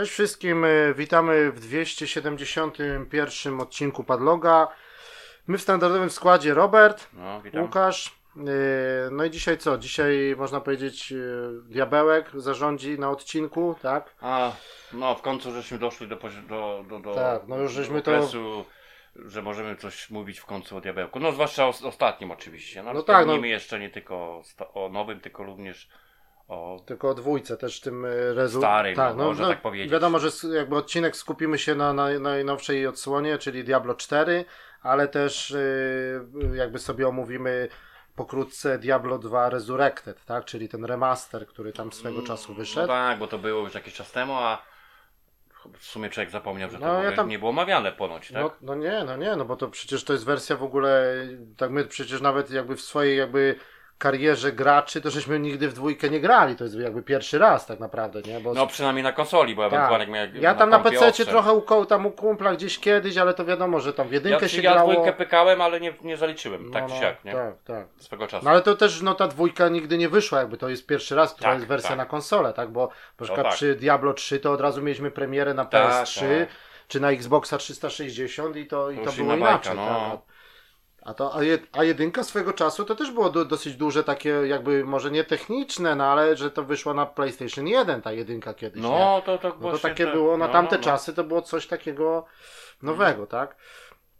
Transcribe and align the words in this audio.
Cześć 0.00 0.12
wszystkim, 0.12 0.64
y, 0.64 0.94
witamy 0.96 1.52
w 1.52 1.60
271 1.60 3.60
odcinku 3.60 4.04
Padloga. 4.04 4.68
My 5.46 5.58
w 5.58 5.62
standardowym 5.62 6.10
składzie 6.10 6.54
Robert, 6.54 7.06
No. 7.12 7.42
Łukasz. 7.62 8.06
y, 8.36 8.40
No 9.10 9.24
i 9.24 9.30
dzisiaj 9.30 9.58
co? 9.58 9.78
Dzisiaj 9.78 10.34
można 10.38 10.60
powiedzieć 10.60 11.12
y, 11.12 11.50
Diabełek 11.64 12.30
zarządzi 12.34 12.98
na 12.98 13.10
odcinku, 13.10 13.74
tak? 13.82 14.14
A, 14.20 14.52
no, 14.92 15.14
w 15.14 15.22
końcu 15.22 15.52
żeśmy 15.52 15.78
doszli 15.78 16.08
do, 16.08 16.16
do, 16.48 16.84
do, 16.88 17.00
do 17.00 17.14
Tak, 17.14 17.42
no 17.48 17.56
już 17.58 17.72
żeśmy 17.72 18.02
to- 18.02 18.10
okresu, 18.16 18.64
że 19.16 19.42
możemy 19.42 19.76
coś 19.76 20.10
mówić 20.10 20.38
w 20.38 20.46
końcu 20.46 20.76
o 20.76 20.80
diabełku. 20.80 21.20
No, 21.20 21.32
zwłaszcza 21.32 21.64
o 21.66 21.68
ostatnim 21.68 22.30
oczywiście. 22.30 22.82
No, 22.82 22.92
No 22.92 23.02
tak, 23.02 23.26
no. 23.26 23.36
jeszcze 23.36 23.78
nie 23.78 23.90
tylko 23.90 24.42
o 24.74 24.88
nowym, 24.88 25.20
tylko 25.20 25.44
również 25.44 25.88
o... 26.50 26.80
Tylko 26.86 27.08
o 27.08 27.14
dwójce 27.14 27.56
też 27.56 27.80
tym 27.80 28.04
y, 28.04 28.34
rezu... 28.34 28.58
Starym, 28.58 28.96
no, 28.96 29.14
można 29.14 29.48
tak 29.48 29.62
powiedzieć. 29.62 29.92
Wiadomo, 29.92 30.18
że 30.18 30.28
jakby 30.56 30.76
odcinek 30.76 31.16
skupimy 31.16 31.58
się 31.58 31.74
na, 31.74 31.92
na 31.92 32.18
najnowszej 32.18 32.86
odsłonie, 32.86 33.38
czyli 33.38 33.64
Diablo 33.64 33.94
4, 33.94 34.44
ale 34.82 35.08
też 35.08 35.50
y, 35.50 36.20
jakby 36.54 36.78
sobie 36.78 37.08
omówimy 37.08 37.68
pokrótce 38.16 38.78
Diablo 38.78 39.18
2 39.18 39.50
Resurrected, 39.50 40.24
tak? 40.24 40.44
Czyli 40.44 40.68
ten 40.68 40.84
remaster, 40.84 41.46
który 41.46 41.72
tam 41.72 41.92
swego 41.92 42.22
czasu 42.22 42.52
No 42.52 42.58
wyszedł. 42.58 42.86
tak, 42.88 43.18
bo 43.18 43.26
to 43.26 43.38
było 43.38 43.60
już 43.60 43.74
jakiś 43.74 43.94
czas 43.94 44.12
temu, 44.12 44.34
a 44.34 44.62
w 45.78 45.84
sumie 45.84 46.10
człowiek 46.10 46.30
zapomniał, 46.30 46.70
że 46.70 46.78
to 46.78 46.86
No, 46.86 47.00
w 47.00 47.04
ja 47.04 47.12
tam- 47.12 47.28
nie 47.28 47.38
było 47.38 47.50
omawiane 47.50 47.92
ponoć, 47.92 48.28
tak? 48.28 48.42
No, 48.42 48.50
no 48.62 48.74
nie, 48.74 49.04
no 49.06 49.16
nie, 49.16 49.36
no 49.36 49.44
bo 49.44 49.56
to 49.56 49.68
przecież 49.68 50.04
to 50.04 50.12
jest 50.12 50.24
wersja 50.24 50.56
w 50.56 50.62
ogóle, 50.62 51.14
tak 51.56 51.70
my 51.70 51.84
przecież 51.84 52.20
nawet 52.20 52.50
jakby 52.50 52.76
w 52.76 52.80
swojej 52.80 53.18
jakby 53.18 53.56
karierze 54.00 54.52
graczy, 54.52 55.00
to 55.00 55.10
żeśmy 55.10 55.40
nigdy 55.40 55.68
w 55.68 55.72
dwójkę 55.72 56.10
nie 56.10 56.20
grali, 56.20 56.56
to 56.56 56.64
jest 56.64 56.76
jakby 56.78 57.02
pierwszy 57.02 57.38
raz 57.38 57.66
tak 57.66 57.80
naprawdę, 57.80 58.22
nie? 58.22 58.40
Bo 58.40 58.54
No 58.54 58.66
przynajmniej 58.66 59.02
na 59.04 59.12
konsoli, 59.12 59.54
bo 59.54 59.62
tak. 59.62 59.72
ewentualnie 59.72 60.16
jak 60.18 60.32
miał 60.32 60.42
Ja 60.42 60.54
tam 60.54 60.70
na 60.70 60.78
kompie 60.78 60.98
PC 60.98 61.24
trochę 61.26 61.52
u, 61.52 61.86
tam 61.86 62.06
u 62.06 62.10
kumpla 62.10 62.54
gdzieś 62.54 62.78
kiedyś, 62.78 63.16
ale 63.16 63.34
to 63.34 63.44
wiadomo, 63.44 63.80
że 63.80 63.92
tam 63.92 64.08
w 64.08 64.10
Ja, 64.10 64.14
jedynkę 64.14 64.48
się 64.48 64.62
ja 64.62 64.72
grało. 64.72 64.92
dwójkę 64.92 65.12
pykałem, 65.12 65.60
ale 65.60 65.80
nie, 65.80 65.94
nie 66.02 66.16
zaliczyłem, 66.16 66.70
tak 66.72 66.82
No, 66.82 66.88
czy 66.88 66.94
no, 66.94 67.00
siak, 67.00 67.24
nie? 67.24 67.32
Tak, 67.32 67.54
tak. 67.64 67.86
Swego 67.96 68.26
czasu. 68.26 68.44
No 68.44 68.50
ale 68.50 68.62
to 68.62 68.74
też, 68.76 69.02
no 69.02 69.14
ta 69.14 69.28
dwójka 69.28 69.68
nigdy 69.68 69.98
nie 69.98 70.08
wyszła, 70.08 70.38
jakby 70.38 70.56
to 70.56 70.68
jest 70.68 70.86
pierwszy 70.86 71.14
raz, 71.14 71.36
to 71.36 71.42
Tak, 71.42 71.54
jest 71.54 71.66
wersja 71.66 71.88
tak. 71.88 71.98
na 71.98 72.06
konsolę, 72.06 72.52
tak? 72.52 72.68
Bo 72.70 72.88
na 73.20 73.24
przykład 73.24 73.46
tak. 73.46 73.54
przy 73.54 73.74
Diablo 73.74 74.12
3 74.12 74.40
to 74.40 74.52
od 74.52 74.60
razu 74.60 74.82
mieliśmy 74.82 75.10
premierę 75.10 75.54
na 75.54 75.64
Tak, 75.64 75.92
PS3, 76.06 76.20
tak. 76.40 76.48
czy 76.88 77.00
na 77.00 77.10
Xboxa 77.10 77.58
360 77.58 78.56
i 78.56 78.66
to, 78.66 78.90
i 78.90 78.96
To 78.98 79.12
było 79.12 79.34
inaczej. 79.34 79.40
bajka, 79.40 79.74
no. 79.74 80.22
A, 81.02 81.14
to, 81.14 81.34
a, 81.34 81.42
jed, 81.42 81.62
a 81.72 81.84
jedynka 81.84 82.24
swego 82.24 82.52
czasu 82.52 82.84
to 82.84 82.94
też 82.94 83.10
było 83.10 83.30
do, 83.30 83.44
dosyć 83.44 83.76
duże 83.76 84.04
takie 84.04 84.28
jakby, 84.28 84.84
może 84.84 85.10
nie 85.10 85.24
techniczne, 85.24 85.96
no 85.96 86.04
ale 86.04 86.36
że 86.36 86.50
to 86.50 86.64
wyszło 86.64 86.94
na 86.94 87.06
PlayStation 87.06 87.66
1 87.66 88.02
ta 88.02 88.12
jedynka 88.12 88.54
kiedyś, 88.54 88.82
nie? 88.82 88.88
No, 88.88 89.22
to, 89.26 89.38
to, 89.38 89.56
No 89.60 89.72
to 89.72 89.78
takie 89.78 90.06
te- 90.06 90.12
było, 90.12 90.36
na 90.36 90.46
no, 90.46 90.52
tamte 90.52 90.74
no, 90.76 90.80
no. 90.80 90.84
czasy 90.84 91.14
to 91.14 91.24
było 91.24 91.42
coś 91.42 91.66
takiego 91.66 92.24
nowego, 92.82 93.26
tak? 93.26 93.56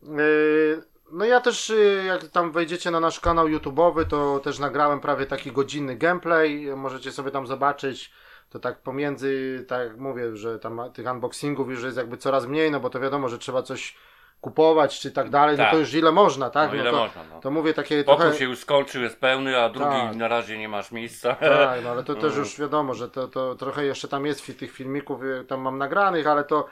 Yy, 0.03 0.83
No 1.13 1.25
ja 1.25 1.41
też, 1.41 1.69
yy, 1.69 2.05
jak 2.07 2.25
tam 2.25 2.53
wejdziecie 2.53 2.91
na 2.91 3.01
nasz 3.01 3.21
kanał 3.21 3.47
YouTube'owy, 3.49 4.05
to 4.07 4.41
też 4.41 4.59
nagrałem 4.59 5.01
prawie 5.01 5.27
taki 5.27 5.53
godzinny 5.53 5.97
gameplay, 5.97 6.67
możecie 6.77 7.13
sobie 7.13 7.31
tam 7.31 7.47
zobaczyć, 7.47 8.13
to 8.51 8.59
tak 8.59 8.79
pomiędzy, 8.79 9.65
tak 9.69 9.89
jak 9.89 9.99
mówię, 9.99 10.37
że 10.37 10.59
tam 10.59 10.81
tych 10.93 11.07
unboxingów 11.07 11.69
już 11.71 11.83
jest 11.83 11.97
jakby 11.97 12.17
coraz 12.17 12.47
mniej, 12.47 12.71
no 12.71 12.81
bo 12.81 12.91
to 12.91 13.01
wiadomo, 13.01 13.29
że 13.29 13.39
trzeba 13.39 13.63
coś 13.63 13.97
kupować 14.41 15.01
czy 15.01 15.11
tak 15.11 15.31
dalej, 15.31 15.57
no 15.59 15.65
Tak. 15.65 15.73
to 15.73 15.79
już 15.79 15.95
ile 15.95 16.13
można, 16.13 16.51
tak? 16.51 16.71
No 16.71 16.75
ile 16.77 16.91
to, 16.91 16.97
można, 16.97 17.23
no. 17.25 17.41
to 17.41 17.51
mówię 17.51 17.75
takie 17.75 18.05
Pokój 18.05 18.23
trochę... 18.25 18.39
się 18.39 18.45
już 18.45 18.59
skończył, 18.59 19.03
jest 19.03 19.21
pełny, 19.21 19.59
a 19.63 19.69
drugi 19.69 19.91
Tak. 19.91 20.17
na 20.17 20.29
razie 20.29 20.59
nie 20.59 20.69
masz 20.69 20.93
miejsca. 20.93 21.35
Tak, 21.35 21.81
no 21.85 21.91
ale 21.91 22.05
to 22.05 22.15
też 22.15 22.25
Mhm. 22.25 22.43
już 22.43 22.61
wiadomo, 22.61 22.95
że 22.95 23.09
to, 23.09 23.29
to 23.29 23.55
trochę 23.55 23.85
jeszcze 23.85 24.09
tam 24.09 24.27
jest 24.27 24.41
fi- 24.47 24.55
tych 24.55 24.73
filmików, 24.73 25.23
y, 25.23 25.45
tam 25.49 25.61
mam 25.61 25.79
nagranych, 25.79 26.27
ale 26.27 26.45
to 26.45 26.67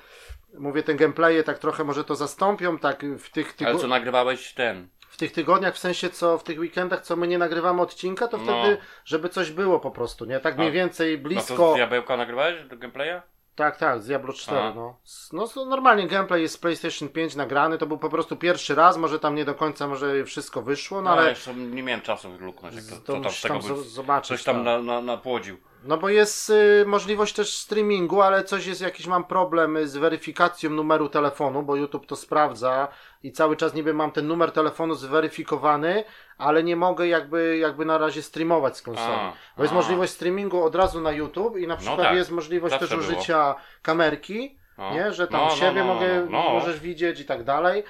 mówię, 0.59 0.83
te 0.83 0.95
gameplaye 0.95 1.43
tak 1.45 1.59
trochę 1.59 1.84
może 1.84 2.05
to 2.05 2.15
zastąpią, 2.17 2.79
tak 2.79 3.05
w 3.19 3.31
tych, 3.31 3.56
tygo- 3.56 3.67
Ale 3.69 3.79
co 3.79 3.87
nagrywałeś 3.87 4.55
ten? 4.55 4.89
w 5.09 5.17
tych 5.17 5.33
tygodniach, 5.33 5.75
w 5.75 5.79
sensie 5.79 6.11
co 6.11 6.39
w 6.39 6.43
tych 6.45 6.59
weekendach, 6.59 7.00
co 7.00 7.17
my 7.17 7.29
nie 7.29 7.39
nagrywamy 7.39 7.83
odcinka, 7.83 8.29
to 8.29 8.37
No. 8.37 8.43
wtedy, 8.45 8.79
żeby 9.05 9.29
coś 9.29 9.50
było 9.50 9.81
po 9.81 9.91
prostu, 9.91 10.25
nie? 10.25 10.41
Tak 10.41 10.59
mniej 10.59 10.73
więcej 10.73 11.17
No 11.19 11.23
blisko. 11.29 11.56
to 11.56 11.73
z 11.73 11.77
diabełka 11.77 12.17
nagrywałeś 12.17 12.65
do 12.65 12.77
gameplaya? 12.77 13.21
Tak, 13.58 13.76
tak, 13.76 14.02
z 14.02 14.06
Diablo 14.06 14.32
4, 14.32 14.60
A. 14.60 14.74
no. 14.74 14.96
No 15.32 15.46
normalnie 15.66 16.06
gameplay 16.06 16.42
jest 16.42 16.54
z 16.54 16.58
PlayStation 16.58 17.08
5 17.08 17.36
nagrany, 17.36 17.78
to 17.78 17.86
był 17.86 17.98
po 17.98 18.10
prostu 18.10 18.36
pierwszy 18.36 18.74
raz, 18.74 18.96
może 18.96 19.20
tam 19.20 19.34
nie 19.34 19.44
do 19.44 19.54
końca 19.54 19.86
może 19.86 20.24
wszystko 20.24 20.62
wyszło, 20.62 20.98
no 20.98 21.04
No, 21.04 21.10
ale 21.10 21.20
ale 21.20 21.30
jeszcze 21.30 21.54
nie 21.54 21.82
miałem 21.82 22.00
czasu 22.00 22.28
luknąć, 22.41 22.74
jak 22.74 22.84
to, 22.84 22.96
to 22.96 23.12
tam 23.20 23.32
z 23.32 23.42
tam 23.42 23.60
zo- 23.60 23.82
zobaczyć. 23.82 24.28
coś 24.28 24.44
tam 24.44 24.56
tak. 24.56 24.64
na, 24.64 24.78
na, 24.82 25.00
napłodził. 25.00 25.56
No 25.84 25.97
bo 25.97 26.09
jest 26.09 26.50
y, 26.50 26.84
możliwość 26.87 27.34
też 27.34 27.59
streamingu, 27.59 28.22
ale 28.22 28.44
coś 28.44 28.66
jest, 28.66 28.81
jakiś 28.81 29.06
mam 29.06 29.25
problem 29.25 29.87
z 29.89 29.97
weryfikacją 29.97 30.71
numeru 30.71 31.09
telefonu, 31.09 31.62
bo 31.62 31.77
YouTube 31.77 32.06
to 32.06 32.16
sprawdza 32.16 32.89
i 33.22 33.33
cały 33.33 33.56
czas 33.56 33.75
niby 33.75 33.94
mam 33.94 34.11
ten 34.12 34.27
numer 34.27 34.53
telefonu 34.53 34.94
zweryfikowany, 34.94 36.05
ale 36.38 36.62
nie 36.62 36.77
mogę 36.77 37.06
jakby, 37.09 37.59
jakby 37.59 37.84
na 37.84 37.99
razie 37.99 38.22
streamować 38.22 38.77
z 38.77 38.83
konsoli. 38.83 39.12
A, 39.15 39.33
Bo 39.56 39.62
jest 39.62 39.72
a. 39.72 39.77
możliwość 39.77 40.12
streamingu 40.12 40.65
od 40.65 40.75
razu 40.75 41.00
na 41.00 41.12
YouTube 41.12 41.56
i 41.56 41.67
na 41.67 41.77
przykład 41.77 41.99
tak, 42.00 42.17
jest 42.17 42.31
możliwość 42.31 42.78
też 42.78 42.88
było. 42.91 43.00
użycia 43.00 43.55
kamerki, 43.83 44.59
No. 44.78 44.91
nie? 44.94 45.12
że 45.12 45.27
tam 45.28 45.41
No, 45.41 45.47
no, 45.47 45.56
siebie 45.56 45.84
no, 45.84 45.94
mogę, 45.94 46.27
no, 46.31 46.43
no. 46.44 46.50
możesz 46.50 46.81
widzieć 46.81 47.21
i 47.21 47.25
tak 47.25 47.44
dalej. 47.44 47.83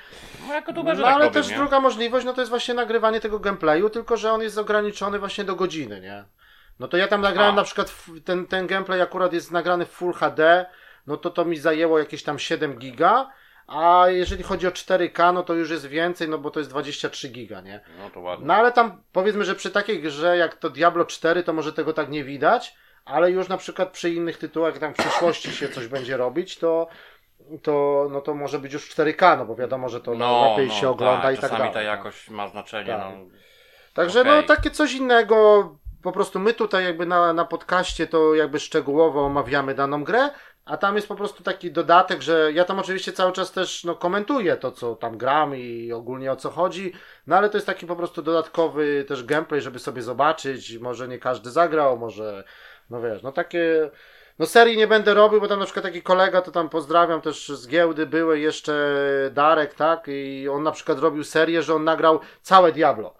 No 0.48 0.54
jako 0.54 0.72
No 0.72 0.84
tak 0.84 0.98
ale 1.00 1.24
robię, 1.24 1.30
też 1.30 1.48
nie? 1.50 1.56
druga 1.56 1.80
możliwość, 1.80 2.26
no 2.26 2.32
to 2.32 2.40
jest 2.40 2.50
właśnie 2.50 2.74
nagrywanie 2.74 3.20
tego 3.20 3.38
gameplayu, 3.38 3.90
tylko 3.90 4.16
że 4.16 4.32
on 4.32 4.42
jest 4.42 4.58
ograniczony 4.58 5.18
właśnie 5.18 5.44
do 5.44 5.54
godziny, 5.56 6.00
nie? 6.00 6.24
No 6.80 6.88
to 6.88 6.96
ja 6.96 7.08
tam 7.08 7.20
nagrałem 7.20 7.52
A. 7.52 7.56
na 7.56 7.64
przykład, 7.64 7.90
w- 7.90 8.24
ten, 8.24 8.46
ten 8.46 8.66
gameplay 8.66 9.00
akurat 9.02 9.32
jest 9.32 9.50
nagrany 9.50 9.86
w 9.86 9.90
Full 9.90 10.12
HD, 10.12 10.66
no 11.06 11.16
to 11.16 11.30
to 11.30 11.44
mi 11.44 11.56
zajęło 11.56 11.98
jakieś 11.98 12.22
tam 12.22 12.38
7 12.38 12.78
giga, 12.78 13.30
a 13.66 14.04
jeżeli 14.08 14.42
chodzi 14.42 14.66
o 14.66 14.70
4K, 14.70 15.34
no 15.34 15.42
to 15.42 15.54
już 15.54 15.70
jest 15.70 15.86
więcej, 15.86 16.28
no 16.28 16.38
bo 16.38 16.50
to 16.50 16.60
jest 16.60 16.70
23 16.70 17.28
giga, 17.28 17.60
nie? 17.60 17.80
No 17.98 18.10
to 18.10 18.20
ładnie. 18.20 18.46
No 18.46 18.54
ale 18.54 18.72
tam 18.72 19.02
powiedzmy, 19.12 19.44
że 19.44 19.54
przy 19.54 19.70
takiej 19.70 20.02
grze 20.02 20.36
jak 20.36 20.56
to 20.56 20.70
Diablo 20.70 21.04
4, 21.04 21.42
to 21.42 21.52
może 21.52 21.72
tego 21.72 21.92
tak 21.92 22.08
nie 22.10 22.24
widać, 22.24 22.74
ale 23.04 23.30
już 23.30 23.48
na 23.48 23.56
przykład 23.56 23.88
przy 23.92 24.10
innych 24.10 24.38
tytułach, 24.38 24.72
jak 24.72 24.80
tam 24.80 24.94
w 24.94 24.96
przyszłości 24.96 25.52
się 25.52 25.68
coś 25.68 25.86
będzie 25.86 26.16
robić, 26.16 26.58
to 26.58 26.88
to, 27.62 28.06
no 28.10 28.20
to 28.20 28.34
może 28.34 28.58
być 28.58 28.72
już 28.72 28.90
4K, 28.96 29.38
no 29.38 29.44
bo 29.44 29.56
wiadomo, 29.56 29.88
że 29.88 30.00
to 30.00 30.14
no, 30.14 30.50
lepiej 30.50 30.68
no, 30.68 30.74
się 30.74 30.88
ogląda 30.88 31.22
tak, 31.22 31.34
i 31.34 31.36
tak 31.36 31.50
czasami 31.50 31.58
dalej. 31.58 31.74
ta 31.74 31.80
no. 31.80 31.86
jakość 31.86 32.30
ma 32.30 32.48
znaczenie, 32.48 32.86
Tak. 32.92 32.98
no. 33.00 33.26
Także 33.94 34.24
no 34.24 34.32
Okej. 34.34 34.46
takie 34.46 34.70
coś 34.70 34.92
innego, 34.94 35.68
po 36.02 36.12
prostu 36.12 36.38
my 36.38 36.54
tutaj 36.54 36.84
jakby 36.84 37.06
na, 37.06 37.32
na 37.32 37.44
podcaście 37.44 38.06
to 38.06 38.34
jakby 38.34 38.60
szczegółowo 38.60 39.24
omawiamy 39.26 39.74
daną 39.74 40.04
grę, 40.04 40.30
a 40.64 40.76
tam 40.76 40.96
jest 40.96 41.08
po 41.08 41.14
prostu 41.14 41.42
taki 41.42 41.72
dodatek, 41.72 42.22
że 42.22 42.52
ja 42.52 42.64
tam 42.64 42.78
oczywiście 42.78 43.12
cały 43.12 43.32
czas 43.32 43.52
też 43.52 43.84
no, 43.84 43.94
komentuję 43.94 44.56
to, 44.56 44.72
co 44.72 44.96
tam 44.96 45.18
gram 45.18 45.56
i 45.56 45.92
ogólnie 45.92 46.32
o 46.32 46.36
co 46.36 46.50
chodzi, 46.50 46.92
no 47.26 47.36
ale 47.36 47.50
to 47.50 47.56
jest 47.56 47.66
taki 47.66 47.86
po 47.86 47.96
prostu 47.96 48.22
dodatkowy 48.22 49.04
też 49.08 49.24
gameplay, 49.24 49.60
żeby 49.60 49.78
sobie 49.78 50.02
zobaczyć, 50.02 50.78
może 50.78 51.08
nie 51.08 51.18
każdy 51.18 51.50
zagrał, 51.50 51.98
może, 51.98 52.44
no 52.90 53.00
wiesz, 53.00 53.22
no 53.22 53.32
takie... 53.32 53.90
No 54.38 54.46
serii 54.46 54.76
nie 54.76 54.86
będę 54.86 55.14
robił, 55.14 55.40
bo 55.40 55.48
tam 55.48 55.58
na 55.58 55.64
przykład 55.64 55.84
taki 55.84 56.02
kolega, 56.02 56.42
to 56.42 56.50
tam 56.50 56.68
pozdrawiam 56.68 57.20
też 57.20 57.48
z 57.48 57.68
giełdy, 57.68 58.06
były 58.06 58.38
jeszcze 58.38 58.94
Darek, 59.32 59.74
tak, 59.74 60.04
i 60.08 60.48
on 60.48 60.62
na 60.62 60.72
przykład 60.72 60.98
robił 60.98 61.24
serię, 61.24 61.62
że 61.62 61.74
on 61.74 61.84
nagrał 61.84 62.20
całe 62.42 62.72
Diablo. 62.72 63.14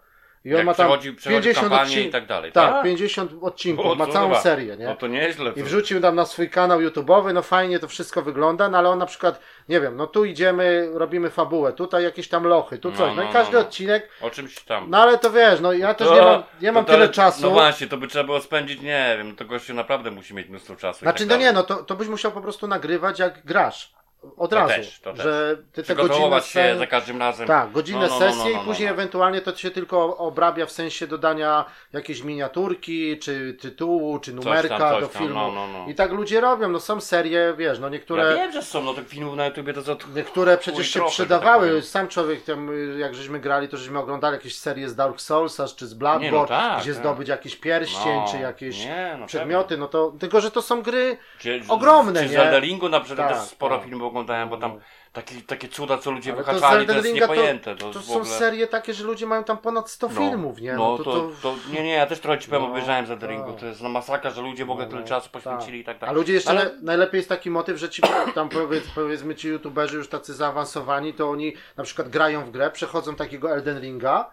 I 0.45 0.51
on 0.53 0.57
Jak 0.57 0.67
ma 0.67 0.75
tam 0.75 0.87
przechodzi, 0.87 1.13
przechodzi 1.13 1.43
50 1.49 1.69
kampanię 1.69 1.97
odcin- 1.97 2.09
i 2.09 2.11
tak 2.11 2.27
dalej, 2.27 2.53
Tak, 2.53 2.73
tak? 2.73 2.85
50 2.85 3.33
odcinków, 3.41 3.87
O, 3.87 3.95
ma 3.95 4.07
całą 4.07 4.29
chyba- 4.29 4.41
serię, 4.41 4.77
nie? 4.77 4.85
No 4.85 4.97
to 4.97 5.07
nieźle. 5.07 5.53
I 5.57 5.63
wrzucił 5.63 6.01
tam 6.01 6.15
na 6.15 6.27
swój 6.27 6.51
kanał 6.51 6.81
YouTube'owy, 6.81 7.35
no 7.35 7.43
fajnie 7.43 7.79
to 7.79 7.89
wszystko 7.89 8.23
wygląda, 8.23 8.69
no 8.69 8.79
ale 8.79 8.89
on 8.89 8.99
na 8.99 9.07
przykład, 9.07 9.41
nie 9.69 9.81
wiem, 9.81 9.97
no 9.97 10.07
tu 10.07 10.25
idziemy, 10.25 10.89
robimy 10.95 11.31
fabułę, 11.31 11.73
tutaj 11.73 12.05
jakieś 12.05 12.29
tam 12.29 12.45
lochy, 12.45 12.79
tu 12.79 12.91
No, 12.91 12.97
coś, 12.97 13.17
no, 13.17 13.23
no, 13.23 13.31
i 13.31 13.33
każdy 13.33 13.53
no, 13.53 13.59
no. 13.61 13.67
odcinek, 13.67 14.09
O 14.21 14.31
czymś 14.31 14.61
tam. 14.61 14.91
no 14.91 14.99
ale 14.99 15.19
to 15.19 15.31
wiesz, 15.31 15.61
no 15.61 15.73
ja 15.73 15.95
też 15.95 16.09
To- 16.09 16.15
nie 16.15 16.21
mam, 16.23 16.43
nie 16.63 16.73
mam 16.73 16.85
to- 16.85 16.93
tyle 16.93 17.09
czasu. 17.09 17.43
No 17.43 17.51
właśnie, 17.51 17.87
to 17.87 17.97
by 17.97 18.07
trzeba 18.09 18.25
było 18.25 18.41
spędzić, 18.41 18.81
nie 18.81 19.15
wiem, 19.19 19.37
to 19.37 19.45
gościu 19.45 19.75
naprawdę 19.75 20.11
musi 20.11 20.35
mieć 20.35 20.49
mnóstwo 20.49 20.77
czasu. 20.77 20.99
Znaczy, 21.01 21.27
tak 21.27 21.31
no 21.39 21.45
nie, 21.45 21.53
no 21.53 21.63
to, 21.63 21.75
to 21.77 21.95
byś 21.97 22.09
musiał 22.09 22.33
po 22.33 22.41
prostu 22.41 22.67
nagrywać 22.69 23.19
jak 23.19 23.45
grasz. 23.45 23.98
Od 24.37 24.53
razu. 24.53 24.75
też, 24.75 25.01
też. 25.01 25.19
że 25.19 25.57
ty 25.73 25.83
te 25.83 25.95
Przygotować 25.95 26.47
się 26.47 26.77
za 26.79 26.87
każdym 26.87 27.19
razem. 27.19 27.47
Tak, 27.47 27.73
godzinne 27.73 28.01
No, 28.01 28.09
no, 28.09 28.21
no, 28.21 28.27
no, 28.27 28.33
sesje 28.33 28.55
no, 28.57 28.63
i 28.63 28.65
później 28.65 28.89
no, 28.89 28.95
no. 28.95 29.01
ewentualnie 29.01 29.41
to 29.41 29.57
się 29.57 29.71
tylko 29.71 30.17
obrabia 30.17 30.67
w 30.67 30.73
sensie 30.73 31.07
dodania 31.07 31.65
jakiejś 31.93 32.23
miniaturki, 32.23 33.19
czy 33.19 33.55
tytułu, 33.61 34.19
czy 34.19 34.35
numerka 34.35 34.79
tam, 34.79 34.91
coś 34.93 35.01
do 35.01 35.09
filmu. 35.09 35.35
no, 35.35 35.53
no, 35.53 35.67
no. 35.67 35.85
I 35.89 35.95
tak 35.95 36.13
ludzie 36.13 36.41
robią, 36.41 36.69
no 36.69 36.81
są 36.81 37.01
serie, 37.01 37.55
wiesz, 37.59 37.79
no 37.79 37.89
niektóre... 37.89 38.23
Ja 38.25 38.35
wiem, 38.35 38.53
że 38.53 38.63
są, 38.63 38.83
no 38.83 38.95
tych 38.95 39.09
filmów 39.09 39.37
na 39.37 39.47
YouTubie 39.47 39.73
to 39.73 39.83
co... 39.83 39.97
Niektóre 40.17 40.59
przecież 40.59 40.87
się 40.87 40.93
trochę, 40.93 41.07
tak 41.09 41.13
przydawały. 41.15 41.69
powiem. 41.69 41.83
Sam 41.83 42.09
człowiek 42.09 42.45
tam, 42.45 42.71
jak 42.99 43.15
żeśmy 43.15 43.41
grali, 43.41 43.69
to 43.69 43.77
żeśmy 43.77 43.99
oglądali 43.99 44.35
jakieś 44.37 44.59
serie 44.59 44.89
z 44.89 44.95
Dark 44.95 45.21
Soulsa, 45.21 45.65
czy 45.77 45.87
z 45.87 45.95
Bloodborne, 45.95 46.31
no 46.39 46.47
tak, 46.47 46.83
gdzie 46.83 46.93
tak. 46.93 47.01
zdobyć 47.01 47.29
jakiś 47.29 47.57
pierścień, 47.57 48.17
No, 48.17 48.27
czy 48.31 48.39
jakieś 48.39 48.85
nie, 48.85 49.17
no 49.21 49.27
przedmioty. 49.27 49.77
No 49.77 49.89
to, 49.89 50.13
tylko, 50.19 50.41
że 50.41 50.51
to 50.51 50.63
są 50.63 50.83
gry 50.83 51.17
Czy, 51.39 51.61
ogromne, 51.69 52.23
czy 52.23 52.29
nie? 52.29 52.37
z 52.37 52.41
Eldelingu 52.41 52.89
na 52.89 53.01
przykład 53.01 53.29
Tak, 53.29 53.43
sporo 53.43 53.77
tak. 53.77 53.85
filmów 53.85 54.09
oglądałem, 54.19 54.49
bo 54.49 54.57
tam 54.57 54.81
takie, 55.13 55.35
takie 55.43 55.69
cuda, 55.69 55.99
co 55.99 56.11
ludzie 56.11 56.33
Ale 56.33 56.45
to 56.45 56.53
wyhaczali, 56.53 56.87
to 56.87 56.93
Elden 56.93 57.15
jest 57.15 57.27
to, 57.27 57.35
niepojęte. 57.35 57.77
To, 57.77 57.91
to 57.91 58.01
w 58.01 58.05
są 58.05 58.13
ogóle... 58.15 58.39
serie 58.39 58.67
takie, 58.67 58.95
że 58.95 59.05
ludzie 59.05 59.27
mają 59.27 59.45
tam 59.45 59.59
ponad 59.59 59.91
100 59.91 60.09
filmów, 60.09 60.61
nie? 60.61 60.73
No, 60.73 60.99
to, 60.99 61.05
to, 61.05 61.13
to, 61.13 61.31
to, 61.43 61.55
nie, 61.73 61.83
nie, 61.83 61.93
ja 61.93 62.07
też 62.07 62.21
trochę 62.21 62.39
ci 62.39 62.49
powiem, 62.49 62.63
No, 62.63 62.69
obejrzałem 62.69 63.05
Elden 63.05 63.19
tak. 63.19 63.31
Ringu. 63.31 63.53
To 63.53 63.67
jest 63.67 63.83
no, 63.83 63.89
masakra, 63.89 64.31
że 64.31 64.43
ludzie 64.43 64.65
w 64.65 64.71
ogóle 64.71 64.87
tyle 64.87 65.01
No, 65.01 65.07
czasu 65.07 65.31
poświęcili 65.31 65.81
i 65.81 65.85
tak 65.85 65.97
A 65.97 66.01
dalej. 66.01 66.17
ludzie 66.17 66.33
jeszcze 66.33 66.51
Ale- 66.51 66.65
na, 66.65 66.71
najlepiej 66.83 67.19
jest 67.19 67.29
taki 67.29 67.51
motyw, 67.51 67.79
że 67.79 67.89
ci 67.89 68.03
tam 68.35 68.49
powiedz, 68.49 68.85
powiedzmy 68.95 69.35
ci 69.35 69.49
youtuberzy 69.49 69.97
już 69.97 70.09
tacy 70.09 70.35
zaawansowani, 70.35 71.15
to 71.15 71.31
oni 71.31 71.55
na 71.77 71.85
przykład 71.85 72.09
grają 72.09 72.45
w 72.45 72.51
grę, 72.51 72.71
przechodzą 72.71 73.15
takiego 73.15 73.53
Elden 73.53 73.81
Ringa 73.81 74.31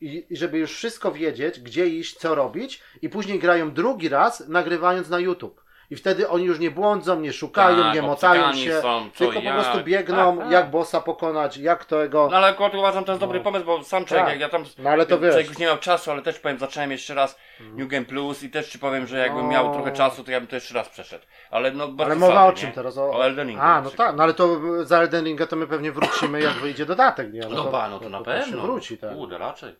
i, 0.00 0.26
i 0.30 0.36
żeby 0.36 0.58
już 0.58 0.72
wszystko 0.72 1.12
wiedzieć, 1.12 1.60
gdzie 1.60 1.86
iść, 1.86 2.16
co 2.16 2.34
robić 2.34 2.82
i 3.02 3.08
później 3.08 3.38
grają 3.38 3.72
drugi 3.72 4.08
raz, 4.08 4.48
nagrywając 4.48 5.08
na 5.08 5.18
YouTube. 5.18 5.63
I 5.90 5.96
wtedy 5.96 6.28
oni 6.28 6.44
już 6.44 6.58
nie 6.58 6.70
błądzą, 6.70 7.20
nie 7.20 7.32
szukają, 7.32 7.82
Tak, 7.82 7.94
nie 7.94 8.02
motają 8.02 8.52
się, 8.54 8.80
są, 8.80 9.10
tylko 9.10 9.40
po 9.42 9.50
prostu 9.50 9.84
biegną, 9.84 10.36
Tak, 10.36 10.44
tak. 10.44 10.52
jak 10.52 10.70
bossa 10.70 11.00
pokonać, 11.00 11.56
jak 11.56 11.84
tego... 11.84 12.28
No 12.30 12.36
ale 12.36 12.46
akurat 12.46 12.74
uważam, 12.74 13.04
to 13.04 13.12
jest 13.12 13.20
dobry 13.20 13.38
No. 13.38 13.44
pomysł, 13.44 13.64
bo 13.64 13.82
sam 13.84 14.04
człowiek, 14.04 14.24
Tak. 14.26 14.32
jak 14.32 14.40
ja 14.40 14.48
tam 14.58 14.64
No 14.78 14.90
ale 14.90 15.06
to 15.06 15.18
wiesz. 15.20 15.48
już 15.48 15.58
nie 15.58 15.66
miał 15.66 15.78
czasu, 15.78 16.10
ale 16.10 16.22
też 16.22 16.38
powiem, 16.38 16.58
zacząłem 16.58 16.90
jeszcze 16.90 17.14
raz 17.14 17.38
New 17.60 17.88
Game 17.88 18.04
Plus 18.04 18.42
i 18.42 18.50
też 18.50 18.68
ci 18.68 18.78
powiem, 18.78 19.06
że 19.06 19.18
jakbym 19.18 19.42
No. 19.42 19.48
miał 19.52 19.72
trochę 19.74 19.92
czasu, 19.92 20.24
to 20.24 20.30
ja 20.30 20.40
bym 20.40 20.46
to 20.46 20.54
jeszcze 20.56 20.74
raz 20.74 20.88
przeszedł. 20.88 21.24
Ale 21.50 21.70
no 21.72 21.88
bez 21.88 22.06
Ale 22.06 22.16
mowa 22.16 22.44
o 22.44 22.50
nie? 22.50 22.56
czym 22.56 22.72
teraz? 22.72 22.98
O 22.98 23.24
Elden 23.24 23.48
Ringu. 23.48 23.62
A, 23.62 23.66
na 23.74 23.80
no 23.80 23.90
tak, 23.90 24.16
no 24.16 24.22
ale 24.22 24.34
to 24.34 24.58
za 24.86 24.98
Elden 24.98 25.24
Ringa 25.24 25.46
to 25.46 25.56
my 25.56 25.66
pewnie 25.66 25.92
wrócimy, 25.92 26.40
jak 26.40 26.52
wyjdzie 26.52 26.86
dodatek, 26.86 27.32
nie? 27.32 27.40
No, 27.50 27.64
ba, 27.64 27.88
no 27.88 27.98
to 27.98 28.08
na 28.08 28.18
się 28.18 28.24
pewno. 28.24 28.62
wróci, 28.62 28.98
tak. 28.98 29.14
Kurde, 29.14 29.38
raczej. 29.38 29.76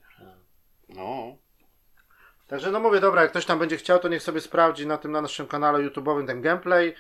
No. 0.89 1.37
Także 2.47 2.71
no 2.71 2.81
mówię, 2.81 3.01
dobra, 3.01 3.23
jak 3.23 3.31
ktoś 3.31 3.47
tam 3.47 3.59
będzie 3.59 3.77
chciał, 3.77 3.99
to 3.99 4.09
niech 4.09 4.23
sobie 4.23 4.41
sprawdzi 4.41 4.87
na 4.87 4.99
tym 4.99 5.13
na 5.13 5.21
naszym 5.21 5.47
kanale 5.47 5.79
YouTube'owym 5.79 6.27
ten 6.27 6.43
gameplay. 6.43 6.95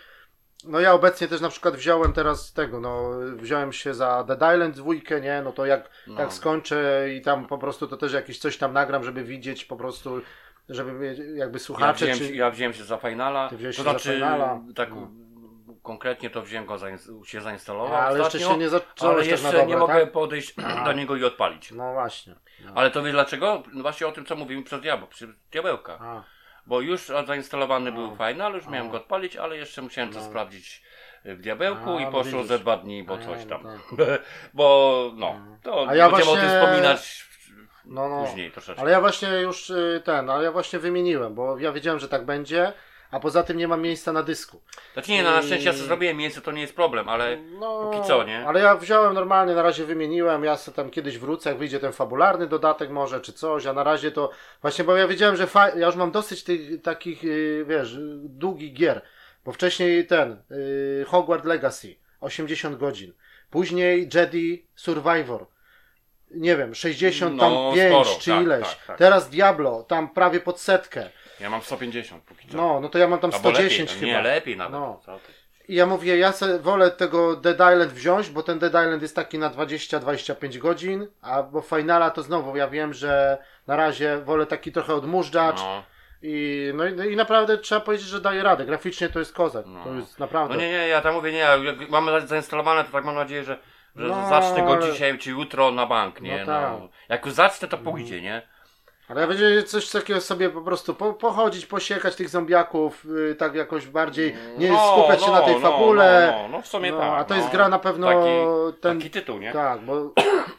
No 0.64 0.80
ja 0.80 0.92
obecnie 0.92 1.28
też 1.28 1.40
na 1.40 1.48
przykład 1.48 1.76
wziąłem 1.76 2.12
teraz 2.12 2.52
tego, 2.52 2.80
no 2.80 3.10
wziąłem 3.36 3.72
się 3.72 3.94
za 3.94 4.24
Dead 4.24 4.54
Island 4.54 4.76
dwójkę, 4.76 5.20
nie, 5.20 5.42
no 5.44 5.52
to 5.52 5.66
jak, 5.66 5.90
No. 6.06 6.20
jak 6.20 6.32
skończę 6.32 7.08
i 7.16 7.22
tam 7.22 7.46
po 7.46 7.58
prostu 7.58 7.86
to 7.86 7.96
też 7.96 8.12
jakieś 8.12 8.38
coś 8.38 8.56
tam 8.58 8.72
nagram, 8.72 9.04
żeby 9.04 9.24
widzieć 9.24 9.64
po 9.64 9.76
prostu, 9.76 10.20
żeby 10.68 11.16
jakby 11.34 11.58
Ja 11.58 11.64
słuchacze, 11.64 12.04
wziąłem, 12.06 12.18
czy... 12.18 12.34
ja 12.34 12.50
wziąłem 12.50 12.72
się 12.72 12.84
za 12.84 12.96
Finala. 12.98 13.48
Ty 13.48 13.56
wziąłeś 13.56 13.76
to 13.76 13.82
się 13.82 13.84
za 13.84 13.90
znaczy, 13.90 14.14
Finala. 14.14 14.60
tak 14.74 14.90
No. 14.90 15.10
Konkretnie 15.84 16.30
to 16.30 16.42
wziąłem 16.42 16.66
go, 16.66 16.74
zains- 16.76 17.24
się 17.24 17.40
zainstalował 17.40 17.96
ale 17.96 18.18
jeszcze 18.18 18.38
ostatnio, 18.38 18.48
się 18.48 18.56
nie 18.58 18.68
zacząłeś 18.68 19.02
ale 19.02 19.22
tak 19.22 19.30
jeszcze 19.30 19.46
dobre, 19.52 19.66
nie 19.66 19.76
mogę 19.76 20.00
tak? 20.00 20.12
podejść 20.12 20.54
do 20.84 20.92
niego 20.92 21.16
i 21.16 21.24
odpalić. 21.24 21.70
No 21.72 21.92
właśnie. 21.92 22.34
No. 22.64 22.72
Ale 22.74 22.90
to 22.90 23.02
wiesz 23.02 23.12
dlaczego? 23.12 23.62
No 23.72 23.82
właśnie 23.82 24.06
o 24.06 24.12
tym, 24.12 24.24
co 24.26 24.36
mówimy 24.36 24.62
przez 24.62 24.80
diabeł, 24.80 25.08
przy 25.08 25.34
diabełka. 25.52 25.98
A, 26.00 26.22
Bo 26.66 26.80
już 26.80 27.06
zainstalowany 27.26 27.90
No. 27.92 27.96
był 27.96 28.16
Final, 28.16 28.54
już 28.54 28.66
miałem 28.66 28.86
No. 28.86 28.92
go 28.92 28.98
odpalić, 28.98 29.36
ale 29.36 29.56
jeszcze 29.56 29.82
musiałem 29.82 30.12
to 30.12 30.18
No. 30.18 30.24
sprawdzić 30.24 30.82
w 31.24 31.40
diabełku 31.40 31.90
A, 31.96 32.00
i 32.00 32.04
no 32.04 32.10
poszło 32.10 32.32
widzisz. 32.32 32.46
ze 32.48 32.58
dwa 32.58 32.76
dni, 32.76 33.02
bo 33.04 33.14
A, 33.14 33.18
coś 33.18 33.44
no 33.44 33.58
tam. 33.58 33.62
tak. 33.62 33.96
bo 34.54 35.10
no, 35.16 35.34
to 35.62 35.86
A 35.88 35.94
ja 35.94 36.08
będziemy 36.10 36.30
o 36.30 36.34
właśnie- 36.34 36.50
tym 36.50 36.60
wspominać 36.60 37.24
no, 37.84 38.08
no. 38.08 38.24
później 38.24 38.50
troszeczkę. 38.50 38.82
Ale 38.82 38.90
ja 38.90 39.00
właśnie 39.00 39.28
już 39.28 39.70
y, 39.70 40.02
ten, 40.04 40.30
ale 40.30 40.44
ja 40.44 40.52
właśnie 40.52 40.78
wymieniłem, 40.78 41.34
bo 41.34 41.58
ja 41.58 41.72
wiedziałem, 41.72 42.00
że 42.00 42.08
tak 42.08 42.24
będzie, 42.24 42.72
a 43.10 43.20
poza 43.20 43.42
tym 43.42 43.56
nie 43.56 43.68
mam 43.68 43.82
miejsca 43.82 44.12
na 44.12 44.22
dysku. 44.22 44.60
Znaczy 44.92 45.10
nie, 45.10 45.22
no, 45.22 45.30
na 45.30 45.42
szczęście 45.42 45.66
ja 45.66 45.72
sobie 45.72 45.84
zrobiłem 45.86 46.16
miejsce, 46.16 46.40
to 46.40 46.52
nie 46.52 46.60
jest 46.60 46.76
problem, 46.76 47.08
ale 47.08 47.36
No, 47.36 47.90
póki 47.92 48.08
co, 48.08 48.24
nie? 48.24 48.46
Ale 48.46 48.60
ja 48.60 48.76
wziąłem 48.76 49.14
normalnie, 49.14 49.54
na 49.54 49.62
razie 49.62 49.84
wymieniłem, 49.84 50.44
ja 50.44 50.56
sobie 50.56 50.76
tam 50.76 50.90
kiedyś 50.90 51.18
wrócę, 51.18 51.50
jak 51.50 51.58
wyjdzie 51.58 51.80
ten 51.80 51.92
fabularny 51.92 52.46
dodatek 52.46 52.90
może, 52.90 53.20
czy 53.20 53.32
coś, 53.32 53.66
a 53.66 53.72
na 53.72 53.84
razie 53.84 54.10
to 54.10 54.30
właśnie, 54.62 54.84
bo 54.84 54.96
ja 54.96 55.08
wiedziałem, 55.08 55.36
że 55.36 55.46
fa... 55.46 55.68
ja 55.68 55.86
już 55.86 55.96
mam 55.96 56.10
dosyć 56.10 56.44
tych 56.44 56.82
takich, 56.82 57.24
y, 57.24 57.64
wiesz, 57.68 57.96
długich 58.22 58.74
gier, 58.74 59.02
bo 59.44 59.52
wcześniej 59.52 60.06
ten, 60.06 60.42
y, 60.50 61.04
Hogwarts 61.08 61.46
Legacy, 61.46 61.96
80 62.20 62.76
godzin, 62.76 63.12
później 63.50 64.08
Jedi 64.14 64.66
Survivor, 64.76 65.46
nie 66.30 66.56
wiem, 66.56 66.74
65 66.74 67.40
No, 67.40 67.72
sporo, 67.88 68.18
czy 68.20 68.30
tak, 68.30 68.42
ileś, 68.42 68.68
tak, 68.68 68.86
tak. 68.86 68.98
teraz 68.98 69.30
Diablo, 69.30 69.82
tam 69.82 70.08
prawie 70.08 70.40
pod 70.40 70.60
setkę, 70.60 71.10
ja 71.40 71.50
mam 71.50 71.62
150 71.62 72.22
póki 72.24 72.48
co. 72.48 72.56
no, 72.56 72.80
no 72.80 72.88
to 72.88 72.98
ja 72.98 73.08
mam 73.08 73.18
tam 73.18 73.30
Albo 73.34 73.50
110 73.50 73.90
lepiej, 73.90 74.00
chyba. 74.08 74.12
Nie, 74.12 74.22
lepiej 74.22 74.56
nawet. 74.56 74.72
No. 74.72 75.00
Co 75.06 75.18
ty? 75.18 75.32
I 75.68 75.74
ja 75.74 75.86
mówię, 75.86 76.18
ja 76.18 76.32
se 76.32 76.58
wolę 76.58 76.90
tego 76.90 77.36
Dead 77.36 77.56
Island 77.56 77.92
wziąć, 77.92 78.30
bo 78.30 78.42
ten 78.42 78.58
Dead 78.58 78.72
Island 78.72 79.02
jest 79.02 79.16
taki 79.16 79.38
na 79.38 79.50
20-25 79.50 80.58
godzin, 80.58 81.06
a 81.22 81.42
bo 81.42 81.60
Finala 81.60 82.10
to 82.10 82.22
znowu 82.22 82.56
ja 82.56 82.68
wiem, 82.68 82.94
że 82.94 83.38
na 83.66 83.76
razie 83.76 84.18
wolę 84.18 84.46
taki 84.46 84.72
trochę 84.72 84.94
odmurzacz 84.94 85.56
No. 85.56 85.82
i, 86.22 86.70
no, 86.74 86.86
i, 86.86 87.12
i 87.12 87.16
naprawdę 87.16 87.58
trzeba 87.58 87.80
powiedzieć, 87.80 88.06
że 88.06 88.20
daje 88.20 88.42
radę. 88.42 88.64
Graficznie 88.64 89.08
to 89.08 89.18
jest 89.18 89.32
kozak. 89.32 89.66
No. 89.66 89.84
To 89.84 89.94
jest 89.94 90.18
naprawdę. 90.18 90.54
no 90.54 90.60
nie, 90.60 90.68
nie, 90.70 90.88
ja 90.88 91.00
tam 91.00 91.14
mówię, 91.14 91.32
nie, 91.32 91.38
jak 91.38 91.90
mamy 91.90 92.26
zainstalowane, 92.26 92.84
to 92.84 92.92
tak 92.92 93.04
mam 93.04 93.14
nadzieję, 93.14 93.44
że, 93.44 93.58
że 93.96 94.06
No, 94.08 94.28
zacznę 94.28 94.62
go 94.62 94.72
ale- 94.72 94.92
dzisiaj 94.92 95.18
czy 95.18 95.30
jutro 95.30 95.70
na 95.70 95.86
bank, 95.86 96.20
nie? 96.20 96.38
No 96.40 96.46
tak. 96.46 96.70
No, 96.80 96.88
Jak 97.08 97.24
już 97.26 97.34
zacznę, 97.34 97.68
to 97.68 97.78
pójdzie, 97.78 98.22
nie? 98.22 98.42
Ale 99.08 99.26
będzie 99.26 99.62
coś 99.62 99.90
takiego 99.90 100.20
sobie 100.20 100.50
po 100.50 100.60
prostu 100.60 100.94
po, 100.94 101.12
pochodzić, 101.12 101.66
posiekać 101.66 102.16
tych 102.16 102.28
zombiaków, 102.28 103.06
y, 103.30 103.34
tak 103.34 103.54
jakoś 103.54 103.86
bardziej, 103.86 104.36
nie 104.58 104.72
No, 104.72 104.92
skupiać 104.92 105.20
się 105.20 105.26
no, 105.26 105.32
na 105.32 105.40
tej 105.40 105.54
no, 105.54 105.60
fabule. 105.60 106.34
No, 106.36 106.42
no, 106.42 106.48
no 106.48 106.62
w 106.62 106.66
sumie 106.66 106.92
No, 106.92 106.98
tak. 106.98 107.20
a 107.20 107.24
to 107.24 107.34
no. 107.34 107.40
jest 107.40 107.52
gra 107.52 107.68
na 107.68 107.78
pewno 107.78 108.06
Taki, 108.06 108.80
ten, 108.80 108.98
taki 108.98 109.10
tytuł, 109.10 109.38
nie? 109.38 109.52
Tak, 109.52 109.80
bo, 109.80 110.10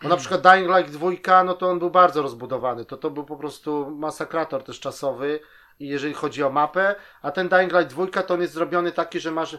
bo 0.02 0.10
na 0.10 0.18
przykład 0.18 0.42
Dying 0.42 0.78
Light 0.78 0.92
2, 0.92 1.44
no 1.44 1.54
to 1.54 1.70
on 1.70 1.80
był 1.80 1.90
bardzo 1.90 2.22
rozbudowany. 2.22 2.86
To 2.86 2.98
to 2.98 3.10
był 3.12 3.24
po 3.24 3.38
prostu 3.38 3.92
masakrator 3.92 4.64
też 4.64 4.80
czasowy. 4.80 5.40
I 5.80 5.88
jeżeli 5.88 6.14
chodzi 6.14 6.44
o 6.44 6.50
mapę, 6.50 6.96
a 7.22 7.32
ten 7.32 7.50
Dying 7.50 7.74
Light 7.74 7.90
2 7.90 8.24
to 8.24 8.34
on 8.34 8.42
jest 8.42 8.54
zrobiony 8.54 8.92
taki, 8.92 9.20
że 9.20 9.32
masz 9.32 9.58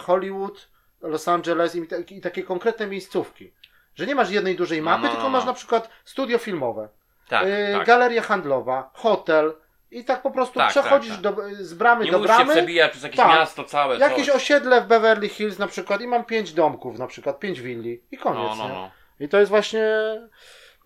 Hollywood, 0.00 0.68
Los 1.00 1.28
Angeles 1.28 1.76
i, 1.76 1.86
i 2.10 2.20
takie 2.20 2.42
konkretne 2.42 2.86
miejscówki. 2.86 3.52
Że 3.94 4.06
nie 4.06 4.14
masz 4.14 4.30
jednej 4.30 4.56
dużej 4.56 4.78
No, 4.78 4.84
mapy, 4.84 5.02
no, 5.02 5.08
tylko 5.08 5.22
no, 5.22 5.30
masz 5.30 5.44
no. 5.44 5.50
na 5.50 5.54
przykład 5.54 5.88
studio 6.04 6.38
filmowe, 6.38 6.88
Tak, 7.28 7.46
yy, 7.48 7.72
tak. 7.72 7.86
galeria 7.86 8.22
handlowa, 8.22 8.90
hotel 8.94 9.52
i 9.90 10.04
tak 10.04 10.22
po 10.22 10.30
prostu 10.30 10.58
Tak, 10.58 10.70
przechodzisz 10.70 11.12
tak, 11.12 11.20
Do, 11.20 11.36
z 11.60 11.74
bramy 11.74 12.04
Nie 12.04 12.10
do 12.12 12.18
musisz 12.18 12.32
się 12.36 12.36
bramy. 12.44 12.52
przebijać 12.52 12.90
przez 12.90 13.02
jakieś 13.02 13.16
Tak. 13.16 13.28
miasto 13.28 13.64
całe, 13.64 13.98
Jakieś 13.98 14.26
coś. 14.26 14.36
osiedle 14.36 14.80
w 14.80 14.86
Beverly 14.86 15.28
Hills 15.28 15.58
na 15.58 15.66
przykład 15.66 16.00
i 16.00 16.06
mam 16.06 16.24
pięć 16.24 16.52
domków 16.52 16.98
na 16.98 17.06
przykład, 17.06 17.38
pięć 17.38 17.60
willi 17.60 18.02
i 18.10 18.18
koniec. 18.18 18.48
No, 18.48 18.54
no, 18.56 18.68
nie? 18.68 18.74
no. 18.74 18.90
I 19.20 19.28
to 19.28 19.38
jest 19.38 19.50
właśnie. 19.50 19.88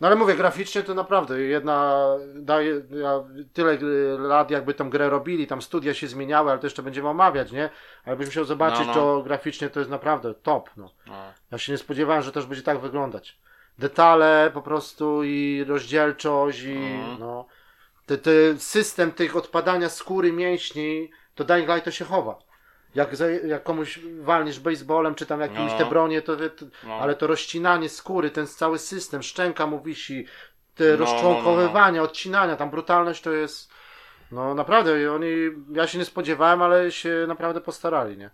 No 0.01 0.07
ale 0.07 0.17
mówię, 0.17 0.35
graficznie 0.35 0.83
to 0.83 0.95
naprawdę 0.95 1.41
jedna 1.41 2.07
daje. 2.35 2.83
Tyle 3.53 3.73
y, 3.73 4.19
lat 4.19 4.51
jakby 4.51 4.75
tą 4.75 4.91
grę 4.91 5.11
robili, 5.11 5.47
tam 5.47 5.63
studia 5.63 5.95
się 5.95 6.07
zmieniały, 6.07 6.51
ale 6.51 6.61
to 6.61 6.67
jeszcze 6.67 6.83
będziemy 6.83 7.09
omawiać, 7.09 7.53
nie? 7.53 7.71
Ale 8.05 8.17
byś 8.17 8.27
musiał 8.27 8.45
zobaczyć, 8.45 8.81
No, 8.81 8.87
no. 8.87 8.95
to 8.95 9.23
graficznie 9.23 9.71
to 9.71 9.81
jest 9.81 9.91
naprawdę 9.91 10.35
top. 10.35 10.71
No. 10.77 10.91
no. 11.07 11.15
Ja 11.53 11.59
się 11.59 11.73
nie 11.73 11.79
spodziewałem, 11.79 12.23
że 12.23 12.33
też 12.33 12.47
będzie 12.47 12.63
tak 12.63 12.79
wyglądać. 12.79 13.39
Detale 13.79 14.51
po 14.55 14.63
prostu 14.63 15.25
i 15.25 15.65
rozdzielczość 15.69 16.63
i 16.63 16.77
Mhm. 16.77 17.19
no. 17.21 17.47
Te, 18.07 18.19
te 18.19 18.31
system 18.59 19.13
tych 19.13 19.37
odpadania 19.37 19.89
skóry 19.89 20.33
mięśni, 20.33 21.11
to 21.35 21.45
Dying 21.45 21.69
Light 21.69 21.85
to 21.85 21.91
się 21.91 22.05
chowa. 22.05 22.39
Jak, 22.95 23.17
za, 23.17 23.31
jak 23.31 23.63
komuś 23.63 23.99
walniesz 24.21 24.61
baseballem, 24.61 25.15
czy 25.15 25.27
tam 25.27 25.41
jakimiś 25.41 25.73
No. 25.73 25.79
te 25.79 25.85
bronie, 25.87 26.23
to, 26.23 26.37
to 26.37 26.67
No. 26.85 26.95
ale 26.95 27.15
to 27.15 27.27
rozcinanie 27.27 27.89
skóry, 27.89 28.31
ten 28.31 28.47
cały 28.47 28.79
system, 28.79 29.23
szczęka 29.23 29.67
mu 29.67 29.81
wisi, 29.81 30.27
te 30.75 30.85
No, 30.85 30.91
no, 30.91 30.97
rozczłonkowywania, 30.97 32.03
odcinania, 32.03 32.57
tam 32.57 32.71
brutalność 32.71 33.23
to 33.23 33.33
jest, 33.33 33.71
no 34.33 34.55
naprawdę, 34.55 35.03
i 35.03 35.07
oni, 35.07 35.33
ja 35.73 35.87
się 35.87 35.99
nie 35.99 36.05
spodziewałem, 36.05 36.63
ale 36.63 36.93
się 36.93 37.25
naprawdę 37.29 37.61
postarali, 37.61 38.19
nie? 38.19 38.31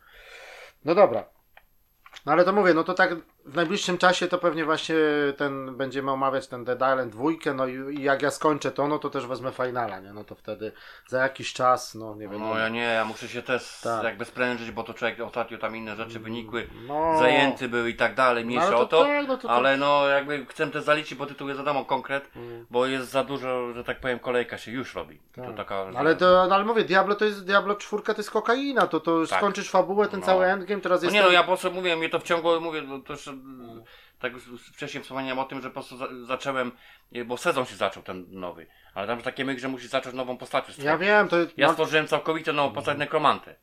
No 0.85 0.95
dobra. 0.95 1.25
No 2.27 2.33
ale 2.33 2.45
to 2.45 2.53
mówię, 2.53 2.75
no 2.75 2.85
to 2.85 2.95
tak 2.95 3.11
w 3.47 3.55
najbliższym 3.57 3.99
czasie 3.99 4.27
to 4.29 4.39
pewnie 4.39 4.65
właśnie 4.65 4.95
ten, 5.37 5.77
będziemy 5.77 6.11
omawiać 6.11 6.47
ten 6.47 6.65
Dead 6.65 6.79
Island 6.79 7.13
dwójkę, 7.13 7.55
no 7.55 7.67
i, 7.67 7.95
i 7.99 8.03
jak 8.03 8.23
ja 8.23 8.31
skończę 8.31 8.71
to, 8.71 8.89
no 8.89 8.99
to 8.99 9.11
też 9.11 9.27
wezmę 9.27 9.53
finala, 9.53 10.01
nie? 10.01 10.13
No 10.13 10.25
to 10.25 10.35
wtedy 10.35 10.73
za 11.09 11.23
jakiś 11.23 11.53
czas, 11.53 11.95
no 11.95 12.15
nie 12.15 12.29
wiem. 12.29 12.41
No 12.41 12.59
ja 12.59 12.69
nie, 12.69 12.81
ja 12.83 13.05
muszę 13.05 13.29
się 13.29 13.43
też 13.43 13.81
Tak. 13.83 14.05
jakby 14.05 14.25
sprężyć, 14.25 14.71
bo 14.71 14.83
to 14.83 14.95
człowiek 14.95 15.21
ostatnio 15.21 15.59
tam 15.59 15.77
inne 15.77 15.97
rzeczy 15.97 16.21
wynikły, 16.21 16.67
no, 16.89 17.19
zajęty 17.19 17.69
był 17.69 17.87
i 17.87 17.95
tak 17.95 18.15
dalej, 18.15 18.45
no, 18.45 18.47
mniejsza 18.49 18.67
ale 18.67 18.77
o 18.77 18.87
to, 18.87 19.03
tak, 19.05 19.29
no 19.29 19.37
to, 19.37 19.49
to, 19.49 19.55
ale 19.55 19.77
no 19.77 20.07
jakby 20.09 20.47
chcę 20.47 20.67
też 20.67 20.85
zaliczyć, 20.85 21.15
bo 21.19 21.27
tytuł 21.27 21.49
jest 21.49 21.61
wiadomo 21.61 21.85
konkret, 21.85 22.31
Mm. 22.37 22.67
bo 22.71 22.87
jest 22.87 23.11
za 23.11 23.25
dużo, 23.25 23.73
że 23.73 23.85
tak 23.85 24.01
powiem, 24.01 24.19
kolejka 24.19 24.59
się 24.59 24.71
już 24.73 24.95
robi. 24.95 25.19
Tak. 25.35 25.45
To 25.47 25.53
taka, 25.53 25.93
że... 25.93 25.99
Ale 25.99 26.17
to, 26.17 26.47
no 26.49 26.55
ale 26.55 26.65
mówię, 26.65 26.85
Diablo 26.85 27.15
to 27.15 27.25
jest, 27.25 27.45
Diablo 27.45 27.75
4 27.75 28.03
to 28.03 28.13
jest 28.17 28.31
kokaina, 28.31 28.87
to, 28.87 29.01
to 29.01 29.27
Tak. 29.27 29.39
skończysz 29.39 29.71
fabułę, 29.71 30.09
ten 30.09 30.21
No. 30.21 30.27
cały 30.27 30.47
endgame, 30.47 30.81
teraz 30.81 31.03
No 31.03 31.07
jest 31.07 31.15
nie 31.15 31.23
no, 31.23 31.31
ja 31.31 31.41
po 31.41 31.47
prostu 31.47 31.73
mówię, 31.73 31.97
mnie 31.97 32.09
to 32.09 32.19
wciągło, 32.21 32.61
mówię, 32.61 32.83
no 32.83 32.99
to 32.99 33.13
już, 33.13 33.29
tak 34.19 34.33
już 34.33 34.45
wcześniej 34.73 35.03
wspomniałem 35.03 35.39
o 35.39 35.45
tym, 35.45 35.61
że 35.63 35.69
po 35.69 35.75
prostu 35.75 35.97
za, 35.97 36.07
zacząłem, 36.27 36.73
e, 37.13 37.25
bo 37.25 37.37
sezon 37.37 37.65
się 37.67 37.77
zaczął 37.77 38.03
ten 38.03 38.27
nowy, 38.29 38.67
ale 38.95 39.07
tam 39.07 39.23
takie 39.23 39.45
myk, 39.45 39.59
że 39.59 39.69
musisz 39.69 39.91
zacząć 39.91 40.15
nową 40.17 40.37
postacią 40.37 40.73
Ja 40.79 40.99
wiem, 40.99 41.29
to 41.29 41.37
Ja 41.57 41.67
no, 41.67 41.73
stworzyłem 41.73 42.07
całkowicie 42.07 42.53
nową 42.53 42.75
postać 42.75 42.99
nekromantę. 42.99 43.55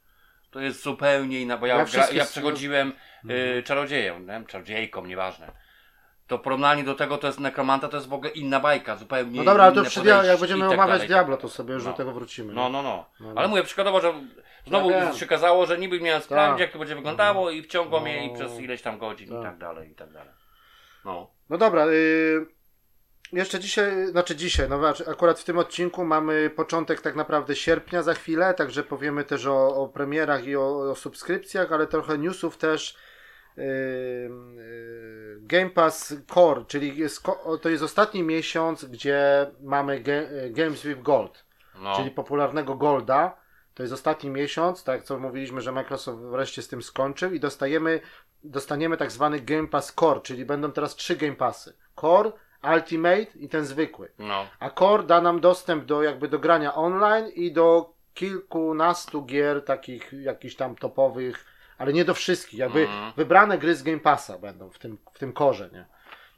To 0.52 0.60
jest 0.60 0.84
zupełnie 0.84 1.42
inna, 1.42 1.58
bo 1.58 1.66
ja, 1.66 1.74
Ja 1.76 1.80
gra, 1.80 1.86
wszystkie 1.86 2.18
ja 2.18 2.24
s- 2.24 2.32
przechodziłem 2.32 2.94
y, 3.30 3.64
czarodzieją, 3.64 4.20
nie? 4.20 4.44
czarodziejką, 4.48 5.06
nieważne. 5.06 5.52
to 6.28 6.38
w 6.38 6.42
porównaniu 6.42 6.84
do 6.86 6.96
tego 6.96 7.18
to 7.18 7.28
jest 7.28 7.40
Necromanta, 7.40 7.88
to 7.88 7.98
jest 7.98 8.10
w 8.10 8.14
ogóle 8.14 8.30
inna 8.32 8.60
bajka, 8.60 8.96
zupełnie 8.96 9.38
No 9.38 9.44
dobra, 9.44 9.64
ale 9.64 9.74
to 9.74 9.80
inne 9.80 9.90
przy 9.90 10.00
podejście 10.00 10.28
jak 10.28 10.40
będziemy 10.40 10.62
tak 10.62 10.72
omawiać 10.72 10.94
dalej. 10.96 11.08
Diablo, 11.08 11.38
to 11.38 11.50
sobie 11.50 11.74
już 11.74 11.84
No. 11.84 11.92
do 11.92 11.98
tego 11.98 12.12
wrócimy. 12.12 12.54
No, 12.54 12.66
nie? 12.66 12.70
no, 12.74 12.82
no. 12.82 13.06
No, 13.20 13.30
Ale 13.30 13.42
no. 13.42 13.48
mówię, 13.48 13.64
przykładowo, 13.64 14.02
że 14.02 14.14
znowu 14.68 14.90
wiem. 14.90 15.14
się 15.14 15.26
okazało, 15.26 15.66
że 15.66 15.78
niby 15.78 16.00
miałem 16.02 16.22
sprawdzić, 16.22 16.54
Tak. 16.54 16.60
jak 16.60 16.72
to 16.72 16.80
będzie 16.80 16.96
wyglądało 16.96 17.52
i 17.52 17.62
wciągło 17.64 18.00
No. 18.00 18.06
mnie 18.06 18.26
i 18.28 18.34
przez 18.34 18.60
ileś 18.60 18.82
tam 18.82 18.98
godzin 18.98 19.28
i 19.28 19.32
Tak. 19.32 19.44
tak 19.44 19.58
dalej, 19.58 19.92
i 19.92 19.96
tak 19.96 20.12
dalej. 20.14 20.34
No. 21.06 21.32
No 21.50 21.58
dobra, 21.58 21.88
y, 21.88 22.46
jeszcze 23.34 23.60
dzisiaj, 23.60 24.08
znaczy 24.08 24.36
dzisiaj, 24.36 24.70
no 24.70 24.80
akurat 25.12 25.40
w 25.40 25.44
tym 25.44 25.58
odcinku 25.58 26.06
mamy 26.06 26.50
początek 26.50 27.02
tak 27.02 27.16
naprawdę 27.16 27.56
sierpnia 27.56 28.02
za 28.04 28.14
chwilę, 28.14 28.54
także 28.54 28.84
powiemy 28.84 29.24
też 29.24 29.46
o, 29.46 29.76
o 29.76 29.88
premierach 29.88 30.46
i 30.46 30.56
o, 30.56 30.80
o 30.92 30.96
subskrypcjach, 30.96 31.72
ale 31.72 31.88
trochę 31.88 32.18
newsów 32.18 32.58
też. 32.58 32.96
Y, 33.58 33.62
y, 33.62 35.38
Game 35.42 35.70
Pass 35.70 36.16
Core, 36.34 36.66
czyli 36.68 36.98
jest, 36.98 37.24
to 37.62 37.70
jest 37.70 37.84
ostatni 37.84 38.24
miesiąc, 38.24 38.86
gdzie 38.86 39.52
mamy 39.62 40.00
ge, 40.00 40.28
Games 40.50 40.84
with 40.84 41.02
Gold, 41.02 41.46
no. 41.80 41.96
czyli 41.96 42.12
popularnego 42.12 42.76
Golda. 42.76 43.41
To 43.74 43.84
jest 43.84 43.94
ostatni 43.94 44.30
miesiąc, 44.30 44.84
tak 44.84 44.96
jak 44.96 45.04
co 45.06 45.20
mówiliśmy, 45.20 45.62
że 45.62 45.72
Microsoft 45.72 46.20
wreszcie 46.24 46.62
z 46.62 46.68
tym 46.68 46.82
skończył 46.84 47.32
i 47.34 47.40
dostajemy, 47.40 48.00
dostaniemy 48.44 48.98
tak 48.98 49.12
zwany 49.12 49.40
Game 49.40 49.68
Pass 49.68 49.94
Core, 50.00 50.22
czyli 50.22 50.46
będą 50.46 50.72
teraz 50.72 50.96
trzy 50.96 51.16
Game 51.16 51.36
Passy. 51.36 51.74
Core, 52.02 52.32
Ultimate 52.76 53.22
i 53.36 53.50
ten 53.50 53.66
zwykły. 53.66 54.12
no. 54.20 54.48
A 54.60 54.70
Core 54.70 55.04
da 55.04 55.22
nam 55.22 55.40
dostęp 55.40 55.86
do 55.86 56.04
jakby 56.04 56.28
do 56.28 56.40
grania 56.40 56.76
online 56.76 57.28
i 57.36 57.52
do 57.52 57.94
kilkunastu 58.14 59.26
gier 59.26 59.66
takich 59.66 60.14
jakichś 60.14 60.56
tam 60.56 60.76
topowych, 60.76 61.46
ale 61.78 61.94
nie 61.94 62.06
do 62.06 62.14
wszystkich. 62.14 62.60
Jakby 62.60 62.80
Mhm. 62.82 63.14
wybrane 63.16 63.58
gry 63.58 63.76
z 63.76 63.84
Game 63.84 64.00
Passa 64.00 64.38
będą 64.38 64.70
w 64.70 64.80
tym, 64.80 64.98
w 65.14 65.20
tym 65.20 65.34
korze, 65.34 65.70
nie? 65.74 65.86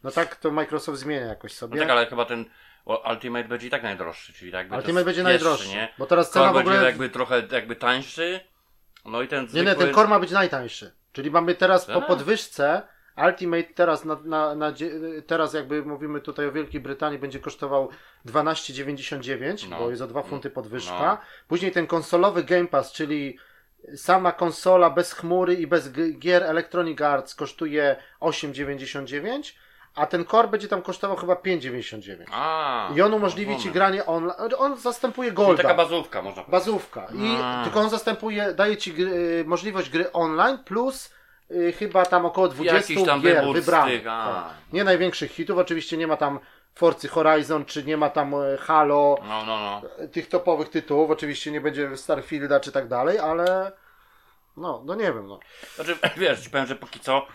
No 0.04 0.12
tak 0.12 0.36
to 0.36 0.52
Microsoft 0.52 1.00
zmienia 1.00 1.26
jakoś 1.26 1.54
sobie. 1.54 1.76
No 1.76 1.82
tak, 1.82 1.90
ale 1.92 2.06
chyba 2.06 2.26
ten 2.26 2.46
Ultimate 2.86 3.48
będzie 3.48 3.68
i 3.68 3.70
tak 3.70 3.84
najdroższy, 3.84 4.34
czyli 4.34 4.52
tak 4.52 4.60
jakby 4.60 4.76
Ultimate 4.76 5.06
będzie 5.06 5.24
pierwszy, 5.24 5.24
najdroższy, 5.46 5.70
nie? 5.70 5.94
bo 5.98 6.06
teraz 6.06 6.32
Core 6.32 6.46
cena 6.46 6.52
w 6.52 6.56
będzie 6.56 6.72
ogóle... 6.72 6.86
jakby 6.86 7.10
trochę 7.10 7.44
jakby 7.52 7.76
tańszy, 7.76 8.40
no 9.06 9.22
i 9.22 9.28
ten 9.28 9.44
Nie, 9.44 9.50
zwykły... 9.50 9.70
nie, 9.72 9.76
ten 9.76 9.94
core 9.94 10.10
ma 10.10 10.20
być 10.20 10.32
najtańszy. 10.32 10.94
Czyli 11.12 11.32
mamy 11.32 11.56
teraz 11.56 11.86
po 11.86 12.02
podwyżce 12.02 12.82
Ultimate 13.28 13.64
teraz 13.64 14.06
na, 14.06 14.20
na, 14.24 14.56
na, 14.56 14.74
teraz 15.28 15.54
jakby 15.54 15.84
mówimy 15.86 16.22
tutaj 16.22 16.48
o 16.48 16.52
Wielkiej 16.52 16.82
Brytanii 16.82 17.20
będzie 17.20 17.40
kosztował 17.40 17.90
12,99, 18.26 19.70
No. 19.70 19.80
bo 19.80 19.90
jest 19.90 20.02
o 20.02 20.08
2 20.08 20.24
funty 20.24 20.50
podwyżka. 20.50 21.00
No. 21.00 21.18
Później 21.48 21.72
ten 21.72 21.88
konsolowy 21.88 22.44
Game 22.44 22.68
Pass, 22.68 22.92
czyli 22.92 23.38
sama 23.96 24.32
konsola 24.32 24.90
bez 24.90 25.14
chmury 25.14 25.54
i 25.56 25.68
bez 25.68 25.92
gier 26.20 26.44
Electronic 26.44 27.02
Arts 27.02 27.36
kosztuje 27.36 27.96
8,99, 28.22 29.54
a 29.96 30.06
ten 30.06 30.26
core 30.26 30.48
będzie 30.48 30.68
tam 30.68 30.82
kosztował 30.82 31.18
chyba 31.18 31.34
5,99. 31.34 32.16
A, 32.32 32.90
I 32.96 33.02
on 33.02 33.14
umożliwi 33.14 33.58
ci 33.58 33.72
granie 33.72 34.06
online. 34.06 34.34
On 34.58 34.78
zastępuje 34.78 35.30
Czyli 35.30 35.36
Golda. 35.46 35.64
taka 35.64 35.76
bazówka 35.76 36.22
można 36.22 36.44
powiedzieć. 36.44 36.66
Bazówka. 36.66 37.08
I 37.16 37.38
A. 37.44 37.62
tylko 37.64 37.80
on 37.80 37.90
zastępuje, 37.90 38.54
daje 38.54 38.78
ci 38.78 38.94
gry, 38.94 39.12
y, 39.12 39.44
możliwość 39.48 39.90
gry 39.90 40.12
online 40.12 40.58
plus 40.58 41.14
y, 41.52 41.74
chyba 41.80 42.06
tam 42.06 42.26
około 42.26 42.48
20 42.48 42.76
Jakiś 42.76 43.06
tam 43.06 43.22
gier 43.22 43.46
wybranych. 43.54 44.04
Tak. 44.04 44.46
Nie 44.74 44.84
największych 44.84 45.32
hitów, 45.32 45.58
oczywiście 45.58 45.98
nie 45.98 46.08
ma 46.08 46.18
tam 46.18 46.40
Forcy 46.76 47.08
Horizon, 47.08 47.66
czy 47.66 47.84
nie 47.84 47.98
ma 47.98 48.10
tam 48.10 48.34
e, 48.34 48.58
Halo, 48.58 49.18
No, 49.28 49.46
no, 49.46 49.60
no. 49.60 49.82
e, 50.04 50.08
tych 50.08 50.30
topowych 50.30 50.70
tytułów, 50.70 51.12
oczywiście 51.12 51.52
nie 51.52 51.62
będzie 51.62 51.98
Starfielda 51.98 52.60
czy 52.60 52.72
tak 52.72 52.88
dalej, 52.88 53.20
ale 53.20 53.72
no, 54.58 54.82
no 54.86 54.96
nie 54.96 55.04
wiem, 55.04 55.28
no. 55.28 55.40
Znaczy, 55.76 55.98
wiesz, 56.18 56.50
powiem, 56.50 56.66
że 56.66 56.76
póki 56.76 57.00
co 57.00 57.28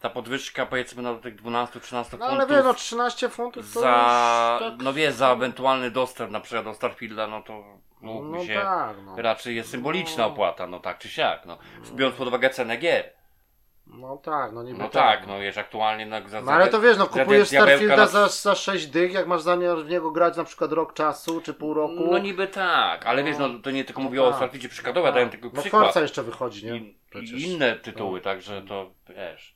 ta 0.00 0.10
podwyżka 0.10 0.66
powiedzmy 0.66 1.02
no, 1.02 1.14
do 1.14 1.20
tych 1.20 1.42
12-13 1.42 2.18
no 2.18 2.26
ale 2.26 2.46
wiesz, 2.46 2.64
no 2.64 2.74
13 2.74 3.28
funtów 3.28 3.74
to 3.74 3.80
za, 3.80 4.58
już 4.60 4.70
tak... 4.72 4.82
no 4.82 4.92
wiesz, 4.92 5.14
za 5.14 5.32
ewentualny 5.32 5.90
dostęp 5.90 6.30
na 6.30 6.40
przykład 6.40 6.64
do 6.64 6.74
Starfielda, 6.74 7.26
no 7.26 7.42
to 7.42 7.64
mógłby 8.00 8.38
No 8.38 8.44
się, 8.44 8.54
tak, 8.54 8.96
no. 9.06 9.16
raczej 9.16 9.56
jest 9.56 9.70
symboliczna 9.70 10.24
No. 10.26 10.32
opłata, 10.32 10.66
no 10.66 10.80
tak 10.80 10.98
czy 10.98 11.08
siak, 11.08 11.46
no. 11.46 11.58
Biorąc 11.94 12.16
pod 12.16 12.28
uwagę 12.28 12.50
cenę 12.50 12.76
gier. 12.76 13.12
No 13.86 14.16
tak, 14.16 14.52
no 14.52 14.62
niby 14.62 14.78
No 14.78 14.88
tak, 14.88 15.26
no 15.26 15.40
wiesz, 15.40 15.58
aktualnie 15.58 16.06
no, 16.06 16.28
za, 16.28 16.40
No 16.40 16.52
ale 16.52 16.68
to 16.68 16.80
wiesz, 16.80 16.96
no 16.96 17.06
kupujesz 17.06 17.48
Starfielda 17.48 17.96
na- 17.96 18.06
za, 18.06 18.28
za 18.28 18.54
6 18.54 18.86
dych, 18.86 19.12
jak 19.12 19.26
masz 19.26 19.42
zamiar 19.42 19.78
w 19.78 19.88
niego 19.88 20.10
grać 20.10 20.36
na 20.36 20.44
przykład 20.44 20.72
rok 20.72 20.94
czasu, 20.94 21.40
czy 21.40 21.54
pół 21.54 21.74
roku. 21.74 22.08
No 22.10 22.18
niby 22.18 22.46
tak, 22.48 23.06
ale 23.06 23.24
wiesz, 23.24 23.38
no 23.38 23.48
to 23.58 23.70
nie 23.70 23.84
tylko 23.84 24.00
No 24.02 24.04
mówię 24.08 24.22
o 24.22 24.26
tak. 24.28 24.36
Starfieldzie 24.36 24.68
przykładowo, 24.68 25.06
ja 25.06 25.12
dałem 25.12 25.30
tylko 25.30 25.50
No 25.54 25.60
przykład. 25.60 25.84
Forza 25.84 26.00
jeszcze 26.00 26.22
wychodzi, 26.22 26.66
nie? 26.66 26.76
I 27.20 27.42
inne 27.52 27.76
tytuły, 27.76 28.20
także 28.20 28.62
to 28.62 28.90
wiesz. 29.08 29.53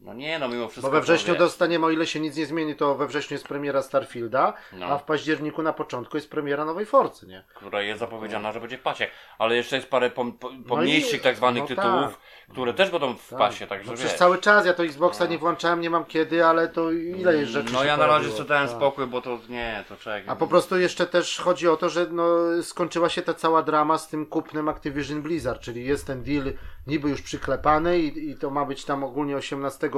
No 0.00 0.14
nie, 0.14 0.38
no 0.38 0.48
mimo 0.48 0.68
wszystko. 0.68 0.90
Bo 0.90 0.96
we 0.96 1.00
wrześniu 1.02 1.32
wiesz, 1.34 1.38
dostaniemy, 1.38 1.86
o 1.86 1.90
ile 1.90 2.06
się 2.06 2.20
nic 2.20 2.36
nie 2.36 2.46
zmieni, 2.46 2.74
to 2.76 2.94
we 2.94 3.06
wrześniu 3.06 3.34
jest 3.34 3.48
premiera 3.48 3.82
Starfielda, 3.82 4.52
No. 4.72 4.86
a 4.86 4.98
w 4.98 5.04
październiku 5.04 5.62
na 5.62 5.72
początku 5.72 6.16
jest 6.16 6.30
premiera 6.30 6.64
nowej 6.64 6.86
Forcy, 6.86 7.26
nie? 7.26 7.44
która 7.54 7.82
jest 7.82 8.00
zapowiedziana, 8.00 8.52
że 8.52 8.60
będzie 8.60 8.78
w 8.78 8.82
pasie. 8.82 9.06
Ale 9.38 9.56
jeszcze 9.56 9.76
jest 9.76 9.88
parę 9.90 10.10
pom, 10.10 10.32
po, 10.32 10.50
No 10.50 10.64
pomniejszych 10.68 11.20
i- 11.20 11.22
tak 11.22 11.36
zwanych 11.36 11.62
no 11.62 11.66
tytułów, 11.68 12.18
które 12.52 12.74
też 12.74 12.90
będą 12.90 13.16
w 13.16 13.28
Tak. 13.28 13.38
pasie, 13.38 13.66
także 13.66 13.90
No 13.90 13.96
wiesz. 13.96 14.06
przez 14.06 14.18
cały 14.18 14.38
czas, 14.38 14.66
ja 14.66 14.72
to 14.74 14.84
Xboxa 14.84 15.26
nie 15.26 15.38
włączałem, 15.38 15.80
nie 15.80 15.90
mam 15.90 16.04
kiedy, 16.04 16.44
ale 16.46 16.68
to 16.68 16.90
ile 16.92 17.36
jest 17.36 17.52
rzeczy 17.52 17.72
No 17.72 17.84
ja 17.84 17.96
na 17.96 18.06
razie 18.06 18.44
dałem 18.44 18.68
Tak. 18.68 18.76
spokój, 18.76 19.06
bo 19.06 19.20
to 19.20 19.38
nie, 19.48 19.84
to 19.88 19.96
czekaj. 19.96 20.24
A 20.26 20.36
po 20.36 20.46
prostu 20.46 20.78
jeszcze 20.78 21.06
też 21.06 21.38
chodzi 21.38 21.68
o 21.68 21.76
to, 21.76 21.88
że 21.88 22.06
no, 22.10 22.26
skończyła 22.62 23.08
się 23.08 23.22
ta 23.22 23.34
cała 23.34 23.62
drama 23.62 23.98
z 23.98 24.08
tym 24.08 24.26
kupnem 24.26 24.68
Activision 24.68 25.22
Blizzard, 25.22 25.60
czyli 25.60 25.84
jest 25.84 26.06
ten 26.06 26.22
deal 26.22 26.52
niby 26.86 27.08
już 27.08 27.22
przyklepany 27.22 27.98
i, 27.98 28.30
i 28.30 28.36
to 28.36 28.50
ma 28.50 28.64
być 28.64 28.84
tam 28.84 29.04
ogólnie 29.04 29.36
18 29.36 29.90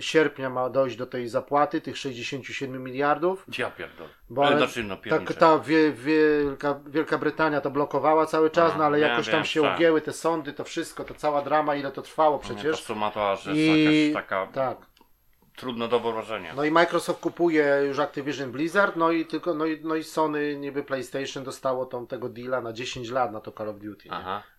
sierpnia 0.00 0.50
ma 0.50 0.70
dojść 0.70 0.96
do 0.96 1.06
tej 1.06 1.28
zapłaty, 1.28 1.80
tych 1.80 1.96
67 1.98 2.84
miliardów. 2.84 3.46
Ja 3.58 3.70
pierdolę. 3.70 4.10
Bo 4.30 4.46
ale 4.46 4.56
znaczy, 4.58 4.84
no 4.84 4.96
tak, 5.10 5.32
ta 5.34 5.58
wie, 5.58 5.92
Wielka, 5.92 6.80
Wielka 6.86 7.18
Brytania 7.18 7.60
to 7.60 7.70
blokowała 7.70 8.26
cały 8.26 8.50
czas, 8.50 8.72
A, 8.74 8.78
no 8.78 8.84
ale 8.84 9.00
jakoś 9.00 9.28
tam 9.28 9.44
się 9.44 9.62
tak. 9.62 9.76
ugięły 9.76 10.00
te 10.00 10.12
sądy, 10.12 10.52
to 10.52 10.64
wszystko, 10.64 11.04
to 11.04 11.14
cała 11.14 11.42
drama, 11.42 11.74
ile 11.74 11.92
to 11.92 12.02
trwało 12.02 12.38
To 12.38 12.44
przecież. 12.44 12.82
suma 12.82 13.10
to 13.10 13.30
aż 13.32 13.46
jest 13.46 13.58
I 13.58 14.10
taka 14.14 14.46
tak. 14.46 14.78
trudno 15.56 15.88
do 15.88 16.00
wyobrażenia. 16.00 16.54
No 16.54 16.64
i 16.64 16.70
Microsoft 16.70 17.20
kupuje 17.20 17.82
już 17.86 17.98
Activision 17.98 18.52
Blizzard, 18.52 18.96
no 18.96 19.10
i 19.10 19.26
tylko 19.26 19.54
no 19.54 19.66
i, 19.66 19.80
no 19.84 19.94
i 19.94 20.04
Sony 20.04 20.56
niby 20.56 20.82
PlayStation 20.84 21.44
dostało 21.44 21.86
tą 21.86 22.06
tego 22.06 22.28
deala 22.28 22.60
na 22.60 22.72
10 22.72 23.10
lat 23.10 23.32
na 23.32 23.40
to 23.40 23.52
Call 23.52 23.68
of 23.68 23.78
Duty. 23.78 24.08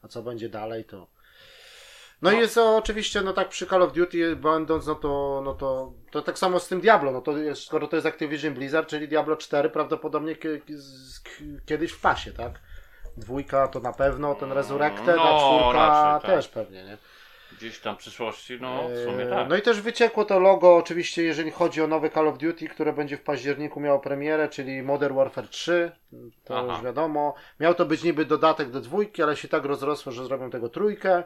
A 0.02 0.08
co 0.10 0.22
będzie 0.22 0.50
dalej 0.50 0.86
to. 0.86 1.08
No, 2.24 2.32
No. 2.32 2.38
i 2.38 2.40
jest 2.40 2.58
o, 2.58 2.78
oczywiście, 2.78 3.22
no 3.22 3.34
tak 3.34 3.50
przy 3.50 3.68
Call 3.68 3.84
of 3.84 3.94
Duty 3.94 4.36
będąc, 4.36 4.88
no 4.88 4.96
to, 4.96 5.42
no 5.46 5.54
to, 5.54 5.94
to 6.12 6.22
tak 6.22 6.38
samo 6.40 6.60
z 6.60 6.68
tym 6.68 6.82
Diablo, 6.82 7.12
no 7.12 7.22
to 7.22 7.38
jest, 7.38 7.64
skoro 7.64 7.88
to 7.88 7.96
jest 7.96 8.08
Activision 8.08 8.54
Blizzard, 8.54 8.90
czyli 8.90 9.08
Diablo 9.08 9.36
4 9.36 9.70
prawdopodobnie 9.70 10.36
kiedyś 11.66 11.92
w 11.92 12.02
pasie, 12.02 12.32
tak? 12.32 12.60
Dwójka 13.18 13.68
to 13.68 13.80
na 13.80 13.94
pewno, 13.94 14.36
ten 14.36 14.52
Resurrected, 14.52 15.10
a 15.20 15.24
No, 15.24 15.40
czwórka 15.40 15.80
raczej 15.88 16.30
tak. 16.30 16.38
też 16.38 16.48
pewnie, 16.48 16.84
nie? 16.84 16.98
Gdzieś 17.58 17.80
tam 17.80 17.96
w 17.96 18.00
przyszłości, 18.00 18.58
no 18.62 18.84
w 18.90 19.04
sumie 19.04 19.24
Eee, 19.24 19.30
tak. 19.30 19.50
No 19.50 19.56
i 19.56 19.62
też 19.62 19.82
wyciekło 19.82 20.26
to 20.26 20.40
logo, 20.40 20.76
oczywiście, 20.76 21.24
jeżeli 21.24 21.52
chodzi 21.52 21.82
o 21.82 21.88
nowe 21.88 22.10
Call 22.10 22.28
of 22.28 22.38
Duty, 22.38 22.68
które 22.68 22.94
będzie 22.94 23.18
w 23.18 23.22
październiku 23.22 23.80
miało 23.80 24.00
premierę, 24.00 24.50
czyli 24.50 24.84
Modern 24.84 25.16
Warfare 25.16 25.48
3. 25.48 25.92
To 26.46 26.58
Aha. 26.60 26.74
już 26.74 26.82
wiadomo. 26.84 27.34
Miał 27.60 27.74
to 27.74 27.86
być 27.86 28.04
niby 28.04 28.26
dodatek 28.26 28.70
do 28.72 28.82
dwójki, 28.82 29.24
ale 29.24 29.36
się 29.38 29.48
tak 29.48 29.66
rozrosło, 29.66 30.12
że 30.12 30.26
zrobią 30.26 30.50
tego 30.50 30.70
trójkę. 30.70 31.24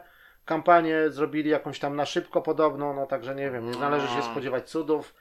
Kampanię 0.48 1.10
zrobili 1.10 1.50
jakąś 1.50 1.78
tam 1.78 1.96
na 1.96 2.06
szybko 2.06 2.42
podobną, 2.42 2.94
no 2.94 3.06
także 3.06 3.34
nie 3.34 3.50
wiem, 3.50 3.70
nie 3.70 3.78
należy 3.78 4.08
się 4.08 4.16
No. 4.16 4.22
spodziewać 4.22 4.70
cudów. 4.70 5.14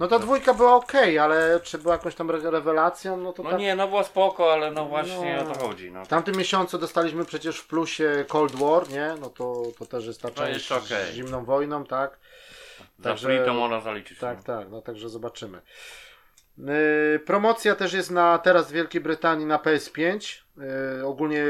No 0.00 0.08
ta 0.08 0.18
dwójka 0.18 0.54
była 0.54 0.74
ok, 0.74 0.92
ale 1.20 1.60
czy 1.62 1.78
była 1.78 1.94
jakąś 1.94 2.14
tam 2.14 2.30
re- 2.30 2.50
rewelacją, 2.50 3.16
no 3.16 3.32
to 3.32 3.42
No 3.42 3.50
tak. 3.50 3.60
nie, 3.60 3.76
no 3.76 3.88
było 3.88 4.04
spoko, 4.04 4.52
ale 4.52 4.70
no 4.70 4.86
właśnie 4.86 5.36
No. 5.44 5.50
o 5.50 5.54
to 5.54 5.66
chodzi. 5.66 5.92
No. 5.92 6.04
W 6.04 6.08
tamtym 6.08 6.36
miesiącu 6.36 6.78
dostaliśmy 6.78 7.24
przecież 7.24 7.58
w 7.58 7.66
plusie 7.66 8.24
Cold 8.28 8.52
War, 8.56 8.88
nie? 8.90 9.14
No 9.20 9.30
to, 9.30 9.62
to 9.78 9.86
też 9.86 10.06
jest 10.06 10.22
ta 10.22 10.30
część 10.30 10.70
jest 10.70 10.84
okej. 10.84 11.06
z 11.06 11.14
zimną 11.14 11.44
wojną, 11.44 11.84
tak? 11.84 12.18
Za 12.98 13.04
Także- 13.10 13.26
free 13.28 13.44
to 13.46 13.54
można 13.54 13.80
zaliczyć. 13.80 14.18
Tak, 14.18 14.38
no. 14.38 14.44
tak, 14.44 14.70
no 14.70 14.82
także 14.82 15.08
zobaczymy. 15.08 15.60
Yy, 16.64 17.18
promocja 17.18 17.74
też 17.74 17.92
jest 17.92 18.10
na 18.10 18.38
teraz 18.38 18.68
w 18.68 18.72
Wielkiej 18.72 19.00
Brytanii 19.00 19.46
na 19.46 19.58
PS5. 19.58 20.38
Yy, 20.98 21.06
ogólnie 21.06 21.44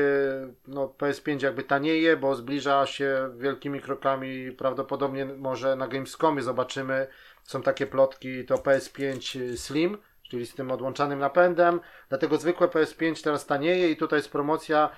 no, 0.69 0.95
PS5 0.99 1.43
jakby 1.43 1.63
tanieje, 1.63 2.17
bo 2.17 2.35
zbliża 2.35 2.87
się 2.87 3.31
wielkimi 3.37 3.81
krokami. 3.81 4.53
Prawdopodobnie 4.53 5.25
może 5.25 5.77
na 5.77 5.89
Gamescomie 5.89 6.43
zobaczymy. 6.43 7.07
Są 7.43 7.63
takie 7.63 7.87
plotki, 7.87 8.45
to 8.45 8.55
PS5 8.55 9.57
Slim, 9.57 9.99
czyli 10.23 10.47
z 10.47 10.55
tym 10.55 10.71
odłączanym 10.71 11.19
napędem. 11.19 11.81
Dlatego 12.09 12.37
zwykłe 12.39 12.69
PS5 12.69 13.25
teraz 13.25 13.47
tanieje 13.47 13.91
i 13.91 13.97
tutaj 13.97 14.19
jest 14.19 14.33
promocja 14.33 14.91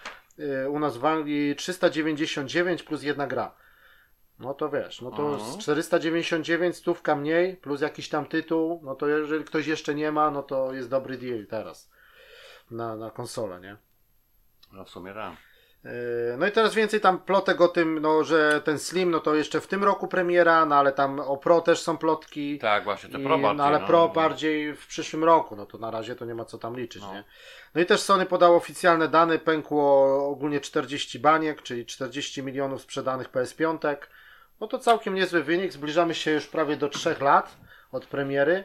u 0.68 0.78
nas 0.78 0.96
w 0.96 1.04
Anglii 1.04 1.56
399 1.56 2.82
plus 2.82 3.02
jedna 3.02 3.26
gra. 3.26 3.54
No 4.42 4.54
to 4.54 4.70
wiesz, 4.70 5.00
no 5.00 5.10
to 5.10 5.38
z 5.38 5.58
499 5.58 6.76
stówka 6.76 7.16
mniej, 7.16 7.56
plus 7.56 7.80
jakiś 7.80 8.08
tam 8.08 8.26
tytuł, 8.26 8.80
no 8.84 8.94
to 8.94 9.08
jeżeli 9.08 9.44
ktoś 9.44 9.66
jeszcze 9.66 9.94
nie 9.94 10.12
ma, 10.12 10.30
no 10.30 10.42
to 10.42 10.72
jest 10.72 10.88
dobry 10.90 11.18
deal 11.18 11.46
teraz 11.46 11.90
na, 12.70 12.96
na 12.96 13.10
konsolę, 13.10 13.60
nie? 13.60 13.76
No 14.72 14.84
w 14.84 14.90
sumie 14.90 15.14
tak. 15.14 15.32
No 16.38 16.46
i 16.46 16.52
teraz 16.52 16.74
więcej 16.74 17.00
tam 17.00 17.18
plotek 17.18 17.60
o 17.60 17.68
tym, 17.68 17.98
no, 18.02 18.24
że 18.24 18.60
ten 18.64 18.78
Slim, 18.78 19.10
no 19.10 19.20
to 19.20 19.34
jeszcze 19.34 19.60
w 19.60 19.66
tym 19.66 19.84
roku 19.84 20.08
premiera, 20.08 20.66
no 20.66 20.76
ale 20.76 20.92
tam 20.92 21.20
o 21.20 21.36
Pro 21.36 21.60
też 21.60 21.80
są 21.80 21.98
plotki. 21.98 22.58
Tak, 22.58 22.84
właśnie, 22.84 23.10
te 23.10 23.18
I, 23.20 23.24
Pro 23.24 23.38
bardziej, 23.38 23.56
no 23.56 23.64
ale 23.64 23.80
no. 23.80 23.86
Pro 23.86 24.08
bardziej 24.08 24.74
w 24.74 24.86
przyszłym 24.86 25.24
roku, 25.24 25.56
no 25.56 25.66
to 25.66 25.78
na 25.78 25.90
razie 25.90 26.14
to 26.16 26.24
nie 26.24 26.34
ma 26.34 26.44
co 26.44 26.58
tam 26.58 26.76
liczyć, 26.76 27.02
No. 27.02 27.14
nie? 27.14 27.24
No 27.74 27.80
i 27.80 27.86
też 27.86 28.00
Sony 28.00 28.26
podało 28.26 28.56
oficjalne 28.56 29.08
dane, 29.08 29.38
pękło 29.38 30.26
ogólnie 30.28 30.60
40 30.60 31.18
baniek, 31.18 31.62
czyli 31.62 31.86
40 31.86 32.42
milionów 32.42 32.82
sprzedanych 32.82 33.30
PS5. 33.30 33.96
No 34.62 34.68
to 34.68 34.78
całkiem 34.78 35.14
niezły 35.14 35.42
wynik, 35.42 35.72
zbliżamy 35.72 36.14
się 36.14 36.30
już 36.30 36.46
prawie 36.46 36.76
do 36.76 36.88
3 36.88 37.16
lat 37.20 37.56
od 37.92 38.06
premiery. 38.06 38.64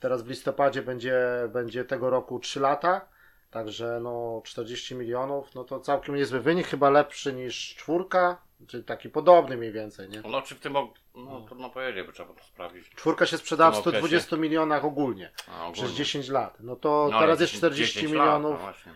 Teraz 0.00 0.22
w 0.22 0.28
listopadzie 0.28 0.82
będzie, 0.82 1.18
będzie 1.52 1.84
tego 1.84 2.10
roku 2.10 2.38
3 2.38 2.60
lata, 2.60 3.08
także 3.50 4.00
no 4.02 4.42
40 4.44 4.94
milionów, 4.94 5.54
no 5.54 5.64
to 5.64 5.80
całkiem 5.80 6.14
niezły 6.16 6.40
wynik, 6.40 6.66
chyba 6.66 6.90
lepszy 6.90 7.32
niż 7.32 7.74
czwórka, 7.74 8.42
czyli 8.66 8.84
taki 8.84 9.08
podobny 9.08 9.56
mniej 9.56 9.72
więcej, 9.72 10.08
nie? 10.08 10.22
No 10.30 10.42
czy 10.42 10.54
w 10.54 10.60
tym 10.60 10.76
ok... 10.76 10.98
no 11.14 11.40
trudno 11.40 11.70
powiedzieć, 11.70 12.06
by 12.06 12.12
trzeba 12.12 12.34
to 12.34 12.44
sprawdzić. 12.44 12.88
Czwórka 12.88 13.26
się 13.26 13.38
sprzedała 13.38 13.70
w 13.70 13.74
W 13.74 13.76
tym 13.76 13.90
okresie. 13.90 13.98
120 14.00 14.36
milionach 14.36 14.84
ogólnie. 14.84 15.30
A, 15.48 15.56
ogólnie. 15.56 15.72
Przez 15.72 15.92
10 15.92 16.28
lat. 16.28 16.56
No 16.60 16.76
to 16.76 17.08
No, 17.12 17.20
teraz 17.20 17.40
jest 17.40 17.52
10 17.52 17.60
40 17.60 17.94
10 17.94 18.12
lat, 18.12 18.26
milionów. 18.26 18.52
no 18.52 18.58
właśnie. 18.58 18.92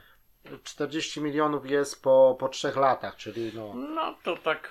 40 0.65 1.21
milionów 1.21 1.71
jest 1.71 2.03
po, 2.03 2.37
po 2.41 2.49
3 2.49 2.73
latach, 2.77 3.17
czyli 3.17 3.53
no. 3.55 3.75
No 3.75 4.15
to 4.23 4.37
tak. 4.37 4.71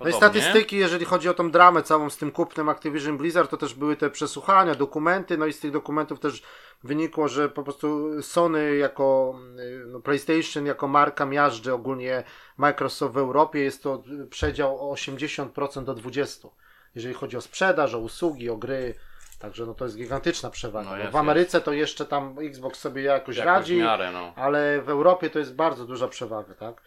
No 0.00 0.08
i 0.08 0.12
podobnie. 0.12 0.40
statystyki, 0.40 0.76
jeżeli 0.76 1.04
chodzi 1.04 1.28
o 1.28 1.34
tą 1.34 1.50
dramę 1.50 1.82
całą 1.82 2.10
z 2.10 2.16
tym 2.16 2.32
kupnem 2.32 2.68
Activision 2.68 3.18
Blizzard, 3.18 3.50
to 3.50 3.56
też 3.56 3.74
były 3.74 3.96
te 3.96 4.10
przesłuchania, 4.10 4.74
dokumenty, 4.74 5.38
no 5.38 5.46
i 5.46 5.52
z 5.52 5.60
tych 5.60 5.70
dokumentów 5.70 6.20
też 6.20 6.42
wynikło, 6.84 7.28
że 7.28 7.48
po 7.48 7.62
prostu 7.62 8.22
Sony 8.22 8.76
jako 8.76 9.38
y, 9.58 9.84
no 9.86 10.00
PlayStation 10.00 10.66
jako 10.66 10.88
marka 10.88 11.26
miażdży 11.26 11.74
ogólnie 11.74 12.24
Microsoft 12.56 13.14
w 13.14 13.18
Europie 13.18 13.60
jest 13.60 13.82
to 13.82 14.02
przedział 14.30 14.90
o 14.90 14.94
80% 14.94 15.84
do 15.84 15.94
20%. 15.94 16.48
Jeżeli 16.94 17.14
chodzi 17.14 17.36
o 17.36 17.40
sprzedaż, 17.40 17.94
o 17.94 17.98
usługi, 17.98 18.50
o 18.50 18.56
gry, 18.56 18.94
także 19.38 19.66
no 19.66 19.74
to 19.74 19.84
jest 19.84 19.96
gigantyczna 19.96 20.50
przewaga. 20.50 20.90
No 20.90 20.96
No 20.96 21.02
jest, 21.02 21.12
w 21.12 21.16
Ameryce 21.16 21.60
to 21.60 21.72
jeszcze 21.72 22.06
tam 22.06 22.36
Xbox 22.38 22.80
sobie 22.80 23.02
jakoś 23.02 23.36
Jakoś 23.36 23.46
radzi, 23.46 23.76
miarę, 23.76 24.12
no. 24.12 24.32
ale 24.36 24.82
w 24.82 24.88
Europie 24.88 25.30
to 25.30 25.38
jest 25.38 25.54
bardzo 25.54 25.84
duża 25.84 26.08
przewaga, 26.08 26.54
tak? 26.54 26.82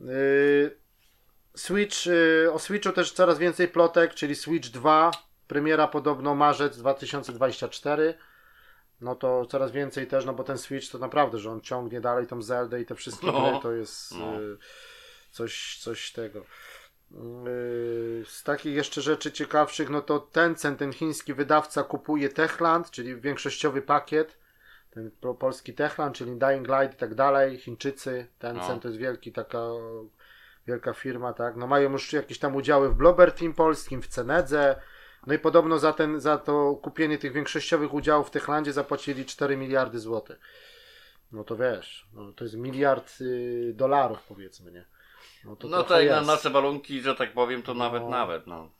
Yy, 0.00 0.79
Switch, 1.54 2.06
yy, 2.06 2.52
o 2.52 2.58
Switchu 2.58 2.92
też 2.92 3.12
coraz 3.12 3.38
więcej 3.38 3.68
plotek, 3.68 4.14
czyli 4.14 4.34
Switch 4.34 4.68
2, 4.68 5.10
premiera 5.46 5.88
podobno 5.88 6.34
marzec 6.34 6.76
2024. 6.78 8.14
No 9.00 9.14
to 9.14 9.46
coraz 9.46 9.72
więcej 9.72 10.06
też, 10.06 10.24
no 10.24 10.32
bo 10.32 10.44
ten 10.44 10.58
Switch 10.58 10.90
to 10.90 10.98
naprawdę, 10.98 11.38
że 11.38 11.50
on 11.50 11.60
ciągnie 11.60 12.00
dalej 12.00 12.26
tą 12.26 12.42
Zeldę 12.42 12.80
i 12.80 12.86
te 12.86 12.94
wszystkie 12.94 13.26
No. 13.26 13.50
gry, 13.50 13.60
to 13.62 13.72
jest 13.72 14.12
No. 14.18 14.40
yy, 14.40 14.58
coś, 15.30 15.78
coś 15.82 16.12
tego. 16.12 16.44
Yy, 17.10 18.24
Z 18.26 18.42
takich 18.44 18.74
jeszcze 18.74 19.00
rzeczy 19.00 19.32
ciekawszych, 19.32 19.90
no 19.90 20.02
to 20.02 20.18
Tencent, 20.20 20.78
ten 20.78 20.92
chiński 20.92 21.34
wydawca 21.34 21.82
kupuje 21.82 22.28
Techland, 22.28 22.90
czyli 22.90 23.16
większościowy 23.20 23.82
pakiet 23.82 24.38
ten 24.90 25.10
polski 25.38 25.74
Techland, 25.74 26.16
czyli 26.16 26.38
Dying 26.38 26.68
Light 26.68 26.94
i 26.94 26.98
tak 26.98 27.14
dalej, 27.14 27.58
Chińczycy, 27.58 28.26
Tencent 28.38 28.68
No. 28.74 28.80
to 28.80 28.88
jest 28.88 28.98
wielki 29.00 29.32
taka 29.32 29.58
wielka 30.66 30.92
firma, 30.92 31.32
tak, 31.32 31.56
no 31.56 31.66
mają 31.66 31.92
już 31.92 32.12
jakieś 32.12 32.38
tam 32.38 32.56
udziały 32.56 32.88
w 32.88 32.94
Blobber 32.94 33.32
Team 33.32 33.54
polskim, 33.54 34.02
w 34.02 34.06
Cenedze, 34.06 34.80
no 35.26 35.34
i 35.34 35.38
podobno 35.38 35.78
za 35.78 35.92
ten, 35.92 36.20
za 36.20 36.38
to 36.38 36.74
kupienie 36.82 37.18
tych 37.18 37.32
większościowych 37.32 37.94
udziałów 37.94 38.26
w 38.26 38.30
Techlandzie 38.30 38.72
zapłacili 38.72 39.24
4 39.24 39.56
miliardy 39.56 39.98
złotych. 39.98 40.40
No 41.32 41.44
to 41.44 41.56
wiesz, 41.56 42.08
no 42.12 42.32
to 42.32 42.44
jest 42.44 42.56
miliard 42.56 43.20
y, 43.20 43.72
dolarów 43.74 44.22
powiedzmy, 44.28 44.72
nie? 44.72 44.84
No 45.44 45.56
to 45.56 45.68
No 45.68 45.82
tak, 45.82 46.08
na 46.08 46.20
nasze 46.20 46.50
warunki, 46.50 47.00
że 47.00 47.14
tak 47.14 47.32
powiem, 47.32 47.62
to 47.62 47.74
nawet, 47.74 48.02
No. 48.02 48.08
nawet, 48.10 48.46
no. 48.46 48.70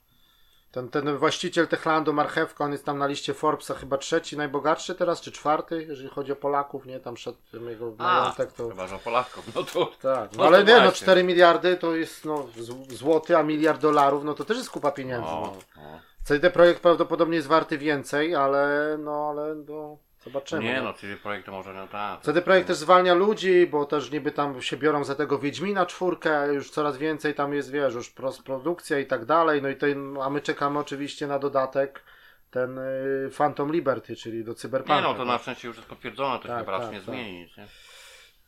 Ten, 0.71 0.89
ten 0.89 1.17
właściciel 1.17 1.67
Techlandu, 1.67 2.13
Marchewka, 2.13 2.63
on 2.65 2.71
jest 2.71 2.85
tam 2.85 2.97
na 2.97 3.07
liście 3.07 3.33
Forbesa 3.33 3.73
chyba 3.73 3.97
trzeci 3.97 4.37
najbogatszy 4.37 4.95
teraz, 4.95 5.21
czy 5.21 5.31
czwarty, 5.31 5.85
jeżeli 5.89 6.09
chodzi 6.09 6.31
o 6.31 6.35
Polaków, 6.35 6.85
nie? 6.85 6.99
Tam 6.99 7.15
przed 7.15 7.49
tym 7.51 7.69
jego 7.69 7.93
A, 7.97 8.03
majątek 8.03 8.51
to... 8.51 8.69
chyba, 8.69 8.87
że 8.87 8.99
Polaków, 8.99 9.55
no 9.55 9.63
to... 9.63 9.85
Tak, 10.01 10.31
no 10.31 10.37
No 10.37 10.45
ale 10.45 10.63
nie, 10.63 10.73
no 10.75 10.81
właśnie. 10.81 11.03
4 11.05 11.23
miliardy 11.23 11.77
to 11.77 11.95
jest 11.95 12.25
no, 12.25 12.47
złoty, 12.89 13.37
a 13.37 13.43
miliard 13.43 13.81
dolarów, 13.81 14.23
no 14.23 14.33
to 14.33 14.45
też 14.45 14.57
jest 14.57 14.69
kupa 14.69 14.91
pieniędzy. 14.91 15.25
No, 15.31 15.41
No. 15.41 15.81
no. 15.83 15.99
CD 16.23 16.49
Projekt 16.51 16.81
prawdopodobnie 16.81 17.35
jest 17.35 17.47
warty 17.47 17.77
więcej, 17.77 18.35
ale 18.35 18.95
no, 18.99 19.29
ale 19.29 19.55
no, 19.55 19.97
zobaczymy. 20.23 20.63
Nie 20.63 20.77
no. 20.77 20.83
no, 20.83 20.93
czyli 20.93 21.15
projekt 21.17 21.45
to 21.45 21.51
może 21.51 21.73
no 21.73 21.87
tak. 21.87 22.21
CD 22.21 22.41
Projekt 22.41 22.67
też 22.67 22.77
zwalnia 22.77 23.13
ludzi, 23.13 23.67
bo 23.67 23.85
też 23.85 24.11
niby 24.11 24.31
tam 24.31 24.61
się 24.61 24.77
biorą 24.77 25.03
za 25.03 25.15
tego 25.15 25.39
Wiedźmina 25.39 25.85
czwórkę, 25.85 26.53
już 26.53 26.71
coraz 26.71 26.97
więcej 26.97 27.33
tam 27.33 27.53
jest, 27.53 27.71
wiesz, 27.71 27.93
już 27.93 28.13
produkcja 28.45 28.99
i 28.99 29.05
tak 29.05 29.25
dalej, 29.25 29.61
no 29.61 29.69
i 29.69 29.75
ten, 29.75 30.17
a 30.21 30.29
my 30.29 30.41
czekamy 30.41 30.79
oczywiście 30.79 31.27
na 31.27 31.39
dodatek 31.39 32.03
ten 32.51 32.77
y, 32.77 33.29
Phantom 33.37 33.71
Liberty, 33.71 34.15
czyli 34.15 34.43
do 34.43 34.53
Cyberpunka. 34.53 34.95
Nie 34.95 35.01
no, 35.01 35.13
to 35.13 35.25
na 35.25 35.33
tak? 35.33 35.41
szczęście 35.41 35.67
już 35.67 35.77
jest 35.77 35.89
potwierdzone, 35.89 36.39
to 36.39 36.47
Tak, 36.47 36.59
chyba 36.59 36.71
raczej 36.71 36.87
tak, 36.87 36.93
nie 36.93 36.99
tak. 36.99 37.15
zmieni 37.15 37.39
nic, 37.39 37.57
nie? 37.57 37.63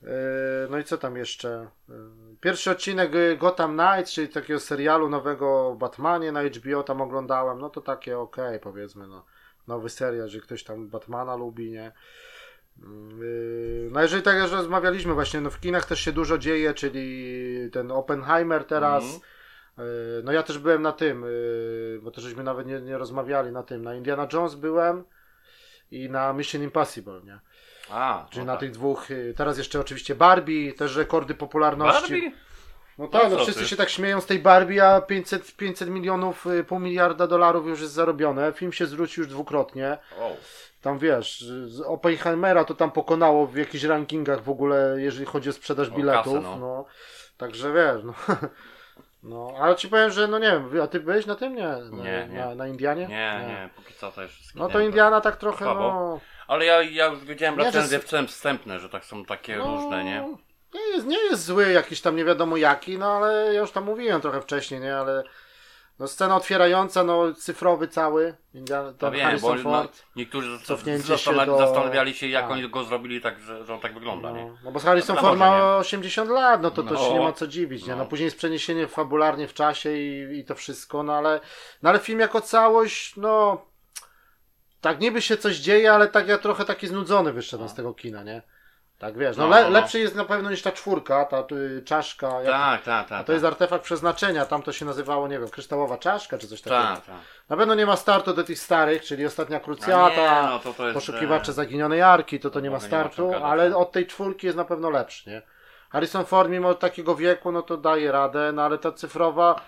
Yy, 0.01 0.09
No 0.69 0.77
i 0.77 0.83
co 0.83 0.97
tam 0.97 1.17
jeszcze? 1.17 1.67
Yy, 1.89 1.95
Pierwszy 2.41 2.71
odcinek 2.71 3.15
y, 3.15 3.37
Gotham 3.37 3.77
Knights, 3.77 4.13
czyli 4.13 4.29
takiego 4.29 4.59
serialu 4.59 5.09
nowego 5.09 5.67
o 5.67 5.75
Batmanie 5.75 6.31
na 6.31 6.43
HBO 6.43 6.83
tam 6.83 7.01
oglądałem. 7.01 7.59
No 7.59 7.69
to 7.69 7.81
takie 7.81 8.19
okej, 8.19 8.59
powiedzmy, 8.59 9.07
no. 9.07 9.25
Nowy 9.67 9.89
serial, 9.89 10.29
że 10.29 10.39
ktoś 10.39 10.63
tam 10.63 10.87
Batmana 10.87 11.35
lubi, 11.35 11.71
nie? 11.71 11.91
Yy, 13.19 13.89
No 13.91 14.01
jeżeli 14.01 14.23
tak 14.23 14.37
jak 14.37 14.51
rozmawialiśmy 14.51 15.13
właśnie, 15.13 15.41
no 15.41 15.49
w 15.49 15.59
kinach 15.59 15.85
też 15.85 15.99
się 15.99 16.11
dużo 16.11 16.37
dzieje, 16.37 16.73
czyli 16.73 17.69
ten 17.71 17.91
Oppenheimer 17.91 18.63
teraz. 18.65 19.03
Yy, 19.77 19.83
No 20.23 20.31
ja 20.31 20.43
też 20.43 20.57
byłem 20.57 20.81
na 20.81 20.91
tym, 20.91 21.21
yy, 21.23 21.99
bo 22.03 22.11
też 22.11 22.23
żeśmy 22.23 22.43
nawet 22.43 22.67
nie, 22.67 22.81
nie 22.81 22.97
rozmawiali 22.97 23.51
na 23.51 23.63
tym. 23.63 23.83
Na 23.83 23.95
Indiana 23.95 24.27
Jones 24.33 24.55
byłem 24.55 25.03
i 25.91 26.09
na 26.09 26.33
Mission 26.33 26.63
Impossible, 26.63 27.21
nie? 27.23 27.39
A, 27.89 28.25
Czyli 28.29 28.39
no 28.39 28.45
na 28.45 28.53
tak. 28.53 28.59
tych 28.59 28.71
dwóch, 28.71 29.07
teraz 29.35 29.57
jeszcze 29.57 29.79
oczywiście 29.79 30.15
Barbie, 30.15 30.73
też 30.73 30.95
rekordy 30.95 31.35
popularności. 31.35 32.01
Barbie? 32.11 32.31
No 32.97 33.07
tak, 33.07 33.23
No 33.23 33.29
no 33.29 33.35
co 33.37 33.43
wszyscy 33.43 33.61
ty? 33.61 33.67
się 33.67 33.75
tak 33.75 33.89
śmieją 33.89 34.21
z 34.21 34.25
tej 34.25 34.39
Barbie, 34.39 34.87
a 34.87 35.01
500, 35.01 35.55
500 35.55 35.89
milionów, 35.89 36.45
y, 36.47 36.63
pół 36.63 36.79
miliarda 36.79 37.27
dolarów 37.27 37.67
już 37.67 37.81
jest 37.81 37.93
zarobione. 37.93 38.53
Film 38.53 38.73
się 38.73 38.85
zwrócił 38.85 39.23
już 39.23 39.31
dwukrotnie. 39.33 39.97
O, 40.19 40.31
Tam 40.81 40.99
wiesz, 40.99 41.41
z 41.65 41.81
Oppenheimera 41.81 42.63
to 42.65 42.73
tam 42.73 42.91
pokonało 42.91 43.47
w 43.47 43.55
jakichś 43.55 43.83
rankingach 43.83 44.43
w 44.43 44.49
ogóle, 44.49 44.95
jeżeli 44.97 45.25
chodzi 45.25 45.49
o 45.49 45.53
sprzedaż 45.53 45.87
O 45.89 45.91
biletów. 45.91 46.23
kasę, 46.33 46.41
no. 46.41 46.57
no. 46.57 46.85
Także 47.37 47.73
wiesz, 47.73 48.03
no. 48.03 48.13
No, 49.23 49.53
ale 49.59 49.75
ci 49.75 49.87
powiem, 49.89 50.11
że 50.11 50.27
no 50.27 50.39
nie 50.39 50.47
wiem, 50.71 50.81
a 50.81 50.87
ty 50.87 50.99
byłeś 50.99 51.25
na 51.25 51.35
tym? 51.35 51.55
Nie, 51.55 51.67
na, 51.67 52.03
Nie, 52.03 52.27
nie. 52.31 52.39
Na, 52.39 52.55
na 52.55 52.67
Indianie? 52.67 53.07
nie, 53.07 53.41
nie, 53.47 53.69
póki 53.75 53.93
co 53.93 54.11
to 54.11 54.21
jeszcze 54.21 54.43
No 54.55 54.69
to. 54.69 54.79
Indiana 54.79 55.21
tak 55.21 55.35
trochę, 55.35 55.65
Słabo. 55.65 55.79
no... 55.79 56.19
Ale 56.47 56.65
ja, 56.65 56.81
ja 56.81 57.05
już 57.05 57.25
wiedziałem 57.25 57.55
Nie, 57.57 57.61
że 57.61 57.65
recenzje 57.71 57.99
wstęp- 57.99 58.27
wstępne, 58.27 58.79
że 58.79 58.89
tak 58.89 59.05
są 59.05 59.25
takie 59.25 59.57
No, 59.57 59.75
różne, 59.75 60.03
nie? 60.03 60.35
Nie 60.73 60.81
jest, 60.81 61.07
nie 61.07 61.17
jest 61.17 61.45
zły, 61.45 61.71
jakiś 61.71 62.01
tam 62.01 62.15
nie 62.15 62.25
wiadomo 62.25 62.57
jaki, 62.57 62.97
no 62.97 63.11
ale 63.11 63.53
ja 63.53 63.59
już 63.61 63.71
tam 63.71 63.83
mówiłem 63.83 64.21
trochę 64.21 64.41
wcześniej, 64.41 64.79
nie, 64.81 64.95
ale 64.97 65.23
no 65.99 66.07
scena 66.07 66.35
otwierająca, 66.35 67.03
no 67.03 67.33
cyfrowy 67.33 67.87
cały, 67.87 68.35
Indiana, 68.53 68.87
No 68.87 68.93
ten 68.93 69.13
wiem, 69.13 69.39
bo 69.39 69.55
no, 69.55 69.61
Ford. 69.63 70.03
niektórzy 70.15 70.57
zas- 70.57 70.63
Cofnięcie 70.65 71.17
się 71.17 71.45
do- 71.45 71.57
zastanawiali 71.57 72.13
się, 72.13 72.27
jak 72.27 72.49
oni 72.51 72.69
go 72.69 72.83
zrobili 72.83 73.21
tak, 73.21 73.39
że, 73.39 73.65
że 73.65 73.73
on 73.73 73.79
tak 73.79 73.93
wygląda, 73.93 74.31
nie? 74.31 74.45
No, 74.45 74.57
no 74.63 74.71
bo 74.71 74.79
Harrison 74.79 75.15
No, 75.15 75.21
Ford 75.21 75.37
ma 75.39 75.77
80 75.77 76.29
lat, 76.29 76.61
no 76.61 76.71
to, 76.71 76.83
to 76.83 76.93
No. 76.93 76.99
się 76.99 77.13
nie 77.13 77.19
ma 77.19 77.31
co 77.33 77.47
dziwić, 77.47 77.85
nie? 77.85 77.91
No 77.95 77.97
No. 78.03 78.05
później 78.05 78.25
jest 78.25 78.37
przeniesienie 78.37 78.87
fabularnie 78.87 79.47
w 79.47 79.53
czasie 79.53 79.93
i, 79.97 80.39
i 80.39 80.45
to 80.45 80.55
wszystko, 80.55 81.03
no 81.03 81.13
ale, 81.13 81.39
no 81.81 81.89
ale 81.89 81.99
film 81.99 82.19
jako 82.19 82.41
całość, 82.41 83.15
no 83.15 83.65
tak 84.81 84.99
niby 84.99 85.21
się 85.21 85.37
coś 85.37 85.55
dzieje, 85.57 85.93
ale 85.93 86.07
tak 86.07 86.27
ja 86.27 86.37
trochę 86.37 86.65
taki 86.65 86.87
znudzony 86.87 87.33
wyszedłem 87.33 87.69
z 87.69 87.73
tego 87.73 87.93
kina, 87.93 88.23
nie? 88.23 88.41
Tak 89.03 89.17
wiesz, 89.17 89.37
no, 89.37 89.43
No, 89.47 89.55
le, 89.55 89.63
no. 89.63 89.69
lepszy 89.69 89.99
jest 89.99 90.15
na 90.15 90.25
pewno 90.25 90.49
niż 90.51 90.61
ta 90.61 90.71
czwórka, 90.71 91.25
ta 91.25 91.43
y, 91.51 91.81
czaszka, 91.85 92.31
Tak, 92.45 92.83
tak, 92.83 93.09
tak. 93.09 93.21
A 93.21 93.23
to 93.23 93.33
jest 93.33 93.45
artefakt 93.45 93.83
przeznaczenia, 93.83 94.45
tam 94.45 94.61
to 94.61 94.71
się 94.73 94.85
nazywało, 94.85 95.27
nie 95.27 95.39
wiem, 95.39 95.49
kryształowa 95.49 95.97
czaszka 95.97 96.37
czy 96.37 96.47
coś 96.47 96.61
takiego. 96.61 96.81
tak, 96.83 97.05
tak. 97.05 97.15
Na 97.49 97.57
pewno 97.57 97.75
nie 97.75 97.85
ma 97.85 97.95
startu 97.95 98.33
do 98.33 98.43
tych 98.43 98.59
starych, 98.59 99.03
czyli 99.03 99.25
ostatnia 99.25 99.59
krucjata, 99.59 100.31
A 100.31 100.41
nie, 100.41 100.49
no 100.49 100.59
to 100.59 100.73
poszukiwacze 100.93 101.51
e, 101.51 101.53
zaginionej 101.53 102.01
arki, 102.01 102.39
to 102.39 102.49
to 102.49 102.59
nie 102.59 102.69
ma 102.69 102.75
mogę 102.75 102.87
nie 102.87 102.97
ma 102.97 103.03
startu, 103.03 103.33
ale 103.45 103.69
no. 103.69 103.79
od 103.79 103.91
tej 103.91 104.07
czwórki 104.07 104.45
jest 104.47 104.57
na 104.57 104.65
pewno 104.65 104.89
lepszy, 104.89 105.29
nie? 105.29 105.41
Harrison 105.89 106.25
Ford 106.25 106.49
mimo 106.49 106.73
takiego 106.73 107.15
wieku, 107.15 107.51
no 107.51 107.61
to 107.61 107.77
daje 107.77 108.11
radę, 108.11 108.51
no 108.51 108.61
ale 108.63 108.77
ta 108.77 108.91
cyfrowa, 108.91 109.61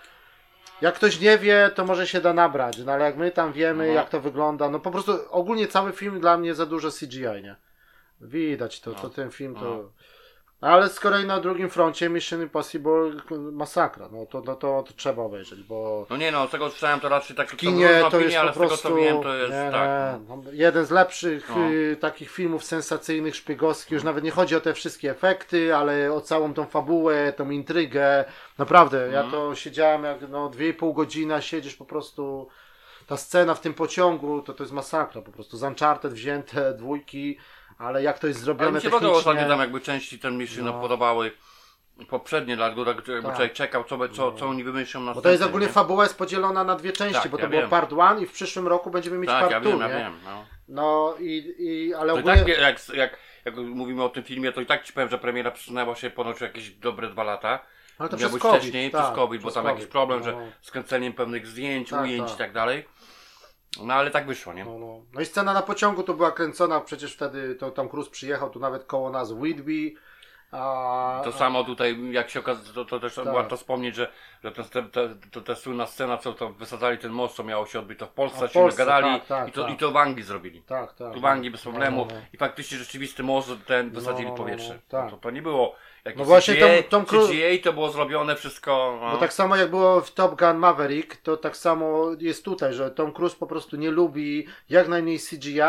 jak 0.81 0.95
ktoś 0.95 1.19
nie 1.19 1.37
wie, 1.37 1.71
to 1.75 1.85
może 1.85 2.07
się 2.07 2.21
da 2.21 2.33
nabrać, 2.33 2.77
no 2.77 2.91
ale 2.91 3.05
jak 3.05 3.17
my 3.17 3.31
tam 3.31 3.53
wiemy, 3.53 3.87
No. 3.87 3.93
jak 3.93 4.09
to 4.09 4.21
wygląda, 4.21 4.69
no 4.69 4.79
po 4.79 4.91
prostu 4.91 5.11
ogólnie 5.29 5.67
cały 5.67 5.91
film 5.91 6.19
dla 6.19 6.37
mnie 6.37 6.55
za 6.55 6.65
dużo 6.65 6.89
CGI, 6.91 7.21
nie? 7.43 7.55
Widać 8.21 8.79
to, 8.81 8.91
No. 8.91 8.99
to 8.99 9.09
ten 9.09 9.31
film 9.31 9.55
to... 9.55 9.61
No. 9.61 9.89
Ale 10.61 10.89
z 10.89 10.99
kolei 10.99 11.25
na 11.25 11.39
drugim 11.39 11.69
froncie 11.69 12.09
Mission 12.09 12.41
Impossible 12.41 13.11
masakra, 13.51 14.09
no 14.11 14.25
to, 14.25 14.41
no 14.41 14.55
to, 14.55 14.83
to 14.87 14.93
trzeba 14.93 15.23
obejrzeć, 15.23 15.63
bo 15.63 16.07
No 16.09 16.17
nie 16.17 16.31
no, 16.31 16.47
z 16.47 16.51
tego 16.51 16.69
słyszałem 16.69 16.99
to 16.99 17.09
raczej 17.09 17.35
tak 17.35 17.49
w 17.51 17.55
kinie 17.55 18.01
to 18.11 18.19
jest 18.19 18.37
ale 18.37 18.53
po 18.53 18.77
z 18.77 18.81
tego 18.81 18.95
wiem 18.95 19.23
to 19.23 19.35
jest 19.35 19.51
nie, 19.53 19.69
tak. 19.71 19.89
nie, 20.21 20.27
no, 20.27 20.43
jeden 20.51 20.85
z 20.85 20.91
lepszych 20.91 21.49
No. 21.49 21.69
y, 21.69 21.97
takich 22.01 22.31
filmów 22.31 22.63
sensacyjnych, 22.63 23.35
szpiegowskich, 23.35 23.91
już 23.91 24.03
nawet 24.03 24.23
nie 24.23 24.31
chodzi 24.31 24.55
o 24.55 24.61
te 24.61 24.73
wszystkie 24.73 25.11
efekty, 25.11 25.75
ale 25.75 26.13
o 26.13 26.21
całą 26.21 26.53
tą 26.53 26.65
fabułę, 26.65 27.33
tą 27.33 27.49
intrygę, 27.49 28.25
naprawdę, 28.57 28.97
ja 29.11 29.21
Mhm. 29.23 29.31
to 29.31 29.55
siedziałem 29.55 30.03
jak 30.03 30.29
no 30.29 30.49
dwie 30.49 30.69
i 30.69 30.73
pół 30.73 30.93
godziny, 30.93 31.41
siedzisz 31.41 31.75
po 31.75 31.85
prostu, 31.85 32.47
ta 33.07 33.17
scena 33.17 33.53
w 33.53 33.61
tym 33.61 33.73
pociągu, 33.73 34.41
to 34.41 34.53
to 34.53 34.63
jest 34.63 34.73
masakra, 34.73 35.21
po 35.21 35.31
prostu 35.31 35.57
z 35.57 35.63
Uncharted 35.63 36.13
wzięte 36.13 36.73
dwójki, 36.73 37.37
ale 37.77 38.03
jak 38.03 38.19
to 38.19 38.27
jest 38.27 38.39
Ale 38.39 38.45
zrobione 38.45 38.71
mi 38.71 38.81
się 38.81 38.89
podobało 38.89 39.13
technicznie, 39.13 39.31
ostatnio 39.31 39.49
tam 39.53 39.59
jakby 39.59 39.81
części 39.81 40.19
ten 40.19 40.37
mi 40.37 40.47
się 40.47 40.61
No. 40.61 40.71
no. 40.73 40.81
podobały 40.81 41.31
poprzednie, 42.09 42.55
dlatego 42.55 42.85
tak 42.85 43.07
jakby 43.07 43.23
Tak. 43.23 43.35
człowiek 43.35 43.53
czekał 43.53 43.83
co, 43.83 44.09
co, 44.09 44.31
co 44.31 44.47
oni 44.47 44.63
wymyślą 44.63 45.01
na 45.01 45.13
Bo 45.13 45.21
to 45.21 45.29
jest 45.31 45.43
ogólnie 45.43 45.67
fabuła 45.69 46.03
jest 46.03 46.17
podzielona 46.17 46.63
na 46.63 46.75
dwie 46.75 46.91
części, 46.91 47.21
Tak, 47.21 47.31
bo 47.31 47.37
to 47.37 47.43
ja 47.43 47.49
było 47.49 47.61
wiem. 47.61 47.69
part 47.69 47.93
one 47.93 48.21
i 48.21 48.25
w 48.25 48.31
przyszłym 48.31 48.67
roku 48.67 48.89
będziemy 48.91 49.17
mieć 49.17 49.29
Tak, 49.29 49.39
part 49.39 49.51
ja 49.51 49.61
two, 49.61 49.69
wiem, 49.69 49.79
ja 49.79 49.87
nie? 49.87 49.93
wiem. 49.93 50.13
No. 50.25 50.45
No 50.67 51.15
i, 51.19 51.55
i 51.59 51.93
ale 51.93 52.13
To 52.13 52.19
ogólnie... 52.19 52.37
tak 52.39 52.47
jak, 52.47 52.87
jak, 52.95 53.17
jak 53.45 53.55
mówimy 53.57 54.03
o 54.03 54.09
tym 54.09 54.23
filmie, 54.23 54.51
to 54.51 54.61
i 54.61 54.65
tak 54.65 54.83
ci 54.83 54.93
powiem, 54.93 55.09
że 55.09 55.17
premiera 55.17 55.51
przesunęła 55.51 55.95
się 55.95 56.09
ponoć 56.09 56.41
jakieś 56.41 56.69
dobre 56.69 57.09
dwa 57.09 57.23
lata. 57.23 57.59
ale 57.99 58.09
to 58.09 58.17
Miał 58.17 58.19
przez 58.19 58.31
być 58.33 58.41
COVID, 58.41 58.61
wcześniej, 58.61 58.91
tak, 58.91 59.01
przez 59.03 59.15
COVID, 59.15 59.41
bo 59.41 59.51
tam 59.51 59.65
jakiś 59.65 59.79
COVID. 59.79 59.91
problem, 59.91 60.19
no, 60.19 60.25
że 60.25 60.35
z 60.61 60.71
kręceniem 60.71 61.13
pewnych 61.13 61.47
zdjęć, 61.47 61.89
Tak, 61.89 62.01
ujęć 62.03 62.23
tak. 62.27 62.35
i 62.35 62.37
tak 62.37 62.53
dalej. 62.53 62.85
No 63.83 63.93
ale 63.93 64.11
tak 64.11 64.27
wyszło, 64.27 64.53
nie? 64.53 64.65
No, 64.65 64.77
no. 64.79 65.01
no 65.13 65.21
i 65.21 65.25
scena 65.25 65.53
na 65.53 65.61
pociągu 65.61 66.03
to 66.03 66.13
była 66.13 66.31
kręcona, 66.31 66.81
przecież 66.81 67.13
wtedy 67.13 67.55
to 67.55 67.71
Tom 67.71 67.89
Cruise 67.89 68.11
przyjechał 68.11 68.49
tu 68.49 68.59
nawet 68.59 68.83
koło 68.83 69.09
nas 69.09 69.31
Whitby. 69.31 69.91
A, 70.51 71.21
To 71.23 71.31
samo 71.31 71.63
tutaj, 71.63 72.11
jak 72.11 72.29
się 72.29 72.39
okazało, 72.39 72.73
to, 72.73 72.85
to 72.85 72.99
też 72.99 73.15
Tak. 73.15 73.25
warto 73.25 73.57
wspomnieć, 73.57 73.95
że, 73.95 74.11
że 74.43 74.51
te, 74.51 74.63
te, 74.63 74.83
te, 74.83 75.09
to, 75.31 75.41
ta 75.41 75.55
słynna 75.55 75.85
scena, 75.85 76.17
co 76.17 76.33
to 76.33 76.49
wysadzali 76.49 76.97
ten 76.97 77.11
most, 77.11 77.35
co 77.35 77.43
miało 77.43 77.65
się 77.65 77.79
odbyć, 77.79 77.99
to 77.99 78.05
w 78.05 78.09
Polsce 78.11 78.47
w 78.47 78.51
się 78.51 78.65
nagadali 78.65 79.19
tak, 79.19 79.25
tak, 79.25 79.49
i, 79.49 79.51
to, 79.51 79.63
tak. 79.63 79.73
i 79.73 79.77
to 79.77 79.91
w 79.91 79.97
Anglii 79.97 80.23
zrobili. 80.23 80.61
Tak, 80.61 80.93
tak. 80.93 81.13
Tu 81.13 81.21
w 81.21 81.25
Anglii 81.25 81.51
bez 81.51 81.61
problemu 81.61 81.97
No, 82.05 82.13
no, 82.13 82.19
no. 82.19 82.25
i 82.33 82.37
faktycznie 82.37 82.77
rzeczywisty 82.77 83.23
most 83.23 83.51
ten 83.65 83.89
wysadzili 83.89 84.23
No, 84.23 84.29
no, 84.29 84.35
w 84.35 84.39
no, 84.39 84.43
powietrze. 84.45 84.73
no, 84.73 84.79
tak. 84.89 85.09
to, 85.11 85.17
to 85.17 85.31
nie 85.31 85.41
było 85.41 85.75
jakieś 86.05 86.19
No 86.19 86.25
właśnie 86.25 86.53
CGI, 86.55 86.83
Tom- 86.83 87.05
Tom 87.05 87.19
CGI 87.27 87.59
to 87.61 87.73
było 87.73 87.91
zrobione 87.91 88.35
wszystko. 88.35 88.99
No. 89.01 89.11
Bo 89.11 89.17
tak 89.17 89.33
samo 89.33 89.55
jak 89.55 89.69
było 89.69 90.01
w 90.01 90.11
Top 90.13 90.39
Gun 90.39 90.57
Maverick, 90.57 91.15
to 91.15 91.37
tak 91.37 91.57
samo 91.57 92.07
jest 92.19 92.45
tutaj, 92.45 92.73
że 92.73 92.91
Tom 92.91 93.13
Cruise 93.13 93.35
po 93.37 93.47
prostu 93.47 93.75
nie 93.75 93.91
lubi 93.91 94.47
jak 94.69 94.87
najmniej 94.87 95.19
CGI, 95.19 95.59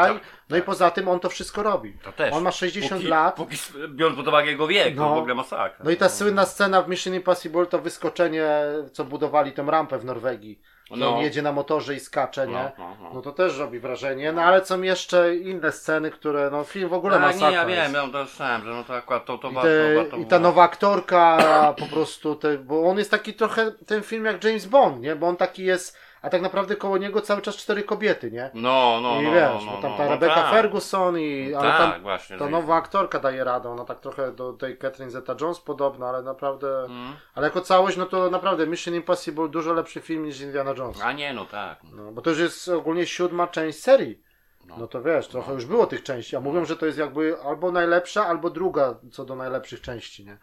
no 0.51 0.57
i 0.57 0.63
poza 0.63 0.91
tym 0.91 1.09
on 1.09 1.21
to 1.21 1.29
wszystko 1.29 1.63
robi. 1.63 1.93
to 2.05 2.13
też. 2.13 2.33
On 2.35 2.43
ma 2.43 2.53
60 2.53 3.01
póki, 3.01 3.09
lat. 3.11 3.37
Póki, 3.37 3.57
biorąc 3.89 4.17
pod 4.17 4.29
uwagę 4.29 4.51
jego 4.51 4.67
wiek, 4.67 4.97
No. 4.97 5.09
to 5.09 5.15
w 5.15 5.19
ogóle 5.19 5.35
masakra. 5.35 5.85
No 5.85 5.91
i 5.91 5.97
ta 5.97 6.09
słynna 6.09 6.47
scena 6.47 6.83
w 6.83 6.89
Mission 6.89 7.15
Impossible 7.15 7.67
to 7.67 7.79
wyskoczenie, 7.79 8.49
co 8.93 9.05
budowali 9.05 9.53
tą 9.53 9.71
rampę 9.71 9.99
w 9.99 10.05
Norwegii. 10.05 10.61
No. 10.91 10.97
No. 10.97 11.17
On 11.17 11.23
jedzie 11.23 11.43
na 11.43 11.53
motorze 11.53 11.95
i 11.95 12.01
skacze, 12.01 12.47
nie? 12.47 12.53
No, 12.53 12.71
no, 12.79 12.97
no. 13.03 13.11
No 13.15 13.23
to 13.23 13.33
też 13.33 13.59
robi 13.59 13.79
wrażenie, 13.81 14.33
no 14.33 14.43
ale 14.43 14.65
są 14.65 14.83
jeszcze 14.83 15.37
inne 15.37 15.73
sceny, 15.73 16.11
które, 16.11 16.51
no 16.51 16.65
film 16.65 16.89
w 16.89 16.93
ogóle 16.93 17.17
A, 17.17 17.19
masakra 17.19 17.49
nie, 17.51 17.55
ja 17.55 17.67
wiem, 17.67 17.95
ja 17.95 18.09
to 18.09 18.27
słyszałem, 18.27 18.65
że 18.65 18.71
no 18.71 18.85
to 18.85 18.95
akurat 18.95 19.25
to, 19.25 19.39
to 19.39 19.51
I, 19.51 19.55
te, 19.55 19.95
warto 19.97 20.17
I 20.17 20.27
ta 20.27 20.39
nowa 20.39 20.63
aktorka 20.63 21.75
po 21.79 21.87
prostu, 21.87 22.35
te, 22.35 22.59
bo 22.59 22.91
on 22.91 22.99
jest 22.99 23.11
taki 23.11 23.35
trochę, 23.35 23.73
ten 23.87 24.03
film 24.03 24.25
jak 24.25 24.45
James 24.45 24.67
Bond, 24.67 25.01
nie? 25.01 25.17
Bo 25.17 25.27
on 25.29 25.37
taki 25.37 25.65
jest, 25.65 25.99
a 26.27 26.31
tak 26.31 26.43
naprawdę 26.43 26.77
koło 26.77 26.99
niego 26.99 27.21
cały 27.21 27.43
czas 27.43 27.57
cztery 27.57 27.83
kobiety, 27.83 28.31
nie? 28.31 28.51
No, 28.55 28.99
no, 29.03 29.21
I 29.21 29.25
no, 29.25 29.33
wiesz, 29.33 29.65
no, 29.67 29.73
bo 29.73 29.83
tam 29.83 29.91
no, 29.91 29.97
ta 29.97 30.05
no, 30.05 30.11
Rebecca 30.11 30.35
tak. 30.35 30.51
Ferguson 30.51 31.19
i, 31.19 31.55
ale 31.55 31.69
tak, 31.69 31.93
tam 31.93 32.03
właśnie. 32.03 32.39
ta 32.39 32.49
nowa 32.49 32.77
aktorka 32.77 33.21
daje 33.21 33.45
radę, 33.45 33.69
ona 33.69 33.85
tak 33.85 34.01
trochę 34.01 34.33
do 34.33 34.53
tej 34.53 34.79
Catherine 34.79 35.11
Zeta-Jones 35.11 35.61
podobna, 35.61 36.09
ale 36.09 36.23
naprawdę, 36.23 36.85
Mm. 36.85 37.13
ale 37.35 37.47
jako 37.47 37.61
całość, 37.61 37.97
no 37.97 38.07
to 38.07 38.31
naprawdę 38.31 38.67
Mission 38.67 38.95
Impossible 38.95 39.49
dużo 39.49 39.73
lepszy 39.73 40.01
film 40.01 40.25
niż 40.25 40.41
Indiana 40.41 40.75
Jones. 40.79 41.01
A 41.03 41.13
nie, 41.13 41.35
no 41.35 41.45
tak. 41.45 41.79
No, 41.93 42.13
bo 42.13 42.23
to 42.23 42.31
już 42.31 42.39
jest 42.39 42.69
ogólnie 42.69 43.07
siódma 43.07 43.47
część 43.47 43.83
serii. 43.83 44.23
No. 44.67 44.77
No 44.79 44.87
to 44.87 45.03
wiesz, 45.03 45.29
trochę 45.29 45.53
już 45.53 45.67
było 45.67 45.87
tych 45.87 46.03
części, 46.03 46.37
a 46.37 46.41
mówią, 46.41 46.65
że 46.65 46.77
to 46.77 46.87
jest 46.87 46.99
jakby 46.99 47.37
albo 47.45 47.73
najlepsza, 47.73 48.27
albo 48.27 48.51
druga 48.51 48.95
co 49.13 49.25
do 49.25 49.37
najlepszych 49.37 49.81
części, 49.81 50.25
nie? 50.25 50.39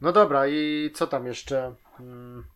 No 0.00 0.12
dobra, 0.12 0.46
i 0.46 0.90
co 0.94 1.06
tam 1.06 1.26
jeszcze? 1.26 1.74
Hmm. 1.98 2.53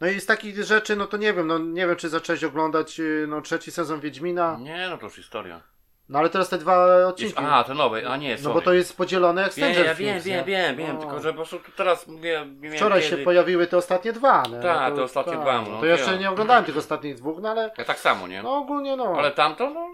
No 0.00 0.06
i 0.06 0.20
z 0.20 0.26
takich 0.26 0.64
rzeczy, 0.64 0.96
no 0.96 1.06
to 1.06 1.16
nie 1.16 1.32
wiem, 1.32 1.46
no 1.46 1.58
nie 1.58 1.86
wiem, 1.86 1.96
czy 1.96 2.08
zacząłeś 2.08 2.44
oglądać 2.44 3.00
y, 3.00 3.26
no, 3.28 3.40
trzeci 3.40 3.70
sezon 3.72 4.00
Wiedźmina, 4.00 4.56
Nie, 4.60 4.86
no 4.90 4.98
to 4.98 5.06
już 5.06 5.14
historia. 5.14 5.60
no 6.08 6.18
ale 6.18 6.30
teraz 6.30 6.48
te 6.48 6.58
dwa 6.58 7.06
odcinki. 7.06 7.34
Jest, 7.36 7.48
a, 7.52 7.64
te 7.64 7.74
nowe, 7.74 8.08
a 8.10 8.16
nie, 8.16 8.32
no 8.36 8.38
sorry. 8.42 8.54
bo 8.54 8.60
to 8.60 8.72
jest 8.72 8.96
podzielone 8.96 9.42
jak 9.42 9.54
Wiem, 9.54 9.64
Stranger 9.72 9.86
ja 9.86 9.94
wiem, 9.94 10.10
Things, 10.12 10.24
wiem, 10.24 10.36
nie? 10.38 10.44
wiem, 10.44 10.76
wiem, 10.76 10.96
No. 10.96 11.00
tylko 11.02 11.20
że 11.20 11.28
po 11.30 11.34
prostu 11.36 11.58
tu 11.58 11.72
teraz 11.76 12.06
mówię, 12.06 12.46
nie 12.60 12.68
wiem 12.68 12.76
Wczoraj 12.78 13.02
kiedy. 13.02 13.16
się 13.16 13.24
pojawiły 13.24 13.66
te 13.66 13.76
ostatnie 13.76 14.12
dwa, 14.12 14.42
nie? 14.52 14.60
Tak, 14.60 14.90
No 14.90 14.96
te 14.96 15.02
ostatnie 15.02 15.32
tak, 15.32 15.42
dwa, 15.42 15.62
no 15.62 15.70
no, 15.70 15.78
to 15.80 15.86
jeszcze 15.86 16.10
wiem. 16.10 16.20
nie 16.20 16.30
oglądałem 16.30 16.64
tych 16.64 16.76
ostatnich 16.76 17.14
dwóch, 17.14 17.38
no 17.42 17.48
ale 17.50 17.70
Ja 17.78 17.84
tak 17.84 17.98
samo, 17.98 18.26
nie? 18.28 18.42
no 18.42 18.56
ogólnie 18.56 18.96
no. 18.96 19.14
Ale 19.18 19.30
tamto, 19.30 19.70
no... 19.70 19.86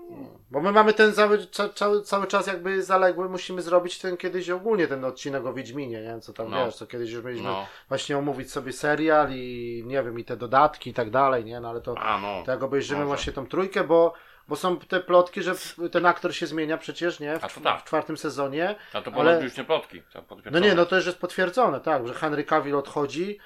Bo 0.55 0.61
my 0.61 0.73
mamy 0.73 0.93
ten 0.93 1.13
cały, 1.13 1.47
ca, 1.47 1.69
cały, 1.69 2.03
cały 2.03 2.27
czas 2.27 2.47
jakby 2.47 2.83
zaległy, 2.83 3.29
musimy 3.29 3.63
zrobić 3.63 3.99
ten 3.99 4.17
kiedyś 4.17 4.51
ogólnie 4.51 4.87
ten 4.89 5.05
odcinek 5.05 5.47
o 5.47 5.53
Wiedźminie, 5.53 6.03
nie? 6.03 6.21
Co 6.21 6.33
tam 6.33 6.51
No. 6.51 6.65
wiesz, 6.67 6.75
co 6.77 6.87
kiedyś 6.87 7.11
już 7.11 7.25
mieliśmy 7.25 7.49
No. 7.49 7.67
właśnie 7.89 8.19
omówić 8.19 8.53
sobie 8.53 8.73
serial 8.73 9.29
i 9.33 9.83
nie 9.87 10.03
wiem, 10.03 10.19
i 10.19 10.25
te 10.25 10.37
dodatki 10.37 10.91
i 10.91 10.95
tak 10.95 11.11
dalej, 11.11 11.45
nie? 11.45 11.61
No 11.61 11.71
ale 11.71 11.81
to, 11.81 11.95
A, 11.99 12.19
no. 12.21 12.43
to 12.45 12.51
jak 12.51 12.63
obejrzymy 12.63 12.99
Może. 13.01 13.07
właśnie 13.09 13.33
tą 13.33 13.47
trójkę, 13.47 13.85
bo, 13.85 14.15
bo 14.49 14.57
są 14.57 14.77
te 14.79 15.01
plotki, 15.01 15.43
że 15.43 15.55
ten 15.93 16.07
aktor 16.07 16.35
się 16.35 16.47
zmienia 16.47 16.79
przecież, 16.79 17.21
nie? 17.21 17.39
W, 17.39 17.63
tak. 17.63 17.81
w 17.81 17.85
czwartym 17.85 18.17
sezonie. 18.17 18.75
A 18.93 19.01
to 19.03 19.13
ale- 19.13 19.43
już 19.43 19.57
nie 19.57 19.65
plotki. 19.65 20.03
No 20.51 20.59
nie, 20.59 20.75
no 20.75 20.87
to 20.87 20.97
już 20.97 21.07
jest 21.07 21.19
potwierdzone, 21.19 21.81
tak, 21.81 22.09
że 22.09 22.15
Henry 22.15 22.45
Cavill 22.45 22.77
odchodzi. 22.77 23.39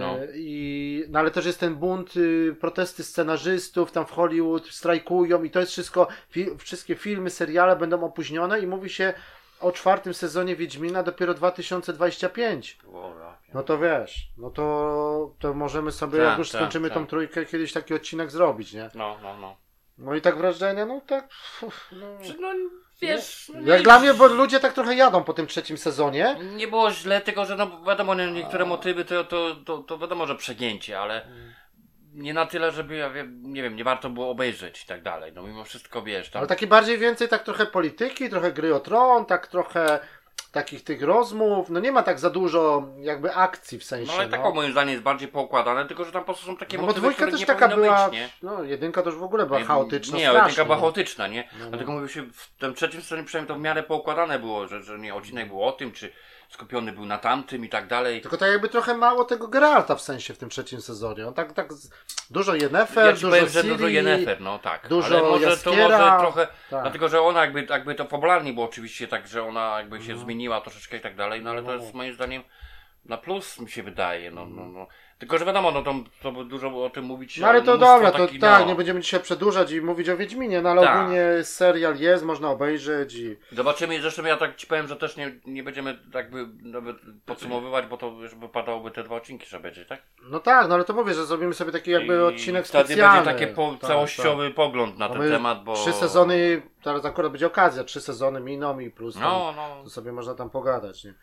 No. 0.00 0.16
I, 0.34 1.04
no 1.08 1.18
ale 1.18 1.30
też 1.30 1.46
jest 1.46 1.60
ten 1.60 1.74
bunt, 1.74 2.16
y, 2.16 2.56
protesty 2.60 3.04
scenarzystów 3.04 3.92
tam 3.92 4.06
w 4.06 4.10
Hollywood 4.10 4.68
strajkują 4.68 5.42
i 5.42 5.50
to 5.50 5.60
jest 5.60 5.72
wszystko, 5.72 6.08
fi, 6.30 6.46
wszystkie 6.58 6.94
filmy, 6.94 7.30
seriale 7.30 7.76
będą 7.76 8.04
opóźnione 8.04 8.60
i 8.60 8.66
mówi 8.66 8.90
się 8.90 9.14
o 9.60 9.72
czwartym 9.72 10.14
sezonie 10.14 10.56
Wiedźmina 10.56 11.02
dopiero 11.02 11.34
2025. 11.34 12.78
O, 12.92 13.14
ja 13.20 13.30
wiem. 13.42 13.50
No 13.54 13.62
to 13.62 13.78
wiesz, 13.78 14.28
no 14.38 14.50
to, 14.50 15.34
to 15.38 15.54
możemy 15.54 15.92
sobie, 15.92 16.18
Tak, 16.18 16.28
jak 16.28 16.38
już 16.38 16.50
tak, 16.50 16.60
skończymy 16.60 16.88
tak. 16.88 16.98
tą 16.98 17.06
trójkę, 17.06 17.46
kiedyś 17.46 17.72
taki 17.72 17.94
odcinek 17.94 18.30
zrobić, 18.30 18.72
nie? 18.72 18.90
No, 18.94 19.18
no, 19.22 19.38
no. 19.38 19.56
No 19.98 20.14
i 20.14 20.20
tak 20.20 20.38
wrażenie, 20.38 20.86
no 20.86 21.00
tak, 21.06 21.28
no. 21.92 22.18
No, 22.40 22.48
wiesz... 23.00 23.52
no 23.54 23.60
Jak 23.60 23.78
nie- 23.78 23.84
dla 23.84 24.00
mnie, 24.00 24.14
bo 24.14 24.26
ludzie 24.26 24.60
tak 24.60 24.72
trochę 24.72 24.94
jadą 24.94 25.24
po 25.24 25.32
tym 25.32 25.46
trzecim 25.46 25.78
sezonie. 25.78 26.36
Nie 26.56 26.68
było 26.68 26.90
źle, 26.90 27.20
tylko 27.20 27.46
że 27.46 27.56
no 27.56 27.80
wiadomo, 27.86 28.14
nie- 28.14 28.30
niektóre 28.32 28.64
motywy 28.64 29.04
to, 29.04 29.24
to, 29.24 29.54
to, 29.54 29.78
to 29.78 29.98
wiadomo, 29.98 30.26
że 30.26 30.34
przegięcie, 30.36 31.00
ale 31.00 31.26
nie 32.14 32.34
na 32.34 32.46
tyle, 32.46 32.72
żeby, 32.72 32.96
ja 32.96 33.10
wiem, 33.10 33.42
nie 33.42 33.62
wiem, 33.62 33.76
nie 33.76 33.84
warto 33.84 34.10
było 34.10 34.30
obejrzeć 34.30 34.82
i 34.82 34.86
tak 34.86 35.02
dalej. 35.02 35.32
No 35.34 35.42
mimo 35.42 35.64
wszystko, 35.64 36.02
wiesz, 36.02 36.30
tam... 36.30 36.40
Ale 36.40 36.48
taki 36.48 36.66
bardziej 36.66 36.98
więcej 36.98 37.28
tak 37.28 37.42
trochę 37.42 37.66
polityki, 37.66 38.30
trochę 38.30 38.52
gry 38.52 38.74
o 38.74 38.80
tron, 38.80 39.26
tak 39.26 39.46
trochę 39.46 39.98
takich 40.52 40.84
tych 40.84 41.02
rozmów. 41.02 41.70
No 41.70 41.80
nie 41.80 41.92
ma 41.92 42.02
tak 42.02 42.18
za 42.18 42.30
dużo 42.30 42.88
jakby 43.00 43.34
akcji 43.34 43.78
w 43.78 43.84
sensie. 43.84 44.12
No 44.12 44.18
ale 44.18 44.28
tak 44.28 44.54
moim 44.54 44.72
zdaniem 44.72 44.90
jest 44.92 45.02
bardziej 45.02 45.28
poukładane, 45.28 45.84
tylko 45.86 46.04
że 46.04 46.12
tam 46.12 46.22
po 46.22 46.26
prostu 46.26 46.46
są 46.46 46.56
takie 46.56 46.76
No 46.76 46.80
bo 46.80 46.86
motywy, 46.86 47.00
dwójka 47.00 47.16
które 47.16 47.30
też 47.30 47.40
nie 47.40 47.46
taka 47.46 47.68
była, 47.68 48.04
być, 48.08 48.18
nie? 48.18 48.28
no 48.42 48.62
jedynka 48.62 49.02
to 49.02 49.10
już 49.10 49.18
w 49.18 49.22
ogóle 49.22 49.46
była 49.46 49.64
chaotyczna 49.64 50.18
Nie, 50.18 50.24
strasznie. 50.24 50.40
jedynka 50.42 50.64
była 50.64 50.76
chaotyczna, 50.76 51.26
nie? 51.26 51.48
No, 51.52 51.64
no. 51.64 51.70
Dlatego 51.70 51.92
mówię 51.92 52.08
się, 52.08 52.22
w 52.32 52.50
tym 52.58 52.74
trzecim 52.74 53.02
sezonie 53.02 53.24
przynajmniej 53.24 53.48
to 53.48 53.54
w 53.54 53.62
miarę 53.62 53.82
poukładane 53.82 54.38
było, 54.38 54.68
że, 54.68 54.82
że 54.82 54.98
nie, 54.98 55.14
odcinek 55.14 55.48
był 55.48 55.64
o 55.64 55.72
tym, 55.72 55.92
czy 55.92 56.12
skupiony 56.48 56.92
był 56.92 57.06
na 57.06 57.18
tamtym 57.18 57.64
i 57.64 57.68
tak 57.68 57.86
dalej. 57.86 58.20
Tylko 58.20 58.36
tak 58.36 58.48
jakby 58.50 58.68
trochę 58.68 58.94
mało 58.96 59.24
tego 59.24 59.48
Geralta 59.48 59.94
w 59.94 60.02
sensie 60.02 60.34
w 60.34 60.38
tym 60.38 60.48
trzecim 60.48 60.80
sezonie. 60.80 61.26
On 61.28 61.34
tak, 61.34 61.52
tak 61.52 61.72
z- 61.72 61.90
dużo 62.30 62.54
Yennefer, 62.54 63.06
Ja 63.06 63.12
dużo 63.12 63.28
powiem, 63.28 63.48
Ciri, 63.48 63.68
dużo 63.68 63.88
Yennefer, 63.88 64.40
no 64.40 64.58
tak. 64.58 64.88
dużo 64.88 65.18
ale 65.18 65.28
może 65.28 65.44
Jaskiera. 65.50 65.76
to 65.76 65.82
może 65.88 66.18
trochę, 66.20 66.46
Tak. 66.70 66.82
dlatego 66.82 67.08
że 67.08 67.20
ona 67.22 67.40
jakby, 67.40 67.66
jakby 67.70 67.94
to 67.94 68.04
fabularnie 68.04 68.52
było 68.52 68.66
oczywiście 68.66 69.08
tak, 69.08 69.26
że 69.28 69.42
ona 69.42 69.74
jakby 69.78 70.02
się 70.02 70.18
zmieniła 70.18 70.60
troszeczkę 70.60 70.96
i 70.96 71.00
tak 71.00 71.16
dalej, 71.16 71.42
no 71.42 71.50
ale 71.50 71.62
to 71.62 71.68
No. 71.68 71.74
jest 71.82 71.94
moim 71.94 72.14
zdaniem 72.14 72.42
na 73.04 73.16
plus 73.16 73.58
mi 73.60 73.70
się 73.70 73.82
wydaje, 73.82 74.30
no, 74.30 74.46
no, 74.46 74.66
no. 74.66 74.86
Tylko, 75.18 75.38
że 75.38 75.44
wiadomo, 75.44 75.70
no 75.70 75.82
to, 75.82 75.94
to 76.22 76.44
dużo 76.44 76.84
o 76.84 76.90
tym 76.90 77.04
mówić. 77.04 77.38
No 77.38 77.46
ale 77.48 77.62
to 77.62 77.78
dobra, 77.78 78.10
to 78.12 78.28
tak, 78.40 78.66
nie 78.66 78.74
będziemy 78.74 79.00
dzisiaj 79.00 79.20
przedłużać 79.20 79.72
i 79.72 79.80
mówić 79.80 80.08
o 80.08 80.16
Wiedźminie, 80.16 80.62
no 80.62 80.68
ale 80.70 80.82
Tak. 80.82 80.96
ogólnie 80.96 81.24
serial 81.42 81.96
jest, 81.98 82.24
można 82.24 82.50
obejrzeć 82.50 83.14
i... 83.14 83.36
Zobaczymy, 83.52 84.00
zresztą 84.00 84.24
ja 84.24 84.36
tak 84.36 84.56
ci 84.56 84.66
powiem, 84.66 84.88
że 84.88 84.96
też 84.96 85.16
nie, 85.16 85.32
nie 85.46 85.62
będziemy 85.62 85.98
jakby 86.14 86.46
nawet 86.62 86.96
podsumowywać, 87.26 87.86
bo 87.86 87.96
to 87.96 88.06
już 88.06 88.34
wypadałoby 88.34 88.90
te 88.90 89.02
dwa 89.04 89.16
odcinki, 89.16 89.46
żeby 89.46 89.62
będzie, 89.62 89.84
tak? 89.84 90.02
No 90.22 90.40
tak, 90.40 90.68
no 90.68 90.74
ale 90.74 90.84
to 90.84 90.92
mówię, 90.92 91.14
że 91.14 91.26
zrobimy 91.26 91.54
sobie 91.54 91.72
taki 91.72 91.90
jakby 91.90 92.14
I 92.14 92.18
odcinek 92.18 92.66
wtedy 92.66 92.84
specjalny. 92.84 93.24
będzie 93.24 93.38
taki 93.38 93.54
po, 93.54 93.70
Tak, 93.80 93.88
całościowy 93.90 94.50
pogląd 94.50 94.98
na 94.98 95.08
ten 95.08 95.30
temat, 95.30 95.64
bo... 95.64 95.74
Trzy 95.74 95.92
sezony, 95.92 96.62
teraz 96.82 97.04
akurat 97.04 97.32
będzie 97.32 97.46
okazja, 97.46 97.84
trzy 97.84 98.00
sezony 98.00 98.40
miną 98.40 98.78
i 98.78 98.90
plus 98.90 99.14
tam, 99.14 99.22
No, 99.22 99.52
no. 99.56 99.82
to 99.84 99.90
sobie 99.90 100.12
można 100.12 100.34
tam 100.34 100.50
pogadać, 100.50 101.04
nie? 101.04 101.14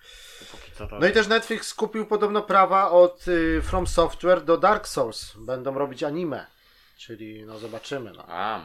Póki 0.51 0.71
co 0.71 0.87
to... 0.87 0.99
No 0.99 1.07
i 1.07 1.11
też 1.11 1.27
Netflix 1.27 1.73
kupił 1.73 2.05
podobno 2.05 2.41
prawa 2.41 2.91
od 2.91 3.27
y, 3.27 3.61
From 3.61 3.87
Software 3.87 4.41
do 4.43 4.57
Dark 4.57 4.87
Souls. 4.87 5.33
Będą 5.37 5.73
robić 5.73 6.03
anime, 6.03 6.45
czyli 6.97 7.45
no 7.45 7.57
zobaczymy, 7.59 8.11
no. 8.17 8.25
A, 8.27 8.61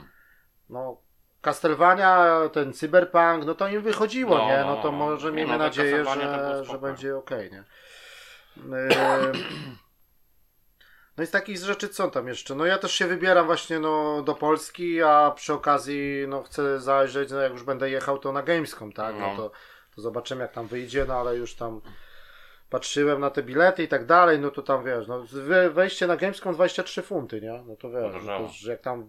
no 0.70 1.00
Castlevania, 1.40 2.40
ten 2.52 2.72
Cyberpunk, 2.72 3.44
no 3.46 3.54
to 3.54 3.68
im 3.68 3.82
wychodziło, 3.82 4.38
No, 4.38 4.48
nie? 4.48 4.58
no, 4.58 4.66
No 4.66 4.82
to 4.82 4.92
no. 4.92 4.98
może 4.98 5.28
Nie, 5.30 5.36
miejmy 5.36 5.52
no, 5.52 5.58
nadzieję, 5.58 6.04
że, 6.04 6.64
że 6.64 6.78
będzie 6.78 7.16
okej, 7.16 7.50
nie? 7.52 7.64
E, 8.76 9.32
No 11.16 11.24
i 11.24 11.26
z 11.26 11.30
takich 11.30 11.58
rzeczy 11.58 11.88
co 11.88 12.10
tam 12.10 12.28
jeszcze? 12.28 12.54
No 12.54 12.66
ja 12.66 12.78
też 12.78 12.92
się 12.94 13.06
wybieram 13.06 13.46
właśnie 13.46 13.78
no, 13.78 14.22
do 14.22 14.34
Polski, 14.34 15.02
a 15.02 15.30
przy 15.36 15.52
okazji 15.54 16.24
no 16.28 16.42
chcę 16.42 16.80
zajrzeć, 16.80 17.30
no 17.30 17.40
jak 17.40 17.52
już 17.52 17.62
będę 17.62 17.90
jechał 17.90 18.18
to 18.18 18.32
na 18.32 18.42
Gamescom, 18.42 18.92
tak? 18.92 19.14
No, 19.18 19.20
No. 19.30 19.36
to, 19.36 19.50
to 19.98 20.02
zobaczymy 20.02 20.42
jak 20.42 20.52
tam 20.52 20.66
wyjdzie, 20.66 21.04
no 21.08 21.14
ale 21.14 21.36
już 21.36 21.54
tam 21.54 21.80
patrzyłem 22.70 23.20
na 23.20 23.30
te 23.30 23.42
bilety 23.42 23.82
i 23.82 23.88
tak 23.88 24.06
dalej, 24.06 24.38
no 24.38 24.50
to 24.50 24.62
tam 24.62 24.84
wiesz, 24.84 25.08
no 25.08 25.22
we- 25.32 25.70
wejście 25.70 26.06
na 26.06 26.16
Gamescom 26.16 26.54
23 26.54 27.02
funty, 27.02 27.40
nie? 27.40 27.62
No 27.66 27.76
to 27.76 27.90
wiesz, 27.90 28.12
no 28.14 28.38
to, 28.38 28.48
że 28.52 28.70
jak 28.70 28.80
tam 28.80 29.08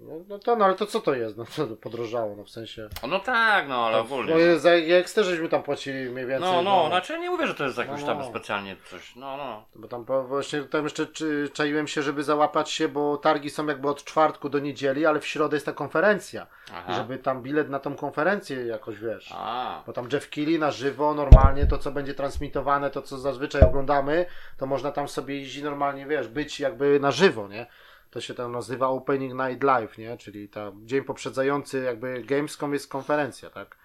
no, 0.00 0.12
no 0.28 0.38
to 0.38 0.56
no 0.56 0.64
ale 0.64 0.74
to 0.74 0.86
co 0.86 1.00
to 1.00 1.14
jest? 1.14 1.36
No 1.36 1.44
to 1.56 1.66
podrożało, 1.76 2.36
no 2.36 2.44
w 2.44 2.50
sensie. 2.50 2.88
No 3.08 3.20
tak, 3.20 3.68
no 3.68 3.86
ale 3.86 3.98
ogólnie. 3.98 4.34
No, 4.34 4.58
za 4.58 4.74
jak 4.74 5.10
też 5.10 5.26
żeśmy 5.26 5.48
tam 5.48 5.62
płacili 5.62 6.10
mniej 6.10 6.26
więcej. 6.26 6.50
No, 6.50 6.62
no, 6.62 6.86
znaczy 6.88 7.18
nie 7.18 7.30
mówię, 7.30 7.46
że 7.46 7.54
to 7.54 7.64
jest 7.64 7.78
jakoś 7.78 8.00
No, 8.00 8.06
tam 8.06 8.18
no. 8.18 8.24
specjalnie 8.24 8.76
coś, 8.90 9.16
no, 9.16 9.36
no. 9.36 9.64
Bo 9.74 9.88
tam 9.88 10.04
właśnie 10.26 10.62
tam 10.62 10.84
jeszcze 10.84 11.06
czaiłem 11.52 11.86
się, 11.88 12.02
żeby 12.02 12.22
załapać 12.24 12.70
się, 12.70 12.88
bo 12.88 13.16
targi 13.16 13.50
są 13.50 13.66
jakby 13.66 13.88
od 13.88 14.04
czwartku 14.04 14.48
do 14.48 14.58
niedzieli, 14.58 15.06
ale 15.06 15.20
w 15.20 15.26
środę 15.26 15.56
jest 15.56 15.66
ta 15.66 15.72
konferencja. 15.72 16.46
Aha. 16.74 16.92
I 16.92 16.94
żeby 16.94 17.18
tam 17.18 17.42
bilet 17.42 17.70
na 17.70 17.78
tą 17.78 17.96
konferencję 17.96 18.66
jakoś 18.66 18.98
wiesz. 18.98 19.32
A, 19.36 19.82
Bo 19.86 19.92
tam 19.92 20.08
Jeff 20.12 20.30
Keighley 20.30 20.58
na 20.58 20.70
żywo, 20.70 21.14
normalnie 21.14 21.66
to 21.66 21.78
co 21.78 21.90
będzie 21.90 22.14
transmitowane, 22.14 22.90
to 22.90 23.02
co 23.02 23.18
zazwyczaj 23.18 23.62
oglądamy, 23.62 24.26
to 24.56 24.66
można 24.66 24.92
tam 24.92 25.08
sobie 25.08 25.40
iść 25.40 25.56
i 25.56 25.62
normalnie, 25.62 26.06
wiesz, 26.06 26.28
być 26.28 26.60
jakby 26.60 27.00
na 27.00 27.10
żywo, 27.10 27.48
nie? 27.48 27.66
To 28.14 28.20
się 28.20 28.34
tam 28.34 28.52
nazywa 28.52 28.88
Opening 28.88 29.32
Night 29.32 29.62
Live, 29.62 29.98
nie? 29.98 30.16
Czyli 30.16 30.48
tam 30.48 30.86
dzień 30.86 31.04
poprzedzający 31.04 31.82
jakby 31.82 32.22
Gamescom 32.22 32.72
jest 32.72 32.88
konferencja, 32.88 33.50
tak? 33.50 33.76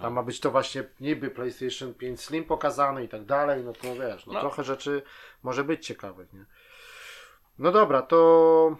Tam 0.00 0.12
ma 0.12 0.22
być 0.22 0.40
to 0.40 0.50
właśnie 0.50 0.84
niby 1.00 1.30
PlayStation 1.30 1.94
5 1.94 2.20
Slim 2.20 2.44
pokazane 2.44 3.04
i 3.04 3.08
tak 3.08 3.24
dalej, 3.24 3.64
no 3.64 3.72
to 3.72 3.94
wiesz, 3.94 4.26
no, 4.26 4.32
No. 4.32 4.40
trochę 4.40 4.64
rzeczy 4.64 5.02
może 5.42 5.64
być 5.64 5.86
ciekawych, 5.86 6.32
nie? 6.32 6.44
No 7.58 7.72
dobra, 7.72 8.02
to 8.02 8.76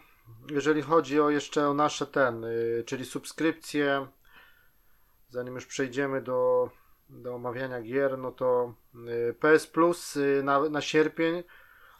jeżeli 0.50 0.82
chodzi 0.82 1.20
o 1.20 1.30
jeszcze 1.30 1.68
o 1.68 1.74
nasze 1.74 2.06
ten, 2.06 2.44
y, 2.44 2.84
czyli 2.86 3.04
subskrypcje, 3.04 4.06
zanim 5.28 5.54
już 5.54 5.66
przejdziemy 5.66 6.22
do, 6.22 6.70
do 7.08 7.34
omawiania 7.34 7.82
gier, 7.82 8.18
no 8.18 8.32
to 8.32 8.74
y, 9.30 9.34
PS 9.34 9.66
Plus 9.66 10.16
y, 10.16 10.42
na, 10.44 10.68
na 10.68 10.80
sierpień. 10.80 11.42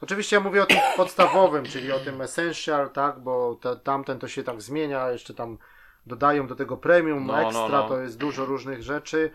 Oczywiście 0.01 0.37
ja 0.37 0.41
mówię 0.43 0.63
o 0.63 0.67
tym 0.67 0.79
podstawowym, 0.97 1.65
czyli 1.65 1.93
o 1.93 1.99
tym 2.01 2.21
Essential, 2.23 2.91
tak, 2.91 3.21
bo 3.21 3.55
ta, 3.55 3.77
tamten 3.77 4.19
to 4.19 4.29
się 4.29 4.43
tak 4.43 4.63
zmienia, 4.63 5.11
jeszcze 5.11 5.35
tam 5.35 5.59
dodają 6.07 6.47
do 6.47 6.55
tego 6.57 6.77
premium, 6.77 7.27
No, 7.27 7.33
no, 7.33 7.43
ekstra, 7.43 7.69
no. 7.69 7.89
to 7.89 8.01
jest 8.01 8.19
dużo 8.19 8.45
różnych 8.45 8.83
rzeczy. 8.83 9.31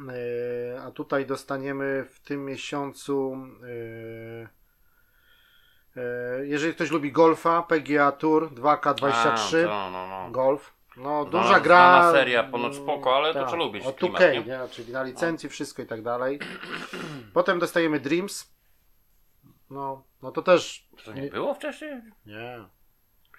Y, 0.00 0.80
A 0.80 0.90
tutaj 0.90 1.26
dostaniemy 1.26 2.04
w 2.10 2.20
tym 2.20 2.44
miesiącu. 2.44 3.36
y, 3.64 4.48
y, 5.96 6.46
Jeżeli 6.46 6.74
ktoś 6.74 6.90
lubi 6.90 7.12
golfa, 7.12 7.62
PGA 7.62 8.12
Tour 8.12 8.54
2K23 8.54 9.64
A, 9.64 9.66
to, 9.66 9.90
no, 9.90 10.30
no. 10.98 11.04
No, 11.04 11.24
Znana- 11.24 11.30
duża 11.30 11.60
gra. 11.60 11.76
znana 12.00 12.12
seria, 12.12 12.44
ponoć 12.44 12.76
spoko, 12.76 13.16
ale 13.16 13.28
to 13.34 13.38
Tak. 13.40 13.48
trzeba 13.48 13.64
lubić 13.64 13.86
O 13.86 13.92
klimat, 13.92 14.20
2K, 14.22 14.32
nie? 14.32 14.40
nie? 14.40 14.58
Czyli 14.70 14.92
na 14.92 15.02
licencji, 15.02 15.48
wszystko 15.48 15.82
i 15.82 15.86
tak 15.86 16.02
dalej. 16.02 16.38
Potem 17.34 17.58
dostajemy 17.58 18.00
Dreams. 18.00 18.52
No, 19.70 20.04
no 20.22 20.32
to 20.32 20.42
też. 20.42 20.88
To 21.04 21.12
nie 21.12 21.22
było 21.30 21.54
wcześniej? 21.54 22.00
Nie. 22.26 22.64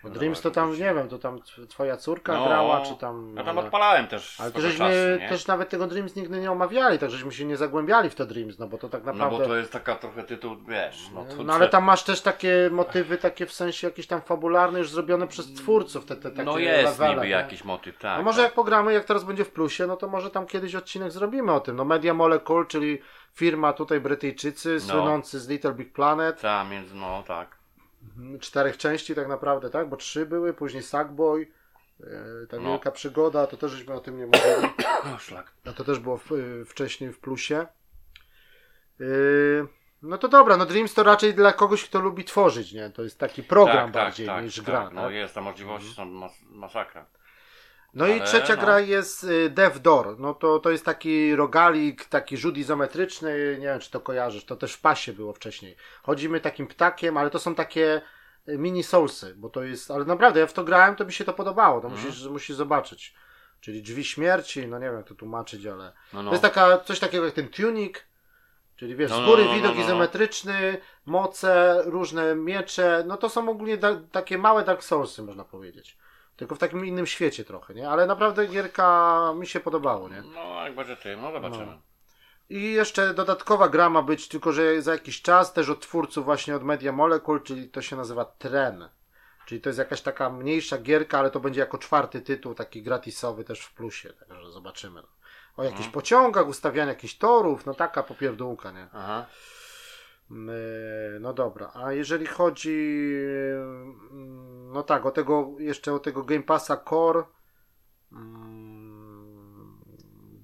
Bo 0.03 0.09
No, 0.09 0.15
Dreams 0.15 0.41
to 0.41 0.51
tam, 0.51 0.71
nie 0.71 0.77
wiem, 0.77 1.07
to 1.09 1.17
tam 1.19 1.39
tw- 1.39 1.67
twoja 1.67 1.97
córka 1.97 2.33
No, 2.33 2.45
grała, 2.45 2.81
czy 2.81 2.95
tam. 2.95 3.33
Ja 3.37 3.43
tam 3.43 3.57
ale- 3.57 3.65
odpalałem 3.67 4.07
też 4.07 4.41
Ale 4.41 4.51
to 4.51 4.61
żeśmy 4.61 4.77
czasu, 5.19 5.29
też 5.29 5.47
nawet 5.47 5.69
tego 5.69 5.87
Dreams 5.87 6.15
nigdy 6.15 6.39
nie 6.39 6.51
omawiali, 6.51 6.99
tak 6.99 7.09
żeśmy 7.09 7.31
się 7.31 7.45
nie 7.45 7.57
zagłębiali 7.57 8.09
w 8.09 8.15
to 8.15 8.25
Dreams, 8.25 8.59
no 8.59 8.67
bo 8.67 8.77
to 8.77 8.89
tak 8.89 9.05
No 9.05 9.13
naprawdę. 9.13 9.37
bo 9.39 9.45
to 9.45 9.55
jest 9.55 9.71
taka 9.71 9.95
trochę 9.95 10.23
tytuł, 10.23 10.55
wiesz, 10.67 11.09
no 11.15 11.25
to 11.25 11.43
No 11.43 11.53
ale 11.53 11.69
tam 11.69 11.83
masz 11.83 12.03
też 12.03 12.21
takie 12.21 12.69
motywy, 12.71 13.17
takie 13.17 13.45
w 13.45 13.53
sensie 13.53 13.87
jakieś 13.87 14.07
tam 14.07 14.21
fabularne, 14.21 14.79
już 14.79 14.89
zrobione 14.89 15.27
przez 15.27 15.53
twórców, 15.53 16.05
te, 16.05 16.15
te 16.15 16.31
takie 16.31 16.43
No 16.43 16.57
jest 16.57 16.83
levele, 16.99 17.09
niby 17.15 17.25
nie? 17.25 17.31
jakiś 17.31 17.63
motyw, 17.63 17.97
tak. 17.97 18.19
A 18.19 18.23
może 18.23 18.41
jak 18.41 18.53
pogramy, 18.53 18.93
jak 18.93 19.05
teraz 19.05 19.23
będzie 19.23 19.45
w 19.45 19.51
plusie, 19.51 19.87
no 19.87 19.97
to 19.97 20.07
może 20.07 20.29
tam 20.29 20.45
kiedyś 20.45 20.75
odcinek 20.75 21.11
zrobimy 21.11 21.53
o 21.53 21.59
tym. 21.59 21.75
No 21.75 21.85
Media 21.85 22.13
Molecule, 22.13 22.65
czyli 22.65 23.01
firma 23.33 23.73
tutaj 23.73 23.99
Brytyjczycy, 23.99 24.79
słynący 24.79 25.39
z 25.39 25.47
Little 25.49 25.73
Big 25.73 25.93
Planet. 25.93 26.41
Tak, 26.41 26.69
między, 26.69 26.95
no 26.95 27.23
tak. 27.27 27.58
Czterech 28.39 28.77
części 28.77 29.15
tak 29.15 29.27
naprawdę, 29.27 29.69
tak? 29.69 29.89
Bo 29.89 29.97
trzy 29.97 30.25
były, 30.25 30.53
później 30.53 30.83
Sackboy, 30.83 31.47
e, 31.99 32.47
ta 32.49 32.57
No. 32.57 32.69
wielka 32.69 32.91
przygoda, 32.91 33.47
to 33.47 33.57
też 33.57 33.71
żeśmy 33.71 33.93
o 33.93 33.99
tym 33.99 34.17
nie 34.17 34.25
mówili. 34.25 34.73
Szlak. 35.19 35.51
A 35.65 35.71
to 35.73 35.83
też 35.83 35.99
było 35.99 36.17
w, 36.17 36.31
y, 36.31 36.65
wcześniej 36.65 37.11
w 37.13 37.19
plusie. 37.19 37.65
Yy, 38.99 39.67
no 40.01 40.17
to 40.17 40.27
dobra, 40.27 40.57
no 40.57 40.65
Dreams 40.65 40.93
to 40.93 41.03
raczej 41.03 41.33
dla 41.33 41.53
kogoś, 41.53 41.83
kto 41.83 41.99
lubi 41.99 42.23
tworzyć, 42.23 42.73
nie? 42.73 42.89
To 42.89 43.03
jest 43.03 43.19
taki 43.19 43.43
program 43.43 43.91
bardziej 43.91 44.29
niż 44.43 44.61
gra. 44.61 44.83
tak. 44.83 44.93
No 44.93 45.01
tak? 45.01 45.13
jest, 45.13 45.35
tam 45.35 45.43
możliwości 45.43 45.93
są 45.93 46.05
mas 46.05 46.31
masakra. 46.49 47.05
No 47.93 48.07
i 48.07 48.11
Ale 48.11 48.21
trzecia 48.25 48.55
no. 48.55 48.61
gra 48.61 48.79
jest 48.79 49.23
y, 49.23 49.49
Death 49.49 49.77
Door. 49.77 50.19
No 50.19 50.33
to, 50.33 50.59
to 50.59 50.69
jest 50.69 50.85
taki 50.85 51.35
rogalik, 51.35 52.05
taki 52.05 52.37
rzut 52.37 52.57
izometryczny. 52.57 53.57
Nie 53.59 53.65
wiem, 53.65 53.79
czy 53.79 53.91
to 53.91 53.99
kojarzysz. 53.99 54.45
To 54.45 54.55
też 54.55 54.73
w 54.73 54.81
pasie 54.81 55.13
było 55.13 55.33
wcześniej. 55.33 55.75
Chodzimy 56.03 56.41
takim 56.41 56.67
ptakiem, 56.67 57.17
ale 57.17 57.29
to 57.29 57.39
są 57.39 57.55
takie 57.55 58.01
y, 58.49 58.57
mini 58.57 58.83
soulsy, 58.83 59.33
bo 59.37 59.49
to 59.49 59.63
jest. 59.63 59.91
Ale 59.91 60.05
naprawdę, 60.05 60.39
ja 60.39 60.47
w 60.47 60.53
to 60.53 60.63
grałem, 60.63 60.95
to 60.95 61.05
mi 61.05 61.13
się 61.13 61.25
to 61.25 61.33
podobało. 61.33 61.81
To 61.81 61.87
Mhm. 61.87 62.05
musisz, 62.07 62.25
musisz 62.27 62.55
zobaczyć. 62.55 63.13
Czyli 63.61 63.81
drzwi 63.81 64.03
śmierci, 64.03 64.67
no 64.67 64.79
nie 64.79 64.85
wiem 64.85 64.95
jak 64.95 65.07
to 65.07 65.15
tłumaczyć, 65.15 65.65
ale. 65.65 65.93
No, 66.13 66.23
no. 66.23 66.29
To 66.29 66.33
jest 66.35 66.41
taka, 66.41 66.77
coś 66.77 66.99
takiego 66.99 67.25
jak 67.25 67.33
ten 67.33 67.47
tuning. 67.49 67.97
Czyli 68.75 68.95
wiesz, 68.95 69.09
No, 69.11 69.17
z 69.17 69.19
no, 69.19 69.25
góry 69.27 69.43
no, 69.45 69.49
no, 69.49 69.55
widok 69.55 69.71
no, 69.71 69.77
no. 69.77 69.83
izometryczny, 69.85 70.77
moce, 71.05 71.81
różne 71.85 72.35
miecze. 72.35 73.03
No 73.07 73.17
to 73.17 73.29
są 73.29 73.49
ogólnie 73.49 73.77
da- 73.77 74.01
takie 74.11 74.37
małe 74.37 74.63
Dark 74.63 74.83
Soulsy, 74.83 75.23
można 75.23 75.43
powiedzieć. 75.43 75.97
Tylko 76.39 76.55
w 76.55 76.59
takim 76.59 76.85
innym 76.85 77.07
świecie 77.07 77.45
trochę, 77.45 77.73
nie? 77.73 77.89
Ale 77.89 78.05
naprawdę 78.07 78.47
gierka 78.47 79.19
mi 79.35 79.47
się 79.47 79.59
podobało, 79.59 80.09
nie? 80.09 80.21
No 80.21 80.63
jak 80.63 80.75
będzie 80.75 80.95
ty, 80.95 81.17
no 81.17 81.31
zobaczymy. 81.31 81.77
I 82.49 82.71
jeszcze 82.73 83.13
dodatkowa 83.13 83.69
gra 83.69 83.89
ma 83.89 84.01
być, 84.01 84.27
tylko 84.27 84.51
że 84.51 84.81
za 84.81 84.91
jakiś 84.91 85.21
czas 85.21 85.53
też 85.53 85.69
od 85.69 85.79
twórców 85.81 86.25
właśnie 86.25 86.55
od 86.55 86.63
Media 86.63 86.91
Molecule, 86.91 87.39
czyli 87.39 87.69
to 87.69 87.81
się 87.81 87.95
nazywa 87.95 88.25
Tren. 88.25 88.89
Czyli 89.45 89.61
to 89.61 89.69
jest 89.69 89.79
jakaś 89.79 90.01
taka 90.01 90.29
mniejsza 90.29 90.77
gierka, 90.77 91.19
ale 91.19 91.31
to 91.31 91.39
będzie 91.39 91.59
jako 91.59 91.77
czwarty 91.77 92.21
tytuł, 92.21 92.53
taki 92.55 92.83
gratisowy 92.83 93.43
też 93.43 93.61
w 93.61 93.73
plusie, 93.73 94.13
także 94.29 94.51
zobaczymy. 94.51 95.03
O 95.57 95.63
jakichś 95.63 95.85
Mhm. 95.85 95.93
pociągach, 95.93 96.47
ustawianiu 96.47 96.89
jakichś 96.89 97.17
torów, 97.17 97.65
no 97.65 97.73
taka 97.73 98.03
popierdółka, 98.03 98.71
nie? 98.71 98.87
Aha. 98.93 99.25
No 101.19 101.33
dobra, 101.33 101.71
a 101.73 101.93
jeżeli 101.93 102.25
chodzi 102.25 103.11
mm, 104.11 104.71
no 104.73 104.83
tak, 104.83 105.05
o 105.05 105.11
tego 105.11 105.55
jeszcze 105.59 105.93
o 105.93 105.99
tego 105.99 106.23
Game 106.23 106.43
Passa 106.43 106.77
Core 106.77 107.23
mm, 108.11 108.69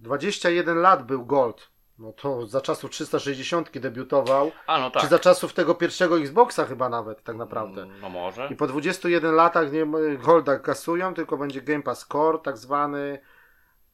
21 0.01 0.77
lat 0.77 1.05
był 1.05 1.25
Gold. 1.25 1.75
No 1.99 2.13
to 2.13 2.47
za 2.47 2.61
czasów 2.61 2.91
360 2.91 3.79
debiutował, 3.79 4.51
A 4.67 4.79
no 4.79 4.91
tak. 4.91 5.03
czy 5.03 5.09
za 5.09 5.19
czasów 5.19 5.53
tego 5.53 5.75
pierwszego 5.75 6.19
Xboxa 6.19 6.65
chyba 6.65 6.89
nawet 6.89 7.23
tak 7.23 7.35
naprawdę. 7.35 7.87
No 8.01 8.09
może. 8.09 8.47
I 8.51 8.55
po 8.55 8.67
21 8.67 9.35
latach 9.35 9.71
nie 9.71 9.87
Golda 10.17 10.59
kasują, 10.59 11.13
tylko 11.13 11.37
będzie 11.37 11.61
Game 11.61 11.83
Pass 11.83 12.07
Core 12.07 12.39
tak 12.39 12.57
zwany. 12.57 13.19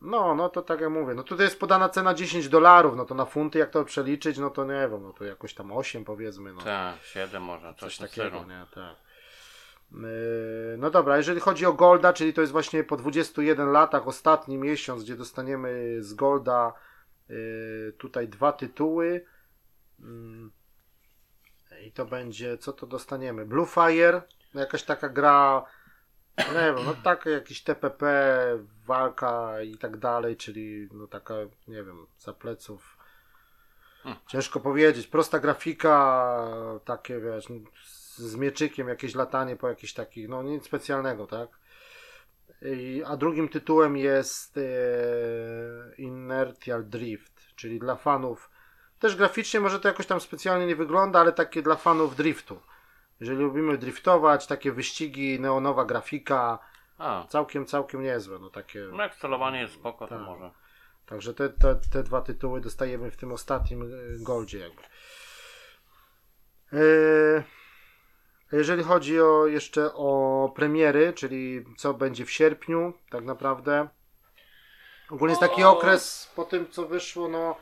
No, 0.01 0.35
no 0.35 0.49
to 0.49 0.61
tak 0.61 0.81
jak 0.81 0.89
mówię, 0.89 1.13
no 1.13 1.23
tutaj 1.23 1.45
jest 1.45 1.59
podana 1.59 1.89
cena 1.89 2.13
10 2.13 2.49
dolarów, 2.49 2.95
no 2.95 3.05
to 3.05 3.15
na 3.15 3.25
funty 3.25 3.59
jak 3.59 3.69
to 3.69 3.85
przeliczyć, 3.85 4.37
no 4.37 4.49
to 4.49 4.65
nie 4.65 4.87
wiem, 4.91 5.03
no 5.03 5.13
to 5.13 5.25
jakoś 5.25 5.53
tam 5.53 5.71
8 5.71 6.05
powiedzmy, 6.05 6.53
no. 6.53 6.61
Tak, 6.61 6.95
7 7.03 7.43
może, 7.43 7.73
Coś 7.73 7.97
coś 7.97 8.09
takiego, 8.09 8.45
nie, 8.45 8.65
tak. 8.75 8.95
Yy, 9.91 10.77
No 10.77 10.89
dobra, 10.89 11.17
jeżeli 11.17 11.39
chodzi 11.39 11.65
o 11.65 11.73
Golda, 11.73 12.13
czyli 12.13 12.33
to 12.33 12.41
jest 12.41 12.53
właśnie 12.53 12.83
po 12.83 12.97
21 12.97 13.71
latach, 13.71 14.07
ostatni 14.07 14.57
miesiąc, 14.57 15.03
gdzie 15.03 15.15
dostaniemy 15.15 15.97
z 15.99 16.13
Golda 16.13 16.73
yy, 17.29 17.95
tutaj 17.97 18.27
dwa 18.27 18.51
tytuły. 18.51 19.25
Mm. 19.99 20.51
I 21.85 21.91
to 21.91 22.05
będzie, 22.05 22.57
co 22.57 22.73
to 22.73 22.87
dostaniemy? 22.87 23.45
Blue 23.45 23.65
Fire, 23.65 24.21
no 24.53 24.61
jakaś 24.61 24.83
taka 24.83 25.09
gra, 25.09 25.65
nie 26.37 26.45
wiem, 26.53 26.75
no 26.85 26.95
taka 27.03 27.29
jakiś 27.29 27.61
TPP, 27.63 28.05
walka 28.85 29.61
i 29.61 29.77
tak 29.77 29.97
dalej, 29.97 30.37
czyli 30.37 30.89
no 30.93 31.07
taka, 31.07 31.33
nie 31.67 31.83
wiem, 31.83 32.07
za 32.19 32.33
pleców. 32.33 32.97
Hmm. 34.03 34.21
Ciężko 34.27 34.59
powiedzieć. 34.59 35.07
Prosta 35.07 35.39
grafika, 35.39 36.47
takie 36.85 37.19
wiesz, 37.19 37.45
z- 37.85 38.17
z 38.17 38.35
mieczykiem, 38.35 38.87
jakieś 38.87 39.15
latanie 39.15 39.55
po 39.55 39.69
jakichś 39.69 39.93
takich, 39.93 40.29
no 40.29 40.43
nic 40.43 40.65
specjalnego, 40.65 41.27
tak? 41.27 41.49
I, 42.61 43.03
a 43.07 43.17
drugim 43.17 43.49
tytułem 43.49 43.97
jest 43.97 44.57
e, 44.57 44.61
Inertial 45.97 46.85
Drift, 46.85 47.55
czyli 47.55 47.79
dla 47.79 47.95
fanów. 47.95 48.49
Też 48.99 49.15
graficznie 49.15 49.59
może 49.59 49.79
to 49.79 49.87
jakoś 49.87 50.07
tam 50.07 50.21
specjalnie 50.21 50.65
nie 50.67 50.75
wygląda, 50.75 51.19
ale 51.19 51.31
takie 51.31 51.61
dla 51.61 51.75
fanów 51.75 52.15
driftu. 52.15 52.61
Jeżeli 53.21 53.39
lubimy 53.39 53.77
driftować, 53.77 54.47
takie 54.47 54.71
wyścigi, 54.71 55.39
neonowa 55.39 55.85
grafika, 55.85 56.59
A, 56.97 57.25
Całkiem, 57.29 57.65
całkiem 57.65 58.03
niezłe, 58.03 58.39
no 58.39 58.49
takie. 58.49 58.79
no 58.91 59.03
jak 59.03 59.15
celowanie 59.15 59.59
jest 59.61 59.73
spoko, 59.73 60.07
to 60.07 60.15
Tak. 60.17 60.25
może. 60.25 60.51
Także 61.05 61.33
te, 61.33 61.49
te, 61.49 61.75
te 61.91 62.03
dwa 62.03 62.21
tytuły 62.21 62.61
dostajemy 62.61 63.11
w 63.11 63.17
tym 63.17 63.31
ostatnim 63.31 63.81
e, 63.81 63.87
goldzie 64.23 64.59
jakby. 64.59 64.81
E, 66.73 67.43
Jeżeli 68.51 68.83
chodzi 68.83 69.21
o 69.21 69.47
jeszcze 69.47 69.93
o 69.93 70.51
premiery, 70.55 71.13
czyli 71.13 71.65
co 71.77 71.93
będzie 71.93 72.25
w 72.25 72.31
sierpniu, 72.31 72.93
tak 73.09 73.23
naprawdę. 73.23 73.87
Ogólnie 75.09 75.31
jest 75.31 75.41
taki 75.41 75.63
okres 75.63 76.31
po 76.35 76.43
tym, 76.45 76.69
co 76.71 76.85
wyszło, 76.87 77.27
no 77.27 77.55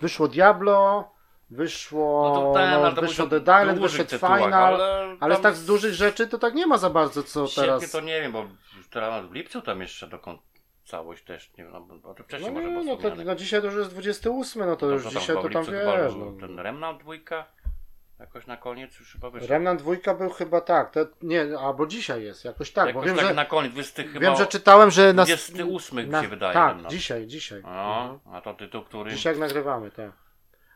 wyszło 0.00 0.28
Diablo, 0.28 1.10
wyszło, 1.54 2.28
No 2.28 2.34
to 2.34 2.52
ten, 2.52 2.70
no, 2.70 2.76
ale 2.76 2.94
to 2.94 3.00
wyszło 3.00 3.26
Island, 3.26 3.78
dużych 3.78 3.90
wyszedł 4.00 4.10
tytułach, 4.10 4.40
Final, 4.40 4.74
ale, 4.74 5.16
ale 5.20 5.36
z 5.36 5.40
tak 5.40 5.54
z 5.54 5.66
dużych 5.66 5.94
rzeczy 5.94 6.26
to 6.28 6.38
tak 6.38 6.54
nie 6.54 6.66
ma 6.66 6.78
za 6.78 6.90
bardzo 6.90 7.22
co 7.22 7.46
teraz. 7.56 7.90
to 7.90 8.00
nie 8.00 8.20
wiem, 8.20 8.32
bo 8.32 8.44
teraz 8.90 9.26
w 9.26 9.32
lipcu 9.32 9.62
tam 9.62 9.80
jeszcze 9.80 10.06
dokąd 10.06 10.40
całość 10.84 11.24
też, 11.24 11.50
nie 11.58 11.64
wiem, 11.64 11.72
no, 11.72 11.98
to 12.02 12.14
No, 12.18 12.24
wcześniej 12.24 12.52
nie, 12.54 12.60
może 12.60 12.84
no, 12.84 12.96
to, 12.96 13.10
no 13.24 13.34
dzisiaj 13.34 13.60
to 13.60 13.66
już 13.66 13.76
jest 13.76 13.90
28, 13.90 14.66
no 14.66 14.76
to 14.76 14.86
już 14.86 15.02
tam 15.04 15.12
dzisiaj 15.12 15.36
to 15.36 15.48
tam 15.48 15.64
wiesz. 15.64 16.12
No. 16.16 16.32
Ten 16.40 16.58
Remnant 16.58 17.00
dwójka 17.00 17.46
jakoś 18.18 18.46
na 18.46 18.56
koniec 18.56 18.98
już 18.98 19.12
chyba 19.12 19.30
wyszedł. 19.30 19.52
Remnant 19.52 19.80
dwójka 19.80 20.14
był 20.14 20.30
chyba 20.30 20.60
tak, 20.60 20.90
to, 20.90 21.00
nie, 21.22 21.58
albo 21.58 21.86
dzisiaj 21.86 22.22
jest, 22.24 22.44
jakoś 22.44 22.70
tak, 22.72 22.86
jakoś 22.86 23.00
bo 23.02 23.06
wiem, 23.06 23.16
tak 23.16 23.26
że, 23.26 23.34
na 23.34 23.44
koniec, 23.44 23.72
20 23.72 24.02
chyba 24.02 24.20
wiem, 24.20 24.36
że 24.36 24.46
czytałem, 24.46 24.90
że 24.90 25.12
na, 25.12 25.24
28 25.24 26.10
na 26.10 26.22
się 26.22 26.28
wydaje. 26.28 26.54
Tak, 26.54 26.68
Remnant. 26.68 26.90
dzisiaj, 26.94 27.26
dzisiaj. 27.26 27.62
No, 27.62 28.02
Mhm. 28.12 28.34
a 28.36 28.40
to 28.40 28.54
tytuł, 28.54 28.82
który... 28.82 29.10
Dzisiaj 29.10 29.32
jak 29.32 29.40
nagrywamy, 29.40 29.90
tak. 29.90 30.10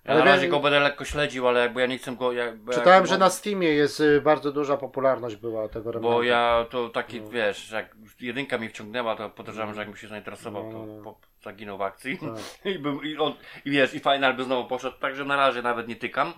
Ja 0.09 0.14
na 0.18 0.25
razie 0.25 0.49
go 0.49 0.61
będę 0.61 0.81
lekko 0.81 1.05
śledził, 1.05 1.49
ale 1.49 1.61
jakby 1.61 1.81
ja 1.81 1.87
nie 1.87 1.99
chcę 1.99 2.16
go... 2.16 2.33
Jakby, 2.33 2.73
Czytałem, 2.75 3.07
że 3.07 3.18
na 3.18 3.31
Steamie 3.31 3.68
jest 3.68 4.01
y, 4.01 4.21
bardzo 4.21 4.53
duża 4.53 4.77
popularność 4.77 5.37
była 5.37 5.68
tego 5.68 5.92
Remnanta. 5.92 6.16
Bo 6.16 6.23
ja 6.23 6.66
to 6.71 6.88
taki, 6.88 7.21
No. 7.21 7.29
wiesz, 7.31 7.71
jak 7.73 7.97
jedynka 8.21 8.59
mi 8.59 8.68
wciągnęła, 8.68 9.16
to 9.16 9.31
podejrzewam, 9.31 9.75
że 9.75 9.81
jakbym 9.81 9.97
się 9.97 10.09
zainteresował, 10.09 10.64
No, 10.64 10.73
to 10.73 10.79
no, 10.87 10.94
no. 10.97 11.03
po, 11.03 11.18
zaginął 11.42 11.79
w 11.79 11.83
akcji. 11.83 12.18
Tak. 12.18 12.29
I, 12.75 12.79
bym, 12.79 13.01
i, 13.05 13.16
on, 13.18 13.35
I 13.64 13.71
wiesz, 13.71 13.94
i 13.94 14.01
final 14.01 14.35
by 14.37 14.44
znowu 14.44 14.68
poszedł, 14.68 14.97
także 15.01 15.25
na 15.25 15.37
razie 15.37 15.62
nawet 15.62 15.88
nie 15.88 15.97
tykam. 15.97 16.33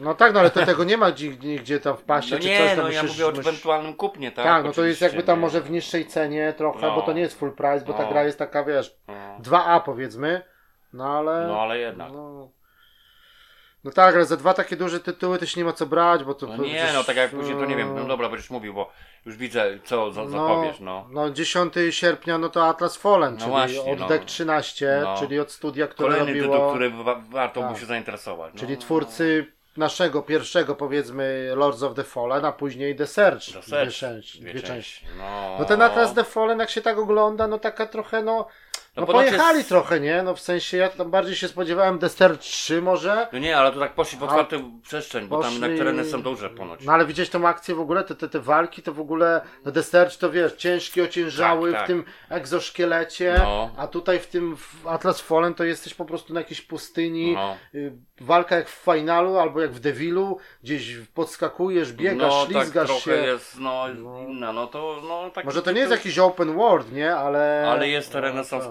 No 0.00 0.14
tak, 0.14 0.32
no 0.34 0.40
ale 0.40 0.50
to 0.50 0.66
tego 0.66 0.84
nie 0.84 0.96
ma 0.96 1.10
gdzie- 1.12 1.28
nigdzie 1.36 1.80
tam 1.80 1.96
w 1.96 2.02
pasie, 2.02 2.34
No 2.34 2.40
czy 2.40 2.48
nie, 2.48 2.58
coś 2.58 2.68
tam 2.68 2.78
no 2.84 2.90
ja 2.90 3.02
musisz, 3.02 3.16
mówię 3.18 3.26
o 3.26 3.30
musisz- 3.30 3.48
ewentualnym 3.48 3.94
kupnie, 3.94 4.32
tak? 4.32 4.44
Tak, 4.44 4.64
no 4.64 4.72
to 4.72 4.84
jest 4.84 5.00
jakby 5.00 5.22
tam 5.22 5.40
może 5.40 5.60
w 5.60 5.70
niższej 5.70 6.06
cenie 6.06 6.54
trochę, 6.56 6.86
No. 6.86 6.94
bo 6.94 7.02
to 7.02 7.12
nie 7.12 7.20
jest 7.20 7.38
full 7.38 7.52
price, 7.52 7.84
bo 7.86 7.92
ta 7.92 8.02
No. 8.02 8.08
gra 8.08 8.24
jest 8.24 8.38
taka, 8.38 8.64
wiesz, 8.64 8.96
No, 9.08 9.14
2A 9.42 9.80
powiedzmy, 9.80 10.42
no 10.92 11.18
ale... 11.18 11.46
no 11.46 11.60
ale 11.60 11.78
jednak. 11.78 12.12
No, 12.12 12.48
no 13.86 13.92
tak, 13.92 14.14
ale 14.14 14.24
za 14.24 14.36
dwa 14.36 14.54
takie 14.54 14.76
duże 14.76 15.00
tytuły 15.00 15.38
też 15.38 15.56
nie 15.56 15.64
ma 15.64 15.72
co 15.72 15.86
brać, 15.86 16.24
bo 16.24 16.34
to... 16.34 16.46
No 16.46 16.56
nie, 16.56 16.74
przecież, 16.74 16.94
no 16.94 17.04
tak 17.04 17.16
jak 17.16 17.30
później 17.30 17.56
to 17.56 17.64
nie 17.64 17.76
wiem, 17.76 17.94
no 17.94 18.04
dobra, 18.04 18.28
będziesz 18.28 18.50
mówił, 18.50 18.74
bo 18.74 18.90
już 19.26 19.36
widzę, 19.36 19.78
co 19.84 20.10
za, 20.12 20.26
zapowiesz, 20.28 20.80
no. 20.80 21.06
No 21.10 21.30
10 21.30 21.74
sierpnia, 21.90 22.38
no 22.38 22.48
to 22.48 22.66
Atlas 22.66 22.96
Fallen, 22.96 23.32
No 23.34 23.38
czyli 23.38 23.50
właśnie, 23.50 23.92
od 23.92 23.98
no. 23.98 24.08
Deck 24.08 24.24
13, 24.24 25.00
No. 25.04 25.14
czyli 25.18 25.40
od 25.40 25.52
studia, 25.52 25.86
które 25.86 26.08
Kolejny 26.08 26.32
robiło... 26.32 26.54
tytuł, 26.56 26.70
który 26.70 26.90
wa- 26.90 27.22
warto 27.30 27.60
Tak. 27.60 27.72
by 27.72 27.78
się 27.80 27.86
zainteresować. 27.86 28.54
No, 28.54 28.60
Czyli 28.60 28.74
no, 28.74 28.80
twórcy 28.80 29.52
naszego 29.76 30.22
pierwszego, 30.22 30.74
powiedzmy, 30.74 31.52
Lords 31.54 31.82
of 31.82 31.94
the 31.94 32.04
Fallen, 32.04 32.44
a 32.44 32.52
później 32.52 32.96
The 32.96 33.06
Search. 33.06 33.54
no. 33.54 33.60
Dwie, 33.60 33.70
Search, 33.70 33.94
części, 33.94 34.40
dwie, 34.40 34.60
części. 34.62 35.06
No, 35.18 35.56
No 35.58 35.64
ten 35.64 35.82
Atlas 35.82 36.14
The 36.14 36.24
Fallen, 36.24 36.58
jak 36.58 36.70
się 36.70 36.80
tak 36.82 36.98
ogląda, 36.98 37.46
no 37.46 37.58
taka 37.58 37.86
trochę, 37.86 38.22
no... 38.22 38.48
No 38.96 39.00
No 39.00 39.06
ponoć 39.06 39.26
pojechali 39.26 39.56
jest- 39.58 39.68
trochę, 39.68 40.00
nie? 40.00 40.22
No 40.22 40.34
w 40.34 40.40
sensie, 40.40 40.76
ja 40.76 40.88
tam 40.88 41.10
bardziej 41.10 41.36
się 41.36 41.48
spodziewałem 41.48 41.98
Search 42.08 42.38
3 42.40 42.82
może, 42.82 43.28
No 43.32 43.38
nie, 43.38 43.56
ale 43.58 43.72
to 43.72 43.80
tak 43.80 43.94
poszli 43.94 44.18
w 44.18 44.22
A- 44.22 44.26
otwartą 44.26 44.80
przestrzeń, 44.82 45.28
bo 45.28 45.40
tam 45.42 45.50
poszli- 45.50 45.54
jednak 45.54 45.78
tereny 45.78 46.04
są 46.04 46.22
duże 46.22 46.50
ponoć. 46.50 46.84
No 46.84 46.92
ale 46.92 47.06
widziałeś 47.06 47.30
tą 47.30 47.48
akcję 47.48 47.74
w 47.74 47.80
ogóle, 47.80 48.04
te, 48.04 48.14
te, 48.14 48.28
te 48.28 48.40
walki 48.40 48.82
to 48.82 48.92
w 48.92 49.00
ogóle, 49.00 49.40
no 49.64 49.82
Search 49.82 50.16
to 50.16 50.30
wiesz, 50.30 50.52
ciężki, 50.52 51.02
ociężały 51.02 51.70
Tak, 51.72 51.80
tak. 51.80 51.84
w 51.84 51.88
tym 51.88 52.04
egzoszkielecie, 52.30 53.34
No. 53.38 53.70
a 53.76 53.86
tutaj 53.86 54.18
w 54.18 54.26
tym 54.26 54.56
w 54.56 54.86
Atlas 54.86 55.20
Fallen 55.20 55.54
to 55.54 55.64
jesteś 55.64 55.94
po 55.94 56.04
prostu 56.04 56.34
na 56.34 56.40
jakiejś 56.40 56.60
pustyni, 56.60 57.34
No. 57.34 57.56
y, 57.74 57.92
walka 58.20 58.56
jak 58.56 58.68
w 58.68 58.84
finalu 58.84 59.38
albo 59.38 59.60
jak 59.60 59.72
w 59.72 59.80
Devilu, 59.80 60.38
gdzieś 60.62 60.96
podskakujesz, 61.14 61.92
biegasz, 61.92 62.32
no, 62.32 62.46
tak 62.46 62.52
ślizgasz 62.52 62.86
trochę 62.86 63.00
się. 63.00 63.10
jest, 63.26 63.58
no, 63.60 63.88
inna, 64.28 64.52
no 64.52 64.66
to, 64.66 65.00
no 65.08 65.30
tak. 65.30 65.44
Może 65.44 65.62
to 65.62 65.72
nie 65.72 65.80
jest 65.80 65.92
jakiś 65.92 66.18
open 66.18 66.54
world, 66.54 66.92
nie? 66.92 67.16
Ale... 67.16 67.66
Ale 67.70 67.88
jest 67.88 68.12
tereny 68.12 68.44
są 68.44 68.58
tak. 68.60 68.66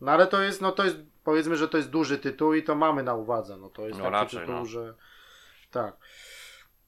No 0.00 0.12
ale 0.12 0.26
to 0.26 0.42
jest, 0.42 0.60
no 0.60 0.72
to 0.72 0.84
jest, 0.84 0.96
powiedzmy, 1.24 1.56
że 1.56 1.68
to 1.68 1.76
jest 1.76 1.90
duży 1.90 2.18
tytuł 2.18 2.54
i 2.54 2.62
to 2.62 2.74
mamy 2.74 3.02
na 3.02 3.14
uwadze, 3.14 3.56
no 3.56 3.68
to 3.68 3.86
jest 3.86 3.98
No 3.98 4.04
taki 4.04 4.12
raczej, 4.12 4.40
tytuł, 4.40 4.54
no. 4.54 4.64
że 4.64 4.94
tak. 5.70 5.96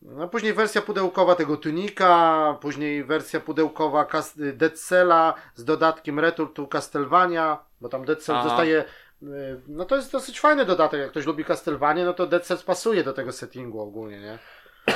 No 0.03 0.29
później 0.29 0.53
wersja 0.53 0.83
pudełkowa 0.83 1.35
tego 1.35 1.57
Tunika, 1.57 2.59
później 2.61 3.05
wersja 3.05 3.41
pudełkowa 3.41 4.07
Dead 4.37 4.79
Cella 4.79 5.35
z 5.55 5.65
dodatkiem 5.65 6.21
Return 6.21 6.53
to 6.53 6.67
Castlevania, 6.67 7.59
bo 7.81 7.89
tam 7.89 8.05
Dead 8.05 8.23
Cell 8.23 8.37
Aha. 8.37 8.49
dostaje, 8.49 8.85
y, 9.23 9.27
no 9.69 9.85
to 9.85 9.97
jest 9.97 10.13
dosyć 10.13 10.41
fajny 10.41 10.65
dodatek, 10.65 11.01
jak 11.01 11.11
ktoś 11.11 11.27
lubi 11.27 11.45
Castlevania, 11.45 12.05
no 12.05 12.13
to 12.15 12.27
Dead 12.27 12.47
Cell 12.47 12.59
pasuje 12.67 13.05
do 13.05 13.13
tego 13.13 13.33
settingu 13.33 13.81
ogólnie, 13.81 14.21
nie? 14.21 14.39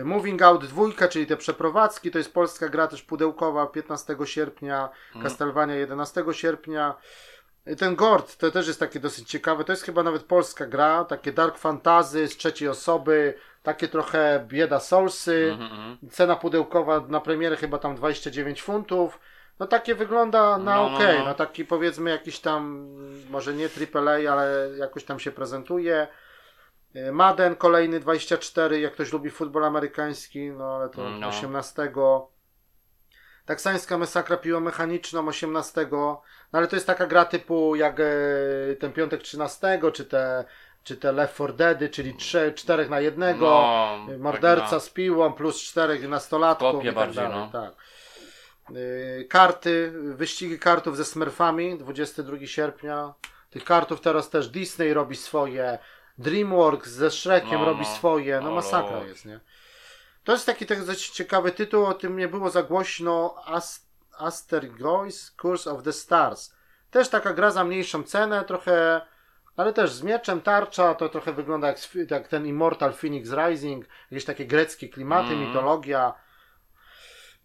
Y, 0.00 0.04
Moving 0.04 0.42
Out 0.42 0.64
2, 0.66 1.08
czyli 1.08 1.26
te 1.26 1.36
przeprowadzki, 1.36 2.10
to 2.10 2.18
jest 2.18 2.34
polska 2.34 2.68
gra 2.68 2.86
też 2.86 3.02
pudełkowa 3.02 3.66
15 3.66 4.16
sierpnia, 4.24 4.88
Castlevania 5.22 5.74
11 5.74 6.24
sierpnia. 6.32 6.94
Y, 7.68 7.76
Ten 7.76 7.96
Gord 7.96 8.36
to 8.36 8.50
też 8.50 8.66
jest 8.66 8.80
takie 8.80 9.00
dosyć 9.00 9.30
ciekawe, 9.30 9.64
to 9.64 9.72
jest 9.72 9.82
chyba 9.82 10.02
nawet 10.02 10.22
polska 10.22 10.66
gra, 10.66 11.04
takie 11.04 11.32
dark 11.32 11.58
fantasy 11.58 12.28
z 12.28 12.36
trzeciej 12.36 12.68
osoby, 12.68 13.34
takie 13.62 13.88
trochę 13.88 14.44
bieda 14.48 14.80
Soulsy. 14.80 15.48
Mhm, 15.52 15.70
mhm. 15.72 16.10
Cena 16.10 16.36
pudełkowa 16.36 17.00
na 17.08 17.20
premierę 17.20 17.56
chyba 17.56 17.78
tam 17.78 17.94
29 17.96 18.62
funtów. 18.62 19.18
No 19.60 19.66
takie 19.66 19.94
wygląda 19.94 20.58
na 20.58 20.76
No, 20.76 20.88
no, 20.90 20.96
ok, 20.96 21.02
no, 21.18 21.24
no. 21.24 21.34
taki 21.34 21.64
powiedzmy 21.64 22.10
jakiś 22.10 22.40
tam, 22.40 22.88
może 23.30 23.54
nie 23.54 23.68
AAA, 23.94 24.32
ale 24.32 24.70
jakoś 24.76 25.04
tam 25.04 25.20
się 25.20 25.32
prezentuje. 25.32 26.08
Y, 26.96 27.12
Madden 27.12 27.56
kolejny 27.56 28.00
24, 28.00 28.80
jak 28.80 28.92
ktoś 28.92 29.12
lubi 29.12 29.30
futbol 29.30 29.64
amerykański, 29.64 30.50
no 30.50 30.76
ale 30.76 30.88
to 30.88 31.10
No. 31.10 31.28
18. 31.28 31.90
Taksańska 33.46 33.98
masakra 33.98 34.36
piłomechaniczną 34.36 35.28
18. 35.28 35.86
No 35.90 36.58
ale 36.58 36.66
to 36.66 36.76
jest 36.76 36.86
taka 36.86 37.06
gra 37.06 37.24
typu 37.24 37.76
jak 37.76 38.00
e, 38.00 38.04
ten 38.80 38.92
piątek 38.92 39.22
13, 39.22 39.80
czy 39.92 40.04
te, 40.04 40.44
czy 40.84 40.96
te 40.96 41.12
Left 41.12 41.34
4 41.34 41.52
Deady, 41.52 41.88
czyli 41.88 42.14
3, 42.14 42.52
4 42.56 42.88
na 42.88 43.00
jednego. 43.00 43.46
No, 43.50 43.98
Y, 44.14 44.18
Morderca 44.18 44.70
tak 44.70 44.82
z 44.82 44.90
piłą 44.90 45.32
plus 45.32 45.62
czterech 45.62 46.08
nastolatków 46.08 46.72
Kopie 46.72 46.82
i 46.84 46.86
tak 46.86 46.94
bardziej, 46.94 47.22
dalej. 47.22 47.38
no. 47.38 47.50
Tak. 47.62 47.72
Karty, 49.28 49.92
wyścigi 50.14 50.58
kartów 50.58 50.96
ze 50.96 51.04
Smurfami, 51.04 51.78
22 51.78 52.46
sierpnia. 52.46 53.14
Tych 53.50 53.64
kartów 53.64 54.00
teraz 54.00 54.30
też 54.30 54.48
Disney 54.48 54.94
robi 54.94 55.16
swoje, 55.16 55.78
DreamWorks 56.18 56.90
ze 56.90 57.10
Shrekiem 57.10 57.58
No, 57.58 57.64
robi 57.64 57.80
no. 57.82 57.96
swoje, 57.96 58.40
no 58.40 58.50
O, 58.52 58.54
masakra 58.54 58.96
Lord. 58.96 59.08
jest, 59.08 59.24
nie? 59.24 59.40
To 60.24 60.32
jest 60.32 60.46
taki 60.46 60.66
tak 60.66 60.84
dość 60.84 61.10
ciekawy 61.10 61.52
tytuł, 61.52 61.84
o 61.86 61.94
tym 61.94 62.16
nie 62.16 62.28
było 62.28 62.50
za 62.50 62.62
głośno, 62.62 63.34
Ast 63.46 63.88
Astergoys 64.18 65.30
Curse 65.30 65.70
of 65.70 65.82
the 65.82 65.92
Stars. 65.92 66.54
Też 66.90 67.08
taka 67.08 67.32
gra 67.32 67.50
za 67.50 67.64
mniejszą 67.64 68.02
cenę, 68.02 68.44
trochę, 68.44 69.00
ale 69.56 69.72
też 69.72 69.92
z 69.92 70.02
mieczem, 70.02 70.40
tarcza, 70.40 70.94
to 70.94 71.08
trochę 71.08 71.32
wygląda 71.32 71.66
jak, 71.66 71.78
jak 72.10 72.28
ten 72.28 72.46
Immortal 72.46 72.92
Phoenix 72.92 73.30
Rising, 73.32 73.86
jakieś 74.10 74.24
takie 74.24 74.46
greckie 74.46 74.88
klimaty, 74.88 75.28
Mhm. 75.32 75.40
mitologia. 75.48 76.14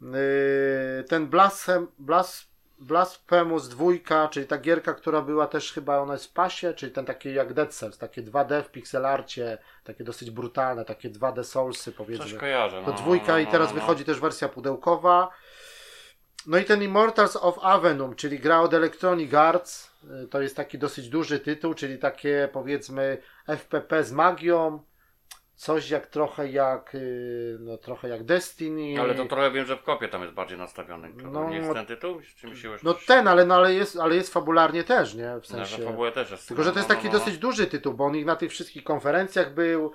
Yy, 0.02 1.04
ten 1.10 1.28
Blashem, 1.28 1.88
Blas, 2.00 2.48
Blasphemous 2.84 3.70
dwójka, 3.70 4.28
czyli 4.28 4.48
ta 4.48 4.58
gierka, 4.58 4.94
która 4.94 5.22
była 5.22 5.48
też 5.48 5.74
chyba 5.74 5.98
ona 5.98 6.14
jest 6.14 6.26
w 6.26 6.34
pasie, 6.34 6.74
czyli 6.74 6.92
ten 6.92 7.06
taki 7.06 7.34
jak 7.34 7.54
Dead 7.54 7.74
Cells, 7.74 7.98
takie 7.98 8.24
2D 8.24 8.64
w 8.64 8.72
pixelarcie, 8.72 9.58
takie 9.84 10.04
dosyć 10.04 10.32
brutalne, 10.32 10.86
takie 10.86 11.10
2D 11.10 11.44
Soulsy 11.44 11.92
powiedzmy. 11.92 12.26
Coś 12.26 12.34
kojarzę. 12.34 12.82
To 12.86 12.92
no, 12.92 12.98
dwójka 12.98 13.32
no, 13.32 13.40
i 13.40 13.46
no, 13.46 13.52
teraz 13.52 13.68
no. 13.70 13.76
wychodzi 13.76 14.06
też 14.06 14.20
wersja 14.20 14.50
pudełkowa. 14.50 15.30
No 16.48 16.58
i 16.58 16.66
ten 16.66 16.84
Immortals 16.84 17.36
of 17.36 17.60
Avenum, 17.62 18.16
czyli 18.16 18.40
gra 18.40 18.62
od 18.62 18.74
Electronic 18.74 19.34
Arts. 19.34 19.92
Y, 20.24 20.28
To 20.28 20.42
jest 20.42 20.56
taki 20.56 20.78
dosyć 20.78 21.10
duży 21.10 21.40
tytuł, 21.40 21.74
czyli 21.74 21.98
takie 22.00 22.50
powiedzmy 22.54 23.18
FPP 23.48 24.04
z 24.04 24.12
magią. 24.12 24.84
Coś 25.56 25.90
jak 25.90 26.08
trochę 26.08 26.50
jak 26.50 26.96
y, 26.96 27.58
no 27.60 27.78
trochę 27.78 28.10
jak 28.10 28.24
Destiny. 28.24 29.02
Ale 29.02 29.16
to 29.16 29.26
trochę 29.26 29.52
wiem, 29.52 29.66
że 29.66 29.78
w 29.78 29.84
kopie 29.84 30.08
tam 30.08 30.22
jest 30.22 30.34
bardziej 30.34 30.58
nastawiony. 30.58 31.12
No, 31.32 31.50
nie 31.50 31.58
jest 31.58 31.74
ten 31.74 31.86
tytuł? 31.86 32.22
Czy 32.36 32.48
No 32.84 32.94
ten, 33.08 33.28
ale, 33.28 33.46
no, 33.46 33.56
ale, 33.56 33.74
jest, 33.74 33.98
ale 33.98 34.16
jest 34.16 34.34
fabularnie 34.34 34.84
też, 34.84 35.16
nie? 35.16 35.24
W 35.24 35.50
No, 35.52 35.66
że 35.66 35.78
sensie. 35.78 36.12
też 36.14 36.32
jest. 36.32 36.48
Tylko, 36.48 36.64
że 36.64 36.72
to 36.72 36.80
jest 36.80 36.90
no, 36.90 36.96
taki 36.96 37.08
no, 37.08 37.14
no. 37.14 37.20
dosyć 37.20 37.38
duży 37.38 37.68
tytuł, 37.68 37.94
bo 37.94 38.06
on 38.06 38.16
ich 38.16 38.26
na 38.26 38.36
tych 38.36 38.52
wszystkich 38.52 38.84
konferencjach 38.84 39.54
był. 39.54 39.92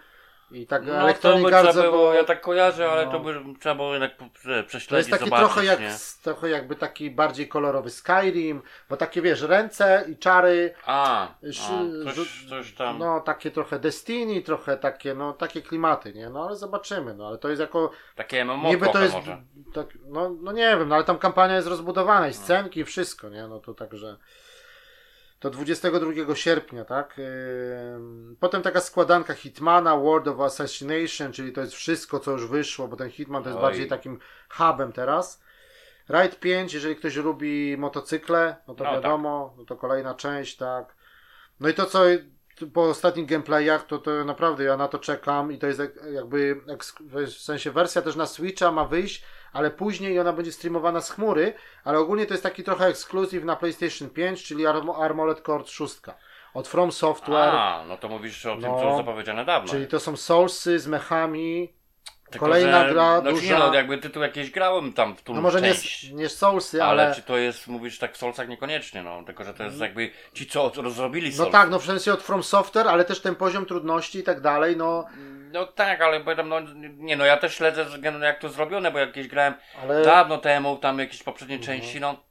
I 0.51 0.67
tak 0.67 0.87
No 0.87 0.93
Electronic 1.01 1.53
Arts 1.53 1.75
było, 1.77 1.91
było- 1.91 2.15
ja 2.15 2.25
tak 2.25 2.41
kojarzę, 2.41 2.91
ale 2.91 3.07
No. 3.07 3.13
to 3.13 3.21
by 3.21 3.35
trzeba 3.61 3.75
było 3.75 3.93
jednak 3.93 4.13
prze- 4.33 4.49
To 4.49 4.57
jest 4.57 4.69
prześledzić, 4.69 5.11
taki 5.11 5.25
zobaczyć, 5.25 5.47
trochę, 5.47 5.65
jak, 5.65 5.81
nie? 5.81 5.91
trochę 6.23 6.49
jakby 6.51 6.77
taki 6.77 7.11
bardziej 7.11 7.49
kolorowy 7.49 7.91
Skyrim, 7.91 8.63
bo 8.91 8.97
takie 8.97 9.23
wiesz, 9.23 9.43
ręce 9.43 10.05
i 10.09 10.17
czary, 10.17 10.75
A, 10.87 11.29
Sz- 11.43 12.09
a 12.09 12.13
coś, 12.15 12.47
coś 12.49 12.75
tam. 12.75 12.99
no 12.99 13.21
takie 13.21 13.51
trochę 13.51 13.79
Destiny, 13.79 14.43
trochę 14.43 14.77
takie, 14.77 15.15
no 15.15 15.33
takie 15.33 15.63
klimaty, 15.63 16.13
nie? 16.13 16.31
No 16.31 16.47
ale 16.47 16.57
zobaczymy, 16.57 17.15
no 17.15 17.29
ale 17.29 17.39
to 17.39 17.49
jest 17.49 17.61
jako, 17.61 17.91
Takie 18.17 18.45
MMO 18.45 18.69
niby 18.69 18.87
to 18.89 19.03
jest, 19.03 19.15
może. 19.15 19.43
tak, 19.75 19.87
no, 20.07 20.31
no 20.43 20.53
nie 20.53 20.77
wiem, 20.79 20.89
no 20.89 20.95
ale 20.95 21.05
tam 21.05 21.19
kampania 21.19 21.57
jest 21.57 21.69
rozbudowana 21.69 22.29
i 22.29 22.35
scenki 22.35 22.81
i 22.81 22.85
wszystko, 22.85 23.29
nie? 23.29 23.47
No 23.49 23.59
to 23.61 23.75
także... 23.75 24.17
To 25.39 25.51
22 25.51 26.35
sierpnia, 26.35 26.85
tak? 26.85 27.21
Potem 28.41 28.63
taka 28.63 28.81
składanka 28.81 29.35
Hitmana, 29.35 29.97
World 29.97 30.29
of 30.29 30.41
Assassination, 30.41 31.33
czyli 31.33 31.53
to 31.53 31.61
jest 31.61 31.75
wszystko, 31.75 32.21
co 32.21 32.31
już 32.31 32.47
wyszło, 32.47 32.89
bo 32.89 32.97
ten 32.97 33.11
Hitman 33.11 33.43
to 33.43 33.49
jest 33.49 33.59
Oj. 33.59 33.63
bardziej 33.63 33.89
takim 33.89 34.19
hubem 34.49 34.93
teraz. 34.93 35.43
Ride 36.09 36.37
5, 36.37 36.75
jeżeli 36.75 36.97
ktoś 36.97 37.17
lubi 37.17 37.77
motocykle, 37.79 38.57
no 38.69 38.75
to 38.75 38.85
No 38.85 38.93
wiadomo, 38.93 39.55
no 39.59 39.65
to 39.65 39.77
kolejna 39.77 40.15
część, 40.15 40.57
tak. 40.57 40.97
No 41.61 41.69
i 41.69 41.75
to, 41.75 41.87
co 41.87 42.05
po 42.75 42.83
ostatnich 42.85 43.27
gameplayach, 43.27 43.87
to, 43.87 43.99
to 43.99 44.25
naprawdę 44.25 44.65
ja 44.65 44.77
na 44.77 44.89
to 44.89 44.99
czekam 44.99 45.53
i 45.53 45.59
to 45.59 45.67
jest 45.67 45.79
jak- 45.79 46.05
jakby, 46.13 46.61
w 47.11 47.31
sensie 47.33 47.71
wersja 47.71 48.03
też 48.03 48.17
na 48.17 48.27
Switcha 48.27 48.73
ma 48.73 48.85
wyjść, 48.85 49.25
ale 49.53 49.71
później 49.71 50.21
ona 50.21 50.33
będzie 50.33 50.53
streamowana 50.53 51.01
z 51.01 51.11
chmury, 51.11 51.53
ale 51.85 51.99
ogólnie 51.99 52.27
to 52.27 52.35
jest 52.35 52.43
taki 52.43 52.65
trochę 52.65 52.87
ekskluzyw 52.87 53.45
na 53.45 53.57
PlayStation 53.57 54.11
5, 54.11 54.45
czyli 54.45 54.65
Arm- 54.67 55.03
Armored 55.03 55.41
Core 55.47 55.65
6. 55.67 55.97
Od 56.55 56.69
From 56.69 56.93
Software, 56.93 57.55
A, 57.55 57.85
no 57.89 57.97
to 57.97 58.09
mówisz 58.09 58.47
o 58.47 58.53
tym, 58.53 58.63
No. 58.63 58.81
co 58.81 58.97
zapowiedziane 58.97 59.45
dawno. 59.45 59.69
czyli 59.71 59.87
to 59.87 60.01
są 60.01 60.17
Soulsy 60.17 60.79
z 60.79 60.87
mechami, 60.87 61.73
Tylko, 62.31 62.47
kolejna 62.47 62.85
że, 62.85 62.93
gra 62.93 63.21
no, 63.21 63.31
duża. 63.31 63.53
Nie, 63.53 63.59
no, 63.59 63.75
jakby 63.75 63.99
tytuł 63.99 64.23
jakiś 64.23 64.51
grałem 64.51 64.93
tam 64.93 65.17
w 65.17 65.23
tą 65.23 65.35
no 65.35 65.41
może 65.41 65.61
nie, 65.61 65.69
część. 65.75 66.11
nie 66.13 66.29
Soulsy, 66.29 66.83
ale, 66.83 67.07
ale... 67.07 67.15
czy 67.15 67.23
to 67.23 67.37
jest, 67.37 67.67
mówisz 67.67 67.99
tak 67.99 68.15
w 68.15 68.17
Soulsach 68.17 68.49
niekoniecznie, 68.49 69.03
no. 69.03 69.23
Tylko, 69.23 69.45
że 69.45 69.55
to 69.55 69.63
jest 69.65 69.81
jakby 69.81 70.11
ci, 70.33 70.47
co 70.47 70.73
rozrobili 70.77 71.31
No 71.31 71.37
Souls. 71.37 71.53
tak, 71.53 71.71
no 71.71 71.79
w 71.79 71.85
sensie 71.85 72.13
od 72.13 72.23
From 72.23 72.43
Software, 72.43 72.89
ale 72.89 73.05
też 73.05 73.21
ten 73.21 73.35
poziom 73.35 73.67
trudności 73.67 74.19
i 74.19 74.23
tak 74.23 74.41
dalej, 74.41 74.77
no 74.77 75.07
No 75.53 75.67
tak, 75.67 76.01
ale 76.01 76.21
powiadam, 76.21 76.49
no 76.49 76.61
nie 76.97 77.17
no, 77.17 77.25
ja 77.25 77.37
też 77.37 77.55
śledzę 77.55 77.87
jak 78.23 78.39
to 78.39 78.49
zrobione, 78.49 78.91
bo 78.91 78.99
jakieś 78.99 79.29
grałem 79.29 79.55
ale... 79.83 80.03
dawno 80.05 80.39
temu, 80.39 80.77
tam 80.77 80.99
jakieś 80.99 81.23
poprzednie 81.23 81.57
Mhm. 81.57 81.81
części, 81.81 82.01
no 82.01 82.28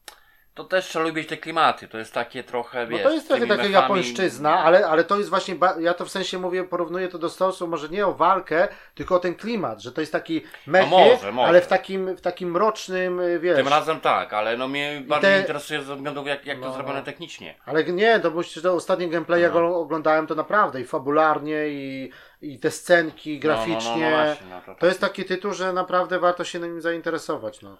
to 0.58 0.64
też 0.64 0.86
trzeba 0.86 1.06
lubić 1.06 1.28
te 1.28 1.38
klimaty, 1.38 1.88
to 1.88 1.98
jest 1.98 2.14
takie 2.14 2.44
trochę, 2.44 2.84
No 2.84 2.88
wiesz... 2.88 3.04
to 3.04 3.12
jest 3.12 3.28
trochę 3.28 3.48
taka 3.48 3.64
japońszczyzna, 3.66 4.60
ale, 4.64 4.88
ale 4.88 5.04
to 5.04 5.18
jest 5.18 5.30
właśnie, 5.30 5.56
ja 5.80 5.94
to 5.94 6.06
w 6.06 6.10
sensie 6.12 6.38
mówię, 6.40 6.64
porównuję 6.64 7.08
to 7.08 7.18
do 7.18 7.30
Soulsu, 7.30 7.68
może 7.68 7.90
nie 7.90 8.08
o 8.08 8.14
walkę, 8.14 8.68
tylko 8.96 9.16
o 9.16 9.20
ten 9.20 9.36
klimat, 9.36 9.82
że 9.82 9.92
to 9.92 10.02
jest 10.02 10.12
taki 10.12 10.42
mechy, 10.68 10.90
No 10.92 10.98
może, 10.98 11.32
może. 11.32 11.48
ale 11.48 11.62
w 11.62 11.68
takim, 11.68 12.16
w 12.16 12.22
takim 12.22 12.52
mrocznym, 12.52 13.20
y, 13.20 13.40
wiesz, 13.40 13.58
Tym 13.58 13.68
razem 13.68 14.00
tak, 14.00 14.34
ale 14.34 14.58
no 14.58 14.68
mnie 14.68 15.02
bardziej 15.08 15.32
te- 15.34 15.40
interesuje 15.40 15.84
ze 15.84 15.96
względu 15.96 16.26
jak, 16.28 16.46
jak 16.46 16.60
No. 16.60 16.68
to 16.68 16.74
zrobione 16.74 17.04
technicznie. 17.04 17.56
ale 17.66 17.84
nie, 17.84 18.20
to 18.20 18.32
myślę, 18.32 18.62
że 18.62 18.72
ostatnie 18.72 19.10
gameplay 19.10 19.42
jak 19.42 19.54
No. 19.54 19.76
oglądałem 19.80 20.28
to 20.28 20.36
naprawdę 20.36 20.82
i 20.82 20.86
fabularnie 20.86 21.68
i, 21.68 22.12
i 22.42 22.60
te 22.60 22.72
scenki 22.72 23.40
graficznie, 23.40 23.92
No, 23.92 24.10
no, 24.10 24.10
no, 24.10 24.18
no 24.18 24.24
właśnie, 24.26 24.48
no 24.50 24.62
to, 24.66 24.76
to 24.80 24.86
jest 24.88 25.02
taki 25.02 25.26
tytuł, 25.26 25.54
że 25.54 25.74
naprawdę 25.74 26.20
warto 26.20 26.44
się 26.44 26.60
nim 26.60 26.82
zainteresować, 26.82 27.62
no. 27.62 27.78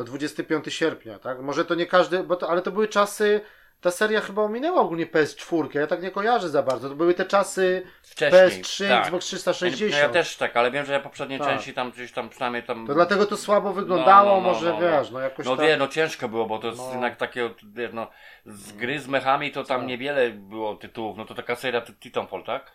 To 0.00 0.04
25 0.04 0.74
sierpnia, 0.74 1.18
tak? 1.18 1.40
Może 1.40 1.64
to 1.64 1.74
nie 1.74 1.86
każdy, 1.86 2.22
bo 2.22 2.36
to, 2.36 2.50
ale 2.50 2.62
to 2.62 2.70
były 2.70 2.88
czasy, 2.88 3.40
ta 3.80 3.90
seria 3.90 4.20
chyba 4.20 4.42
ominęła 4.42 4.80
ogólnie 4.80 5.06
PS4, 5.06 5.78
ja 5.78 5.86
tak 5.86 6.02
nie 6.02 6.10
kojarzę 6.10 6.48
za 6.48 6.62
bardzo, 6.62 6.88
to 6.88 6.94
były 6.94 7.14
te 7.14 7.24
czasy 7.24 7.82
Wcześniej, 8.02 8.62
PS3, 8.64 8.88
tak. 8.88 9.02
Xbox 9.02 9.12
No 9.32 9.38
360. 9.38 10.02
ja 10.02 10.08
też 10.08 10.36
tak, 10.36 10.56
ale 10.56 10.70
wiem, 10.70 10.86
że 10.86 10.92
ja 10.92 11.00
poprzednie 11.00 11.38
Tak. 11.38 11.48
części 11.48 11.74
tam 11.74 11.90
gdzieś 11.90 12.12
tam 12.12 12.28
przynajmniej 12.28 12.62
tam... 12.62 12.86
To 12.86 12.94
dlatego 12.94 13.26
to 13.26 13.36
słabo 13.36 13.72
wyglądało, 13.72 14.28
No, 14.30 14.36
no, 14.36 14.42
no, 14.46 14.52
może 14.52 14.66
no, 14.72 14.80
no. 14.80 14.80
wiesz, 14.80 15.10
no 15.10 15.20
jakoś 15.20 15.46
No 15.46 15.56
tak. 15.56 15.66
wie, 15.66 15.76
no 15.76 15.88
ciężko 15.88 16.28
było, 16.28 16.46
bo 16.46 16.58
to 16.58 16.66
jest 16.66 16.78
No. 16.78 16.90
jednak 16.92 17.16
takie, 17.16 17.50
wiesz, 17.74 17.90
no, 17.92 18.10
z 18.46 18.72
gry 18.72 19.00
z 19.00 19.08
mechami 19.08 19.50
to 19.52 19.64
tam 19.64 19.80
Tak. 19.80 19.88
niewiele 19.88 20.30
było 20.30 20.74
tytułów, 20.76 21.16
no 21.16 21.24
to 21.24 21.34
taka 21.34 21.56
seria 21.56 21.80
Ti- 21.80 21.94
Titanfall, 21.94 22.44
tak? 22.44 22.72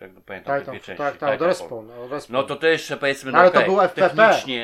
Jakby 0.00 0.20
pamiętam 0.20 0.54
te 0.54 0.60
Titan, 0.60 0.74
dwie 0.74 0.84
części. 0.84 0.98
tak, 1.02 1.16
tak, 1.16 1.38
do 1.38 1.44
Titanfall. 1.48 1.48
Respawn. 1.48 1.86
No, 1.86 2.08
respawn. 2.08 2.32
No 2.36 2.42
to 2.42 2.56
to 2.56 2.66
jeszcze 2.66 2.96
powiedzmy, 2.96 3.32
No, 3.32 3.38
ale 3.38 3.48
okej, 3.48 3.60
to 3.60 3.66
było 3.66 3.84
FPP, 3.84 4.22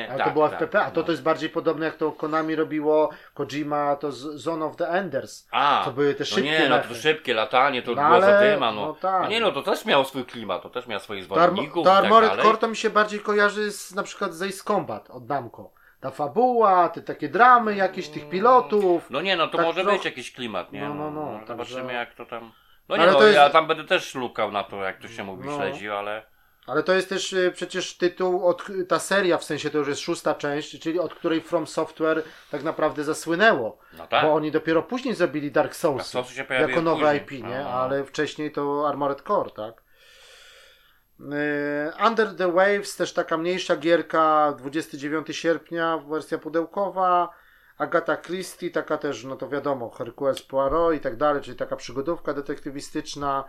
ale 0.09 0.17
tak, 0.17 0.27
to 0.27 0.33
było 0.33 0.49
tak, 0.49 0.59
FPP, 0.59 0.79
a 0.81 0.91
to 0.91 0.99
no. 0.99 1.05
to 1.05 1.11
jest 1.11 1.23
bardziej 1.23 1.49
podobne 1.49 1.85
jak 1.85 1.95
to 1.95 2.11
Konami 2.11 2.55
robiło 2.55 3.09
Kojima, 3.33 3.95
to 3.95 4.11
z 4.11 4.17
Zone 4.35 4.65
of 4.65 4.75
the 4.75 4.87
Enders. 4.87 5.47
A, 5.51 5.81
to 5.85 5.91
były 5.91 6.13
te 6.13 6.19
no 6.19 6.25
szybkie 6.25 6.43
nie, 6.51 6.69
no 6.69 6.79
to 6.79 6.95
szybkie 6.95 7.33
latanie, 7.33 7.81
to 7.81 7.91
No 7.91 7.95
było 7.95 8.07
ale- 8.07 8.25
zadyma, 8.25 8.71
no. 8.71 8.85
no 8.85 8.93
tak. 8.93 9.23
no 9.23 9.29
nie, 9.29 9.39
no 9.39 9.51
to 9.51 9.61
też 9.61 9.85
miało 9.85 10.05
swój 10.05 10.25
klimat, 10.25 10.63
to 10.63 10.69
też 10.69 10.87
miało 10.87 10.99
swoich 10.99 11.23
zwolenników 11.23 11.83
to 11.83 11.89
tak 11.89 12.03
Armored 12.03 12.29
dalej. 12.29 12.45
Core 12.45 12.57
to 12.57 12.67
mi 12.67 12.75
się 12.75 12.89
bardziej 12.89 13.19
kojarzy 13.19 13.71
z 13.71 13.95
na 13.95 14.03
przykład 14.03 14.33
z 14.33 14.41
Ace 14.41 14.63
Combat 14.63 15.09
od 15.09 15.29
Namco. 15.29 15.71
Ta 15.99 16.11
fabuła, 16.11 16.89
te 16.89 17.01
takie 17.01 17.29
dramy 17.29 17.75
jakieś 17.75 18.09
tych 18.09 18.29
pilotów. 18.29 19.09
No 19.09 19.21
nie, 19.21 19.35
no 19.37 19.47
to 19.47 19.57
Tak 19.57 19.65
może 19.65 19.81
trochę- 19.81 19.97
być 19.97 20.05
jakiś 20.05 20.31
klimat, 20.33 20.71
nie? 20.71 20.81
No, 20.81 20.93
no, 20.93 21.11
no, 21.11 21.21
Ale 21.37 21.47
Zobaczymy 21.47 21.79
także- 21.81 21.93
jak 21.93 22.13
to 22.13 22.25
tam... 22.25 22.51
No 22.89 22.97
nie, 22.97 23.03
Ale 23.03 23.11
no, 23.11 23.23
jest- 23.23 23.35
ja 23.35 23.49
tam 23.49 23.67
będę 23.67 23.83
też 23.83 24.15
lukał 24.15 24.51
na 24.51 24.63
to, 24.63 24.83
jak 24.83 24.97
to 24.97 25.07
się 25.07 25.23
mówi, 25.23 25.47
No. 25.47 25.55
śledził, 25.57 25.93
ale... 25.93 26.25
Ale 26.67 26.83
to 26.83 26.93
jest 26.93 27.09
też 27.09 27.33
y, 27.33 27.51
przecież 27.55 27.97
tytuł, 27.97 28.47
od, 28.47 28.67
ta 28.87 28.99
seria 28.99 29.37
w 29.37 29.43
sensie 29.43 29.69
to 29.69 29.77
już 29.77 29.87
jest 29.87 30.01
szósta 30.01 30.35
część, 30.35 30.79
czyli 30.79 30.99
od 30.99 31.13
której 31.13 31.41
From 31.41 31.67
Software 31.67 32.23
tak 32.51 32.63
naprawdę 32.63 33.03
zasłynęło. 33.03 33.77
No 33.97 34.07
tak. 34.07 34.25
Bo 34.25 34.33
oni 34.33 34.51
dopiero 34.51 34.83
później 34.83 35.15
zrobili 35.15 35.51
Dark 35.51 35.75
Souls. 35.75 36.13
Jako 36.49 36.81
nowe. 36.81 37.17
IP, 37.17 37.31
nie? 37.31 37.59
No. 37.63 37.69
Ale 37.69 38.03
wcześniej 38.03 38.51
to 38.51 38.87
Armored 38.87 39.21
Core, 39.21 39.51
tak? 39.51 39.83
Yy, 41.19 42.07
Under 42.07 42.35
the 42.35 42.51
Waves, 42.51 42.95
też 42.95 43.13
taka 43.13 43.37
mniejsza 43.37 43.75
gierka, 43.75 44.53
29 44.57 45.37
sierpnia, 45.37 45.97
wersja 45.97 46.37
pudełkowa. 46.37 47.29
Agata 47.79 48.17
Christie, 48.17 48.71
taka 48.71 48.97
też, 48.97 49.23
no 49.23 49.35
to 49.35 49.49
wiadomo, 49.49 49.89
Hercules 49.89 50.41
Poirot 50.41 50.93
i 50.95 50.99
tak 50.99 51.15
dalej, 51.15 51.41
czyli 51.41 51.57
taka 51.57 51.75
przygodówka 51.75 52.33
detektywistyczna. 52.33 53.43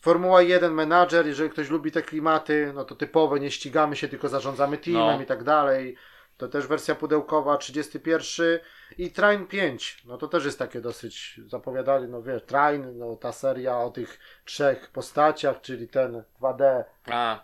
Formuła 0.00 0.42
1 0.42 0.72
Manager, 0.72 1.26
jeżeli 1.26 1.50
ktoś 1.50 1.70
lubi 1.70 1.92
te 1.92 2.02
klimaty, 2.02 2.72
no 2.74 2.84
to 2.84 2.94
typowe, 2.94 3.40
nie 3.40 3.50
ścigamy 3.50 3.96
się, 3.96 4.08
tylko 4.08 4.28
zarządzamy 4.28 4.78
teamem 4.78 5.16
No. 5.16 5.22
i 5.22 5.26
tak 5.26 5.44
dalej. 5.44 5.96
To 6.36 6.48
też 6.48 6.66
wersja 6.66 6.94
pudełkowa, 6.94 7.56
31. 7.56 8.58
I 8.98 9.10
Train 9.10 9.46
5, 9.46 10.02
no 10.04 10.18
to 10.18 10.28
też 10.28 10.44
jest 10.44 10.58
takie 10.58 10.80
dosyć, 10.80 11.40
zapowiadali, 11.46 12.08
no 12.08 12.22
wiesz, 12.22 12.42
Train, 12.42 12.98
no 12.98 13.16
ta 13.16 13.32
seria 13.32 13.78
o 13.78 13.90
tych 13.90 14.18
trzech 14.44 14.90
postaciach, 14.90 15.60
czyli 15.60 15.88
ten 15.88 16.22
2D, 16.40 16.84
A, 17.10 17.40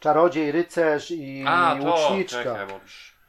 czarodziej, 0.00 0.52
rycerz 0.52 1.10
i 1.10 1.44
a 1.46 1.76
to, 1.80 1.86
łuczniczka. 1.90 2.38
czekaj, 2.42 2.66
bo 2.66 2.80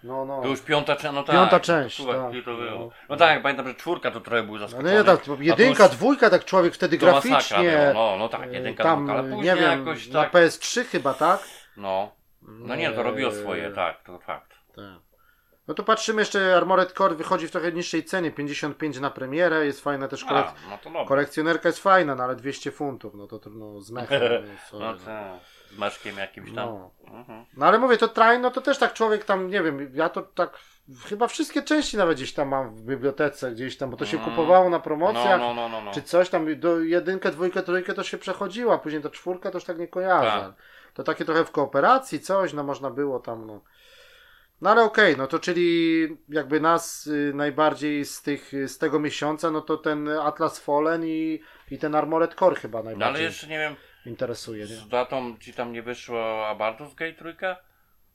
No, 0.03 0.25
no. 0.25 0.41
to 0.41 0.47
już 0.47 0.61
piąta 0.61 0.95
część, 0.95 1.13
no 1.15 1.23
tak. 1.23 1.35
Piąta 1.35 1.59
część, 1.59 1.97
To, 1.97 2.13
tak. 2.13 2.31
to 2.45 2.55
było. 2.55 2.79
No. 2.79 2.89
No, 3.09 3.15
tak, 3.15 3.41
pamiętam, 3.41 3.67
że 3.67 3.75
czwórka 3.75 4.11
to 4.11 4.19
trochę 4.21 4.43
był 4.43 4.53
No 4.53 4.59
zaskoczony. 4.59 4.93
nie, 4.93 5.03
tak, 5.03 5.19
jedynka, 5.39 5.83
już- 5.83 5.91
dwójka, 5.91 6.29
tak 6.29 6.45
człowiek 6.45 6.73
wtedy 6.73 6.97
graficznie. 6.97 7.91
No, 7.93 8.15
no 8.19 8.29
tak, 8.29 8.53
jedynka, 8.53 8.83
tam, 8.83 9.05
dwójka, 9.05 9.19
ale 9.19 9.29
nie 9.29 9.35
później 9.35 9.55
wiem, 9.55 9.79
jakoś 9.79 10.07
na 10.07 10.21
tak, 10.23 10.33
PS3 10.33 10.85
chyba, 10.85 11.13
tak? 11.13 11.39
no, 11.77 12.11
no 12.41 12.75
nie, 12.75 12.91
to 12.91 13.03
robiło 13.03 13.31
swoje, 13.31 13.67
Eee, 13.67 13.73
tak, 13.75 14.03
to 14.03 14.19
fakt. 14.19 14.49
tak. 14.75 14.85
No 15.67 15.73
to 15.75 15.83
patrzymy 15.83 16.21
jeszcze, 16.21 16.55
Armored 16.57 16.91
Core 16.91 17.15
wychodzi 17.15 17.47
w 17.47 17.51
trochę 17.51 17.71
niższej 17.71 18.03
cenie, 18.03 18.31
55 18.31 18.99
na 18.99 19.09
premierę, 19.09 19.65
jest 19.65 19.81
fajna 19.83 20.07
też 20.07 20.25
kolek... 20.25 20.45
A, 20.85 20.89
no 20.93 21.05
kolekcjonerka 21.05 21.69
jest 21.69 21.79
fajna, 21.79 22.15
no 22.15 22.23
ale 22.23 22.35
200 22.35 22.71
funtów, 22.71 23.13
no 23.15 23.27
to 23.27 23.39
trudno 23.39 23.81
z 23.81 23.91
mechem. 23.91 24.21
No, 24.73 24.79
No 24.79 24.91
no. 24.91 24.97
tak, 24.97 25.39
maszkiem 25.77 26.17
jakimś 26.17 26.47
tam. 26.55 26.55
No. 26.69 26.91
Mhm. 27.17 27.45
no 27.57 27.65
ale 27.65 27.79
mówię, 27.79 27.97
to 27.97 28.07
Train, 28.07 28.41
no 28.41 28.51
to 28.51 28.61
też 28.61 28.77
tak 28.77 28.93
człowiek 28.93 29.23
tam, 29.25 29.47
nie 29.49 29.63
wiem, 29.63 29.91
ja 29.93 30.09
to 30.09 30.21
tak, 30.21 30.57
chyba 31.05 31.27
wszystkie 31.27 31.61
części 31.61 31.97
nawet 31.97 32.17
gdzieś 32.17 32.33
tam 32.33 32.47
mam 32.47 32.75
w 32.75 32.81
bibliotece 32.81 33.51
gdzieś 33.51 33.77
tam, 33.77 33.89
bo 33.89 33.97
to 33.97 34.05
się 34.05 34.17
Mm. 34.17 34.29
kupowało 34.29 34.69
na 34.69 34.77
No, 34.77 34.83
promocjach, 34.83 35.39
no, 35.39 35.53
no, 35.53 35.69
no, 35.69 35.81
no. 35.81 35.91
czy 35.91 36.01
coś 36.01 36.29
tam, 36.29 36.59
do 36.59 36.79
jedynkę, 36.79 37.31
dwójkę, 37.31 37.63
trójkę 37.63 37.93
to 37.93 38.03
się 38.03 38.17
przechodziła, 38.17 38.77
później 38.77 39.01
to 39.01 39.09
czwórka 39.09 39.51
to 39.51 39.57
już 39.57 39.65
tak 39.65 39.77
nie 39.79 39.87
kojarzę. 39.87 40.41
Tak. 40.47 40.53
To 40.93 41.03
takie 41.03 41.25
trochę 41.25 41.45
w 41.45 41.51
kooperacji, 41.51 42.19
coś, 42.19 42.53
no 42.53 42.63
można 42.63 42.89
było 42.89 43.19
tam, 43.19 43.47
no. 43.47 43.61
No 44.61 44.69
ale 44.69 44.83
okej, 44.83 45.17
no 45.17 45.27
to 45.27 45.39
czyli 45.39 46.07
jakby 46.29 46.59
nas 46.59 47.07
y, 47.07 47.31
najbardziej 47.35 48.05
z 48.05 48.21
tych, 48.21 48.51
z 48.67 48.77
tego 48.77 48.99
miesiąca, 48.99 49.51
no 49.51 49.61
to 49.61 49.77
ten 49.77 50.09
Atlas 50.09 50.59
Fallen 50.59 51.05
i, 51.05 51.41
i 51.71 51.77
ten 51.77 51.95
Armored 51.95 52.35
Core 52.35 52.55
chyba 52.55 52.79
No 52.79 52.85
ale 52.89 52.95
najbardziej 52.97 53.23
jeszcze 53.25 53.47
nie 53.47 53.57
wiem, 53.59 53.75
interesuje, 54.05 54.61
nie? 54.65 54.75
z 54.75 54.87
datą 54.87 55.37
ci 55.39 55.53
tam 55.53 55.71
nie 55.71 55.81
wyszło 55.81 56.47
a 56.47 56.55
Baldur's 56.55 56.95
Gate 56.95 57.13
trójka? 57.13 57.57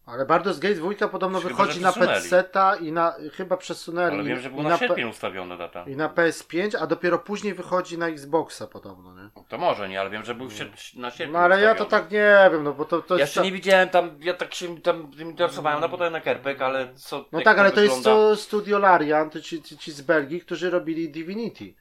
Ale 0.06 0.26
Baldur's 0.26 0.58
Gate 0.58 0.74
2 0.74 1.08
podobno 1.08 1.40
Chyba, 1.40 1.50
wychodzi 1.54 1.80
na. 1.80 1.92
PC-ta 1.92 2.76
i 2.76 2.92
na, 2.92 3.14
chyba 3.32 3.56
przesunęli. 3.56 4.14
Ale 4.14 4.24
wiem, 4.24 4.40
że 4.40 4.50
był 4.50 4.62
na 4.62 4.68
na 4.68 4.78
sierpień 4.78 5.08
ustawiona 5.08 5.56
data. 5.56 5.84
I 5.86 5.96
na 5.96 6.08
PS5, 6.08 6.76
a 6.80 6.86
dopiero 6.86 7.18
później 7.18 7.54
wychodzi 7.54 7.98
na 7.98 8.08
Xboxa 8.08 8.66
podobno, 8.66 9.14
nie? 9.22 9.30
To 9.48 9.58
może 9.58 9.88
nie, 9.88 10.00
ale 10.00 10.10
wiem, 10.10 10.24
że 10.24 10.34
był 10.34 10.46
sierp- 10.48 10.96
na 10.98 11.10
sierpień 11.10 11.32
No 11.32 11.38
ale 11.38 11.60
ja 11.60 11.74
to 11.74 11.84
ustawiony. 11.84 11.90
tak 12.02 12.10
nie 12.12 12.50
wiem, 12.52 12.64
no 12.64 12.72
bo 12.72 12.84
to, 12.84 13.02
to 13.02 13.14
Ja 13.14 13.20
jest... 13.20 13.30
jeszcze 13.32 13.42
nie 13.42 13.52
widziałem 13.52 13.88
tam, 13.88 14.10
ja 14.20 14.34
tak 14.34 14.54
się 14.54 14.80
tam 14.80 15.10
tym 15.12 15.28
interesowałem, 15.30 15.80
no 15.80 15.88
potem 15.88 16.12
na 16.12 16.20
Kerpek, 16.20 16.62
ale 16.62 16.94
co 16.94 17.16
No 17.32 17.38
jak 17.38 17.44
tak, 17.44 17.58
ale 17.58 17.72
to 17.72 17.80
jest 17.80 17.96
wygląda? 17.96 18.20
to 18.30 18.36
Studio 18.36 18.78
Larian, 18.78 19.30
to 19.30 19.40
ci, 19.40 19.62
ci, 19.62 19.78
ci 19.78 19.92
z 19.92 20.00
Belgii, 20.00 20.40
którzy 20.40 20.70
robili 20.70 21.10
Divinity. 21.10 21.74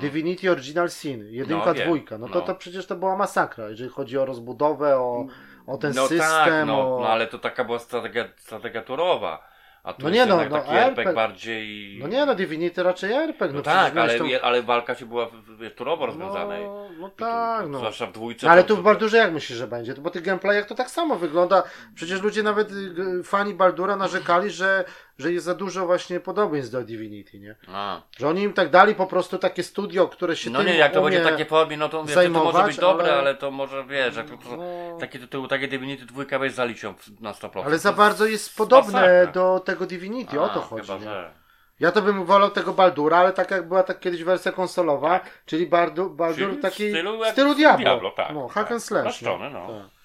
Divinity 0.00 0.50
Original 0.50 0.90
Sin, 0.90 1.26
jedynka, 1.30 1.66
No, 1.66 1.74
dwójka, 1.74 2.18
no 2.18 2.28
to, 2.28 2.34
no. 2.34 2.40
to 2.40 2.54
przecież 2.54 2.86
to 2.86 2.96
była 2.96 3.16
masakra, 3.16 3.68
jeżeli 3.68 3.90
chodzi 3.90 4.18
o 4.18 4.24
rozbudowę, 4.24 4.96
o, 4.96 5.26
o 5.66 5.76
ten 5.76 5.92
no 5.94 6.06
system, 6.06 6.28
tak, 6.28 6.66
no, 6.66 6.96
o... 6.96 7.00
no 7.00 7.08
ale 7.08 7.26
to 7.26 7.38
taka 7.38 7.64
była 7.64 7.78
strategia, 7.78 8.24
strategia 8.36 8.82
turowa. 8.82 9.52
A 9.84 9.92
tu 9.92 10.02
No 10.02 10.10
nie, 10.10 10.26
no, 10.26 10.36
no, 10.36 10.42
taki 10.42 10.70
RPG 10.70 10.80
RPG 10.80 11.12
bardziej... 11.14 11.98
No 12.00 12.08
nie 12.08 12.26
no, 12.26 12.34
Divinity 12.34 12.82
raczej 12.82 13.12
RPG, 13.12 13.52
no, 13.52 13.58
No 13.58 13.62
tak, 13.62 13.96
ale, 13.96 14.18
tą- 14.18 14.24
ale 14.42 14.62
walka 14.62 14.94
ci 14.94 15.06
była 15.06 15.28
turowo 15.76 16.06
rozwiązana. 16.06 16.58
No, 16.60 16.88
no 16.98 17.08
i 17.08 17.10
tu- 17.10 17.16
tak, 17.16 17.68
no. 17.68 17.78
Zwłaszcza 17.78 18.06
w 18.06 18.12
dwójce. 18.12 18.46
No, 18.46 18.52
ale 18.52 18.62
to- 18.62 18.68
tu 18.68 18.74
w 18.74 18.78
to- 18.78 18.82
Baldurze 18.82 19.16
jak 19.16 19.32
myślisz, 19.32 19.58
że 19.58 19.66
będzie? 19.66 19.94
Bo 19.94 20.10
tych 20.10 20.22
gameplayach 20.22 20.66
to 20.66 20.74
tak 20.74 20.90
samo 20.90 21.16
wygląda. 21.16 21.62
Przecież 21.94 22.22
ludzie 22.22 22.42
nawet 22.42 22.70
y, 22.72 23.22
fani 23.24 23.54
Baldura 23.54 23.96
narzekali, 23.96 24.50
że, 24.50 24.84
że 25.22 25.32
jest 25.32 25.44
za 25.46 25.54
dużo 25.54 25.86
właśnie 25.86 26.20
podobieństw 26.20 26.72
do 26.72 26.82
Divinity, 26.82 27.38
nie? 27.38 27.56
A. 27.68 28.02
Że 28.18 28.28
oni 28.28 28.42
im 28.42 28.52
tak 28.52 28.70
dali 28.70 28.94
po 28.94 29.06
prostu 29.06 29.38
takie 29.38 29.62
studio, 29.62 30.08
które 30.08 30.36
się 30.36 30.50
No 30.50 30.58
tym 30.58 30.68
nie, 30.68 30.76
jak 30.76 30.92
to 30.92 31.02
będzie 31.02 31.20
takie 31.20 31.44
formie, 31.44 31.76
no 31.76 31.88
to 31.88 32.04
wiesz, 32.04 32.14
to 32.14 32.30
może 32.30 32.64
być 32.64 32.76
dobre, 32.76 33.04
ale- 33.04 33.18
ale... 33.18 33.34
to 33.34 33.50
może 33.50 33.84
wiesz, 33.84 34.16
jak 34.16 34.30
to, 34.30 34.36
to, 34.36 34.56
No. 34.56 34.98
takie 35.00 35.18
takie 35.48 35.68
Divinity 35.68 36.06
dwójka 36.06 36.38
weź 36.38 36.52
zaliczą 36.52 36.94
na 37.20 37.32
100%. 37.32 37.64
Ale 37.66 37.78
za 37.78 37.92
bardzo 37.92 38.26
jest 38.26 38.56
podobne 38.56 38.92
masakra. 38.92 39.32
do 39.32 39.60
tego 39.60 39.86
Divinity, 39.86 40.40
o 40.40 40.48
to 40.48 40.60
A, 40.60 40.64
chodzi. 40.64 40.86
Chyba, 40.86 40.98
nie? 40.98 41.04
że. 41.04 41.42
Ja 41.80 41.92
to 41.92 42.02
bym 42.02 42.24
wolał 42.24 42.50
tego 42.50 42.72
Baldura, 42.72 43.16
ale 43.16 43.32
tak 43.32 43.50
jak 43.50 43.68
była 43.68 43.82
tak 43.82 44.00
kiedyś 44.00 44.24
wersja 44.24 44.52
konsolowa, 44.52 45.20
czyli 45.46 45.66
Bardu, 45.66 46.10
Baldur 46.10 46.48
Czyli 46.48 46.58
w 46.58 46.62
taki 46.62 46.90
stylu 46.90 47.18
w 47.18 47.26
stylu 47.26 47.54
w 47.54 47.56
Diablo. 47.56 47.84
Diablo, 47.84 48.10
tak, 48.10 48.34
no, 48.34 48.48
hack 48.48 48.68
tak. 48.68 48.72
and 48.72 48.84
slash. 48.84 49.22
No. 49.22 49.38
Tak. 49.38 50.01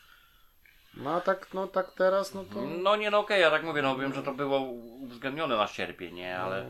No 0.99 1.15
a 1.15 1.21
tak, 1.21 1.53
no 1.53 1.67
tak 1.67 1.91
teraz, 1.91 2.33
no 2.33 2.43
to... 2.53 2.61
No 2.61 2.95
nie, 2.95 3.11
no 3.11 3.19
okej, 3.19 3.41
ja 3.41 3.51
tak 3.51 3.63
mówię, 3.63 3.81
no 3.81 3.97
wiem, 3.97 4.13
że 4.13 4.23
to 4.23 4.33
było 4.33 4.59
uwzględnione 4.59 5.57
na 5.57 5.67
sierpień, 5.67 6.13
nie, 6.13 6.35
No, 6.37 6.43
ale, 6.43 6.69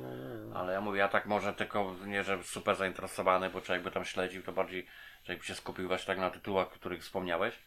ale 0.56 0.74
ja 0.74 0.82
mówię, 0.82 1.00
ja 1.00 1.08
tak 1.08 1.26
może 1.26 1.54
tylko, 1.54 1.96
nie, 2.06 2.24
że 2.24 2.44
super 2.44 2.76
zainteresowany, 2.76 3.50
bo 3.50 3.62
człowiek 3.62 3.84
by 3.84 3.92
tam 3.92 4.06
śledził, 4.06 4.44
to 4.44 4.52
bardziej, 4.52 4.88
że 5.24 5.34
jakby 5.34 5.46
się 5.46 5.56
skupił 5.56 5.88
właśnie 5.88 6.08
tak 6.08 6.18
na 6.18 6.30
tytułach, 6.30 6.68
o 6.68 6.70
których 6.70 7.02
wspomniałeś. 7.02 7.60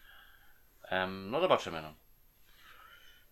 Em, 0.89 1.31
no 1.31 1.41
zobaczymy, 1.41 1.83
no. 1.83 1.95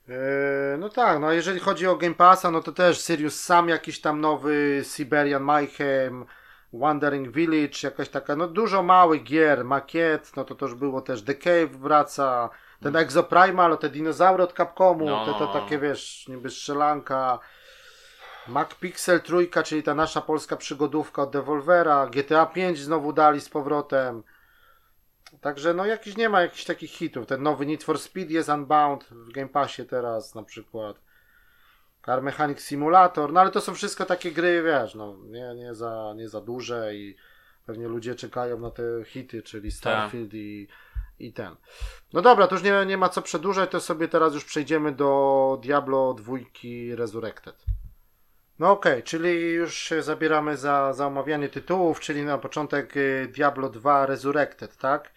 Eee, 0.09 0.79
no 0.79 0.89
tak, 0.89 1.20
no 1.20 1.33
jeżeli 1.33 1.61
chodzi 1.61 1.87
o 1.87 1.97
Game 1.97 2.14
Passa, 2.14 2.51
no 2.51 2.62
to 2.62 2.72
też 2.72 3.01
Sirius 3.05 3.41
sam 3.41 3.68
jakiś 3.68 4.01
tam 4.01 4.20
nowy, 4.20 4.83
Siberian 4.85 5.43
Mayhem, 5.43 6.26
Wandering 6.72 7.29
Village, 7.29 7.79
jakaś 7.83 8.09
taka, 8.09 8.37
no 8.37 8.49
dużo 8.49 8.83
małych 8.83 9.22
gier, 9.22 9.64
makiet, 9.64 10.37
no 10.37 10.45
to 10.45 10.55
też 10.55 10.74
było 10.74 11.01
też 11.01 11.22
The 11.24 11.35
Cave 11.35 11.79
wraca, 11.79 12.51
ten 12.83 12.97
Exoprimal, 12.97 13.79
te 13.79 13.89
dinozaury 13.89 14.43
od 14.43 14.53
Capcomu, 14.53 15.05
No, 15.07 15.24
te 15.24 15.31
no, 15.31 15.39
to 15.39 15.47
no. 15.47 15.53
takie 15.53 15.79
wiesz, 15.79 16.29
niby 16.29 16.51
strzelanka, 16.51 17.39
MacPixel 18.49 19.20
trójka, 19.20 19.62
czyli 19.62 19.83
ta 19.83 19.95
nasza 19.95 20.20
polska 20.20 20.57
przygodówka 20.57 21.22
od 21.22 21.31
Devolvera, 21.31 22.07
GTA 22.07 22.47
5 22.47 22.79
znowu 22.79 23.12
dali 23.12 23.41
z 23.41 23.49
powrotem. 23.49 24.22
Także 25.41 25.74
no 25.74 25.87
jakiś 25.87 26.16
nie 26.16 26.29
ma 26.29 26.41
jakichś 26.43 26.64
takich 26.64 26.91
hitów. 26.91 27.26
Ten 27.26 27.43
nowy 27.43 27.66
Need 27.66 27.85
for 27.85 27.99
Speed 27.99 28.33
jest 28.33 28.49
Unbound 28.49 29.05
w 29.05 29.33
Game 29.33 29.49
Passie 29.49 29.85
teraz 29.85 30.35
na 30.35 30.43
przykład. 30.43 30.97
Car 32.07 32.22
Mechanic 32.22 32.61
Simulator, 32.61 33.33
no 33.33 33.41
ale 33.41 33.51
to 33.51 33.61
są 33.61 33.74
wszystko 33.74 34.05
takie 34.05 34.33
gry, 34.33 34.62
wiesz, 34.62 34.95
no 34.95 35.16
nie, 35.24 35.55
nie, 35.55 35.74
za, 35.74 36.12
nie 36.16 36.29
za 36.29 36.41
duże 36.41 36.95
i 36.95 37.16
pewnie 37.66 37.89
ludzie 37.89 38.14
czekają 38.14 38.59
na 38.59 38.70
te 38.70 38.83
hity, 39.05 39.43
czyli 39.43 39.70
Starfield 39.70 40.35
i, 40.35 40.68
i 41.19 41.33
ten. 41.33 41.57
No 42.12 42.23
dobra, 42.23 42.47
to 42.47 42.55
już 42.55 42.64
nie, 42.64 42.87
nie 42.87 42.97
ma 42.97 43.09
co 43.09 43.23
przedłużać, 43.23 43.71
to 43.71 43.81
sobie 43.81 44.09
teraz 44.09 44.35
już 44.35 44.45
przejdziemy 44.45 44.93
do 44.93 45.59
Diablo 45.62 46.14
2 46.14 46.37
Resurrected. 46.97 47.64
No 48.59 48.71
okej, 48.71 49.03
czyli 49.03 49.41
już 49.41 49.75
się 49.75 50.03
zabieramy 50.03 50.57
za, 50.57 50.93
za 50.93 51.07
omawianie 51.07 51.49
tytułów, 51.49 52.01
czyli 52.01 52.25
na 52.25 52.39
początek 52.39 52.97
y, 52.97 53.29
Diablo 53.35 53.69
2 53.69 54.07
Resurrected, 54.07 54.77
tak? 54.77 55.12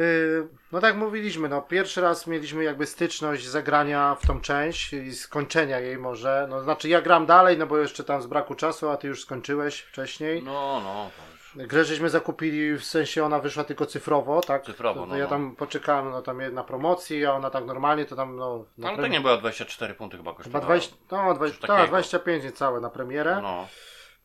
Y, 0.00 0.48
No 0.72 0.80
tak 0.80 0.96
mówiliśmy, 0.96 1.48
no 1.48 1.62
pierwszy 1.62 2.00
raz 2.00 2.26
mieliśmy 2.26 2.64
jakby 2.64 2.86
styczność 2.86 3.46
zagrania 3.46 4.16
w 4.20 4.26
tą 4.26 4.40
część 4.40 4.92
i 4.92 5.14
skończenia 5.14 5.80
jej 5.80 5.98
może. 5.98 6.46
No 6.50 6.62
znaczy 6.62 6.88
ja 6.88 7.02
gram 7.02 7.26
dalej, 7.26 7.58
no 7.58 7.66
bo 7.66 7.78
jeszcze 7.78 8.04
tam 8.04 8.22
z 8.22 8.26
braku 8.26 8.54
czasu, 8.54 8.88
a 8.90 8.96
ty 8.96 9.08
już 9.08 9.22
skończyłeś 9.22 9.80
wcześniej. 9.80 10.42
No, 10.42 10.80
no. 10.84 11.10
Grę 11.56 11.84
żeśmy 11.84 12.10
zakupili, 12.10 12.78
w 12.78 12.84
sensie 12.84 13.24
ona 13.24 13.38
wyszła 13.38 13.64
tylko 13.64 13.86
cyfrowo, 13.86 14.40
tak? 14.40 14.64
Cyfrowo, 14.64 15.00
to, 15.00 15.06
to 15.06 15.12
no, 15.12 15.16
ja 15.16 15.24
no. 15.24 15.30
tam 15.30 15.56
poczekałem 15.56 16.10
no, 16.10 16.22
tam 16.22 16.54
na 16.54 16.64
promocji, 16.64 17.26
a 17.26 17.32
ona 17.32 17.50
tak 17.50 17.64
normalnie 17.64 18.04
to 18.04 18.16
tam 18.16 18.36
no... 18.36 18.64
na 18.78 18.88
Ale 18.88 18.96
to 18.96 19.06
nie 19.06 19.20
była 19.20 19.36
24 19.36 19.94
punkty 19.94 20.16
chyba 20.16 20.34
kosztowała. 20.34 20.64
20, 20.64 20.96
no, 21.12 21.34
20, 21.34 21.58
Coś 21.60 21.68
tak, 21.68 21.76
takiego. 21.76 21.88
25 21.88 22.44
niecałe 22.44 22.80
na 22.80 22.90
premierę. 22.90 23.40
No, 23.42 23.66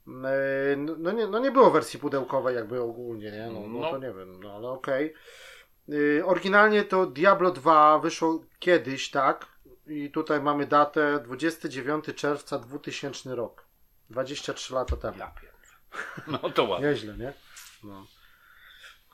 E, 0.07 0.75
No, 0.75 0.95
no, 0.97 1.11
nie, 1.11 1.27
no 1.27 1.39
nie 1.39 1.51
było 1.51 1.71
wersji 1.71 1.99
pudełkowej 1.99 2.55
jakby 2.55 2.81
ogólnie, 2.81 3.31
nie? 3.31 3.49
No, 3.53 3.59
no, 3.67 3.79
No. 3.79 3.91
to 3.91 3.97
nie 3.97 4.13
wiem, 4.13 4.39
no 4.43 4.53
ale 4.55 4.69
okej. 4.69 5.13
Y, 5.89 6.23
Oryginalnie 6.25 6.83
to 6.83 7.05
Diablo 7.05 7.51
2 7.51 7.99
wyszło 7.99 8.39
kiedyś, 8.59 9.11
tak? 9.11 9.45
I 9.87 10.11
tutaj 10.11 10.41
mamy 10.41 10.65
datę 10.65 11.19
29 11.19 12.05
czerwca 12.15 12.59
2000 12.59 13.35
rok. 13.35 13.65
23 14.09 14.73
lata 14.73 14.97
temu. 14.97 15.17
ja. 15.17 15.31
No 16.27 16.37
to 16.37 16.63
ładnie. 16.63 16.87
Nieźle, 16.87 17.17
nie? 17.17 17.33
No. 17.83 18.05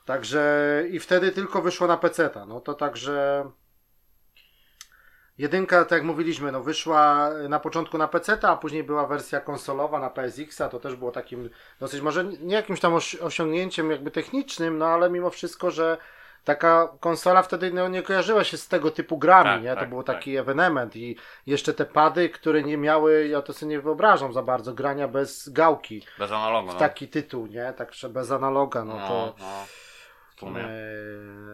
Także 0.04 0.82
i 0.90 1.00
wtedy 1.00 1.32
tylko 1.32 1.62
wyszło 1.62 1.86
na 1.86 1.96
PC. 1.96 2.30
No 2.48 2.60
to 2.60 2.74
także. 2.74 3.44
Jedynka, 5.38 5.84
tak 5.84 5.92
jak 5.92 6.02
mówiliśmy, 6.02 6.52
no 6.52 6.62
wyszła 6.62 7.30
na 7.48 7.60
początku 7.60 7.98
na 7.98 8.08
PC, 8.08 8.38
a 8.42 8.56
później 8.56 8.84
była 8.84 9.06
wersja 9.06 9.40
konsolowa 9.40 10.00
na 10.00 10.10
PSX-a. 10.10 10.68
To 10.68 10.80
też 10.80 10.96
było 10.96 11.12
takim 11.12 11.50
dosyć, 11.80 12.00
może 12.00 12.24
nie 12.24 12.54
jakimś 12.54 12.80
tam 12.80 12.92
osi- 12.94 13.22
osiągnięciem 13.22 13.90
jakby 13.90 14.10
technicznym, 14.10 14.78
no 14.78 14.86
ale 14.86 15.10
mimo 15.10 15.30
wszystko, 15.30 15.70
że 15.70 15.98
taka 16.46 16.88
konsola 17.00 17.42
wtedy 17.42 17.70
no, 17.70 17.88
nie 17.88 18.02
kojarzyła 18.02 18.44
się 18.44 18.56
z 18.56 18.68
tego 18.68 18.90
typu 18.90 19.18
grami, 19.18 19.50
Tak, 19.50 19.62
nie? 19.62 19.74
To 19.74 19.80
tak, 19.80 19.88
był 19.88 20.02
tak. 20.02 20.16
taki 20.16 20.36
ewenement 20.36 20.96
i 20.96 21.16
jeszcze 21.46 21.74
te 21.74 21.84
pady, 21.84 22.28
które 22.28 22.62
nie 22.62 22.76
miały, 22.76 23.28
ja 23.28 23.42
to 23.42 23.52
sobie 23.52 23.70
nie 23.70 23.80
wyobrażam 23.80 24.32
za 24.32 24.42
bardzo, 24.42 24.74
grania 24.74 25.08
bez 25.08 25.48
gałki 25.48 26.02
Bez 26.18 26.32
analogu, 26.32 26.68
no. 26.68 26.74
w 26.74 26.76
taki 26.76 27.08
tytuł, 27.08 27.46
nie? 27.46 27.72
Także 27.72 28.08
bez 28.08 28.30
analoga, 28.30 28.84
no, 28.84 28.96
no, 28.96 29.08
to. 29.08 29.34
no. 29.38 30.58
E, 30.58 30.70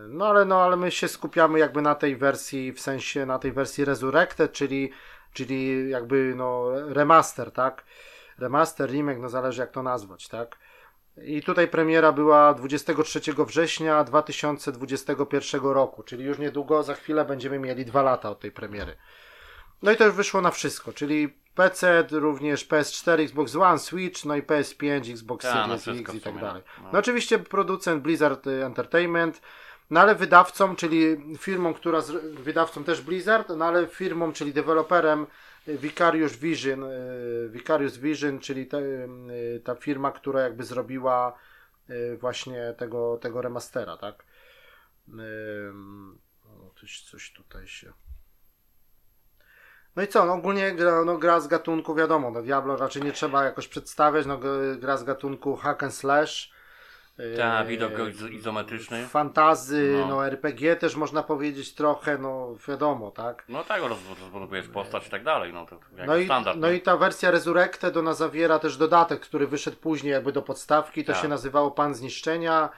no 0.08 0.26
ale 0.26 0.44
no, 0.44 0.62
ale 0.62 0.76
my 0.76 0.90
się 0.90 1.08
skupiamy 1.08 1.58
jakby 1.58 1.82
na 1.82 1.94
tej 1.94 2.16
wersji, 2.16 2.72
w 2.72 2.80
sensie 2.80 3.26
na 3.26 3.38
tej 3.38 3.52
wersji 3.52 3.84
Resurrected, 3.84 4.52
czyli, 4.52 4.92
czyli 5.32 5.90
jakby 5.90 6.34
no 6.36 6.70
remaster, 6.88 7.52
tak? 7.52 7.84
Remaster, 8.38 8.90
remake, 8.90 9.18
no 9.18 9.28
zależy 9.28 9.60
jak 9.60 9.70
to 9.70 9.82
nazwać, 9.82 10.28
tak? 10.28 10.58
I 11.16 11.42
tutaj 11.42 11.68
premiera 11.68 12.12
była 12.12 12.54
23 12.54 13.20
września 13.46 14.04
2021 14.04 15.62
roku, 15.62 16.02
czyli 16.02 16.24
już 16.24 16.38
niedługo, 16.38 16.82
za 16.82 16.94
chwilę 16.94 17.24
będziemy 17.24 17.58
mieli 17.58 17.84
dwa 17.84 18.02
lata 18.02 18.30
od 18.30 18.40
tej 18.40 18.52
premiery. 18.52 18.96
No 19.82 19.92
i 19.92 19.96
to 19.96 20.04
już 20.04 20.14
wyszło 20.14 20.40
na 20.40 20.50
wszystko, 20.50 20.92
czyli 20.92 21.34
PC, 21.54 22.04
również 22.10 22.68
PS4, 22.68 23.22
Xbox 23.22 23.56
One, 23.56 23.78
Switch, 23.78 24.24
no 24.24 24.36
i 24.36 24.42
PS5, 24.42 25.12
Xbox 25.12 25.44
na 25.44 25.78
Series 25.78 26.08
X 26.08 26.14
i 26.14 26.20
tak 26.20 26.32
sumie, 26.32 26.44
dalej. 26.44 26.62
no. 26.82 26.88
No 26.92 26.98
oczywiście 26.98 27.38
producent 27.38 28.02
Blizzard 28.02 28.46
y, 28.46 28.64
Entertainment, 28.64 29.40
no 29.90 30.00
ale 30.00 30.14
wydawcą, 30.14 30.76
czyli 30.76 31.16
firmą, 31.38 31.74
która 31.74 32.00
z, 32.00 32.10
wydawcą 32.34 32.84
też 32.84 33.00
Blizzard, 33.02 33.48
no 33.56 33.64
ale 33.64 33.86
firmą, 33.86 34.32
czyli 34.32 34.52
deweloperem 34.52 35.26
Vicarious 35.66 36.36
Vision, 36.36 36.84
y, 36.84 37.48
Vicarious 37.48 37.98
Vision, 37.98 38.38
czyli 38.38 38.66
te, 38.66 38.78
y, 38.78 39.60
ta 39.64 39.74
firma, 39.74 40.12
która 40.12 40.40
jakby 40.40 40.64
zrobiła 40.64 41.38
y, 41.90 42.16
właśnie 42.16 42.74
tego, 42.78 43.18
tego 43.18 43.42
remastera, 43.42 43.96
tak? 43.96 44.24
Coś, 46.80 47.02
coś 47.02 47.32
tutaj 47.32 47.68
się... 47.68 47.92
No 49.96 50.02
i 50.02 50.08
co, 50.08 50.24
no 50.24 50.32
ogólnie 50.32 50.72
gra, 50.72 51.04
no, 51.04 51.18
gra 51.18 51.40
z 51.40 51.48
gatunku, 51.48 51.94
wiadomo, 51.94 52.30
no 52.30 52.42
Diablo 52.42 52.76
raczej 52.76 53.02
nie 53.02 53.12
trzeba 53.12 53.44
jakoś 53.44 53.68
przedstawiać, 53.68 54.26
no 54.26 54.40
gra 54.78 54.96
z 54.96 55.04
gatunku 55.04 55.56
hack 55.56 55.82
and 55.82 55.94
slash. 55.94 56.52
Tak, 57.16 57.64
Yy, 57.64 57.66
widok 57.70 57.92
izo- 57.92 58.28
izometryczny. 58.32 59.06
Fantazy, 59.06 59.94
no. 60.00 60.06
No. 60.08 60.26
RPG 60.26 60.76
też 60.76 60.96
można 60.96 61.22
powiedzieć 61.22 61.74
trochę, 61.74 62.18
no 62.18 62.54
wiadomo, 62.68 63.10
tak. 63.10 63.44
No 63.48 63.64
tak, 63.64 63.82
roz, 63.82 63.98
rozbudowujesz 64.20 64.68
postać 64.68 65.06
i 65.06 65.10
tak 65.10 65.24
dalej, 65.24 65.52
no 65.52 65.66
to 65.66 65.78
jak 65.96 66.06
No 66.06 66.16
i, 66.16 66.24
standard. 66.24 66.58
no 66.58 66.68
nie? 66.68 66.74
i 66.76 66.80
ta 66.80 66.96
wersja 66.96 67.30
Resurrected 67.30 67.96
ona 67.96 68.14
zawiera 68.14 68.58
też 68.58 68.76
dodatek, 68.76 69.20
który 69.20 69.46
wyszedł 69.46 69.76
później 69.76 70.12
jakby 70.12 70.32
do 70.32 70.42
podstawki, 70.42 71.04
to 71.04 71.12
Tak. 71.12 71.22
się 71.22 71.28
nazywało 71.28 71.70
Pan 71.70 71.94
Zniszczenia. 71.94 72.68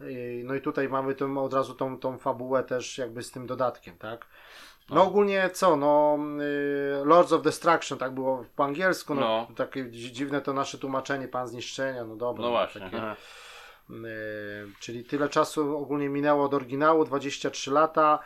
Yy, 0.00 0.42
No 0.44 0.54
i 0.54 0.60
tutaj 0.60 0.88
mamy 0.88 1.14
tą, 1.14 1.44
od 1.44 1.54
razu 1.54 1.74
tą, 1.74 1.98
tą 1.98 2.18
fabułę 2.18 2.64
też 2.64 2.98
jakby 2.98 3.22
z 3.22 3.30
tym 3.30 3.46
dodatkiem, 3.46 3.98
tak? 3.98 4.26
No 4.88 4.96
No. 4.96 5.02
ogólnie 5.04 5.50
co, 5.52 5.76
no 5.76 6.18
yy, 6.98 7.04
Lords 7.04 7.32
of 7.32 7.42
Destruction, 7.42 7.98
tak 7.98 8.14
było 8.14 8.44
po 8.56 8.64
angielsku, 8.64 9.14
no, 9.14 9.20
No. 9.20 9.54
takie 9.56 9.84
dzi- 9.84 10.12
dziwne 10.12 10.40
to 10.40 10.52
nasze 10.52 10.78
tłumaczenie, 10.78 11.28
Pan 11.28 11.48
Zniszczenia, 11.48 12.04
no 12.04 12.16
dobra. 12.16 12.42
No 12.44 12.50
właśnie. 12.50 12.80
Takie, 12.80 13.16
czyli 14.80 15.04
tyle 15.04 15.28
czasu 15.28 15.78
ogólnie 15.78 16.08
minęło 16.08 16.44
od 16.44 16.54
oryginału, 16.54 17.04
23 17.04 17.70
lata. 17.70 18.18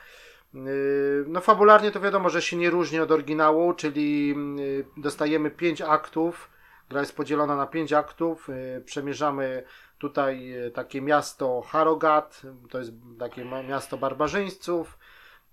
Yy, 0.55 1.25
No 1.29 1.41
fabularnie 1.41 1.91
to 1.91 2.01
wiadomo, 2.01 2.31
że 2.31 2.43
się 2.43 2.57
nie 2.57 2.71
różni 2.71 3.01
od 3.01 3.11
oryginału, 3.11 3.75
czyli 3.75 4.29
yy, 4.29 4.85
dostajemy 4.97 5.51
5 5.51 5.81
aktów, 5.83 6.51
Gra 6.89 7.01
jest 7.01 7.17
podzielona 7.17 7.57
na 7.57 7.67
pięć 7.67 7.93
aktów. 7.93 8.49
Przemierzamy 8.85 9.65
tutaj 9.99 10.55
takie 10.75 11.03
miasto 11.03 11.61
Harogat, 11.61 12.43
to 12.71 12.79
jest 12.79 12.93
takie 13.19 13.45
miasto 13.45 13.99
barbarzyńców. 13.99 14.99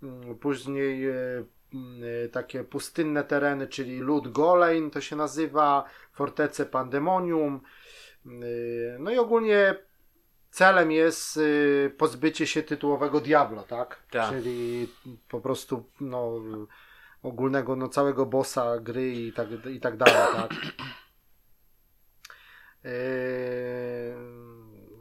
Mm, 0.04 0.36
Później 0.36 1.10
y, 1.10 2.30
takie 2.32 2.64
pustynne 2.64 3.24
tereny, 3.24 3.68
czyli 3.68 4.00
Lud 4.00 4.32
Golein 4.32 4.92
to 4.92 5.02
się 5.02 5.16
nazywa, 5.16 5.84
fortece 6.12 6.66
Pandemonium. 6.66 7.62
No 9.00 9.12
i 9.12 9.18
ogólnie 9.18 9.76
celem 10.52 10.92
jest 10.92 11.38
y, 11.38 11.96
pozbycie 11.98 12.48
się 12.48 12.64
tytułowego 12.64 13.20
Diablo, 13.20 13.64
tak? 13.64 14.00
Tak. 14.12 14.30
Czyli 14.30 14.88
po 15.30 15.42
prostu 15.42 15.84
no, 16.02 16.34
ogólnego 17.24 17.76
no, 17.76 17.90
całego 17.90 18.26
bossa 18.26 18.80
gry 18.80 19.12
i 19.12 19.34
tak, 19.34 19.48
i 19.72 19.80
tak 19.80 19.98
dalej, 19.98 20.16
tak? 20.36 20.52
Yy, 22.84 22.92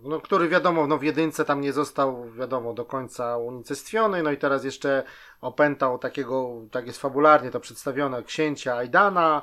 no, 0.11 0.21
który 0.21 0.49
wiadomo, 0.49 0.87
no 0.87 0.99
w 0.99 1.03
jedynce 1.03 1.45
tam 1.45 1.61
nie 1.61 1.73
został, 1.73 2.31
wiadomo, 2.31 2.75
do 2.75 2.85
końca 2.85 3.37
unicestwiony, 3.37 4.23
no 4.23 4.31
i 4.31 4.37
teraz 4.37 4.65
jeszcze 4.65 5.03
opętał 5.41 5.99
takiego, 5.99 6.51
tak 6.71 6.87
jest 6.87 7.01
fabularnie 7.01 7.51
to 7.51 7.61
przedstawione, 7.61 8.23
księcia 8.23 8.77
Aidana, 8.77 9.43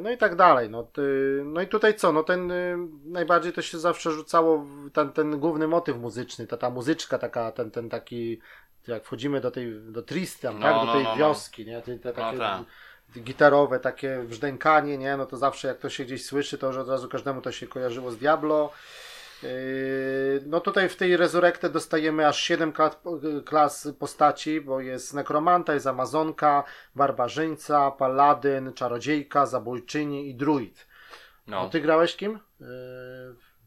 no 0.00 0.10
i 0.10 0.18
tak 0.18 0.36
dalej. 0.36 0.70
No, 0.70 0.82
ty, 0.82 1.02
no 1.44 1.60
i 1.60 1.66
tutaj 1.66 1.94
co, 1.94 2.12
no 2.12 2.22
ten 2.22 2.50
y, 2.50 2.76
najbardziej 3.04 3.52
to 3.52 3.62
się 3.62 3.78
zawsze 3.78 4.10
rzucało 4.10 4.66
ten, 4.92 5.12
ten 5.12 5.38
główny 5.38 5.68
motyw 5.68 5.96
muzyczny, 5.96 6.46
ta, 6.46 6.56
ta 6.56 6.70
muzyczka 6.70 7.18
taka, 7.18 7.52
ten, 7.52 7.70
ten 7.70 7.88
taki, 7.88 8.40
jak 8.86 9.04
wchodzimy 9.04 9.40
do 9.40 9.50
tej, 9.50 9.80
do 9.80 10.02
Tristan, 10.02 10.58
No, 10.58 10.62
tak, 10.62 10.74
do 10.74 10.84
no, 10.84 10.92
tej 10.92 11.04
no, 11.04 11.10
no. 11.10 11.16
wioski, 11.16 11.66
nie, 11.66 11.82
te, 11.82 11.98
te 11.98 12.12
takie 12.12 12.38
tak. 12.38 12.62
gitarowe 13.18 13.80
takie 13.80 14.24
brzdękanie, 14.28 14.98
nie, 14.98 15.16
no 15.16 15.26
to 15.26 15.36
zawsze 15.36 15.68
jak 15.68 15.78
to 15.78 15.90
się 15.90 16.04
gdzieś 16.04 16.24
słyszy, 16.24 16.58
to 16.58 16.66
już 16.66 16.76
od 16.76 16.88
razu 16.88 17.08
każdemu 17.08 17.40
to 17.40 17.52
się 17.52 17.66
kojarzyło 17.66 18.10
z 18.10 18.16
Diablo. 18.16 18.72
Yy, 19.42 20.42
No 20.46 20.60
tutaj 20.60 20.88
w 20.88 20.96
tej 20.96 21.16
Resurrected 21.16 21.72
dostajemy 21.72 22.28
aż 22.28 22.40
7 22.40 22.72
klas, 23.44 23.88
postaci, 23.98 24.60
bo 24.60 24.80
jest 24.80 25.14
nekromanta, 25.14 25.74
jest 25.74 25.86
amazonka, 25.86 26.64
barbarzyńca, 26.94 27.90
paladyn, 27.90 28.72
czarodziejka, 28.72 29.46
zabójczyni 29.46 30.28
i 30.28 30.34
druid. 30.34 30.86
No 31.46 31.62
No, 31.62 31.68
ty 31.70 31.80
grałeś 31.80 32.16
kim? 32.16 32.38
Yy, 32.60 32.66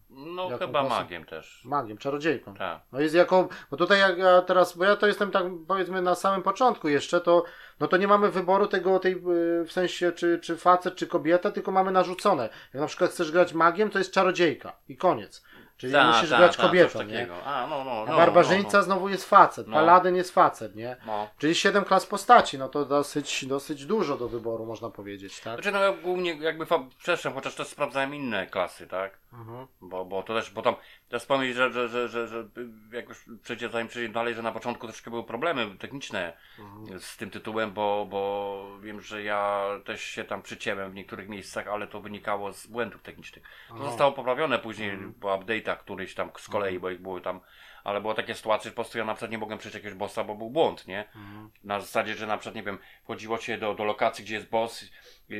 no 0.09 0.43
jaką 0.43 0.57
chyba 0.65 0.80
klasę? 0.82 0.95
magiem 1.03 1.26
też. 1.26 1.61
Magiem, 1.65 1.97
czarodziejką. 1.97 2.53
Tak. 2.55 2.82
No 2.91 2.99
jest 2.99 3.15
jako, 3.15 3.47
bo 3.71 3.78
tutaj 3.78 3.99
jak 3.99 4.17
ja 4.17 4.41
teraz, 4.41 4.78
bo 4.78 4.84
ja 4.86 4.95
to 4.95 5.07
jestem 5.07 5.32
tak 5.32 5.43
powiedzmy 5.67 6.01
na 6.01 6.15
samym 6.15 6.43
początku 6.43 6.89
jeszcze, 6.89 7.21
to 7.21 7.43
no 7.80 7.88
to 7.88 7.97
nie 7.97 8.07
mamy 8.07 8.32
wyboru 8.32 8.67
tego 8.67 8.99
tej, 8.99 9.13
y, 9.13 9.65
w 9.65 9.71
sensie 9.71 10.11
czy, 10.11 10.39
czy 10.39 10.57
facet, 10.57 10.95
czy 10.95 11.07
kobieta, 11.07 11.51
tylko 11.51 11.71
mamy 11.71 11.91
narzucone. 11.91 12.49
Jak 12.73 12.82
na 12.82 12.88
przykład 12.88 13.11
chcesz 13.11 13.32
grać 13.32 13.53
magiem, 13.53 13.89
to 13.89 13.97
jest 13.97 14.11
czarodziejka 14.11 14.73
i 14.89 14.97
koniec. 14.97 15.43
Czyli 15.78 15.93
Ta, 15.93 16.11
musisz 16.11 16.30
ta, 16.30 16.38
grać 16.38 16.57
ta, 16.57 16.63
kobietą, 16.63 17.03
nie? 17.03 17.28
A, 17.45 17.67
no, 17.67 17.84
no, 17.84 18.05
no, 18.07 18.17
barbarzyńca 18.17 18.78
no, 18.78 18.84
znowu 18.84 19.09
jest 19.09 19.30
facet, 19.30 19.67
No. 19.67 19.73
paladyn 19.76 20.15
jest 20.15 20.34
facet, 20.34 20.76
nie? 20.76 20.97
no, 21.05 21.17
no. 21.17 21.28
Czyli 21.38 21.55
7 21.55 21.86
klas 21.86 22.05
postaci, 22.05 22.57
no 22.57 22.69
to 22.69 22.86
dosyć, 22.86 23.45
dosyć 23.45 23.86
dużo 23.86 24.17
do 24.17 24.28
wyboru, 24.30 24.65
można 24.65 24.89
powiedzieć, 24.89 25.39
tak? 25.41 25.53
Znaczy, 25.53 25.71
no 25.71 25.80
ja 25.80 25.91
głównie 25.91 26.34
jakby 26.36 26.65
przeszłem, 26.99 27.34
chociaż 27.34 27.55
też 27.55 27.67
sprawdzałem 27.67 28.15
inne 28.15 28.47
klasy, 28.47 28.88
tak? 28.88 29.17
Mhm. 29.39 29.67
Bo, 29.81 30.05
bo 30.05 30.23
to 30.23 30.33
też, 30.33 30.51
bo 30.51 30.61
tam, 30.61 30.75
też 31.09 31.21
wspomnieć, 31.21 31.55
że, 31.55 31.71
że, 31.71 31.89
że, 31.89 32.07
że, 32.07 32.27
że 32.27 32.47
jak 32.91 33.09
już 33.09 33.25
przejdzie, 33.43 33.69
zanim 33.69 33.88
przejdziemy 33.88 34.13
dalej, 34.13 34.33
że 34.33 34.41
na 34.41 34.51
początku 34.51 34.88
troszkę 34.88 35.09
były 35.11 35.23
problemy 35.23 35.77
techniczne 35.77 36.33
Mhm. 36.59 36.99
z 36.99 37.17
tym 37.17 37.29
tytułem, 37.29 37.71
bo, 37.71 38.07
bo 38.09 38.67
wiem, 38.81 39.01
że 39.01 39.23
ja 39.23 39.65
też 39.86 40.03
się 40.03 40.23
tam 40.23 40.41
przycięłem 40.41 40.91
w 40.91 40.95
niektórych 40.95 41.29
miejscach, 41.29 41.67
ale 41.67 41.88
to 41.88 42.01
wynikało 42.01 42.53
z 42.53 42.67
błędów 42.67 43.01
technicznych. 43.01 43.43
To 43.67 43.73
Aha. 43.75 43.86
zostało 43.86 44.11
poprawione 44.11 44.59
później 44.59 44.89
Mhm. 44.89 45.13
po 45.13 45.27
update'ach 45.38 45.77
któryś 45.77 46.13
tam 46.15 46.31
z 46.38 46.47
kolei, 46.47 46.79
bo 46.79 46.89
ich 46.89 47.01
były 47.01 47.21
tam, 47.21 47.39
ale 47.83 48.01
były 48.01 48.15
takie 48.15 48.36
sytuacje, 48.36 48.63
że 48.69 48.71
po 48.71 48.75
prostu 48.81 48.97
ja 48.97 49.05
na 49.05 49.13
przykład 49.13 49.31
nie 49.31 49.38
mogłem 49.38 49.59
przejść 49.59 49.75
jakiegoś 49.75 49.97
bossa, 49.97 50.23
bo 50.23 50.36
był 50.36 50.49
błąd, 50.49 50.88
nie? 50.88 50.99
Mhm. 51.15 51.49
Na 51.63 51.79
zasadzie, 51.79 52.15
że 52.15 52.27
na 52.27 52.38
przykład, 52.38 52.55
nie 52.55 52.63
wiem, 52.63 52.77
wchodziło 53.03 53.38
się 53.38 53.57
do, 53.57 53.73
do 53.73 53.83
lokacji, 53.83 54.25
gdzie 54.25 54.36
jest 54.36 54.49
boss 54.49 54.86
i, 55.29 55.36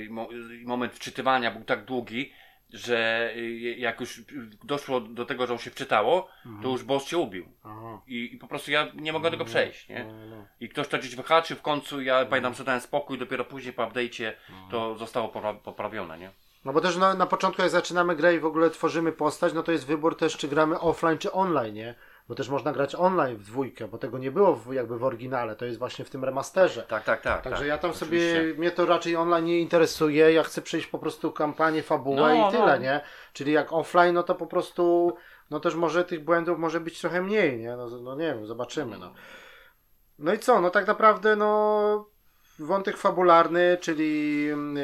i 0.62 0.66
moment 0.66 0.94
wczytywania 0.94 1.52
był 1.52 1.64
tak 1.64 1.86
długi, 1.86 2.34
że 2.76 3.32
y, 3.36 3.76
jak 3.78 4.00
już 4.00 4.22
doszło 4.64 5.00
do 5.02 5.26
tego, 5.26 5.48
że 5.48 5.54
on 5.54 5.60
się 5.60 5.72
wczytało, 5.72 6.28
to 6.62 6.70
już 6.70 6.84
boss 6.84 7.06
się 7.08 7.18
ubił. 7.18 7.46
I, 8.08 8.30
I 8.34 8.38
po 8.38 8.48
prostu 8.48 8.72
ja 8.72 8.88
nie 8.96 9.14
mogłem 9.14 9.32
tego 9.32 9.46
przejść, 9.46 9.90
nie? 9.90 10.04
No, 10.04 10.36
no. 10.36 10.46
I 10.60 10.70
ktoś 10.70 10.88
to 10.88 10.98
gdzieś 10.98 11.16
wyhaczył 11.16 11.58
w 11.58 11.62
końcu, 11.62 12.02
ja 12.02 12.26
pamiętam, 12.26 12.54
że 12.54 12.64
dałem 12.64 12.82
spokój, 12.82 13.18
dopiero 13.18 13.46
później 13.46 13.74
po 13.74 13.84
update'cie 13.84 14.32
to 14.72 14.96
zostało 14.96 15.28
popra- 15.28 15.60
poprawione, 15.60 16.20
nie? 16.20 16.32
No 16.66 16.74
bo 16.74 16.82
też 16.82 16.98
na, 16.98 17.14
na 17.14 17.26
początku 17.26 17.62
jak 17.62 17.72
zaczynamy 17.72 18.16
grę 18.16 18.36
i 18.36 18.40
w 18.40 18.46
ogóle 18.46 18.70
tworzymy 18.70 19.12
postać, 19.12 19.54
no 19.54 19.64
to 19.64 19.72
jest 19.72 19.86
wybór 19.88 20.18
też 20.18 20.38
czy 20.38 20.48
gramy 20.48 20.80
offline 20.80 21.18
czy 21.18 21.32
online, 21.32 21.74
nie? 21.74 21.96
Bo 22.28 22.36
też 22.36 22.50
można 22.50 22.72
grać 22.72 22.96
online 22.96 23.38
w 23.38 23.44
dwójkę, 23.44 23.88
bo 23.88 23.98
tego 23.98 24.18
nie 24.18 24.32
było 24.32 24.56
w, 24.56 24.74
jakby 24.74 24.98
w 24.98 25.04
oryginale, 25.04 25.56
to 25.56 25.66
jest 25.66 25.80
właśnie 25.80 26.06
w 26.06 26.10
tym 26.10 26.24
remasterze. 26.24 26.84
Tak, 26.84 27.04
tak, 27.04 27.22
tak. 27.22 27.42
Także 27.42 27.60
tak, 27.60 27.68
ja 27.68 27.78
tam 27.78 27.92
oczywiście. 27.92 28.36
sobie, 28.36 28.54
mnie 28.54 28.72
to 28.72 28.86
raczej 28.86 29.16
online 29.16 29.46
nie 29.46 29.60
interesuje, 29.60 30.34
ja 30.34 30.44
chcę 30.44 30.62
przejść 30.62 30.88
po 30.88 31.00
prostu 31.00 31.32
kampanię, 31.32 31.84
fabułę 31.84 32.38
No, 32.38 32.50
i 32.50 32.52
tyle, 32.52 32.66
no. 32.66 32.78
nie? 32.78 33.02
Czyli 33.34 33.52
jak 33.52 33.74
offline, 33.74 34.14
no 34.14 34.24
to 34.24 34.36
po 34.36 34.48
prostu, 34.48 35.16
no 35.50 35.60
też 35.60 35.76
może 35.76 36.06
tych 36.06 36.24
błędów 36.24 36.60
może 36.60 36.80
być 36.80 37.02
trochę 37.02 37.22
mniej, 37.22 37.60
nie? 37.60 37.76
No, 37.76 37.90
no 37.90 38.16
nie 38.16 38.26
wiem, 38.26 38.46
zobaczymy, 38.46 38.98
no. 38.98 39.14
No 40.20 40.34
i 40.34 40.40
co, 40.40 40.62
no 40.62 40.70
tak 40.70 40.88
naprawdę, 40.88 41.36
no 41.36 42.10
wątek 42.60 42.98
fabularny, 42.98 43.78
czyli 43.82 44.50
ym, 44.52 44.78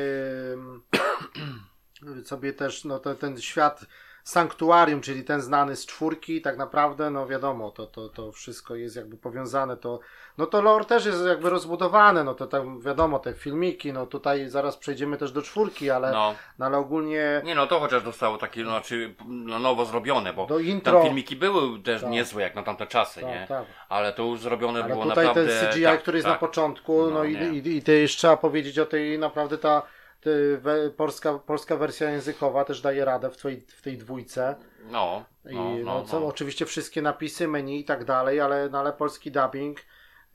sobie 2.26 2.54
też, 2.54 2.86
no 2.86 3.00
to, 3.00 3.16
ten 3.16 3.42
świat 3.42 3.86
sanktuarium, 4.24 5.01
czyli 5.01 5.24
ten 5.24 5.41
znany 5.41 5.76
z 5.76 5.86
czwórki, 5.86 6.41
tak 6.41 6.57
naprawdę, 6.57 7.09
no 7.09 7.28
wiadomo, 7.28 7.72
to, 7.72 7.88
to, 7.88 8.09
to 8.09 8.32
wszystko 8.32 8.76
jest 8.76 8.95
jakby 8.95 9.17
powiązane, 9.17 9.78
to, 9.78 9.99
no 10.38 10.45
to 10.45 10.61
lore 10.61 10.86
też 10.86 11.05
jest 11.05 11.26
jakby 11.26 11.49
rozbudowane, 11.49 12.24
no 12.24 12.34
to 12.36 12.47
tam 12.47 12.82
wiadomo, 12.82 13.19
te 13.19 13.34
filmiki, 13.34 13.93
no 13.93 14.05
tutaj 14.05 14.49
zaraz 14.49 14.78
przejdziemy 14.78 15.17
też 15.17 15.32
do 15.32 15.41
czwórki, 15.41 15.89
ale, 15.89 16.11
no. 16.11 16.36
No, 16.59 16.65
ale 16.65 16.78
ogólnie 16.78 17.41
nie 17.45 17.55
no, 17.55 17.67
to 17.67 17.80
chociaż 17.80 18.03
zostało 18.03 18.38
takie, 18.38 18.63
no, 18.63 18.69
znaczy, 18.69 19.15
no, 19.28 19.59
nowo 19.59 19.86
zrobione, 19.86 20.34
bo 20.34 20.45
do 20.45 20.55
tam 20.57 20.63
intro, 20.65 21.03
filmiki 21.03 21.36
były 21.36 21.80
też 21.80 22.01
Tak. 22.01 22.09
niezłe 22.09 22.41
jak 22.43 22.55
na 22.55 22.63
tamte 22.63 22.88
czasy, 22.88 23.26
nie? 23.26 23.45
tak, 23.47 23.47
tak. 23.47 23.65
Ale 23.89 24.13
to 24.13 24.24
już 24.24 24.39
zrobione 24.39 24.80
Ale 24.84 24.93
było 24.93 25.05
tutaj 25.05 25.26
naprawdę... 25.28 25.59
ten 25.59 25.72
CGI, 25.72 25.84
tak, 25.84 26.01
który 26.01 26.17
jest 26.17 26.28
tak. 26.28 26.41
na 26.41 26.47
początku, 26.47 27.01
no, 27.01 27.09
No, 27.09 27.24
i, 27.24 27.34
nie. 27.36 27.49
i, 27.49 27.78
i 27.78 27.82
też 27.82 28.15
trzeba 28.15 28.38
powiedzieć 28.38 28.80
o 28.80 28.86
tej 28.86 29.19
naprawdę 29.19 29.57
ta 29.57 29.82
ty, 30.22 30.57
we, 30.57 30.89
polska, 30.89 31.39
polska 31.39 31.76
wersja 31.76 32.09
językowa 32.09 32.65
też 32.65 32.82
daje 32.82 33.05
radę 33.05 33.30
w, 33.30 33.38
twojej, 33.38 33.61
w 33.61 33.82
tej 33.82 33.97
dwójce. 33.97 34.55
No, 34.91 35.26
I 35.49 35.55
no, 35.55 35.63
no, 35.63 35.84
no, 35.84 36.05
co, 36.05 36.19
no. 36.19 36.28
oczywiście 36.28 36.65
wszystkie 36.65 37.01
napisy, 37.01 37.47
menu 37.47 37.80
i 37.80 37.86
tak 37.86 38.05
dalej, 38.05 38.39
ale, 38.39 38.69
no, 38.69 38.80
ale 38.80 38.93
polski 38.93 39.32
dubbing 39.32 39.80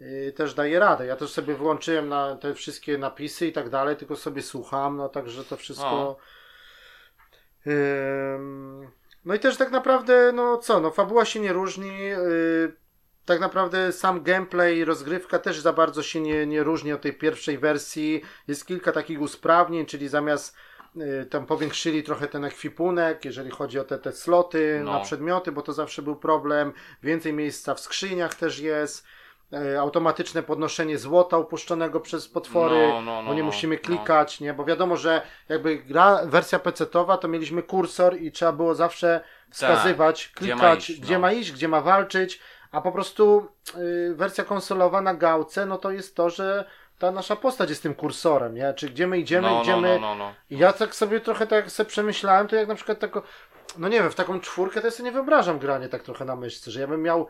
y, 0.00 0.32
też 0.36 0.54
daje 0.54 0.78
radę. 0.78 1.06
Ja 1.06 1.16
też 1.16 1.30
sobie 1.30 1.54
wyłączyłem 1.54 2.08
na 2.08 2.36
te 2.36 2.54
wszystkie 2.54 2.98
napisy 2.98 3.46
i 3.46 3.52
tak 3.52 3.70
dalej, 3.70 3.96
tylko 3.96 4.16
sobie 4.16 4.42
słucham, 4.42 4.96
no 4.96 5.08
także 5.08 5.44
to 5.44 5.56
wszystko. 5.56 6.16
Ym, 7.66 8.90
no 9.24 9.34
i 9.34 9.38
też 9.38 9.56
tak 9.56 9.70
naprawdę, 9.70 10.32
no 10.32 10.58
co, 10.58 10.80
no 10.80 10.90
fabuła 10.90 11.24
się 11.24 11.40
nie 11.40 11.52
różni. 11.52 12.12
y, 12.12 12.85
tak 13.26 13.40
naprawdę 13.40 13.92
sam 13.92 14.22
gameplay, 14.22 14.84
rozgrywka 14.84 15.38
też 15.38 15.60
za 15.60 15.72
bardzo 15.72 16.02
się 16.02 16.20
nie, 16.20 16.46
nie 16.46 16.62
różni 16.62 16.92
od 16.92 17.00
tej 17.00 17.12
pierwszej 17.12 17.58
wersji. 17.58 18.22
Jest 18.48 18.66
kilka 18.66 18.92
takich 18.92 19.20
usprawnień, 19.20 19.86
czyli 19.86 20.08
zamiast 20.08 20.56
y, 20.96 21.26
tam 21.30 21.46
powiększyli 21.46 22.02
trochę 22.02 22.28
ten 22.28 22.44
ekwipunek, 22.44 23.24
jeżeli 23.24 23.50
chodzi 23.50 23.78
o 23.78 23.84
te, 23.84 23.98
te 23.98 24.12
sloty 24.12 24.80
No. 24.84 24.92
na 24.92 25.00
przedmioty, 25.00 25.52
bo 25.52 25.62
to 25.62 25.72
zawsze 25.72 26.02
był 26.02 26.16
problem. 26.16 26.72
Więcej 27.02 27.32
miejsca 27.32 27.74
w 27.74 27.80
skrzyniach 27.80 28.34
też 28.34 28.58
jest. 28.58 29.06
Y, 29.74 29.80
Automatyczne 29.80 30.42
podnoszenie 30.42 30.98
złota 30.98 31.38
upuszczonego 31.38 32.00
przez 32.00 32.28
potwory, 32.28 32.88
No, 32.88 33.02
no, 33.02 33.22
no, 33.22 33.28
bo 33.28 33.34
nie 33.34 33.40
no, 33.42 33.46
musimy 33.46 33.74
no. 33.76 33.82
klikać, 33.82 34.40
nie? 34.40 34.54
Bo 34.54 34.64
wiadomo, 34.64 34.96
że 34.96 35.22
jakby 35.48 35.76
gra, 35.76 36.20
wersja 36.26 36.58
PC-towa, 36.58 37.18
to 37.18 37.28
mieliśmy 37.28 37.62
kursor 37.62 38.16
i 38.20 38.32
trzeba 38.32 38.52
było 38.52 38.74
zawsze 38.74 39.20
wskazywać, 39.50 40.28
Tak. 40.34 40.42
Gdzie 40.42 40.54
ma 40.54 40.60
klikać, 40.60 40.90
iść, 40.90 41.00
gdzie 41.00 41.14
no. 41.14 41.20
ma 41.20 41.32
iść, 41.32 41.52
gdzie 41.52 41.68
ma 41.68 41.80
walczyć, 41.80 42.40
a 42.72 42.80
po 42.80 42.92
prostu 42.92 43.48
y, 43.76 44.14
wersja 44.14 44.44
konsolowa 44.44 45.00
na 45.00 45.14
gałce, 45.14 45.66
no 45.66 45.78
to 45.78 45.90
jest 45.90 46.16
to, 46.16 46.30
że 46.30 46.64
ta 46.98 47.10
nasza 47.10 47.36
postać 47.36 47.70
jest 47.70 47.82
tym 47.82 47.94
kursorem, 47.94 48.54
nie? 48.54 48.74
Czy 48.74 48.90
gdzie 48.90 49.06
my 49.06 49.18
idziemy, 49.18 49.48
no, 49.48 49.62
no, 49.66 49.80
my... 49.80 49.88
no, 49.88 50.00
no, 50.00 50.14
no. 50.14 50.34
I 50.50 50.58
ja 50.58 50.72
tak 50.72 50.94
sobie 50.94 51.20
trochę 51.20 51.46
tak 51.46 51.70
sobie 51.70 51.88
przemyślałem, 51.90 52.48
to 52.48 52.56
jak 52.56 52.68
na 52.68 52.74
przykład 52.74 52.98
tako, 52.98 53.22
no 53.78 53.88
nie 53.88 54.00
wiem, 54.02 54.10
w 54.10 54.14
taką 54.14 54.40
czwórkę 54.40 54.80
to 54.80 54.86
ja 54.86 54.90
sobie 54.90 55.04
nie 55.04 55.12
wyobrażam 55.12 55.58
granie 55.58 55.88
tak 55.88 56.02
trochę 56.02 56.24
na 56.24 56.36
myszce, 56.36 56.70
że 56.70 56.80
ja 56.80 56.86
bym 56.86 57.02
miał 57.02 57.28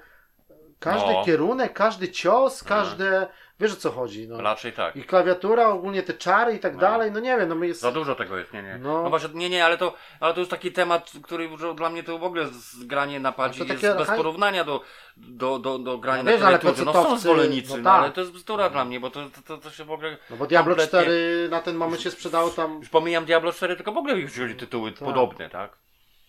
każdy 0.78 1.12
No. 1.12 1.24
kierunek, 1.24 1.72
każdy 1.72 2.08
cios, 2.08 2.64
każde, 2.64 3.26
Wiesz 3.60 3.72
o 3.72 3.76
co 3.76 3.90
chodzi, 3.90 4.28
no. 4.28 4.40
Raczej 4.40 4.72
tak. 4.72 4.96
I 4.96 5.04
klawiatura, 5.04 5.68
ogólnie 5.68 6.02
te 6.02 6.14
czary 6.14 6.54
i 6.54 6.58
tak 6.58 6.74
No. 6.74 6.80
dalej, 6.80 7.12
no 7.12 7.20
nie 7.20 7.36
wiem, 7.36 7.48
no 7.48 7.54
my 7.54 7.66
jest... 7.66 7.80
Za 7.80 7.92
dużo 7.92 8.14
tego 8.14 8.38
jest, 8.38 8.52
nie, 8.52 8.62
nie. 8.62 8.78
No. 8.78 9.02
No, 9.02 9.10
właśnie, 9.10 9.30
nie, 9.34 9.50
nie, 9.50 9.64
ale 9.64 9.78
to, 9.78 9.94
ale 10.20 10.34
to 10.34 10.40
jest 10.40 10.50
taki 10.50 10.72
temat, 10.72 11.12
który 11.22 11.44
już 11.44 11.74
dla 11.74 11.90
mnie 11.90 12.02
to 12.02 12.18
w 12.18 12.24
ogóle 12.24 12.46
z 12.46 12.84
granie 12.84 13.20
na 13.20 13.32
padzie 13.32 13.64
jest 13.64 13.82
takie- 13.82 13.94
bez 13.98 14.08
porównania 14.08 14.64
do, 14.64 14.80
do, 15.16 15.58
do, 15.58 15.78
do 15.78 15.98
grania 15.98 16.22
No 16.22 16.30
wiesz, 16.30 16.40
na 16.40 16.46
ale 16.46 16.58
klawiaturze. 16.58 16.84
No 16.84 17.02
są 17.04 17.18
zwolennicy, 17.18 17.70
no 17.70 17.76
no, 17.76 17.84
tak. 17.84 18.02
ale 18.02 18.12
to 18.12 18.20
jest 18.20 18.32
bzdura 18.32 18.70
dla 18.70 18.84
mnie, 18.84 19.00
bo 19.00 19.10
to, 19.10 19.20
to, 19.46 19.58
to, 19.58 19.70
się 19.70 19.84
w 19.84 19.90
ogóle... 19.90 20.16
No 20.30 20.36
bo 20.36 20.46
Diablo 20.46 20.74
kompletnie- 20.74 20.86
4 21.02 21.48
na 21.50 21.60
ten 21.60 21.76
moment 21.76 22.02
się 22.02 22.10
sprzedało 22.10 22.50
tam... 22.50 22.78
Już 22.78 22.88
pomijam 22.88 23.24
Diablo 23.24 23.52
4, 23.52 23.76
tylko 23.76 23.92
w 23.92 23.96
ogóle 23.98 24.14
już 24.18 24.32
wzięli 24.32 24.54
tytuły 24.54 24.92
podobne, 24.92 25.50
tak? 25.50 25.85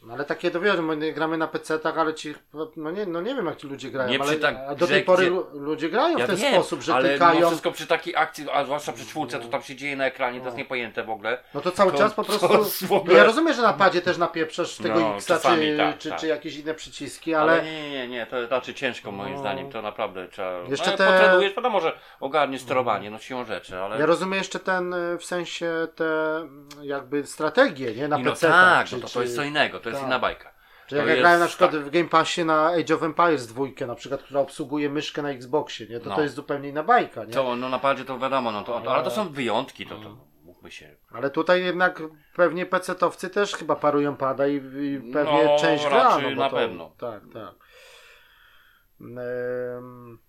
No 0.08 0.14
ale 0.14 0.26
takie 0.26 0.52
to 0.52 0.60
wiesz, 0.62 0.80
my 0.80 1.14
gramy 1.14 1.38
na 1.38 1.48
PC-tach, 1.48 1.98
ale 1.98 2.14
ci, 2.14 2.34
no 2.78 2.92
nie, 2.92 3.06
no 3.06 3.22
nie 3.22 3.36
wiem 3.36 3.46
jak 3.46 3.58
ci 3.58 3.68
ludzie 3.68 3.90
grają, 3.92 4.10
Nie 4.10 4.20
przy 4.20 4.30
ale 4.30 4.40
tak 4.40 4.56
a 4.68 4.76
do 4.76 4.88
tej 4.88 5.04
pory 5.04 5.24
gdzie- 5.26 5.36
lu- 5.36 5.48
ludzie 5.54 5.90
grają 5.90 6.18
Ja 6.18 6.26
w 6.26 6.28
ten 6.30 6.36
wiem, 6.38 6.54
sposób, 6.54 6.82
że 6.82 6.96
ale 6.96 7.10
klikają. 7.10 7.48
wszystko 7.48 7.72
przy 7.72 7.88
takiej 7.88 8.16
akcji, 8.16 8.46
a 8.54 8.64
zwłaszcza 8.64 8.92
przy 8.94 9.06
czwórce, 9.06 9.40
to 9.40 9.48
tam 9.48 9.62
się 9.62 9.76
dzieje 9.76 9.96
na 9.96 10.06
ekranie, 10.06 10.40
to 10.40 10.46
jest 10.46 10.58
niepojęte 10.58 11.04
w 11.04 11.10
ogóle. 11.10 11.44
No 11.54 11.62
to 11.62 11.72
cały 11.72 11.92
To- 11.92 11.98
czas 11.98 12.14
po 12.14 12.24
prostu. 12.24 12.96
ogóle- 12.96 13.14
No 13.14 13.18
ja 13.18 13.24
rozumiem, 13.24 13.54
że 13.54 13.62
na 13.62 13.74
padzie 13.74 14.02
też 14.02 14.18
napieprzasz 14.18 14.78
tego 14.78 15.00
No, 15.00 15.16
X 15.16 15.26
czasami 15.26 15.66
czy, 15.66 15.78
tak, 15.78 15.98
czy, 15.98 16.10
tak. 16.10 16.20
czy 16.20 16.28
jakieś 16.28 16.56
inne 16.58 16.74
przyciski, 16.74 17.34
Ale, 17.36 17.52
ale. 17.54 17.64
nie, 17.64 17.92
nie, 17.92 18.08
nie, 18.08 18.26
to 18.26 18.48
raczej 18.48 18.74
ciężko 18.74 19.12
moim 19.12 19.34
No. 19.34 19.40
zdaniem, 19.40 19.72
to 19.72 19.82
naprawdę 19.82 20.28
trzeba... 20.28 20.60
Jeszcze 20.70 20.92
no, 20.92 20.98
te- 20.98 21.08
potrenujesz, 21.08 21.54
to 21.56 21.70
może 21.70 22.00
ogarnie 22.20 22.60
sterowanie, 22.60 23.12
no 23.12 23.20
siłą 23.20 23.46
rzeczy, 23.46 23.78
ale... 23.80 24.00
Ja 24.00 24.06
rozumiem 24.06 24.38
jeszcze 24.40 24.60
ten 24.60 24.94
y, 24.94 25.18
w 25.18 25.26
sensie 25.26 25.72
te 25.96 26.06
jakby 26.82 27.26
strategie, 27.26 27.92
nie? 27.96 28.08
Na 28.08 28.18
I 28.18 28.24
no 28.24 28.32
PC. 28.32 28.48
tak, 28.48 28.88
czy, 28.88 28.96
no 28.96 29.02
to, 29.02 29.14
to 29.14 29.22
jest 29.22 29.36
co 29.36 29.44
innego, 29.44 29.80
to 29.80 29.90
jest 29.90 29.97
tak. 30.00 30.08
inna 30.08 30.20
bajka. 30.20 30.54
Czy 30.88 30.96
jak 30.96 31.06
ja 31.06 31.12
jest- 31.12 31.22
grałem 31.22 31.40
na 31.40 31.48
przykład 31.48 31.72
tak. 31.72 31.80
w 31.82 31.90
Game 31.90 32.10
Passie 32.10 32.46
na 32.46 32.68
Age 32.68 32.96
of 32.96 33.04
Empires 33.04 33.48
2, 33.48 33.86
na 33.88 33.96
przykład, 33.96 34.22
która 34.24 34.40
obsługuje 34.40 34.90
myszkę 34.90 35.22
na 35.22 35.30
Xboxie, 35.30 35.88
nie? 35.88 36.00
To 36.00 36.10
No. 36.10 36.16
to 36.16 36.22
jest 36.22 36.36
zupełnie 36.36 36.70
inna 36.70 36.84
bajka, 36.84 37.26
nie? 37.26 37.34
To, 37.34 37.56
no 37.56 37.70
na 37.70 37.80
padzie 37.80 38.06
to 38.06 38.20
wiadomo, 38.20 38.52
no 38.52 38.64
to, 38.64 38.82
to, 38.82 38.94
ale 38.94 39.04
to 39.04 39.12
są 39.12 39.30
wyjątki, 39.30 39.86
to, 39.86 39.96
to 39.96 40.18
mówmy 40.44 40.72
się. 40.72 40.96
Ale 41.12 41.30
tutaj 41.30 41.64
jednak 41.64 42.02
pewnie 42.36 42.66
PC-towcy 42.66 43.30
też 43.30 43.56
chyba 43.56 43.76
parują 43.76 44.16
pada 44.16 44.48
i, 44.48 44.56
i 44.56 45.12
pewnie 45.14 45.44
No, 45.46 45.58
część 45.60 45.86
gra. 45.88 46.18
No, 46.20 46.30
na 46.30 46.50
to, 46.50 46.56
pewno. 46.56 46.92
Tak, 46.98 47.22
tak. 47.34 47.54
Em, 49.02 50.20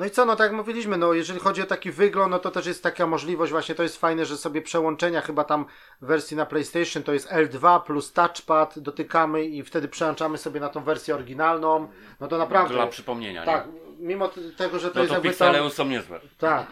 No 0.00 0.06
i 0.06 0.10
co, 0.10 0.24
no 0.24 0.36
tak 0.36 0.46
jak 0.46 0.56
mówiliśmy, 0.56 0.96
no 0.96 1.12
jeżeli 1.12 1.40
chodzi 1.40 1.62
o 1.62 1.66
taki 1.66 1.90
wygląd, 1.90 2.30
no 2.30 2.38
to 2.38 2.50
też 2.50 2.66
jest 2.66 2.82
taka 2.82 3.06
możliwość, 3.06 3.52
właśnie 3.52 3.74
to 3.74 3.82
jest 3.82 4.00
fajne, 4.00 4.26
że 4.26 4.36
sobie 4.36 4.62
przełączenia 4.62 5.20
chyba 5.20 5.44
tam 5.44 5.66
w 6.00 6.06
wersji 6.06 6.36
na 6.36 6.46
PlayStation 6.46 7.02
to 7.02 7.12
jest 7.12 7.28
L2 7.28 7.82
plus 7.82 8.12
touchpad, 8.12 8.78
dotykamy 8.78 9.44
i 9.44 9.62
wtedy 9.62 9.88
przełączamy 9.88 10.38
sobie 10.38 10.60
na 10.60 10.68
tą 10.68 10.84
wersję 10.84 11.14
oryginalną. 11.14 11.88
No 12.20 12.28
to 12.28 12.38
naprawdę. 12.38 12.74
Dla 12.74 12.86
przypomnienia, 12.86 13.44
tak, 13.44 13.66
nie? 13.66 14.06
mimo 14.06 14.30
tego, 14.56 14.78
że 14.78 14.88
to 14.88 14.94
No 14.94 15.00
jest 15.00 15.08
to 15.10 15.14
jakby 15.14 15.28
piksele 15.28 15.58
tam, 15.58 15.70
są 15.70 15.84
niezłe. 15.84 16.20
tak, 16.38 16.66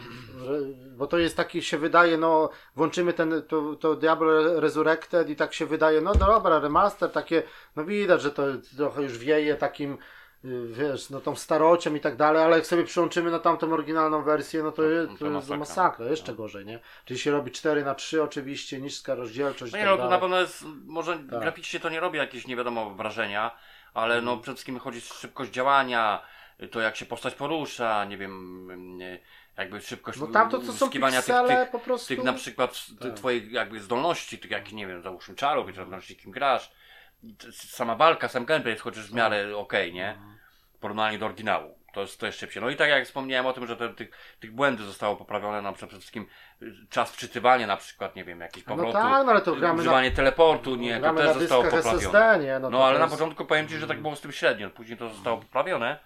że, 0.45 0.59
bo 0.97 1.07
to 1.07 1.17
jest 1.17 1.37
taki, 1.37 1.61
się 1.61 1.77
wydaje, 1.77 2.17
no, 2.17 2.49
włączymy 2.75 3.13
ten, 3.13 3.43
to, 3.47 3.75
to 3.75 3.95
Diablo 3.95 4.59
Resurrected 4.59 5.29
i 5.29 5.35
tak 5.35 5.53
się 5.53 5.65
wydaje, 5.65 6.01
no 6.01 6.15
dobra, 6.15 6.59
remaster, 6.59 7.11
takie, 7.11 7.43
no 7.75 7.85
widać, 7.85 8.21
że 8.21 8.31
to 8.31 8.43
trochę 8.77 9.03
już 9.03 9.17
wieje 9.17 9.55
takim, 9.55 9.97
wiesz, 10.71 11.09
no 11.09 11.19
tą 11.21 11.35
starocią 11.35 11.95
i 11.95 11.99
tak 11.99 12.15
dalej, 12.15 12.43
ale 12.43 12.55
jak 12.55 12.65
sobie 12.65 12.83
przyłączymy 12.83 13.31
na 13.31 13.39
tamtą 13.39 13.73
oryginalną 13.73 14.23
wersję, 14.23 14.63
no 14.63 14.71
to, 14.71 14.83
je- 14.83 15.07
to 15.07 15.13
to 15.17 15.25
jest 15.25 15.31
masakra. 15.35 15.57
masakra, 15.57 16.05
jeszcze 16.05 16.33
gorzej, 16.33 16.65
nie? 16.65 16.79
Czyli 17.05 17.19
się 17.19 17.31
robi 17.31 17.51
4 17.51 17.83
na 17.83 17.95
3 17.95 18.23
oczywiście, 18.23 18.81
niska 18.81 19.15
rozdzielczość 19.15 19.73
No 19.73 19.79
i 19.79 19.81
nie, 19.81 19.87
tak 19.87 19.91
no 19.91 19.97
to 19.97 20.03
dalej. 20.03 20.17
na 20.17 20.19
pewno 20.21 20.39
jest, 20.39 20.63
może 20.85 21.13
Tak. 21.17 21.39
graficznie 21.39 21.79
to 21.79 21.89
nie 21.89 21.99
robi 21.99 22.17
jakieś 22.17 22.47
nie 22.47 22.55
wiadomo 22.55 22.89
wrażenia, 22.95 23.51
ale 23.93 24.15
Mhm. 24.15 24.25
no 24.25 24.37
przede 24.41 24.55
wszystkim 24.55 24.79
chodzi 24.79 24.97
o 24.97 25.13
szybkość 25.13 25.51
działania, 25.51 26.21
to 26.71 26.79
jak 26.79 26.95
się 26.95 27.05
postać 27.05 27.35
porusza, 27.35 28.05
nie 28.05 28.17
wiem, 28.17 28.67
nie, 28.97 29.19
jakby 29.57 29.81
szybkość 29.81 30.19
No 30.19 30.27
tam 30.27 30.49
to, 30.49 30.59
co 30.59 30.73
są 30.73 30.89
piksele, 30.89 31.47
tych, 31.49 31.57
tych, 31.59 31.71
po 31.71 31.79
prostu... 31.79 32.07
tych 32.07 32.23
na 32.23 32.33
przykład 32.33 32.85
Tak. 33.01 33.13
twoich 33.13 33.51
jakby 33.51 33.79
zdolności, 33.79 34.37
tych 34.39 34.51
jakichś, 34.51 34.73
nie 34.73 34.87
wiem, 34.87 35.01
załóżmy 35.01 35.35
czarów, 35.35 35.67
czy 35.67 35.73
zależności 35.73 36.15
kim 36.15 36.31
grasz. 36.31 36.71
Sama 37.51 37.95
walka, 37.95 38.27
sam 38.27 38.45
gameplay 38.45 38.71
jest 38.73 38.83
chociaż 38.83 39.11
w 39.11 39.13
miarę 39.13 39.57
okej, 39.57 39.93
nie? 39.93 40.09
Mhm. 40.09 40.37
W 40.73 40.79
porównaniu 40.79 41.19
do 41.19 41.25
oryginału. 41.25 41.79
To 41.93 42.01
jest, 42.01 42.19
to 42.19 42.25
jest 42.25 42.39
szybciej. 42.39 42.63
No 42.63 42.69
i 42.69 42.75
tak 42.75 42.89
jak 42.89 43.05
wspomniałem 43.05 43.45
o 43.45 43.53
tym, 43.53 43.67
że 43.67 43.77
te, 43.77 43.89
tych, 43.89 44.35
tych 44.39 44.51
błędy 44.51 44.83
zostało 44.83 45.15
poprawione, 45.15 45.61
na 45.61 45.71
przykład 45.71 45.89
przede 45.89 46.01
wszystkim 46.01 46.25
y, 46.61 46.71
czas 46.89 47.11
wczytywania 47.11 47.67
na 47.67 47.77
przykład, 47.77 48.15
nie 48.15 48.23
wiem, 48.23 48.39
jakiś 48.41 48.65
No 48.65 48.75
powrotu, 48.75 48.93
tak, 48.93 49.25
no 49.25 49.31
ale 49.31 49.41
to 49.41 49.55
gramy 49.55 49.73
na, 49.75 49.81
używanie 49.81 50.11
teleportu, 50.11 50.75
nie, 50.75 50.99
to 50.99 51.13
też 51.13 51.25
na 51.25 51.33
zostało 51.33 51.63
poprawione. 51.63 51.97
SSD, 51.97 52.39
nie? 52.43 52.59
No, 52.59 52.71
to 52.71 52.85
ale 52.85 52.93
to 52.93 52.99
na 52.99 53.05
jest- 53.05 53.15
początku 53.17 53.45
powiem 53.45 53.67
Ci, 53.67 53.77
że 53.77 53.87
tak 53.87 54.01
było 54.01 54.15
z 54.15 54.21
tym 54.21 54.31
średnio, 54.31 54.69
później 54.69 54.97
to 54.97 55.09
zostało 55.09 55.37
poprawione. 55.37 55.99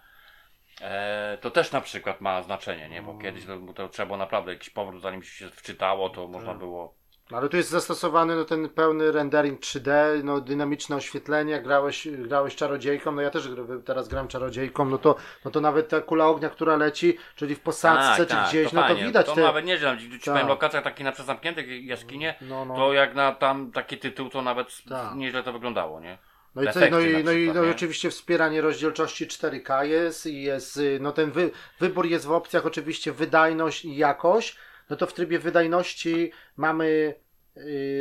E, 0.81 1.37
to 1.41 1.51
też 1.51 1.71
na 1.71 1.81
przykład 1.81 2.21
ma 2.21 2.41
znaczenie, 2.43 2.89
nie? 2.89 3.01
Bo 3.01 3.17
kiedyś 3.17 3.45
to, 3.45 3.73
to 3.75 3.89
trzeba 3.89 4.05
było 4.05 4.17
naprawdę 4.17 4.53
jakiś 4.53 4.69
powrót, 4.69 5.01
zanim 5.01 5.23
się 5.23 5.49
wczytało, 5.49 6.09
to 6.09 6.27
można 6.27 6.49
Tak. 6.49 6.57
było. 6.57 6.95
No, 7.33 7.39
Ale 7.39 7.49
tu 7.49 7.57
jest 7.57 7.69
zastosowany 7.69 8.35
no, 8.35 8.45
ten 8.45 8.69
pełny 8.69 9.11
rendering 9.11 9.59
3D, 9.59 9.91
no, 10.23 10.41
dynamiczne 10.41 10.95
oświetlenie, 10.95 11.61
grałeś, 11.61 12.07
grałeś 12.07 12.55
czarodziejką, 12.55 13.11
no 13.11 13.21
ja 13.21 13.29
też 13.29 13.49
teraz 13.85 14.07
gram 14.07 14.27
czarodziejką, 14.27 14.85
no 14.85 14.97
to, 14.97 15.15
no 15.45 15.51
to 15.51 15.61
nawet 15.61 15.89
ta 15.89 16.01
kula 16.01 16.27
ognia, 16.27 16.49
która 16.49 16.75
leci, 16.75 17.17
czyli 17.35 17.55
w 17.55 17.59
posadzce 17.59 18.25
czy 18.25 18.35
gdzieś, 18.49 18.73
no 18.73 18.81
to 18.81 18.87
fajnie. 18.87 19.05
widać 19.05 19.25
To 19.25 19.35
te... 19.35 19.41
nawet 19.41 19.65
nieźle, 19.65 19.97
ci 19.97 20.19
ci 20.19 20.19
Tak. 20.19 20.47
lokacjach 20.47 20.83
takich 20.83 21.05
na 21.05 21.11
zamkniętych 21.11 21.85
jaskinie, 21.85 22.35
No, 22.41 22.65
no. 22.65 22.75
to 22.75 22.93
jak 22.93 23.15
na 23.15 23.31
tam 23.31 23.71
taki 23.71 23.97
tytuł, 23.97 24.29
to 24.29 24.41
nawet 24.41 24.67
Tak. 24.89 25.15
nieźle 25.15 25.43
to 25.43 25.53
wyglądało, 25.53 25.99
nie? 25.99 26.17
No 26.55 26.63
i, 26.63 26.67
co, 26.71 26.79
no, 26.79 26.99
i, 26.99 27.23
no, 27.23 27.31
i, 27.31 27.47
no 27.53 27.63
i 27.63 27.65
nie? 27.65 27.71
oczywiście 27.71 28.09
wspieranie 28.09 28.61
rozdzielczości 28.61 29.27
4K 29.27 29.81
jest 29.81 30.25
i 30.25 30.41
jest, 30.43 30.77
y, 30.77 30.97
no 31.01 31.11
ten 31.11 31.31
wy, 31.31 31.51
wybór 31.79 32.05
jest 32.05 32.25
w 32.25 32.31
opcjach 32.31 32.65
oczywiście 32.65 33.11
wydajność 33.11 33.85
i 33.85 33.95
jakość, 33.97 34.57
no 34.89 34.95
to 34.95 35.07
w 35.07 35.13
trybie 35.13 35.39
wydajności 35.39 36.31
mamy 36.57 37.15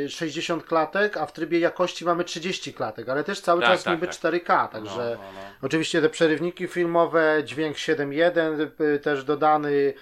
60 0.07 0.63
klatek, 0.65 1.17
a 1.17 1.25
w 1.25 1.33
trybie 1.33 1.59
jakości 1.59 2.05
mamy 2.05 2.23
30 2.23 2.73
klatek, 2.73 3.09
ale 3.09 3.23
też 3.23 3.41
cały 3.41 3.61
Tak, 3.61 3.69
czas 3.71 3.83
tak, 3.83 3.93
niby 3.93 4.07
tak. 4.07 4.15
4K, 4.15 4.67
także 4.69 5.17
No, 5.17 5.23
no, 5.23 5.31
no. 5.35 5.39
oczywiście 5.61 6.01
te 6.01 6.09
przerywniki 6.09 6.67
filmowe, 6.67 7.41
dźwięk 7.43 7.77
7.1 7.77 8.67
y, 8.81 8.99
też 8.99 9.23
dodany 9.23 9.93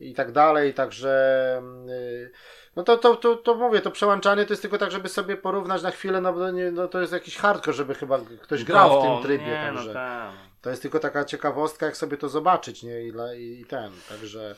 i 0.00 0.14
tak 0.14 0.32
dalej, 0.32 0.74
także 0.74 1.62
y, 1.88 2.30
no 2.76 2.82
to, 2.82 2.98
to, 2.98 3.16
to, 3.16 3.36
to 3.36 3.54
mówię, 3.54 3.80
to 3.80 3.90
przełączanie 3.90 4.46
to 4.46 4.52
jest 4.52 4.62
tylko 4.62 4.78
tak, 4.78 4.90
żeby 4.90 5.08
sobie 5.08 5.36
porównać 5.36 5.82
na 5.82 5.90
chwilę, 5.90 6.20
no, 6.20 6.32
bo 6.32 6.50
nie, 6.50 6.70
no 6.70 6.88
to 6.88 7.00
jest 7.00 7.12
jakiś 7.12 7.36
hardcore, 7.36 7.76
żeby 7.76 7.94
chyba 7.94 8.18
ktoś 8.42 8.64
grał 8.64 8.88
w 9.00 9.04
No, 9.04 9.14
tym 9.14 9.22
trybie, 9.22 9.46
nie, 9.46 9.52
także 9.52 9.88
No, 9.88 9.94
tak. 9.94 10.32
to 10.62 10.70
jest 10.70 10.82
tylko 10.82 10.98
taka 10.98 11.24
ciekawostka, 11.24 11.86
jak 11.86 11.96
sobie 11.96 12.16
to 12.16 12.28
zobaczyć, 12.28 12.82
nie, 12.82 13.02
i, 13.02 13.60
i 13.60 13.64
ten, 13.66 13.92
także 14.08 14.54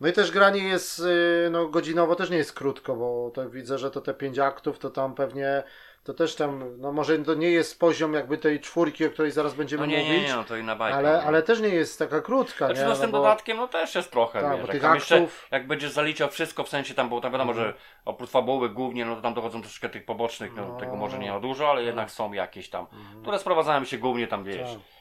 no 0.00 0.08
i 0.08 0.12
też 0.12 0.30
granie 0.30 0.62
jest, 0.62 0.98
y, 0.98 1.48
no 1.50 1.68
godzinowo 1.68 2.14
też 2.14 2.30
nie 2.30 2.36
jest 2.36 2.52
krótko, 2.52 2.96
bo 2.96 3.30
to 3.34 3.50
widzę, 3.50 3.78
że 3.78 3.90
to 3.90 4.00
te 4.00 4.14
pięć 4.14 4.38
aktów, 4.38 4.78
to 4.78 4.90
tam 4.90 5.14
pewnie, 5.14 5.62
to 6.04 6.14
też 6.14 6.34
tam, 6.34 6.80
no 6.80 6.92
może 6.92 7.18
to 7.18 7.34
nie 7.34 7.50
jest 7.50 7.80
poziom 7.80 8.14
jakby 8.14 8.38
tej 8.38 8.60
czwórki, 8.60 9.06
o 9.06 9.10
której 9.10 9.30
zaraz 9.30 9.54
będziemy 9.54 9.80
No 9.86 9.92
nie, 9.92 9.98
mówić, 9.98 10.12
nie, 10.22 10.26
nie, 10.28 10.34
no 10.36 10.44
to 10.44 10.56
inna 10.56 10.76
bajka. 10.76 10.98
ale, 10.98 11.12
no. 11.12 11.22
ale 11.22 11.42
też 11.42 11.60
nie 11.60 11.68
jest 11.68 11.98
taka 11.98 12.20
krótka, 12.20 12.66
Znaczy, 12.66 12.80
nie, 12.80 12.86
no 12.86 12.94
z 12.96 13.00
tym 13.00 13.10
bo- 13.10 13.18
dodatkiem 13.18 13.56
no 13.56 13.68
też 13.68 13.94
jest 13.94 14.10
trochę, 14.10 14.40
Tak, 14.40 14.50
wiesz, 14.50 14.60
bo 14.60 14.66
jak 14.66 14.72
tych 14.72 14.82
tam 14.82 14.94
jeszcze, 14.94 15.16
aktów- 15.16 15.48
jak 15.50 15.66
będziesz 15.66 15.90
zaliczał 15.90 16.28
wszystko, 16.28 16.64
w 16.64 16.68
sensie 16.68 16.94
tam, 16.94 17.08
bo 17.08 17.20
tam 17.20 17.32
wiadomo, 17.32 17.54
że 17.54 17.74
oprócz 18.04 18.30
fabuły 18.30 18.68
głównie, 18.70 19.04
no 19.04 19.16
to 19.16 19.22
tam 19.22 19.34
dochodzą 19.34 19.60
troszeczkę 19.62 19.88
tych 19.88 20.04
pobocznych, 20.04 20.54
no, 20.56 20.68
No. 20.68 20.76
tego 20.80 20.96
może 20.96 21.18
nie 21.18 21.30
ma 21.32 21.40
dużo, 21.40 21.70
ale 21.70 21.82
jednak 21.82 22.10
są 22.10 22.32
jakieś 22.32 22.70
tam, 22.70 22.86
które 23.22 23.38
sprowadzają 23.38 23.84
się 23.84 23.98
głównie 23.98 24.26
tam, 24.26 24.44
wiesz, 24.44 24.70
Tak. 24.72 24.97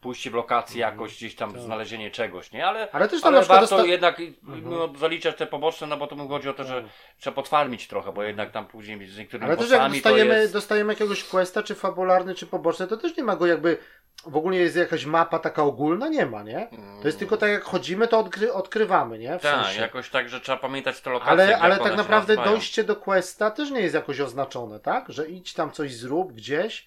Pójście 0.00 0.30
w 0.30 0.34
lokację 0.34 0.80
jakoś, 0.80 1.16
gdzieś 1.16 1.34
tam 1.34 1.60
znalezienie 1.60 2.10
czegoś, 2.10 2.52
nie, 2.52 2.66
ale, 2.66 2.88
Ale 2.92 3.08
też 3.08 3.22
tam 3.22 3.34
ale 3.34 3.44
warto 3.46 3.76
dosta- 3.76 3.86
jednak 3.86 4.22
no, 4.42 4.92
zaliczać 4.98 5.36
te 5.36 5.46
poboczne, 5.46 5.86
no 5.86 5.96
bo 5.96 6.06
to 6.06 6.16
mu 6.16 6.28
chodzi 6.28 6.48
o 6.48 6.52
to, 6.54 6.64
że 6.64 6.84
trzeba 7.18 7.34
potwarmić 7.34 7.88
trochę, 7.88 8.12
bo 8.12 8.22
jednak 8.22 8.50
tam 8.50 8.66
później 8.66 9.06
z 9.06 9.18
niektórymi 9.18 9.46
Ale 9.46 9.56
też 9.56 9.70
jak 9.70 9.92
dostajemy, 9.92 10.34
jest... 10.34 10.52
dostajemy 10.52 10.92
jakiegoś 10.92 11.24
questa, 11.24 11.62
czy 11.62 11.74
fabularny, 11.74 12.34
czy 12.34 12.46
poboczny, 12.46 12.86
to 12.86 12.96
też 12.96 13.16
nie 13.16 13.24
ma 13.24 13.36
go 13.36 13.46
jakby. 13.46 13.78
W 14.26 14.36
ogóle 14.36 14.56
jest 14.56 14.76
jakaś 14.76 15.04
mapa 15.04 15.38
taka 15.38 15.62
ogólna, 15.62 16.08
nie 16.08 16.26
ma, 16.26 16.42
nie? 16.42 16.68
To 17.02 17.08
jest 17.08 17.18
tylko 17.18 17.36
tak 17.36 17.50
jak 17.50 17.62
chodzimy, 17.64 18.08
to 18.08 18.18
odkry, 18.18 18.52
odkrywamy, 18.52 19.18
nie? 19.18 19.38
W 19.38 19.42
Tak, 19.42 19.64
sensie. 19.66 19.80
jakoś 19.80 20.10
tak, 20.10 20.28
że 20.28 20.40
trzeba 20.40 20.58
pamiętać 20.58 21.00
te 21.00 21.10
lokacje, 21.10 21.32
Ale, 21.32 21.58
ale 21.58 21.78
tak 21.78 21.96
naprawdę 21.96 22.36
dojście 22.36 22.84
do 22.84 22.96
questa 22.96 23.50
też 23.50 23.70
nie 23.70 23.80
jest 23.80 23.94
jakoś 23.94 24.20
oznaczone, 24.20 24.80
tak? 24.80 25.04
Że 25.08 25.28
idź 25.28 25.54
tam 25.54 25.70
coś 25.70 25.94
zrób 25.94 26.32
gdzieś. 26.32 26.86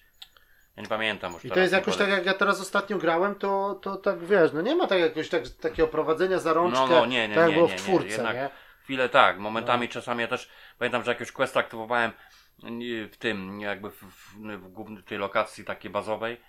Ja 0.76 0.82
nie 0.82 0.88
pamiętam 0.88 1.32
już 1.32 1.44
I 1.44 1.50
to 1.50 1.60
jest 1.60 1.72
jakoś 1.72 1.96
tak, 1.96 2.08
jak 2.08 2.26
ja 2.26 2.34
teraz 2.34 2.60
ostatnio 2.60 2.98
grałem, 2.98 3.34
to, 3.34 3.74
to 3.82 3.96
tak 3.96 4.24
wiesz, 4.24 4.52
no 4.52 4.60
nie 4.62 4.76
ma 4.76 4.86
tak 4.86 4.98
jakoś 4.98 5.28
tak, 5.28 5.48
takiego 5.48 5.88
prowadzenia 5.88 6.38
za 6.38 6.52
rączkę, 6.52 6.80
No, 6.80 6.86
no, 6.88 7.06
nie, 7.06 7.28
nie, 7.28 7.34
tak 7.34 7.48
nie, 7.48 7.54
było 7.54 7.66
nie, 7.66 7.72
w 7.72 7.76
nie. 7.76 7.78
czwórce, 7.78 8.08
Jednak 8.08 8.36
nie? 8.36 8.50
Chwilę 8.82 9.08
tak, 9.08 9.38
momentami 9.38 9.88
czasami 9.88 10.20
ja 10.20 10.28
też 10.28 10.48
pamiętam, 10.78 11.04
że 11.04 11.10
jakiegoś 11.10 11.32
questa 11.32 11.60
aktywowałem 11.60 12.10
nie, 12.62 13.08
w 13.08 13.16
tym, 13.16 13.60
jakby 13.60 13.90
w, 13.90 13.94
w, 13.94 14.34
w 14.36 14.68
głównej 14.68 15.02
tej 15.02 15.18
lokacji 15.18 15.64
takiej 15.64 15.90
bazowej, 15.90 16.40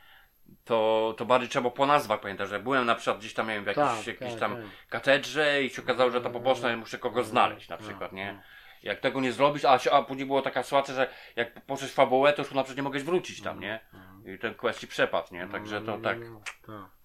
to, 0.65 1.13
to 1.17 1.25
bardziej 1.25 1.49
trzeba 1.49 1.61
było 1.61 1.71
po 1.71 1.85
nazwach 1.85 2.19
pamiętam, 2.19 2.47
że 2.47 2.59
byłem 2.59 2.85
na 2.85 2.95
przykład 2.95 3.17
gdzieś 3.17 3.33
tam, 3.33 3.47
nie 3.47 3.53
wiem, 3.53 3.63
w 3.63 3.67
jakiejś, 3.67 3.87
Tak, 3.87 4.07
jakiejś 4.07 4.31
tak, 4.31 4.39
tam 4.39 4.55
tak. 4.55 4.65
katedrze 4.89 5.63
i 5.63 5.69
się 5.69 5.81
okazało, 5.81 6.11
że 6.11 6.21
to 6.21 6.29
poboczna 6.29 6.71
i 6.73 6.75
muszę 6.75 6.97
kogoś 6.97 7.25
znaleźć 7.25 7.69
na 7.69 7.77
przykład, 7.77 8.13
nie? 8.13 8.41
Jak 8.83 8.99
tego 8.99 9.21
nie 9.21 9.31
zrobisz, 9.31 9.65
a, 9.65 9.79
a 9.91 10.01
później 10.03 10.25
było 10.25 10.41
taka 10.41 10.63
sytuacja, 10.63 10.93
że 10.93 11.09
jak 11.35 11.65
poszłeś 11.65 11.91
fabułę, 11.91 12.33
to 12.33 12.41
już 12.41 12.51
na 12.51 12.63
przykład 12.63 12.77
nie 12.77 12.83
mogłeś 12.83 13.03
wrócić 13.03 13.41
tam, 13.41 13.59
nie? 13.59 13.79
I 14.25 14.39
ten 14.39 14.55
quest 14.55 14.79
ci 14.79 14.87
przepadł, 14.87 15.27
nie? 15.33 15.47
Także 15.47 15.81
to 15.81 15.97
tak. 15.97 16.17
No, 16.19 16.41
tak. 16.61 16.95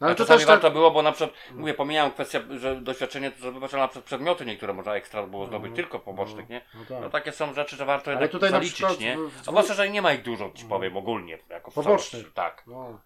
No, 0.00 0.06
ale 0.06 0.14
to 0.14 0.24
też 0.24 0.38
tak, 0.38 0.46
warto 0.48 0.70
było, 0.70 0.90
bo 0.90 1.02
na 1.02 1.12
przykład, 1.12 1.38
mówię, 1.54 1.74
pomijam 1.74 2.12
kwestię, 2.12 2.42
że 2.58 2.80
doświadczenie 2.80 3.32
ale 3.42 3.52
na 3.60 3.88
przykład 3.88 4.04
przedmioty 4.04 4.46
niektóre 4.46 4.72
można 4.72 4.94
ekstra 4.94 5.26
było 5.26 5.46
zdobyć, 5.46 5.76
tylko 5.76 5.98
pobocznych, 5.98 6.48
nie? 6.48 6.60
no 6.74 6.80
tak. 6.88 7.00
No 7.00 7.10
takie 7.10 7.32
są 7.32 7.54
rzeczy, 7.54 7.76
że 7.76 7.84
warto 7.84 8.04
Ale 8.10 8.14
jednak 8.14 8.30
tutaj 8.30 8.50
zaliczyć, 8.50 8.98
nie? 9.00 9.16
w- 9.18 9.44
zwłaszcza, 9.44 9.74
że 9.74 9.90
nie 9.90 10.02
ma 10.02 10.12
ich 10.12 10.22
dużo, 10.22 10.50
ci 10.54 10.64
powiem, 10.64 10.96
ogólnie, 10.96 11.38
jako 11.48 11.70
w 11.70 11.74
Pobocznych. 11.74 12.10
całości. 12.10 12.32
Tak. 12.34 12.62
No. 12.66 13.00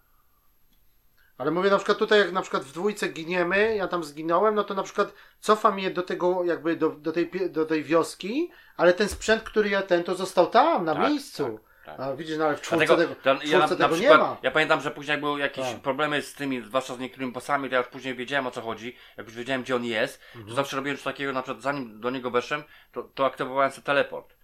Ale 1.37 1.51
mówię 1.51 1.69
na 1.69 1.77
przykład 1.77 1.97
tutaj, 1.97 2.19
jak 2.19 2.31
na 2.31 2.41
przykład 2.41 2.63
w 2.63 2.71
dwójce 2.71 3.07
giniemy, 3.07 3.75
ja 3.75 3.87
tam 3.87 4.03
zginąłem, 4.03 4.55
no 4.55 4.63
to 4.63 4.73
na 4.73 4.83
przykład 4.83 5.13
cofam 5.39 5.79
je 5.79 5.91
do 5.91 6.01
tego, 6.03 6.43
jakby 6.43 6.75
do, 6.75 6.89
do, 6.89 7.11
tej, 7.11 7.31
do 7.49 7.65
tej 7.65 7.83
wioski, 7.83 8.51
ale 8.77 8.93
ten 8.93 9.09
sprzęt, 9.09 9.43
który 9.43 9.69
ja 9.69 9.81
ten, 9.81 10.03
to 10.03 10.15
został 10.15 10.47
tam, 10.47 10.85
na 10.85 10.95
Tak, 10.95 11.09
miejscu. 11.09 11.59
Tak. 11.85 11.99
A 11.99 12.15
widzisz, 12.15 12.37
no 12.37 12.45
ale 12.45 12.57
w 12.57 12.61
czwórce 12.61 12.85
Dlatego, 12.85 13.15
tego, 13.15 13.39
w 13.39 13.45
ja, 13.45 13.59
na, 13.59 13.65
czwórce 13.65 13.83
na 13.83 13.87
tego 13.89 13.95
przykład, 13.99 14.19
nie 14.19 14.25
ma. 14.25 14.37
ja 14.43 14.51
pamiętam, 14.51 14.81
że 14.81 14.91
później 14.91 15.11
jak 15.13 15.19
były 15.19 15.39
jakieś 15.39 15.65
Tak. 15.71 15.79
problemy 15.81 16.21
z 16.21 16.33
tymi, 16.33 16.61
zwłaszcza 16.61 16.95
z 16.95 16.99
niektórymi 16.99 17.31
bossami, 17.31 17.69
to 17.69 17.75
ja 17.75 17.79
już 17.81 17.87
później 17.89 18.15
wiedziałem 18.15 18.47
o 18.47 18.51
co 18.51 18.61
chodzi, 18.61 18.95
jak 19.17 19.25
już 19.25 19.35
wiedziałem 19.35 19.63
gdzie 19.63 19.75
on 19.75 19.85
jest, 19.85 20.21
Mhm. 20.35 20.45
to 20.49 20.55
zawsze 20.55 20.75
robiłem 20.75 20.97
coś 20.97 21.03
takiego, 21.03 21.33
na 21.33 21.41
przykład 21.41 21.61
zanim 21.63 21.99
do 21.99 22.09
niego 22.09 22.31
weszłem, 22.31 22.63
to, 22.91 23.03
to 23.03 23.25
aktywowałem 23.25 23.71
sobie 23.71 23.85
teleport. 23.85 24.35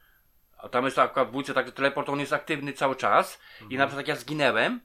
A 0.57 0.69
tam 0.69 0.85
jest 0.85 0.99
akurat 0.99 1.27
w 1.27 1.31
dwójce 1.31 1.53
taki 1.53 1.71
teleport, 1.71 2.09
on 2.09 2.19
jest 2.19 2.33
aktywny 2.33 2.73
cały 2.73 2.95
czas 2.95 3.39
i 3.59 3.63
Mhm. 3.63 3.79
na 3.79 3.87
przykład 3.87 4.07
jak 4.07 4.15
ja 4.17 4.21
zginęłem, 4.21 4.81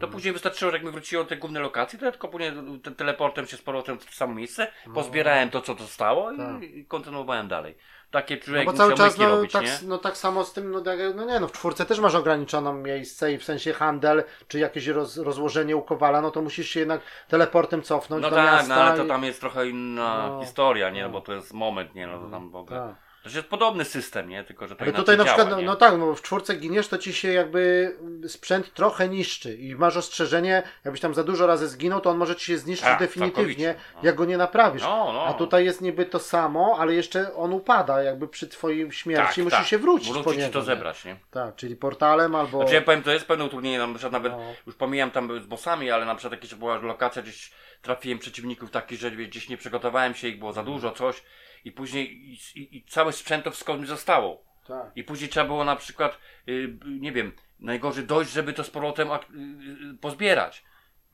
to 0.00 0.08
później 0.08 0.32
wystarczyło, 0.32 0.70
że 0.70 0.76
jak 0.76 0.86
mi 0.86 0.92
wróciło 0.92 1.22
do 1.22 1.28
tej 1.28 1.38
głównej 1.38 1.62
lokacji, 1.62 1.98
to 1.98 2.04
ja 2.04 2.10
tylko 2.10 2.28
później 2.28 2.52
teleportem 2.96 3.46
się 3.46 3.56
z 3.56 3.62
powrotem 3.62 3.98
w 3.98 4.14
samo 4.14 4.34
miejsce, 4.34 4.72
pozbierałem 4.94 5.50
to, 5.50 5.62
co 5.62 5.74
zostało 5.74 6.32
i, 6.32 6.38
No. 6.38 6.44
Tak. 6.44 6.62
i 6.62 6.84
kontynuowałem 6.86 7.48
dalej. 7.48 7.78
Takie 8.10 8.36
No 8.36 8.42
człowiek 8.42 8.64
bo 8.66 8.72
musiał 8.72 8.86
cały 8.86 8.98
czas, 8.98 9.18
no 9.18 9.28
robić, 9.28 9.52
tak, 9.52 9.64
nie? 9.64 9.78
no 9.82 9.98
tak 9.98 10.16
samo 10.16 10.44
z 10.44 10.52
tym, 10.52 10.70
no, 10.70 10.80
tak, 10.80 10.98
no 11.14 11.24
nie 11.24 11.40
no, 11.40 11.48
w 11.48 11.52
czwórce 11.52 11.86
też 11.86 12.00
masz 12.00 12.14
ograniczoną 12.14 12.72
miejsce 12.72 13.32
i 13.32 13.38
w 13.38 13.44
sensie 13.44 13.72
handel, 13.72 14.24
czy 14.48 14.58
jakieś 14.58 14.86
roz, 14.86 15.16
rozłożenie 15.16 15.76
u 15.76 15.82
Kowala, 15.82 16.20
no 16.20 16.30
to 16.30 16.42
musisz 16.42 16.68
się 16.68 16.80
jednak 16.80 17.00
teleportem 17.28 17.82
cofnąć 17.82 18.22
No 18.22 18.30
do 18.30 18.36
tak, 18.36 18.44
miasta 18.46 18.76
no 18.76 18.82
ale 18.82 18.96
to 18.96 19.04
tam 19.04 19.24
jest 19.24 19.40
trochę 19.40 19.68
inna 19.68 20.28
No. 20.28 20.40
historia, 20.44 20.90
nie? 20.90 21.02
No. 21.02 21.08
No 21.08 21.12
bo 21.12 21.20
to 21.20 21.32
jest 21.34 21.54
moment, 21.54 21.94
nie? 21.94 22.06
No 22.06 22.18
to 22.18 22.30
tam 22.30 22.50
w 22.50 22.56
ogóle. 22.56 22.80
Tak. 22.80 23.07
To 23.32 23.38
jest 23.38 23.48
podobny 23.48 23.84
system, 23.84 24.28
nie? 24.28 24.44
Tylko, 24.44 24.68
że 24.68 24.76
to 24.76 24.82
Ale 24.82 24.92
tutaj 24.92 25.16
na 25.16 25.24
działa, 25.24 25.36
przykład, 25.36 25.54
no, 25.56 25.60
nie? 25.60 25.66
no 25.66 25.76
tak, 25.76 25.92
no 25.98 26.06
bo 26.06 26.14
w 26.14 26.22
czwórce 26.22 26.54
giniesz, 26.56 26.88
to 26.88 26.98
ci 26.98 27.12
się 27.12 27.32
jakby 27.32 27.92
sprzęt 28.28 28.74
trochę 28.74 29.08
niszczy 29.08 29.54
i 29.56 29.74
masz 29.74 29.96
ostrzeżenie, 29.96 30.62
jakbyś 30.84 31.00
tam 31.00 31.14
za 31.14 31.24
dużo 31.24 31.46
razy 31.46 31.68
zginął, 31.68 32.00
to 32.00 32.10
on 32.10 32.16
może 32.16 32.36
ci 32.36 32.44
się 32.44 32.58
zniszczyć 32.58 32.88
Tak, 32.88 32.98
definitywnie, 32.98 33.74
no. 33.94 34.00
jak 34.02 34.14
go 34.14 34.24
nie 34.24 34.36
naprawisz. 34.36 34.82
No, 34.82 35.10
no. 35.12 35.26
A 35.26 35.34
tutaj 35.34 35.64
jest 35.64 35.80
niby 35.80 36.06
to 36.06 36.18
samo, 36.18 36.76
ale 36.78 36.94
jeszcze 36.94 37.34
on 37.34 37.52
upada, 37.52 38.02
jakby 38.02 38.28
przy 38.28 38.48
twojej 38.48 38.92
śmierci 38.92 39.34
tak, 39.34 39.44
musisz 39.44 39.58
tak. 39.58 39.66
się 39.66 39.78
wrócić 39.78 40.08
po 40.08 40.14
Wrócić 40.14 40.36
niego. 40.38 40.50
i 40.50 40.52
to 40.52 40.62
zebrać, 40.62 41.04
nie? 41.04 41.16
Tak, 41.30 41.56
czyli 41.56 41.76
portalem 41.76 42.34
albo... 42.34 42.58
Znaczy 42.58 42.74
ja 42.74 42.82
powiem, 42.82 43.02
to 43.02 43.10
jest 43.10 43.26
pewne 43.26 43.44
utrudnienie, 43.44 43.78
na 43.78 43.88
przykład 43.88 44.12
nawet, 44.12 44.32
No. 44.32 44.54
już 44.66 44.74
pomijam 44.76 45.10
tam 45.10 45.42
z 45.42 45.46
bossami, 45.46 45.90
ale 45.90 46.04
na 46.04 46.14
przykład 46.14 46.32
jakieś 46.32 46.54
była 46.54 46.78
lokacja, 46.78 47.22
gdzieś 47.22 47.52
trafiłem 47.82 48.18
przeciwników 48.18 48.70
takich, 48.70 48.98
że 49.00 49.10
gdzieś 49.10 49.48
nie 49.48 49.56
przygotowałem 49.56 50.14
się, 50.14 50.28
ich 50.28 50.38
było 50.38 50.52
za 50.52 50.62
dużo, 50.62 50.90
coś 50.92 51.22
i 51.64 51.72
później 51.72 52.12
i, 52.32 52.32
i, 52.54 52.76
i 52.76 52.84
całe 52.84 53.12
sprzęto 53.12 53.50
wszystko 53.50 53.76
mi 53.76 53.86
zostało. 53.86 54.44
Tak. 54.66 54.92
I 54.96 55.04
później 55.04 55.30
trzeba 55.30 55.46
było 55.46 55.64
na 55.64 55.76
przykład, 55.76 56.18
y, 56.48 56.78
nie 56.86 57.12
wiem, 57.12 57.32
najgorzej 57.60 58.04
dojść, 58.04 58.30
żeby 58.32 58.52
to 58.52 58.64
z 58.64 58.70
powrotem 58.70 59.12
ak- 59.12 59.30
y, 59.30 59.90
y, 59.94 59.98
pozbierać. 60.00 60.64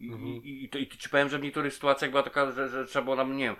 I, 0.01 0.09
Mhm. 0.09 0.27
i, 0.45 0.65
i, 0.65 0.69
to, 0.69 0.79
I 0.79 0.89
ci 0.89 1.09
powiem, 1.09 1.29
że 1.29 1.39
w 1.39 1.43
niektórych 1.43 1.75
sytuacjach 1.75 2.11
była 2.11 2.23
taka, 2.23 2.53
że, 2.53 2.69
że 2.69 2.87
trzeba 2.87 3.05
było 3.05 3.17
nam, 3.17 3.37
nie 3.37 3.45
wiem, 3.45 3.57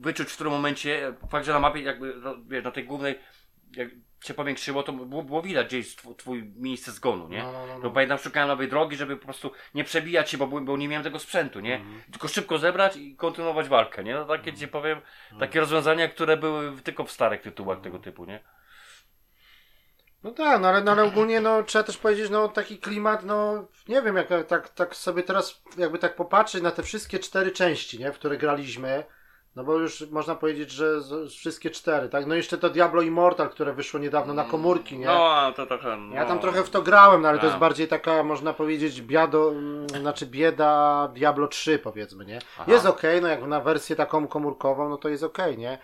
wyczuć 0.00 0.28
w 0.28 0.34
którym 0.34 0.52
momencie, 0.52 1.14
fakt, 1.30 1.46
że 1.46 1.52
na 1.52 1.60
mapie 1.60 1.80
jakby, 1.82 2.14
no, 2.22 2.34
wiesz, 2.48 2.64
na 2.64 2.70
tej 2.70 2.84
głównej, 2.84 3.18
jak 3.72 3.88
się 4.26 4.34
powiększyło, 4.34 4.82
to 4.82 4.92
było, 4.92 5.22
było 5.22 5.42
widać, 5.42 5.66
gdzie 5.66 5.76
jest 5.78 6.02
tw- 6.02 6.16
twój 6.16 6.52
miejsce 6.56 6.92
zgonu, 6.92 7.28
nie? 7.28 7.42
No, 7.42 7.52
no, 7.52 7.66
no, 7.66 7.78
no. 7.78 7.90
Pamiętam, 7.90 8.18
szukałem 8.18 8.48
nowej 8.48 8.68
drogi, 8.68 8.96
żeby 8.96 9.16
po 9.16 9.24
prostu 9.24 9.50
nie 9.74 9.84
przebijać 9.84 10.30
się, 10.30 10.38
bo, 10.38 10.46
bo 10.46 10.76
nie 10.76 10.88
miałem 10.88 11.04
tego 11.04 11.18
sprzętu, 11.18 11.60
nie? 11.60 11.74
Mhm. 11.76 12.02
Tylko 12.12 12.28
szybko 12.28 12.58
zebrać 12.58 12.96
i 12.96 13.16
kontynuować 13.16 13.68
walkę, 13.68 14.04
nie? 14.04 14.14
No 14.14 14.24
takie 14.24 14.52
ci 14.52 14.68
powiem, 14.68 15.00
takie 15.40 15.60
rozwiązania, 15.60 16.08
które 16.08 16.36
były 16.36 16.72
tylko 16.82 17.04
w 17.04 17.10
starych 17.10 17.42
tytułach 17.42 17.80
tego 17.80 17.98
typu, 17.98 18.24
nie? 18.24 18.40
No 20.22 20.30
tak, 20.30 20.60
no 20.60 20.68
ale, 20.68 20.82
no 20.82 20.92
ale 20.92 21.04
ogólnie 21.04 21.40
no, 21.40 21.62
trzeba 21.62 21.84
też 21.84 21.98
powiedzieć, 21.98 22.30
no 22.30 22.48
taki 22.48 22.78
klimat, 22.78 23.24
no 23.24 23.68
nie 23.88 24.02
wiem, 24.02 24.16
jak 24.16 24.30
jak 24.30 24.46
tak, 24.46 24.68
tak 24.68 24.96
sobie 24.96 25.22
teraz 25.22 25.62
jakby 25.78 25.98
tak 25.98 26.16
popatrzeć 26.16 26.62
na 26.62 26.70
te 26.70 26.82
wszystkie 26.82 27.18
cztery 27.18 27.50
części, 27.50 27.98
nie, 27.98 28.12
w 28.12 28.14
które 28.14 28.36
graliśmy, 28.36 29.04
no 29.56 29.64
bo 29.64 29.78
już 29.78 30.10
można 30.10 30.34
powiedzieć, 30.34 30.70
że 30.70 31.00
z, 31.00 31.32
z 31.32 31.34
wszystkie 31.34 31.70
cztery, 31.70 32.08
tak? 32.08 32.26
No 32.26 32.34
jeszcze 32.34 32.58
to 32.58 32.70
Diablo 32.70 33.02
Immortal, 33.02 33.50
które 33.50 33.72
wyszło 33.72 34.00
niedawno 34.00 34.34
na 34.34 34.44
komórki, 34.44 34.98
nie? 34.98 35.06
No, 35.06 35.52
to 35.56 35.66
trochę. 35.66 35.96
No. 35.96 36.14
Ja 36.14 36.24
tam 36.24 36.38
trochę 36.38 36.64
w 36.64 36.70
to 36.70 36.82
grałem, 36.82 37.22
no 37.22 37.28
ale 37.28 37.38
to 37.38 37.46
jest 37.46 37.58
bardziej 37.58 37.88
taka, 37.88 38.22
można 38.22 38.52
powiedzieć, 38.52 39.02
biado, 39.02 39.50
mm, 39.50 39.88
znaczy 39.88 40.26
bieda 40.26 41.08
Diablo 41.14 41.48
3 41.48 41.78
powiedzmy, 41.78 42.24
nie? 42.24 42.38
Aha. 42.58 42.72
Jest 42.72 42.86
okej, 42.86 43.22
no 43.22 43.28
jak 43.28 43.42
na 43.42 43.60
wersję 43.60 43.96
taką 43.96 44.28
komórkową, 44.28 44.88
no 44.88 44.96
to 44.96 45.08
jest 45.08 45.22
okej, 45.22 45.58
nie? 45.58 45.78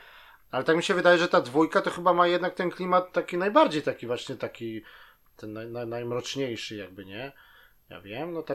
Ale 0.51 0.65
tak 0.65 0.77
mi 0.77 0.83
się 0.83 0.95
wydaje, 0.95 1.19
że 1.19 1.29
ta 1.29 1.41
dwójka 1.41 1.83
to 1.83 1.91
chyba 1.91 2.13
ma 2.13 2.27
jednak 2.27 2.55
ten 2.55 2.71
klimat 2.71 3.13
taki 3.13 3.39
najbardziej 3.39 3.83
taki 3.83 4.07
właśnie 4.07 4.37
taki, 4.37 4.83
ten 5.37 5.53
naj, 5.53 5.67
naj, 5.67 5.87
najmroczniejszy 5.87 6.77
jakby, 6.77 7.05
nie? 7.05 7.33
Ja 7.93 8.01
wiem, 8.01 8.33
no 8.33 8.43
to, 8.43 8.55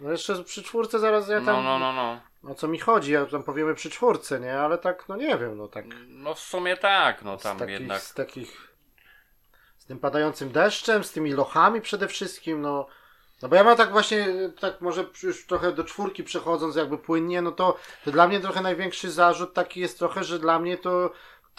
no 0.00 0.10
jeszcze 0.10 0.44
przy 0.44 0.62
czwórce 0.62 0.98
zaraz 0.98 1.28
ja 1.28 1.40
tam, 1.40 1.64
No, 1.64 1.78
no, 1.78 1.92
no, 1.92 2.20
no. 2.42 2.50
o 2.50 2.54
co 2.54 2.68
mi 2.68 2.78
chodzi, 2.78 3.12
ja 3.12 3.26
tam 3.26 3.42
powiemy 3.42 3.74
przy 3.74 3.90
czwórce, 3.90 4.40
nie? 4.40 4.58
Ale 4.58 4.78
tak, 4.78 5.08
no 5.08 5.16
nie 5.16 5.38
wiem, 5.38 5.56
no 5.56 5.68
tak. 5.68 5.84
No 6.08 6.34
w 6.34 6.40
sumie 6.40 6.76
tak, 6.76 7.22
no 7.22 7.38
z 7.38 7.42
tam 7.42 7.58
takich, 7.58 7.72
jednak. 7.72 8.02
z 8.02 8.14
takich 8.14 8.74
z 9.78 9.86
tym 9.86 9.98
padającym 9.98 10.52
deszczem, 10.52 11.04
z 11.04 11.12
tymi 11.12 11.32
lochami 11.32 11.80
przede 11.80 12.08
wszystkim, 12.08 12.60
no 12.60 12.86
no 13.42 13.48
bo 13.48 13.56
ja 13.56 13.64
mam 13.64 13.76
tak 13.76 13.90
właśnie, 13.90 14.26
tak 14.60 14.80
może 14.80 15.04
już 15.22 15.46
trochę 15.46 15.72
do 15.72 15.84
czwórki 15.84 16.24
przechodząc 16.24 16.76
jakby 16.76 16.98
płynnie, 16.98 17.42
no 17.42 17.52
to, 17.52 17.76
to 18.04 18.10
dla 18.10 18.28
mnie 18.28 18.40
trochę 18.40 18.60
największy 18.60 19.10
zarzut 19.10 19.54
taki 19.54 19.80
jest 19.80 19.98
trochę, 19.98 20.24
że 20.24 20.38
dla 20.38 20.58
mnie 20.58 20.78
to 20.78 21.12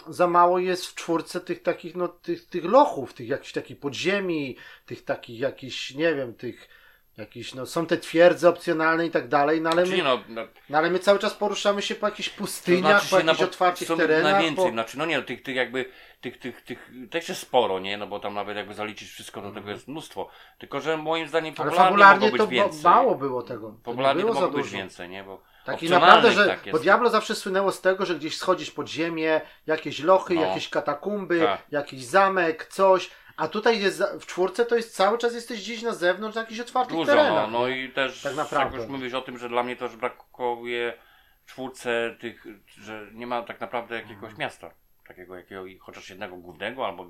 za 0.08 0.26
mało 0.26 0.58
jest 0.58 0.86
w 0.86 0.94
czwórce 0.94 1.40
tych 1.40 1.62
takich, 1.62 1.96
no 1.96 2.08
tych, 2.08 2.46
tych 2.46 2.64
lochów, 2.64 3.14
tych 3.14 3.28
jakichś 3.28 3.52
takich 3.52 3.80
podziemi, 3.80 4.56
tych 4.86 5.04
takich 5.04 5.40
jakichś, 5.40 5.94
nie 5.94 6.14
wiem, 6.14 6.34
tych 6.34 6.68
jakichś, 7.16 7.54
no 7.54 7.66
są 7.66 7.86
te 7.86 7.96
twierdze 7.96 8.48
opcjonalne 8.48 9.06
i 9.06 9.10
tak 9.10 9.28
dalej, 9.28 9.60
no 9.60 9.70
ale 9.70 9.84
Czyli 9.84 9.96
my, 10.02 10.04
no, 10.04 10.18
no 10.28 10.42
no 10.68 10.78
ale 10.78 10.90
my 10.90 10.98
cały 10.98 11.18
czas 11.18 11.34
poruszamy 11.34 11.82
się 11.82 11.94
po 11.94 12.06
jakichś 12.06 12.28
pustyniach, 12.28 13.00
znaczy 13.00 13.10
po 13.10 13.16
na 13.16 13.22
jakichś 13.22 13.38
po- 13.40 13.44
otwartych 13.44 13.88
są 13.88 13.96
terenach, 13.96 14.32
najwięcej, 14.32 14.64
po... 14.64 14.70
znaczy 14.70 14.98
no 14.98 15.06
nie, 15.06 15.22
tych, 15.22 15.42
tych 15.42 15.56
jakby, 15.56 15.84
tych, 16.20 16.38
tych, 16.38 16.60
tych, 16.64 16.90
też 17.10 17.28
jest 17.28 17.40
sporo, 17.40 17.78
nie, 17.78 17.96
no 17.98 18.06
bo 18.06 18.20
tam 18.20 18.34
nawet 18.34 18.56
jakby 18.56 18.74
zaliczyć 18.74 19.08
wszystko, 19.10 19.42
to 19.42 19.50
tego 19.52 19.70
jest 19.70 19.88
mnóstwo. 19.88 20.28
Tylko, 20.58 20.80
że 20.80 20.96
moim 20.96 21.28
zdaniem 21.28 21.54
Ale 21.58 21.70
popularnie, 21.70 21.88
fabularnie 21.90 22.26
mogło 22.26 22.38
to 22.38 22.46
być 22.46 22.58
bo- 22.58 22.64
więcej. 22.64 22.82
mało 22.84 23.14
było 23.14 23.42
tego. 23.42 23.66
To 23.66 23.72
nie 23.72 23.78
Popularnie 23.82 24.22
to 24.22 24.26
było 24.28 24.34
za 24.40 24.46
mogło 24.46 24.56
być 24.58 24.66
dużo. 24.66 24.76
więcej, 24.78 25.08
nie, 25.08 25.24
bo 25.24 25.42
Taki 25.64 25.74
opcjonalnych 25.86 26.08
naprawdę, 26.16 26.32
że. 26.42 26.46
tak 26.46 26.66
jest. 26.66 26.78
bo 26.78 26.82
Diablo 26.82 27.10
zawsze 27.10 27.34
słynęło 27.34 27.72
z 27.72 27.80
tego, 27.80 28.06
że 28.06 28.14
gdzieś 28.14 28.36
schodzisz 28.36 28.70
pod 28.70 28.88
ziemię, 28.88 29.40
jakieś 29.66 30.00
lochy, 30.00 30.34
No. 30.34 30.40
jakieś 30.42 30.68
katakumby, 30.68 31.40
Tak. 31.40 31.62
jakiś 31.70 32.04
zamek, 32.04 32.66
coś. 32.66 33.10
A 33.36 33.48
tutaj 33.48 33.80
jest 33.80 34.02
w 34.20 34.26
czwórce 34.26 34.66
to 34.66 34.76
jest 34.76 34.94
cały 34.96 35.18
czas 35.18 35.34
jesteś 35.34 35.60
gdzieś 35.60 35.82
na 35.82 35.92
zewnątrz, 35.94 36.34
na 36.36 36.40
jakichś 36.40 36.60
otwartych 36.60 36.96
Dużo, 36.96 37.14
no, 37.14 37.22
terenach. 37.22 37.50
no 37.50 37.68
i 37.68 37.88
też, 37.92 38.22
Tak 38.22 38.24
jak 38.32 38.36
naprawdę. 38.36 38.78
już 38.78 38.86
mówisz 38.86 39.14
o 39.14 39.20
tym, 39.22 39.38
że 39.38 39.48
dla 39.48 39.62
mnie 39.62 39.76
też 39.76 39.96
brakuje 39.96 40.98
w 41.44 41.50
czwórce 41.50 42.16
tych, 42.20 42.44
że 42.66 43.06
nie 43.12 43.26
ma 43.26 43.42
tak 43.42 43.60
naprawdę 43.60 43.94
jakiegoś 43.94 44.30
Mhm. 44.30 44.38
miasta, 44.38 44.70
takiego 45.08 45.36
jakiego, 45.36 45.64
chociaż 45.80 46.10
jednego 46.10 46.36
głównego, 46.36 46.86
albo 46.86 47.06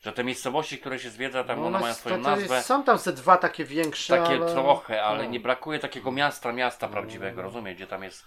że 0.00 0.12
te 0.12 0.24
miejscowości, 0.24 0.78
które 0.78 0.98
się 0.98 1.10
zwiedza, 1.10 1.44
tam 1.44 1.60
No, 1.60 1.66
one 1.66 1.78
no, 1.78 1.82
mają 1.82 1.94
swoją 1.94 2.16
jest- 2.16 2.26
nazwę, 2.28 2.62
Są 2.62 2.82
tam 2.84 2.98
ze 2.98 3.12
dwa 3.12 3.36
takie 3.36 3.64
większe. 3.64 4.18
takie 4.18 4.36
ale... 4.42 4.52
trochę, 4.52 5.02
ale 5.04 5.24
no. 5.24 5.30
nie 5.30 5.40
brakuje 5.40 5.78
takiego 5.78 6.12
miasta, 6.12 6.52
miasta 6.52 6.88
prawdziwego, 6.88 7.42
rozumiesz, 7.42 7.74
gdzie 7.76 7.86
tam 7.86 8.02
jest, 8.02 8.24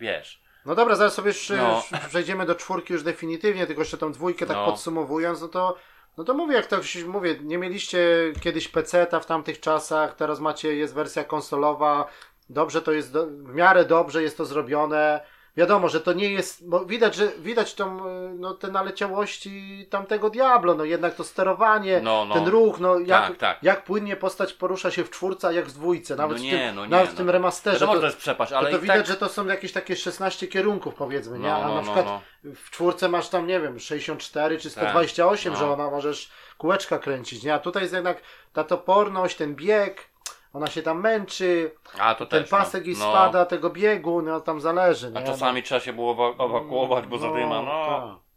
wiesz, 0.00 0.42
No 0.66 0.74
dobra, 0.74 0.94
zaraz 0.94 1.14
sobie 1.14 1.28
już, 1.28 1.48
No. 1.50 1.82
już 1.92 2.00
przejdziemy 2.08 2.46
do 2.46 2.54
czwórki 2.54 2.92
już 2.92 3.02
definitywnie, 3.02 3.66
tylko 3.66 3.82
jeszcze 3.82 3.98
tą 3.98 4.12
dwójkę 4.12 4.46
tak 4.46 4.56
No. 4.56 4.66
podsumowując, 4.66 5.40
no 5.40 5.48
to 5.48 5.76
no 6.16 6.24
to 6.24 6.34
mówię, 6.34 6.54
jak 6.54 6.66
to 6.66 6.76
mówię, 7.06 7.36
nie 7.42 7.58
mieliście 7.58 8.08
kiedyś 8.40 8.68
PC-ta 8.68 9.20
w 9.20 9.26
tamtych 9.26 9.60
czasach, 9.60 10.14
teraz 10.14 10.40
macie, 10.40 10.74
jest 10.76 10.94
wersja 10.94 11.24
konsolowa, 11.24 12.08
dobrze 12.50 12.82
to 12.82 12.92
jest, 12.92 13.12
w 13.28 13.54
miarę 13.54 13.84
dobrze 13.84 14.22
jest 14.22 14.36
to 14.36 14.44
zrobione. 14.44 15.20
Wiadomo, 15.60 15.88
że 15.88 16.00
to 16.00 16.12
nie 16.12 16.32
jest, 16.32 16.68
bo 16.68 16.84
widać, 16.84 17.14
że 17.14 17.28
widać 17.38 17.74
tą, 17.74 17.98
y, 18.08 18.32
no, 18.34 18.54
te 18.54 18.68
naleciałości 18.68 19.86
tamtego 19.90 20.30
Diablo, 20.30 20.74
no 20.74 20.84
jednak 20.84 21.14
to 21.14 21.24
sterowanie, 21.24 22.00
No, 22.02 22.24
no. 22.24 22.34
ten 22.34 22.48
ruch, 22.48 22.80
no 22.80 22.98
jak, 22.98 23.08
Tak, 23.28 23.36
tak. 23.36 23.58
jak 23.62 23.84
płynnie 23.84 24.16
postać 24.16 24.52
porusza 24.52 24.90
się 24.90 25.04
w 25.04 25.10
czwórce, 25.10 25.48
a 25.48 25.52
jak 25.52 25.66
w 25.66 25.72
dwójce, 25.72 26.16
nawet 26.16 26.36
No 26.36 26.42
w 26.42 26.44
nie, 26.46 26.50
tym, 26.58 26.76
no 26.76 26.84
nie, 26.84 26.90
nawet 26.90 27.08
w 27.08 27.12
no 27.12 27.16
tym 27.16 27.26
to- 27.26 27.32
remasterze. 27.32 27.86
to- 27.86 27.98
to 27.98 28.04
jest 28.06 28.16
przepaść, 28.18 28.50
to, 28.52 28.58
ale 28.58 28.70
to 28.70 28.76
i 28.76 28.80
widać, 28.80 28.96
tak, 28.96 29.06
że 29.06 29.16
to 29.16 29.28
są 29.28 29.46
jakieś 29.46 29.72
takie 29.72 29.96
16 29.96 30.46
kierunków 30.48 30.94
powiedzmy, 30.94 31.38
nie? 31.38 31.48
No, 31.48 31.56
A 31.56 31.68
na 31.68 31.74
no, 31.74 31.82
przykład 31.82 32.06
w 32.44 32.70
czwórce 32.70 33.08
masz 33.08 33.28
tam, 33.28 33.46
nie 33.46 33.60
wiem, 33.60 33.80
64 33.80 34.58
czy 34.58 34.70
Tak, 34.70 34.84
128, 34.84 35.52
no. 35.52 35.58
że 35.58 35.70
ona 35.70 35.90
możesz 35.90 36.30
kółeczka 36.58 36.98
kręcić, 36.98 37.42
nie? 37.42 37.54
A 37.54 37.58
tutaj 37.58 37.82
jest 37.82 37.94
jednak 37.94 38.20
ta 38.52 38.64
toporność, 38.64 39.36
ten 39.36 39.54
bieg, 39.54 40.09
ona 40.52 40.66
się 40.66 40.82
tam 40.82 41.00
męczy, 41.00 41.70
a 41.98 42.14
to 42.14 42.26
ten 42.26 42.42
też, 42.42 42.50
pasek 42.50 42.82
no, 42.84 42.90
jej 42.90 42.96
no. 42.98 43.10
spada 43.10 43.46
tego 43.46 43.70
biegu, 43.70 44.22
no 44.22 44.40
tam 44.40 44.60
zależy, 44.60 45.10
nie? 45.10 45.18
A 45.18 45.22
czasami 45.22 45.62
trzeba 45.62 45.80
się 45.80 45.92
było 45.92 46.12
ewa- 46.14 46.44
ewakuować, 46.44 47.06
bo 47.06 47.18
zadyma, 47.18 47.62
no. 47.62 47.86
tak. 47.86 48.30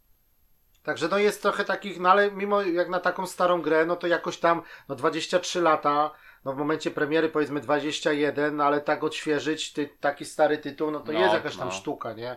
Także 0.82 1.08
no 1.08 1.18
jest 1.18 1.42
trochę 1.42 1.64
takich, 1.64 2.00
no 2.00 2.10
ale 2.10 2.30
mimo 2.30 2.62
jak 2.62 2.88
na 2.88 3.00
taką 3.00 3.26
starą 3.26 3.62
grę, 3.62 3.86
no 3.86 3.96
to 3.96 4.06
jakoś 4.06 4.38
tam, 4.38 4.62
no 4.88 4.94
23 4.94 5.60
lata, 5.60 6.10
no 6.44 6.52
w 6.52 6.56
momencie 6.56 6.90
premiery 6.90 7.28
powiedzmy 7.28 7.60
21, 7.60 8.60
ale 8.60 8.80
tak 8.80 9.04
odświeżyć 9.04 9.72
ty, 9.72 9.88
taki 10.00 10.24
stary 10.24 10.58
tytuł, 10.58 10.90
no 10.90 11.00
to 11.00 11.12
No, 11.12 11.18
jest 11.18 11.34
jakaś 11.34 11.56
tam 11.56 11.68
no. 11.68 11.74
sztuka, 11.74 12.12
nie? 12.12 12.36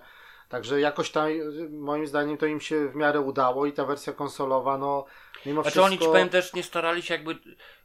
Także 0.49 0.79
jakoś 0.79 1.11
tam, 1.11 1.27
moim 1.71 2.07
zdaniem, 2.07 2.37
to 2.37 2.45
im 2.45 2.59
się 2.61 2.87
w 2.89 2.95
miarę 2.95 3.19
udało 3.21 3.65
i 3.65 3.73
ta 3.73 3.85
wersja 3.85 4.13
konsolowa, 4.13 4.77
no 4.77 5.05
mimo 5.45 5.61
Znaczy 5.61 5.71
wszystko... 5.71 5.85
oni 5.85 5.97
ci 5.99 6.05
powiem 6.05 6.29
też 6.29 6.53
nie 6.53 6.63
starali 6.63 7.01
się 7.01 7.13
jakby 7.13 7.37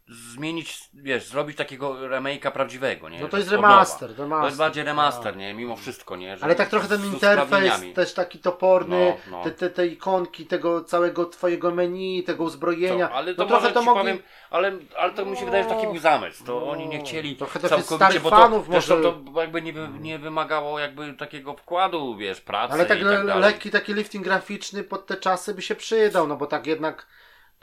zmienić, 0.08 0.80
wiesz, 0.94 1.24
zrobić 1.24 1.56
takiego 1.56 1.94
remake'a 1.94 2.50
prawdziwego, 2.52 3.08
nie? 3.08 3.20
No 3.20 3.28
to 3.28 3.36
jest 3.38 3.50
remaster, 3.50 4.10
remaster. 4.18 4.40
To 4.40 4.46
jest 4.46 4.58
bardziej 4.58 4.84
remaster, 4.84 5.36
nie? 5.36 5.54
Mimo 5.54 5.76
wszystko, 5.76 6.16
nie? 6.16 6.36
Że 6.36 6.44
Ale 6.44 6.54
tak 6.54 6.68
trochę 6.68 6.88
ten 6.88 7.06
interfejs 7.06 7.80
też 7.94 8.14
taki 8.14 8.38
toporny, 8.38 9.16
No, 9.30 9.38
no. 9.38 9.44
Te, 9.44 9.50
te, 9.50 9.70
te 9.70 9.86
ikonki 9.86 10.46
tego 10.46 10.84
całego 10.84 11.24
twojego 11.26 11.70
menu, 11.70 12.22
tego 12.22 12.44
uzbrojenia. 12.44 13.08
Co? 13.08 13.14
Ale 13.14 13.34
to 13.34 13.42
no 13.42 13.48
trochę 13.48 13.72
to 13.72 13.82
mogli... 13.82 14.00
powiem, 14.02 14.18
ale, 14.50 14.72
ale 14.98 15.12
to 15.12 15.26
mi 15.26 15.36
się 15.36 15.44
wydaje, 15.44 15.64
że 15.64 15.70
taki 15.70 15.86
był 15.86 15.98
zamysł. 15.98 16.44
To 16.44 16.60
No. 16.60 16.70
oni 16.70 16.88
nie 16.88 17.00
chcieli 17.00 17.36
Trochę 17.36 17.60
to 17.60 17.68
całkowicie, 17.68 18.20
bo 18.20 18.30
to, 18.30 18.62
może- 18.68 19.02
to 19.02 19.40
jakby 19.40 19.62
nie, 19.62 19.72
nie 20.00 20.18
wymagało 20.18 20.78
jakby 20.78 21.14
takiego 21.14 21.54
wkładu, 21.54 22.16
wiesz, 22.16 22.40
pracy 22.40 22.74
Ale 22.74 22.86
tak, 22.86 22.98
tak 22.98 23.26
dalej. 23.26 23.40
lekki 23.42 23.70
taki 23.70 23.94
lifting 23.94 24.24
graficzny 24.24 24.84
pod 24.84 25.06
te 25.06 25.16
czasy 25.16 25.54
by 25.54 25.62
się 25.62 25.74
przydał, 25.74 26.26
no 26.26 26.36
bo 26.36 26.46
tak 26.46 26.66
jednak 26.66 27.06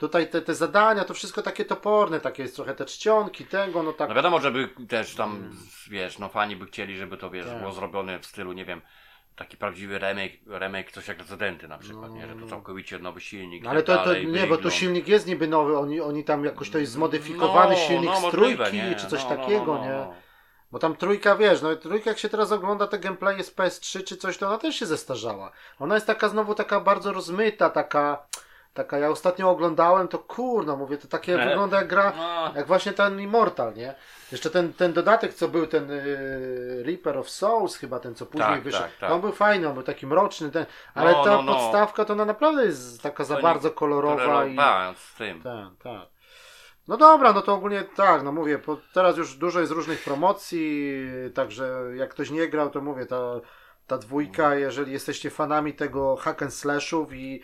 tutaj 0.00 0.30
te, 0.30 0.42
te 0.42 0.54
zadania, 0.54 1.04
to 1.04 1.14
wszystko 1.14 1.42
takie 1.42 1.64
toporne, 1.64 2.20
takie 2.20 2.42
jest 2.42 2.56
trochę 2.56 2.74
te 2.74 2.84
czcionki, 2.84 3.44
tego, 3.44 3.82
no 3.82 3.92
tak. 3.92 4.08
No 4.08 4.14
wiadomo, 4.14 4.40
żeby 4.40 4.68
też 4.88 5.14
tam, 5.14 5.50
wiesz, 5.90 6.18
no 6.18 6.28
fani 6.28 6.56
by 6.56 6.66
chcieli, 6.66 6.96
żeby 6.96 7.16
to, 7.16 7.30
wiesz, 7.30 7.46
Tak. 7.46 7.58
było 7.58 7.72
zrobione 7.72 8.18
w 8.18 8.26
stylu, 8.26 8.52
nie 8.52 8.64
wiem, 8.64 8.80
taki 9.36 9.56
prawdziwy 9.56 9.98
remake, 9.98 10.32
remake 10.58 10.92
coś 10.92 11.08
jak 11.08 11.18
Rezydenty 11.18 11.68
na 11.68 11.78
przykład, 11.78 12.10
nie? 12.12 12.26
Że 12.26 12.34
to 12.34 12.46
całkowicie 12.46 12.98
nowy 12.98 13.20
silnik, 13.20 13.62
No 13.64 13.70
ale 13.70 13.82
tak 13.82 13.98
to, 13.98 14.04
to 14.04 14.14
nie, 14.14 14.24
bo 14.24 14.46
tu 14.46 14.54
wygląd. 14.56 14.74
silnik 14.74 15.08
jest 15.08 15.26
niby 15.26 15.48
nowy, 15.48 15.78
oni, 15.78 16.00
oni 16.00 16.24
tam 16.24 16.44
jakoś 16.44 16.70
to 16.70 16.78
jest 16.78 16.92
zmodyfikowany 16.92 17.74
No, 17.74 17.80
silnik 17.80 18.10
no, 18.10 18.28
z 18.28 18.30
trójki, 18.30 18.76
nie? 18.76 18.94
czy 18.94 19.06
coś 19.06 19.24
No, 19.24 19.30
no, 19.30 19.36
takiego, 19.36 19.74
no, 19.74 19.84
nie? 19.84 19.90
no. 19.90 20.14
Bo 20.72 20.78
tam 20.78 20.96
trójka, 20.96 21.36
wiesz, 21.36 21.62
no 21.62 21.76
trójka 21.76 22.10
jak 22.10 22.18
się 22.18 22.28
teraz 22.28 22.52
ogląda 22.52 22.86
te 22.86 22.98
gameplaye 22.98 23.44
z 23.44 23.54
PS3 23.54 24.04
czy 24.04 24.16
coś, 24.16 24.38
to 24.38 24.46
ona 24.48 24.58
też 24.58 24.76
się 24.76 24.86
zestarzała. 24.86 25.52
Ona 25.78 25.94
jest 25.94 26.06
taka 26.06 26.28
znowu 26.28 26.54
taka 26.54 26.80
bardzo 26.80 27.12
rozmyta, 27.12 27.70
taka, 27.70 28.26
taka 28.74 28.98
ja 28.98 29.08
ostatnio 29.08 29.50
oglądałem, 29.50 30.08
to 30.08 30.18
kurno, 30.18 30.76
mówię, 30.76 30.98
to 30.98 31.08
takie 31.08 31.42
E, 31.42 31.48
wygląda 31.48 31.76
jak 31.76 31.86
gra, 31.86 32.12
no. 32.16 32.52
jak 32.56 32.66
właśnie 32.66 32.92
ten 32.92 33.20
Immortal, 33.20 33.74
nie? 33.74 33.94
Jeszcze 34.32 34.50
ten, 34.50 34.72
ten 34.72 34.92
dodatek, 34.92 35.34
co 35.34 35.48
był, 35.48 35.66
ten 35.66 35.90
y, 35.90 36.82
Reaper 36.86 37.18
of 37.18 37.30
Souls 37.30 37.76
chyba, 37.76 38.00
ten 38.00 38.14
co 38.14 38.26
później 38.26 38.48
Tak, 38.48 38.62
wyszedł, 38.62 38.82
tak, 38.84 38.96
tak. 38.96 39.08
to 39.08 39.14
on 39.14 39.20
był 39.20 39.32
fajny, 39.32 39.68
on 39.68 39.74
był 39.74 39.82
taki 39.82 40.06
mroczny, 40.06 40.50
ten, 40.50 40.66
ale 40.94 41.12
No, 41.12 41.24
ta 41.24 41.30
no, 41.30 41.42
no. 41.42 41.54
podstawka 41.54 42.04
to 42.04 42.12
ona 42.12 42.24
naprawdę 42.24 42.64
jest 42.64 43.02
taka 43.02 43.24
za 43.24 43.36
To 43.36 43.42
bardzo 43.42 43.70
kolorowa 43.70 44.46
i... 44.46 44.56
Z 44.96 45.14
tym. 45.14 45.42
Tak, 45.42 45.68
tak. 45.82 46.08
No 46.88 46.96
dobra, 46.96 47.32
no 47.32 47.42
to 47.42 47.54
ogólnie 47.54 47.82
tak, 47.96 48.22
no 48.22 48.32
mówię, 48.32 48.58
teraz 48.94 49.16
już 49.16 49.34
dużo 49.34 49.60
jest 49.60 49.72
różnych 49.72 50.04
promocji, 50.04 51.00
także 51.34 51.82
jak 51.96 52.10
ktoś 52.10 52.30
nie 52.30 52.48
grał, 52.48 52.70
to 52.70 52.80
mówię, 52.80 53.06
ta, 53.06 53.40
ta 53.86 53.98
dwójka, 53.98 54.54
jeżeli 54.54 54.92
jesteście 54.92 55.30
fanami 55.30 55.74
tego 55.74 56.16
hack 56.16 56.42
and 56.42 56.54
slashów 56.54 57.12
i 57.12 57.42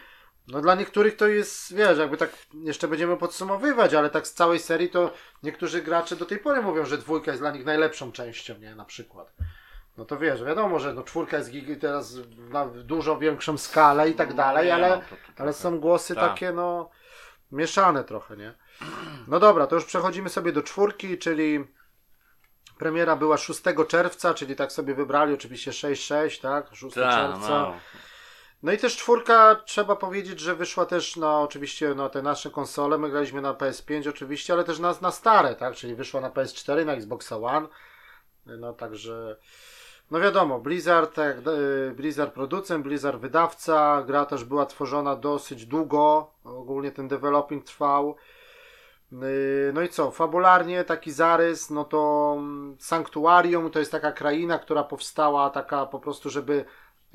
no 0.48 0.60
dla 0.60 0.74
niektórych 0.74 1.16
to 1.16 1.26
jest, 1.26 1.74
wiesz, 1.74 1.98
jakby 1.98 2.16
tak 2.16 2.30
jeszcze 2.64 2.88
będziemy 2.88 3.16
podsumowywać, 3.16 3.94
ale 3.94 4.10
tak 4.10 4.26
z 4.26 4.34
całej 4.34 4.58
serii 4.58 4.90
to 4.90 5.12
niektórzy 5.42 5.82
gracze 5.82 6.16
do 6.16 6.26
tej 6.26 6.38
pory 6.38 6.62
mówią, 6.62 6.84
że 6.86 6.98
dwójka 6.98 7.30
jest 7.30 7.42
dla 7.42 7.50
nich 7.50 7.64
najlepszą 7.64 8.12
częścią, 8.12 8.58
nie, 8.58 8.74
na 8.74 8.84
przykład. 8.84 9.32
No 9.96 10.04
to 10.04 10.18
wiesz, 10.18 10.44
wiadomo, 10.44 10.78
że 10.78 10.94
no 10.94 11.02
czwórka 11.02 11.36
jest 11.36 11.50
gigi 11.50 11.76
teraz 11.76 12.14
na 12.38 12.66
dużo 12.66 13.18
większą 13.18 13.58
skalę 13.58 14.10
i 14.10 14.14
tak 14.14 14.34
dalej, 14.34 14.66
Nie, 14.66 14.74
ale, 14.74 14.88
no, 14.88 14.94
ale 14.94 15.04
trochę. 15.36 15.52
są 15.52 15.80
głosy 15.80 16.14
Tak. 16.14 16.28
takie, 16.28 16.52
no, 16.52 16.90
mieszane 17.52 18.04
trochę, 18.04 18.36
nie? 18.36 18.54
No 19.28 19.40
dobra, 19.40 19.66
to 19.66 19.74
już 19.74 19.84
przechodzimy 19.84 20.28
sobie 20.28 20.52
do 20.52 20.62
czwórki, 20.62 21.18
czyli 21.18 21.64
premiera 22.78 23.16
była 23.16 23.36
6 23.36 23.62
czerwca, 23.88 24.34
czyli 24.34 24.56
tak 24.56 24.72
sobie 24.72 24.94
wybrali 24.94 25.34
oczywiście 25.34 25.70
6-6, 25.70 26.40
tak? 26.42 26.66
6 26.76 26.94
Tak, 26.94 27.14
czerwca. 27.14 27.48
no. 27.48 27.74
No 28.62 28.72
i 28.72 28.78
też 28.78 28.96
czwórka, 28.96 29.54
trzeba 29.64 29.96
powiedzieć, 29.96 30.40
że 30.40 30.54
wyszła 30.54 30.86
też 30.86 31.16
na 31.16 31.40
oczywiście 31.40 31.94
na 31.94 32.08
te 32.08 32.22
nasze 32.22 32.50
konsole. 32.50 32.98
My 32.98 33.10
graliśmy 33.10 33.40
na 33.40 33.54
PS5 33.54 34.08
oczywiście, 34.08 34.52
ale 34.52 34.64
też 34.64 34.78
na, 34.78 34.94
na 35.00 35.10
stare, 35.10 35.54
tak? 35.54 35.74
Czyli 35.74 35.94
wyszła 35.94 36.20
na 36.20 36.30
PS4, 36.30 36.86
na 36.86 36.92
Xboxa 36.92 37.36
One. 37.36 37.68
No 38.46 38.72
także. 38.72 39.36
No 40.10 40.20
wiadomo, 40.20 40.60
Blizzard, 40.60 41.14
tak, 41.14 41.36
Blizzard 41.94 42.34
producent, 42.34 42.84
Blizzard 42.84 43.20
wydawca, 43.20 44.02
gra 44.06 44.26
też 44.26 44.44
była 44.44 44.66
tworzona 44.66 45.16
dosyć 45.16 45.66
długo, 45.66 46.30
ogólnie 46.44 46.90
ten 46.90 47.08
developing 47.08 47.64
trwał. 47.64 48.16
Y, 49.12 49.72
No 49.74 49.82
i 49.82 49.88
co, 49.88 50.10
fabularnie 50.10 50.84
taki 50.84 51.12
zarys, 51.12 51.70
no 51.70 51.84
to 51.84 52.34
mm, 52.38 52.76
Sanktuarium 52.80 53.70
to 53.70 53.78
jest 53.78 53.92
taka 53.92 54.12
kraina, 54.12 54.58
która 54.58 54.84
powstała 54.84 55.50
taka 55.50 55.86
po 55.86 56.00
prostu, 56.00 56.30
żeby 56.30 56.64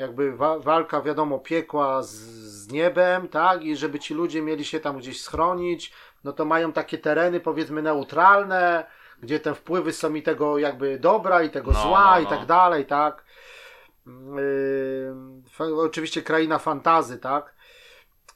jakby 0.01 0.31
wa- 0.37 0.59
walka, 0.59 1.01
wiadomo, 1.01 1.39
piekła 1.39 2.03
z, 2.03 2.09
z 2.09 2.71
niebem, 2.71 3.27
tak, 3.27 3.63
i 3.63 3.75
żeby 3.75 3.99
ci 3.99 4.13
ludzie 4.13 4.41
mieli 4.41 4.65
się 4.65 4.79
tam 4.79 4.97
gdzieś 4.97 5.21
schronić, 5.21 5.93
no 6.23 6.33
to 6.33 6.45
mają 6.45 6.71
takie 6.73 6.97
tereny 6.97 7.39
powiedzmy 7.39 7.81
neutralne, 7.81 8.85
gdzie 9.21 9.39
te 9.39 9.55
wpływy 9.55 9.93
są 9.93 10.13
i 10.13 10.21
tego 10.23 10.57
jakby 10.57 10.99
dobra, 10.99 11.43
i 11.43 11.49
tego 11.49 11.71
No, 11.71 11.81
zła, 11.81 12.11
no, 12.15 12.19
i 12.21 12.23
no. 12.23 12.29
tak 12.29 12.45
dalej, 12.45 12.85
tak. 12.85 13.23
Yy, 15.59 15.75
oczywiście 15.77 16.21
kraina 16.21 16.59
fantazy, 16.59 17.17
tak. 17.19 17.55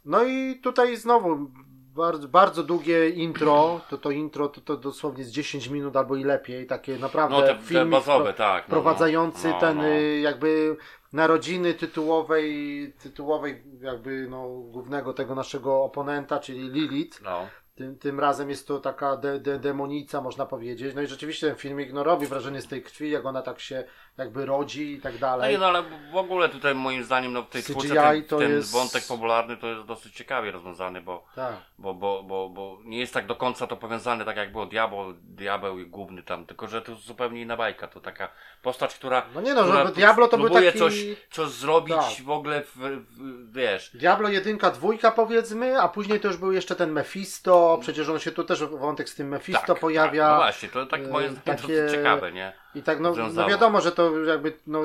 No 0.05 0.23
i 0.23 0.59
tutaj 0.63 0.97
znowu 0.97 1.51
bardzo, 1.95 2.27
bardzo 2.27 2.63
długie 2.63 3.09
intro, 3.09 3.81
to 3.89 3.97
to 3.97 4.11
intro 4.11 4.47
to, 4.49 4.61
to 4.61 4.77
dosłownie 4.77 5.23
z 5.23 5.31
10 5.31 5.67
minut 5.67 5.95
albo 5.95 6.15
i 6.15 6.23
lepiej, 6.23 6.67
takie 6.67 6.97
naprawdę 6.97 7.35
No 7.35 7.41
te, 7.41 7.85
bazowe, 7.85 8.31
wpro- 8.31 8.33
tak. 8.33 8.63
no, 8.63 8.67
wprowadzający 8.67 9.47
no, 9.47 9.59
ten 9.59 9.77
no. 9.77 9.87
y, 9.87 10.19
jakby 10.19 10.77
narodziny 11.13 11.73
tytułowej, 11.73 12.93
tytułowej 13.03 13.63
jakby 13.81 14.27
no 14.29 14.47
głównego 14.47 15.13
tego 15.13 15.35
naszego 15.35 15.83
oponenta, 15.83 16.39
czyli 16.39 16.69
Lilith. 16.69 17.21
No. 17.21 17.47
Tym, 17.75 17.97
tym 17.97 18.19
razem 18.19 18.49
jest 18.49 18.67
to 18.67 18.79
taka 18.79 19.17
de, 19.17 19.39
de, 19.39 19.59
demonica, 19.59 20.21
można 20.21 20.45
powiedzieć. 20.45 20.95
No 20.95 21.01
i 21.01 21.07
rzeczywiście 21.07 21.47
ten 21.47 21.55
filmik 21.55 21.93
no, 21.93 22.03
robi 22.03 22.27
wrażenie 22.27 22.61
z 22.61 22.67
tej 22.67 22.83
krwi, 22.83 23.11
jak 23.11 23.25
ona 23.25 23.41
tak 23.41 23.59
się 23.59 23.83
jakby 24.17 24.45
rodzi 24.45 24.91
i 24.93 25.01
tak 25.01 25.13
No, 25.13 25.19
dalej. 25.19 25.51
nie, 25.51 25.57
no 25.57 25.65
ale 25.65 25.83
w 26.11 26.15
ogóle 26.15 26.49
tutaj 26.49 26.75
moim 26.75 27.03
zdaniem 27.03 27.33
no, 27.33 27.41
w 27.43 27.49
tej 27.49 27.63
CGI 27.63 27.71
twórce 27.73 27.93
ten, 27.95 28.23
to 28.23 28.37
ten 28.39 28.51
jest- 28.51 28.71
wątek 28.71 29.03
popularny 29.07 29.57
to 29.57 29.67
jest 29.67 29.87
dosyć 29.87 30.13
ciekawie 30.13 30.51
rozwiązany, 30.51 31.01
bo, 31.01 31.25
Tak. 31.35 31.55
bo, 31.79 31.93
bo, 31.93 32.23
bo, 32.23 32.49
bo 32.49 32.77
nie 32.83 32.99
jest 32.99 33.13
tak 33.13 33.25
do 33.25 33.35
końca 33.35 33.67
to 33.67 33.77
powiązane 33.77 34.25
tak 34.25 34.37
jak 34.37 34.51
było 34.51 34.65
Diabeł, 34.65 35.13
Diabeł 35.13 35.79
i 35.79 35.85
główny 35.85 36.23
tam, 36.23 36.45
tylko 36.45 36.67
że 36.67 36.81
to 36.81 36.91
jest 36.91 37.03
zupełnie 37.03 37.41
inna 37.41 37.57
bajka, 37.57 37.87
to 37.87 37.99
taka 37.99 38.29
postać, 38.61 38.95
która, 38.95 39.25
No 39.35 39.41
nie 39.41 39.53
no, 39.53 39.63
która 39.63 39.85
Diablo 39.85 40.27
to 40.27 40.37
był 40.37 40.49
taki... 40.49 40.79
coś, 40.79 41.05
coś 41.31 41.49
zrobić 41.49 41.95
Tak. 41.95 42.25
w 42.25 42.29
ogóle, 42.29 42.61
w, 42.61 42.75
w, 42.75 43.51
wiesz, 43.53 43.91
Diablo 43.93 44.29
jedynka, 44.29 44.71
dwójka 44.71 45.11
powiedzmy, 45.11 45.81
a 45.81 45.87
później 45.87 46.19
to 46.19 46.27
już 46.27 46.37
był 46.37 46.51
jeszcze 46.51 46.75
ten 46.75 46.91
Mephisto, 46.91 47.77
przecież 47.81 48.09
on 48.09 48.19
się 48.19 48.31
tu 48.31 48.43
też 48.43 48.63
wątek 48.63 49.09
z 49.09 49.15
tym 49.15 49.27
Mephisto 49.27 49.67
tak, 49.73 49.79
pojawia. 49.79 50.23
Tak, 50.27 50.31
no 50.31 50.37
właśnie, 50.43 50.69
to 50.69 50.85
tak 50.85 51.01
e, 51.01 51.07
moim 51.07 51.31
zdaniem 51.35 51.41
takie- 51.61 51.81
dosyć 51.81 51.91
ciekawe, 51.91 52.31
nie? 52.31 52.53
I 52.75 52.83
tak, 52.83 52.99
no, 52.99 53.13
no 53.33 53.47
wiadomo, 53.47 53.81
że 53.81 53.91
to 53.91 54.23
jakby, 54.23 54.53
no, 54.67 54.81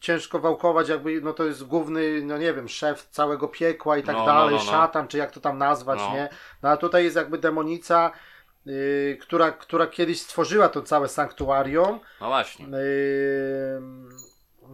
ciężko 0.00 0.38
wałkować, 0.38 0.88
jakby, 0.88 1.20
no 1.20 1.32
to 1.32 1.44
jest 1.44 1.64
główny, 1.64 2.22
no 2.22 2.38
nie 2.38 2.52
wiem, 2.54 2.68
szef 2.68 3.08
całego 3.10 3.48
piekła 3.48 3.96
i 3.96 4.02
tak 4.02 4.16
No, 4.16 4.20
no, 4.20 4.26
dalej, 4.26 4.54
no, 4.56 4.64
no. 4.64 4.70
szatan, 4.70 5.08
czy 5.08 5.18
jak 5.18 5.30
to 5.30 5.40
tam 5.40 5.58
nazwać, 5.58 5.98
No. 5.98 6.14
nie? 6.14 6.28
No 6.62 6.68
a 6.68 6.76
tutaj 6.76 7.04
jest 7.04 7.16
jakby 7.16 7.38
demonica, 7.38 8.10
yy, 8.66 9.18
która, 9.20 9.52
która 9.52 9.86
kiedyś 9.86 10.20
stworzyła 10.20 10.68
to 10.68 10.82
całe 10.82 11.08
sanktuarium, 11.08 12.00
No 12.20 12.26
właśnie. 12.28 12.66
Yy, 12.66 13.82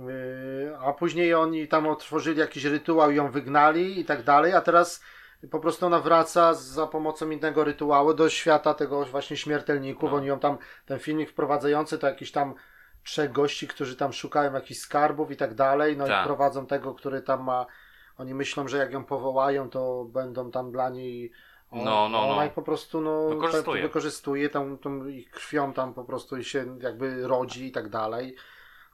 yy, 0.06 0.78
a 0.86 0.92
później 0.92 1.34
oni 1.34 1.68
tam 1.68 1.86
otworzyli 1.86 2.40
jakiś 2.40 2.64
rytuał 2.64 3.10
i 3.10 3.16
ją 3.16 3.30
wygnali 3.30 4.00
i 4.00 4.04
tak 4.04 4.22
dalej, 4.22 4.52
a 4.52 4.60
teraz 4.60 5.00
po 5.50 5.60
prostu 5.60 5.86
ona 5.86 6.00
wraca 6.00 6.54
za 6.54 6.86
pomocą 6.86 7.30
innego 7.30 7.64
rytuału 7.64 8.14
do 8.14 8.28
świata 8.28 8.74
tego 8.74 9.04
właśnie 9.04 9.36
śmiertelników. 9.36 10.10
No. 10.10 10.16
Oni 10.16 10.26
ją 10.26 10.38
tam, 10.38 10.58
ten 10.86 10.98
filmik 10.98 11.30
wprowadzający 11.30 11.98
to 11.98 12.06
jakiś 12.06 12.32
tam 12.32 12.54
trzech 13.04 13.32
gości, 13.32 13.68
którzy 13.68 13.96
tam 13.96 14.12
szukają 14.12 14.52
jakichś 14.52 14.80
skarbów 14.80 15.30
i 15.30 15.36
tak 15.36 15.54
dalej, 15.54 15.96
no 15.96 16.04
i 16.06 16.08
Tak. 16.08 16.26
prowadzą 16.26 16.66
tego, 16.66 16.94
który 16.94 17.22
tam 17.22 17.44
ma, 17.44 17.66
oni 18.18 18.34
myślą, 18.34 18.68
że 18.68 18.76
jak 18.76 18.92
ją 18.92 19.04
powołają, 19.04 19.70
to 19.70 20.04
będą 20.04 20.50
tam 20.50 20.72
dla 20.72 20.88
niej 20.88 21.32
o- 21.70 21.84
No, 21.84 22.08
no, 22.08 22.22
ona 22.28 22.36
no. 22.36 22.44
ich 22.44 22.52
po 22.52 22.62
prostu 22.62 23.00
no, 23.00 23.28
Wykorzystuje. 23.28 23.82
wykorzystuje 23.82 24.48
tą, 24.48 24.78
tą 24.78 25.06
ich 25.06 25.30
krwią 25.30 25.72
tam 25.72 25.94
po 25.94 26.04
prostu 26.04 26.42
się 26.44 26.78
jakby 26.80 27.28
rodzi 27.28 27.66
i 27.66 27.72
tak 27.72 27.88
dalej. 27.88 28.36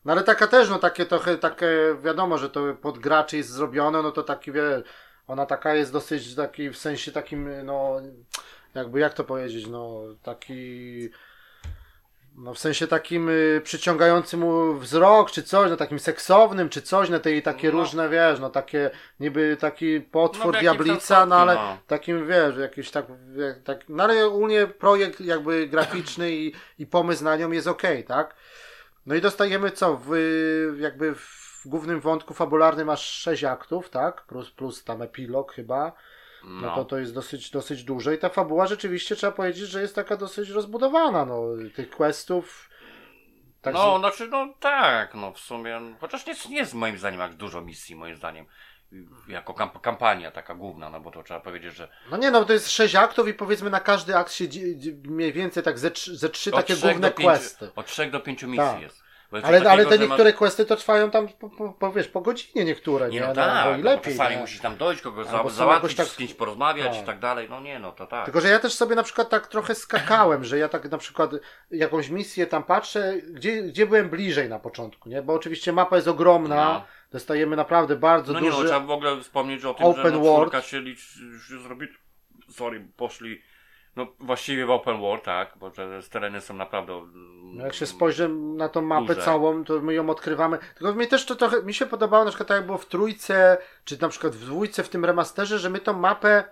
No 0.05 0.13
ale 0.13 0.23
taka 0.23 0.47
też, 0.47 0.71
no 0.71 0.79
takie 0.79 1.07
trochę, 1.07 1.39
takie 1.39 1.69
wiadomo, 2.03 2.39
że 2.39 2.51
to 2.51 2.61
pod 2.83 2.99
graczy 2.99 3.37
jest 3.37 3.51
zrobione, 3.51 4.03
no 4.03 4.13
to 4.13 4.23
taki 4.23 4.53
wie, 4.53 4.83
ona 5.27 5.47
taka 5.47 5.75
jest 5.75 5.93
dosyć 5.93 6.35
taki 6.35 6.71
w 6.71 6.79
sensie 6.79 7.13
takim, 7.13 7.65
no 7.67 8.01
jakby 8.75 9.01
jak 9.01 9.15
to 9.15 9.25
powiedzieć, 9.25 9.67
no 9.67 10.01
taki 10.23 11.09
No 12.39 12.55
w 12.55 12.59
sensie 12.59 12.87
takim 12.87 13.29
y, 13.29 13.61
przyciągającym 13.65 14.41
mu 14.41 14.75
wzrok, 14.75 15.31
czy 15.31 15.43
coś, 15.43 15.71
no 15.71 15.77
takim 15.77 15.99
seksownym, 15.99 16.69
czy 16.69 16.83
coś, 16.83 17.09
no 17.11 17.19
tej 17.21 17.43
takie 17.43 17.73
No. 17.73 17.79
różne, 17.79 18.09
wiesz, 18.09 18.41
no 18.41 18.51
takie 18.51 18.91
niby 19.21 19.57
taki 19.61 20.01
potwór, 20.01 20.55
No, 20.55 20.61
diablica, 20.61 21.27
no 21.27 21.37
ale 21.37 21.55
no. 21.55 21.79
takim, 21.87 22.27
wiesz, 22.29 22.57
jakiś 22.57 22.91
tak, 22.91 23.07
jak- 23.37 23.63
tak, 23.63 23.89
no 23.89 24.05
ale 24.05 24.27
ogólnie 24.27 24.67
projekt 24.67 25.21
jakby 25.21 25.67
graficzny 25.69 26.33
i, 26.33 26.53
i 26.79 26.87
pomysł 26.87 27.25
na 27.25 27.37
nią 27.37 27.51
jest 27.51 27.67
okej, 27.67 28.05
tak? 28.05 28.35
No 29.07 29.15
i 29.15 29.21
dostajemy 29.21 29.71
co, 29.71 29.97
w, 30.05 30.11
jakby 30.79 31.15
w 31.15 31.46
głównym 31.69 32.01
wątku 32.01 32.35
fabularnym 32.35 32.87
masz 32.87 33.11
sześć 33.11 33.45
aktów, 33.45 33.91
tak? 33.91 34.23
Plus, 34.27 34.51
plus 34.51 34.85
tam 34.85 35.03
epilog 35.03 35.53
chyba. 35.53 35.93
No, 36.45 36.61
No. 36.61 36.75
to 36.75 36.85
to 36.85 36.99
jest 36.99 37.15
dosyć, 37.15 37.51
dosyć 37.51 37.85
duże 37.85 38.15
i 38.15 38.19
ta 38.19 38.29
fabuła 38.29 38.67
rzeczywiście 38.67 39.17
trzeba 39.17 39.33
powiedzieć, 39.33 39.69
że 39.69 39.81
jest 39.81 39.95
taka 39.95 40.17
dosyć 40.17 40.49
rozbudowana, 40.51 41.25
no, 41.25 41.43
tych 41.75 41.91
questów. 41.91 42.71
Tak 43.63 43.75
no, 43.75 43.97
z- 43.97 44.01
znaczy, 44.01 44.29
no 44.29 44.55
tak, 44.61 45.15
no 45.15 45.33
w 45.33 45.39
sumie, 45.39 45.81
chociaż 46.01 46.27
nie, 46.27 46.35
nie 46.51 46.57
jest 46.57 46.75
moim 46.75 46.99
zdaniem 46.99 47.21
jak 47.21 47.35
dużo 47.35 47.61
misji, 47.61 47.97
moim 47.97 48.17
zdaniem, 48.17 48.47
jako 49.29 49.53
kamp- 49.53 49.81
kampania 49.81 50.31
taka 50.31 50.55
główna, 50.55 50.91
no 50.91 51.01
bo 51.01 51.11
to 51.11 51.23
trzeba 51.23 51.41
powiedzieć, 51.41 51.75
że 51.75 51.89
no 52.11 52.17
nie 52.17 52.31
no, 52.31 52.45
to 52.45 52.53
jest 52.53 52.71
sześć 52.71 52.95
aktów 52.95 53.29
i 53.29 53.35
powiedzmy 53.35 53.71
na 53.71 53.81
każdy 53.81 54.17
akt 54.17 54.33
się 54.33 54.45
mniej 55.05 55.33
więcej 55.33 55.63
tak 55.63 55.79
ze, 55.79 55.91
trzy- 55.91 56.17
ze 56.17 56.29
trzy 56.29 56.51
od 56.51 56.57
takie 56.57 56.77
główne 56.77 57.11
pięciu, 57.11 57.23
questy. 57.23 57.71
od 57.77 57.87
trzech 57.87 58.11
do 58.11 58.21
pięciu 58.21 58.47
misji 58.49 58.67
Tak. 58.73 58.81
jest. 58.83 59.06
Ale, 59.33 59.45
ale 59.47 59.61
takiego, 59.61 59.91
te 59.91 59.97
że 59.97 60.03
niektóre 60.09 60.33
questy 60.33 60.65
to 60.65 60.77
trwają 60.77 61.11
tam, 61.11 61.29
po, 61.29 61.51
po, 61.51 61.73
po, 61.73 61.93
wiesz, 61.93 62.09
po 62.09 62.21
godzinie 62.21 62.65
niektóre, 62.65 63.09
Nie 63.09 63.15
nie? 63.15 63.21
no 63.21 63.27
No, 63.27 63.35
tak, 63.35 63.79
no, 63.79 63.85
lepiej, 63.91 64.13
czasami 64.17 64.35
nie? 64.35 64.41
musisz 64.41 64.61
tam 64.61 64.77
dojść, 64.77 65.03
kogoś 65.03 65.27
za, 65.27 65.49
załatwić, 65.49 65.97
tak- 65.97 66.07
z 66.07 66.17
kimś 66.17 66.35
porozmawiać 66.35 66.93
tak. 66.93 67.03
i 67.03 67.07
tak 67.07 67.19
dalej, 67.19 67.47
no 67.51 67.61
nie 67.61 67.79
no, 67.79 67.93
to 67.93 68.07
tak. 68.07 68.25
Tylko, 68.25 68.41
że 68.41 68.49
ja 68.49 68.59
też 68.59 68.75
sobie 68.75 68.97
na 68.97 69.03
przykład 69.03 69.29
tak 69.31 69.47
trochę 69.47 69.75
skakałem, 69.75 70.45
że 70.45 70.59
ja 70.59 70.69
tak 70.69 70.91
na 70.91 70.99
przykład 70.99 71.31
jakąś 71.71 72.09
misję 72.09 72.47
tam 72.47 72.63
patrzę, 72.65 73.15
gdzie, 73.31 73.63
gdzie 73.63 73.87
byłem 73.87 74.09
bliżej 74.11 74.49
na 74.49 74.59
początku, 74.59 75.09
nie? 75.09 75.23
Bo 75.23 75.33
oczywiście 75.35 75.73
mapa 75.73 75.97
jest 75.97 76.09
ogromna, 76.09 76.57
No. 76.73 76.85
dostajemy 77.13 77.57
naprawdę 77.57 77.97
bardzo 77.97 78.33
No 78.33 78.41
nie 78.41 78.51
no, 78.51 78.57
duży... 78.57 78.69
trzeba 78.69 78.87
w 78.87 78.91
ogóle 78.91 79.21
wspomnieć 79.21 79.65
o 79.65 79.75
tym, 79.75 79.87
open 79.87 80.05
że 80.05 80.11
no, 80.11 80.19
world. 80.21 80.37
czwórka 80.51 80.63
się 80.63 80.81
licz, 80.81 81.17
już 81.17 81.63
zrobi, 81.63 81.87
sorry, 82.51 82.87
poszli, 82.97 83.43
no 83.97 84.07
właściwie 84.21 84.67
w 84.67 84.71
open 84.71 85.01
world, 85.01 85.25
tak, 85.25 85.53
bo 85.57 85.71
te 85.71 86.01
tereny 86.11 86.41
są 86.41 86.55
naprawdę... 86.55 87.07
No 87.43 87.65
Jak 87.65 87.75
się 87.75 87.87
spojrzy 87.87 88.29
na 88.29 88.69
tą 88.69 88.83
mapę 88.83 89.15
Duże. 89.15 89.23
całą, 89.23 89.65
to 89.65 89.81
my 89.81 89.95
ją 89.95 90.11
odkrywamy. 90.11 90.59
Tylko 90.79 90.95
mnie 90.95 91.07
też 91.07 91.27
to 91.27 91.35
trochę, 91.35 91.63
mi 91.63 91.75
się 91.75 91.87
podobało 91.87 92.25
na 92.25 92.31
przykład 92.31 92.49
tak 92.49 92.57
jak 92.57 92.67
było 92.67 92.79
w 92.79 92.87
trójce, 92.87 93.59
czy 93.85 94.01
na 94.01 94.09
przykład 94.09 94.35
w 94.35 94.45
dwójce 94.45 94.83
w 94.83 94.89
tym 94.89 95.05
remasterze, 95.05 95.59
że 95.59 95.71
my 95.71 95.79
tą 95.79 95.93
mapę, 95.93 96.45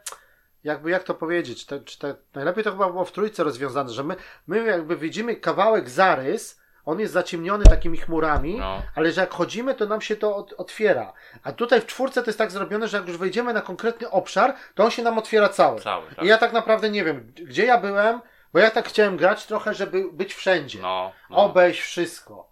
jakby 0.65 0.91
jak 0.91 1.03
to 1.03 1.15
powiedzieć, 1.15 1.67
te, 1.67 1.81
czy 1.81 1.99
te, 1.99 2.15
najlepiej 2.35 2.65
to 2.65 2.71
chyba 2.71 2.91
było 2.91 3.05
w 3.05 3.13
trójce 3.13 3.45
rozwiązane, 3.45 3.91
że 3.91 4.05
my, 4.05 4.17
my 4.47 4.65
jakby 4.65 4.97
widzimy 4.97 5.37
kawałek 5.37 5.91
zarys, 5.91 6.64
on 6.85 7.01
jest 7.01 7.13
zaciemniony 7.13 7.65
takimi 7.65 7.99
chmurami, 7.99 8.59
No. 8.59 8.83
ale 8.95 9.13
że 9.13 9.21
jak 9.21 9.35
chodzimy, 9.35 9.75
to 9.75 9.87
nam 9.87 10.01
się 10.01 10.17
to 10.17 10.37
od, 10.37 10.53
otwiera. 10.53 11.13
A 11.43 11.53
tutaj 11.53 11.81
w 11.81 11.87
czwórce 11.87 12.23
to 12.23 12.27
jest 12.29 12.39
tak 12.39 12.51
zrobione, 12.51 12.89
że 12.89 12.97
jak 12.97 13.09
już 13.09 13.17
wejdziemy 13.17 13.53
na 13.53 13.61
konkretny 13.61 14.11
obszar, 14.11 14.55
to 14.75 14.85
on 14.85 14.91
się 14.91 15.03
nam 15.03 15.19
otwiera 15.19 15.49
cały. 15.49 15.81
Cały, 15.81 16.09
tak. 16.15 16.25
I 16.25 16.29
ja 16.29 16.39
tak 16.39 16.53
naprawdę 16.53 16.91
nie 16.91 17.05
wiem, 17.05 17.33
gdzie 17.37 17.67
ja 17.67 17.79
byłem, 17.79 18.21
bo 18.53 18.59
ja 18.59 18.71
tak 18.71 18.89
chciałem 18.89 19.17
grać 19.17 19.47
trochę, 19.47 19.75
żeby 19.75 20.13
być 20.13 20.35
wszędzie 20.35 20.79
No, 20.83 21.13
no. 21.31 21.37
obejść 21.37 21.81
wszystko. 21.81 22.51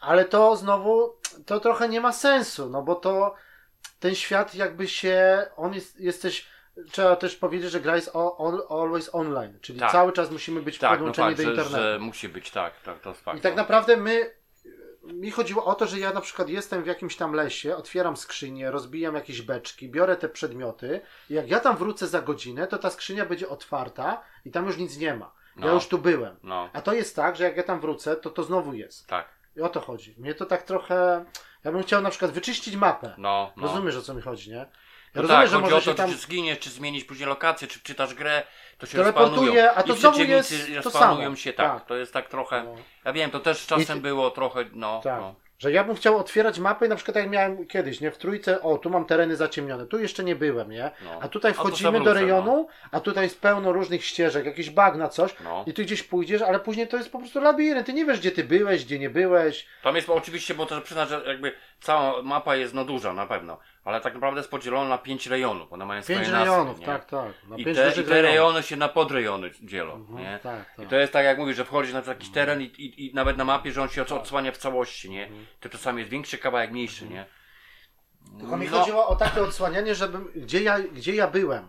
Ale 0.00 0.24
to 0.24 0.56
znowu, 0.56 1.12
to 1.46 1.60
trochę 1.60 1.88
nie 1.88 2.00
ma 2.00 2.12
sensu, 2.12 2.70
no 2.70 2.82
bo 2.82 2.94
to 2.94 3.34
ten 4.00 4.14
świat 4.14 4.54
jakby 4.54 4.88
się, 4.88 5.46
on 5.56 5.74
jest, 5.74 6.00
jesteś, 6.00 6.48
trzeba 6.90 7.16
też 7.16 7.36
powiedzieć, 7.36 7.70
że 7.70 7.80
gra 7.80 7.96
jest 7.96 8.10
on, 8.14 8.58
always 8.70 9.14
online, 9.14 9.58
czyli 9.60 9.80
Tak. 9.80 9.92
cały 9.92 10.12
czas 10.12 10.30
musimy 10.30 10.62
być 10.62 10.78
Tak, 10.78 10.90
no 10.90 10.96
podłączeni 10.96 11.28
fakt, 11.28 11.36
do 11.38 11.42
że, 11.44 11.50
internetu. 11.50 11.82
że 11.84 11.98
musi 11.98 12.28
być, 12.28 12.50
tak, 12.50 12.80
tak, 12.80 13.00
to 13.00 13.08
jest 13.10 13.22
fakt. 13.22 13.38
I 13.38 13.40
tak 13.40 13.52
no. 13.52 13.56
naprawdę 13.56 13.96
my, 13.96 14.30
mi 15.04 15.30
chodziło 15.30 15.64
o 15.64 15.74
to, 15.74 15.86
że 15.86 15.98
ja 15.98 16.12
na 16.12 16.20
przykład 16.20 16.48
jestem 16.48 16.82
w 16.82 16.86
jakimś 16.86 17.16
tam 17.16 17.32
lesie, 17.32 17.76
otwieram 17.76 18.16
skrzynię, 18.16 18.70
rozbijam 18.70 19.14
jakieś 19.14 19.42
beczki, 19.42 19.88
biorę 19.88 20.16
te 20.16 20.28
przedmioty 20.28 21.00
i 21.30 21.34
jak 21.34 21.50
ja 21.50 21.60
tam 21.60 21.76
wrócę 21.76 22.06
za 22.06 22.22
godzinę, 22.22 22.66
to 22.66 22.78
ta 22.78 22.90
skrzynia 22.90 23.26
będzie 23.26 23.48
otwarta 23.48 24.22
i 24.44 24.50
tam 24.50 24.66
już 24.66 24.76
nic 24.76 24.98
nie 24.98 25.14
ma. 25.14 25.32
Ja 25.56 25.66
No. 25.66 25.72
już 25.74 25.86
tu 25.88 25.98
byłem. 25.98 26.36
No, 26.42 26.70
A 26.72 26.80
to 26.80 26.92
jest 26.94 27.16
tak, 27.16 27.36
że 27.36 27.44
jak 27.44 27.56
ja 27.56 27.62
tam 27.62 27.80
wrócę, 27.80 28.16
to 28.16 28.30
to 28.30 28.42
znowu 28.42 28.74
jest. 28.74 29.06
tak, 29.06 29.28
I 29.56 29.60
o 29.60 29.68
to 29.68 29.80
chodzi. 29.80 30.14
Mnie 30.18 30.34
to 30.34 30.46
tak 30.46 30.62
trochę. 30.62 31.24
Ja 31.64 31.72
bym 31.72 31.82
chciał 31.82 32.02
na 32.02 32.10
przykład 32.10 32.30
wyczyścić 32.30 32.76
mapę. 32.76 33.14
no, 33.18 33.52
no. 33.56 33.62
Rozumiesz 33.66 33.96
o 33.96 34.02
co 34.02 34.14
mi 34.14 34.22
chodzi, 34.22 34.50
nie? 34.50 34.66
Ja 35.16 35.22
No 35.22 35.28
rozumiem, 35.28 35.42
tak, 35.42 35.50
że 35.50 35.56
chodzi 35.56 35.64
może 35.64 35.76
o 35.76 35.80
się 35.80 35.90
to, 35.90 35.94
tam. 35.96 36.10
czy 36.10 36.16
zginiesz, 36.16 36.58
czy 36.58 36.70
zmienisz 36.70 37.04
później 37.04 37.28
lokację, 37.28 37.68
czy 37.68 37.80
czytasz 37.80 38.14
grę, 38.14 38.42
to 38.78 38.86
się 38.86 38.98
respawnują. 38.98 39.70
a 39.74 39.82
to 39.82 39.94
I 39.94 39.98
znowu 39.98 40.20
jest 40.22 40.52
to 40.82 40.90
samo. 40.90 41.36
się, 41.36 41.52
tak. 41.52 41.72
Tak. 41.78 41.86
To 41.88 41.96
jest 41.96 42.12
tak 42.12 42.28
trochę, 42.28 42.64
No. 42.64 42.74
ja 43.04 43.12
wiem, 43.12 43.30
to 43.30 43.40
też 43.40 43.66
czasem 43.66 43.98
I- 43.98 44.00
było 44.00 44.30
trochę, 44.30 44.64
no, 44.72 45.00
Tak. 45.04 45.20
no. 45.20 45.34
Że 45.58 45.72
ja 45.72 45.84
bym 45.84 45.96
chciał 45.96 46.16
otwierać 46.18 46.58
mapy, 46.58 46.88
na 46.88 46.96
przykład 46.96 47.16
jak 47.16 47.30
miałem 47.30 47.66
kiedyś, 47.66 48.00
nie? 48.00 48.10
W 48.10 48.18
trójce, 48.18 48.62
o, 48.62 48.78
tu 48.78 48.90
mam 48.90 49.04
tereny 49.04 49.36
zaciemnione, 49.36 49.86
tu 49.86 49.98
jeszcze 49.98 50.24
nie 50.24 50.36
byłem, 50.36 50.70
nie? 50.70 50.90
No. 51.04 51.18
A 51.22 51.28
tutaj 51.28 51.50
A 51.50 51.54
wchodzimy 51.54 51.88
sobie 51.88 51.98
do 51.98 52.04
wrócę, 52.04 52.20
rejonu, 52.20 52.68
a 52.90 53.00
tutaj 53.00 53.24
jest 53.24 53.40
pełno 53.40 53.72
różnych 53.72 54.04
ścieżek, 54.04 54.46
jakieś 54.46 54.70
bagna, 54.70 55.08
coś. 55.08 55.34
No. 55.44 55.64
I 55.66 55.74
ty 55.74 55.84
gdzieś 55.84 56.02
pójdziesz, 56.02 56.42
ale 56.42 56.60
później 56.60 56.88
to 56.88 56.96
jest 56.96 57.12
po 57.12 57.18
prostu 57.18 57.40
labirynt. 57.40 57.86
Ty 57.86 57.92
nie 57.92 58.04
wiesz, 58.04 58.18
gdzie 58.20 58.30
ty 58.32 58.44
byłeś, 58.44 58.84
gdzie 58.84 58.98
nie 58.98 59.10
byłeś. 59.10 59.66
Tam 59.82 59.96
jest 59.96 60.10
oczywiście, 60.10 60.54
bo 60.54 60.66
to 60.66 60.80
przyznać, 60.80 61.08
że 61.08 61.22
jakby 61.26 61.52
cała 61.80 62.22
mapa 62.22 62.56
jest 62.56 62.74
no 62.74 62.84
duża 62.84 63.12
na 63.12 63.26
pewno, 63.26 63.58
ale 63.84 64.00
tak 64.00 64.14
naprawdę 64.14 64.40
jest 64.40 64.50
podzielona 64.50 64.88
na 64.88 64.98
pięć 64.98 65.26
rejonów, 65.26 65.72
one 65.72 65.86
mają 65.86 66.02
Pięć 66.02 66.26
swoje 66.26 66.38
rejonów, 66.38 66.78
nie? 66.80 66.86
tak, 66.86 67.04
tak. 67.04 67.32
I 67.56 67.64
te, 67.64 67.92
I 68.00 68.04
te 68.04 68.22
rejony 68.22 68.62
się 68.62 68.76
na 68.76 68.88
podrejony 68.88 69.50
dzielą, 69.62 69.94
Mhm, 69.94 70.18
nie? 70.18 70.38
Tak, 70.42 70.74
tak. 70.76 70.86
I 70.86 70.88
to 70.88 70.96
jest 70.96 71.12
tak 71.12 71.24
jak 71.24 71.38
mówisz, 71.38 71.56
że 71.56 71.64
wchodzisz 71.64 71.92
na 71.92 72.02
jakiś 72.06 72.30
teren 72.30 72.60
i, 72.62 72.64
i, 72.64 73.06
i 73.06 73.14
nawet 73.14 73.36
na 73.36 73.44
mapie, 73.44 73.72
że 73.72 73.82
on 73.82 73.88
się 73.88 74.02
od- 74.02 74.12
odsłania 74.12 74.52
w 74.52 74.56
całości, 74.56 75.10
nie? 75.10 75.24
Mhm. 75.26 75.46
To 75.60 75.68
czasami 75.68 75.98
jest 75.98 76.10
większy 76.10 76.38
kawałek, 76.38 76.70
mniejszy, 76.70 77.08
nie? 77.08 77.26
Tylko 78.38 78.56
mi 78.56 78.68
No. 78.68 78.78
chodziło 78.78 79.08
o 79.08 79.16
takie 79.16 79.42
odsłanianie, 79.42 79.94
żebym, 79.94 80.32
gdzie 80.36 80.62
ja, 80.62 80.78
gdzie 80.80 81.14
ja 81.14 81.26
byłem. 81.26 81.68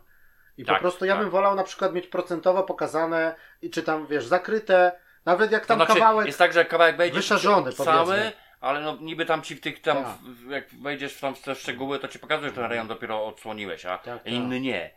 I 0.57 0.65
po 0.65 0.71
Tak, 0.71 0.81
prostu 0.81 1.05
ja 1.05 1.13
tak. 1.13 1.21
bym 1.21 1.29
wolał 1.31 1.55
na 1.55 1.63
przykład 1.63 1.93
mieć 1.93 2.07
procentowo 2.07 2.63
pokazane 2.63 3.35
czy 3.71 3.83
tam, 3.83 4.07
wiesz, 4.07 4.25
zakryte, 4.25 4.91
nawet 5.25 5.51
jak 5.51 5.61
To 5.61 5.67
tam 5.67 5.77
znaczy, 5.77 5.93
kawałek 5.93 6.27
jest 6.27 6.39
tak, 6.39 6.53
że 6.53 6.65
kawałek 6.65 6.97
wejdziesz 6.97 7.17
wyszarzony, 7.17 7.71
cały, 7.73 8.05
powiedzmy. 8.05 8.31
Ale 8.61 8.81
no 8.81 8.97
niby 9.01 9.25
tam 9.25 9.41
ci 9.41 9.55
w 9.55 9.61
tych 9.61 9.81
tam, 9.81 9.97
Tak. 9.97 10.05
w, 10.23 10.49
jak 10.49 10.65
wejdziesz 10.81 11.13
w 11.13 11.19
tam 11.21 11.35
w 11.35 11.41
te 11.41 11.55
szczegóły, 11.55 11.99
to 11.99 12.07
ci 12.07 12.19
pokazuje, 12.19 12.49
że 12.49 12.55
ten 12.55 12.65
rejon 12.65 12.87
dopiero 12.87 13.25
odsłoniłeś, 13.27 13.85
a 13.85 13.97
Tak, 13.97 14.03
tak. 14.23 14.27
inny 14.33 14.59
nie. 14.59 14.91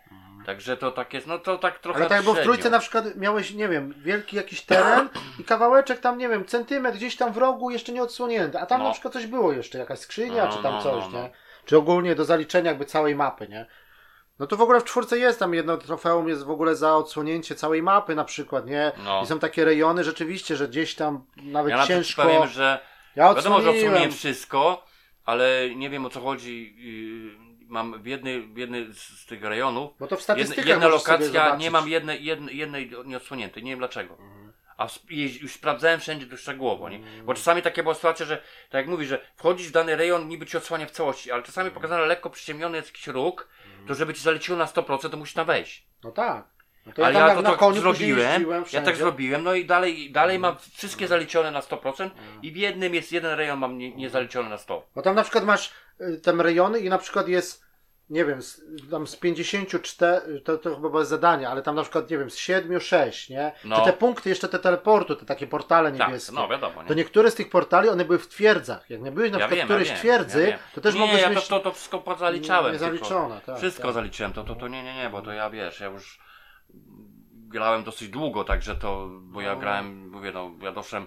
Także 0.47 0.77
to 0.77 0.91
tak 0.93 1.15
jest, 1.15 1.27
no 1.27 1.39
to 1.39 1.59
tak 1.59 1.79
trochę 1.79 2.01
Ale 2.01 2.09
tak 2.09 2.23
było 2.23 2.35
w 2.35 2.41
trójce 2.41 2.71
na 2.71 2.79
przykład 2.79 3.17
miałeś, 3.17 3.51
nie 3.55 3.69
wiem, 3.69 3.95
wielki 3.99 4.37
jakiś 4.37 4.63
teren 4.63 5.09
i 5.39 5.45
kawałeczek 5.45 6.01
tam, 6.01 6.19
nie 6.19 6.29
wiem, 6.29 6.45
centymetr 6.45 6.97
gdzieś 6.97 7.17
tam 7.17 7.33
w 7.33 7.37
rogu 7.37 7.71
jeszcze 7.71 7.93
nie 7.93 8.03
odsłonięty, 8.03 8.59
a 8.59 8.67
tam 8.67 8.79
No. 8.81 8.87
na 8.87 8.93
przykład 8.93 9.15
coś 9.15 9.27
było 9.27 9.53
jeszcze, 9.53 9.79
jakaś 9.79 9.99
skrzynia 9.99 10.45
No, 10.47 10.57
czy 10.57 10.63
tam 10.63 10.73
no, 10.75 10.83
coś, 10.83 11.05
no, 11.05 11.11
no. 11.11 11.23
nie? 11.23 11.31
Czy 11.65 11.79
ogólnie 11.79 12.15
do 12.15 12.25
zaliczenia 12.25 12.71
jakby 12.71 12.85
całej 12.85 13.15
mapy, 13.15 13.49
nie? 13.49 13.67
No 14.39 14.47
to 14.47 14.57
w 14.57 14.61
ogóle 14.61 14.81
w 14.81 14.85
czwórce 14.85 15.19
jest 15.19 15.39
tam 15.39 15.55
jedno 15.55 15.77
trofeum 15.77 16.29
jest 16.29 16.45
w 16.45 16.51
ogóle 16.51 16.77
za 16.77 16.97
odsłonięcie 16.97 17.55
całej 17.55 17.83
mapy 17.83 18.15
na 18.15 18.25
przykład, 18.25 18.67
nie? 18.67 18.93
No. 19.05 19.23
I 19.23 19.27
są 19.27 19.39
takie 19.39 19.65
rejony 19.65 20.05
rzeczywiście, 20.05 20.57
że 20.57 20.69
gdzieś 20.69 20.95
tam 20.95 21.25
nawet 21.37 21.71
Ja 21.71 21.87
ciężko... 21.87 22.23
powiem, 22.23 22.47
że 22.49 22.79
Ja 23.17 23.35
wiadomo, 23.35 23.63
że 23.63 23.71
odsłoniłem. 23.71 24.13
wszystko, 24.13 24.87
ale 25.25 25.75
nie 25.77 25.91
wiem 25.91 26.07
o 26.07 26.11
co 26.11 26.21
chodzi. 26.21 26.75
Yy, 27.37 27.51
mam 27.71 28.03
w 28.03 28.07
jednej, 28.07 28.43
w 28.43 28.57
jednej 28.57 28.95
z, 28.95 29.27
tych 29.27 29.45
rejonów 29.45 29.93
Bo 30.01 30.07
to 30.07 30.17
w 30.17 30.19
jedna, 30.19 30.23
statystykach 30.23 30.67
jedna 30.67 30.89
lokacja, 30.89 31.57
nie 31.57 31.71
mam 31.71 31.89
jednej, 31.89 32.25
jednej, 32.25 32.57
jednej 32.57 32.91
nieodsłoniętej, 33.05 33.63
nie 33.63 33.71
wiem 33.71 33.79
dlaczego. 33.79 34.19
A 34.77 34.89
już 35.11 35.53
sprawdzałem 35.53 36.01
wszędzie 36.01 36.27
to 36.27 36.37
szczegółowo, 36.37 36.89
nie? 36.89 37.01
Bo 37.25 37.35
czasami 37.35 37.63
takie 37.63 37.83
była 37.83 37.95
sytuacja, 37.95 38.27
że 38.27 38.37
tak 38.71 38.79
jak 38.79 38.87
mówisz, 38.87 39.09
że 39.09 39.21
wchodzisz 39.37 39.69
w 39.69 39.73
dany 39.73 39.97
rejon, 39.97 40.29
niby 40.29 40.47
ci 40.47 40.57
odsłania 40.57 40.87
w 40.87 40.91
całości, 40.91 41.33
ale 41.33 41.43
czasami 41.43 41.71
pokazane 41.71 42.07
lekko 42.07 42.31
przyciemniony 42.31 42.77
jest 42.77 42.89
jakiś 42.89 43.07
róg, 43.07 43.49
to 43.87 43.95
żeby 43.95 44.15
ci 44.15 44.23
zaleciło 44.23 44.59
na 44.59 44.65
100%, 44.65 45.11
to 45.11 45.17
musisz 45.17 45.35
tam 45.35 45.47
wejść. 45.47 45.87
No 46.05 46.13
tak. 46.13 46.45
No 46.87 46.93
to 46.93 47.05
ale 47.07 47.15
tam 47.15 47.29
ja 47.29 47.35
to 47.35 47.43
na 47.43 47.51
tak 47.51 47.59
koniu 47.59 47.81
zrobiłem, 47.81 48.47
ja 48.73 48.83
tak 48.83 48.97
zrobiłem, 48.97 49.45
no 49.45 49.55
i 49.55 49.65
dalej, 49.67 50.13
dalej 50.13 50.39
mam 50.39 50.57
wszystkie 50.75 51.09
zaliczone 51.09 51.51
na 51.51 51.61
100% 51.61 52.11
i 52.43 52.53
w 52.53 52.57
jednym 52.57 52.95
jest 52.95 53.13
jeden 53.13 53.35
rejon 53.35 53.59
mam 53.59 53.79
nie, 53.79 53.95
nie 53.97 54.11
zaliczony 54.11 54.49
na 54.49 54.59
100. 54.59 54.87
Bo 54.95 55.03
tam 55.03 55.15
na 55.15 55.23
przykład 55.23 55.45
masz 55.45 55.73
y, 56.01 56.21
tam 56.21 56.41
rejony 56.41 56.81
i 56.81 56.89
na 56.89 56.99
przykład 56.99 57.29
jest, 57.29 57.65
nie 58.11 58.25
wiem, 58.25 58.43
z, 58.43 58.61
tam 58.91 59.07
z 59.07 59.17
54, 59.17 60.41
to, 60.41 60.59
to 60.59 60.75
chyba 60.75 60.89
było 60.89 61.05
zadanie, 61.05 61.49
ale 61.49 61.63
tam 61.63 61.75
na 61.75 61.83
przykład, 61.83 62.11
nie 62.11 62.19
wiem, 62.19 62.31
z 62.31 62.37
7, 62.37 62.81
6, 62.81 63.29
nie? 63.29 63.53
No. 63.65 63.77
Czy 63.77 63.85
te 63.85 63.93
punkty, 63.93 64.29
jeszcze 64.29 64.49
te 64.49 64.59
teleportu, 64.59 65.17
te 65.17 65.27
takie 65.27 65.47
portale 65.47 65.93
Tak, 65.93 66.09
niebieskie. 66.09 66.33
no 66.35 66.49
wiadomo, 66.49 66.83
nie? 66.83 66.89
To 66.89 66.95
niektóre 66.95 67.31
z 67.31 67.35
tych 67.35 67.51
portali, 67.51 67.89
one 67.89 68.05
były 68.05 68.19
w 68.19 68.29
twierdzach. 68.29 68.91
Jak 68.91 69.01
nie 69.01 69.13
byłeś 69.13 69.31
na 69.33 69.39
ja 69.39 69.47
przykład 69.47 69.59
wiem, 69.59 69.67
którejś 69.67 69.89
ja 69.89 69.95
wiem, 69.95 70.01
twierdzy, 70.03 70.49
ja 70.49 70.59
to 70.75 70.81
też 70.81 70.95
nie, 70.95 71.01
mogłeś 71.01 71.23
ja 71.23 71.31
mieć... 71.31 71.49
to, 71.49 71.59
to, 71.59 71.65
to 71.65 71.73
wszystko 71.73 71.99
pozaliczałem. 71.99 72.73
Nie 72.73 72.79
tylko. 72.79 72.97
zaliczone, 72.97 73.41
tak, 73.47 73.59
Wszystko 73.59 73.83
tak. 73.83 73.95
zaliczyłem, 73.95 74.33
to, 74.33 74.45
to, 74.45 74.55
to 74.55 74.69
nie, 74.69 74.83
nie, 74.83 74.95
nie, 74.95 75.11
bo 75.11 75.23
to 75.23 75.33
ja 75.33 75.51
wiesz, 75.51 75.81
ja 75.81 75.87
już 75.87 76.19
grałem 77.51 77.85
dosyć 77.85 78.09
długo, 78.09 78.45
także 78.45 78.75
to, 78.75 79.09
bo 79.23 79.41
ja 79.41 79.55
No. 79.55 79.61
grałem, 79.61 80.11
mówię, 80.11 80.33
no, 80.33 80.51
ja 80.63 80.73
doszłem 80.73 81.07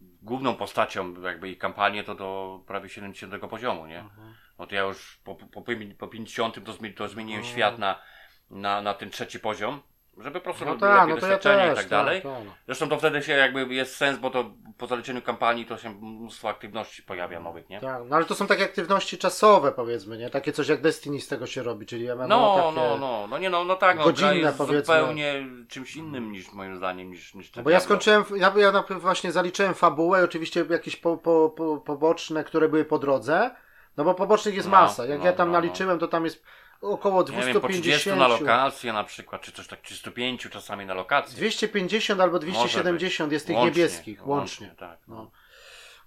główną 0.00 0.54
postacią 0.54 1.22
jakby 1.22 1.50
i 1.50 1.56
kampanię 1.56 2.04
to 2.04 2.14
do 2.14 2.60
prawie 2.66 2.88
70 2.88 3.48
poziomu, 3.50 3.86
nie? 3.86 4.00
Mhm. 4.00 4.34
No 4.58 4.66
to 4.66 4.74
ja 4.74 4.82
już 4.82 5.16
po, 5.24 5.34
po, 5.34 5.62
po 5.98 6.08
50 6.08 6.64
to, 6.64 6.72
to 6.96 7.08
zmieniłem 7.08 7.42
No. 7.42 7.48
świat 7.48 7.78
na, 7.78 8.02
na, 8.50 8.82
na 8.82 8.94
ten 8.94 9.10
trzeci 9.10 9.40
poziom. 9.40 9.80
Żeby 10.18 10.40
po 10.40 10.44
prostu 10.44 10.64
No 10.64 10.76
tak, 10.76 11.08
no 11.08 11.14
ja 11.14 11.20
doświadczenie 11.20 11.62
też. 11.62 11.72
i 11.72 11.76
tak 11.76 11.88
dalej. 11.88 12.22
Tak, 12.22 12.32
tak. 12.32 12.42
Zresztą 12.66 12.88
to 12.88 12.98
wtedy 12.98 13.22
się 13.22 13.32
jakby 13.32 13.74
jest 13.74 13.96
sens, 13.96 14.18
bo 14.18 14.30
to 14.30 14.50
po 14.78 14.86
zaliczeniu 14.86 15.22
kampanii 15.22 15.66
to 15.66 15.78
się 15.78 15.90
mnóstwo 15.90 16.48
aktywności 16.48 17.02
pojawia 17.02 17.40
nowych, 17.40 17.68
nie? 17.68 17.80
Tak, 17.80 18.02
no 18.08 18.16
ale 18.16 18.24
to 18.24 18.34
są 18.34 18.46
takie 18.46 18.64
aktywności 18.64 19.18
czasowe 19.18 19.72
powiedzmy, 19.72 20.18
nie? 20.18 20.30
Takie 20.30 20.52
coś 20.52 20.68
jak 20.68 20.80
Destiny 20.82 21.20
z 21.20 21.28
tego 21.28 21.46
się 21.46 21.62
robi, 21.62 21.86
czyli 21.86 22.08
MMO 22.14 22.26
No, 22.26 22.56
takie... 22.56 22.76
no, 22.76 22.98
no, 22.98 23.26
no 23.30 23.38
nie 23.38 23.50
no, 23.50 23.64
no 23.64 23.76
tak, 23.76 23.96
no, 23.98 24.04
godzinne, 24.04 24.30
gra 24.34 24.40
jest 24.48 24.58
powiedzmy. 24.58 24.80
zupełnie 25.00 25.46
czymś 25.68 25.96
innym 25.96 26.32
niż 26.32 26.52
moim 26.52 26.76
zdaniem 26.76 27.10
niż, 27.10 27.34
niż 27.34 27.54
No 27.56 27.62
bo 27.62 27.70
ja 27.70 27.80
skończyłem, 27.80 28.24
ja, 28.36 28.52
ja 28.56 28.84
właśnie 28.90 29.32
zaliczyłem 29.32 29.74
fabułę, 29.74 30.24
oczywiście 30.24 30.64
jakieś 30.70 30.96
po, 30.96 31.16
po, 31.16 31.50
po, 31.56 31.76
poboczne, 31.78 32.44
które 32.44 32.68
były 32.68 32.84
po 32.84 32.98
drodze, 32.98 33.50
no 33.96 34.04
bo 34.04 34.14
pobocznych 34.14 34.54
jest 34.54 34.68
No, 34.68 34.72
masa. 34.80 35.06
Jak 35.06 35.18
no, 35.20 35.26
ja 35.26 35.32
tam 35.32 35.48
no, 35.48 35.52
no. 35.52 35.60
naliczyłem, 35.60 35.98
to 35.98 36.08
tam 36.08 36.24
jest 36.24 36.44
około 36.80 37.22
Nie 37.22 37.26
wiem, 37.42 37.60
po 37.60 37.68
30 37.68 38.10
250. 38.10 38.18
na 38.18 38.28
lokację 38.28 38.92
na 38.92 39.04
przykład, 39.04 39.42
czy 39.42 39.52
coś 39.52 39.66
tak 39.68 39.80
305 39.80 40.48
czasami 40.50 40.86
na 40.86 40.94
lokację. 40.94 41.36
250 41.36 42.20
albo 42.20 42.32
Może 42.32 42.46
270 42.46 43.32
jest 43.32 43.46
tych 43.46 43.56
niebieskich 43.56 44.26
łącznie. 44.26 44.74
tak. 44.78 44.98
No. 45.08 45.30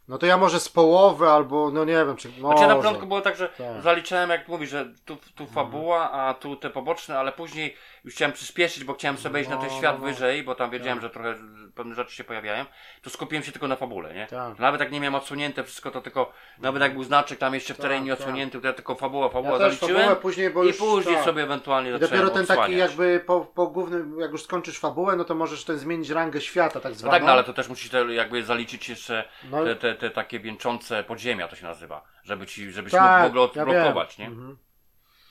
No 0.08 0.18
to 0.18 0.26
ja 0.26 0.38
może 0.38 0.60
z 0.60 0.70
połowy 0.70 1.30
albo, 1.30 1.72
no 1.72 1.86
nie 1.86 1.94
wiem, 1.94 2.16
czy 2.16 2.30
może. 2.40 2.58
Znaczy 2.58 2.68
na 2.68 2.76
początku 2.76 3.08
było 3.08 3.22
tak, 3.22 3.36
że 3.38 3.50
Tak. 3.50 3.82
zaliczałem, 3.82 4.30
jak 4.30 4.48
mówisz, 4.48 4.70
że 4.70 4.86
tu, 5.06 5.18
tu 5.36 5.48
fabuła, 5.48 6.12
a 6.12 6.34
tu 6.34 6.56
te 6.56 6.70
poboczne, 6.70 7.20
ale 7.20 7.32
później 7.32 7.76
już 8.04 8.14
chciałem 8.14 8.32
przyspieszyć, 8.34 8.84
bo 8.84 8.94
chciałem 8.94 9.18
sobie 9.18 9.34
wejść 9.34 9.50
na 9.50 9.58
ten 9.58 9.70
No, 9.70 9.78
świat 9.78 9.96
no, 10.00 10.06
no. 10.08 10.14
wyżej, 10.14 10.44
bo 10.44 10.56
tam 10.56 10.70
wiedziałem, 10.72 11.02
że 11.02 11.10
trochę 11.10 11.36
pewne 11.76 11.96
rzeczy 11.96 12.16
się 12.16 12.24
pojawiają, 12.24 12.66
to 13.02 13.10
skupiłem 13.10 13.44
się 13.44 13.52
tylko 13.52 13.68
na 13.68 13.76
fabule, 13.76 14.14
nie? 14.14 14.28
Tak. 14.28 14.60
Nawet 14.60 14.82
jak 14.82 14.92
nie 14.92 15.00
miałem 15.00 15.16
odsłonięte 15.16 15.64
wszystko, 15.64 15.92
to 15.92 16.02
tylko, 16.02 16.34
nawet 16.60 16.82
jak 16.82 16.94
był 16.94 17.04
znaczek 17.04 17.40
tam 17.40 17.54
jeszcze 17.54 17.74
w 17.74 17.78
Tak, 17.78 17.82
terenie 17.84 18.12
tak. 18.12 18.20
odsłonięty, 18.20 18.62
to 18.62 18.68
ja 18.68 18.74
tylko 18.74 18.96
fabuła, 18.96 19.30
fabuła 19.30 19.54
Ja 19.54 19.60
zaliczyłem 19.60 19.96
fabułę 19.96 20.16
później, 20.16 20.50
bo 20.50 20.64
i 20.64 20.68
już, 20.68 20.78
później 20.78 21.16
tak. 21.16 21.26
sobie 21.26 21.44
ewentualnie 21.44 21.90
I 21.90 22.00
dopiero 22.00 22.30
ten 22.30 22.46
taki 22.46 22.60
odsłaniać. 22.60 22.80
jakby 22.90 23.20
po, 23.26 23.42
po 23.42 23.68
głównym, 23.68 24.20
jak 24.20 24.32
już 24.32 24.44
skończysz 24.44 24.80
fabułę, 24.80 25.16
no 25.16 25.24
to 25.24 25.36
możesz 25.36 25.64
ten 25.66 25.78
zmienić 25.78 26.10
rangę 26.10 26.42
świata 26.42 26.80
tak 26.80 26.92
No 26.92 26.98
zwaną. 27.00 27.14
tak, 27.14 27.24
no 27.24 27.32
ale 27.32 27.44
to 27.44 27.54
też 27.54 27.68
musisz 27.70 27.90
te, 27.90 28.14
jakby 28.14 28.44
zaliczyć 28.44 28.90
jeszcze 28.90 29.30
No. 29.52 29.64
te, 29.64 29.76
te, 29.76 29.96
te 29.96 30.10
takie 30.10 30.40
wieńczące 30.40 31.04
podziemia, 31.04 31.48
to 31.48 31.56
się 31.56 31.66
nazywa, 31.66 32.04
żeby 32.24 32.46
ci, 32.48 32.72
żebyś 32.72 32.92
Tak, 32.92 33.24
mógł 33.24 33.24
w 33.36 33.38
ogóle 33.38 33.50
ja 33.56 33.62
odblokować, 33.72 34.16
wiem. 34.18 34.32
nie? 34.32 34.38
Mhm. 34.38 34.58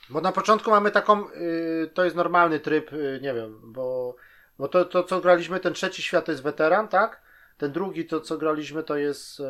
Bo 0.09 0.21
na 0.21 0.31
początku 0.31 0.71
mamy 0.71 0.91
taką, 0.91 1.29
y, 1.31 1.89
to 1.93 2.03
jest 2.03 2.15
normalny 2.15 2.59
tryb, 2.59 2.93
y, 2.93 3.19
nie 3.21 3.33
wiem, 3.33 3.59
bo, 3.63 4.15
bo 4.59 4.67
to, 4.67 4.85
to 4.85 5.03
co 5.03 5.21
graliśmy, 5.21 5.59
ten 5.59 5.73
trzeci 5.73 6.01
świat 6.01 6.25
to 6.25 6.31
jest 6.31 6.43
weteran, 6.43 6.87
tak? 6.87 7.21
Ten 7.57 7.71
drugi 7.71 8.05
to 8.05 8.21
co 8.21 8.37
graliśmy 8.37 8.83
to 8.83 8.97
jest 8.97 9.39
y, 9.39 9.43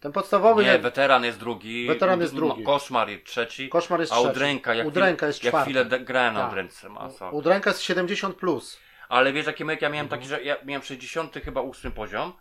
ten 0.00 0.12
podstawowy, 0.12 0.64
Nie, 0.64 0.78
weteran 0.78 1.24
jest 1.24 1.38
drugi. 1.38 1.86
Weteran 1.86 2.20
jest 2.20 2.32
no, 2.34 2.40
drugi. 2.40 2.64
Koszmar 2.64 3.08
jest 3.08 3.24
trzeci. 3.26 3.68
koszmar 3.68 4.00
jest 4.00 4.12
A 4.12 4.16
trzeci. 4.16 4.30
udręka, 4.30 4.74
jak, 4.74 4.86
Udręka 4.86 5.26
jest 5.26 5.44
jak 5.44 5.50
czwarty. 5.50 5.70
chwilę 5.70 5.84
de- 5.84 6.00
grałem 6.00 6.34
na 6.34 6.40
Tak. 6.40 6.48
udręce. 6.50 6.88
Udręka 7.32 7.70
jest 7.70 7.82
70 7.82 8.36
plus. 8.36 8.78
Ale 9.08 9.32
wiesz, 9.32 9.46
jaki 9.46 9.64
myk 9.64 9.82
ja 9.82 9.88
miałem 9.88 10.06
Mhm. 10.06 10.20
taki, 10.20 10.28
że 10.30 10.42
ja 10.42 10.56
miałem 10.64 10.82
60 10.82 11.34
chyba 11.44 11.60
8 11.60 11.92
poziom. 11.92 12.32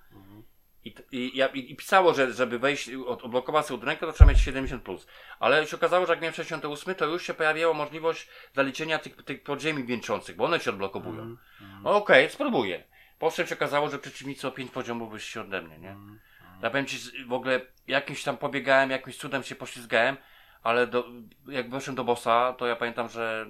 I, 0.86 0.96
i, 1.12 1.42
i, 1.54 1.72
I 1.72 1.76
pisało, 1.76 2.14
że 2.14 2.34
żeby 2.34 2.60
wejść, 2.60 2.90
od, 3.08 3.24
odblokować 3.24 3.66
sobie 3.66 3.78
udrękę, 3.78 4.06
to 4.06 4.14
trzeba 4.14 4.32
mieć 4.32 4.40
70+. 4.40 4.80
Plus. 4.80 5.08
Ale 5.40 5.68
się 5.68 5.76
okazało, 5.76 6.06
że 6.06 6.14
jak 6.14 6.22
miałem 6.22 6.34
68, 6.34 6.96
to 6.96 7.06
już 7.06 7.24
się 7.24 7.34
pojawiła 7.34 7.74
możliwość 7.74 8.28
zaliczenia 8.54 9.00
tych, 9.00 9.16
tych 9.16 9.44
podziemi 9.44 9.84
wieńczących, 9.84 10.36
bo 10.36 10.46
one 10.46 10.60
się 10.60 10.70
odblokowują. 10.70 11.22
Mhm. 11.22 11.38
No 11.84 11.96
okej, 11.96 12.30
spróbuję. 12.30 12.84
Potem 13.20 13.48
się 13.48 13.56
okazało, 13.56 13.90
że 13.90 14.00
przeciwnicy 14.00 14.48
o 14.48 14.52
5 14.52 14.72
poziomów 14.72 15.12
wyżsi 15.12 15.40
ode 15.40 15.62
mnie, 15.62 15.80
nie? 15.80 15.92
Mhm. 15.92 16.20
Ja 16.62 16.70
powiem 16.70 16.86
ci, 16.86 17.26
w 17.28 17.34
ogóle 17.34 17.62
jakimś 17.88 18.24
tam 18.24 18.38
pobiegałem, 18.38 18.90
jakimś 18.90 19.18
cudem 19.18 19.44
się 19.44 19.56
poślizgałem, 19.56 20.18
ale 20.64 20.88
do, 20.88 21.06
jak 21.48 21.70
weszłem 21.70 21.96
do 21.96 22.04
bossa, 22.04 22.56
to 22.58 22.68
ja 22.68 22.76
pamiętam, 22.76 23.10
że 23.10 23.46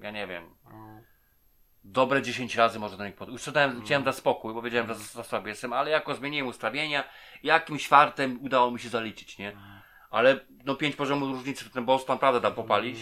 ja 0.00 0.10
nie 0.10 0.26
wiem, 0.26 0.54
dobre 1.92 2.22
10 2.22 2.56
razy 2.56 2.78
może 2.78 2.96
do 2.96 3.06
nich 3.06 3.14
pod... 3.14 3.28
Już 3.28 3.42
chciałem 3.84 4.04
dać 4.04 4.16
spokój, 4.16 4.54
bo 4.54 4.62
wiedziałem, 4.62 4.86
że 4.88 4.94
za, 4.94 5.24
słaby 5.24 5.48
jestem, 5.48 5.72
ale 5.72 5.90
jako 5.90 6.14
zmieniłem 6.14 6.46
ustawienia, 6.46 7.04
jakimś 7.42 7.88
fartem 7.88 8.38
udało 8.42 8.70
mi 8.70 8.80
się 8.80 8.88
zaliczyć, 8.88 9.38
nie? 9.38 9.52
Ale 10.10 10.40
no 10.64 10.74
5 10.74 10.96
poziomów 10.96 11.30
różnicy 11.30 11.70
ten 11.70 11.84
boss 11.84 12.08
naprawdę 12.08 12.40
da 12.40 12.50
popalić. 12.50 12.98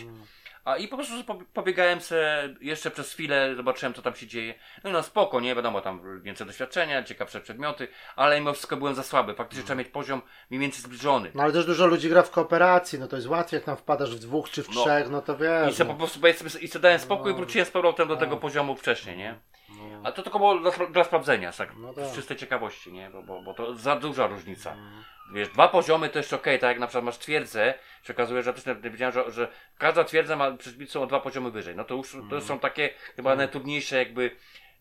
A 0.66 0.76
i 0.76 0.88
po 0.88 0.96
prostu 0.96 1.24
po- 1.24 1.38
pobiegałem 1.52 2.00
se 2.00 2.48
jeszcze 2.60 2.90
przez 2.90 3.12
chwilę, 3.12 3.54
zobaczyłem 3.56 3.94
co 3.94 4.02
tam 4.02 4.14
się 4.14 4.26
dzieje. 4.26 4.54
No 4.84 4.90
i 4.90 4.92
no 4.92 5.02
spoko, 5.02 5.40
nie 5.40 5.54
wiadomo, 5.54 5.80
tam 5.80 6.22
więcej 6.22 6.46
doświadczenia, 6.46 7.02
ciekawsze 7.02 7.40
przedmioty, 7.40 7.88
ale 8.16 8.40
mimo 8.40 8.52
wszystko 8.52 8.76
byłem 8.76 8.94
za 8.94 9.02
słaby. 9.02 9.34
Faktycznie 9.34 9.64
trzeba 9.64 9.78
mieć 9.78 9.88
poziom 9.88 10.22
mniej 10.50 10.60
więcej 10.60 10.80
zbliżony. 10.82 11.30
No 11.34 11.42
ale 11.42 11.52
też 11.52 11.66
dużo 11.66 11.86
ludzi 11.86 12.08
gra 12.08 12.22
w 12.22 12.30
kooperacji, 12.30 12.98
no 12.98 13.08
to 13.08 13.16
jest 13.16 13.28
łatwiej, 13.28 13.56
jak 13.58 13.64
tam 13.64 13.76
wpadasz 13.76 14.16
w 14.16 14.18
dwóch 14.18 14.50
czy 14.50 14.62
w 14.62 14.68
No. 14.74 14.82
trzech, 14.82 15.10
no 15.10 15.22
to 15.22 15.34
I 15.34 15.38
wiesz. 15.38 15.74
se 15.74 15.84
no. 15.84 15.90
po 15.92 15.98
prostu 15.98 16.20
powiedzmy, 16.20 16.60
i 16.60 16.68
se 16.68 16.78
dałem 16.80 16.98
spokój 16.98 17.30
i 17.30 17.34
No. 17.34 17.36
wróciłem 17.38 17.66
z 17.66 17.70
powrotem 17.70 18.08
do 18.08 18.14
No. 18.14 18.20
tego 18.20 18.36
poziomu 18.36 18.76
wcześniej, 18.76 19.16
nie? 19.16 19.34
No. 19.68 20.00
A 20.04 20.12
to 20.12 20.22
tylko 20.22 20.38
było 20.38 20.58
dla, 20.58 20.70
dla 20.90 21.04
sprawdzenia, 21.04 21.52
tak, 21.52 21.68
No 21.78 21.92
tak. 21.94 22.04
z 22.04 22.14
czystej 22.14 22.36
ciekawości, 22.36 22.92
nie? 22.92 23.10
Bo, 23.10 23.22
bo, 23.22 23.42
bo 23.42 23.54
to 23.54 23.74
za 23.74 23.96
duża 23.96 24.26
różnica. 24.26 24.70
Mhm. 24.72 25.04
Wiesz, 25.32 25.48
dwa 25.48 25.68
poziomy 25.68 26.08
to 26.08 26.18
jeszcze 26.18 26.36
okej, 26.36 26.58
tak 26.58 26.68
jak 26.68 26.78
na 26.78 26.86
przykład 26.86 27.04
masz 27.04 27.18
twierdzę, 27.18 27.74
się 28.02 28.12
okazuje, 28.12 28.42
że 28.42 28.50
ja 28.50 28.54
też 28.54 28.66
nie 28.66 28.90
wiedziałem, 28.90 29.14
że, 29.14 29.30
że 29.30 29.48
każda 29.78 30.04
twierdza 30.04 30.36
ma 30.36 30.50
przeciwnicą 30.50 31.02
o 31.02 31.06
dwa 31.06 31.20
poziomy 31.20 31.50
wyżej. 31.50 31.76
No 31.76 31.84
to 31.84 31.94
już 31.94 32.12
to 32.12 32.18
Mhm. 32.18 32.42
są 32.42 32.58
takie 32.58 32.90
chyba 33.16 33.36
najtrudniejsze 33.36 33.96
jakby, 33.98 34.30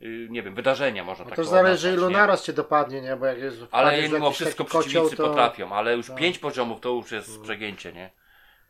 y, 0.01 0.27
nie 0.29 0.43
wiem, 0.43 0.55
wydarzenia 0.55 1.03
można 1.03 1.23
No 1.23 1.29
tak 1.29 1.35
to 1.35 1.43
zależy 1.43 1.93
ilu 1.93 2.09
nie? 2.09 2.17
naraz 2.17 2.43
cię 2.43 2.53
dopadnie, 2.53 3.01
nie? 3.01 3.15
Bo 3.15 3.25
jak 3.25 3.37
jest 3.37 3.57
Ale 3.71 4.09
mimo 4.09 4.31
wszystko 4.31 4.65
kocioł, 4.65 4.81
przeciwnicy 4.81 5.15
to... 5.15 5.27
potrafią, 5.27 5.71
ale 5.71 5.95
już 5.95 6.07
Tak. 6.07 6.15
pięć 6.17 6.39
poziomów 6.39 6.81
to 6.81 6.89
już 6.89 7.11
jest 7.11 7.41
przegięcie, 7.41 7.93
nie? 7.93 8.09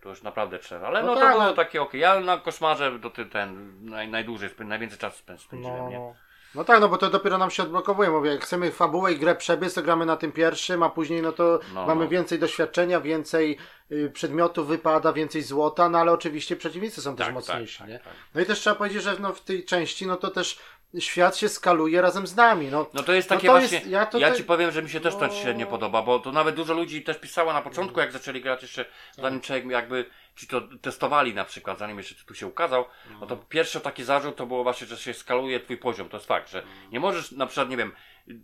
To 0.06 0.10
już 0.10 0.23
naprawdę 0.23 0.60
trzeba. 0.60 0.88
Ale 0.88 1.02
No 1.02 1.07
no, 1.07 1.14
to 1.15 1.19
tak, 1.22 1.32
było 1.32 1.44
no. 1.44 1.53
takie 1.53 1.82
okej. 1.82 2.02
Ja 2.02 2.19
na 2.19 2.38
koszmarze 2.38 2.99
to 3.02 3.10
ty 3.10 3.26
ten 3.26 3.73
naj, 3.90 4.07
najdłużej, 4.07 4.49
spę- 4.49 4.65
najwięcej 4.65 4.99
czasu 4.99 5.23
spę- 5.27 5.38
spędziłem, 5.38 5.77
No, 5.77 5.90
nie? 5.90 5.99
no. 5.99 6.14
no 6.56 6.64
tak, 6.64 6.80
no 6.82 6.90
bo 6.90 6.98
to 6.98 7.10
dopiero 7.10 7.38
nam 7.38 7.52
się 7.52 7.64
odblokowuje. 7.64 8.10
Mówię, 8.10 8.32
jak 8.32 8.44
chcemy 8.44 8.72
fabułę 8.72 9.14
i 9.14 9.18
grę 9.19 9.36
przebiec, 9.36 9.73
to 9.73 9.82
gramy 9.82 10.06
na 10.06 10.18
tym 10.18 10.32
pierwszym, 10.32 10.84
a 10.84 10.90
później 10.90 11.22
no 11.22 11.32
to 11.32 11.60
No, 11.73 11.86
mamy 11.86 12.03
no. 12.03 12.10
więcej 12.10 12.40
doświadczenia, 12.40 13.02
więcej 13.02 13.57
y, 13.91 14.10
przedmiotów 14.14 14.68
wypada, 14.68 15.14
więcej 15.14 15.41
złota, 15.41 15.90
no 15.90 15.98
ale 15.99 16.11
oczywiście 16.11 16.56
przeciwnicy 16.56 17.02
są 17.02 17.15
też 17.15 17.26
Tak, 17.26 17.34
mocniejsi, 17.36 17.80
tak, 17.80 17.88
nie? 17.88 17.94
tak, 17.99 18.03
tak. 18.03 18.14
No 18.36 18.41
i 18.41 18.45
też 18.45 18.60
trzeba 18.60 18.76
powiedzieć, 18.76 19.03
że 19.03 19.15
no, 19.19 19.34
w 19.34 19.41
tej 19.41 19.65
części, 19.65 20.07
no 20.07 20.15
to 20.18 20.32
też 20.32 20.60
świat 21.00 21.38
się 21.38 21.50
skaluje 21.50 22.02
razem 22.02 22.28
z 22.28 22.36
nami, 22.36 22.68
no. 22.72 22.86
No 22.94 23.04
to 23.04 23.14
jest 23.14 23.30
No 23.30 23.36
takie 23.36 23.48
to 23.48 23.54
właśnie. 23.54 23.78
jest- 23.78 23.90
ja 23.90 24.00
ja, 24.00 24.06
to 24.06 24.20
te- 24.20 24.34
ci 24.38 24.44
powiem, 24.44 24.72
że 24.72 24.84
mi 24.84 24.90
się 24.90 25.00
też 25.00 25.14
to 25.16 25.28
No. 25.28 25.34
średnio 25.34 25.68
podoba, 25.68 26.02
bo 26.02 26.20
to 26.20 26.32
nawet 26.32 26.56
dużo 26.56 26.74
ludzi 26.74 27.02
też 27.04 27.18
pisało 27.20 27.54
na 27.54 27.62
początku, 27.62 28.00
jak 28.00 28.12
zaczęli 28.12 28.42
grać 28.42 28.62
jeszcze, 28.62 28.86
zanim 29.12 29.42
człowiek 29.42 29.66
jakby 29.66 30.06
ci 30.36 30.48
to 30.48 30.62
testowali 30.82 31.34
na 31.34 31.46
przykład, 31.46 31.80
zanim 31.80 31.98
jeszcze 31.98 32.16
tu 32.26 32.34
się 32.36 32.48
ukazał, 32.48 32.86
no 33.22 33.28
to 33.28 33.36
pierwszy 33.38 33.80
taki 33.80 34.04
zarzut 34.04 34.36
to 34.36 34.46
było 34.46 34.64
właśnie, 34.64 34.88
że 34.88 34.98
się 34.98 35.14
skaluje 35.14 35.60
twój 35.60 35.78
poziom. 35.78 36.10
To 36.10 36.18
jest 36.18 36.28
fakt, 36.28 36.50
że 36.52 36.64
nie 36.92 37.00
możesz 37.00 37.32
na 37.32 37.46
przykład, 37.46 37.70
nie 37.70 37.78
wiem, 37.78 37.92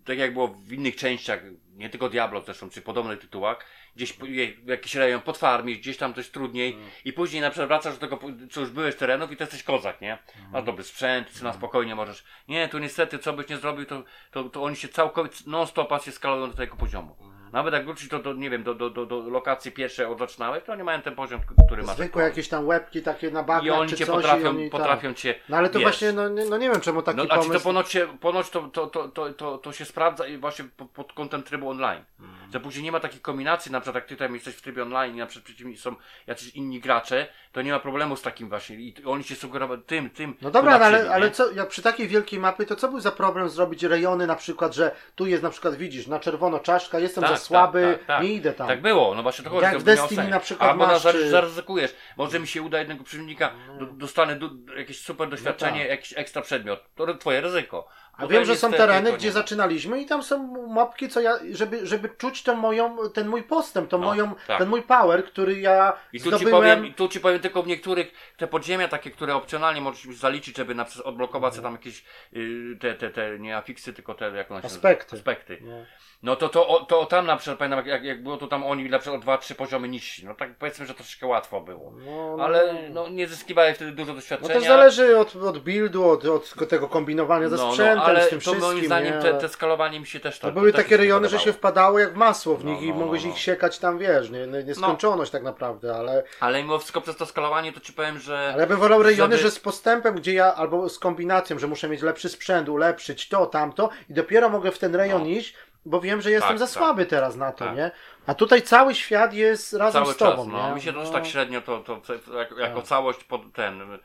tak 0.05 0.17
jak 0.17 0.33
było 0.33 0.47
w 0.47 0.73
innych 0.73 0.95
częściach, 0.95 1.39
nie 1.75 1.89
tylko 1.89 2.09
Diablo 2.09 2.41
zresztą, 2.41 2.69
czy 2.69 2.81
podobnych 2.81 3.19
tytułach, 3.19 3.65
gdzieś 3.95 4.17
jakiś 4.65 4.95
rejon 4.95 5.21
podfarmisz, 5.21 5.77
gdzieś 5.77 5.97
tam 5.97 6.13
coś 6.13 6.29
trudniej 6.29 6.77
i 7.05 7.13
później 7.13 7.41
na 7.41 7.49
przykład 7.49 7.67
wracasz 7.67 7.93
do 7.97 8.07
tego, 8.07 8.19
co 8.51 8.61
już 8.61 8.69
byłeś 8.69 8.95
terenów 8.95 9.31
i 9.31 9.37
to 9.37 9.43
jesteś 9.43 9.63
kozak, 9.63 10.01
nie? 10.01 10.17
Masz 10.51 10.63
dobry 10.63 10.83
sprzęt, 10.83 11.33
ty 11.33 11.43
na 11.43 11.53
spokojnie 11.53 11.95
możesz. 11.95 12.23
Nie, 12.47 12.67
tu 12.69 12.79
niestety, 12.79 13.19
co 13.19 13.33
byś 13.33 13.47
nie 13.49 13.57
zrobił, 13.57 13.85
to, 13.85 14.03
to, 14.31 14.43
to 14.43 14.63
oni 14.63 14.75
się 14.75 14.87
całkowicie 14.87 15.43
non-stopa 15.47 15.99
się 15.99 16.11
skalują 16.11 16.49
do 16.49 16.57
tego 16.57 16.75
poziomu. 16.75 17.15
Nawet 17.53 17.73
jak 17.73 17.85
wrócisz 17.85 18.07
do, 18.07 18.19
do, 18.19 18.33
nie 18.33 18.49
wiem, 18.49 18.63
do, 18.63 18.73
do, 18.75 18.89
do, 18.89 19.05
do 19.05 19.29
lokacji 19.29 19.71
pierwszej 19.71 20.05
od 20.05 20.19
zaczynałeś, 20.19 20.63
to 20.63 20.73
oni 20.73 20.83
mają 20.83 21.01
ten 21.01 21.15
poziom, 21.15 21.41
który 21.65 21.83
masz. 21.83 21.95
Zwykłe 21.95 22.23
jakieś 22.23 22.47
tam 22.47 22.67
łebki 22.67 23.01
takie 23.01 23.31
na 23.31 23.41
I 23.41 23.45
bagnach 23.45 23.79
oni 23.79 23.89
czy 23.89 23.95
cię 23.95 24.05
coś 24.05 24.15
potrafią, 24.15 24.43
i 24.43 24.47
oni, 24.47 24.69
potrafią 24.69 25.07
tak. 25.07 25.17
cię. 25.17 25.35
No 25.49 25.57
ale 25.57 25.69
to 25.69 25.79
wiesz, 25.79 25.83
właśnie, 25.83 26.11
no, 26.11 26.29
nie- 26.29 26.45
no 26.45 26.57
nie 26.57 26.69
wiem 26.69 26.81
czemu 26.81 27.01
taki 27.01 27.17
no, 27.17 27.23
a 27.23 27.27
czy 27.27 27.35
to 27.35 27.41
pomysł... 27.41 27.63
ponoć, 27.63 27.91
się, 27.91 28.07
ponoć 28.19 28.49
to, 28.49 28.61
to, 28.61 28.87
to, 28.87 29.07
to, 29.07 29.33
to, 29.33 29.57
to 29.57 29.73
się 29.73 29.85
sprawdza 29.85 30.27
i 30.27 30.37
właśnie 30.37 30.65
pod, 30.93 31.13
kątem 31.13 31.43
trybu 31.43 31.69
online. 31.69 32.03
Mhm. 32.19 32.51
Że 32.53 32.59
później 32.59 32.83
nie 32.83 32.91
ma 32.91 32.99
takiej 32.99 33.19
kombinacji, 33.19 33.71
na 33.71 33.81
przykład 33.81 33.95
jak 33.95 34.05
ty 34.05 34.15
tam 34.15 34.33
jesteś 34.33 34.55
w 34.55 34.61
trybie 34.61 34.83
online 34.83 35.15
i 35.15 35.19
na 35.19 35.25
przykład 35.25 35.45
przeciwni 35.45 35.77
są 35.77 35.95
jacyś 36.27 36.55
inni 36.55 36.79
gracze, 36.79 37.27
to 37.51 37.61
nie 37.61 37.71
ma 37.71 37.79
problemu 37.79 38.15
z 38.15 38.21
takim 38.21 38.49
właśnie 38.49 38.75
i 38.75 38.95
oni 39.05 39.23
się 39.23 39.35
sugerowali 39.35 39.81
tym, 39.81 40.09
tym. 40.09 40.35
No 40.41 40.51
dobra, 40.51 40.79
no 40.79 40.85
ale, 40.85 41.11
ale 41.11 41.25
nie? 41.25 41.31
co, 41.31 41.51
jak 41.51 41.67
przy 41.67 41.81
takiej 41.81 42.07
wielkiej 42.07 42.39
mapy, 42.39 42.65
to 42.65 42.75
co 42.75 42.87
był 42.87 42.99
za 42.99 43.11
problem 43.11 43.49
zrobić 43.49 43.83
rejony 43.83 44.27
na 44.27 44.35
przykład, 44.35 44.75
że 44.75 44.91
tu 45.15 45.27
jest 45.27 45.43
na 45.43 45.49
przykład, 45.49 45.75
widzisz, 45.75 46.07
na 46.07 46.19
czerwono 46.19 46.59
czaszka, 46.59 46.99
jestem 46.99 47.23
Tak, 47.23 47.31
za 47.31 47.37
słaby, 47.41 47.81
tak, 47.81 47.97
tak, 47.97 48.07
tak. 48.07 48.23
nie 48.23 48.33
idę 48.33 48.53
tam. 48.53 48.67
Tak 48.67 48.81
było, 48.81 49.15
no 49.15 49.23
właśnie 49.23 49.43
to 49.43 49.49
chodzi. 49.49 49.63
Jak 49.63 49.79
w 49.79 49.83
Destiny 49.83 50.27
na 50.27 50.39
przykład 50.39 50.69
Albo 50.69 50.87
masz, 50.87 51.01
czy- 51.01 51.29
zaryzykujesz. 51.29 51.95
Może 52.17 52.39
mi 52.39 52.47
się 52.47 52.61
uda 52.61 52.79
jednego 52.79 53.03
przeciwnika, 53.03 53.51
do, 53.79 53.85
dostanę 53.85 54.35
du, 54.35 54.49
jakieś 54.77 55.01
super 55.01 55.29
doświadczenie, 55.29 55.79
tak. 55.79 55.89
jakiś 55.89 56.13
ekstra 56.17 56.41
przedmiot. 56.41 56.79
To 56.95 57.13
twoje 57.13 57.41
ryzyko. 57.41 57.87
A 58.13 58.27
wiem, 58.27 58.45
że 58.45 58.55
są 58.55 58.71
tereny, 58.71 59.13
gdzie 59.13 59.27
nie 59.27 59.31
zaczynaliśmy 59.31 60.01
i 60.01 60.05
tam 60.05 60.23
są 60.23 60.67
mapki, 60.67 61.09
co 61.09 61.21
ja, 61.21 61.39
żeby, 61.51 61.87
żeby 61.87 62.09
czuć 62.09 62.43
tą 62.43 62.55
moją, 62.55 62.97
ten 63.13 63.27
mój 63.27 63.43
postęp, 63.43 63.89
tą 63.89 63.97
No, 63.97 64.05
moją, 64.07 64.35
tak. 64.47 64.57
ten 64.57 64.69
mój 64.69 64.81
power, 64.81 65.25
który 65.25 65.59
ja 65.59 65.93
I 66.13 66.19
tu 66.19 66.23
ci, 66.23 66.29
zdobyłem. 66.29 66.51
powiem, 66.79 66.93
tu 66.93 67.07
ci 67.07 67.19
powiem 67.19 67.39
tylko 67.39 67.63
w 67.63 67.67
niektórych 67.67 68.33
te 68.37 68.47
podziemia 68.47 68.87
takie, 68.87 69.11
które 69.11 69.35
opcjonalnie 69.35 69.81
możesz 69.81 70.15
zaliczyć, 70.15 70.57
żeby 70.57 70.75
na 70.75 70.85
odblokować 71.03 71.53
sobie 71.53 71.63
tam 71.63 71.73
jakieś 71.73 72.03
y, 72.33 72.77
te, 72.79 72.93
te, 72.93 73.09
te 73.09 73.39
nie 73.39 73.57
afiksy, 73.57 73.93
tylko 73.93 74.13
te 74.13 74.31
jak 74.31 74.51
one 74.51 74.61
się 74.61 74.67
Aspekty. 74.67 75.15
aspekty. 75.15 75.57
No. 75.61 75.85
No 76.23 76.35
to, 76.35 76.49
to, 76.49 76.85
to 76.89 77.05
tam 77.05 77.25
na 77.25 77.37
przykład 77.37 77.59
pamiętam 77.59 77.87
jak, 77.87 78.03
jak 78.03 78.23
było 78.23 78.37
to 78.37 78.47
tam 78.47 78.63
oni 78.63 78.89
na 78.89 78.99
przykład 78.99 79.19
o 79.19 79.21
dwa, 79.23 79.37
trzy 79.37 79.55
poziomy 79.55 79.87
niżsi. 79.87 80.25
No 80.25 80.35
tak 80.35 80.55
powiedzmy, 80.57 80.85
że 80.85 80.93
troszeczkę 80.93 81.27
łatwo 81.27 81.61
było. 81.61 81.91
No, 82.05 82.37
no, 82.37 82.43
Ale 82.43 82.73
no. 82.73 83.03
no, 83.03 83.09
nie 83.09 83.27
zyskiwali 83.27 83.73
wtedy 83.73 83.91
dużo 83.91 84.09
No 84.11 84.15
doświadczenia. 84.15 84.53
też 84.53 84.63
zależy 84.63 85.17
od, 85.17 85.35
od 85.35 85.57
buildu, 85.59 86.09
od, 86.09 86.25
od 86.25 86.69
tego 86.69 86.87
kombinowania 86.87 87.49
ze 87.49 87.55
No, 87.55 87.69
sprzętem, 87.71 87.97
no, 87.97 88.03
ale 88.03 88.23
z 88.25 88.29
tym 88.29 88.39
to 88.39 88.41
wszystkim. 88.41 88.65
moim 88.73 88.85
zdaniem 88.85 89.13
nie? 89.15 89.21
te, 89.21 89.33
te 89.33 89.49
skalowanie 89.49 89.99
mi 89.99 90.05
się 90.07 90.19
też 90.19 90.39
To 90.39 90.47
tak. 90.47 90.53
były 90.53 90.71
takie 90.71 90.83
mi 90.83 90.89
się 90.89 90.97
rejony, 90.97 91.29
że 91.29 91.39
się 91.39 91.53
wpadało 91.53 91.99
jak 91.99 92.15
masło 92.15 92.57
w 92.57 92.65
No, 92.65 92.71
nich 92.71 92.81
i 92.81 92.89
no, 92.89 92.95
mogłeś 92.95 93.21
no, 93.23 93.29
no. 93.29 93.35
ich 93.35 93.41
siekać 93.41 93.79
tam, 93.79 93.97
wiesz, 93.97 94.29
nie, 94.29 94.47
nie, 94.47 94.63
nieskończoność 94.63 95.31
tak 95.31 95.43
naprawdę, 95.43 95.95
ale, 95.95 96.23
Ale 96.39 96.61
mimo 96.63 96.77
wszystko 96.77 97.01
przez 97.01 97.17
to 97.17 97.25
skalowanie 97.25 97.73
to 97.73 97.79
ci 97.79 97.93
powiem, 97.93 98.19
że. 98.19 98.49
ale 98.53 98.61
ja 98.63 98.67
bym 98.67 98.77
wolał 98.79 99.03
rejony, 99.03 99.37
żeby- 99.37 99.49
że 99.49 99.55
z 99.55 99.59
postępem, 99.59 100.15
gdzie 100.15 100.33
ja, 100.33 100.55
albo 100.55 100.89
z 100.89 100.99
kombinacją, 100.99 101.59
że 101.59 101.67
muszę 101.67 101.89
mieć 101.89 102.01
lepszy 102.01 102.29
sprzęt, 102.29 102.69
ulepszyć 102.69 103.29
to, 103.29 103.45
tamto 103.45 103.89
i 104.09 104.13
dopiero 104.13 104.49
mogę 104.49 104.71
w 104.71 104.79
ten 104.79 104.95
rejon 104.95 105.21
No. 105.21 105.27
iść, 105.29 105.53
bo 105.85 106.01
wiem, 106.01 106.21
że 106.21 106.31
jestem 106.31 106.49
Tak, 106.49 106.59
za 106.59 106.65
tak. 106.65 106.73
słaby 106.73 107.05
teraz 107.05 107.35
na 107.35 107.51
to, 107.51 107.65
Tak. 107.65 107.75
nie? 107.75 107.91
A 108.27 108.33
tutaj 108.33 108.61
cały 108.61 108.95
świat 108.95 109.33
jest 109.33 109.73
razem 109.73 110.03
Cały 110.03 110.13
z 110.13 110.17
tobą, 110.17 110.37
czas, 110.43 110.47
no. 110.53 110.69
nie? 110.69 110.75
Mi 110.75 110.81
się 110.81 110.93
też 110.93 111.07
No. 111.07 111.13
tak 111.13 111.25
średnio 111.27 111.61
to, 111.61 111.79
to, 111.79 111.97
to 111.97 112.13
jako, 112.37 112.59
jako 112.59 112.75
Tak. 112.79 112.85
całość 112.85 113.23
pod 113.23 113.41
ten 113.53 113.99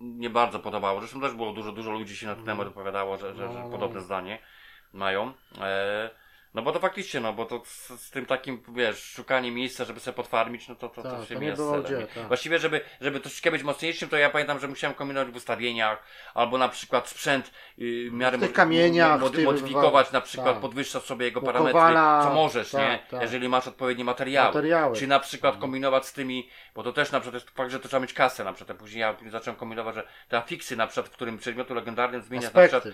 nie 0.00 0.30
bardzo 0.30 0.58
podobało. 0.58 1.00
Zresztą 1.00 1.20
też 1.20 1.32
było 1.32 1.52
dużo, 1.52 1.72
dużo 1.72 1.90
ludzi 1.90 2.16
się 2.16 2.26
na 2.26 2.34
ten 2.34 2.44
temat 2.44 2.68
opowiadało, 2.68 3.16
że, 3.16 3.34
że, 3.34 3.52
że 3.52 3.58
No. 3.58 3.68
podobne 3.70 4.00
zdanie 4.00 4.38
mają. 4.92 5.32
E, 5.60 6.10
no 6.54 6.62
bo 6.62 6.72
to 6.72 6.80
faktycznie, 6.80 7.20
no 7.20 7.32
bo 7.32 7.44
to 7.44 7.62
z, 7.64 7.88
z 7.88 8.10
tym 8.10 8.26
takim, 8.26 8.62
wiesz, 8.74 9.02
szukanie 9.04 9.50
miejsca, 9.50 9.84
żeby 9.84 10.00
sobie 10.00 10.14
podfarmić, 10.14 10.68
no 10.68 10.74
to, 10.74 10.88
to, 10.88 11.02
Tak, 11.02 11.12
to 11.12 11.26
się 11.26 11.56
to 11.56 11.82
gdzie, 11.82 12.06
tak. 12.14 12.28
Właściwie, 12.28 12.58
żeby, 12.58 12.80
żeby 13.00 13.20
troszeczkę 13.20 13.50
być 13.50 13.62
mocniejszym, 13.62 14.08
to 14.08 14.16
ja 14.16 14.30
pamiętam, 14.30 14.58
że 14.60 14.68
musiałem 14.68 14.94
kombinować 14.94 15.28
w 15.32 15.36
ustawieniach, 15.36 16.02
albo 16.34 16.58
na 16.58 16.68
przykład 16.68 17.08
sprzęt 17.08 17.46
y, 17.78 18.08
w 18.10 18.12
miarę 18.12 18.38
W 18.38 18.52
kamieniach, 18.52 19.20
mo- 19.20 19.26
w 19.28 19.32
tych- 19.32 19.44
modyfikować, 19.44 20.12
na 20.12 20.20
przykład 20.20 20.52
tak. 20.54 20.60
podwyższać 20.60 21.02
sobie 21.02 21.26
jego 21.26 21.40
No, 21.40 21.46
parametry, 21.46 21.80
co 22.28 22.34
możesz, 22.34 22.70
tak, 22.70 22.80
nie? 22.80 22.98
tak. 23.10 23.22
Jeżeli 23.22 23.48
masz 23.48 23.68
odpowiednie 23.68 24.04
materiały. 24.04 24.48
Materiały. 24.48 24.96
Czy 24.96 25.06
na 25.06 25.20
przykład 25.20 25.56
kombinować 25.56 26.06
z 26.06 26.12
tymi, 26.12 26.48
bo 26.74 26.82
to 26.82 26.92
też 26.92 27.12
na 27.12 27.20
przykład 27.20 27.42
jest 27.42 27.56
fakt, 27.56 27.70
że 27.70 27.80
to 27.80 27.88
trzeba 27.88 28.00
mieć 28.00 28.12
kasę 28.12 28.44
na 28.44 28.52
przykład. 28.52 28.78
Później 28.78 29.00
ja 29.00 29.16
zacząłem 29.30 29.56
kombinować, 29.56 29.94
że 29.94 30.06
te 30.28 30.36
afiksy 30.38 30.76
na 30.76 30.86
przykład, 30.86 31.06
w 31.08 31.10
którym 31.14 31.38
przedmiotu 31.38 31.74
legendarnym 31.74 32.22
zmieniasz 32.22 32.52
na 32.54 32.60
przykład. 32.62 32.84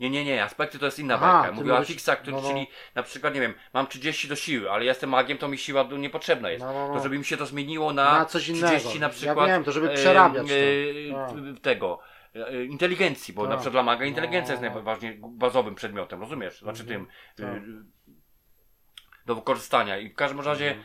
Nie, 0.00 0.10
nie, 0.10 0.24
nie, 0.24 0.44
aspekty 0.44 0.78
to 0.78 0.84
jest 0.84 0.98
inna 0.98 1.14
Aha, 1.14 1.32
bajka. 1.42 1.56
Mówię 1.56 1.74
o 1.74 1.82
który, 2.16 2.32
no, 2.32 2.40
no. 2.42 2.48
czyli 2.48 2.66
na 2.94 3.02
przykład, 3.02 3.34
nie 3.34 3.40
wiem, 3.40 3.54
mam 3.74 3.86
30 3.86 4.28
do 4.28 4.36
siły, 4.36 4.70
ale 4.70 4.84
jestem 4.84 5.10
magiem, 5.10 5.38
to 5.38 5.48
mi 5.48 5.58
siła 5.58 5.84
niepotrzebna 5.98 6.50
jest. 6.50 6.64
No, 6.64 6.72
no, 6.72 6.88
no. 6.88 6.94
To 6.94 7.02
żeby 7.02 7.18
mi 7.18 7.24
się 7.24 7.36
to 7.36 7.46
zmieniło 7.46 7.92
na, 7.92 8.18
Na 8.18 8.24
coś 8.24 8.48
innego. 8.48 8.66
30 8.66 9.00
na 9.00 9.06
Ja 9.06 9.12
przykład. 9.12 9.48
wiem, 9.48 9.64
to 9.64 9.72
żeby 9.72 9.88
przerabiać 9.88 10.46
to. 10.48 11.14
Tak. 11.26 11.60
tego. 11.62 12.00
e, 12.34 12.64
Inteligencji, 12.64 13.34
bo 13.34 13.42
Tak. 13.42 13.50
na 13.50 13.56
przykład 13.56 13.72
dla 13.72 13.82
maga 13.82 14.04
inteligencja 14.04 14.54
No. 14.56 14.62
jest 14.62 14.74
najważniejszym 14.74 15.38
bazowym 15.38 15.74
przedmiotem, 15.74 16.20
rozumiesz? 16.20 16.58
Znaczy 16.60 16.82
Mhm. 16.82 17.06
tym 17.36 17.46
Tak. 17.46 17.56
y, 17.56 17.60
do 19.26 19.34
wykorzystania. 19.34 19.98
I 19.98 20.08
w 20.10 20.14
każdym 20.14 20.40
razie 20.40 20.66
Mhm. 20.70 20.84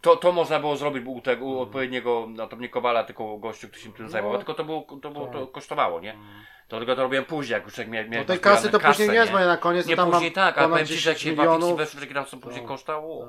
to, 0.00 0.16
to 0.16 0.32
można 0.32 0.60
było 0.60 0.76
zrobić 0.76 1.04
u 1.06 1.20
tego 1.20 1.44
u 1.44 1.60
odpowiedniego, 1.60 2.26
no 2.30 2.46
to 2.46 2.56
nie 2.56 2.68
Kowala, 2.68 3.04
tylko 3.04 3.38
gościu, 3.38 3.68
który 3.68 3.82
się 3.82 3.92
tym 3.92 4.04
No. 4.04 4.10
zajmował, 4.10 4.38
tylko 4.38 4.54
to, 4.54 4.64
było, 4.64 4.86
to, 5.02 5.10
było, 5.10 5.26
to 5.26 5.40
Tak. 5.46 5.52
kosztowało, 5.52 6.00
nie? 6.00 6.16
To 6.70 6.78
tylko 6.78 6.96
to 6.96 7.02
robiłem 7.02 7.24
później, 7.24 7.54
jak 7.54 7.64
już 7.64 7.78
jak 7.78 7.88
miałem, 7.88 8.10
No 8.10 8.24
tej 8.24 8.38
kasy 8.40 8.70
to 8.70 8.78
kasę, 8.78 8.88
później 8.88 9.08
nie 9.08 9.14
ja 9.14 9.46
na 9.46 9.56
koniec 9.56 9.86
Nie 9.86 9.96
to 9.96 10.02
tam 10.02 10.12
później 10.12 10.32
tak, 10.32 10.58
ale 10.58 10.68
powiem 10.68 10.86
ci, 10.86 10.94
że 10.98 11.10
jak 11.10 11.18
10 11.18 11.30
się 11.30 11.36
w 11.36 11.38
milionów. 11.38 11.78
weszły, 11.78 12.00
jakie 12.00 12.14
tam 12.14 12.26
są 12.26 12.40
później 12.40 12.60
Tak. 12.60 12.68
koształo. 12.68 13.26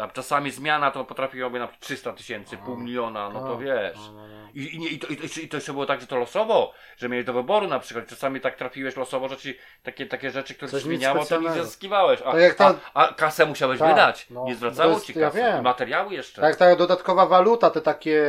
A, 0.00 0.08
czasami 0.08 0.50
zmiana 0.50 0.90
to 0.90 1.04
potrafiłaby 1.04 1.58
na 1.58 1.68
300 1.80 2.12
tysięcy, 2.12 2.56
pół 2.56 2.76
miliona, 2.76 3.30
no 3.30 3.40
to 3.40 3.58
wiesz. 3.58 3.96
No, 3.96 4.12
no, 4.12 4.26
no. 4.28 4.48
I, 4.54 4.60
i, 4.62 4.94
i, 4.94 4.98
to, 4.98 5.06
i, 5.06 5.16
to, 5.16 5.40
I 5.40 5.48
to 5.48 5.56
jeszcze 5.56 5.72
było 5.72 5.86
tak, 5.86 6.00
że 6.00 6.06
to 6.06 6.16
losowo, 6.16 6.72
że 6.96 7.08
miałeś 7.08 7.26
do 7.26 7.32
wyboru 7.32 7.66
na 7.66 7.78
przykład. 7.78 8.06
Czasami 8.08 8.40
tak 8.40 8.56
trafiłeś 8.56 8.96
losowo, 8.96 9.28
że 9.28 9.36
ci 9.36 9.58
takie, 9.82 10.06
takie 10.06 10.30
rzeczy, 10.30 10.54
które 10.54 10.70
Coś 10.70 10.80
nic 10.84 10.88
zmieniało, 10.88 11.24
to 11.24 11.40
nie 11.40 11.64
zyskiwałeś. 11.64 12.20
A, 12.24 12.32
ta- 12.56 12.74
a, 12.94 13.08
a 13.08 13.14
kasę 13.14 13.46
musiałeś 13.46 13.78
Tak, 13.78 13.88
wydać. 13.88 14.26
no. 14.30 14.44
nie 14.44 14.54
zwracało 14.54 14.92
jest- 14.92 15.06
ci 15.06 15.18
ja 15.18 15.26
kasy. 15.26 15.38
wiem. 15.38 15.58
I 15.60 15.62
materiały 15.62 16.14
jeszcze. 16.14 16.40
Tak, 16.42 16.56
ta 16.56 16.76
dodatkowa 16.76 17.26
waluta, 17.26 17.70
te 17.70 17.80
takie 17.80 18.22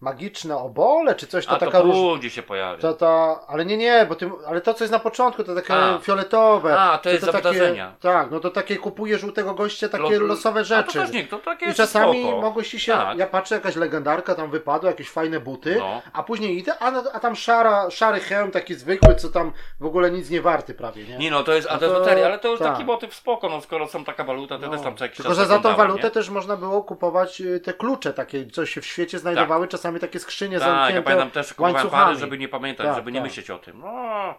magiczne 0.00 0.56
obole, 0.56 1.14
czy 1.14 1.26
coś, 1.26 1.46
to 1.46 1.52
a 1.52 1.58
taka 1.58 1.78
to 1.78 1.82
róż... 1.84 1.94
później 1.96 2.30
się 2.30 2.42
pojawia. 2.42 2.78
To, 2.82 2.92
to, 2.94 3.40
ale 3.48 3.64
nie, 3.64 3.76
nie, 3.76 4.06
bo 4.08 4.14
ty, 4.14 4.30
ale 4.46 4.60
to 4.60 4.74
co 4.74 4.84
jest 4.84 4.92
na 4.92 4.98
początku, 4.98 5.44
to 5.44 5.54
takie 5.54 5.74
A. 5.74 5.98
fioletowe. 5.98 6.80
A, 6.80 6.98
to 6.98 7.10
jest 7.10 7.24
za 7.24 7.32
takie. 7.32 7.86
Tak, 8.00 8.30
no 8.30 8.40
to 8.40 8.50
takie 8.50 8.76
kupuje 8.76 9.18
żółtego 9.18 9.54
gościa, 9.54 9.88
takie 9.88 10.18
Lo- 10.18 10.26
losowe 10.26 10.60
A 10.60 10.62
to 10.62 10.68
rzeczy. 10.68 10.92
też 10.98 11.10
nie, 11.10 11.26
to 11.26 11.38
takie 11.38 11.66
I 11.70 11.74
czasami 11.74 12.22
spoko. 12.38 12.62
ci 12.62 12.80
się, 12.80 12.92
Tak. 12.92 13.18
ja 13.18 13.26
patrzę, 13.26 13.54
jakaś 13.54 13.76
legendarka 13.76 14.34
tam 14.34 14.50
wypadła, 14.50 14.90
jakieś 14.90 15.10
fajne 15.10 15.40
buty, 15.40 15.76
No. 15.78 16.02
a 16.12 16.22
później 16.22 16.58
idę, 16.58 16.72
a, 16.80 16.92
a 17.12 17.20
tam 17.20 17.36
szara, 17.36 17.90
szary 17.90 18.20
hełm 18.20 18.50
taki 18.50 18.74
zwykły, 18.74 19.14
co 19.14 19.28
tam 19.28 19.52
w 19.80 19.84
ogóle 19.86 20.10
nic 20.10 20.30
nie 20.30 20.42
warty 20.42 20.74
prawie, 20.74 21.04
nie? 21.04 21.18
Nie 21.18 21.30
no, 21.30 21.42
to 21.42 21.52
jest, 21.52 21.68
a 21.70 21.72
No 21.72 21.78
to 21.78 21.84
jest 21.84 21.94
to- 21.94 22.00
loteria, 22.00 22.26
ale 22.26 22.38
to 22.38 22.48
już 22.48 22.58
tak. 22.58 22.72
taki 22.72 22.84
motyw 22.84 23.14
spoko, 23.14 23.48
no 23.48 23.60
skoro 23.60 23.86
są 23.86 24.04
taka 24.04 24.24
waluta, 24.24 24.58
to 24.58 24.66
No. 24.66 24.72
też 24.72 24.80
tam 24.82 24.96
co 24.96 25.04
jakiś 25.04 25.16
Tylko, 25.16 25.34
że 25.34 25.46
za 25.46 25.58
tą 25.58 25.76
walutę 25.76 26.02
nie? 26.04 26.10
też 26.10 26.30
można 26.30 26.56
było 26.56 26.82
kupować 26.82 27.40
y, 27.40 27.60
te 27.60 27.72
klucze 27.72 28.12
takie, 28.12 28.46
co 28.50 28.66
się 28.66 28.80
w 28.80 28.86
świecie 28.86 29.18
znajdowały, 29.18 29.68
czasami 29.68 29.87
takie 30.00 30.18
skrzynie 30.18 30.58
Tak, 30.58 30.68
ja 30.68 30.74
zamknięte 30.74 31.02
pamiętam 31.02 31.30
też 31.30 31.54
kupowałem 31.54 31.90
pary, 31.90 32.16
żeby 32.16 32.38
nie 32.38 32.48
pamiętać, 32.48 32.86
Tak, 32.86 32.96
żeby 32.96 33.12
nie 33.12 33.20
tak. 33.20 33.28
myśleć 33.28 33.50
o 33.50 33.58
tym. 33.58 33.80
No, 33.80 34.34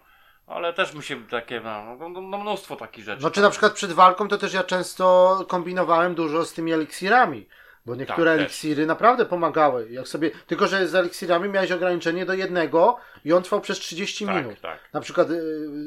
ale 0.47 0.73
też 0.73 0.93
mi 0.93 1.03
się 1.03 1.27
takie, 1.27 1.61
no, 1.61 1.95
no, 2.09 2.21
no 2.21 2.37
mnóstwo 2.37 2.75
takich 2.75 3.05
rzeczy. 3.05 3.23
No 3.23 3.31
czy 3.31 3.41
na 3.41 3.49
przykład 3.49 3.73
przed 3.73 3.91
walką 3.91 4.27
to 4.27 4.37
też 4.37 4.53
ja 4.53 4.63
często 4.63 5.45
kombinowałem 5.47 6.15
dużo 6.15 6.45
z 6.45 6.53
tymi 6.53 6.73
eliksirami. 6.73 7.47
Bo 7.89 7.95
niektóre 7.95 8.31
Tak, 8.31 8.39
eliksiry 8.39 8.85
naprawdę 8.85 9.25
pomagały. 9.25 9.87
Jak 9.91 10.07
sobie, 10.07 10.31
tylko, 10.47 10.67
że 10.67 10.87
z 10.87 10.95
eliksirami 10.95 11.49
miałeś 11.49 11.71
ograniczenie 11.71 12.25
do 12.25 12.33
jednego 12.33 12.97
i 13.25 13.33
on 13.33 13.43
trwał 13.43 13.61
przez 13.61 13.79
30 13.79 14.25
tak, 14.25 14.35
minut. 14.35 14.61
tak. 14.61 14.79
Na 14.93 15.01
przykład 15.01 15.29
y, 15.29 15.41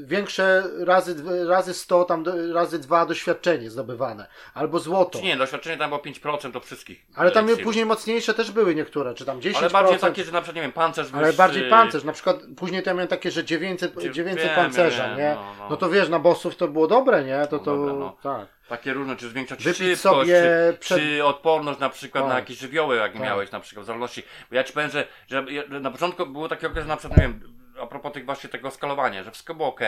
większe 0.04 0.62
razy, 0.80 1.16
razy 1.48 1.74
100, 1.74 2.04
tam 2.04 2.22
do, 2.22 2.52
razy 2.54 2.78
2 2.78 3.06
doświadczenie 3.06 3.70
zdobywane. 3.70 4.26
Albo 4.54 4.78
złoto. 4.78 5.18
Czy 5.18 5.24
nie, 5.24 5.36
doświadczenie 5.36 5.76
tam 5.76 5.90
było 5.90 6.00
5% 6.02 6.50
do 6.52 6.60
wszystkich. 6.60 7.06
Ale 7.14 7.30
tam 7.30 7.44
eliksirów. 7.44 7.64
później 7.66 7.86
mocniejsze 7.86 8.34
też 8.34 8.50
były 8.50 8.74
niektóre, 8.74 9.14
czy 9.14 9.24
tam 9.24 9.40
10%. 9.40 9.56
Ale 9.58 9.70
bardziej 9.70 9.98
takie, 9.98 10.24
że 10.24 10.32
na 10.32 10.40
przykład, 10.40 10.56
nie 10.56 10.62
wiem, 10.62 10.72
pancerz 10.72 11.08
Ale 11.12 11.24
wyższy. 11.26 11.38
bardziej 11.38 11.70
pancerz, 11.70 12.04
na 12.04 12.12
przykład 12.12 12.36
później 12.56 12.82
to 12.82 12.90
ja 12.90 12.94
miałem 12.94 13.08
takie, 13.08 13.30
że 13.30 13.44
900, 13.44 13.94
Dzie- 14.00 14.10
900 14.10 14.46
wiem, 14.46 14.54
pancerza, 14.54 15.16
nie? 15.16 15.34
no, 15.34 15.54
no. 15.58 15.68
No 15.70 15.76
to 15.76 15.90
wiesz, 15.90 16.08
na 16.08 16.18
bossów 16.18 16.56
to 16.56 16.68
było 16.68 16.86
dobre, 16.86 17.24
nie? 17.24 17.46
To 17.50 17.56
No 17.56 17.62
to, 17.64 17.76
no. 17.76 18.16
tak. 18.22 18.46
Takie 18.68 18.92
różne, 18.92 19.16
czy 19.16 19.28
zwiększać 19.28 19.64
Wypić 19.64 19.78
szybkość, 19.78 20.30
czy, 20.30 20.76
przed- 20.80 20.98
czy 20.98 21.24
odporność 21.24 21.80
na 21.80 21.90
przykład 21.90 22.24
na 22.24 22.30
Tak. 22.30 22.38
jakieś 22.38 22.58
żywioły, 22.58 22.96
jak 22.96 23.12
Tak. 23.12 23.22
miałeś 23.22 23.50
na 23.50 23.60
przykład 23.60 23.84
w 23.84 23.86
zależności. 23.86 24.22
Bo 24.50 24.56
ja 24.56 24.64
ci 24.64 24.72
powiem, 24.72 24.90
że, 24.90 25.06
że 25.28 25.44
na 25.80 25.90
początku 25.90 26.26
było 26.26 26.48
taki 26.48 26.66
okres, 26.66 26.86
na 26.86 26.96
przykład, 26.96 27.18
nie 27.20 27.24
wiem, 27.28 27.58
a 27.82 27.86
propos 27.86 28.12
tych 28.12 28.24
właśnie 28.26 28.50
tego 28.50 28.70
skalowania, 28.70 29.24
że 29.24 29.30
wszystko 29.30 29.54
było 29.54 29.68
ok, 29.68 29.80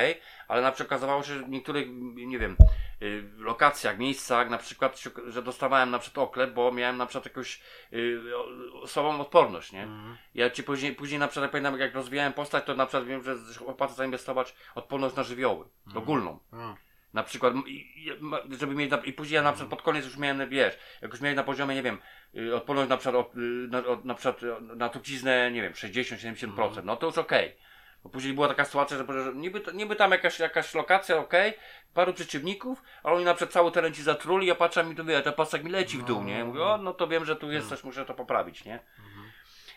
ale 0.49 0.63
na 0.63 0.73
przykład 0.73 0.89
okazywało 0.89 1.23
się, 1.23 1.35
że 1.35 1.43
w 1.45 1.49
niektórych, 1.49 1.87
nie 2.15 2.39
wiem, 2.39 2.57
y, 3.03 3.25
lokacjach, 3.39 3.99
miejscach, 3.99 4.51
na 4.51 4.59
przykład, 4.59 5.01
że 5.27 5.43
dostawałem 5.43 5.91
na 5.91 5.99
przykład 5.99 6.29
oklep, 6.29 6.53
bo 6.55 6.73
miałem 6.73 6.97
na 6.97 7.07
przykład 7.07 7.25
jakąś 7.25 7.61
y, 7.93 8.21
o- 8.83 8.87
słabą 8.87 9.21
odporność, 9.21 9.73
nie? 9.73 9.83
Mhm. 9.83 10.17
Ja 10.35 10.51
ci 10.51 10.63
później, 10.63 10.95
później 10.95 11.19
na 11.21 11.29
przykład 11.29 11.43
jak 11.43 11.51
pamiętam, 11.51 11.81
jak 11.81 11.95
rozwijałem 11.95 12.33
postać, 12.33 12.65
to 12.65 12.75
na 12.75 12.87
przykład 12.87 13.09
wiem, 13.09 13.23
że 13.23 13.35
opłaca 13.67 13.95
zainwestować 13.95 14.55
odporność 14.75 15.17
na 15.17 15.23
żywioły, 15.23 15.65
ogólną. 15.95 16.39
A. 16.53 16.75
Na 17.15 17.23
przykład, 17.23 17.55
i- 17.67 18.11
żeby 18.59 18.75
mieć, 18.75 18.91
na, 18.91 18.97
i 18.97 19.13
później 19.13 19.35
ja 19.37 19.43
na 19.43 19.53
przykład 19.53 19.71
pod 19.71 19.83
koniec 19.83 20.05
już 20.05 20.17
miałem, 20.17 20.49
wiesz, 20.49 20.79
jak 21.03 21.11
już 21.13 21.21
miałem 21.21 21.37
na 21.37 21.45
poziomie, 21.45 21.75
nie 21.75 21.83
wiem, 21.83 21.99
y, 22.37 22.57
odporność 22.57 22.89
na 22.91 22.97
przykład, 22.97 23.27
y, 23.37 23.39
na, 23.71 23.83
na 24.05 24.15
przykład 24.15 24.43
y, 24.43 24.77
na 24.77 24.89
truciznę, 24.89 25.51
nie 25.51 25.63
wiem, 25.63 25.73
60-70%, 25.73 26.85
no 26.85 26.97
to 26.97 27.07
już 27.07 27.19
okej. 27.19 27.57
Bo 28.05 28.11
później 28.11 28.33
była 28.35 28.49
taka 28.49 28.65
sytuacja, 28.65 28.97
że, 28.97 29.25
że 29.25 29.33
niby, 29.35 29.63
niby 29.75 29.97
tam 29.97 30.11
jakaś, 30.11 30.39
jakaś 30.39 30.75
lokacja, 30.75 31.17
okej, 31.19 31.53
paru 31.95 32.13
przeciwników, 32.15 32.83
ale 33.03 33.15
oni 33.17 33.25
na 33.25 33.35
przykład 33.35 33.53
cały 33.53 33.73
teren 33.73 33.95
ci 33.95 34.03
zatruli, 34.03 34.47
ja 34.47 34.55
patrzę 34.55 34.85
mi 34.85 34.97
tu, 34.97 35.05
wie, 35.05 35.23
ten 35.23 35.33
pasek 35.33 35.65
mi 35.65 35.71
leci 35.71 35.99
w 35.99 36.05
dół, 36.05 36.23
nie? 36.25 36.45
Mówię, 36.45 36.63
o, 36.63 36.79
no 36.79 36.95
to 36.95 37.09
wiem, 37.09 37.25
że 37.25 37.37
tu 37.37 37.53
jest 37.53 37.69
coś, 37.69 37.85
muszę 37.85 38.05
to 38.05 38.15
poprawić, 38.15 38.65
nie? 38.65 38.79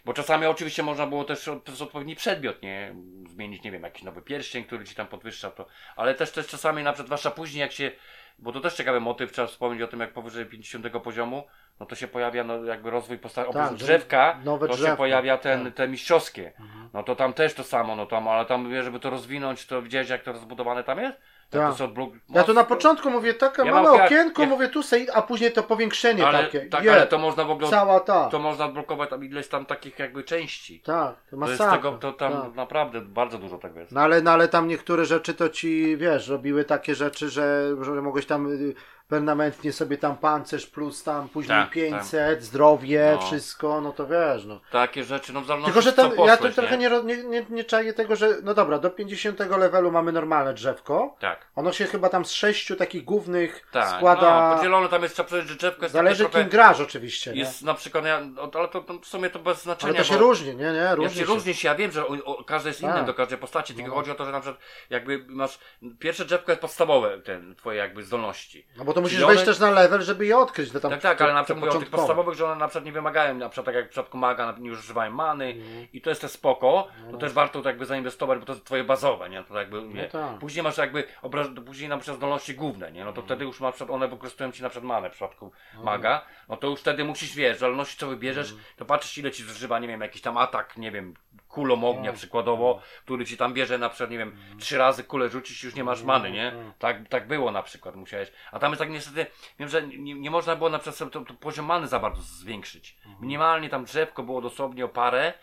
Bo 0.07 0.13
czasami 0.13 0.45
oczywiście 0.45 0.83
można 0.83 1.07
było 1.07 1.23
też 1.23 1.49
przez 1.63 1.81
odpowiedni 1.81 2.15
przedmiot, 2.15 2.61
nie? 2.61 2.95
Zmienić, 3.29 3.63
nie 3.63 3.71
wiem, 3.71 3.83
jakiś 3.83 4.03
nowy 4.03 4.21
pierścień, 4.21 4.63
który 4.63 4.85
ci 4.85 4.95
tam 4.95 5.07
podwyższa 5.07 5.51
to. 5.51 5.65
Ale 5.95 6.15
też, 6.15 6.31
też 6.31 6.47
czasami 6.47 6.83
na 6.83 6.93
przykład, 6.93 7.07
zwłaszcza 7.07 7.31
później 7.31 7.61
jak 7.61 7.71
się, 7.71 7.91
bo 8.39 8.51
to 8.51 8.59
też 8.59 8.73
ciekawy 8.73 8.99
motyw, 8.99 9.31
trzeba 9.31 9.47
wspomnieć 9.47 9.81
o 9.81 9.87
tym, 9.87 9.99
jak 9.99 10.13
powyżej 10.13 10.45
50 10.45 11.01
poziomu, 11.03 11.43
no 11.79 11.85
to 11.85 11.95
się 11.95 12.07
pojawia 12.07 12.43
no, 12.43 12.63
jakby 12.63 12.89
rozwój 12.89 13.17
postaci, 13.17 13.49
oprócz 13.49 13.79
że 13.79 13.85
drzewka, 13.85 14.39
nowe 14.43 14.67
to 14.67 14.73
się 14.73 14.79
drzewko, 14.79 14.97
pojawia 14.97 15.37
ten, 15.37 15.65
tak. 15.65 15.73
te 15.73 15.87
mistrzowskie. 15.87 16.51
No 16.93 17.03
to 17.03 17.15
tam 17.15 17.33
też 17.33 17.53
to 17.53 17.63
samo, 17.63 17.95
no 17.95 18.05
tam, 18.05 18.27
ale 18.27 18.45
tam 18.45 18.83
żeby 18.83 18.99
to 18.99 19.09
rozwinąć, 19.09 19.65
to 19.65 19.81
widziałeś 19.81 20.09
jak 20.09 20.23
to 20.23 20.31
rozbudowane 20.31 20.83
tam 20.83 20.99
jest? 20.99 21.17
Tak. 21.49 21.71
To 21.71 21.75
są 21.77 21.85
odblok- 21.87 22.11
Ja 22.29 22.43
tu 22.43 22.53
na 22.53 22.63
początku 22.63 23.09
mówię 23.09 23.33
takie 23.33 23.61
Ja 23.65 23.71
małe 23.71 24.03
okienko, 24.05 24.41
ja- 24.41 24.47
mówię 24.47 24.67
tu 24.67 24.83
sej, 24.83 25.07
a 25.13 25.21
później 25.21 25.51
to 25.51 25.63
powiększenie 25.63 26.27
ale, 26.27 26.43
takie. 26.43 26.61
Tak, 26.61 26.83
Je, 26.83 26.93
ale 26.93 27.07
to 27.07 27.17
można 27.17 27.43
w 27.43 27.51
ogóle, 27.51 27.69
Cała 27.69 27.99
ta. 27.99 28.29
to 28.29 28.39
można 28.39 28.65
odblokować 28.65 29.09
tam 29.09 29.23
ileś 29.25 29.47
tam 29.47 29.65
takich 29.65 29.99
jakby 29.99 30.23
części. 30.23 30.79
Tak, 30.79 31.15
to 31.29 31.37
To 31.37 31.47
jest 31.47 31.59
masakra. 31.59 31.77
tego, 31.77 31.91
to 31.97 32.13
tam 32.13 32.33
tak. 32.41 32.53
naprawdę 32.55 33.01
bardzo 33.01 33.37
dużo 33.37 33.57
tego 33.57 33.79
jest. 33.79 33.91
No 33.91 34.01
ale, 34.01 34.21
no 34.21 34.31
ale 34.31 34.47
tam 34.47 34.67
niektóre 34.67 35.05
rzeczy 35.05 35.33
to 35.33 35.49
ci, 35.49 35.97
wiesz, 35.97 36.27
robiły 36.27 36.63
takie 36.65 36.95
rzeczy, 36.95 37.29
że, 37.29 37.75
że 37.81 37.91
mogłeś 37.91 38.25
tam 38.25 38.47
y, 38.51 38.73
permanentnie 39.07 39.73
sobie 39.73 39.97
tam 39.97 40.17
pancerz 40.17 40.67
plus 40.67 41.03
tam 41.03 41.29
później 41.29 41.57
Tak, 41.59 41.71
500, 41.71 42.43
zdrowie, 42.43 43.11
No. 43.15 43.21
wszystko, 43.27 43.81
no 43.81 43.91
to 43.91 44.07
wiesz, 44.07 44.45
no. 44.45 44.59
Takie 44.71 45.03
rzeczy, 45.03 45.33
no 45.33 45.41
w 45.41 45.45
zależności 45.45 45.73
Tylko, 45.83 45.89
że 46.01 46.09
tam, 46.17 46.27
ja 46.27 46.37
tu 46.37 46.49
trochę 46.49 46.77
nie, 46.77 46.89
nie, 47.03 47.23
nie, 47.23 47.45
nie 47.49 47.63
czaję 47.63 47.93
tego, 47.93 48.15
że 48.15 48.29
no 48.43 48.53
dobra, 48.53 48.79
do 48.79 48.89
50 48.89 49.39
levelu 49.57 49.91
mamy 49.91 50.11
normalne 50.11 50.53
drzewko. 50.53 51.15
Tak, 51.19 51.36
Ono 51.55 51.71
się 51.71 51.85
chyba 51.85 52.09
tam 52.09 52.25
z 52.25 52.31
sześciu 52.31 52.75
takich 52.75 53.03
głównych 53.03 53.67
tak. 53.71 53.89
składa. 53.97 54.49
No, 54.49 54.55
podzielone 54.57 54.89
tam 54.89 55.03
jest, 55.03 55.13
trzeba 55.15 55.29
drzewko 55.43 55.81
jest 55.81 55.93
Zależy 55.93 56.23
trochę, 56.23 56.39
kim 56.41 56.49
grasz 56.49 56.79
oczywiście, 56.79 57.31
nie? 57.33 57.39
Jest 57.39 57.61
na 57.61 57.73
przykład, 57.73 58.05
ja, 58.05 58.19
no, 58.19 58.51
ale 58.53 58.67
to, 58.67 58.81
to 58.81 58.99
w 58.99 59.05
sumie 59.05 59.29
to 59.29 59.39
bez 59.39 59.63
znaczenia. 59.63 59.93
Ale 59.93 60.03
to 60.03 60.09
się 60.13 60.17
różni, 60.17 60.55
nie, 60.55 60.71
nie? 60.73 60.95
Różni 60.95 61.19
się 61.19 61.25
różni 61.25 61.53
się, 61.53 61.67
ja 61.67 61.75
wiem, 61.75 61.91
że 61.91 62.07
o, 62.07 62.09
o, 62.25 62.43
każde 62.43 62.69
jest 62.69 62.81
Tak. 62.81 63.05
do 63.05 63.13
każdej 63.13 63.37
postaci, 63.37 63.73
tylko 63.73 63.89
No. 63.89 63.95
chodzi 63.95 64.11
o 64.11 64.15
to, 64.15 64.25
że 64.25 64.31
na 64.31 64.39
przykład 64.39 64.61
jakby 64.89 65.25
masz, 65.27 65.59
pierwsze 65.99 66.25
drzewko 66.25 66.51
jest 66.51 66.61
podstawowe, 66.61 67.21
ten, 67.21 67.55
twoje 67.55 67.77
jakby 67.77 68.03
zdolności. 68.03 68.65
No 68.77 68.85
bo 68.85 68.93
to 68.93 69.01
musisz 69.01 69.25
wejść 69.25 69.43
też 69.43 69.59
na 69.59 69.71
level, 69.71 70.01
żeby 70.01 70.25
je 70.25 70.37
odkryć. 70.37 70.71
Tam 70.71 70.91
tak, 70.91 71.01
tak, 71.01 71.21
ale 71.21 71.33
na 71.33 71.43
przykład 71.43 71.65
mówię 71.65 71.77
o 71.77 71.79
tych 71.79 71.89
podstawowych, 71.89 72.35
że 72.35 72.45
one 72.45 72.55
na 72.55 72.67
przykład 72.67 72.85
nie 72.85 72.91
wymagają, 72.91 73.35
na 73.35 73.49
przykład 73.49 73.65
tak 73.65 73.75
jak 73.75 73.85
w 73.85 73.89
przypadku 73.89 74.17
maga, 74.17 74.55
nie 74.59 74.71
używają 74.71 75.11
many 75.11 75.45
Mhm. 75.45 75.87
i 75.93 76.01
to 76.01 76.09
jest 76.09 76.21
też 76.21 76.31
spoko, 76.31 76.87
to 77.11 77.17
też 77.17 77.33
warto 77.33 77.61
to 77.61 77.69
jakby 77.69 77.85
zainwestować, 77.85 78.39
bo 78.39 78.45
to 78.45 78.53
jest 78.53 78.65
twoje 78.65 78.83
bazowe, 78.83 79.29
nie, 79.29 79.43
to 79.43 79.59
jakby, 79.59 79.81
nie. 79.81 80.03
tak. 80.03 80.39
Później 80.39 80.63
masz 80.63 80.77
jakby, 80.77 81.03
obraz, 81.27 81.47
później 81.65 81.89
na 81.89 81.97
przykład 81.97 82.17
zdolności 82.17 82.55
główne, 82.55 82.91
nie, 82.91 83.05
no 83.05 83.13
to 83.13 83.21
wtedy 83.21 83.45
już 83.45 83.59
na 83.59 83.71
przykład 83.71 83.89
one 83.95 84.07
wykorzystują 84.07 84.51
ci 84.51 84.63
na 84.63 84.69
przykład 84.69 84.87
manę 84.87 85.09
w 85.09 85.11
przypadku 85.11 85.51
maga, 85.83 86.25
no 86.49 86.57
to 86.57 86.67
już 86.67 86.79
wtedy 86.79 87.03
musisz, 87.03 87.35
wiesz, 87.35 87.57
w 87.57 87.59
zależności 87.59 87.97
co 87.97 88.07
wybierzesz, 88.07 88.55
to 88.75 88.85
patrzysz 88.85 89.17
ile 89.17 89.31
ci 89.31 89.43
zużywa, 89.43 89.79
nie 89.79 89.87
wiem, 89.87 90.01
jakiś 90.01 90.21
tam 90.21 90.37
atak, 90.37 90.77
nie 90.77 90.91
wiem, 90.91 91.13
kulą 91.47 91.83
ognia 91.83 92.13
przykładowo, 92.13 92.81
który 93.05 93.25
ci 93.25 93.37
tam 93.37 93.53
bierze 93.53 93.77
na 93.77 93.89
przykład, 93.89 94.09
nie 94.09 94.17
wiem, 94.17 94.37
trzy 94.59 94.77
razy 94.77 95.03
kulę 95.03 95.29
rzucić 95.29 95.63
już 95.63 95.75
nie 95.75 95.83
masz 95.83 96.03
many, 96.03 96.31
nie? 96.31 96.51
Tak, 96.79 97.09
tak 97.09 97.27
było 97.27 97.51
na 97.51 97.63
przykład, 97.63 97.95
musiałeś. 97.95 98.31
A 98.51 98.59
tam 98.59 98.71
jest 98.71 98.79
tak 98.79 98.89
niestety, 98.89 99.25
wiem, 99.59 99.69
że 99.69 99.87
nie, 99.87 100.13
nie 100.13 100.31
można 100.31 100.55
było 100.55 100.69
na 100.69 100.79
przykład 100.79 100.95
sobie 100.95 101.11
to, 101.11 101.21
to 101.21 101.33
poziom 101.33 101.65
many 101.65 101.87
za 101.87 101.99
bardzo 101.99 102.21
zwiększyć. 102.21 102.97
Minimalnie 103.19 103.69
tam 103.69 103.85
drzewko 103.85 104.23
było 104.23 104.41
dosłownie 104.41 104.85
o 104.85 104.89
parę, 104.89 105.33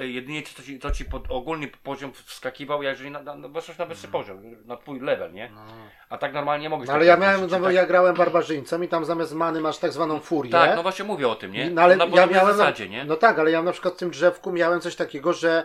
jedynie 0.00 0.42
to 0.42 0.62
ci, 0.62 0.78
to 0.78 0.90
ci 0.90 1.04
pod, 1.04 1.24
ogólny 1.28 1.68
poziom 1.68 2.12
wskakiwał, 2.12 2.82
jeżeli 2.82 3.10
na, 3.10 3.22
na, 3.22 3.34
na, 3.34 3.48
weszłeś 3.48 3.78
na 3.78 3.86
wyższy 3.86 4.08
poziom, 4.08 4.42
na 4.64 4.76
twój 4.76 5.00
level, 5.00 5.32
nie? 5.32 5.50
A 6.10 6.18
tak 6.18 6.32
normalnie 6.32 6.62
nie 6.62 6.68
mogłeś 6.68 6.88
No 6.88 6.94
ale 6.94 7.06
tak 7.06 7.08
ja 7.08 7.16
miałem, 7.16 7.40
no 7.40 7.60
tak, 7.60 7.74
ja 7.74 7.86
grałem 7.86 8.16
barbarzyńcą 8.16 8.82
i 8.82 8.88
tam 8.88 9.04
zamiast 9.04 9.34
many 9.34 9.60
masz 9.60 9.78
tak 9.78 9.92
zwaną 9.92 10.20
furię. 10.20 10.50
tak, 10.50 10.76
no 10.76 10.82
właśnie 10.82 11.04
mówię 11.04 11.28
o 11.28 11.34
tym, 11.34 11.52
nie? 11.52 11.70
No 11.70 11.82
ale 11.82 11.96
na 11.96 12.04
ja 12.04 12.26
miałem, 12.26 12.56
zasadzie, 12.56 12.88
nie? 12.88 13.04
no 13.04 13.16
tak, 13.16 13.38
ale 13.38 13.50
ja 13.50 13.62
na 13.62 13.72
przykład 13.72 13.94
w 13.94 13.96
tym 13.96 14.10
drzewku 14.10 14.52
miałem 14.52 14.80
coś 14.80 14.96
takiego, 14.96 15.32
że 15.32 15.64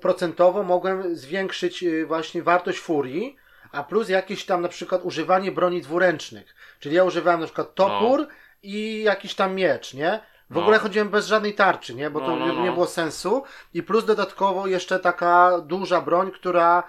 procentowo 0.00 0.62
mogłem 0.62 1.16
zwiększyć 1.16 1.82
y, 1.82 2.06
właśnie 2.06 2.42
wartość 2.42 2.78
furii, 2.78 3.36
a 3.72 3.82
plus 3.82 4.08
jakieś 4.08 4.44
tam 4.46 4.62
na 4.62 4.68
przykład 4.68 5.04
używanie 5.04 5.52
broni 5.52 5.82
dwuręcznych. 5.82 6.54
Czyli 6.80 6.94
ja 6.94 7.04
używałem 7.04 7.40
na 7.40 7.46
przykład 7.46 7.74
topór 7.74 8.26
i 8.62 9.02
jakiś 9.02 9.34
tam 9.34 9.54
miecz, 9.54 9.94
nie? 9.94 10.20
W 10.50 10.54
No. 10.54 10.60
ogóle 10.62 10.78
chodziłem 10.78 11.08
bez 11.08 11.26
żadnej 11.26 11.54
tarczy, 11.54 11.94
nie? 11.94 12.10
Bo 12.10 12.20
to 12.20 12.26
No, 12.26 12.36
no, 12.36 12.46
nie, 12.46 12.52
no. 12.52 12.62
nie 12.64 12.72
było 12.72 12.86
sensu. 12.86 13.42
I 13.74 13.82
plus 13.82 14.04
dodatkowo 14.04 14.66
jeszcze 14.66 14.98
taka 14.98 15.60
duża 15.60 16.00
broń, 16.00 16.30
która 16.30 16.82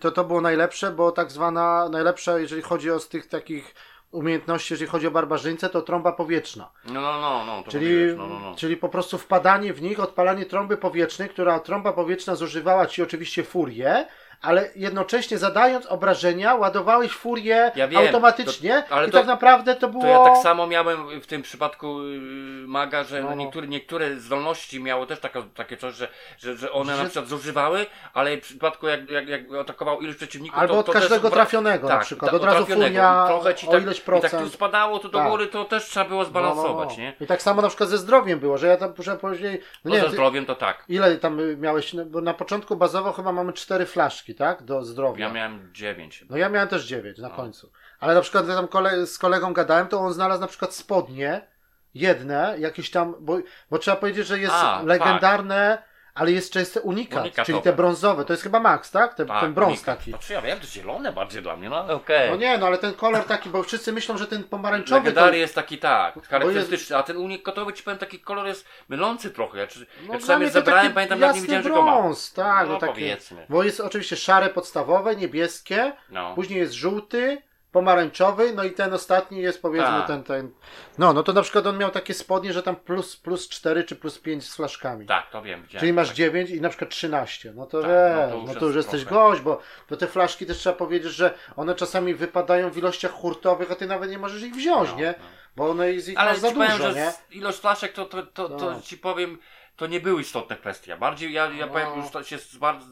to 0.00 0.10
to 0.10 0.24
było 0.24 0.40
najlepsze, 0.40 0.90
bo 0.90 1.12
tak 1.12 1.30
zwana 1.32 1.88
najlepsza, 1.88 2.38
jeżeli 2.38 2.62
chodzi 2.62 2.90
o 2.90 3.00
z 3.00 3.08
tych 3.08 3.26
takich 3.28 3.74
umiejętności, 4.10 4.74
jeżeli 4.74 4.90
chodzi 4.90 5.06
o 5.06 5.10
barbarzyńcę, 5.10 5.68
to 5.68 5.82
trąba 5.82 6.12
powietrzna. 6.12 6.70
No, 6.84 7.00
no, 7.00 7.20
no, 7.20 7.44
no, 7.46 7.62
to 7.62 7.70
Czyli, 7.70 8.16
no, 8.16 8.26
no, 8.26 8.38
no. 8.38 8.54
czyli 8.56 8.76
po 8.76 8.88
prostu 8.88 9.18
wpadanie 9.18 9.72
w 9.72 9.82
nich, 9.82 10.00
odpalanie 10.00 10.46
trąby 10.46 10.76
powietrznej, 10.76 11.28
która 11.28 11.60
trąba 11.60 11.92
powietrzna 11.92 12.34
zużywała 12.34 12.86
ci 12.86 13.02
oczywiście 13.02 13.44
furię, 13.44 14.06
ale 14.42 14.68
jednocześnie 14.76 15.38
zadając 15.38 15.86
obrażenia, 15.86 16.54
ładowałeś 16.54 17.12
furię 17.12 17.72
Ja 17.76 17.88
wiem, 17.88 18.00
automatycznie 18.06 18.84
to- 18.88 18.94
ale 18.94 19.08
i 19.08 19.10
to- 19.10 19.18
tak 19.18 19.26
naprawdę 19.26 19.74
to 19.76 19.88
było... 19.88 20.02
To 20.02 20.08
ja 20.08 20.18
tak 20.24 20.36
samo 20.42 20.66
miałem 20.66 21.20
w 21.20 21.26
tym 21.26 21.42
przypadku 21.42 22.02
yy, 22.02 22.20
maga, 22.66 23.04
że 23.04 23.22
No, 23.22 23.28
no. 23.28 23.34
niektóre, 23.34 23.66
niektóre 23.68 24.16
zdolności 24.20 24.82
miały 24.82 25.06
też 25.06 25.20
taka, 25.20 25.42
takie 25.54 25.76
coś, 25.76 25.94
że, 25.94 26.08
że, 26.38 26.56
że 26.56 26.72
one 26.72 26.92
Że- 26.96 26.98
na 27.02 27.04
przykład 27.08 27.28
zużywały, 27.28 27.86
ale 28.14 28.36
w 28.36 28.40
przypadku 28.40 28.86
jak, 28.88 29.10
jak, 29.10 29.28
jak 29.28 29.42
atakował 29.60 30.00
ilość 30.00 30.16
przeciwników, 30.18 30.58
Albo 30.58 30.74
to, 30.74 30.80
od 30.80 30.86
to 30.86 30.92
też 30.92 31.00
każdego 31.02 31.28
wra- 31.28 31.32
trafionego 31.32 31.88
na 31.88 31.94
tak, 31.94 32.04
przykład. 32.04 32.30
ta- 32.30 32.36
Od 32.36 32.44
razu 32.44 32.56
trafionego. 32.56 32.86
furia 32.88 33.24
trochę 33.28 33.54
ci 33.54 33.68
o 33.68 33.70
tak, 33.70 33.82
ileś 33.82 33.96
I 33.98 34.00
tak 34.00 34.14
tu 34.14 34.20
procent. 34.20 34.52
spadało 34.52 34.98
to 34.98 35.08
do 35.08 35.18
Tak. 35.18 35.28
góry, 35.30 35.46
to 35.46 35.64
też 35.64 35.84
trzeba 35.84 36.08
było 36.08 36.24
zbalansować, 36.24 36.98
nie? 36.98 37.12
I 37.20 37.26
tak 37.26 37.42
samo 37.42 37.62
na 37.62 37.68
przykład 37.68 37.88
ze 37.88 37.98
zdrowiem 37.98 38.38
było, 38.40 38.58
że 38.58 38.66
ja 38.66 38.76
tam 38.76 38.92
muszę 38.98 39.16
później... 39.16 39.60
No 39.84 39.90
No 39.90 39.96
nie, 39.96 40.02
ze 40.02 40.10
zdrowiem 40.10 40.46
to 40.46 40.54
tak. 40.54 40.84
ile 40.88 41.16
tam 41.16 41.40
y, 41.40 41.56
miałeś, 41.56 41.94
no, 41.94 42.04
bo 42.04 42.20
na 42.20 42.34
początku 42.34 42.76
bazowo 42.76 43.12
chyba 43.12 43.32
mamy 43.32 43.52
cztery 43.52 43.86
flaszki, 43.86 44.29
tak? 44.34 44.62
Do 44.62 44.84
zdrowia. 44.84 45.26
Ja 45.26 45.32
miałem 45.32 45.70
dziewięć. 45.74 46.24
No 46.30 46.36
ja 46.36 46.48
miałem 46.48 46.68
też 46.68 46.86
9 46.86 47.18
na 47.18 47.30
końcu. 47.30 47.72
Ale 48.00 48.14
na 48.14 48.20
przykład 48.20 48.48
ja 48.48 48.54
tam 48.54 48.68
kole, 48.68 49.06
z 49.06 49.18
kolegą 49.18 49.52
gadałem, 49.52 49.88
to 49.88 50.00
on 50.00 50.12
znalazł 50.12 50.40
na 50.40 50.46
przykład 50.46 50.74
spodnie, 50.74 51.46
jedne, 51.94 52.54
jakieś 52.58 52.90
tam, 52.90 53.14
bo, 53.20 53.38
bo 53.70 53.78
trzeba 53.78 53.96
powiedzieć, 53.96 54.26
że 54.26 54.38
jest 54.38 54.54
A, 54.54 54.82
legendarne, 54.82 55.82
ale 56.20 56.32
jest 56.32 56.52
często 56.52 56.80
unikat, 56.80 57.22
Unikatowe. 57.22 57.46
czyli 57.46 57.62
te 57.62 57.72
brązowe. 57.72 58.24
To 58.24 58.32
jest 58.32 58.42
chyba 58.42 58.60
max, 58.60 58.90
tak? 58.90 59.14
Te, 59.14 59.26
Tak, 59.26 59.40
ten 59.40 59.54
brąz 59.54 59.68
unika. 59.72 59.96
taki. 59.96 60.10
Znaczy 60.10 60.32
ja 60.32 60.42
wiem, 60.42 60.60
to 60.60 60.66
zielone 60.66 61.12
bardziej 61.12 61.42
dla 61.42 61.56
mnie, 61.56 61.68
no 61.70 61.76
ale 61.84 61.94
okej. 61.94 62.30
No 62.30 62.36
nie, 62.36 62.58
no 62.58 62.66
ale 62.66 62.78
ten 62.78 62.94
kolor 62.94 63.24
taki, 63.24 63.48
bo 63.50 63.62
wszyscy 63.62 63.92
myślą, 63.92 64.18
że 64.18 64.26
ten 64.26 64.44
pomarańczowy 64.44 65.00
to... 65.00 65.06
Legendary 65.06 65.38
jest 65.38 65.54
taki 65.54 65.78
tak, 65.78 66.26
charakterystyczny, 66.28 66.96
a 66.96 67.02
ten 67.02 67.16
unikatowy 67.16 67.72
ci 67.72 67.82
powiem 67.82 67.98
taki 67.98 68.18
kolor 68.20 68.46
jest 68.46 68.64
mylący 68.88 69.30
trochę. 69.30 69.58
Ja, 69.58 69.66
czy, 69.66 69.86
No, 70.08 70.20
sobie 70.20 70.46
to 70.46 70.52
zebrałem, 70.52 70.82
taki 70.82 70.94
pamiętam 70.94 71.20
nawet 71.20 71.36
nie 71.36 71.42
widziałem, 71.42 71.62
że 71.62 71.70
go 71.70 71.82
mam. 71.82 72.02
brąz, 72.02 72.32
tak, 72.32 72.66
no, 72.66 72.72
No, 72.72 72.78
takie, 72.78 72.92
powiedzmy. 72.92 73.46
Bo 73.48 73.62
jest 73.62 73.80
oczywiście 73.80 74.16
szare 74.16 74.48
podstawowe, 74.48 75.16
niebieskie, 75.16 75.92
No. 76.10 76.34
później 76.34 76.58
jest 76.58 76.72
żółty, 76.72 77.42
pomarańczowy, 77.72 78.52
no 78.54 78.64
i 78.64 78.70
ten 78.70 78.92
ostatni 78.94 79.38
jest 79.42 79.62
powiedzmy 79.62 79.88
Tak. 79.98 80.06
ten, 80.06 80.22
ten. 80.22 80.50
No, 80.98 81.12
no 81.12 81.22
to 81.22 81.32
na 81.32 81.42
przykład 81.42 81.66
on 81.66 81.78
miał 81.78 81.90
takie 81.90 82.14
spodnie, 82.14 82.52
że 82.52 82.62
tam 82.62 82.76
plus, 82.76 83.16
plus 83.16 83.48
4 83.48 83.84
czy 83.84 83.96
plus 83.96 84.18
5 84.18 84.44
z 84.50 84.56
flaszkami. 84.56 85.06
Tak, 85.06 85.30
to 85.30 85.42
wiem, 85.42 85.62
widziałem. 85.62 85.80
Czyli 85.80 85.92
masz 85.92 86.08
tak. 86.08 86.16
9 86.16 86.50
i 86.50 86.60
na 86.60 86.68
przykład 86.68 86.90
13. 86.90 87.52
No 87.56 87.66
to 87.66 87.82
Tak, 87.82 87.90
wiesz, 87.90 88.30
no 88.30 88.30
to 88.30 88.36
już 88.36 88.54
no 88.54 88.60
to 88.60 88.66
już 88.66 88.76
jest 88.76 88.92
jesteś 88.92 89.08
trochę. 89.08 89.28
gość, 89.30 89.40
bo, 89.42 89.60
bo 89.90 89.96
te 89.96 90.06
flaszki 90.06 90.46
też 90.46 90.58
trzeba 90.58 90.76
powiedzieć, 90.76 91.12
że 91.12 91.34
one 91.56 91.74
czasami 91.74 92.14
wypadają 92.14 92.70
w 92.70 92.78
ilościach 92.78 93.12
hurtowych, 93.12 93.70
a 93.72 93.74
ty 93.74 93.86
nawet 93.86 94.10
nie 94.10 94.18
możesz 94.18 94.42
ich 94.42 94.54
wziąć, 94.54 94.90
No, 94.90 94.96
nie? 94.96 95.14
no. 95.18 95.24
Bo 95.56 95.70
one 95.70 95.92
jest 95.92 96.08
ich 96.08 96.18
Ale 96.18 96.30
masz 96.30 96.38
za 96.40 96.48
ci 96.48 96.54
powiem, 96.54 96.70
dużo, 96.72 96.90
że 96.92 96.94
nie? 96.94 97.12
ilość 97.38 97.58
flaszek 97.58 97.92
to, 97.92 98.04
to, 98.04 98.22
to, 98.22 98.48
to 98.48 98.70
No. 98.70 98.80
ci 98.82 98.98
powiem, 98.98 99.38
to 99.80 99.86
nie 99.86 100.00
były 100.00 100.20
istotne 100.20 100.56
kwestie. 100.56 100.96
Bardziej 100.96 101.32
ja, 101.32 101.44
ja 101.50 101.66
No. 101.66 101.72
powiem, 101.72 101.88
już 101.96 102.26
się 102.28 102.38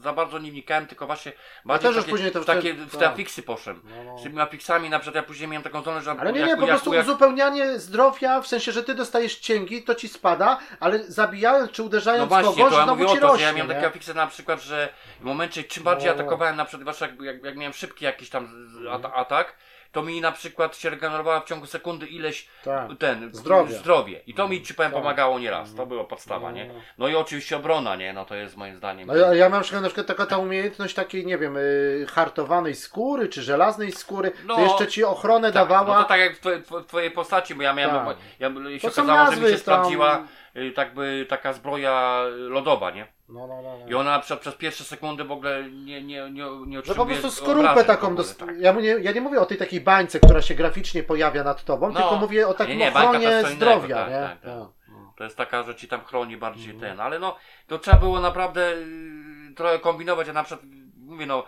za 0.01 0.13
bardzo 0.13 0.39
nie 0.39 0.51
wnikałem, 0.51 0.87
tylko 0.87 1.05
właśnie 1.05 1.31
bardziej 1.65 1.87
też 1.89 1.95
już 1.95 2.05
takie, 2.05 2.11
później 2.11 2.31
to 2.31 2.41
w 2.41 2.45
takie 2.45 2.73
wtedy- 2.73 2.85
w 2.85 2.91
te 2.91 2.97
tak. 2.97 3.13
afiksy 3.13 3.43
poszedłem. 3.43 3.93
No, 3.97 4.03
no. 4.03 4.19
Z 4.19 4.23
tymi 4.23 4.39
afiksami 4.39 4.89
na 4.89 4.99
przykład 4.99 5.15
ja 5.23 5.27
później 5.27 5.47
miałem 5.49 5.63
taką 5.63 5.81
zdolność, 5.81 6.05
że 6.05 6.11
Ale 6.11 6.33
nie, 6.33 6.39
nie, 6.41 6.47
jak- 6.49 6.59
po 6.59 6.65
jak- 6.65 6.69
prostu 6.75 6.93
jak- 6.93 7.05
uzupełnianie 7.05 7.79
zdrowia, 7.79 8.41
w 8.41 8.47
sensie, 8.47 8.71
że 8.71 8.83
ty 8.83 8.95
dostajesz 8.95 9.35
cięgi, 9.35 9.83
to 9.83 9.95
ci 9.95 10.07
spada, 10.07 10.57
ale 10.79 11.03
zabijając 11.03 11.71
czy 11.71 11.81
No 11.81 11.85
uderzając 11.87 12.29
właśnie, 12.29 12.55
kogoś, 12.55 12.71
to 12.73 12.77
ja 12.79 12.83
znowu 12.83 13.03
mówię 13.03 13.17
o 13.17 13.21
to, 13.21 13.27
rośnie, 13.27 13.43
ja 13.45 13.53
miałem 13.53 13.67
nie? 13.69 13.75
takie 13.75 13.87
afiksy 13.87 14.13
na 14.13 14.27
przykład, 14.27 14.61
że 14.61 14.89
w 15.19 15.23
momencie 15.23 15.63
czym 15.63 15.83
bardziej 15.83 16.07
No. 16.09 16.13
atakowałem, 16.15 16.55
na 16.55 16.65
przykład 16.65 17.01
jak, 17.01 17.21
jak, 17.21 17.43
jak 17.43 17.55
miałem 17.57 17.73
szybki 17.73 18.05
jakiś 18.05 18.29
tam 18.29 18.69
at- 18.91 19.11
atak, 19.15 19.55
to 19.91 20.03
mi 20.03 20.21
na 20.21 20.31
przykład 20.31 20.75
się 20.77 20.89
regenerowała 20.89 21.39
w 21.41 21.45
ciągu 21.45 21.65
sekundy 21.65 22.07
ileś 22.07 22.47
Tak. 22.63 22.87
ten 22.99 23.29
Zdrowie. 23.33 23.73
zdrowie. 23.73 24.21
I 24.27 24.33
to 24.33 24.47
mi 24.47 24.61
ci 24.63 24.73
powiem 24.73 24.91
pomagało 24.91 25.39
nieraz. 25.39 25.75
To 25.75 25.85
była 25.85 26.03
podstawa, 26.03 26.51
nie? 26.51 26.69
No 26.97 27.07
i 27.07 27.15
oczywiście 27.15 27.57
obrona, 27.57 27.95
nie? 27.95 28.13
No 28.13 28.25
to 28.25 28.35
jest 28.35 28.57
moim 28.57 28.75
zdaniem. 28.75 29.07
No 29.07 29.15
ja, 29.15 29.33
ja 29.33 29.49
mam 29.49 29.59
na 29.59 29.63
przykład, 29.63 29.81
na 29.83 29.87
przykład 29.87 30.07
taka 30.07 30.25
ta 30.25 30.37
umiejętność 30.37 30.93
takiej, 30.95 31.25
nie 31.25 31.37
wiem, 31.37 31.57
y, 31.57 32.05
hartowanej 32.11 32.75
skóry, 32.75 33.27
czy 33.29 33.41
żelaznej 33.41 33.91
skóry, 33.91 34.31
No. 34.45 34.55
to 34.55 34.61
jeszcze 34.61 34.87
ci 34.87 35.03
ochronę 35.03 35.47
tak, 35.51 35.53
dawała. 35.67 35.97
No 35.97 36.03
to 36.03 36.09
tak 36.09 36.19
jak 36.19 36.35
w 36.35 36.39
twojej, 36.39 36.61
tw- 36.63 36.85
twojej 36.85 37.11
postaci, 37.11 37.55
bo 37.55 37.63
ja 37.63 37.73
miałem, 37.73 38.05
Tak. 38.05 38.17
ja, 38.39 38.49
się 38.79 38.87
okazało, 38.87 39.31
że 39.31 39.41
mi 39.41 39.47
się 39.49 39.57
sprawdziła 39.57 40.11
tam. 40.11 40.27
Y, 40.61 40.71
tak 40.71 40.93
by 40.93 41.25
taka 41.29 41.53
zbroja 41.53 42.21
lodowa, 42.37 42.91
nie? 42.91 43.07
No, 43.29 43.47
no, 43.47 43.61
no, 43.61 43.77
no. 43.79 43.87
I 43.87 43.93
ona 43.93 44.11
na 44.11 44.19
przykład 44.19 44.39
przez 44.39 44.55
pierwsze 44.55 44.83
sekundy 44.83 45.23
w 45.23 45.31
ogóle 45.31 45.63
nie, 45.71 46.03
nie, 46.03 46.31
nie, 46.31 46.45
nie 46.67 46.79
otrzymuje 46.79 47.15
po 47.15 47.21
prostu 47.21 47.31
skorupę 47.31 47.83
taką, 47.83 48.07
ogóle, 48.07 48.17
dost... 48.17 48.39
tak. 48.39 48.57
ja, 48.59 48.71
nie, 48.71 48.87
ja 48.87 49.11
nie 49.11 49.21
mówię 49.21 49.39
o 49.39 49.45
tej 49.45 49.57
takiej 49.57 49.81
bańce, 49.81 50.19
która 50.19 50.41
się 50.41 50.55
graficznie 50.55 51.03
pojawia 51.03 51.43
nad 51.43 51.63
tobą, 51.63 51.91
No. 51.91 51.99
tylko 51.99 52.15
mówię 52.15 52.47
o 52.47 52.53
takim 52.53 52.77
Nie, 52.77 52.85
nie, 52.85 52.93
ochronie 52.93 53.43
zdrowia, 53.43 53.95
tak, 53.95 54.09
nie? 54.09 54.15
tak, 54.15 54.39
tak. 54.41 54.45
No. 54.45 54.73
To 55.17 55.23
jest 55.23 55.37
taka, 55.37 55.63
że 55.63 55.75
ci 55.75 55.87
tam 55.87 56.01
chroni 56.05 56.37
bardziej 56.37 56.71
Mhm. 56.73 56.91
ten, 56.91 56.99
ale 57.05 57.19
no, 57.19 57.35
to 57.67 57.79
trzeba 57.79 57.97
było 57.97 58.19
naprawdę 58.19 58.73
y, 58.73 59.55
trochę 59.55 59.79
kombinować, 59.79 60.29
a 60.29 60.33
na 60.33 60.43
przykład, 60.43 60.65
mówię 60.97 61.25
no, 61.25 61.43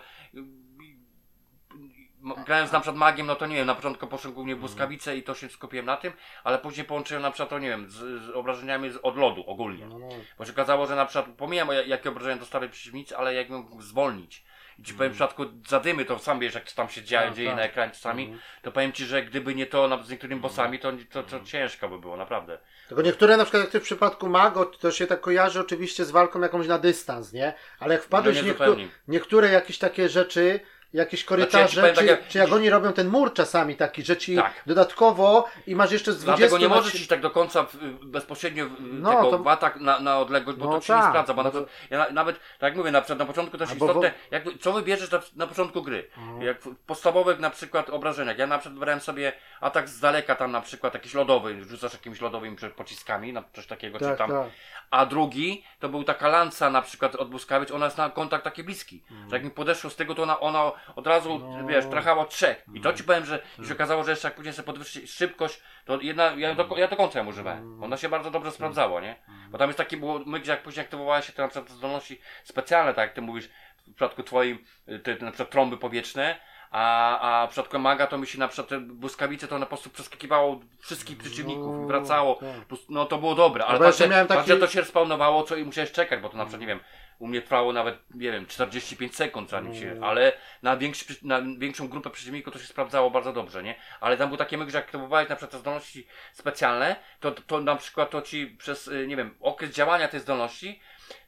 grając 2.46 2.72
na 2.72 2.80
przykład 2.80 2.96
magiem, 2.96 3.26
no 3.26 3.36
to 3.36 3.46
nie 3.46 3.56
wiem, 3.56 3.66
na 3.66 3.74
początku 3.74 4.06
poszedłem 4.06 4.34
głównie 4.34 4.56
błyskawice 4.56 5.16
i 5.16 5.22
to 5.22 5.34
się 5.34 5.48
skupiłem 5.48 5.86
na 5.86 5.96
tym, 5.96 6.12
ale 6.44 6.58
później 6.58 6.86
połączyłem 6.86 7.22
na 7.22 7.30
przykład 7.30 7.50
to, 7.50 7.58
nie 7.58 7.68
wiem, 7.68 7.90
z, 7.90 7.94
z 7.94 8.30
obrażeniami 8.30 8.90
z, 8.90 8.96
od 9.02 9.16
lodu 9.16 9.44
ogólnie. 9.46 9.86
No, 9.86 9.98
no. 9.98 10.08
Bo 10.38 10.44
się 10.44 10.52
okazało, 10.52 10.86
że 10.86 10.96
na 10.96 11.06
przykład, 11.06 11.36
pomijam 11.36 11.68
ja- 11.68 11.82
jakie 11.82 12.08
obrażenia 12.08 12.36
dostali 12.36 12.68
przeciwnicy, 12.68 13.16
ale 13.16 13.34
jak 13.34 13.48
mógł 13.48 13.82
zwolnić. 13.82 14.44
I 14.78 14.82
ci 14.82 14.94
powiem 14.94 15.12
w 15.12 15.14
przypadku 15.14 15.44
zadymy, 15.68 16.04
to 16.04 16.18
sam 16.18 16.40
wiesz, 16.40 16.54
jak 16.54 16.72
tam 16.72 16.88
się 16.88 17.02
dzieje, 17.02 17.22
Tak, 17.22 17.34
dzieje 17.34 17.48
tak. 17.48 17.56
na 17.56 17.62
ekranie 17.62 17.92
czasami, 17.92 18.36
to 18.62 18.72
powiem 18.72 18.92
ci, 18.92 19.04
że 19.04 19.22
gdyby 19.22 19.54
nie 19.54 19.66
to 19.66 19.88
na, 19.88 20.02
z 20.02 20.10
niektórymi 20.10 20.40
bossami, 20.40 20.78
to, 20.78 20.92
to, 21.10 21.22
to 21.22 21.40
ciężko 21.44 21.88
by 21.88 21.98
było, 21.98 22.16
naprawdę. 22.16 22.58
Tylko 22.88 23.02
niektóre, 23.02 23.36
na 23.36 23.44
przykład 23.44 23.62
jak 23.62 23.72
ty 23.72 23.80
w 23.80 23.82
przypadku 23.82 24.28
Mago, 24.28 24.64
to 24.64 24.90
się 24.90 25.06
tak 25.06 25.20
kojarzy 25.20 25.60
oczywiście 25.60 26.04
z 26.04 26.10
walką 26.10 26.40
jakąś 26.40 26.66
na 26.66 26.78
dystans, 26.78 27.32
nie? 27.32 27.54
Ale 27.80 27.94
jak 27.94 28.02
wpadłeś 28.02 28.36
No 28.36 28.42
nie 28.42 28.52
niektó- 28.54 28.88
niektóre 29.08 29.48
jakieś 29.52 29.78
takie 29.78 30.08
rzeczy, 30.08 30.60
jakieś 30.92 31.20
Znaczy, 31.20 31.28
korytarze, 31.28 31.62
ja 31.62 31.68
ci 31.68 31.76
powiem 31.76 31.94
czy, 31.94 32.00
tak, 32.00 32.06
jak- 32.08 32.28
czy 32.28 32.38
jak 32.38 32.52
oni 32.52 32.70
robią 32.70 32.92
ten 32.92 33.08
mur 33.08 33.32
czasami 33.34 33.76
taki, 33.76 34.02
że 34.02 34.16
ci 34.16 34.36
Tak. 34.36 34.52
dodatkowo 34.66 35.48
i 35.66 35.74
masz 35.76 35.92
jeszcze 35.92 36.12
z 36.12 36.18
20 36.20 36.38
Dlatego 36.48 36.58
nie 36.58 36.68
możesz 36.74 36.94
iść 36.94 37.06
tak 37.06 37.20
do 37.20 37.30
końca 37.30 37.62
w, 37.64 37.76
bezpośrednio 38.04 38.66
w, 38.68 38.72
No, 38.80 39.10
tego 39.24 39.38
to- 39.38 39.50
atak 39.50 39.76
na, 39.80 40.00
na 40.00 40.18
odległość, 40.18 40.58
bo 40.58 40.64
No 40.64 40.70
to 40.70 40.76
nie 40.76 41.00
tak, 41.00 41.10
sprawdza. 41.10 41.34
Bo 41.34 41.42
no 41.42 41.50
to- 41.50 41.66
ja 41.90 41.98
na, 41.98 42.10
nawet, 42.10 42.36
tak 42.36 42.68
jak 42.68 42.76
mówię, 42.76 42.90
na, 42.90 43.00
przykład 43.00 43.18
na 43.18 43.26
początku 43.26 43.58
też 43.58 43.70
Albo 43.70 43.86
istotne, 43.86 44.10
wo- 44.10 44.16
jak, 44.30 44.44
co 44.60 44.72
wybierzesz 44.72 45.10
na, 45.10 45.20
na 45.36 45.46
początku 45.46 45.82
gry. 45.82 46.08
Mhm. 46.18 46.42
Jak 46.42 46.60
w 46.62 46.76
podstawowych 46.76 47.38
na 47.38 47.50
przykład 47.50 47.90
obrażeniach. 47.90 48.38
Ja 48.38 48.46
na 48.46 48.58
przykład 48.58 48.78
brałem 48.78 49.00
sobie 49.00 49.32
atak 49.60 49.88
z 49.88 50.00
daleka 50.00 50.34
tam 50.34 50.52
na 50.52 50.60
przykład 50.60 50.94
jakiś 50.94 51.14
lodowy, 51.14 51.64
rzucasz 51.64 51.92
jakimiś 51.92 52.20
lodowymi 52.20 52.56
pociskami, 52.76 53.32
na 53.32 53.44
coś 53.52 53.66
takiego, 53.66 53.98
czy 53.98 54.04
Tak, 54.04 54.18
tam. 54.18 54.30
tak. 54.30 54.46
A 54.90 55.06
drugi 55.06 55.64
to 55.80 55.88
był 55.88 56.04
taka 56.04 56.28
lanca 56.28 56.70
na 56.70 56.82
przykład 56.82 57.14
od 57.14 57.30
błyskawic, 57.30 57.70
ona 57.70 57.84
jest 57.84 57.98
na 57.98 58.10
kontakt 58.10 58.44
taki 58.44 58.64
bliski. 58.64 59.02
Że 59.30 59.36
jak 59.36 59.44
mi 59.44 59.50
podeszło 59.50 59.90
z 59.90 59.96
tego, 59.96 60.14
to 60.14 60.22
ona, 60.22 60.40
ona 60.40 60.72
od 60.96 61.06
razu, 61.06 61.38
No. 61.38 61.66
wiesz, 61.66 61.86
trachała 61.86 62.24
trzech. 62.24 62.64
I 62.74 62.80
to 62.80 62.92
ci 62.92 63.04
powiem, 63.04 63.24
że 63.24 63.42
i 63.62 63.66
się 63.66 63.74
okazało, 63.74 64.04
że 64.04 64.10
jeszcze 64.10 64.28
jak 64.28 64.34
później 64.34 64.54
sobie 64.54 64.66
podwyższyć 64.66 65.10
szybkość, 65.12 65.62
to 65.84 66.00
jedna, 66.00 66.24
ja 66.36 66.54
do, 66.54 66.76
ja 66.76 66.88
do 66.88 66.96
końca 66.96 67.18
ją 67.18 67.26
używałem. 67.26 67.84
Ona 67.84 67.96
się 67.96 68.08
bardzo 68.08 68.30
dobrze 68.30 68.50
sprawdzała, 68.50 69.00
nie? 69.00 69.16
Bo 69.50 69.58
tam 69.58 69.68
jest 69.68 69.78
taki, 69.78 69.96
było, 69.96 70.20
my, 70.26 70.40
gdzie 70.40 70.50
jak 70.50 70.62
później 70.62 70.84
aktywowała 70.84 71.22
się 71.22 71.32
te 71.32 71.42
na 71.42 71.48
przykład 71.48 71.70
zdolności 71.70 72.20
specjalne, 72.44 72.94
tak 72.94 73.06
jak 73.06 73.14
ty 73.14 73.20
mówisz, 73.22 73.48
w 73.86 73.94
przypadku 73.94 74.22
twoim, 74.22 74.58
te, 75.02 75.14
na 75.24 75.30
przykład 75.30 75.50
trąby 75.50 75.76
powietrzne, 75.76 76.36
a, 76.70 77.42
a 77.42 77.46
w 77.46 77.50
przypadku 77.50 77.78
maga 77.78 78.06
to 78.06 78.18
mi 78.18 78.26
się 78.26 78.38
na 78.38 78.48
przykład 78.48 78.68
te 78.68 78.80
błyskawice 78.80 79.48
to 79.48 79.58
na 79.58 79.66
po 79.66 79.68
prostu 79.68 79.90
przeskakiwało 79.90 80.60
wszystkich 80.80 81.18
przeciwników 81.18 81.84
i 81.84 81.86
wracało. 81.86 82.34
tak. 82.34 82.78
No 82.88 83.04
to 83.04 83.18
było 83.18 83.34
dobre, 83.34 83.64
ale 83.66 83.78
miałem 84.08 84.28
fakt, 84.28 84.48
taki- 84.48 84.60
to 84.60 84.66
się 84.66 84.84
spawnowało, 84.84 85.42
co 85.42 85.56
i 85.56 85.64
musiałeś 85.64 85.92
czekać, 85.92 86.20
bo 86.20 86.28
to 86.28 86.36
na 86.36 86.44
przykład, 86.44 86.60
nie 86.60 86.66
wiem, 86.66 86.80
u 87.22 87.26
mnie 87.26 87.42
trwało 87.42 87.72
nawet, 87.72 88.14
nie 88.14 88.32
wiem, 88.32 88.46
45 88.46 89.16
sekund 89.16 89.50
zanim 89.50 89.74
się, 89.74 90.00
ale 90.02 90.32
na, 90.62 90.76
większy, 90.76 91.04
na 91.22 91.42
większą 91.58 91.88
grupę 91.88 92.10
przeciwników 92.10 92.52
to 92.52 92.58
się 92.58 92.66
sprawdzało 92.66 93.10
bardzo 93.10 93.32
dobrze, 93.32 93.62
nie? 93.62 93.74
Ale 94.00 94.16
tam 94.16 94.28
był 94.28 94.38
takie 94.38 94.58
myk, 94.58 94.70
że 94.70 94.78
jak 94.78 94.84
aktywowałeś 94.84 95.28
na 95.28 95.36
przykład 95.36 95.50
te 95.50 95.58
zdolności 95.58 96.06
specjalne, 96.32 96.96
to, 97.20 97.30
to 97.30 97.60
na 97.60 97.76
przykład 97.76 98.10
to 98.10 98.22
ci 98.22 98.46
przez, 98.46 98.88
y, 98.88 99.06
nie 99.06 99.16
wiem, 99.16 99.34
okres 99.40 99.70
działania 99.70 100.08
tej 100.08 100.20
zdolności, 100.20 100.80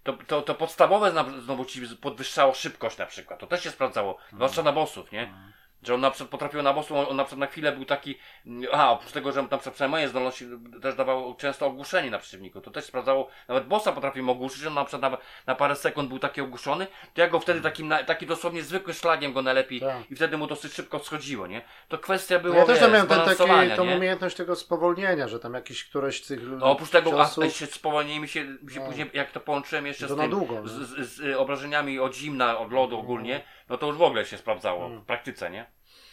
to, 0.02 0.12
to, 0.12 0.42
to 0.42 0.54
podstawowe 0.54 1.12
znowu 1.42 1.64
ci 1.64 1.80
podwyższało 2.00 2.54
szybkość 2.54 2.98
na 2.98 3.06
przykład. 3.06 3.40
To 3.40 3.46
też 3.46 3.62
się 3.62 3.70
sprawdzało, 3.70 4.18
zwłaszcza 4.32 4.62
na 4.62 4.72
bossów, 4.72 5.12
nie? 5.12 5.34
Że 5.84 5.94
on 5.94 6.00
na 6.00 6.10
przykład 6.10 6.30
potrafił 6.30 6.62
na 6.62 6.72
bossu, 6.72 6.96
on, 6.98 7.06
on 7.10 7.16
na 7.16 7.24
przykład 7.24 7.40
na 7.40 7.46
chwilę 7.46 7.72
był 7.72 7.84
taki, 7.84 8.18
a 8.72 8.90
oprócz 8.92 9.12
tego, 9.12 9.32
że 9.32 9.42
na 9.50 9.58
przykład 9.58 9.90
moje 9.90 10.08
zdolności 10.08 10.46
też 10.82 10.94
dawało 10.94 11.34
często 11.34 11.66
ogłuszenie 11.66 12.10
na 12.10 12.18
przeciwniku, 12.18 12.60
to 12.60 12.70
też 12.70 12.84
sprawdzało, 12.84 13.28
nawet 13.48 13.66
bossa 13.66 13.92
potrafił 13.92 14.30
ogłuszyć, 14.30 14.66
on 14.66 14.74
na 14.74 14.84
przykład 14.84 15.12
na, 15.12 15.18
na 15.46 15.54
parę 15.54 15.76
sekund 15.76 16.08
był 16.08 16.18
taki 16.18 16.40
ogłuszony, 16.40 16.86
to 17.14 17.20
ja 17.20 17.28
go 17.28 17.40
wtedy 17.40 17.60
takim, 17.60 17.88
na, 17.88 18.04
taki 18.04 18.26
dosłownie 18.26 18.62
zwykłym 18.62 18.94
szlagiem 18.96 19.32
go 19.32 19.42
najlepiej 19.42 19.80
Tak. 19.80 20.10
i 20.10 20.16
wtedy 20.16 20.36
mu 20.36 20.46
dosyć 20.46 20.72
szybko 20.72 20.98
schodziło, 20.98 21.46
nie? 21.46 21.62
To 21.88 21.98
kwestia 21.98 22.38
była, 22.38 22.56
Ja 22.56 22.64
też 22.64 22.80
wiesz, 22.80 22.90
miałem 22.90 23.06
ten 23.06 23.20
taki, 23.20 23.76
tą 23.76 23.84
nie? 23.84 23.96
umiejętność 23.96 24.36
tego 24.36 24.56
spowolnienia, 24.56 25.28
że 25.28 25.38
tam 25.40 25.54
jakiś 25.54 25.84
któreś 25.84 26.24
z 26.24 26.26
tych 26.26 26.40
No, 26.58 26.66
oprócz 26.66 26.90
tego, 26.90 27.10
ciosów... 27.10 27.44
a 27.44 27.50
się 27.50 27.66
spowolnienie 27.66 28.20
mi 28.20 28.28
się, 28.28 28.44
mi 28.44 28.72
się 28.72 28.80
No. 28.80 28.86
później, 28.86 29.10
jak 29.14 29.30
to 29.30 29.40
połączyłem 29.40 29.86
jeszcze 29.86 30.08
z 30.08 30.16
tym, 30.16 30.30
długo, 30.30 30.54
no. 30.54 30.68
z, 30.68 30.72
z, 30.72 31.14
z 31.14 31.20
y, 31.20 31.38
obrażeniami 31.38 31.98
od 31.98 32.14
zimna, 32.14 32.58
od 32.58 32.72
lodu 32.72 32.98
ogólnie, 32.98 33.40
no 33.68 33.78
to 33.78 33.86
już 33.86 33.96
w 33.96 34.02
ogóle 34.02 34.24
się 34.26 34.38
sprawdzało 34.38 34.86
Mm. 34.86 35.00
w 35.00 35.04
praktyce, 35.04 35.50
nie? 35.50 35.66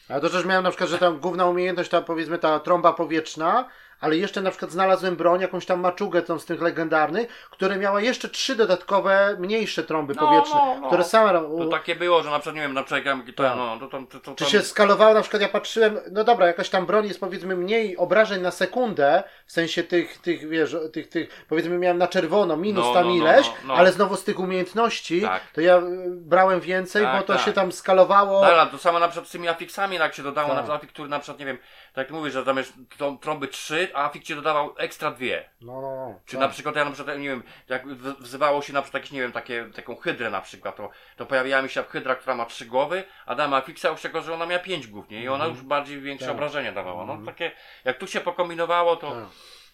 Ale 0.09 0.21
to 0.21 0.29
też 0.29 0.45
miałem 0.45 0.63
na 0.63 0.69
przykład, 0.69 0.89
że 0.89 0.97
tam 0.97 1.19
główna 1.19 1.45
umiejętność, 1.45 1.89
ta 1.89 2.01
powiedzmy 2.01 2.37
ta 2.37 2.59
trąba 2.59 2.93
powietrzna, 2.93 3.69
ale 4.01 4.17
jeszcze 4.17 4.41
na 4.41 4.49
przykład 4.49 4.71
znalazłem 4.71 5.15
broń, 5.15 5.41
jakąś 5.41 5.65
tam 5.65 5.79
maczugę 5.79 6.21
tą 6.21 6.39
z 6.39 6.45
tych 6.45 6.61
legendarnych, 6.61 7.27
które 7.49 7.77
miała 7.77 8.01
jeszcze 8.01 8.29
trzy 8.29 8.55
dodatkowe, 8.55 9.35
mniejsze 9.39 9.83
trąby 9.83 10.13
No, 10.15 10.27
powietrzne, 10.27 10.55
no, 10.55 10.77
no. 10.81 10.87
które 10.87 11.03
same... 11.03 11.33
To 11.33 11.65
takie 11.71 11.95
było, 11.95 12.23
że 12.23 12.29
na 12.29 12.39
przykład, 12.39 12.55
nie 12.55 12.61
wiem, 12.61 12.73
na 12.73 12.83
przykład, 12.83 13.05
jak 13.05 13.35
to, 13.35 13.43
Tak. 13.43 13.57
no, 13.57 13.77
to, 13.79 13.87
to, 13.87 14.03
to, 14.05 14.19
to, 14.19 14.35
Czy 14.35 14.45
się 14.45 14.61
skalowało, 14.61 15.13
na 15.13 15.21
przykład 15.21 15.41
ja 15.41 15.49
patrzyłem, 15.49 15.97
no 16.11 16.23
dobra, 16.23 16.47
jakaś 16.47 16.69
tam 16.69 16.85
broń 16.85 17.07
jest 17.07 17.19
powiedzmy 17.19 17.55
mniej 17.55 17.97
obrażeń 17.97 18.41
na 18.41 18.51
sekundę, 18.51 19.23
w 19.45 19.51
sensie 19.51 19.83
tych, 19.83 20.17
tych 20.17 20.49
wiesz, 20.49 20.75
tych, 20.93 21.09
tych, 21.09 21.45
powiedzmy 21.49 21.77
miałem 21.77 21.97
na 21.97 22.07
czerwono, 22.07 22.57
minus 22.57 22.85
No, 22.85 22.93
tam 22.93 23.03
no, 23.03 23.09
no, 23.09 23.15
ileś, 23.15 23.47
no, 23.47 23.53
no. 23.67 23.73
ale 23.73 23.91
znowu 23.91 24.15
z 24.15 24.23
tych 24.23 24.39
umiejętności, 24.39 25.21
Tak. 25.21 25.41
to 25.53 25.61
ja 25.61 25.77
y, 25.77 25.81
brałem 26.09 26.59
więcej, 26.61 27.03
Tak, 27.03 27.15
bo 27.21 27.27
to 27.27 27.33
tak. 27.33 27.45
się 27.45 27.53
tam 27.53 27.71
skalowało. 27.71 28.41
Tak, 28.41 28.53
ale 28.53 28.71
to 28.71 28.77
samo 28.77 28.99
na 28.99 29.07
przykład 29.07 29.27
z 29.29 29.31
tymi 29.31 29.47
afiksami, 29.47 29.95
jak 29.97 30.13
się 30.13 30.23
dodało 30.23 30.47
Tak. 30.47 30.57
na 30.57 30.61
przykład 30.63 30.79
afik, 30.81 30.91
który 30.93 31.09
na 31.09 31.19
przykład, 31.19 31.39
nie 31.39 31.45
wiem, 31.45 31.57
tak 31.93 32.07
jak 32.07 32.11
mówisz, 32.11 32.33
że 32.33 32.45
tam 32.45 32.57
jest 32.57 32.73
trąby 33.21 33.47
trzy, 33.47 33.90
a 33.93 34.03
afik 34.05 34.23
ci 34.23 34.35
dodawał 34.35 34.73
ekstra 34.77 35.11
dwie. 35.11 35.49
No, 35.61 35.73
no, 35.81 35.81
no. 35.81 36.19
Czy 36.25 36.31
tak. 36.31 36.39
na 36.41 36.49
przykład 36.49 36.75
ja 36.75 36.85
na 36.85 36.91
przykład, 36.91 37.17
nie 37.19 37.29
wiem, 37.29 37.43
jak 37.67 37.87
wzywało 38.19 38.61
się 38.61 38.73
na 38.73 38.81
przykład 38.81 39.01
jakieś, 39.01 39.11
nie 39.11 39.21
wiem, 39.21 39.31
takie, 39.31 39.69
taką 39.75 39.95
hydrę 39.95 40.29
na 40.29 40.41
przykład, 40.41 40.75
to, 40.75 40.89
to 41.17 41.25
pojawiała 41.25 41.61
mi 41.61 41.69
się 41.69 41.83
hydra, 41.83 42.15
która 42.15 42.35
ma 42.35 42.45
trzy 42.45 42.65
głowy, 42.65 43.03
a 43.25 43.35
dama 43.35 43.57
afiksa 43.57 43.89
już 43.89 44.01
tego, 44.01 44.21
że 44.21 44.33
ona 44.33 44.45
miała 44.45 44.63
pięć 44.63 44.87
głów, 44.87 45.09
nie? 45.09 45.23
I 45.23 45.27
ona 45.27 45.45
już 45.45 45.61
bardziej 45.61 46.01
większe 46.01 46.25
Tak. 46.25 46.35
obrażenia 46.35 46.71
dawała. 46.71 47.05
No 47.05 47.25
takie, 47.25 47.51
jak 47.85 47.97
tu 47.97 48.07
się 48.07 48.19
pokombinowało, 48.21 48.95
to... 48.95 49.11
Tak. 49.11 49.23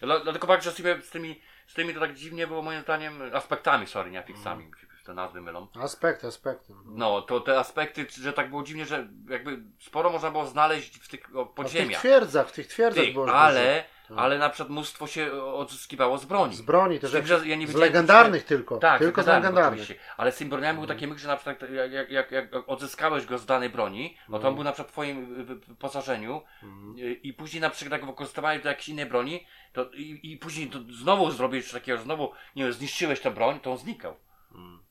Dla- 0.00 0.20
Dlatego 0.20 0.46
fakt, 0.46 0.64
że 0.64 0.70
z 0.70 0.74
tymi, 0.74 1.02
z 1.02 1.10
tymi, 1.10 1.40
z 1.66 1.74
tymi 1.74 1.94
to 1.94 2.00
tak 2.00 2.14
dziwnie 2.14 2.46
było 2.46 2.62
moim 2.62 2.80
zdaniem, 2.82 3.22
aspektami, 3.32 3.86
sorry, 3.86 4.10
nie 4.10 4.18
afiksami, 4.18 4.66
mi 4.66 4.72
się 4.80 4.86
te 5.06 5.14
nazwy 5.14 5.40
mylą. 5.40 5.66
Aspekt, 5.82 6.24
aspekt. 6.24 6.64
No, 6.84 7.22
to 7.22 7.40
te 7.40 7.58
aspekty, 7.58 8.06
że 8.20 8.32
tak 8.32 8.50
było 8.50 8.62
dziwnie, 8.62 8.86
że 8.86 9.08
jakby 9.28 9.58
sporo 9.80 10.10
można 10.10 10.30
było 10.30 10.46
znaleźć 10.46 10.98
w 10.98 11.08
tych 11.08 11.20
A 11.24 11.28
w 11.28 11.46
tych 11.46 11.54
podziemiach. 11.54 11.98
twierdzach, 12.00 12.48
w 12.48 12.52
tych 12.52 12.66
twierdzach 12.66 13.04
Tych, 13.04 13.14
było 13.14 13.32
ale. 13.34 13.84
Ale 14.16 14.38
na 14.38 14.48
przykład 14.50 14.70
mnóstwo 14.70 15.06
się 15.06 15.32
odzyskiwało 15.42 16.18
z 16.18 16.24
broni. 16.24 16.56
Z 16.56 16.60
broni 16.62 16.98
też. 17.00 17.10
Z 17.10 17.12
tym, 17.12 17.18
jak- 17.26 17.26
że 17.40 17.48
ja 17.48 17.56
nie 17.56 17.66
z 17.66 17.74
legendarnych 17.74 18.44
tylko. 18.44 18.76
Tak, 18.78 18.98
tylko 18.98 19.22
z 19.22 19.26
legendarnych 19.26 19.82
oczywiście. 19.82 20.04
Ale 20.16 20.32
z 20.32 20.36
tymi 20.36 20.50
broniami 20.50 20.78
był 20.78 20.86
taki 20.88 21.06
myk, 21.06 21.18
że 21.18 21.28
na 21.28 21.36
przykład 21.36 21.70
jak, 21.70 21.92
jak, 21.92 22.10
jak, 22.10 22.30
jak 22.30 22.48
odzyskałeś 22.66 23.26
go 23.26 23.38
z 23.38 23.46
danej 23.46 23.70
broni, 23.70 24.16
no 24.28 24.38
to 24.38 24.48
on 24.48 24.54
był 24.54 24.64
na 24.64 24.72
przykład 24.72 24.88
w 24.88 24.92
twoim 24.92 25.44
wy- 25.44 25.56
wyposażeniu 25.56 26.42
Mhm. 26.62 26.94
i 27.22 27.32
później 27.32 27.60
na 27.60 27.70
przykład 27.70 28.00
jak 28.00 28.10
wykorzystywałeś 28.10 28.62
do 28.62 28.68
jakiejś 28.68 28.88
innej 28.88 29.06
broni, 29.06 29.46
to 29.72 29.90
i, 29.94 30.20
i 30.32 30.36
później 30.36 30.70
to 30.70 30.78
znowu 30.90 31.30
zrobisz 31.30 31.64
coś 31.64 31.72
takiego, 31.72 31.98
znowu, 31.98 32.32
nie 32.56 32.64
wiem, 32.64 32.72
zniszczyłeś 32.72 33.20
tę 33.20 33.30
broń, 33.30 33.60
to 33.60 33.72
on 33.72 33.78
znikał. 33.78 34.16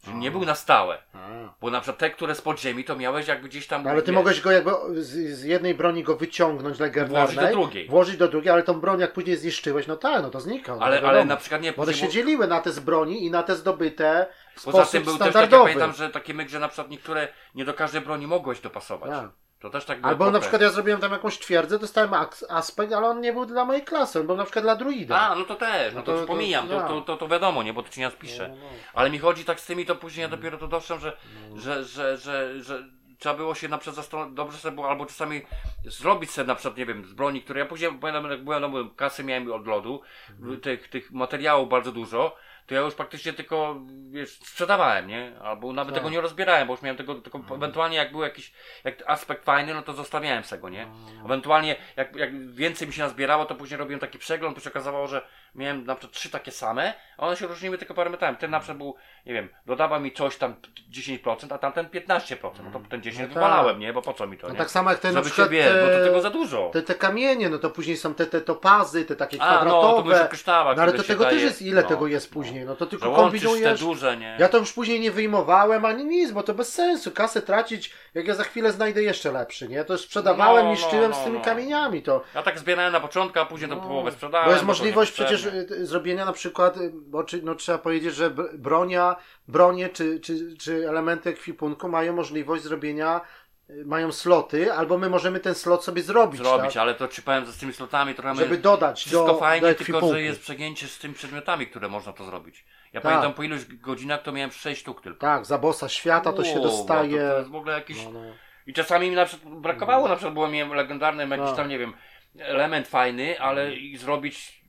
Czyli 0.08 0.18
nie 0.18 0.32
był 0.32 0.46
na 0.46 0.56
stałe. 0.56 1.04
A. 1.14 1.54
Bo 1.62 1.72
na 1.72 1.82
przykład 1.82 1.98
te, 2.00 2.10
które 2.10 2.36
z 2.36 2.42
podziemi, 2.42 2.84
to 2.84 2.96
miałeś 2.96 3.28
jakby 3.28 3.50
gdzieś 3.50 3.68
tam. 3.68 3.84
No, 3.84 3.90
ale 3.90 4.02
ty 4.02 4.12
wiesz, 4.12 4.16
mogłeś 4.16 4.42
go 4.42 4.52
jakby 4.52 4.72
z, 5.04 5.38
z 5.38 5.44
jednej 5.44 5.76
broni 5.76 6.04
go 6.04 6.16
wyciągnąć 6.16 6.80
legendarnej. 6.80 7.36
Włożyć 7.36 7.40
do 7.40 7.62
drugiej. 7.62 7.90
Włożyć 7.90 8.18
do 8.18 8.28
drugiej, 8.28 8.54
ale 8.54 8.64
tą 8.64 8.80
broń 8.82 9.00
jak 9.00 9.14
później 9.14 9.38
zniszczyłeś, 9.38 9.88
no 9.88 9.96
tak, 9.96 10.22
no 10.22 10.30
to 10.30 10.40
znikał. 10.40 10.80
no 10.80 10.86
Ale, 10.86 11.02
ale 11.02 11.26
na 11.26 11.38
przykład 11.38 11.62
nie 11.62 11.74
Bo 11.74 11.84
one 11.84 11.94
się 11.94 12.10
dzieliły 12.10 12.48
na 12.48 12.62
te 12.62 12.72
z 12.72 12.80
broni 12.80 13.26
i 13.26 13.32
na 13.32 13.44
te 13.44 13.56
zdobyte 13.56 14.28
w 14.56 14.64
Poza 14.64 14.86
tym 14.86 15.04
był 15.04 15.18
też 15.18 15.34
taki, 15.34 15.54
ja 15.54 15.60
pamiętam, 15.60 15.94
że 15.94 16.10
taki 16.10 16.34
myk, 16.34 16.50
że 16.50 16.60
na 16.60 16.68
przykład 16.68 16.90
niektóre, 16.90 17.28
nie 17.56 17.66
do 17.66 17.74
każdej 17.74 18.02
broni 18.02 18.28
mogłeś 18.28 18.60
dopasować. 18.60 19.10
Tak. 19.10 19.30
To 19.60 19.70
też 19.70 19.86
tak 19.86 19.98
było. 20.02 20.10
Albo 20.10 20.32
na 20.32 20.40
przykład 20.40 20.62
ja 20.62 20.70
zrobiłem 20.70 21.00
tam 21.02 21.12
jakąś 21.12 21.40
twierdzę, 21.40 21.80
dostałem 21.80 22.14
aspekt, 22.50 22.94
ale 22.94 23.08
on 23.08 23.22
nie 23.22 23.34
był 23.34 23.46
dla 23.46 23.66
mojej 23.66 23.84
klasy, 23.84 24.20
on 24.20 24.28
był 24.28 24.36
na 24.38 24.44
przykład 24.44 24.66
dla 24.66 24.76
druida. 24.76 25.20
A, 25.22 25.36
no 25.36 25.46
to 25.46 25.56
też, 25.56 25.94
no 25.94 26.00
No 26.00 26.06
to, 26.06 26.20
to- 26.20 26.26
pomijam, 26.28 26.68
to, 26.68 26.74
ja. 26.74 26.88
to, 26.88 27.02
to, 27.02 27.18
to 27.18 27.28
wiadomo, 27.28 27.64
nie, 27.64 27.74
bo 27.74 27.84
to 27.84 27.90
ci 27.90 28.00
nie 28.00 28.12
spiszę. 28.12 28.48
No, 28.50 28.56
no. 28.56 28.70
Ale 28.94 29.10
mi 29.10 29.20
chodzi 29.20 29.46
tak 29.46 29.60
z 29.60 29.66
tymi, 29.66 29.86
to 29.86 29.96
później 29.96 30.22
ja 30.22 30.28
dopiero 30.30 30.58
to 30.58 30.68
doszłem, 30.68 31.00
że, 31.00 31.18
No. 31.50 31.58
że, 31.62 31.84
że, 31.84 32.18
że, 32.18 32.64
że 32.64 32.84
trzeba 33.20 33.36
było 33.36 33.56
się 33.56 33.68
na 33.68 33.78
przykład 33.78 33.96
zastanowić, 33.96 34.36
dobrze 34.36 34.58
sobie 34.58 34.76
było, 34.76 34.90
albo 34.90 35.06
czasami 35.06 35.42
zrobić 35.86 36.32
sobie 36.32 36.48
na 36.48 36.56
przykład, 36.56 36.78
nie 36.78 36.86
wiem, 36.86 37.06
z 37.06 37.14
broni, 37.14 37.42
które 37.42 37.60
ja 37.60 37.66
później, 37.66 37.92
pamiętam, 38.02 38.32
jak 38.32 38.44
byłem, 38.44 38.62
no, 38.62 38.72
kasy 38.96 39.24
miałem 39.24 39.52
od 39.52 39.68
lodu, 39.68 40.02
Mhm. 40.40 40.62
tych, 40.62 40.88
tych 40.90 41.12
materiałów 41.12 41.70
bardzo 41.70 41.92
dużo, 41.92 42.36
to 42.68 42.76
ja 42.76 42.82
już 42.82 42.96
praktycznie 42.96 43.34
tylko, 43.34 43.76
wiesz, 44.10 44.30
sprzedawałem, 44.40 45.08
nie? 45.08 45.32
Albo 45.42 45.74
nawet 45.74 45.94
Tak. 45.94 46.04
tego 46.04 46.10
nie 46.14 46.22
rozbierałem, 46.22 46.68
bo 46.68 46.74
już 46.74 46.82
miałem 46.82 46.98
tego, 46.98 47.16
tylko 47.16 47.38
Mhm. 47.38 47.60
ewentualnie 47.64 47.98
jak 47.98 48.12
był 48.12 48.22
jakiś 48.22 48.54
jak 48.84 49.04
aspekt 49.10 49.46
fajny, 49.46 49.74
no 49.74 49.82
to 49.82 49.94
zostawiałem 49.94 50.44
z 50.44 50.50
tego, 50.50 50.70
nie? 50.70 50.86
No. 50.86 51.26
Ewentualnie 51.26 51.76
jak, 51.96 52.16
jak 52.16 52.52
więcej 52.52 52.88
mi 52.88 52.94
się 52.94 53.02
nazbierało, 53.02 53.46
to 53.46 53.56
później 53.56 53.78
robiłem 53.78 54.00
taki 54.00 54.20
przegląd, 54.20 54.56
to 54.58 54.62
się 54.64 54.70
okazało, 54.70 55.08
że 55.08 55.28
miałem 55.58 55.86
na 55.86 55.96
przykład 55.96 56.18
trzy 56.18 56.30
takie 56.30 56.52
same, 56.52 56.94
a 57.18 57.28
one 57.28 57.36
się 57.36 57.48
różniły 57.48 57.78
tylko 57.78 57.94
parametrami. 57.94 58.38
Ten 58.38 58.52
na 58.52 58.60
przykład 58.60 58.78
był, 58.78 58.96
nie 59.26 59.34
wiem, 59.34 59.50
dodawał 59.66 60.00
mi 60.00 60.12
coś 60.12 60.38
tam 60.38 60.56
10%, 60.92 61.54
a 61.54 61.58
tamten 61.58 61.86
15%. 61.86 62.52
No 62.64 62.72
to 62.80 62.80
ten 62.90 63.02
10 63.02 63.32
No 63.36 63.42
tak. 63.42 63.78
nie? 63.80 63.94
Bo 63.94 64.02
po 64.02 64.14
co 64.14 64.28
mi 64.28 64.38
to, 64.38 64.48
No 64.48 64.54
nie? 64.54 64.60
tak 64.60 64.72
samo 64.72 64.90
jak 64.90 65.00
te 65.00 65.08
na 65.08 65.14
Żeby 65.14 65.26
przykład 65.26 65.48
się 65.48 65.52
wiesz, 65.54 65.74
bo 65.74 65.80
to 65.88 65.88
te- 65.88 66.04
tego 66.06 66.22
za 66.22 66.30
dużo. 66.30 66.70
Te, 66.74 66.82
te 66.82 66.96
kamienie, 66.96 67.50
no 67.50 67.58
to 67.58 67.70
później 67.70 67.98
są 67.98 68.14
te, 68.14 68.26
te 68.26 68.42
topazy, 68.42 69.06
te 69.06 69.16
takie 69.16 69.42
A, 69.42 69.46
no, 69.46 69.52
to 69.52 69.58
kwadratowe. 69.66 70.04
mówisz 70.04 70.22
o 70.22 70.28
kryształach, 70.28 70.78
no 70.78 70.84
ale 70.84 70.94
to 70.94 71.04
tego 71.04 71.24
też 71.24 71.34
daje. 71.34 71.46
jest, 71.46 71.62
ile 71.62 71.82
No, 71.82 71.88
tego 71.88 72.08
jest 72.08 72.30
no. 72.32 72.34
później, 72.34 72.66
no 72.66 72.76
to 72.76 72.86
tylko 72.86 73.10
łączysz 73.10 73.42
te 73.42 73.48
kombinujesz. 73.48 73.80
duże, 73.80 74.18
nie? 74.18 74.36
Ja 74.40 74.50
to 74.50 74.58
już 74.58 74.74
później 74.74 75.00
nie 75.00 75.12
wyjmowałem 75.12 75.86
ani 75.86 76.06
nic, 76.06 76.32
bo 76.32 76.44
to 76.44 76.54
bez 76.54 76.74
sensu. 76.74 77.12
Kasę 77.12 77.42
tracić, 77.42 77.94
jak 78.14 78.28
ja 78.28 78.34
za 78.36 78.44
chwilę 78.44 78.72
znajdę 78.72 79.04
jeszcze 79.04 79.32
lepszy, 79.32 79.68
nie? 79.68 79.84
To 79.84 79.98
sprzedawałem, 79.98 80.66
No, 80.66 80.72
niszczyłem 80.72 81.12
no, 81.12 81.18
z 81.18 81.24
tymi 81.24 81.38
no. 81.38 81.46
kamieniami. 81.46 82.02
To, 82.02 82.24
Ja 82.36 82.44
tak 82.44 82.60
zbierałem 82.60 82.94
na 82.94 83.00
początku, 83.00 83.40
a 83.40 83.46
później 83.46 83.70
to 83.70 83.76
połowę 83.78 84.12
sprzedałem. 84.12 84.46
No. 84.46 84.50
bo 84.50 84.52
jest 84.52 84.62
to 84.62 84.68
możliwość 84.68 85.12
przecież 85.12 85.47
y, 85.72 85.86
zrobienia 85.86 86.26
na 86.26 86.34
przykład, 86.34 86.78
y, 86.78 86.92
bo 86.94 87.24
czy, 87.24 87.42
no, 87.42 87.56
trzeba 87.56 87.78
powiedzieć, 87.78 88.16
że 88.16 88.32
br- 88.32 88.58
bronia, 88.58 89.16
bronie 89.48 89.90
czy, 89.90 90.20
czy, 90.20 90.58
czy 90.58 90.90
elementy 90.90 91.30
ekwipunku 91.30 91.90
mają 91.90 92.14
możliwość 92.16 92.64
zrobienia, 92.64 93.22
y, 93.70 93.86
mają 93.86 94.12
sloty, 94.12 94.74
albo 94.74 94.98
my 94.98 95.10
możemy 95.10 95.40
ten 95.40 95.56
slot 95.56 95.84
sobie 95.84 96.02
zrobić. 96.02 96.42
Zrobić, 96.42 96.74
tak? 96.74 96.82
ale 96.82 96.96
to 96.96 97.08
ci 97.08 97.22
powiem, 97.22 97.46
z 97.46 97.58
tymi 97.58 97.74
slotami 97.74 98.16
trochę 98.16 98.36
Żeby 98.36 98.58
dodać 98.58 99.00
Wszystko 99.00 99.28
do, 99.28 99.38
fajnie, 99.38 99.68
do 99.68 99.76
tylko 99.76 100.14
że 100.14 100.22
jest 100.22 100.40
przegięcie 100.42 100.88
z 100.88 101.00
tymi 101.00 101.14
przedmiotami, 101.14 101.68
które 101.68 101.90
można 101.90 102.14
to 102.14 102.26
zrobić. 102.26 102.66
Ja 102.94 103.02
Tak. 103.02 103.12
pamiętam 103.12 103.34
po 103.34 103.44
iluś 103.44 103.66
godzinach 103.66 104.22
to 104.22 104.32
miałem 104.32 104.52
6 104.52 104.82
sztuk 104.82 105.02
tylko. 105.02 105.20
Tak, 105.20 105.46
za 105.46 105.58
bossa 105.58 105.90
świata 105.90 106.34
to 106.34 106.44
się 106.44 106.54
Wow, 106.54 106.64
dostaje. 106.64 107.20
To, 107.20 107.30
to 107.32 107.38
jest 107.38 107.50
w 107.50 107.56
ogóle 107.56 107.74
jakiś... 107.74 108.04
No, 108.06 108.12
no. 108.12 108.22
I 108.68 108.74
czasami 108.74 109.10
mi 109.10 109.16
na 109.16 109.26
przykład 109.26 109.54
brakowało, 109.54 110.08
na 110.08 110.16
przykład 110.16 110.34
było 110.34 110.48
mi 110.48 110.64
legendarnym 110.74 111.32
jakiś 111.32 111.48
Tak. 111.48 111.56
tam, 111.56 111.70
nie 111.70 111.80
wiem, 111.80 111.94
element 112.40 112.88
fajny, 112.88 113.40
ale 113.40 113.76
i 113.76 113.98
zrobić, 113.98 114.62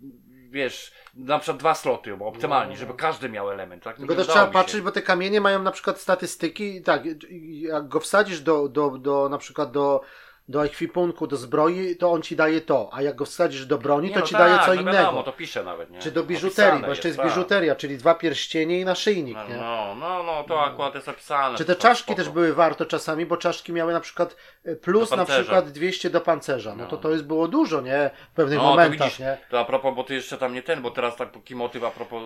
wiesz, 0.50 0.92
na 1.14 1.38
przykład 1.38 1.58
dwa 1.58 1.74
sloty, 1.74 2.16
bo 2.16 2.26
optymalnie, 2.26 2.76
żeby 2.76 2.94
każdy 2.94 3.28
miał 3.28 3.50
element. 3.50 3.82
Tak? 3.82 3.96
Tylko 3.96 4.12
Nie 4.12 4.16
to 4.16 4.22
udało 4.22 4.38
trzeba 4.38 4.52
patrzeć, 4.52 4.80
bo 4.80 4.92
te 4.92 5.02
kamienie 5.02 5.40
mają 5.40 5.62
na 5.62 5.72
przykład 5.72 6.00
statystyki 6.00 6.76
i 6.76 6.82
tak, 6.82 7.02
jak 7.50 7.88
go 7.88 8.00
wsadzisz 8.00 8.40
do, 8.40 8.68
do, 8.68 8.90
do 8.90 9.28
na 9.28 9.38
przykład 9.38 9.72
do, 9.72 10.00
do 10.48 10.64
ekwipunku, 10.64 11.26
do 11.26 11.36
zbroi, 11.36 11.96
to 11.96 12.12
on 12.12 12.22
ci 12.22 12.36
daje 12.36 12.60
to, 12.60 12.90
a 12.92 13.02
jak 13.02 13.16
go 13.16 13.24
wsadzisz 13.24 13.66
do 13.66 13.78
broni, 13.78 14.08
Nie, 14.08 14.14
to 14.14 14.20
no 14.20 14.26
ci 14.26 14.32
tak, 14.34 14.40
daje 14.42 14.58
co 14.58 14.66
no 14.66 14.80
innego. 14.80 14.98
Wiadomo, 14.98 15.22
to 15.22 15.32
pisze 15.32 15.64
nawet, 15.64 15.90
nie? 15.90 15.98
Czy 15.98 16.10
do 16.10 16.24
biżuterii, 16.24 16.68
Opisane 16.70 16.80
bo 16.86 16.88
jeszcze 16.88 17.08
jest 17.08 17.18
tak. 17.18 17.28
biżuteria, 17.28 17.74
czyli 17.76 17.98
dwa 17.98 18.14
pierścienie 18.14 18.80
i 18.80 18.84
naszyjnik, 18.84 19.36
No, 19.36 19.48
nie? 19.48 19.56
no, 19.56 19.94
no, 19.94 20.22
no, 20.22 20.44
to 20.44 20.64
akurat 20.64 20.94
jest 20.94 21.08
opisane. 21.08 21.58
Czy 21.58 21.64
to 21.64 21.74
te 21.74 21.80
czaszki 21.80 22.02
spoko. 22.04 22.16
też 22.16 22.28
były 22.28 22.54
warto 22.54 22.86
czasami, 22.86 23.26
bo 23.26 23.36
czaszki 23.36 23.72
miały 23.72 23.92
na 23.92 24.00
przykład 24.00 24.36
e, 24.64 24.76
plus 24.76 25.10
na 25.10 25.24
przykład 25.24 25.68
200 25.70 26.10
do 26.10 26.20
pancerza. 26.20 26.74
No 26.76 26.86
to 26.86 26.96
No. 26.96 27.02
to 27.02 27.10
jest 27.10 27.24
było 27.24 27.48
dużo, 27.48 27.80
nie? 27.80 28.10
W 28.32 28.34
pewnych 28.34 28.58
No, 28.58 28.64
to 28.64 28.70
momentach, 28.70 28.98
widzisz, 29.08 29.18
nie? 29.18 29.38
to 29.50 29.60
a 29.60 29.64
propos, 29.64 29.94
bo 29.96 30.04
ty 30.04 30.14
jeszcze 30.14 30.38
tam 30.38 30.54
nie 30.54 30.62
ten, 30.62 30.82
bo 30.82 30.90
teraz 30.90 31.16
taki 31.16 31.54
motyw 31.56 31.84
a 31.84 31.90
propos 31.90 32.22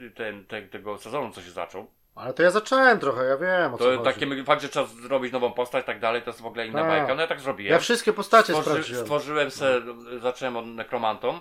y, 0.00 0.10
ten, 0.10 0.44
te, 0.46 0.62
tego 0.62 0.98
sezonu, 0.98 1.30
co 1.32 1.42
się 1.42 1.50
zaczął. 1.50 1.86
Ale 2.14 2.32
to 2.34 2.42
ja 2.42 2.50
zacząłem 2.50 2.98
trochę, 2.98 3.24
ja 3.24 3.36
wiem 3.36 3.74
o 3.74 3.78
co 3.78 3.84
To 3.84 3.90
chodzi. 3.98 4.04
takie, 4.20 4.44
fakt, 4.44 4.62
że 4.62 4.68
trzeba 4.68 4.86
zrobić 4.86 5.32
nową 5.32 5.52
postać 5.52 5.82
i 5.82 5.86
tak 5.86 6.00
dalej, 6.00 6.22
to 6.22 6.30
jest 6.30 6.40
w 6.40 6.46
ogóle 6.46 6.66
inna 6.66 6.78
Tak. 6.80 6.88
bajka. 6.88 7.14
No 7.14 7.20
ja 7.22 7.26
tak 7.28 7.40
zrobiłem. 7.40 7.72
Ja 7.72 7.78
wszystkie 7.78 8.12
postacie 8.12 8.52
Stworzy, 8.54 8.70
sprawdziłem. 8.70 9.02
stworzyłem 9.02 9.50
se, 9.50 9.80
zacząłem 10.22 10.56
od 10.56 10.66
nekromantą. 10.66 11.40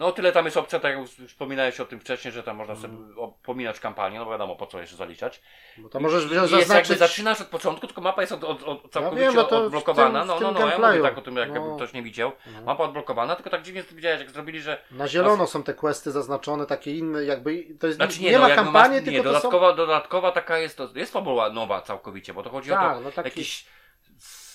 No 0.00 0.12
tyle 0.12 0.32
tam 0.32 0.44
jest 0.44 0.56
opcja, 0.56 0.80
tak 0.80 0.96
jak 0.96 1.08
wspominałeś 1.28 1.80
o 1.80 1.84
tym 1.84 2.00
wcześniej, 2.00 2.32
że 2.32 2.42
tam 2.42 2.56
można 2.56 2.76
sobie 2.76 2.94
o- 3.16 3.28
pominąć 3.42 3.80
kampanię, 3.80 4.18
no 4.18 4.30
wiadomo 4.30 4.56
po 4.56 4.66
co 4.66 4.80
jeszcze 4.80 4.96
zaliczać. 4.96 5.40
Bo 5.78 5.88
to 5.88 6.00
możesz 6.00 6.26
wziąć, 6.26 6.40
jest 6.42 6.52
jakby 6.52 6.64
zaznaczyć... 6.66 6.98
zaczynasz 6.98 7.40
od 7.40 7.46
początku, 7.46 7.86
tylko 7.86 8.00
mapa 8.00 8.20
jest 8.20 8.32
od, 8.32 8.44
od, 8.44 8.62
od, 8.62 8.90
całkowicie 8.92 9.24
wiem, 9.24 9.34
no 9.34 9.48
odblokowana. 9.48 10.18
tym- 10.20 10.28
no, 10.28 10.40
no, 10.40 10.52
no, 10.52 10.68
ja 10.68 10.78
mówię 10.78 11.02
tak 11.02 11.18
o 11.18 11.20
tym, 11.22 11.36
jakby 11.36 11.60
No. 11.60 11.76
ktoś 11.76 11.92
nie 11.92 12.02
widział. 12.02 12.32
Mapa 12.66 12.84
odblokowana, 12.84 13.36
tylko 13.36 13.50
tak 13.50 13.62
dziwnie 13.62 13.82
widziałeś, 13.92 14.20
jak 14.20 14.30
zrobili, 14.30 14.60
że 14.60 14.82
Na 14.90 15.08
zielono 15.08 15.46
są 15.46 15.62
te 15.62 15.74
questy 15.74 16.10
zaznaczone, 16.10 16.66
takie 16.66 16.96
inne, 16.96 17.24
jakby 17.24 17.66
to 17.80 17.86
jest 17.86 17.96
Znaczy 17.96 18.22
nie, 18.22 18.30
nie, 18.30 18.36
no, 18.36 18.42
ma 18.42 18.48
jakby 18.48 18.64
kampanii, 18.64 18.96
masz, 18.98 19.06
nie, 19.06 19.12
tylko 19.12 19.22
to 19.24 19.28
są... 19.28 19.32
dodatkowa, 19.50 19.72
dodatkowa 19.74 20.32
taka 20.32 20.58
jest, 20.58 20.76
to 20.76 20.88
jest 20.94 21.12
fabuła 21.12 21.50
nowa 21.50 21.82
całkowicie, 21.82 22.34
bo 22.34 22.42
to 22.42 22.50
chodzi 22.50 22.72
o 22.72 22.74
Tak, 22.76 22.94
to, 22.96 23.00
no 23.00 23.10
taki- 23.12 23.28
jakieś 23.28 23.66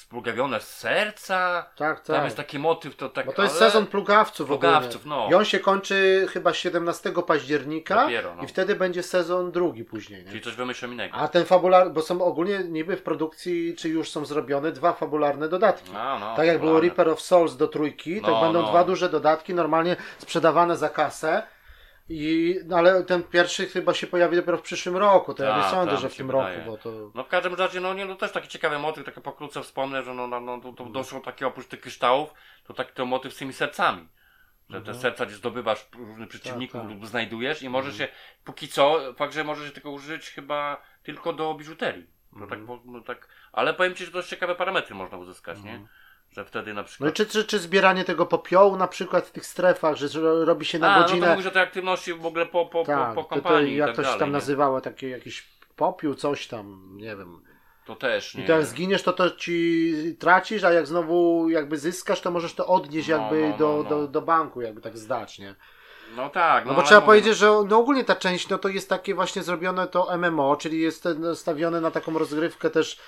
splugawione 0.06 0.60
serca, 0.62 1.66
Tak, 1.76 2.00
tam 2.02 2.16
tak. 2.16 2.26
jest 2.26 2.38
taki 2.38 2.60
motyw, 2.60 2.96
to 2.96 3.10
tak, 3.10 3.26
Bo 3.26 3.34
to 3.34 3.44
jest 3.44 3.56
ale- 3.62 3.72
sezon 3.72 3.88
plugawców, 3.88 4.48
Plugawców, 4.48 5.02
ogólnie. 5.06 5.24
no. 5.24 5.28
I 5.32 5.34
on 5.34 5.46
się 5.46 5.60
kończy 5.60 6.28
chyba 6.30 6.54
17 6.54 7.12
października 7.28 8.02
Dopiero, 8.04 8.36
no. 8.36 8.44
i 8.44 8.48
wtedy 8.48 8.76
będzie 8.76 9.04
sezon 9.04 9.52
drugi 9.52 9.84
później. 9.84 10.24
Nie? 10.24 10.30
Czyli 10.30 10.42
coś 10.42 10.56
wymyślą 10.56 10.92
innego. 10.92 11.16
A 11.16 11.28
ten 11.28 11.46
fabularny, 11.46 11.94
bo 11.94 12.02
są 12.02 12.22
ogólnie 12.22 12.60
niby 12.64 12.98
w 12.98 13.04
produkcji, 13.04 13.76
czy 13.76 13.90
już 13.90 14.10
są 14.12 14.26
zrobione 14.26 14.72
dwa 14.72 14.94
fabularne 14.94 15.50
dodatki. 15.50 15.92
No, 15.94 16.20
no, 16.20 16.36
tak 16.36 16.48
jak 16.48 16.60
było. 16.60 16.80
Reaper 16.80 17.10
of 17.10 17.22
Souls 17.22 17.56
do 17.58 17.68
trójki, 17.68 18.22
tak 18.22 18.32
No, 18.32 18.42
będą 18.42 18.62
no. 18.62 18.70
dwa 18.70 18.84
duże 18.84 19.10
dodatki, 19.10 19.54
normalnie 19.54 19.96
sprzedawane 20.18 20.78
za 20.78 20.90
kasę. 20.90 21.44
I, 22.10 22.56
no 22.66 22.78
ale 22.78 23.04
ten 23.04 23.24
pierwszy 23.24 23.66
chyba 23.68 23.94
się 23.94 24.08
pojawi 24.08 24.36
dopiero 24.36 24.58
w 24.58 24.62
przyszłym 24.62 24.98
roku, 24.98 25.34
to 25.34 25.44
ja 25.44 25.56
nie 25.58 25.62
Tak, 25.62 25.72
sądzę, 25.72 25.92
tak, 25.92 26.02
że 26.02 26.10
w 26.10 26.16
tym 26.16 26.28
wydaje. 26.28 26.58
roku, 26.58 26.72
bo 26.72 26.78
to... 26.78 27.12
No 27.16 27.24
w 27.24 27.28
każdym 27.28 27.54
razie, 27.56 27.80
no 27.80 27.94
nie, 27.94 28.06
no 28.06 28.16
też 28.16 28.32
taki 28.32 28.48
ciekawy 28.48 28.80
motyw, 28.80 29.06
tak 29.06 29.22
pokrótce 29.22 29.64
wspomnę, 29.64 30.04
że 30.04 30.14
no, 30.14 30.28
no, 30.28 30.40
no 30.40 30.62
to, 30.62 30.74
to 30.74 30.86
doszło 30.86 31.20
takie 31.20 31.48
oprócz 31.48 31.68
tych 31.68 31.82
kryształów, 31.82 32.34
to 32.64 32.74
taki 32.74 32.94
to 32.94 33.06
motyw 33.06 33.34
z 33.34 33.38
tymi 33.38 33.54
sercami. 33.54 34.08
Że 34.70 34.82
te 34.82 34.94
serca 34.94 35.26
gdzie 35.26 35.36
zdobywasz 35.36 35.88
różnych 35.98 36.30
przeciwników 36.30 36.76
Mhm. 36.76 36.94
tak. 36.94 37.02
lub 37.02 37.10
znajdujesz 37.10 37.62
i 37.62 37.70
możesz 37.70 37.98
się, 37.98 38.08
póki 38.44 38.68
co, 38.68 39.14
fakt, 39.14 39.34
że 39.34 39.44
możesz 39.44 39.74
tylko 39.74 39.92
użyć 39.92 40.30
chyba 40.30 40.82
tylko 41.04 41.34
do 41.34 41.54
biżuterii. 41.54 42.08
No 42.34 42.48
tak, 42.48 42.60
Mhm. 42.60 42.66
bo- 42.66 42.92
no 42.92 43.02
tak, 43.02 43.28
ale 43.52 43.74
powiem 43.74 43.96
Ci, 43.96 44.06
że 44.06 44.12
dość 44.12 44.30
ciekawe 44.30 44.56
parametry 44.56 44.96
można 44.96 45.18
uzyskać, 45.18 45.62
nie? 45.64 45.88
Że 46.36 46.46
wtedy 46.46 46.74
na 46.74 46.82
No 46.82 46.86
i 46.86 46.88
przykład... 46.88 47.14
czy, 47.14 47.26
czy, 47.26 47.46
czy 47.46 47.60
zbieranie 47.60 48.04
tego 48.04 48.26
popiołu 48.26 48.78
na 48.78 48.88
przykład 48.88 49.26
w 49.28 49.32
tych 49.32 49.46
strefach, 49.46 49.96
że 49.96 50.08
robi 50.46 50.66
się 50.66 50.80
na 50.80 50.96
A, 50.96 51.00
no 51.00 51.06
godzinę... 51.06 51.26
to 51.28 51.32
mówisz 51.32 51.46
o 51.48 51.52
tej 51.52 51.62
aktywności 51.62 52.14
w 52.14 52.26
ogóle 52.26 52.46
po, 52.46 52.66
po, 52.66 52.84
tak, 52.84 53.16
po, 53.16 53.24
po 53.24 53.30
to, 53.30 53.36
to, 53.36 53.42
kampanii 53.42 53.74
i 53.74 53.76
jak 53.76 53.88
tak 53.88 53.96
to 53.96 54.02
się 54.02 54.06
dalej, 54.06 54.20
tam 54.20 54.30
nie? 54.30 54.34
nazywało, 54.34 54.82
takie 54.82 55.10
jakiś 55.10 55.48
popiół, 55.76 56.16
coś 56.16 56.48
tam, 56.48 56.90
nie 56.98 57.16
wiem. 57.16 57.42
To 57.86 57.96
też, 57.96 58.36
I 58.36 58.38
nie? 58.38 58.46
to 58.48 58.52
jak 58.52 58.66
zginiesz, 58.66 59.04
to 59.04 59.14
to 59.14 59.32
ci 59.32 59.94
tracisz, 60.20 60.64
a 60.64 60.72
jak 60.72 60.88
znowu 60.88 61.50
jakby 61.50 61.78
zyskasz, 61.78 62.22
to 62.22 62.32
możesz 62.32 62.54
to 62.54 62.68
odnieść 62.68 63.10
No, 63.10 63.18
jakby 63.18 63.50
no, 63.50 63.58
do, 63.58 63.68
no, 63.68 63.84
no. 63.84 63.90
Do, 63.90 64.08
do 64.08 64.22
banku, 64.22 64.62
jakby 64.62 64.82
tak 64.82 64.98
zdać, 64.98 65.40
nie? 65.40 65.56
No 66.16 66.30
tak, 66.30 66.66
No, 66.66 66.72
no, 66.72 66.78
bo 66.78 66.84
trzeba 66.84 67.00
mówię, 67.00 67.06
powiedzieć, 67.06 67.38
że 67.38 67.46
no 67.70 67.78
ogólnie 67.78 68.04
ta 68.04 68.16
część, 68.16 68.50
no 68.50 68.58
to 68.58 68.70
jest 68.70 68.90
takie 68.90 69.16
właśnie 69.16 69.44
zrobione 69.44 69.88
to 69.88 70.18
MMO, 70.18 70.56
czyli 70.56 70.82
jest 70.82 71.06
nastawione 71.06 71.82
na 71.82 71.92
taką 71.92 72.20
rozgrywkę 72.20 72.70
też 72.70 73.00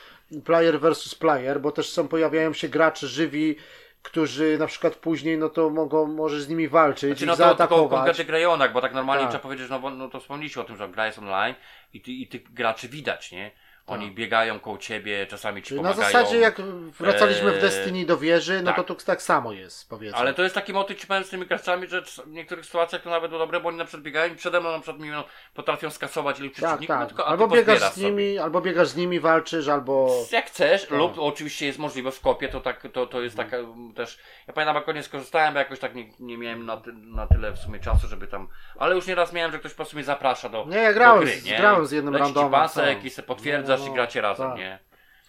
player 0.45 0.79
versus 0.79 1.15
player, 1.15 1.61
bo 1.61 1.71
też 1.71 1.89
są, 1.89 2.07
pojawiają 2.07 2.53
się 2.53 2.69
gracze 2.69 3.07
żywi, 3.07 3.55
którzy 4.01 4.57
na 4.59 4.67
przykład 4.67 4.95
później, 4.95 5.37
no 5.37 5.49
to 5.49 5.69
mogą, 5.69 6.05
możesz 6.07 6.41
z 6.41 6.49
nimi 6.49 6.67
walczyć, 6.67 7.09
Znaczy, 7.09 7.25
no 7.25 7.31
to 7.31 7.37
tylko 7.37 7.47
zaatakować. 7.57 8.19
rejonach, 8.19 8.73
bo 8.73 8.81
tak 8.81 8.93
normalnie 8.93 9.23
Tak. 9.23 9.31
trzeba 9.31 9.41
powiedzieć, 9.43 9.69
no 9.69 9.79
bo 9.79 9.89
no 9.89 10.09
to 10.09 10.19
wspomnieliście 10.19 10.61
o 10.61 10.63
tym, 10.63 10.77
że 10.77 10.89
gra 10.89 11.05
jest 11.05 11.19
online 11.19 11.55
i, 11.93 12.01
ty, 12.01 12.11
i 12.11 12.27
tych 12.27 12.53
graczy 12.53 12.87
widać, 12.89 13.31
nie? 13.31 13.51
Oni 13.87 14.05
Tak. 14.05 14.15
biegają 14.15 14.59
koło 14.59 14.77
ciebie, 14.77 15.27
czasami 15.27 15.61
ci 15.61 15.67
Czyli 15.67 15.81
na 15.81 15.89
pomagają. 15.89 16.11
zasadzie 16.13 16.39
jak 16.39 16.61
wracaliśmy 16.99 17.51
w 17.51 17.61
Destiny 17.61 18.05
do 18.05 18.17
wieży, 18.17 18.61
no 18.61 18.73
tak. 18.73 18.75
to 18.75 18.95
tu 18.95 19.05
tak 19.05 19.21
samo 19.21 19.53
jest, 19.53 19.89
powiedzmy. 19.89 20.17
Ale 20.19 20.33
to 20.33 20.43
jest 20.43 20.55
taki 20.55 20.73
motyw, 20.73 21.05
z 21.23 21.29
tymi 21.29 21.45
graczami, 21.45 21.87
że 21.87 22.01
w 22.01 22.27
niektórych 22.27 22.65
sytuacjach 22.65 23.01
to 23.01 23.09
nawet 23.09 23.31
było 23.31 23.39
dobre, 23.39 23.59
bo 23.59 23.69
oni 23.69 23.77
na 23.77 23.85
przykład 23.85 24.03
biegają 24.03 24.33
i 24.33 24.35
przede 24.35 24.59
mną 24.59 24.71
na 24.71 24.79
przykład 24.79 24.99
mi, 25.01 25.09
potrafią 25.53 25.89
skasować 25.89 26.39
ilu 26.39 26.49
tak, 26.49 26.55
przeciwników, 26.55 26.87
tak. 26.95 27.07
tylko 27.07 27.25
a 27.25 27.27
Albo 27.27 27.47
biegasz 27.47 27.79
z 27.93 27.97
nimi, 27.97 28.37
albo 28.37 28.61
biegasz 28.61 28.87
z 28.87 28.95
nimi, 28.95 29.19
walczysz, 29.19 29.67
albo... 29.67 30.09
Sobie. 30.09 30.37
Jak 30.37 30.45
chcesz, 30.45 30.81
Tak. 30.81 30.97
lub 30.97 31.19
oczywiście 31.19 31.65
jest 31.65 31.79
możliwość 31.79 32.17
w 32.17 32.21
kopie, 32.21 32.47
to 32.49 32.61
tak, 32.61 32.87
to, 32.93 33.05
to 33.07 33.21
jest 33.21 33.37
taka 33.37 33.57
Mhm. 33.57 33.79
mm, 33.79 33.93
też, 33.93 34.19
ja 34.47 34.53
pamiętam 34.53 34.75
jak 34.87 34.95
nie 34.95 35.03
skorzystałem, 35.03 35.53
bo 35.53 35.59
jakoś 35.59 35.79
tak 35.79 35.95
nie, 35.95 36.05
nie 36.19 36.37
miałem 36.37 36.65
na, 36.65 36.77
ty, 36.77 36.93
na 36.93 37.27
tyle 37.27 37.51
w 37.51 37.57
sumie 37.57 37.79
czasu, 37.79 38.07
żeby 38.07 38.27
tam, 38.27 38.47
ale 38.79 38.95
już 38.95 39.07
nieraz 39.07 39.33
miałem, 39.33 39.51
że 39.51 39.59
ktoś 39.59 39.71
po 39.71 39.75
prostu 39.75 39.95
mnie 39.95 40.03
zaprasza 40.05 40.49
do, 40.49 40.65
Nie, 40.69 40.77
ja 40.77 40.93
grałem 40.93 41.19
do 41.19 41.25
gry, 41.25 41.39
z- 41.39 41.45
nie? 41.45 41.57
grałem 41.57 41.85
z 41.85 41.91
jednym 41.91 42.13
Leci 42.13 42.23
randomem, 42.25 42.51
pasek 42.51 42.85
tak. 42.97 43.05
i 43.05 43.09
se 43.09 43.23
potwierdzasz 43.23 43.76
No, 43.79 43.85
no, 43.85 43.91
i 43.91 43.95
gracie 43.95 44.21
razem, 44.21 44.49
tak. 44.49 44.57
nie? 44.57 44.79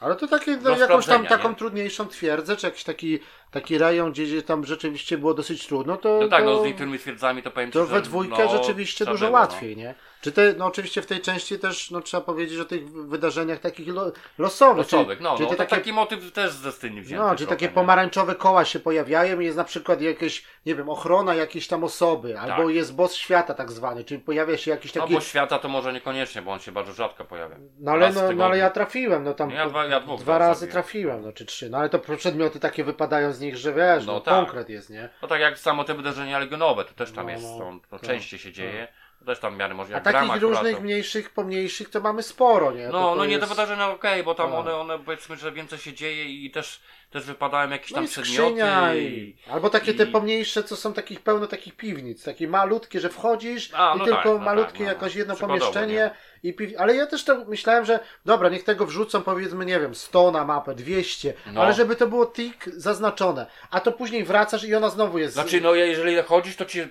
Ale 0.01 0.16
to 0.16 0.29
takie, 0.29 0.57
Do 0.57 0.77
jakąś 0.77 1.07
tam 1.07 1.27
taką 1.27 1.49
nie? 1.49 1.55
trudniejszą 1.55 2.09
twierdzę, 2.09 2.57
czy 2.57 2.66
jakiś 2.66 2.85
taki, 2.85 3.19
taki 3.51 3.79
rejon, 3.79 4.12
gdzie, 4.12 4.25
gdzie 4.25 4.43
tam 4.43 4.65
rzeczywiście 4.65 5.19
było 5.19 5.35
dosyć 5.35 5.66
trudno, 5.66 5.97
to, 5.97 6.19
No 6.23 6.29
tak, 6.29 6.45
to, 6.45 6.51
no 6.51 6.62
z 6.62 6.65
niektórymi 6.65 6.99
twierdzami 6.99 7.43
to 7.43 7.51
powiem 7.51 7.70
ci, 7.70 7.73
to 7.73 7.87
że 7.87 7.93
we 7.95 8.01
dwójkę 8.03 8.45
no, 8.45 8.51
rzeczywiście 8.51 9.05
dużo 9.07 9.27
było, 9.27 9.31
no. 9.31 9.43
łatwiej, 9.43 9.77
nie? 9.77 9.95
Czy 10.20 10.32
te, 10.32 10.55
no 10.59 10.66
oczywiście 10.66 11.03
w 11.03 11.07
tej 11.07 11.20
części 11.20 11.59
też, 11.59 11.90
no 11.90 12.01
trzeba 12.01 12.20
powiedzieć 12.20 12.61
o 12.61 12.65
tych 12.65 12.89
wydarzeniach 12.93 13.59
takich 13.59 13.89
lo, 13.89 14.12
losowych. 14.39 14.77
Losowych, 14.93 15.20
no, 15.20 15.36
czyli 15.36 15.51
no 15.51 15.57
te 15.57 15.65
to 15.65 15.70
taki 15.70 15.93
motyw 15.93 16.32
też 16.32 16.51
z 16.51 16.62
Destiny 16.62 17.03
wzięty. 17.03 17.24
No, 17.24 17.28
czyli 17.31 17.39
trochę, 17.39 17.57
takie 17.57 17.66
nie? 17.66 17.73
pomarańczowe 17.73 18.35
koła 18.35 18.65
się 18.65 18.81
pojawiają 18.81 19.40
i 19.40 19.45
jest 19.45 19.57
na 19.57 19.65
przykład 19.65 20.01
jakieś, 20.01 20.45
nie 20.66 20.74
wiem, 20.74 20.89
ochrona 20.89 21.35
jakiejś 21.35 21.69
tam 21.69 21.85
osoby, 21.85 22.39
albo 22.39 22.70
jest 22.70 22.95
boss 22.95 23.15
świata 23.15 23.55
tak 23.55 23.73
zwany, 23.73 24.05
czyli 24.05 24.20
pojawia 24.20 24.57
się 24.57 24.70
jakiś 24.70 24.95
No 24.95 25.03
taki... 25.03 25.15
bo 25.15 25.20
świata 25.20 25.59
to 25.59 25.69
może 25.69 25.93
niekoniecznie, 25.93 26.43
bo 26.43 26.53
on 26.53 26.59
się 26.61 26.73
bardzo 26.73 26.93
rzadko 26.93 27.24
pojawia. 27.24 27.57
No 27.78 27.93
ale, 27.93 28.12
no, 28.12 28.32
no 28.32 28.45
ale 28.45 28.59
ja 28.59 28.70
trafiłem, 28.70 29.24
no 29.24 29.35
tam 29.35 29.49
No 29.49 29.55
ja 29.55 29.66
dwa- 29.69 29.85
ja 29.86 30.01
dwa 30.01 30.39
razy 30.39 30.61
zabiłem. 30.61 30.73
trafiłem, 30.73 31.23
no 31.23 31.32
czy 31.32 31.45
trzy, 31.47 31.70
no 31.70 31.78
ale 31.78 31.89
to 31.89 31.99
przedmioty 31.99 32.61
takie 32.61 32.85
wypadają 32.85 33.32
z 33.32 33.40
nich, 33.40 33.57
że 33.57 33.73
wiesz, 33.73 34.07
no, 34.07 34.12
No 34.12 34.20
tak. 34.20 34.35
konkret 34.35 34.69
jest, 34.69 34.90
nie? 34.90 35.09
No 35.23 35.28
tak 35.28 35.40
jak 35.40 35.59
samo 35.59 35.85
te 35.85 35.95
wydarzenia 35.95 36.39
legionowe, 36.39 36.85
to 36.85 36.95
też 36.95 37.12
tam 37.12 37.27
No, 37.27 37.32
jest, 37.32 37.45
no, 37.45 37.59
to, 37.59 37.81
to 37.90 37.99
tak, 37.99 38.09
częściej 38.09 38.39
się 38.39 38.53
dzieje. 38.53 38.89
Też 39.27 39.39
tam 39.39 39.55
w 39.55 39.59
miarę 39.59 39.74
może 39.74 39.93
A 39.93 39.95
jak 39.95 40.05
takich 40.05 40.43
różnych 40.43 40.77
to- 40.77 40.82
mniejszych, 40.82 41.31
pomniejszych 41.31 41.90
to 41.90 42.01
mamy 42.01 42.23
sporo, 42.23 42.73
nie? 42.73 42.86
No, 42.86 42.93
To- 42.93 42.99
to 43.11 43.15
no 43.15 43.24
nie 43.24 43.35
te 43.35 43.40
jest- 43.40 43.53
wydarzenia 43.53 43.90
okej, 43.90 44.23
bo 44.23 44.35
tam 44.35 44.51
Tak. 44.51 44.59
one, 44.61 44.74
one 44.77 44.99
powiedzmy, 44.99 45.36
że 45.36 45.53
więcej 45.53 45.78
się 45.78 45.93
dzieje 45.93 46.24
i 46.24 46.51
też, 46.51 46.81
też 47.11 47.24
wypadają 47.24 47.70
jakieś 47.70 47.90
No 47.90 47.95
tam 47.95 48.05
i 48.05 48.09
przedmioty. 48.09 48.99
i... 48.99 49.19
I... 49.19 49.36
Albo 49.51 49.70
takie 49.70 49.95
te 49.95 50.05
i- 50.05 50.07
pomniejsze, 50.12 50.62
co 50.65 50.77
są 50.77 50.93
takich 50.93 51.20
pełno 51.20 51.47
takich 51.47 51.77
piwnic, 51.77 52.24
takie 52.24 52.49
malutkie, 52.49 53.01
że 53.01 53.09
wchodzisz 53.09 53.70
A, 53.74 53.95
i 53.95 53.99
no 53.99 54.05
tylko 54.05 54.16
tak, 54.23 54.27
no 54.27 54.39
malutkie 54.39 54.73
tak, 54.73 54.81
no, 54.81 54.86
jakoś 54.86 55.15
jedno 55.15 55.36
pomieszczenie 55.36 56.11
i 56.43 56.55
piw... 56.55 56.70
Ale 56.78 56.97
ja 56.97 57.06
też 57.06 57.24
tak 57.24 57.48
myślałem, 57.48 57.85
że 57.85 58.01
dobra, 58.24 58.48
niech 58.48 58.65
tego 58.65 58.86
wrzucą 58.86 59.23
powiedzmy, 59.23 59.65
nie 59.65 59.81
wiem, 59.81 59.94
100 59.94 60.31
na 60.31 60.44
mapę, 60.44 60.74
200, 60.74 61.35
No. 61.52 61.62
ale 61.62 61.74
żeby 61.74 61.97
to 61.97 62.06
było 62.06 62.27
tik 62.27 62.65
zaznaczone, 62.77 63.47
a 63.70 63.81
to 63.81 63.93
później 63.93 64.24
wracasz 64.24 64.65
i 64.65 64.74
ona 64.74 64.89
znowu 64.89 65.19
jest... 65.19 65.35
Znaczy, 65.35 65.60
no 65.60 65.74
jeżeli 65.74 66.23
chodzisz, 66.23 66.56
to 66.56 66.65
ci 66.65 66.89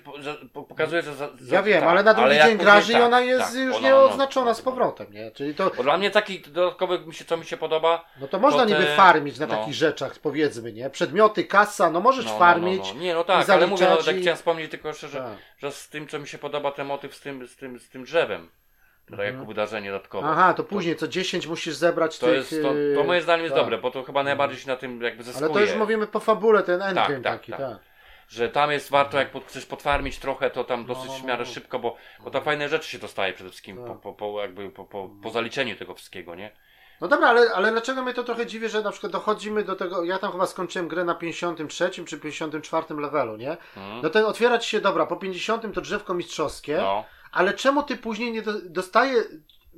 pokazuje, 0.52 1.02
że. 1.02 1.14
Za, 1.14 1.28
za, 1.40 1.54
ja 1.56 1.62
wiem, 1.62 1.80
tak, 1.80 1.88
ale 1.90 2.02
na 2.02 2.14
drugi 2.14 2.36
jak 2.36 2.48
dzień 2.48 2.58
graży 2.58 2.92
i 2.92 2.94
tak, 2.94 3.04
ona 3.04 3.20
jest 3.20 3.44
tak, 3.46 3.54
już 3.54 3.76
ona- 3.76 3.84
nie 3.88 3.90
no, 3.90 4.44
no, 4.44 4.54
z 4.54 4.62
powrotem, 4.62 5.12
nie? 5.12 5.30
Czyli 5.30 5.54
to, 5.54 5.70
Bo 5.76 5.82
dla 5.82 5.98
mnie 5.98 6.10
taki 6.10 6.40
dodatkowy, 6.40 6.98
mi 6.98 7.14
się, 7.14 7.24
co 7.24 7.36
mi 7.36 7.44
się 7.44 7.56
podoba. 7.56 8.04
no 8.20 8.28
to 8.28 8.38
można 8.38 8.62
to 8.62 8.68
te- 8.68 8.78
niby 8.78 8.96
farmić 8.96 9.38
na 9.38 9.46
no. 9.46 9.56
takich 9.56 9.74
rzeczach, 9.74 10.18
powiedzmy, 10.18 10.72
nie? 10.72 10.90
Przedmioty, 10.90 11.44
kasa, 11.44 11.90
no 11.90 12.00
możesz 12.00 12.24
No, 12.24 12.32
no, 12.32 12.38
farmić. 12.38 12.94
Nie, 12.94 13.14
no 13.14 13.22
i 13.22 13.24
tak, 13.24 13.50
ale 13.50 13.66
mówię, 13.66 13.86
no, 13.90 13.96
tak 14.02 14.16
i- 14.16 14.20
chciałem 14.20 14.36
wspomnieć 14.36 14.70
tylko 14.70 14.88
jeszcze, 14.88 15.08
że, 15.08 15.18
Tak. 15.18 15.32
że 15.58 15.72
z 15.72 15.88
tym, 15.88 16.08
co 16.08 16.18
mi 16.18 16.28
się 16.28 16.38
podoba, 16.38 16.72
ten 16.72 16.86
motyw 16.86 17.14
z 17.14 17.20
tym, 17.20 17.46
z 17.48 17.56
tym, 17.56 17.78
z 17.78 17.88
tym 17.88 18.04
drzewem. 18.04 18.48
To 19.10 19.16
tak 19.16 19.26
jako 19.26 19.44
wydarzenie 19.44 19.90
dodatkowe. 19.90 20.28
Mhm. 20.28 20.38
Aha, 20.38 20.54
to 20.54 20.64
później 20.64 20.96
co 20.96 21.08
10 21.08 21.46
musisz 21.46 21.74
zebrać 21.74 22.18
To, 22.18 22.26
tych... 22.26 22.34
jest, 22.34 22.50
to, 22.62 22.74
yy, 22.74 22.94
to 22.96 23.04
moim 23.04 23.22
zdaniem 23.22 23.44
jest 23.44 23.54
tak. 23.54 23.64
dobre, 23.64 23.78
bo 23.78 23.90
to 23.90 24.02
chyba 24.02 24.22
najbardziej 24.22 24.58
się 24.58 24.68
na 24.68 24.76
tym 24.76 25.02
jakby 25.02 25.22
zyskuje. 25.22 25.44
Ale 25.44 25.54
to 25.54 25.60
już 25.60 25.74
mówimy 25.74 26.06
po 26.06 26.20
fabule, 26.20 26.62
ten 26.62 26.82
endgame 26.82 27.20
tak, 27.20 27.22
taki, 27.22 27.52
tak. 27.52 27.60
tak. 27.60 27.78
Że 28.28 28.48
tam 28.48 28.72
jest 28.72 28.90
warto, 28.90 29.18
jak 29.18 29.30
pod, 29.30 29.44
chcesz 29.44 29.66
potwarmić 29.66 30.18
trochę, 30.18 30.50
to 30.50 30.64
tam 30.64 30.84
dosyć 30.84 31.08
no, 31.08 31.18
w 31.18 31.24
miarę 31.24 31.44
no. 31.46 31.52
szybko, 31.52 31.78
bo, 31.78 31.96
bo 32.24 32.30
tam 32.30 32.42
fajne 32.42 32.68
rzeczy 32.68 32.88
się 32.88 32.98
dostaje 32.98 33.32
przede 33.32 33.50
wszystkim 33.50 33.76
po, 33.76 33.88
Tak. 33.88 34.00
po, 34.00 34.12
po, 34.12 34.40
jakby 34.42 34.70
po, 34.70 34.84
po, 34.84 35.10
po 35.22 35.30
zaliczeniu 35.30 35.76
tego 35.76 35.94
wszystkiego, 35.94 36.34
nie? 36.34 36.50
No 37.00 37.08
dobra, 37.08 37.28
ale, 37.28 37.52
ale 37.54 37.72
dlaczego 37.72 38.02
mnie 38.02 38.14
to 38.14 38.24
trochę 38.24 38.46
dziwi, 38.46 38.68
że 38.68 38.82
na 38.82 38.90
przykład 38.90 39.12
dochodzimy 39.12 39.64
do 39.64 39.76
tego, 39.76 40.04
ja 40.04 40.18
tam 40.18 40.32
chyba 40.32 40.46
skończyłem 40.46 40.88
grę 40.88 41.04
na 41.04 41.14
53 41.14 41.90
czy 41.90 42.18
54 42.18 42.94
levelu, 43.00 43.36
nie? 43.36 43.50
Mhm. 43.50 44.00
No 44.02 44.10
to 44.10 44.28
otwiera 44.28 44.58
ci 44.58 44.70
się, 44.70 44.80
dobra, 44.80 45.06
po 45.06 45.16
50 45.16 45.74
to 45.74 45.80
drzewko 45.80 46.14
mistrzowskie, 46.14 46.76
No. 46.76 47.04
Ale 47.32 47.54
czemu 47.54 47.82
ty 47.82 47.96
później 47.96 48.32
nie 48.32 48.42
do, 48.42 48.52
dostaje, 48.64 49.22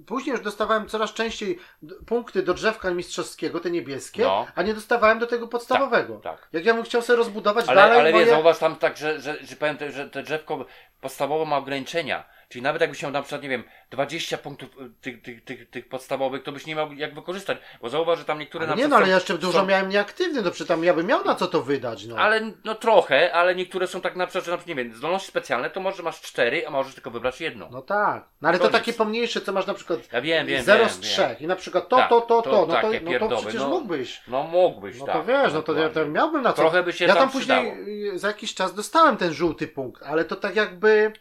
później 0.07 0.33
już 0.33 0.41
dostawałem 0.45 0.89
coraz 0.89 1.13
częściej 1.13 1.59
punkty 2.07 2.43
do 2.43 2.55
drzewka 2.55 2.91
mistrzowskiego, 2.91 3.61
te 3.61 3.71
niebieskie, 3.71 4.23
No. 4.23 4.47
a 4.55 4.63
nie 4.63 4.75
dostawałem 4.75 5.19
do 5.19 5.27
tego 5.27 5.49
podstawowego. 5.49 6.17
tak. 6.17 6.49
Jak 6.53 6.65
ja 6.65 6.75
bym 6.75 6.83
chciał 6.83 7.03
sobie 7.03 7.17
rozbudować 7.17 7.69
Ale, 7.69 7.77
dalej 7.83 8.01
ale 8.01 8.13
moje... 8.13 8.25
wie, 8.25 8.31
zauważ 8.31 8.59
tam 8.59 8.77
tak, 8.77 8.97
że, 8.97 9.21
że, 9.21 9.37
że 9.45 9.57
powiem, 9.57 9.77
że 9.91 10.11
te 10.11 10.23
drzewko 10.23 10.67
podstawowe 11.01 11.45
ma 11.45 11.57
ograniczenia. 11.57 12.25
Czyli 12.51 12.63
nawet 12.63 12.81
jakbyś 12.81 13.03
miał 13.03 13.13
na 13.13 13.23
przykład, 13.23 13.43
nie 13.43 13.49
wiem, 13.49 13.65
20 13.91 14.39
punktów 14.39 14.69
y, 14.81 14.91
tych, 15.01 15.23
tych, 15.23 15.45
tych, 15.45 15.71
tych 15.71 15.89
podstawowych, 15.89 16.43
to 16.43 16.53
byś 16.53 16.67
nie 16.67 16.75
miał 16.75 16.93
jak 16.93 17.15
wykorzystać. 17.15 17.59
Bo 17.83 17.89
zauważ, 17.89 18.19
że 18.19 18.25
tam 18.25 18.39
niektóre 18.39 18.67
Ale 18.67 18.77
na 18.77 18.83
nie 18.83 18.89
no, 18.89 18.97
ale 18.97 19.09
ja 19.09 19.15
jeszcze 19.15 19.39
dużo 19.39 19.59
są- 19.61 19.67
miałem 19.67 19.89
nieaktywny, 19.89 20.43
to 20.43 20.51
przy 20.51 20.67
tam 20.67 20.85
ja 20.85 20.95
bym 20.95 21.07
miał 21.07 21.25
na 21.25 21.35
co 21.35 21.47
to 21.47 21.63
wydać, 21.63 22.07
no. 22.07 22.17
Ale 22.17 22.41
no 22.65 22.75
trochę, 22.75 23.35
ale 23.35 23.55
niektóre 23.55 23.87
są 23.87 24.01
tak 24.01 24.17
na 24.17 24.27
przykład, 24.27 24.45
że 24.45 24.51
na 24.51 24.57
przykład, 24.57 24.77
nie 24.77 24.85
wiem, 24.85 24.95
zdolności 24.95 25.29
specjalne, 25.29 25.71
to 25.71 25.81
może 25.81 26.03
masz 26.03 26.21
cztery, 26.21 26.67
a 26.67 26.71
możesz 26.71 26.95
tylko 26.95 27.11
wybrać 27.11 27.41
jedną. 27.41 27.69
No 27.71 27.83
tak. 27.83 28.25
No 28.41 28.49
ale 28.49 28.59
to 28.59 28.65
Koniec. 28.65 28.79
takie 28.81 28.93
pomniejsze, 28.93 29.41
co 29.41 29.53
masz 29.53 29.67
na 29.67 29.75
przykład 29.75 30.13
Ja 30.13 30.21
wiem, 30.21 30.47
wiem, 30.47 30.65
0 30.65 30.79
wiem, 30.79 30.89
z 30.89 31.01
wiem. 31.01 31.03
3 31.11 31.45
i 31.45 31.47
na 31.47 31.57
przykład 31.57 31.89
to, 31.89 31.97
Tak, 31.97 32.09
to, 32.09 32.21
to, 32.21 32.43
to 32.43 32.43
to, 32.43 32.51
no 32.51 32.67
to, 32.67 32.91
no 33.21 33.29
to 33.29 33.37
przecież 33.37 33.61
no. 33.61 33.69
mógłbyś. 33.69 34.23
No 34.29 34.43
mógłbyś, 34.43 34.99
No 34.99 35.07
tak. 35.07 35.15
to 35.15 35.25
wiesz, 35.25 35.53
no 35.53 35.63
to 35.63 35.75
ja 35.75 35.91
to 35.91 36.07
miałbym 36.07 36.43
na 36.43 36.53
co. 36.53 36.63
Trochę 36.63 36.83
by 36.83 36.93
się 36.93 37.05
ja 37.05 37.15
tam 37.15 37.23
tam 37.23 37.31
później 37.31 37.75
y, 38.15 38.19
za 38.19 38.29
jakiś 38.29 38.55
czas 38.55 38.75
dostałem 38.75 39.17
ten 39.17 39.33
żółty 39.33 39.69
punkt, 39.69 40.03
ale 40.03 40.25
to 40.25 40.37
tak 40.37 40.57
jakby. 40.57 41.13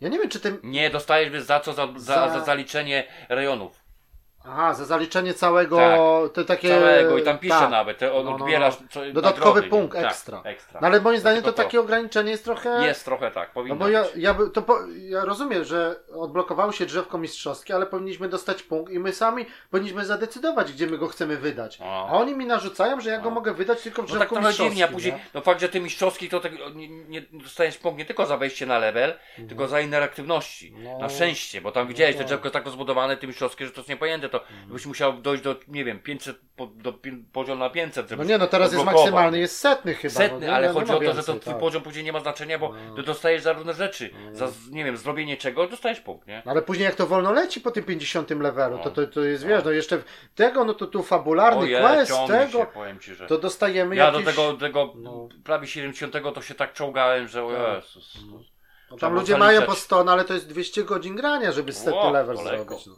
Ja 0.00 0.08
nie 0.08 0.18
wiem, 0.18 0.28
czy 0.28 0.40
ten. 0.40 0.58
Nie, 0.62 0.90
dostajesz 0.90 1.42
za 1.42 1.60
co? 1.60 1.72
Za, 1.72 1.86
za, 1.86 1.98
Za- 1.98 2.28
za 2.38 2.44
zaliczenie 2.44 3.04
rejonów. 3.28 3.77
Aha, 4.44 4.74
za 4.74 4.84
zaliczenie 4.84 5.34
całego. 5.34 5.76
Tak. 5.76 5.98
To 6.32 6.44
takie. 6.44 6.68
Całego 6.68 7.18
i 7.18 7.22
tam 7.22 7.38
pisze 7.38 7.54
tak. 7.58 7.70
nawet, 7.70 7.98
te, 7.98 8.06
No, 8.06 8.22
no, 8.22 8.34
odbierasz 8.34 8.80
no. 8.80 8.86
co, 8.90 9.00
Dodatkowy 9.12 9.60
nagrody, 9.60 9.68
punkt 9.68 9.94
nie? 9.98 10.06
ekstra. 10.08 10.38
Tak, 10.38 10.46
ekstra. 10.52 10.80
No 10.80 10.86
ale 10.86 11.00
moim 11.00 11.18
zdaniem 11.20 11.42
to 11.42 11.46
Tylko 11.52 11.62
takie 11.62 11.80
ograniczenie 11.80 12.30
jest 12.30 12.44
trochę. 12.44 12.86
Jest 12.86 13.04
trochę 13.04 13.30
tak, 13.30 13.48
No 13.48 13.54
powinno 13.54 13.76
bo 13.76 13.88
ja, 13.88 14.04
ja, 14.16 14.34
by- 14.34 14.50
to 14.50 14.62
po, 14.62 14.78
ja 14.96 15.24
rozumiem, 15.24 15.64
że 15.64 15.96
odblokowało 16.14 16.72
się 16.72 16.86
drzewko 16.86 17.18
mistrzowskie, 17.18 17.74
ale 17.74 17.86
powinniśmy 17.86 18.28
dostać 18.28 18.62
punkt 18.62 18.92
i 18.92 18.98
my 18.98 19.12
sami 19.12 19.46
powinniśmy 19.70 20.04
zadecydować, 20.04 20.72
gdzie 20.72 20.86
my 20.86 20.98
go 20.98 21.08
chcemy 21.08 21.36
wydać. 21.36 21.78
No. 21.80 21.86
A 22.10 22.12
oni 22.12 22.34
mi 22.36 22.46
narzucają, 22.46 23.00
że 23.00 23.10
ja 23.10 23.18
go 23.18 23.28
No. 23.28 23.34
mogę 23.34 23.54
wydać 23.54 23.82
tylko 23.82 24.02
w 24.02 24.04
No 24.04 24.10
tak 24.10 24.18
drzewku 24.18 24.34
mistrzowskim. 24.36 24.68
dziwnie, 24.68 24.84
a 24.84 24.88
później, 24.88 25.12
nie? 25.12 25.20
no 25.34 25.40
fakt, 25.40 25.60
że 25.60 25.68
ty 25.68 25.80
mistrzowski 25.80 26.28
to 26.28 26.40
tak, 26.40 26.52
nie, 26.74 26.88
nie 26.88 27.22
dostajesz 27.32 27.78
punkt 27.78 27.98
nie 27.98 28.04
tylko 28.04 28.26
za 28.26 28.36
wejście 28.36 28.66
na 28.66 28.78
level, 28.78 29.14
tylko 29.48 29.68
za 29.68 29.80
inne 29.80 30.02
aktywności. 30.02 30.68
Mhm. 30.68 30.84
No. 30.84 30.98
Na 30.98 31.08
szczęście, 31.08 31.60
bo 31.60 31.72
tam 31.72 31.88
widziałeś, 31.88 32.14
te 32.14 32.18
tak. 32.18 32.26
drzewko 32.26 32.46
jest 32.46 32.52
tak 32.54 32.64
rozbudowane, 32.64 33.16
ty 33.16 33.26
mistrzowskie, 33.26 33.66
że 33.66 33.72
to 33.72 33.80
jest 33.80 33.88
niepojęte, 33.88 34.27
to 34.28 34.40
Mhm. 34.42 34.68
byś 34.68 34.86
musiał 34.86 35.12
dojść 35.12 35.42
do, 35.42 35.56
nie 35.68 35.84
wiem, 35.84 35.98
500, 36.00 36.36
po, 36.56 36.66
do 36.66 36.94
poziom 37.32 37.58
na 37.58 37.70
500, 37.70 38.04
No 38.04 38.08
żebyś 38.08 38.28
nie, 38.28 38.38
no 38.38 38.46
teraz 38.46 38.72
jest 38.72 38.84
maksymalny, 38.84 39.38
jest 39.38 39.58
setny 39.58 39.94
chyba. 39.94 40.14
Setny, 40.14 40.46
no, 40.46 40.52
ale 40.52 40.66
nie 40.68 40.72
chodzi 40.72 40.92
o 40.92 40.98
to, 40.98 41.04
że 41.04 41.08
to 41.08 41.14
więcej, 41.14 41.40
twój 41.40 41.52
tak. 41.52 41.60
poziom 41.60 41.82
później 41.82 42.04
nie 42.04 42.12
ma 42.12 42.20
znaczenia, 42.20 42.58
bo 42.58 42.72
No. 42.88 42.94
ty 42.94 43.02
dostajesz 43.02 43.42
za 43.42 43.52
różne 43.52 43.74
rzeczy. 43.74 44.10
Za, 44.32 44.48
nie 44.70 44.84
wiem, 44.84 44.96
zrobienie 44.96 45.36
czego, 45.36 45.66
dostajesz 45.66 46.00
punkt, 46.00 46.26
nie? 46.28 46.42
No 46.46 46.52
ale 46.52 46.62
później 46.62 46.84
jak 46.84 46.94
to 46.94 47.06
wolno 47.06 47.32
leci 47.32 47.60
po 47.60 47.70
tym 47.70 47.84
50 47.84 48.30
levelu, 48.30 48.76
No. 48.76 48.82
to, 48.82 48.90
to, 48.90 49.06
to 49.06 49.20
jest, 49.20 49.46
wiesz, 49.46 49.64
no 49.64 49.70
jeszcze 49.70 50.02
tego, 50.34 50.64
no 50.64 50.74
to 50.74 50.86
tu 50.86 51.02
fabularny 51.02 51.60
Ojej, 51.60 51.80
quest, 51.82 52.12
tego, 52.26 52.58
się, 52.58 52.66
powiem 52.66 53.00
ci, 53.00 53.14
że... 53.14 53.26
to 53.26 53.38
dostajemy 53.38 53.96
Ja 53.96 54.04
jakieś... 54.06 54.24
do 54.24 54.30
tego, 54.30 54.52
tego 54.52 54.92
No. 54.96 55.28
prawie 55.44 55.66
70 55.66 56.14
to 56.34 56.42
się 56.42 56.54
tak 56.54 56.72
czołgałem, 56.72 57.28
że 57.28 57.44
o 57.44 57.52
Tak. 57.52 57.74
Jezus. 57.84 58.18
No 58.90 58.96
tam 58.96 59.14
ludzie 59.14 59.36
mają 59.36 59.62
po 59.62 59.74
100, 59.74 60.04
no 60.04 60.12
ale 60.12 60.24
to 60.24 60.34
jest 60.34 60.48
200 60.48 60.84
godzin 60.84 61.16
grania, 61.16 61.52
żeby 61.52 61.72
setny 61.72 62.10
level 62.12 62.36
zrobić. 62.36 62.86
No. 62.86 62.94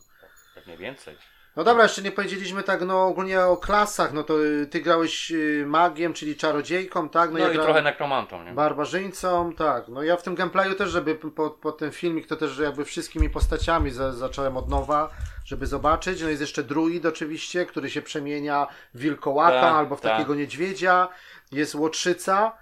Więcej. 0.76 1.16
no 1.56 1.64
dobra, 1.64 1.82
jeszcze 1.82 2.02
nie 2.02 2.12
powiedzieliśmy 2.12 2.62
tak, 2.62 2.80
no 2.82 3.06
ogólnie 3.06 3.40
o 3.40 3.56
klasach, 3.56 4.12
no 4.12 4.22
to 4.22 4.44
y, 4.44 4.66
ty 4.66 4.80
grałeś 4.80 5.30
y, 5.30 5.64
magiem, 5.66 6.12
czyli 6.12 6.36
czarodziejką, 6.36 7.09
tak? 7.09 7.30
No, 7.30 7.38
ja 7.38 7.52
i 7.52 7.59
trochę 7.59 7.82
nekromantą, 7.82 8.44
nie? 8.44 8.52
Barbarzyńcą, 8.52 9.52
tak. 9.55 9.88
No 9.88 10.02
ja 10.02 10.16
w 10.16 10.22
tym 10.22 10.34
gameplayu 10.34 10.74
też, 10.74 10.90
żeby 10.90 11.14
po, 11.14 11.51
po 11.51 11.72
ten 11.72 11.90
filmik, 11.92 12.26
to 12.26 12.36
też 12.36 12.59
jakby 12.59 12.84
wszystkimi 12.84 13.30
postaciami 13.30 13.90
za, 13.90 14.12
zacząłem 14.12 14.56
od 14.56 14.68
nowa, 14.68 15.10
żeby 15.44 15.66
zobaczyć. 15.66 16.22
No 16.22 16.28
jest 16.28 16.40
jeszcze 16.40 16.62
druid 16.62 17.06
oczywiście, 17.06 17.66
który 17.66 17.90
się 17.90 18.02
przemienia 18.02 18.66
w 18.94 18.98
wilkołaka 18.98 19.60
Tak, 19.60 19.74
albo 19.74 19.97
w 19.97 20.01
tak. 20.01 20.12
takiego 20.12 20.34
niedźwiedzia. 20.34 21.09
Jest 21.52 21.74
łotrzyca 21.74 22.52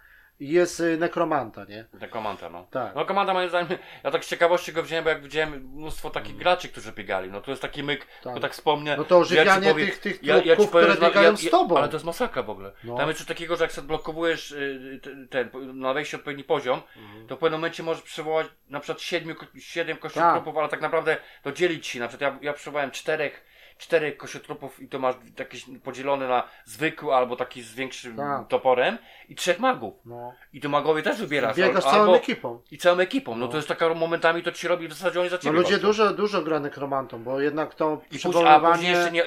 jest 0.41 0.81
y, 0.81 0.97
nekromanta, 0.99 1.65
nie? 1.65 1.85
Nekromanta, 1.93 2.49
no. 2.51 2.67
Tak. 2.71 2.95
No 2.95 3.05
komanda 3.05 3.35
moim 3.35 3.49
zdaniem, 3.49 3.79
ja 4.05 4.11
tak 4.11 4.25
z 4.25 4.29
ciekawości 4.29 4.73
go 4.73 4.83
wziąłem, 4.83 5.05
bo 5.05 5.11
jak 5.11 5.23
widziałem 5.23 5.53
mnóstwo 5.75 6.11
takich 6.11 6.31
Mm. 6.31 6.43
graczy, 6.43 6.69
którzy 6.69 6.93
biegali, 6.93 7.31
no 7.31 7.41
to 7.41 7.51
jest 7.51 7.63
taki 7.63 7.83
myk, 7.83 8.07
Tak. 8.23 8.35
bo 8.35 8.41
tak 8.41 8.53
wspomnę. 8.53 8.97
No 8.97 9.05
to 9.05 9.19
ożywianie 9.19 9.67
ja 9.67 9.73
powiem- 9.73 9.87
tych, 9.89 9.99
tych 9.99 10.23
ja- 10.23 10.35
ja 10.35 10.41
ci 10.43 10.47
trupków, 10.47 10.71
powiem, 10.71 10.87
które 10.89 11.01
że- 11.07 11.09
biegają 11.11 11.31
ja- 11.31 11.37
z 11.37 11.43
ja- 11.43 11.51
tobą. 11.51 11.77
Ale 11.79 11.89
to 11.89 11.97
jest 11.97 12.07
masakra 12.07 12.43
w 12.43 12.51
ogóle. 12.51 12.73
No. 12.85 12.97
Tam 12.97 13.09
jest 13.09 13.19
coś 13.19 13.29
takiego, 13.29 13.57
że 13.57 13.65
jak 13.65 13.73
sobie 13.73 13.85
odblokowujesz 13.85 14.51
y, 14.53 15.01
ten, 15.03 15.29
ten, 15.29 15.79
na 15.81 15.95
wejście 15.95 16.17
odpowiedni 16.17 16.45
poziom, 16.45 16.83
Mhm. 16.97 17.27
to 17.27 17.37
w 17.37 17.39
pewnym 17.39 17.61
momencie 17.61 17.83
możesz 17.83 18.03
przywołać 18.03 18.47
na 18.69 18.81
przykład 18.81 19.01
siedmiu, 19.03 19.35
siedem 19.59 19.97
Tak. 19.97 20.03
kościotrupów, 20.03 20.57
ale 20.57 20.69
tak 20.69 20.81
naprawdę 20.81 21.17
to 21.43 21.53
dzielić 21.53 21.87
się. 21.87 22.01
Na 22.01 22.09
przykład 22.09 22.33
ja, 22.33 22.39
ja 22.43 22.53
przywołałem 22.53 22.91
czterech, 22.91 23.45
czterech 23.79 24.17
kościotrupów 24.17 24.81
i 24.83 24.89
to 24.89 24.99
masz 24.99 25.15
jakieś 25.39 25.65
podzielone 25.85 26.29
na 26.29 26.43
zwykły 26.65 27.15
albo 27.15 27.37
taki 27.37 27.63
z 27.63 27.75
większym 27.75 28.17
Tak. 28.17 28.49
toporem 28.49 28.99
i 29.29 29.35
trzech 29.35 29.59
magów. 29.59 29.95
No. 30.05 30.33
I 30.53 30.61
to 30.61 30.69
magowie 30.69 31.03
też 31.03 31.19
wybierasz. 31.21 31.57
Biegasz 31.57 31.85
albo, 31.85 31.91
całą 31.97 32.15
ekipą. 32.15 32.61
I 32.71 32.79
całą 32.79 32.99
ekipą. 32.99 33.35
No, 33.35 33.47
No. 33.47 33.49
to 33.51 33.57
jest 33.57 33.69
taka 33.69 33.95
momentami 33.95 34.43
to 34.43 34.53
ci 34.53 34.69
robi 34.69 34.89
w 34.89 34.93
zasadzie 34.93 35.21
oni 35.21 35.29
za 35.29 35.37
No 35.37 35.43
ciebie 35.43 35.57
ludzie 35.57 35.71
walczą. 35.71 35.87
dużo, 35.87 36.13
dużo 36.15 36.43
gra 36.43 36.61
nekromantą, 36.61 37.23
bo 37.23 37.41
jednak 37.41 37.75
to 37.75 38.01
I 38.13 38.19
później, 38.19 38.47
a 38.47 38.61
później 38.61 38.93
jeszcze 38.93 39.11
nie, 39.11 39.23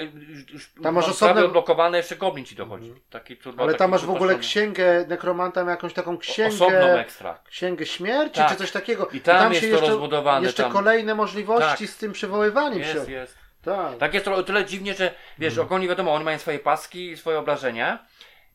już 0.53 0.73
Tam 0.84 0.95
masz 0.95 1.03
osobne- 1.06 1.15
sprawy 1.15 1.45
odblokowane, 1.45 1.98
jeszcze 1.98 2.15
goblin 2.15 2.45
ci 2.45 2.56
dochodzi. 2.56 2.94
Taki, 3.10 3.38
turbo, 3.38 3.64
Ale 3.64 3.72
taki 3.72 3.80
tam 3.80 3.91
masz 3.91 4.06
w 4.06 4.10
ogóle 4.10 4.36
księgę, 4.40 5.06
nekromanta 5.07 5.65
ma 5.65 5.72
jakąś 5.72 5.94
taką 5.94 6.18
księgę... 6.18 6.56
Osobną 6.56 6.80
ekstra. 6.88 7.40
Księgę 7.49 7.86
śmierci, 7.86 8.36
Tak. 8.36 8.49
czy 8.49 8.56
coś 8.56 8.72
takiego. 8.72 9.07
I 9.07 9.19
tam 9.22 9.52
jest 9.52 9.61
się 9.65 9.68
to 9.68 9.76
jeszcze, 9.76 9.90
rozbudowane, 9.90 10.45
Jeszcze 10.45 10.64
tam- 10.64 10.72
kolejne 10.72 11.15
możliwości 11.15 11.86
Tak. 11.86 11.90
z 11.90 11.98
tym 11.98 12.11
przywoływaniem 12.11 12.80
Jest, 12.80 13.06
się. 13.06 13.11
jest. 13.11 13.41
Tak. 13.62 13.98
Tak 13.98 14.14
jest 14.14 14.28
o 14.28 14.44
tyle 14.44 14.66
dziwnie, 14.66 14.94
że 14.94 15.14
wiesz, 15.40 15.58
Mhm. 15.58 15.74
oni 15.74 15.88
wiadomo, 15.88 16.14
oni 16.14 16.26
mają 16.26 16.38
swoje 16.40 16.60
paski 16.60 17.12
i 17.12 17.18
swoje 17.18 17.40
obrażenia. 17.40 18.00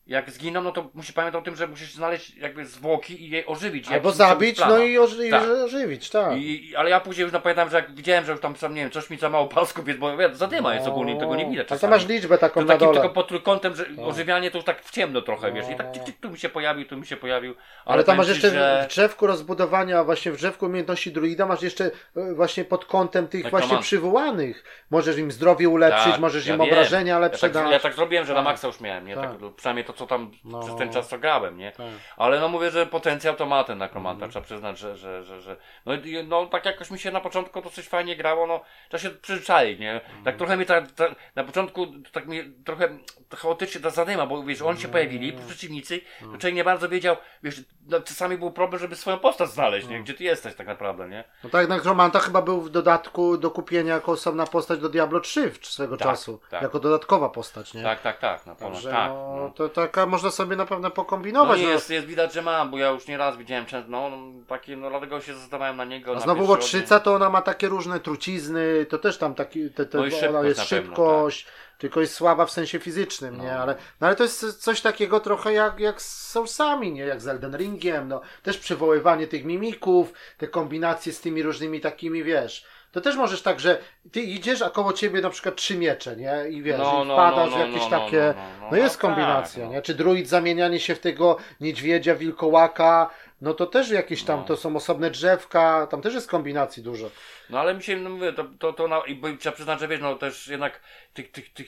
Jak 0.07 0.29
zginą, 0.31 0.61
no 0.63 0.71
to 0.71 0.89
musisz 0.93 1.11
pamiętać 1.11 1.41
o 1.41 1.45
tym, 1.45 1.55
że 1.55 1.67
musisz 1.67 1.93
znaleźć 1.93 2.35
jakby 2.37 2.65
zwłoki 2.65 3.23
i 3.25 3.29
je 3.29 3.45
ożywić. 3.45 3.87
Albo 3.91 4.11
zabić, 4.11 4.59
no 4.59 4.79
i 4.79 4.97
oży 4.97 5.29
Tak. 5.29 5.43
ożywić, 5.65 6.09
tak. 6.09 6.37
I, 6.37 6.73
ale 6.77 6.89
ja 6.89 6.99
później 6.99 7.23
już 7.23 7.33
no, 7.33 7.41
pamiętam, 7.41 7.69
że 7.69 7.75
jak 7.77 7.95
widziałem, 7.95 8.25
że 8.25 8.31
już 8.31 8.41
tam, 8.41 8.55
sam, 8.55 8.73
nie 8.73 8.81
wiem, 8.81 8.91
coś 8.91 9.09
mi 9.09 9.17
za 9.17 9.29
mało 9.29 9.47
pasków 9.47 9.87
jest, 9.87 9.99
bo 9.99 10.17
wiesz, 10.17 10.35
zadyma 10.35 10.73
jest 10.75 10.87
ogólnie, 10.87 11.19
tego 11.19 11.35
nie 11.35 11.45
widać 11.45 11.71
A 11.71 11.77
to 11.77 11.87
masz 11.87 12.07
liczbę 12.07 12.37
taką 12.37 12.61
To 12.61 12.65
na 12.67 12.73
takim 12.73 12.87
dole. 12.87 12.99
tylko 13.01 13.13
pod 13.13 13.27
trójkątem, 13.27 13.75
że 13.75 13.85
ożywianie 14.05 14.51
to 14.51 14.57
już 14.57 14.65
tak 14.65 14.81
w 14.83 14.91
ciemno 14.91 15.21
trochę, 15.21 15.51
wiesz, 15.51 15.69
i 15.69 15.75
tak 15.75 15.85
No. 15.87 15.93
tyk, 15.93 16.03
tyk, 16.03 16.15
tu 16.19 16.29
mi 16.29 16.37
się 16.39 16.49
pojawił, 16.49 16.85
tu 16.87 16.97
mi 16.97 17.05
się 17.05 17.17
pojawił. 17.17 17.55
Ale 17.85 18.03
tam 18.03 18.05
powiem 18.05 18.17
masz 18.17 18.27
jeszcze 18.29 18.49
że- 18.49 18.83
w 18.85 18.91
drzewku 18.91 19.27
rozbudowania, 19.27 20.03
właśnie 20.03 20.31
w 20.31 20.37
drzewku 20.37 20.65
umiejętności 20.65 21.11
druida, 21.11 21.45
masz 21.45 21.61
jeszcze 21.61 21.85
e, 22.17 22.33
właśnie 22.33 22.65
pod 22.65 22.85
kątem 22.85 23.27
tych 23.27 23.43
Nekromant. 23.43 23.69
właśnie 23.69 23.83
przywołanych. 23.83 24.63
Możesz 24.91 25.17
im 25.17 25.31
zdrowie 25.31 25.69
ulepszyć, 25.69 26.11
Tak, 26.11 26.19
możesz 26.21 26.45
ja 26.47 26.53
im 26.53 26.59
wiem. 26.61 26.67
obrażenia 26.69 27.13
Ja 27.13 27.19
lepsze 27.19 27.41
tak, 27.41 27.51
dać. 27.51 27.71
ja 27.71 27.79
tak 27.79 27.93
zrobiłem, 27.93 28.25
że 28.25 28.33
na 28.33 28.39
Tak. 28.39 28.45
maksa 28.45 28.67
już 28.67 28.81
miałem, 28.81 29.07
nie? 29.07 29.15
Tak. 29.15 29.39
Tak. 29.41 29.55
przynajmniej 29.55 29.85
to 29.85 29.93
co 29.97 30.07
tam 30.07 30.31
No. 30.45 30.59
przez 30.59 30.75
ten 30.75 30.93
czas 30.93 31.07
co 31.09 31.19
grałem, 31.19 31.57
nie? 31.57 31.71
Tak. 31.71 31.85
Ale 32.17 32.39
no 32.39 32.47
mówię, 32.49 32.71
że 32.71 32.85
potencjał 32.85 33.35
to 33.35 33.45
ma 33.45 33.63
ten 33.63 33.77
nekromanta, 33.77 34.25
Mhm. 34.25 34.31
trzeba 34.31 34.45
przyznać, 34.45 34.79
że, 34.79 34.97
że, 34.97 35.23
że, 35.23 35.41
że 35.41 35.55
no, 35.85 35.93
no 36.27 36.45
tak 36.45 36.65
jakoś 36.65 36.91
mi 36.91 36.99
się 36.99 37.11
na 37.11 37.19
początku 37.21 37.61
to 37.61 37.69
coś 37.69 37.87
fajnie 37.87 38.15
grało, 38.15 38.47
no 38.47 38.61
trzeba 38.89 39.01
się 39.01 39.09
przyzwyczaić, 39.09 39.79
nie? 39.79 39.93
Mhm. 39.93 40.23
Tak 40.23 40.35
trochę 40.37 40.57
mi 40.57 40.65
ta, 40.65 40.81
ta, 40.81 41.05
na 41.35 41.43
początku 41.43 41.87
tak 42.11 42.27
mi 42.27 42.43
trochę 42.65 42.89
chaotycznie 43.35 43.81
ta 43.81 43.89
zadyma, 43.89 44.25
bo 44.25 44.43
wiesz, 44.43 44.61
oni 44.61 44.79
się 44.79 44.87
pojawili, 44.87 45.33
przeciwnicy, 45.47 46.01
to 46.19 46.25
człowiek 46.37 46.55
nie 46.55 46.63
bardzo 46.63 46.89
wiedział, 46.89 47.15
wiesz, 47.43 47.61
no, 47.87 48.01
czasami 48.01 48.37
był 48.37 48.51
problem, 48.51 48.79
żeby 48.79 48.95
swoją 48.95 49.19
postać 49.19 49.49
znaleźć, 49.49 49.87
nie? 49.87 50.03
Gdzie 50.03 50.13
ty 50.13 50.23
jesteś 50.23 50.55
tak 50.55 50.67
naprawdę, 50.67 51.09
nie? 51.09 51.23
No 51.43 51.49
tak, 51.49 51.69
Nekromanta 51.69 52.19
chyba 52.19 52.41
był 52.41 52.61
w 52.61 52.69
dodatku 52.69 53.37
do 53.37 53.51
kupienia 53.51 53.93
jako 53.93 54.11
osobna 54.11 54.45
postać 54.47 54.79
do 54.79 54.89
Diablo 54.89 55.19
3 55.19 55.49
w 55.51 55.65
swego 55.67 55.97
Tak, 55.97 56.07
czasu. 56.07 56.39
tak. 56.49 56.61
Jako 56.61 56.79
dodatkowa 56.79 57.29
postać, 57.29 57.73
nie? 57.73 57.83
Tak, 57.83 58.01
tak, 58.01 58.17
tak, 58.19 58.45
na 58.45 58.55
pewno, 58.55 58.69
Także 58.73 58.91
tak. 58.91 59.09
no, 59.09 59.35
No. 59.37 59.49
to 59.49 59.69
taka 59.87 60.05
można 60.05 60.31
sobie 60.31 60.55
na 60.55 60.65
pewno 60.65 60.87
No 60.87 60.91
pokombinować. 60.91 61.59
nie, 61.59 61.65
no. 61.65 61.71
jest, 61.71 61.89
jest 61.89 62.07
widać, 62.07 62.33
że 62.33 62.41
mam, 62.41 62.71
bo 62.71 62.77
ja 62.77 62.89
już 62.89 63.07
nieraz 63.07 63.37
widziałem 63.37 63.65
często, 63.65 63.91
no, 63.91 64.09
no 64.09 64.17
takie, 64.47 64.77
no 64.77 64.89
dlatego 64.89 65.21
się 65.21 65.33
zdecydowałem 65.33 65.77
na 65.77 65.85
niego. 65.85 66.11
A 66.11 66.15
na 66.15 66.19
znowu 66.21 66.45
łotrzyca 66.45 66.99
to 66.99 67.13
ona 67.13 67.29
ma 67.29 67.41
takie 67.41 67.67
różne 67.67 67.99
trucizny, 67.99 68.85
to 68.89 68.97
też 68.97 69.17
tam 69.17 69.35
taki, 69.35 69.69
te, 69.69 69.85
te, 69.85 69.97
No 69.97 70.03
szybkość 70.03 70.47
jest 70.47 70.59
na 70.59 70.65
pewno, 70.65 70.87
szybkość, 70.87 71.47
tylko 71.77 72.01
jest 72.01 72.13
słaba 72.13 72.45
w 72.45 72.51
sensie 72.51 72.79
fizycznym, 72.79 73.37
nie? 73.37 73.51
No. 73.51 73.59
Ale, 73.59 73.75
no 74.01 74.07
ale 74.07 74.15
to 74.15 74.23
jest 74.23 74.63
coś 74.63 74.81
takiego 74.81 75.19
trochę 75.19 75.53
jak, 75.53 75.79
jak 75.79 76.01
z 76.01 76.31
Soulsami, 76.31 76.91
nie? 76.91 77.01
Jak 77.01 77.21
z 77.21 77.27
Elden 77.27 77.57
Ringiem, 77.57 78.07
no. 78.07 78.21
Też 78.43 78.57
przywoływanie 78.57 79.27
tych 79.27 79.45
mimików, 79.45 80.13
te 80.37 80.47
kombinacje 80.47 81.13
z 81.13 81.21
tymi 81.21 81.43
różnymi 81.43 81.81
takimi, 81.81 82.23
wiesz. 82.23 82.65
To 82.97 83.01
też 83.01 83.15
możesz 83.15 83.41
tak, 83.41 83.59
że 83.59 83.77
ty 84.11 84.21
idziesz, 84.21 84.61
a 84.61 84.69
koło 84.69 84.93
ciebie 84.93 85.21
na 85.21 85.29
przykład 85.29 85.55
trzy 85.55 85.77
miecze, 85.77 86.15
nie? 86.15 86.49
I 86.49 86.61
wiesz, 86.61 86.77
No, 86.77 87.03
i 87.03 87.07
no, 87.07 87.13
wpadasz 87.13 87.51
no, 87.51 87.57
w 87.57 87.59
jakieś 87.59 87.81
no, 87.81 87.89
no, 87.89 88.05
takie... 88.05 88.17
no, 88.17 88.33
no, 88.33 88.61
No, 88.61 88.67
no, 88.71 88.77
jest 88.77 88.95
tak, 88.95 89.01
kombinacja, 89.01 89.65
no. 89.65 89.71
nie? 89.71 89.81
Czy 89.81 89.95
druid 89.95 90.27
zamienianie 90.29 90.79
się 90.79 90.95
w 90.95 90.99
tego 90.99 91.37
niedźwiedzia, 91.61 92.15
wilkołaka, 92.15 93.09
no 93.41 93.53
to 93.53 93.65
też 93.65 93.89
jakieś 93.89 94.23
tam, 94.23 94.39
No. 94.39 94.45
to 94.45 94.57
są 94.57 94.75
osobne 94.75 95.11
drzewka, 95.11 95.87
tam 95.91 96.01
też 96.01 96.13
jest 96.13 96.29
kombinacji 96.29 96.83
dużo. 96.83 97.09
No 97.49 97.59
ale 97.59 97.73
mi 97.75 97.83
się, 97.83 97.97
no 97.97 98.09
mówię, 98.09 98.33
to, 98.33 98.45
to, 98.59 98.73
to 98.73 98.87
na, 98.87 98.99
i 98.99 99.15
bo 99.15 99.27
trzeba 99.39 99.55
przyznać, 99.55 99.79
że 99.79 99.87
wiesz, 99.87 100.01
no 100.01 100.15
też 100.15 100.47
jednak 100.47 100.81
tych, 101.13 101.31
tych, 101.31 101.53
tych 101.53 101.67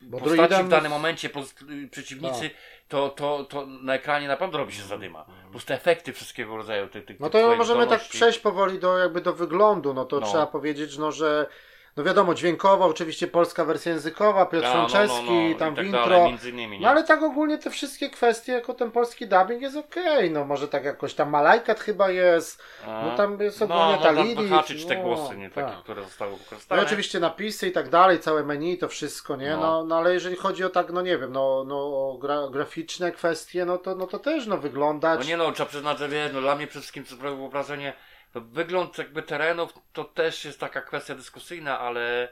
Bo 0.00 0.18
postaci 0.18 0.40
druidem- 0.40 0.66
w 0.66 0.68
danym 0.68 0.90
momencie, 0.92 1.28
poz- 1.28 1.88
przeciwnicy, 1.90 2.40
Tak. 2.50 2.58
to, 2.88 3.08
to, 3.08 3.44
to 3.44 3.66
na 3.66 3.94
ekranie 3.94 4.28
naprawdę 4.28 4.58
robi 4.58 4.72
się 4.72 4.82
zadyma. 4.82 5.24
Po 5.44 5.50
prostu 5.50 5.72
efekty 5.72 6.12
wszystkiego 6.12 6.56
rodzaju 6.56 6.88
tych, 6.88 7.04
tych 7.04 7.20
No 7.20 7.30
to 7.30 7.38
możemy 7.56 7.80
tak 7.80 7.86
zdolności. 7.88 8.16
przejść 8.18 8.38
powoli 8.38 8.78
do 8.78 8.98
jakby 8.98 9.20
do 9.20 9.32
wyglądu, 9.32 9.94
no 9.94 10.04
to 10.04 10.20
No. 10.20 10.26
trzeba 10.26 10.46
powiedzieć, 10.46 10.98
no 10.98 11.12
że 11.12 11.46
no 11.96 12.04
wiadomo, 12.04 12.34
dźwiękowo, 12.34 12.84
oczywiście 12.84 13.26
polska 13.26 13.64
wersja 13.64 13.92
językowa, 13.92 14.46
Piotr 14.46 14.66
A, 14.66 14.74
no, 14.74 14.82
no, 14.82 14.88
Franceski, 14.88 15.30
no, 15.52 15.58
tam 15.58 15.76
tak 15.76 15.86
intro. 15.86 16.30
innymi? 16.48 16.80
No 16.80 16.88
ale 16.88 17.04
tak 17.04 17.22
ogólnie 17.22 17.58
te 17.58 17.70
wszystkie 17.70 18.10
kwestie, 18.10 18.52
jako 18.52 18.74
ten 18.74 18.90
polski 18.90 19.26
dubbing 19.26 19.62
jest 19.62 19.76
okej, 19.76 20.30
no 20.30 20.44
może 20.44 20.68
tak 20.68 20.84
jakoś 20.84 21.14
tam 21.14 21.30
Malajkat 21.30 21.80
chyba 21.80 22.10
jest, 22.10 22.62
A, 22.86 23.02
no 23.04 23.16
tam 23.16 23.40
jest 23.40 23.60
no, 23.60 23.66
ogólnie 23.66 24.02
ta 24.02 24.12
można 24.12 24.22
Lilith, 24.22 24.40
wyhaczyć 24.42 24.84
te 24.84 24.96
no, 24.96 25.02
głosy, 25.02 25.36
nie, 25.36 25.50
takie, 25.50 25.66
tak. 25.72 25.82
które 25.82 26.02
zostały 26.04 26.30
No 26.30 26.36
wykorzystane. 26.36 26.82
i 26.82 26.84
oczywiście 26.84 27.20
napisy 27.20 27.68
i 27.68 27.72
tak 27.72 27.88
dalej, 27.88 28.20
całe 28.20 28.44
menu, 28.44 28.78
to 28.78 28.88
wszystko, 28.88 29.36
nie? 29.36 29.50
No, 29.50 29.60
No. 29.60 29.84
no 29.84 29.96
ale 29.96 30.14
jeżeli 30.14 30.36
chodzi 30.36 30.64
o 30.64 30.68
tak, 30.70 30.92
no 30.92 31.02
nie 31.02 31.18
wiem, 31.18 31.32
no, 31.32 31.64
no 31.66 31.76
o 31.76 32.18
gra, 32.20 32.48
graficzne 32.50 33.12
kwestie, 33.12 33.64
no 33.64 33.78
to, 33.78 33.94
no 33.94 34.06
to 34.06 34.18
też 34.18 34.46
no 34.46 34.58
wyglądać. 34.58 35.20
No 35.20 35.26
nie 35.26 35.36
no, 35.36 35.52
trzeba 35.52 35.68
przyznać, 35.68 35.98
że 35.98 36.08
wie, 36.08 36.30
no 36.34 36.40
dla 36.40 36.54
mnie 36.56 36.66
przede 36.66 36.80
wszystkim 36.80 37.04
co 37.04 37.14
sprawiło 37.14 37.48
wrażenie, 37.48 37.92
wygląd 38.40 38.98
jakby 38.98 39.22
terenów 39.22 39.72
to 39.92 40.04
też 40.04 40.44
jest 40.44 40.60
taka 40.60 40.82
kwestia 40.82 41.14
dyskusyjna, 41.14 41.80
ale, 41.80 42.28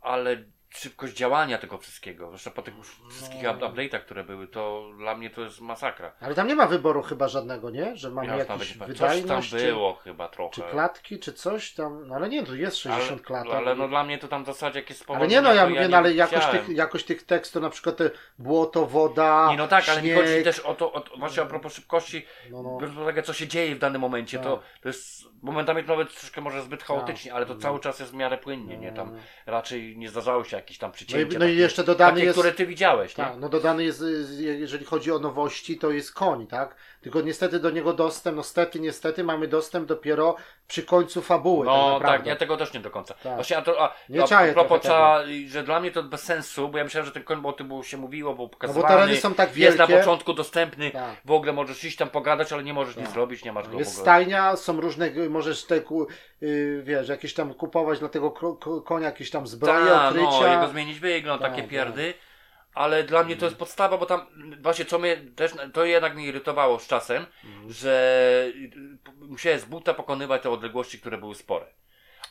ale 0.00 0.44
szybkość 0.70 1.14
działania 1.14 1.58
tego 1.58 1.78
wszystkiego, 1.78 2.30
zresztą 2.30 2.50
po 2.50 2.62
tych 2.62 2.76
już 2.76 2.96
wszystkich 3.10 3.42
No. 3.42 3.52
up- 3.52 3.66
update'ach, 3.66 4.00
które 4.00 4.24
były, 4.24 4.48
to 4.48 4.90
dla 4.98 5.16
mnie 5.16 5.30
to 5.30 5.40
jest 5.40 5.60
masakra. 5.60 6.12
Ale 6.20 6.34
tam 6.34 6.48
nie 6.48 6.54
ma 6.54 6.66
wyboru 6.66 7.02
chyba 7.02 7.28
żadnego, 7.28 7.70
nie? 7.70 7.96
Że 7.96 8.10
mamy 8.10 8.28
Ja 8.28 8.36
nie 8.36 8.44
pamiętam. 8.44 8.66
Coś 8.66 8.78
tam 8.78 8.88
wydajność, 8.88 9.50
czy, 9.50 9.56
było 9.72 9.94
chyba 9.94 10.28
trochę. 10.28 10.52
czy 10.54 10.62
klatki, 10.62 11.18
czy 11.18 11.32
coś 11.32 11.72
tam, 11.72 12.06
no 12.08 12.14
ale 12.14 12.28
nie, 12.28 12.42
tu 12.42 12.56
jest 12.56 12.76
60 12.76 13.10
ale, 13.10 13.20
klatek. 13.20 13.52
ale 13.52 13.74
no 13.74 13.88
dla 13.88 14.04
mnie 14.04 14.18
to 14.18 14.28
tam 14.28 14.42
w 14.42 14.46
zasadzie 14.46 14.78
jakieś 14.78 14.96
Ale 14.96 15.04
spowolnienie, 15.04 15.34
nie 15.34 15.42
no, 15.42 15.54
ja 15.54 15.68
mówię, 15.68 15.80
nie 15.80 15.88
no 15.88 15.96
ale 15.96 16.12
jakość 16.14 16.46
tych, 16.46 16.68
jakość 16.68 17.04
tych 17.04 17.22
tekstów, 17.22 17.62
na 17.62 17.70
przykład 17.70 17.96
te 17.96 18.10
błoto, 18.38 18.86
woda, 18.86 19.46
Nie 19.50 19.56
no 19.56 19.68
tak, 19.68 19.88
ale 19.88 20.02
mi 20.02 20.08
śnieg, 20.08 20.18
chodzi 20.26 20.44
też 20.44 20.60
o 20.60 20.74
to, 20.74 20.92
o 20.92 21.00
to 21.00 21.16
właśnie 21.16 21.42
a 21.42 21.46
propos 21.46 21.74
szybkości, 21.74 22.26
no, 22.50 22.62
no. 22.62 22.76
biorąc 22.76 22.94
pod 22.94 23.02
uwagę 23.02 23.22
co 23.22 23.32
się 23.32 23.48
dzieje 23.48 23.74
w 23.74 23.78
danym 23.78 24.00
momencie, 24.00 24.38
to, 24.38 24.56
Tak. 24.56 24.66
to 24.82 24.88
jest 24.88 25.24
momentami 25.42 25.82
to 25.82 25.88
nawet 25.88 26.14
troszkę 26.18 26.40
może 26.40 26.62
zbyt 26.62 26.82
chaotycznie, 26.82 27.34
ale 27.34 27.46
to 27.46 27.54
No. 27.54 27.60
cały 27.60 27.80
czas 27.80 28.00
jest 28.00 28.12
w 28.12 28.14
miarę 28.14 28.38
płynnie, 28.38 28.78
nie? 28.78 28.92
Tam 28.92 29.16
raczej 29.46 29.96
nie 29.98 30.08
zdarzały 30.08 30.44
się 30.44 30.55
jakieś 30.56 30.78
tam 30.78 30.90
No 30.90 30.94
i, 30.94 30.96
przycięcia. 30.96 31.38
no 31.38 31.44
i 31.44 31.48
takie, 31.48 31.60
jeszcze 31.60 31.84
dodany 31.84 32.12
takie 32.12 32.24
jest... 32.26 32.38
które 32.38 32.52
ty 32.52 32.66
widziałeś? 32.66 33.14
Tak, 33.14 33.32
no 33.40 33.48
dodany 33.48 33.84
jest, 33.84 34.04
jeżeli 34.40 34.84
chodzi 34.84 35.12
o 35.12 35.18
nowości, 35.18 35.78
to 35.78 35.90
jest 35.90 36.12
koń, 36.12 36.46
tak? 36.46 36.76
Tylko 37.06 37.20
niestety 37.20 37.58
do 37.60 37.70
niego 37.70 37.92
dostęp, 37.92 38.36
no 38.36 38.42
stety, 38.42 38.80
niestety 38.80 39.24
mamy 39.24 39.48
dostęp 39.48 39.88
dopiero 39.88 40.36
przy 40.68 40.82
końcu 40.82 41.22
fabuły, 41.22 41.66
tak 41.66 41.74
No 41.74 41.90
naprawdę. 41.92 42.18
tak, 42.18 42.26
ja 42.26 42.36
tego 42.36 42.56
też 42.56 42.72
nie 42.72 42.80
do 42.80 42.90
końca. 42.90 43.14
Tak. 43.14 43.34
Właśnie, 43.34 43.56
a 43.56 43.62
to, 43.62 43.82
a, 43.82 43.94
Nie 44.08 44.22
a, 44.22 44.26
czaję 44.26 44.50
a 44.50 44.54
propos 44.54 44.80
trzeba, 44.82 45.20
że 45.46 45.62
dla 45.62 45.80
mnie 45.80 45.90
to 45.90 46.02
bez 46.02 46.22
sensu, 46.22 46.68
bo 46.68 46.78
ja 46.78 46.84
myślałem, 46.84 47.06
że 47.06 47.12
ten 47.12 47.24
koń, 47.24 47.40
bo 47.42 47.48
o 47.48 47.52
tym 47.52 47.82
się 47.82 47.96
mówiło, 47.96 48.34
bo 48.34 48.42
No 48.42 48.46
bo 48.48 48.52
pokazywany, 48.52 48.88
tereny 48.94 49.16
są 49.16 49.34
tak 49.34 49.56
jest 49.56 49.78
na 49.78 49.86
wielkie. 49.86 50.02
początku 50.04 50.32
dostępny, 50.32 50.90
Tak. 50.90 51.16
w 51.24 51.30
ogóle 51.30 51.52
możesz 51.52 51.84
iść 51.84 51.96
tam 51.96 52.08
pogadać, 52.08 52.52
ale 52.52 52.64
nie 52.64 52.74
możesz 52.74 52.96
nic 52.96 53.04
Tak. 53.04 53.14
zrobić, 53.14 53.44
nie 53.44 53.52
masz 53.52 53.68
go 53.68 53.78
Jest 53.78 53.96
stajnia, 53.96 54.56
są 54.56 54.80
różne, 54.80 55.10
możesz 55.30 55.64
te, 55.64 55.80
ku- 55.80 56.06
y, 56.42 56.82
wiesz, 56.84 57.08
jakieś 57.08 57.34
tam 57.34 57.54
kupować 57.54 57.98
dla 57.98 58.08
tego 58.08 58.30
ko- 58.30 58.54
ko- 58.56 58.80
konia 58.82 59.06
jakieś 59.06 59.30
tam 59.30 59.46
zbroje, 59.46 59.86
Tak, 59.90 60.14
no, 60.14 60.28
okrycia. 60.28 60.52
jego 60.54 60.68
zmienić 60.68 61.00
wygląd, 61.00 61.42
Tak, 61.42 61.50
takie 61.50 61.62
tak. 61.62 61.70
pierdy. 61.70 62.14
Ale 62.76 63.04
dla 63.04 63.22
mnie 63.24 63.36
to 63.36 63.44
jest 63.44 63.56
podstawa, 63.58 63.98
bo 63.98 64.06
tam 64.06 64.26
właśnie 64.60 64.84
co 64.84 64.98
mnie 64.98 65.16
też, 65.16 65.52
to 65.72 65.84
jednak 65.84 66.14
mnie 66.14 66.26
irytowało 66.26 66.78
z 66.78 66.86
czasem, 66.86 67.26
Mhm. 67.44 67.72
że 67.72 67.90
y, 68.46 68.70
musiałem 69.20 69.60
z 69.60 69.64
buta 69.64 69.94
pokonywać 69.94 70.42
te 70.42 70.50
odległości, 70.50 71.00
które 71.00 71.18
były 71.18 71.34
spore. 71.34 71.66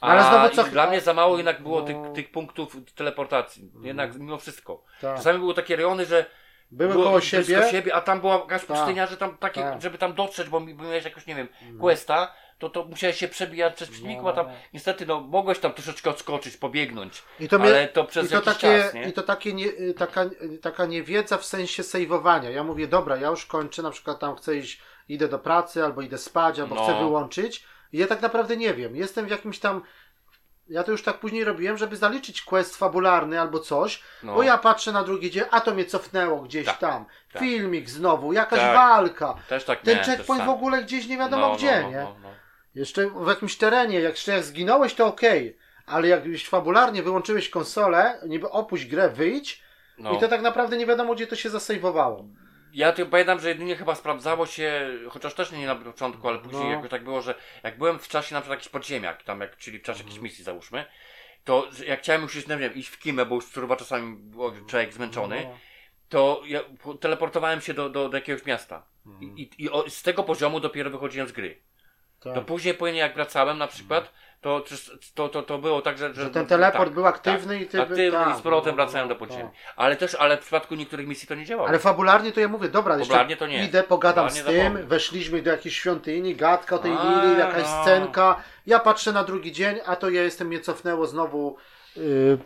A 0.01 0.07
Ale 0.07 0.23
znowu 0.23 0.55
co- 0.55 0.71
dla 0.71 0.87
mnie 0.87 1.01
za 1.01 1.13
mało 1.13 1.37
jednak 1.37 1.61
było 1.63 1.79
No. 1.79 1.85
tych, 1.85 1.97
tych 2.13 2.31
punktów 2.31 2.77
teleportacji. 2.95 3.71
Jednak 3.81 4.15
mimo 4.15 4.37
wszystko. 4.37 4.83
Tak. 5.01 5.17
Czasami 5.17 5.39
były 5.39 5.53
takie 5.53 5.75
rejony, 5.75 6.05
że 6.05 6.25
Były 6.71 6.91
było 6.91 7.03
koło 7.03 7.21
siebie. 7.21 7.69
siebie, 7.71 7.95
a 7.95 8.01
tam 8.01 8.21
była 8.21 8.35
jakaś 8.37 8.65
Tak. 8.65 8.77
pustynia, 8.77 9.07
że 9.07 9.17
tam 9.17 9.37
takie, 9.37 9.61
Tak. 9.61 9.81
żeby 9.81 9.97
tam 9.97 10.13
dotrzeć, 10.13 10.49
bo 10.49 10.59
mi- 10.59 10.73
bo 10.73 10.83
miałeś 10.83 11.05
jakoś, 11.05 11.27
nie 11.27 11.35
wiem, 11.35 11.47
questa, 11.79 12.33
to, 12.59 12.69
to 12.69 12.85
musiałeś 12.85 13.17
się 13.17 13.27
przebijać 13.27 13.73
przez 13.75 13.89
przeciwników, 13.89 14.27
a 14.27 14.33
tam 14.33 14.45
No. 14.47 14.53
niestety 14.73 15.05
no, 15.05 15.21
mogłeś 15.21 15.59
tam 15.59 15.73
troszeczkę 15.73 16.09
odskoczyć, 16.09 16.57
pobiegnąć. 16.57 17.23
I 17.39 17.49
to 17.49 17.59
mnie- 17.59 17.67
ale 17.69 17.87
to 17.87 18.03
przez 18.03 18.25
I 18.25 18.29
to 18.29 18.35
jakiś 18.35 18.53
takie, 18.53 18.83
czas, 18.83 18.93
nie? 18.93 19.03
i 19.09 19.13
to 19.13 19.23
takie 19.23 19.53
nie, 19.53 19.65
y, 19.65 19.93
taka, 19.97 20.23
y, 20.23 20.59
taka 20.61 20.85
niewiedza 20.85 21.37
w 21.37 21.45
sensie 21.45 21.83
sejwowania. 21.83 22.49
Ja 22.49 22.63
mówię, 22.63 22.87
dobra, 22.87 23.17
ja 23.17 23.27
już 23.27 23.45
kończę, 23.45 23.81
na 23.81 23.91
przykład 23.91 24.19
tam 24.19 24.35
chcę 24.35 24.55
iść, 24.57 24.81
idę 25.09 25.27
do 25.27 25.39
pracy, 25.39 25.83
albo 25.85 26.01
idę 26.01 26.17
spać, 26.17 26.59
albo 26.59 26.75
No. 26.75 26.83
chcę 26.83 26.99
wyłączyć. 26.99 27.63
I 27.93 27.97
ja 27.97 28.07
tak 28.07 28.21
naprawdę 28.21 28.57
nie 28.57 28.73
wiem. 28.73 28.95
Jestem 28.95 29.25
w 29.25 29.29
jakimś 29.29 29.59
tam. 29.59 29.81
Ja 30.69 30.83
to 30.83 30.91
już 30.91 31.03
tak 31.03 31.19
później 31.19 31.43
robiłem, 31.43 31.77
żeby 31.77 31.97
zaliczyć 31.97 32.41
quest 32.41 32.75
fabularny 32.77 33.41
albo 33.41 33.59
coś, 33.59 34.03
No. 34.23 34.33
bo 34.35 34.43
ja 34.43 34.57
patrzę 34.57 34.91
na 34.91 35.03
drugi 35.03 35.31
dzień, 35.31 35.43
a 35.51 35.61
to 35.61 35.73
mnie 35.73 35.85
cofnęło 35.85 36.41
gdzieś 36.41 36.65
Tak, 36.65 36.77
tam. 36.77 37.05
tak. 37.33 37.41
Filmik 37.41 37.89
znowu, 37.89 38.33
jakaś 38.33 38.59
Tak. 38.59 38.75
walka. 38.75 39.35
Też 39.49 39.63
tak 39.65 39.81
Ten 39.81 39.93
miałem, 39.93 40.05
też 40.05 40.15
checkpoint 40.17 40.45
w 40.45 40.49
ogóle 40.49 40.83
gdzieś 40.83 41.07
nie 41.07 41.17
wiadomo 41.17 41.47
No, 41.49 41.55
gdzie, 41.55 41.81
no, 41.81 41.89
nie? 41.89 42.07
No, 42.75 42.79
no. 42.79 42.79
Jeszcze 42.79 43.09
w 43.09 43.27
jakimś 43.27 43.57
terenie, 43.57 43.99
jak 43.99 44.13
jeszcze 44.13 44.31
jak 44.31 44.43
zginąłeś, 44.43 44.93
to 44.93 45.05
okej. 45.05 45.57
Ale 45.85 46.07
jak 46.07 46.25
już 46.25 46.45
fabularnie 46.45 47.03
wyłączyłeś 47.03 47.49
konsolę, 47.49 48.19
niby 48.27 48.49
opuść 48.49 48.85
grę, 48.85 49.09
wyjdź 49.09 49.61
No. 49.97 50.13
i 50.13 50.19
to 50.19 50.27
tak 50.27 50.41
naprawdę 50.41 50.77
nie 50.77 50.85
wiadomo, 50.85 51.15
gdzie 51.15 51.27
to 51.27 51.35
się 51.35 51.49
zasejwowało. 51.49 52.25
Ja 52.73 52.91
tylko 52.91 53.11
pamiętam, 53.11 53.39
że 53.39 53.49
jedynie 53.49 53.75
chyba 53.75 53.95
sprawdzało 53.95 54.45
się, 54.45 54.89
chociaż 55.09 55.33
też 55.33 55.51
nie 55.51 55.65
na 55.67 55.75
początku, 55.75 56.27
ale 56.27 56.39
później 56.39 56.63
No. 56.63 56.69
jakoś 56.71 56.89
tak 56.89 57.03
było, 57.03 57.21
że 57.21 57.35
jak 57.63 57.77
byłem 57.77 57.99
w 57.99 58.07
czasie 58.07 58.35
na 58.35 58.41
przykład 58.41 58.59
jakiś 58.59 58.69
podziemiak, 58.71 59.23
tam 59.23 59.41
jak, 59.41 59.57
czyli 59.57 59.79
w 59.79 59.81
czasie 59.81 59.97
Mhm. 59.99 60.07
jakiejś 60.09 60.23
misji 60.23 60.43
załóżmy, 60.43 60.85
to 61.43 61.67
jak 61.87 61.99
chciałem 61.99 62.21
już 62.21 62.35
iść, 62.35 62.47
nie 62.47 62.57
wiem, 62.57 62.73
iść 62.73 62.89
w 62.89 62.99
kimę, 62.99 63.25
bo 63.25 63.35
już 63.35 63.45
chyba 63.45 63.75
czasami 63.75 64.15
był 64.17 64.65
człowiek 64.67 64.93
zmęczony, 64.93 65.41
No. 65.43 65.57
to 66.09 66.41
ja 66.47 66.59
po- 66.83 66.93
teleportowałem 66.93 67.61
się 67.61 67.73
do, 67.73 67.89
do, 67.89 68.09
do 68.09 68.17
jakiegoś 68.17 68.45
miasta. 68.45 68.83
Mhm. 69.05 69.37
I, 69.37 69.41
i, 69.41 69.65
i 69.87 69.89
z 69.91 70.03
tego 70.03 70.23
poziomu 70.23 70.59
dopiero 70.59 70.89
wychodziłem 70.89 71.27
z 71.27 71.31
gry. 71.31 71.61
Tak. 72.25 72.33
To 72.33 72.41
później, 72.41 72.73
później 72.73 72.99
jak 72.99 73.15
wracałem 73.15 73.57
na 73.57 73.67
przykład, 73.67 74.11
to, 74.41 74.63
to, 75.15 75.29
to, 75.29 75.43
to 75.43 75.57
było 75.57 75.81
tak, 75.81 75.97
że... 75.97 76.13
Że 76.13 76.29
ten 76.29 76.45
teleport 76.45 76.91
był 76.93 77.05
aktywny 77.07 77.59
i 77.61 77.65
ty 77.65 77.77
by- 77.77 77.83
Aktywny 77.83 78.11
tak, 78.11 78.35
i 78.35 78.39
z 78.39 78.41
powrotem 78.41 78.69
no, 78.71 78.75
wracałem 78.75 79.07
do 79.07 79.13
no, 79.13 79.19
podziemi. 79.19 79.43
tak. 79.43 79.73
Ale 79.75 79.95
też, 79.95 80.15
ale 80.15 80.37
w 80.37 80.39
przypadku 80.39 80.75
niektórych 80.75 81.07
misji 81.07 81.27
to 81.27 81.35
nie 81.35 81.45
działało. 81.45 81.67
Ale 81.69 81.79
fabularnie 81.79 82.31
to 82.31 82.39
ja 82.39 82.47
mówię, 82.47 82.69
dobra, 82.69 82.97
jeszcze 82.97 83.11
Fabularnie 83.13 83.37
to 83.37 83.47
nie. 83.47 83.65
idę, 83.65 83.83
pogadam 83.83 84.29
Fabularnie 84.29 84.51
z 84.53 84.55
tym, 84.55 84.63
zapomnę. 84.63 84.83
weszliśmy 84.87 85.41
do 85.41 85.51
jakiejś 85.51 85.77
świątyni, 85.79 86.35
gadka 86.35 86.75
o 86.75 86.79
tej 86.79 86.91
A, 86.99 87.03
Lili, 87.23 87.39
jakaś 87.39 87.63
no. 87.63 87.81
scenka. 87.81 88.35
Ja 88.67 88.79
patrzę 88.79 89.11
na 89.11 89.23
drugi 89.23 89.51
dzień, 89.51 89.79
a 89.85 89.95
to 89.95 90.09
ja 90.09 90.23
jestem, 90.23 90.47
mnie 90.47 90.59
cofnęło 90.59 91.05
znowu 91.05 91.57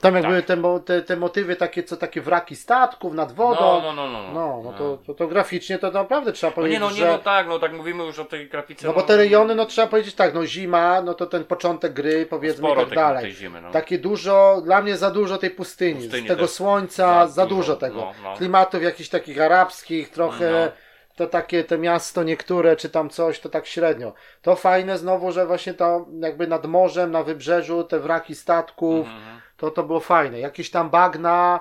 tam 0.02 0.16
jak 0.16 0.24
Tak. 0.24 0.46
te, 0.46 0.58
te, 0.86 1.02
te 1.02 1.16
motywy 1.16 1.56
takie, 1.56 1.84
co 1.84 1.98
takie 1.98 2.22
wraki 2.22 2.56
statków 2.56 3.14
nad 3.14 3.32
wodą. 3.32 3.82
No, 3.82 3.94
no, 3.94 4.08
no, 4.08 4.22
no. 4.22 4.24
no. 4.24 4.34
No, 4.34 4.62
no 4.64 4.74
to, 4.78 4.98
to, 5.08 5.14
to 5.14 5.28
graficznie 5.28 5.80
to 5.80 5.92
naprawdę 5.92 6.32
trzeba 6.32 6.52
No 6.52 6.56
powiedzieć, 6.56 6.74
nie, 6.76 6.80
no 6.80 6.92
nie, 6.92 6.98
że... 6.98 7.08
no 7.08 7.18
tak, 7.18 7.48
no 7.48 7.60
tak 7.60 7.74
mówimy 7.74 8.04
już 8.06 8.20
o 8.20 8.26
tej 8.26 8.50
grafice. 8.50 8.88
No 8.88 8.94
bo 8.94 9.02
te 9.02 9.18
rejony, 9.18 9.56
no 9.56 9.66
trzeba 9.66 9.88
powiedzieć 9.88 10.16
tak, 10.16 10.34
no 10.34 10.46
zima, 10.46 11.02
no 11.02 11.14
to 11.14 11.26
ten 11.26 11.44
początek 11.46 11.94
gry, 11.94 12.26
powiedzmy 12.26 12.68
i 12.68 12.72
sporo 12.72 12.82
tak 12.82 12.90
tego, 12.90 13.02
dalej. 13.02 13.22
tej 13.24 13.34
zimy, 13.34 13.62
no. 13.62 13.72
Takie 13.72 14.00
dużo, 14.00 14.62
dla 14.66 14.82
mnie 14.82 14.98
za 14.98 15.12
dużo 15.12 15.38
tej 15.38 15.50
pustyni, 15.50 16.02
Pustyni 16.02 16.28
tego 16.28 16.42
też. 16.42 16.52
słońca, 16.52 17.28
Za 17.28 17.34
za 17.34 17.46
dużo, 17.46 17.76
tego. 17.76 17.96
no, 17.96 18.14
no. 18.24 18.36
Klimatów 18.38 18.84
jakichś 18.84 19.10
takich 19.10 19.42
arabskich, 19.42 20.10
trochę 20.10 20.52
No. 20.52 20.72
to 21.16 21.28
takie 21.28 21.64
te 21.64 21.78
miasto 21.78 22.24
niektóre, 22.24 22.76
czy 22.76 22.90
tam 22.90 23.10
coś, 23.10 23.40
to 23.40 23.50
tak 23.50 23.66
średnio. 23.66 24.14
To 24.42 24.56
fajne 24.56 24.98
znowu, 24.98 25.32
że 25.32 25.46
właśnie 25.46 25.74
to 25.74 26.06
jakby 26.20 26.48
nad 26.48 26.66
morzem, 26.66 27.12
na 27.12 27.24
wybrzeżu, 27.24 27.84
te 27.84 28.00
wraki 28.00 28.36
statków, 28.36 29.08
Mhm. 29.08 29.39
To 29.60 29.72
to 29.72 29.84
było 29.84 30.00
fajne. 30.00 30.40
Jakieś 30.40 30.72
tam 30.72 30.90
bagna, 30.90 31.60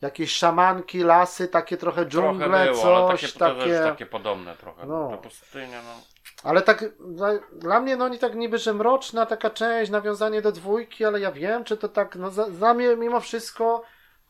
jakieś 0.00 0.32
szamanki, 0.32 1.02
lasy, 1.02 1.48
takie 1.48 1.76
trochę 1.76 2.06
dżungle, 2.06 2.48
Trochę 2.48 2.72
było, 2.72 3.08
coś 3.10 3.32
takie, 3.32 3.58
takie. 3.58 3.78
takie 3.78 4.06
podobne 4.06 4.56
trochę. 4.56 4.86
No. 4.86 5.18
Pustynia, 5.22 5.82
no. 5.82 6.00
Ale 6.44 6.62
tak 6.62 6.84
dla, 7.00 7.28
dla 7.52 7.80
mnie 7.80 7.96
no 7.96 8.08
nie 8.08 8.18
tak 8.18 8.34
niby, 8.34 8.58
że 8.58 8.74
mroczna 8.74 9.26
taka 9.26 9.50
część, 9.50 9.90
nawiązanie 9.90 10.42
do 10.42 10.52
dwójki, 10.52 11.04
ale 11.04 11.20
ja 11.20 11.32
wiem, 11.32 11.64
czy 11.64 11.76
to 11.76 11.88
tak, 11.88 12.16
no 12.16 12.30
za, 12.30 12.50
dla 12.50 12.74
mnie 12.74 12.96
mimo 12.96 13.20
wszystko, 13.20 13.82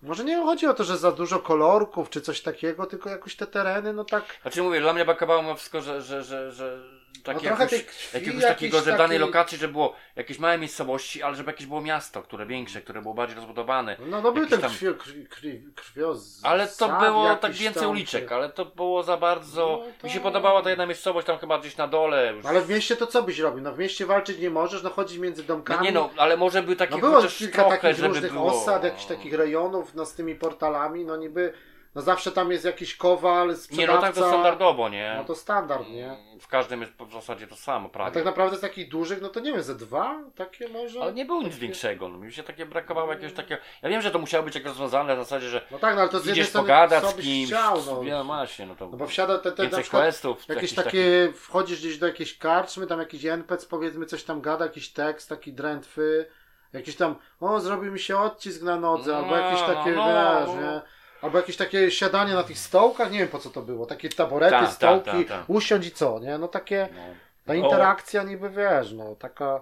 może 0.03 0.25
nie 0.25 0.37
chodzi 0.37 0.67
o 0.67 0.75
to, 0.75 0.85
że 0.85 0.99
za 0.99 1.13
dużo 1.13 1.39
kolorków 1.39 2.11
czy 2.11 2.21
coś 2.21 2.41
takiego, 2.43 2.87
tylko 2.87 3.11
jakoś 3.11 3.37
te 3.37 3.47
tereny, 3.47 3.93
no 3.93 4.05
tak, 4.05 4.25
Znaczy 4.43 4.63
mówię, 4.63 4.81
dla 4.81 4.93
mnie 4.93 5.05
brakowało 5.05 5.43
mimo 5.43 5.55
wszystko, 5.55 5.81
że, 5.81 6.03
że, 6.03 6.23
że, 6.23 6.53
że 6.53 7.00
takie 7.25 7.47
trochę 7.47 7.65
jakoś, 7.65 8.15
jakiegoś 8.15 8.43
takiego, 8.45 8.79
że 8.79 8.85
danej 8.85 8.99
takiej- 8.99 9.19
lokacji, 9.19 9.59
że 9.59 9.69
było 9.69 9.95
jakieś 10.17 10.39
małe 10.39 10.59
miejscowości, 10.59 11.23
ale 11.23 11.37
żeby 11.37 11.51
jakieś 11.51 11.67
było 11.67 11.81
miasto, 11.81 12.23
które 12.23 12.47
większe, 12.47 12.81
które 12.81 13.03
było 13.03 13.15
bardziej 13.15 13.37
rozbudowane. 13.37 13.97
no, 14.07 14.21
no 14.23 14.33
był 14.33 14.43
Jakiś 14.43 14.51
ten 14.51 14.61
tam- 14.61 14.71
krwi, 14.71 14.87
krwi, 14.99 15.27
krwi, 15.27 15.63
krwioz, 15.75 16.41
Ale 16.43 16.69
to 16.69 16.89
było 16.89 17.37
tak 17.37 17.53
więcej 17.53 17.83
tam, 17.83 17.91
uliczek, 17.91 18.29
czy- 18.29 18.35
ale 18.35 18.49
to 18.49 18.65
było 18.65 19.03
za 19.03 19.17
bardzo. 19.17 19.83
No 19.87 19.93
to- 20.01 20.07
Mi 20.07 20.13
się 20.13 20.21
podobała 20.21 20.63
ta 20.63 20.71
jedna 20.71 20.87
miejscowość 20.87 21.27
tam 21.27 21.39
chyba 21.39 21.59
gdzieś 21.59 21.77
na 21.77 21.89
dole. 21.89 22.33
Już. 22.37 22.47
Ale 22.47 22.61
w 22.61 22.69
mieście 22.71 22.97
to 22.97 23.07
co 23.07 23.23
byś 23.23 23.39
robił? 23.39 23.63
No 23.63 23.73
w 23.73 23.79
mieście 23.79 24.07
walczyć 24.07 24.39
nie 24.39 24.51
możesz, 24.51 24.83
no 24.83 24.91
chodzić 24.91 25.19
między 25.19 25.43
No 25.43 25.49
domkami. 25.49 25.83
nie 25.87 25.93
no, 25.93 26.11
ale 26.17 26.37
może 26.37 26.63
by 26.63 26.77
takie 26.77 26.95
No 26.95 26.99
było 27.01 27.23
kilka 27.23 27.63
trochę, 27.63 27.79
takich 27.79 27.97
żeby 27.97 28.09
różnych 28.09 28.33
było... 28.33 28.63
osad, 28.63 28.85
jakichś 28.85 29.05
takich 29.07 29.33
rejonów, 29.35 29.95
no 29.95 30.07
z 30.07 30.15
tymi 30.15 30.35
portalami, 30.35 31.05
no 31.05 31.17
niby, 31.17 31.53
no 31.95 32.03
zawsze 32.03 32.33
tam 32.33 32.53
jest 32.53 32.65
jakiś 32.65 32.97
kowal, 32.97 33.49
Nie 33.49 33.57
sprzedawca. 33.57 33.95
no 33.95 34.01
tak 34.03 34.15
to 34.15 34.29
standardowo, 34.29 34.89
nie? 34.89 35.15
No 35.19 35.25
to 35.25 35.35
standard, 35.35 35.89
nie? 35.89 36.17
W 36.41 36.49
każdym 36.49 36.81
jest 36.81 36.93
w 36.93 37.13
zasadzie 37.13 37.47
to 37.47 37.57
samo 37.57 37.87
A 37.87 37.91
prawie. 37.91 38.13
tak 38.13 38.25
naprawdę 38.25 38.57
z 38.57 38.61
takich 38.61 38.89
dużych, 38.89 39.23
no 39.23 39.29
to 39.29 39.41
nie 39.41 39.53
wiem, 39.53 39.63
ze 39.63 39.75
dwa 39.75 40.19
takie 40.37 40.69
może? 40.69 41.03
Ale 41.03 41.13
nie 41.13 41.25
było 41.25 41.43
nic 41.43 41.49
Takie- 41.53 41.61
większego, 41.63 42.09
no 42.09 42.19
mi 42.19 42.33
się 42.33 42.43
takie 42.43 42.67
brakowało 42.67 43.13
jakiegoś 43.13 43.33
takiego... 43.33 43.63
Ja 43.83 43.89
wiem, 43.89 44.03
że 44.03 44.11
to 44.11 44.19
musiało 44.19 44.45
być 44.45 44.55
jak 44.55 44.65
rozwiązane 44.65 45.17
na 45.17 45.23
zasadzie, 45.25 45.49
że 45.49 45.67
No 45.71 45.79
tak, 45.79 45.95
no 45.95 46.01
ale 46.01 46.11
to 46.11 46.21
z 46.21 46.27
idziesz 46.29 46.49
strony 46.49 46.67
pogadać 46.69 47.07
z 47.07 47.15
kimś, 47.15 47.49
chciał, 47.49 47.83
no. 47.87 48.03
ja 48.03 48.25
właśnie, 48.25 48.67
no 48.67 48.75
to 48.75 48.89
No 48.89 48.97
bo 48.97 49.07
wsiada 49.07 49.39
te, 49.39 49.53
te 49.53 49.63
na 49.69 49.79
przykład 49.79 50.03
questów, 50.03 50.49
jakieś 50.49 50.75
takie, 50.75 51.33
wchodzisz 51.37 51.79
gdzieś 51.79 51.99
do 51.99 52.07
jakiejś 52.07 52.39
karczmy, 52.39 52.87
tam 52.87 52.99
jakiś 53.01 53.25
NPC 53.25 53.67
powiedzmy 53.67 54.07
coś 54.07 54.25
tam 54.25 54.41
gada, 54.41 54.65
jakiś 54.65 54.89
tekst 54.93 55.29
taki 55.29 55.53
drętwy, 55.53 56.27
jakiś 56.73 56.97
tam, 56.97 57.15
o 57.41 57.61
zrobił 57.61 57.93
mi 57.93 57.99
się 58.01 58.19
odcisk 58.19 58.63
na 58.63 58.77
nodze, 58.77 59.17
albo 59.17 59.31
No, 59.31 59.37
jakieś 59.37 59.61
takie, 59.63 59.91
no, 59.91 60.07
wiesz, 60.07 60.49
no. 60.57 60.63
nie? 60.63 60.81
Albo 61.23 61.39
jakieś 61.39 61.57
takie 61.57 61.91
siadanie 61.91 62.35
na 62.35 62.43
tych 62.43 62.59
stołkach, 62.59 63.11
nie 63.13 63.19
wiem 63.19 63.29
po 63.29 63.39
co 63.39 63.51
to 63.51 63.63
było, 63.63 63.87
takie 63.87 64.09
taborety, 64.09 64.51
Tak, 64.53 64.65
tak, 64.65 64.75
stołki, 64.75 65.11
tak, 65.11 65.29
tak. 65.29 65.45
usiądź 65.49 65.87
i 65.87 65.91
co, 65.91 66.19
nie? 66.19 66.39
No 66.39 66.49
takie, 66.49 66.89
No. 66.95 67.03
ta 67.47 67.55
interakcja 67.55 68.23
niby, 68.23 68.51
wiesz, 68.51 68.93
no 68.93 69.15
taka... 69.15 69.61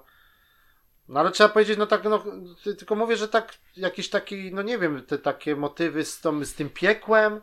No 1.08 1.20
ale 1.20 1.30
trzeba 1.30 1.48
powiedzieć, 1.48 1.78
no 1.78 1.86
tak, 1.86 2.04
no, 2.04 2.24
ty- 2.64 2.74
tylko 2.74 2.94
mówię, 2.94 3.16
że 3.16 3.28
tak, 3.28 3.54
jakieś 3.76 4.10
takie, 4.10 4.36
no 4.52 4.62
nie 4.62 4.78
wiem, 4.78 5.02
te 5.06 5.18
takie 5.18 5.56
motywy 5.56 6.04
z, 6.04 6.20
tą, 6.20 6.44
z 6.44 6.54
tym 6.54 6.70
piekłem, 6.70 7.40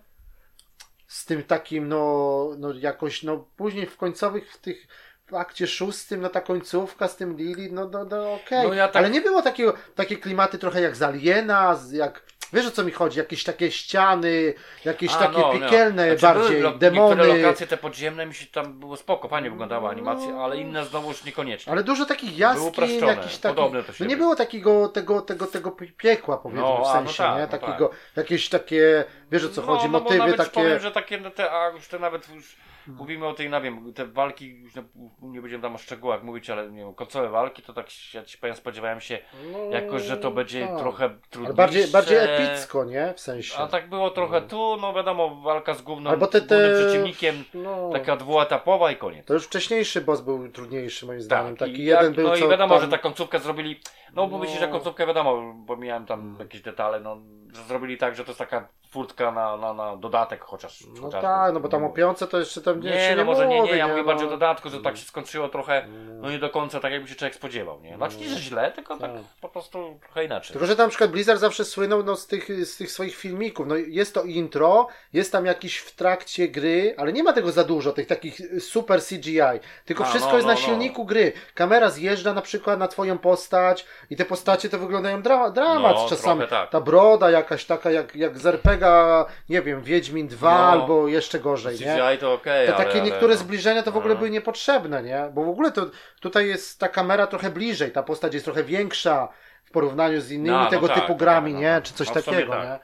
z 1.08 1.26
tym 1.26 1.44
takim, 1.44 1.88
no, 1.88 2.50
no 2.58 2.74
jakoś, 2.74 3.24
no 3.24 3.46
później 3.58 3.86
w 3.88 3.98
końcowych, 3.98 4.52
w 4.54 4.58
tych, 4.58 4.88
w 5.28 5.34
akcie 5.34 5.68
szóstym, 5.68 6.22
no 6.22 6.30
ta 6.30 6.42
końcówka 6.42 7.08
z 7.08 7.16
tym 7.16 7.38
Lili, 7.38 7.74
no, 7.74 7.90
no, 7.90 8.06
no 8.06 8.34
okej. 8.34 8.68
No 8.68 8.74
ja 8.74 8.88
tak- 8.88 8.96
Ale 8.96 9.10
nie 9.10 9.22
było 9.22 9.42
takiego, 9.42 9.74
takie 9.96 10.18
klimaty 10.18 10.58
trochę 10.58 10.82
jak 10.82 10.96
z 10.96 11.02
Aliena, 11.02 11.76
z, 11.76 11.92
jak, 11.92 12.22
wiesz 12.54 12.66
o 12.68 12.72
co 12.72 12.84
mi 12.84 12.92
chodzi, 12.92 13.20
jakieś 13.20 13.44
takie 13.44 13.72
ściany, 13.72 14.54
jakieś 14.86 15.14
A, 15.14 15.18
takie 15.18 15.38
no, 15.40 15.54
no. 15.54 15.60
piekielne 15.60 16.18
Znaczy, 16.18 16.40
bardziej, 16.40 16.62
były 16.62 16.78
demony. 16.80 17.16
Niektóre 17.16 17.38
lokacje 17.42 17.68
te 17.68 17.78
podziemne 17.78 18.26
mi 18.26 18.34
się 18.34 18.46
tam 18.46 18.80
było 18.80 18.98
spoko, 18.98 19.28
fajnie 19.28 19.50
wyglądała 19.52 19.90
animacja, 19.90 20.32
No. 20.32 20.44
ale 20.44 20.58
inne 20.58 20.86
znowu 20.86 21.08
już 21.10 21.24
niekoniecznie. 21.24 21.72
Ale 21.72 21.84
dużo 21.84 22.06
takich 22.06 22.38
jaskiń, 22.38 23.06
jakichś 23.08 23.38
takich. 23.38 23.56
podobne 23.56 23.84
to 23.84 23.94
No 24.00 24.06
nie 24.06 24.18
było 24.18 24.36
takiego 24.36 24.88
tego, 24.88 25.22
tego, 25.22 25.48
tego 25.48 25.72
piekła, 25.98 26.38
powiedzmy, 26.38 26.62
No, 26.62 26.76
w 26.76 26.80
no 26.80 26.94
sensie, 26.94 27.18
tak, 27.24 27.36
nie? 27.36 27.42
no 27.42 27.48
Takiego, 27.48 27.90
jakieś 28.16 28.50
takie, 28.50 29.04
wiesz 29.32 29.44
o 29.46 29.50
co 29.50 29.62
chodzi, 29.62 29.86
no, 29.86 30.00
motywy 30.00 30.34
takie. 30.34 30.50
powiem, 30.52 30.80
że 30.80 30.92
takie, 30.92 31.18
no 31.18 31.32
te, 31.32 31.52
a 31.52 31.70
już 31.70 31.88
te 31.88 32.00
nawet 32.00 32.30
już 32.36 32.56
mówimy 32.88 33.28
o 33.28 33.34
tej, 33.34 33.50
no 33.50 33.62
wiem, 33.62 33.94
te 33.94 34.06
walki, 34.06 34.60
już 34.60 34.76
nie, 34.76 34.84
nie 35.22 35.42
będziemy 35.42 35.64
tam 35.64 35.76
o 35.76 35.78
szczegółach 35.78 36.24
mówić, 36.24 36.50
ale 36.50 36.72
nie 36.72 36.78
wiem, 36.84 36.94
końcowe 36.94 37.30
walki, 37.30 37.62
to 37.62 37.74
tak, 37.74 37.88
ja 38.14 38.24
ci 38.24 38.38
powiem, 38.38 38.56
spodziewałem 38.56 39.02
się 39.02 39.18
no, 39.52 39.60
jakoś, 39.60 40.02
że 40.04 40.18
to 40.18 40.32
będzie 40.32 40.68
tak. 40.68 40.78
trochę 40.78 41.06
Ale 41.06 41.16
trudniejsze. 41.30 41.54
bardziej, 41.58 41.88
bardziej 41.88 42.18
epicko, 42.18 42.86
nie? 42.86 43.14
W 43.16 43.20
sensie. 43.20 43.58
A 43.58 43.68
tak 43.68 43.90
było 43.90 44.10
trochę 44.10 44.42
tu, 44.42 44.78
no 44.82 44.94
wiadomo, 44.94 45.36
walka 45.36 45.74
z 45.74 45.82
główną, 45.82 46.10
Albo 46.10 46.28
te- 46.28 46.40
z 46.40 46.48
głównym 46.48 46.72
te- 46.72 46.84
przeciwnikiem, 46.86 47.44
No. 47.54 47.90
taka 47.94 48.16
dwuetapowa 48.18 48.92
i 48.92 48.96
koniec. 48.98 49.26
To 49.26 49.34
już 49.34 49.46
wcześniejszy 49.46 50.02
boss 50.02 50.22
był 50.22 50.50
trudniejszy 50.50 51.06
moim 51.06 51.22
zdaniem. 51.22 51.58
Tak, 51.58 51.70
Taki 51.70 51.82
i 51.82 51.86
jeden 51.86 52.06
jak, 52.06 52.14
był 52.16 52.28
no 52.28 52.36
i 52.36 52.50
wiadomo, 52.50 52.74
tam... 52.76 52.84
że 52.84 52.92
ta 52.92 52.98
końcówkę 52.98 53.40
zrobili, 53.40 53.80
no, 54.14 54.22
No. 54.22 54.28
mówi 54.38 54.48
się, 54.50 54.60
że 54.60 54.68
końcówkę 54.68 55.08
wiadomo, 55.08 55.54
bo 55.56 55.78
miałem 55.78 56.06
tam 56.06 56.36
jakieś 56.40 56.62
detale, 56.62 57.00
no, 57.00 57.18
że 57.54 57.64
zrobili 57.64 57.98
tak, 57.98 58.16
że 58.16 58.24
to 58.24 58.30
jest 58.32 58.40
taka 58.40 58.68
furtka 58.96 59.32
na, 59.32 59.58
na, 59.58 59.74
na 59.74 59.96
dodatek 59.98 60.42
chociaż. 60.44 60.84
No 61.02 61.10
tak, 61.10 61.54
no 61.54 61.60
bo 61.60 61.70
tam 61.70 61.84
o 61.84 61.90
piące 61.90 62.28
to 62.28 62.40
jeszcze 62.40 62.62
tam 62.62 62.80
Nie, 62.80 62.90
jeszcze 62.90 63.16
no 63.16 63.26
może 63.26 63.48
nie, 63.48 63.62
mówi, 63.62 63.72
nie, 63.72 63.78
ja 63.78 63.88
mówię 63.88 64.02
no. 64.02 64.08
bardziej 64.08 64.28
o 64.28 64.30
dodatku, 64.30 64.70
że 64.70 64.82
tak 64.82 64.98
się 64.98 65.06
skończyło 65.06 65.50
trochę, 65.50 65.88
no 66.22 66.32
nie 66.32 66.40
do 66.40 66.50
końca 66.50 66.80
tak 66.80 66.92
jakby 66.92 67.08
się 67.08 67.16
człowiek 67.16 67.36
spodziewał, 67.36 67.82
nie? 67.82 67.96
Znaczy 67.96 68.18
nie, 68.18 68.30
że 68.30 68.40
źle, 68.40 68.72
tylko 68.72 68.98
tak 68.98 69.12
Tak. 69.12 69.22
po 69.42 69.50
prostu 69.50 70.00
trochę 70.02 70.26
inaczej. 70.26 70.52
Tylko, 70.54 70.66
że 70.68 70.76
tam 70.76 70.86
na 70.86 70.90
przykład 70.90 71.12
Blizzard 71.12 71.40
zawsze 71.40 71.66
słynął 71.66 72.04
no, 72.04 72.16
z, 72.16 72.28
tych, 72.28 72.66
z 72.66 72.78
tych 72.78 72.92
swoich 72.92 73.16
filmików. 73.16 73.68
No, 73.68 73.76
jest 73.76 74.14
to 74.14 74.24
intro, 74.24 74.88
jest 75.14 75.32
tam 75.32 75.46
jakiś 75.46 75.78
w 75.78 75.96
trakcie 75.96 76.48
gry, 76.48 76.96
ale 76.98 77.14
nie 77.14 77.24
ma 77.24 77.34
tego 77.34 77.52
za 77.52 77.64
dużo, 77.64 77.92
tych 77.92 78.08
takich 78.08 78.42
super 78.60 79.02
CGI. 79.02 79.40
Tylko 79.86 80.04
A, 80.04 80.08
wszystko 80.08 80.32
no, 80.32 80.36
jest 80.38 80.48
no, 80.48 80.54
na 80.54 80.60
no. 80.60 80.66
silniku 80.66 81.06
gry. 81.06 81.34
Kamera 81.54 81.90
zjeżdża 81.90 82.34
na 82.34 82.42
przykład 82.42 82.80
na 82.80 82.88
twoją 82.88 83.18
postać 83.18 83.86
i 84.10 84.16
te 84.16 84.26
postacie 84.26 84.70
to 84.70 84.80
wyglądają 84.80 85.22
dra 85.22 85.50
dramat 85.50 85.96
No, 85.96 86.10
czasami. 86.10 86.48
tak. 86.48 86.70
Ta 86.70 86.82
broda 86.82 87.32
jakaś 87.32 87.66
taka 87.66 87.92
jak, 87.92 88.16
jak 88.16 88.38
z 88.38 88.46
RPGa, 88.86 89.26
nie 89.50 89.62
wiem, 89.62 89.82
Wiedźmin 89.82 90.28
2 90.28 90.50
No. 90.50 90.58
albo 90.58 91.08
jeszcze 91.08 91.40
gorzej, 91.40 91.80
nie? 91.80 91.86
CGI 91.86 92.18
to 92.20 92.34
okej, 92.34 92.68
Te 92.68 92.76
ale... 92.76 92.86
takie 92.86 93.00
ale, 93.02 93.10
niektóre 93.10 93.34
no. 93.34 93.40
zbliżenia 93.40 93.84
to 93.84 93.92
w 93.92 93.98
ogóle 93.98 94.14
No. 94.14 94.18
były 94.18 94.30
niepotrzebne, 94.30 95.04
nie? 95.04 95.30
Bo 95.34 95.44
w 95.44 95.50
ogóle 95.50 95.72
to 95.72 95.86
tutaj 96.20 96.48
jest 96.48 96.80
ta 96.80 96.88
kamera 96.90 97.28
trochę 97.28 97.50
bliżej, 97.50 97.92
ta 97.92 98.04
postać 98.04 98.34
jest 98.34 98.46
trochę 98.46 98.64
większa 98.64 99.28
w 99.64 99.72
porównaniu 99.72 100.22
z 100.22 100.32
innymi 100.32 100.58
No, 100.58 100.64
no 100.64 100.70
tego 100.70 100.88
tak, 100.88 100.96
typu 100.96 101.08
tak, 101.08 101.18
grami, 101.18 101.54
no, 101.54 101.60
nie? 101.60 101.82
Czy 101.84 101.94
coś 101.94 102.10
takiego, 102.12 102.54
tak. 102.54 102.64
nie? 102.64 102.80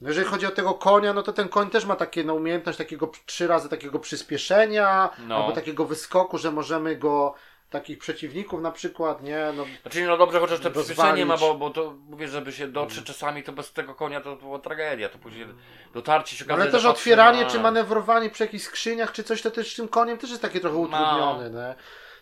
Jeżeli 0.00 0.26
chodzi 0.26 0.46
o 0.46 0.50
tego 0.50 0.74
konia, 0.74 1.12
no 1.12 1.22
to 1.22 1.32
ten 1.32 1.48
koń 1.48 1.70
też 1.70 1.84
ma 1.84 1.96
takie 1.96 2.24
no, 2.24 2.34
umiejętność 2.34 2.78
takiego 2.78 3.10
trzy 3.26 3.46
razy 3.46 3.68
takiego 3.68 3.98
przyspieszenia, 3.98 5.10
albo 5.30 5.52
takiego 5.52 5.84
wyskoku, 5.84 6.38
że 6.38 6.52
możemy 6.52 6.96
go 6.96 7.34
takich 7.78 7.98
przeciwników 7.98 8.60
na 8.60 8.70
przykład, 8.72 9.22
nie? 9.22 9.38
No, 9.56 9.64
Znaczy 9.82 10.06
no 10.06 10.16
dobrze, 10.16 10.40
chociaż 10.40 10.60
te 10.60 10.70
przyspieszenie 10.70 11.26
ma, 11.26 11.36
bo, 11.36 11.54
bo 11.54 11.70
to 11.70 11.94
mówię, 12.08 12.28
żeby 12.28 12.52
się 12.52 12.68
dotrzeć 12.68 13.04
czasami, 13.04 13.42
to 13.42 13.52
bez 13.52 13.72
tego 13.72 13.94
konia 13.94 14.20
to, 14.20 14.36
to 14.36 14.42
była 14.42 14.58
tragedia, 14.58 15.08
to 15.08 15.18
później 15.18 15.46
dotarcie 15.94 16.36
się 16.36 16.44
okazuje, 16.44 16.62
ale 16.62 16.72
też 16.72 16.84
otwieranie, 16.84 17.42
na- 17.44 17.50
czy 17.50 17.60
manewrowanie 17.60 18.30
przy 18.30 18.42
jakichś 18.44 18.64
skrzyniach, 18.64 19.12
czy 19.12 19.24
coś, 19.24 19.42
to 19.42 19.50
też 19.50 19.74
tym 19.74 19.88
koniem 19.88 20.18
też 20.18 20.30
jest 20.30 20.42
takie 20.42 20.60
trochę 20.60 20.76
utrudnione, 20.76 21.50
nie? 21.50 21.74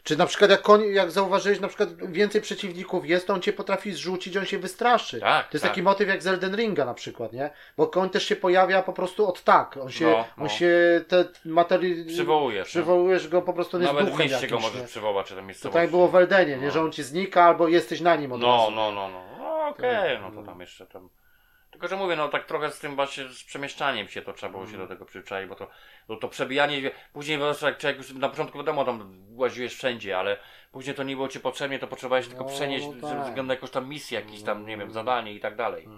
Czy 0.04 0.16
na 0.16 0.26
przykład 0.26 0.50
jak 0.50 0.62
koń, 0.62 0.82
jak 0.92 1.10
zauważyłeś, 1.10 1.60
na 1.60 1.68
przykład 1.68 2.12
więcej 2.12 2.40
przeciwników 2.40 3.06
jest, 3.06 3.26
to 3.26 3.34
on 3.34 3.40
cię 3.42 3.52
potrafi 3.52 3.92
zrzucić, 3.92 4.36
on 4.36 4.44
się 4.44 4.58
wystraszy. 4.58 5.20
Tak, 5.20 5.48
to 5.48 5.56
jest 5.56 5.62
tak. 5.62 5.70
taki 5.72 5.82
motyw 5.82 6.08
jak 6.08 6.22
z 6.22 6.26
Elden 6.26 6.56
Ringa 6.56 6.84
na 6.84 6.94
przykład, 6.94 7.32
nie? 7.32 7.50
Bo 7.76 7.86
koń 7.86 8.10
też 8.10 8.26
się 8.26 8.36
pojawia 8.36 8.82
po 8.82 8.92
prostu 8.92 9.28
od 9.28 9.42
tak. 9.44 9.76
On 9.76 9.90
się, 9.90 10.04
No, 10.04 10.24
no. 10.36 10.42
on 10.42 10.48
się 10.48 10.70
te 11.08 11.24
materii... 11.44 12.04
Przywołujesz. 12.04 12.66
no. 12.74 12.80
Przywołujesz 12.80 13.28
go 13.28 13.42
po 13.42 13.52
prostu 13.52 13.78
nie 13.78 13.84
Nawet 13.86 14.04
duchem 14.10 14.18
mieście 14.18 14.36
go 14.36 14.42
jakimś, 14.42 14.62
możesz 14.62 14.80
nie? 14.80 14.86
przywołać, 14.86 15.26
czy 15.26 15.34
tam 15.34 15.42
To 15.42 15.46
miejscowości. 15.46 15.80
tak 15.82 15.90
było 15.90 16.08
w 16.08 16.16
Eldenie, 16.16 16.56
nie? 16.56 16.66
No. 16.66 16.72
Że 16.72 16.80
on 16.80 16.92
ci 16.92 17.02
znika 17.02 17.44
albo 17.44 17.68
jesteś 17.68 18.00
na 18.00 18.16
nim 18.16 18.32
od 18.32 18.40
No, 18.40 18.56
razu. 18.56 18.70
no, 18.70 18.92
no, 18.92 19.08
no. 19.08 19.22
no 19.38 19.68
Okej, 19.68 20.16
Tak. 20.16 20.34
no 20.34 20.40
to 20.42 20.46
tam 20.46 20.60
jeszcze 20.60 20.86
tam. 20.86 21.08
Tylko, 21.72 21.88
że 21.88 21.96
mówię, 21.96 22.16
no 22.16 22.28
tak 22.28 22.44
trochę 22.46 22.70
z 22.70 22.78
tym 22.78 22.96
właśnie 22.96 23.28
z 23.28 23.44
przemieszczaniem 23.44 24.08
się 24.08 24.22
to 24.22 24.32
trzeba 24.32 24.50
było 24.50 24.62
Mm. 24.62 24.72
się 24.72 24.78
do 24.78 24.86
tego 24.88 25.04
przyzwyczaić, 25.04 25.48
bo 25.48 25.54
to, 25.54 25.70
to, 26.06 26.16
to 26.16 26.28
przebijanie, 26.28 26.90
później 27.12 27.38
jak 27.62 27.78
człowiek 27.78 27.98
już 27.98 28.12
na 28.12 28.28
początku 28.28 28.58
wiadomo 28.58 28.84
tam 28.84 29.24
łaziłeś 29.30 29.74
wszędzie, 29.74 30.18
ale 30.18 30.36
później 30.72 30.94
to 30.96 31.02
nie 31.02 31.16
było 31.16 31.28
ci 31.28 31.40
potrzebnie, 31.40 31.78
to 31.78 31.86
potrzebowałeś 31.86 32.28
tylko 32.28 32.44
No, 32.44 32.50
przenieść 32.50 32.86
no 32.86 33.08
ze 33.08 33.14
tak. 33.14 33.24
względu 33.26 33.48
na 33.48 33.54
jakąś 33.54 33.70
tam 33.70 33.88
misję, 33.88 34.20
jakieś 34.20 34.42
tam, 34.42 34.66
nie 34.66 34.76
wiem, 34.76 34.90
zadanie 34.90 35.32
i 35.32 35.40
tak 35.40 35.56
dalej. 35.56 35.88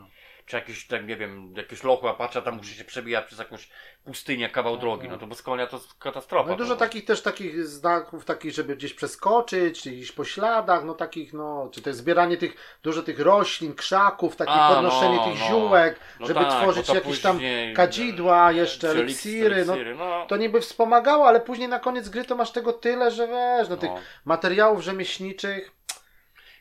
Czy 0.47 0.57
jakieś, 0.57 0.87
tak 0.87 1.07
nie 1.07 1.17
wiem, 1.17 1.55
jakieś 1.57 1.85
lochła, 1.85 2.15
patrzę, 2.15 2.43
tam 2.43 2.57
muszę 2.57 2.75
się 2.75 2.85
przebijać 2.85 3.25
przez 3.27 3.39
jakąś 3.39 3.69
pustynię, 4.05 4.49
kawał 4.49 4.77
drogi, 4.77 5.09
no 5.09 5.19
to 5.19 5.27
bez 5.27 5.43
konia 5.43 5.67
to 5.67 5.81
katastrofa. 5.99 6.49
No 6.49 6.55
i 6.55 6.59
dużo 6.59 6.75
to, 6.75 6.81
takich 6.81 7.05
też 7.05 7.23
takich 7.23 7.67
znaków, 7.67 8.25
takich, 8.25 8.53
żeby 8.53 8.77
gdzieś 8.77 8.95
przeskoczyć, 8.95 9.83
czy 9.83 9.91
gdzieś 9.91 10.13
po 10.13 10.25
śladach, 10.25 10.85
no 10.85 10.95
takich, 10.95 11.33
no, 11.33 11.69
czy 11.73 11.83
to 11.83 11.91
jest 11.91 11.99
zbieranie 12.01 12.37
tych, 12.37 12.79
dużo 12.83 13.03
tych 13.03 13.21
roślin, 13.21 13.75
krzaków, 13.75 14.37
takie 14.37 14.51
A, 14.53 14.75
podnoszenie 14.75 15.17
no, 15.17 15.25
tych 15.25 15.41
no. 15.41 15.47
ziółek, 15.47 16.01
No 16.21 16.27
żeby 16.27 16.41
tak, 16.41 16.63
tworzyć 16.63 16.89
jakieś 16.89 17.21
tam 17.21 17.37
później- 17.37 17.75
kadzidła, 17.75 18.53
jeszcze 18.53 18.91
eliksiry, 18.91 19.65
no. 19.65 19.73
eliksiry, 19.73 19.95
no. 19.95 20.27
To 20.29 20.37
niby 20.37 20.61
wspomagało, 20.61 21.29
ale 21.29 21.41
później 21.41 21.69
na 21.69 21.79
koniec 21.79 22.09
gry 22.09 22.25
to 22.25 22.37
masz 22.37 22.51
tego 22.51 22.73
tyle, 22.73 23.11
że 23.11 23.29
wiesz, 23.29 23.69
no 23.69 23.77
tych 23.77 23.91
No. 23.91 23.99
materiałów 24.25 24.83
rzemieślniczych, 24.83 25.71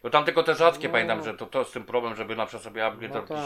Bo 0.04 0.10
tam 0.10 0.26
tylko 0.26 0.44
te 0.44 0.56
rzadkie, 0.56 0.88
No. 0.88 0.92
pamiętam, 0.92 1.24
że 1.24 1.34
to, 1.34 1.46
to 1.46 1.60
jest 1.60 1.74
ten 1.74 1.84
problem, 1.84 2.16
żeby 2.16 2.36
na 2.36 2.46
przykład 2.46 2.64
sobie 2.64 2.86
upgrade 2.86 3.14
no 3.14 3.22
tak. 3.22 3.38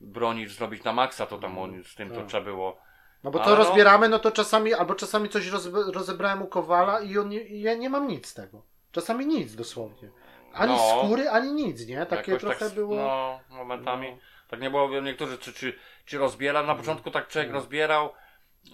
broni 0.00 0.46
zrobić 0.46 0.84
na 0.84 0.92
maksa, 0.92 1.26
to 1.26 1.38
tam 1.38 1.58
on, 1.58 1.84
z 1.84 1.94
tym 1.94 2.08
to 2.10 2.16
tak. 2.16 2.26
trzeba 2.26 2.44
było. 2.44 2.76
No 3.24 3.30
bo 3.30 3.38
to 3.38 3.44
Ale 3.44 3.56
no- 3.58 3.64
rozbieramy, 3.64 4.08
no 4.08 4.18
to 4.18 4.30
czasami, 4.30 4.74
albo 4.74 4.94
czasami 4.94 5.28
coś 5.28 5.46
roz, 5.46 5.68
rozebrałem 5.94 6.42
u 6.42 6.46
Kowala 6.46 7.00
i 7.00 7.18
on 7.18 7.32
i 7.32 7.60
ja 7.60 7.74
nie 7.74 7.90
mam 7.90 8.08
nic 8.08 8.26
z 8.26 8.34
tego. 8.34 8.62
Czasami 8.92 9.26
nic 9.26 9.54
dosłownie. 9.54 10.10
Ani 10.54 10.72
No. 10.72 10.78
skóry, 11.04 11.30
ani 11.30 11.52
nic, 11.52 11.86
nie? 11.86 12.06
Takie 12.06 12.32
Jakoś 12.32 12.40
trochę 12.40 12.64
tak, 12.64 12.74
było. 12.74 12.96
No, 12.96 13.40
momentami. 13.50 14.10
No. 14.10 14.18
Tak 14.48 14.60
nie 14.60 14.70
było, 14.70 15.00
niektórzy 15.00 15.38
czy, 15.38 15.52
czy, 15.52 15.78
czy 16.04 16.18
rozbiera, 16.18 16.62
na 16.62 16.74
początku 16.74 17.10
tak 17.10 17.28
człowiek 17.28 17.52
rozbierał. 17.52 18.10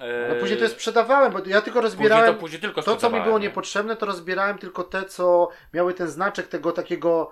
Ale 0.01 0.40
później 0.40 0.59
to 0.59 0.69
sprzedawałem, 0.69 1.32
bo 1.32 1.39
ja 1.39 1.44
tylko 1.44 1.64
później 1.64 1.82
rozbierałem. 1.82 2.35
to, 2.35 2.40
później 2.40 2.60
tylko 2.60 2.82
To, 2.82 2.97
co 2.97 3.10
mi 3.10 3.20
było 3.20 3.39
nie? 3.39 3.48
niepotrzebne, 3.48 3.97
to 3.97 4.06
rozbierałem 4.06 4.59
tylko 4.59 4.85
te, 4.85 5.05
co 5.05 5.48
miały 5.74 5.94
ten 5.94 6.09
znaczek 6.09 6.48
tego 6.48 6.73
takiego, 6.73 7.31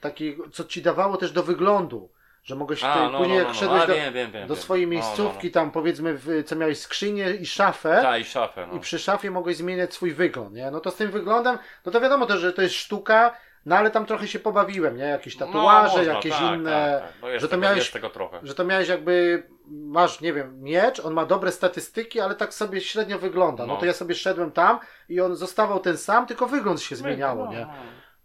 takiego 0.00 0.48
co 0.48 0.64
ci 0.64 0.82
dawało 0.82 1.16
też 1.16 1.32
do 1.32 1.42
wyglądu. 1.42 2.08
Że 2.44 2.54
mogłeś 2.54 2.84
A, 2.84 2.94
te, 2.94 3.00
no, 3.12 3.18
później 3.18 3.38
no, 3.38 3.44
jak 3.44 3.48
no, 3.48 3.54
szedłeś 3.54 3.80
no, 3.80 3.86
do, 3.86 3.94
wiem, 3.94 4.14
wiem, 4.14 4.30
do 4.32 4.54
wiem. 4.54 4.56
swojej 4.56 4.86
No, 4.86 4.92
no, 4.94 5.00
miejscówki, 5.00 5.46
no. 5.46 5.52
tam 5.52 5.70
powiedzmy, 5.70 6.14
w, 6.18 6.44
co 6.46 6.56
miałeś 6.56 6.78
skrzynię 6.78 7.30
i 7.30 7.46
szafę. 7.46 7.98
Tak, 8.02 8.20
i 8.20 8.24
szafę. 8.24 8.66
No. 8.70 8.76
I 8.76 8.80
przy 8.80 8.98
szafie 8.98 9.30
mogłeś 9.30 9.56
zmieniać 9.56 9.94
swój 9.94 10.12
wygląd, 10.12 10.54
nie? 10.54 10.70
No 10.70 10.80
to 10.80 10.90
z 10.90 10.96
tym 10.96 11.10
wyglądem, 11.10 11.58
no 11.86 11.92
to 11.92 12.00
wiadomo 12.00 12.26
też, 12.26 12.40
że 12.40 12.52
to 12.52 12.62
jest 12.62 12.74
sztuka, 12.74 13.36
no 13.66 13.76
ale 13.76 13.90
tam 13.90 14.06
trochę 14.06 14.28
się 14.28 14.38
pobawiłem, 14.38 14.96
nie? 14.96 15.04
Jakieś 15.04 15.36
tatuaże, 15.36 15.88
No, 15.92 15.98
można, 15.98 16.12
jakieś 16.14 16.32
tak, 16.32 16.54
inne, 16.54 17.00
Tak, 17.02 17.12
tak. 17.12 17.22
No 17.22 17.28
że 17.40 17.40
to 17.40 17.48
tego, 17.48 17.62
miałeś- 17.62 17.90
tego 17.90 18.10
trochę. 18.10 18.38
że 18.42 18.54
to 18.54 18.64
miałeś 18.64 18.88
jakby, 18.88 19.42
masz, 19.70 20.20
nie 20.20 20.32
wiem, 20.32 20.62
miecz, 20.62 21.00
on 21.00 21.12
ma 21.14 21.26
dobre 21.26 21.52
statystyki, 21.52 22.20
ale 22.20 22.34
tak 22.34 22.54
sobie 22.54 22.80
średnio 22.80 23.18
wygląda. 23.18 23.66
No, 23.66 23.74
No. 23.74 23.80
to 23.80 23.86
ja 23.86 23.92
sobie 23.92 24.14
szedłem 24.14 24.50
tam 24.52 24.78
i 25.08 25.20
on 25.20 25.36
zostawał 25.36 25.80
ten 25.80 25.96
sam, 25.98 26.26
tylko 26.26 26.46
wygląd 26.46 26.80
się 26.82 26.96
zmieniało, 26.96 27.44
No, 27.44 27.52
nie? 27.52 27.60
no. 27.60 27.72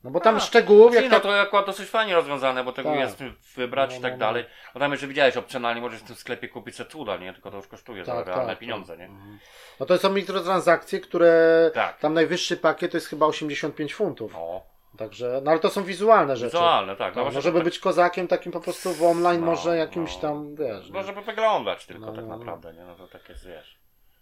No 0.04 0.12
bo 0.12 0.20
tam 0.20 0.36
A, 0.36 0.40
szczegółów, 0.40 0.92
Znaczy, 0.92 1.04
jak 1.04 1.12
no 1.12 1.20
tak... 1.20 1.24
to 1.24 1.42
akurat 1.42 1.66
dosyć 1.66 1.90
fajnie 1.90 2.16
rozwiązane, 2.16 2.64
bo 2.64 2.72
tego 2.72 2.90
Tak. 2.90 3.00
jest 3.00 3.24
wybrać 3.56 3.92
No, 3.92 3.98
i 4.00 4.02
tak 4.02 4.12
no, 4.12 4.18
no. 4.18 4.26
dalej. 4.26 4.46
No 4.76 4.80
tam 4.80 4.92
jeszcze 4.92 5.08
widziałeś 5.08 5.38
opcjonalnie, 5.38 5.82
możesz 5.82 6.00
w 6.00 6.04
tym 6.04 6.16
sklepie 6.16 6.48
kupić 6.50 6.76
se 6.76 6.86
cuda, 6.86 7.18
nie? 7.18 7.34
Tylko 7.34 7.52
to 7.52 7.58
już 7.58 7.68
kosztuje 7.68 8.06
za 8.06 8.16
Tak, 8.16 8.28
realne 8.28 8.48
tak, 8.48 8.60
pieniądze, 8.60 8.94
tak. 8.98 9.00
nie? 9.00 9.10
No 9.80 9.86
to 9.86 9.98
są 9.98 10.10
mikrotransakcje, 10.10 11.00
które 11.00 11.72
Tak. 11.74 12.00
tam 12.00 12.14
najwyższy 12.14 12.58
pakiet 12.58 12.92
to 12.92 12.98
jest 12.98 13.08
chyba 13.08 13.26
85 13.26 13.94
funtów. 13.94 14.34
No, 14.34 14.62
Także, 14.98 15.42
no 15.44 15.52
ale 15.52 15.60
to 15.60 15.70
są 15.70 15.84
wizualne 15.84 16.38
rzeczy. 16.38 16.52
wizualne, 16.58 16.96
tak. 16.96 17.16
No, 17.16 17.30
no 17.34 17.42
żeby 17.42 17.58
tak- 17.60 17.66
być 17.66 17.80
kozakiem 17.80 18.28
takim 18.28 18.52
po 18.52 18.60
prostu 18.60 18.94
w 18.94 19.04
online, 19.04 19.40
No, 19.40 19.46
może 19.46 19.78
jakimś 19.78 20.16
no. 20.16 20.22
tam, 20.22 20.56
wiesz. 20.56 20.90
No, 20.90 21.04
żeby 21.04 21.22
wyglądać 21.22 21.86
tylko 21.86 22.06
No, 22.06 22.14
tak 22.14 22.26
no, 22.26 22.38
naprawdę, 22.38 22.74
nie? 22.74 22.84
No 22.84 22.96
to 22.96 23.08
tak 23.08 23.30
jest, 23.30 23.48
wiesz. 23.48 23.77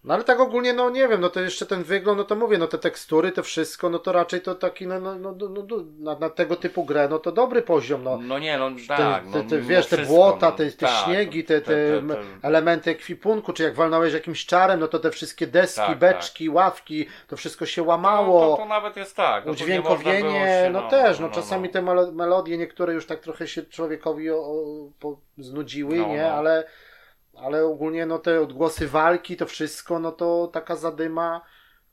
No 0.06 0.14
ale 0.14 0.24
tak 0.24 0.40
ogólnie, 0.40 0.74
no 0.74 0.90
nie 0.90 1.08
wiem, 1.08 1.22
no 1.22 1.30
to 1.30 1.40
jeszcze 1.42 1.66
ten 1.66 1.84
wygląd, 1.84 2.18
no 2.18 2.24
to 2.24 2.36
mówię, 2.36 2.58
no 2.58 2.68
te 2.68 2.78
tekstury, 2.78 3.32
to 3.32 3.44
wszystko, 3.44 3.90
no 3.90 4.00
to 4.00 4.12
raczej 4.12 4.42
to 4.42 4.56
taki, 4.56 4.88
no, 4.88 5.00
no, 5.00 5.16
no, 5.16 5.32
no, 5.40 5.50
no 5.70 5.78
na, 6.00 6.20
na 6.20 6.30
tego 6.30 6.56
typu 6.56 6.86
grę, 6.86 7.08
no 7.10 7.20
to 7.20 7.32
dobry 7.32 7.62
poziom, 7.62 8.04
no. 8.04 8.18
No 8.18 8.40
nie, 8.40 8.58
no 8.58 8.70
Te, 8.72 8.88
tak. 8.98 9.24
te, 9.24 9.30
no, 9.30 9.44
te, 9.50 9.56
mimo 9.56 9.68
wiesz, 9.70 9.88
te 9.88 9.96
wszystko, 9.96 10.16
błota, 10.16 10.50
no, 10.50 10.56
te, 10.56 10.72
te 10.72 10.78
tak, 10.78 11.06
śniegi, 11.06 11.44
te, 11.44 11.62
te, 11.62 11.66
te- 11.72 12.08
te- 12.08 12.48
elementy 12.48 12.92
ekwipunku, 12.92 13.54
czy 13.54 13.64
jak 13.64 13.76
walnąłeś 13.76 14.14
jakimś 14.14 14.46
czarem, 14.46 14.80
no 14.80 14.88
to 14.88 15.00
te 15.00 15.12
wszystkie 15.12 15.48
deski, 15.48 15.82
Tak, 15.82 15.98
beczki, 16.00 16.50
ławki, 16.50 17.06
to 17.28 17.38
wszystko 17.38 17.66
się 17.66 17.82
No, 17.82 17.88
łamało. 17.88 18.56
to, 18.58 18.64
to 18.64 18.70
nawet 18.70 18.98
jest 18.98 19.16
tak. 19.16 19.46
No, 19.46 19.52
Udźwiękowienie, 19.52 20.64
się, 20.64 20.70
no, 20.72 20.90
też, 20.90 21.20
no, 21.20 21.30
czasami 21.30 21.70
te 21.70 21.82
melo- 21.82 22.14
melodie 22.14 22.58
niektóre 22.58 22.94
już 22.94 23.06
tak 23.06 23.20
trochę 23.20 23.48
się 23.48 23.64
człowiekowi 23.64 24.32
o, 24.32 24.36
o, 24.36 24.56
po, 25.00 25.18
znudziły, 25.38 25.96
No, 25.96 26.08
nie, 26.08 26.22
no. 26.22 26.28
ale, 26.30 26.64
ale 27.44 27.66
ogólnie 27.66 28.06
no 28.06 28.20
te 28.20 28.42
odgłosy 28.42 28.88
walki, 28.88 29.38
to 29.38 29.46
wszystko, 29.46 30.00
no 30.00 30.12
to 30.12 30.50
taka 30.54 30.76
zadyma. 30.76 31.42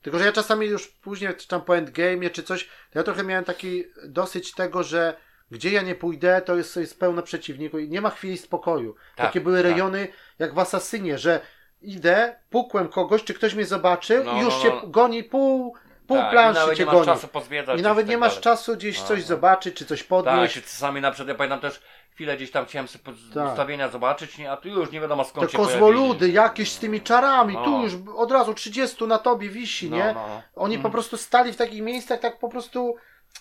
Tylko, 0.01 0.19
że 0.19 0.25
ja 0.25 0.31
czasami 0.31 0.67
już 0.67 0.87
później, 0.87 1.35
czy 1.35 1.47
tam 1.47 1.61
po 1.61 1.73
endgame'ie, 1.73 2.31
czy 2.31 2.43
coś, 2.43 2.65
to 2.65 2.99
ja 2.99 3.03
trochę 3.03 3.23
miałem 3.23 3.43
taki 3.45 3.83
dosyć 4.07 4.51
tego, 4.53 4.83
że 4.83 5.17
gdzie 5.51 5.71
ja 5.71 5.81
nie 5.81 5.95
pójdę, 5.95 6.41
to 6.45 6.55
jest, 6.55 6.75
jest 6.75 6.99
pełno 6.99 7.21
przeciwników 7.21 7.79
i 7.79 7.89
nie 7.89 8.01
ma 8.01 8.09
chwili 8.09 8.37
spokoju. 8.37 8.95
Tak, 9.15 9.25
Takie 9.27 9.41
były 9.41 9.57
tak. 9.57 9.71
rejony 9.71 10.07
jak 10.39 10.53
w 10.53 10.59
Asasynie, 10.59 11.17
że 11.17 11.41
idę, 11.81 12.35
pukłem 12.49 12.87
kogoś, 12.87 13.23
czy 13.23 13.33
ktoś 13.33 13.55
mnie 13.55 13.65
zobaczył 13.65 14.23
No, 14.23 14.33
i 14.37 14.39
już 14.39 14.63
no, 14.63 14.69
no. 14.83 14.87
goni 14.87 15.23
pół, 15.23 15.75
pół 16.07 16.17
tak, 16.17 16.31
planszy 16.31 16.59
nawet 16.61 16.77
cię 16.77 16.83
nie 16.83 16.85
masz 16.85 16.95
goni. 16.95 17.05
czasu 17.05 17.27
pozwiedzać. 17.27 17.79
I 17.79 17.83
nawet 17.83 18.05
tak 18.05 18.09
nie 18.09 18.17
masz 18.17 18.31
dalej. 18.31 18.43
czasu 18.43 18.75
gdzieś 18.75 18.99
No, 19.01 19.05
coś 19.07 19.19
no. 19.19 19.25
zobaczyć, 19.25 19.75
czy 19.75 19.85
coś 19.85 19.99
Tak, 19.99 20.07
podnieść. 20.07 20.55
się 20.55 20.61
czasami 20.61 21.01
na 21.01 21.11
przykład, 21.11 21.27
ja 21.29 21.35
pamiętam 21.35 21.59
też 21.59 21.81
chwilę 22.13 22.35
gdzieś 22.37 22.51
tam 22.51 22.65
chciałem 22.65 22.87
sobie 22.87 23.03
Tak. 23.33 23.49
ustawienia 23.49 23.89
zobaczyć, 23.89 24.37
nie, 24.37 24.51
a 24.51 24.57
tu 24.57 24.69
już 24.69 24.91
nie 24.91 25.01
wiadomo 25.01 25.23
skąd 25.23 25.45
Te 25.47 25.51
się 25.51 25.57
kozwoludy 25.57 26.07
pojawili. 26.19 26.33
jakieś 26.33 26.71
z 26.71 26.79
tymi 26.79 27.01
czarami, 27.01 27.53
No. 27.53 27.63
tu 27.65 27.81
już 27.81 27.93
od 28.15 28.31
razu 28.31 28.53
30 28.53 29.07
na 29.07 29.17
tobie 29.17 29.49
wisi, 29.49 29.89
No, 29.89 29.97
nie? 29.97 30.05
no, 30.05 30.27
no. 30.27 30.41
Oni 30.55 30.75
po 30.75 30.79
Mhm. 30.79 30.91
prostu 30.91 31.17
stali 31.17 31.53
w 31.53 31.55
takich 31.55 31.81
miejscach, 31.81 32.19
tak 32.19 32.39
po 32.39 32.49
prostu, 32.49 32.95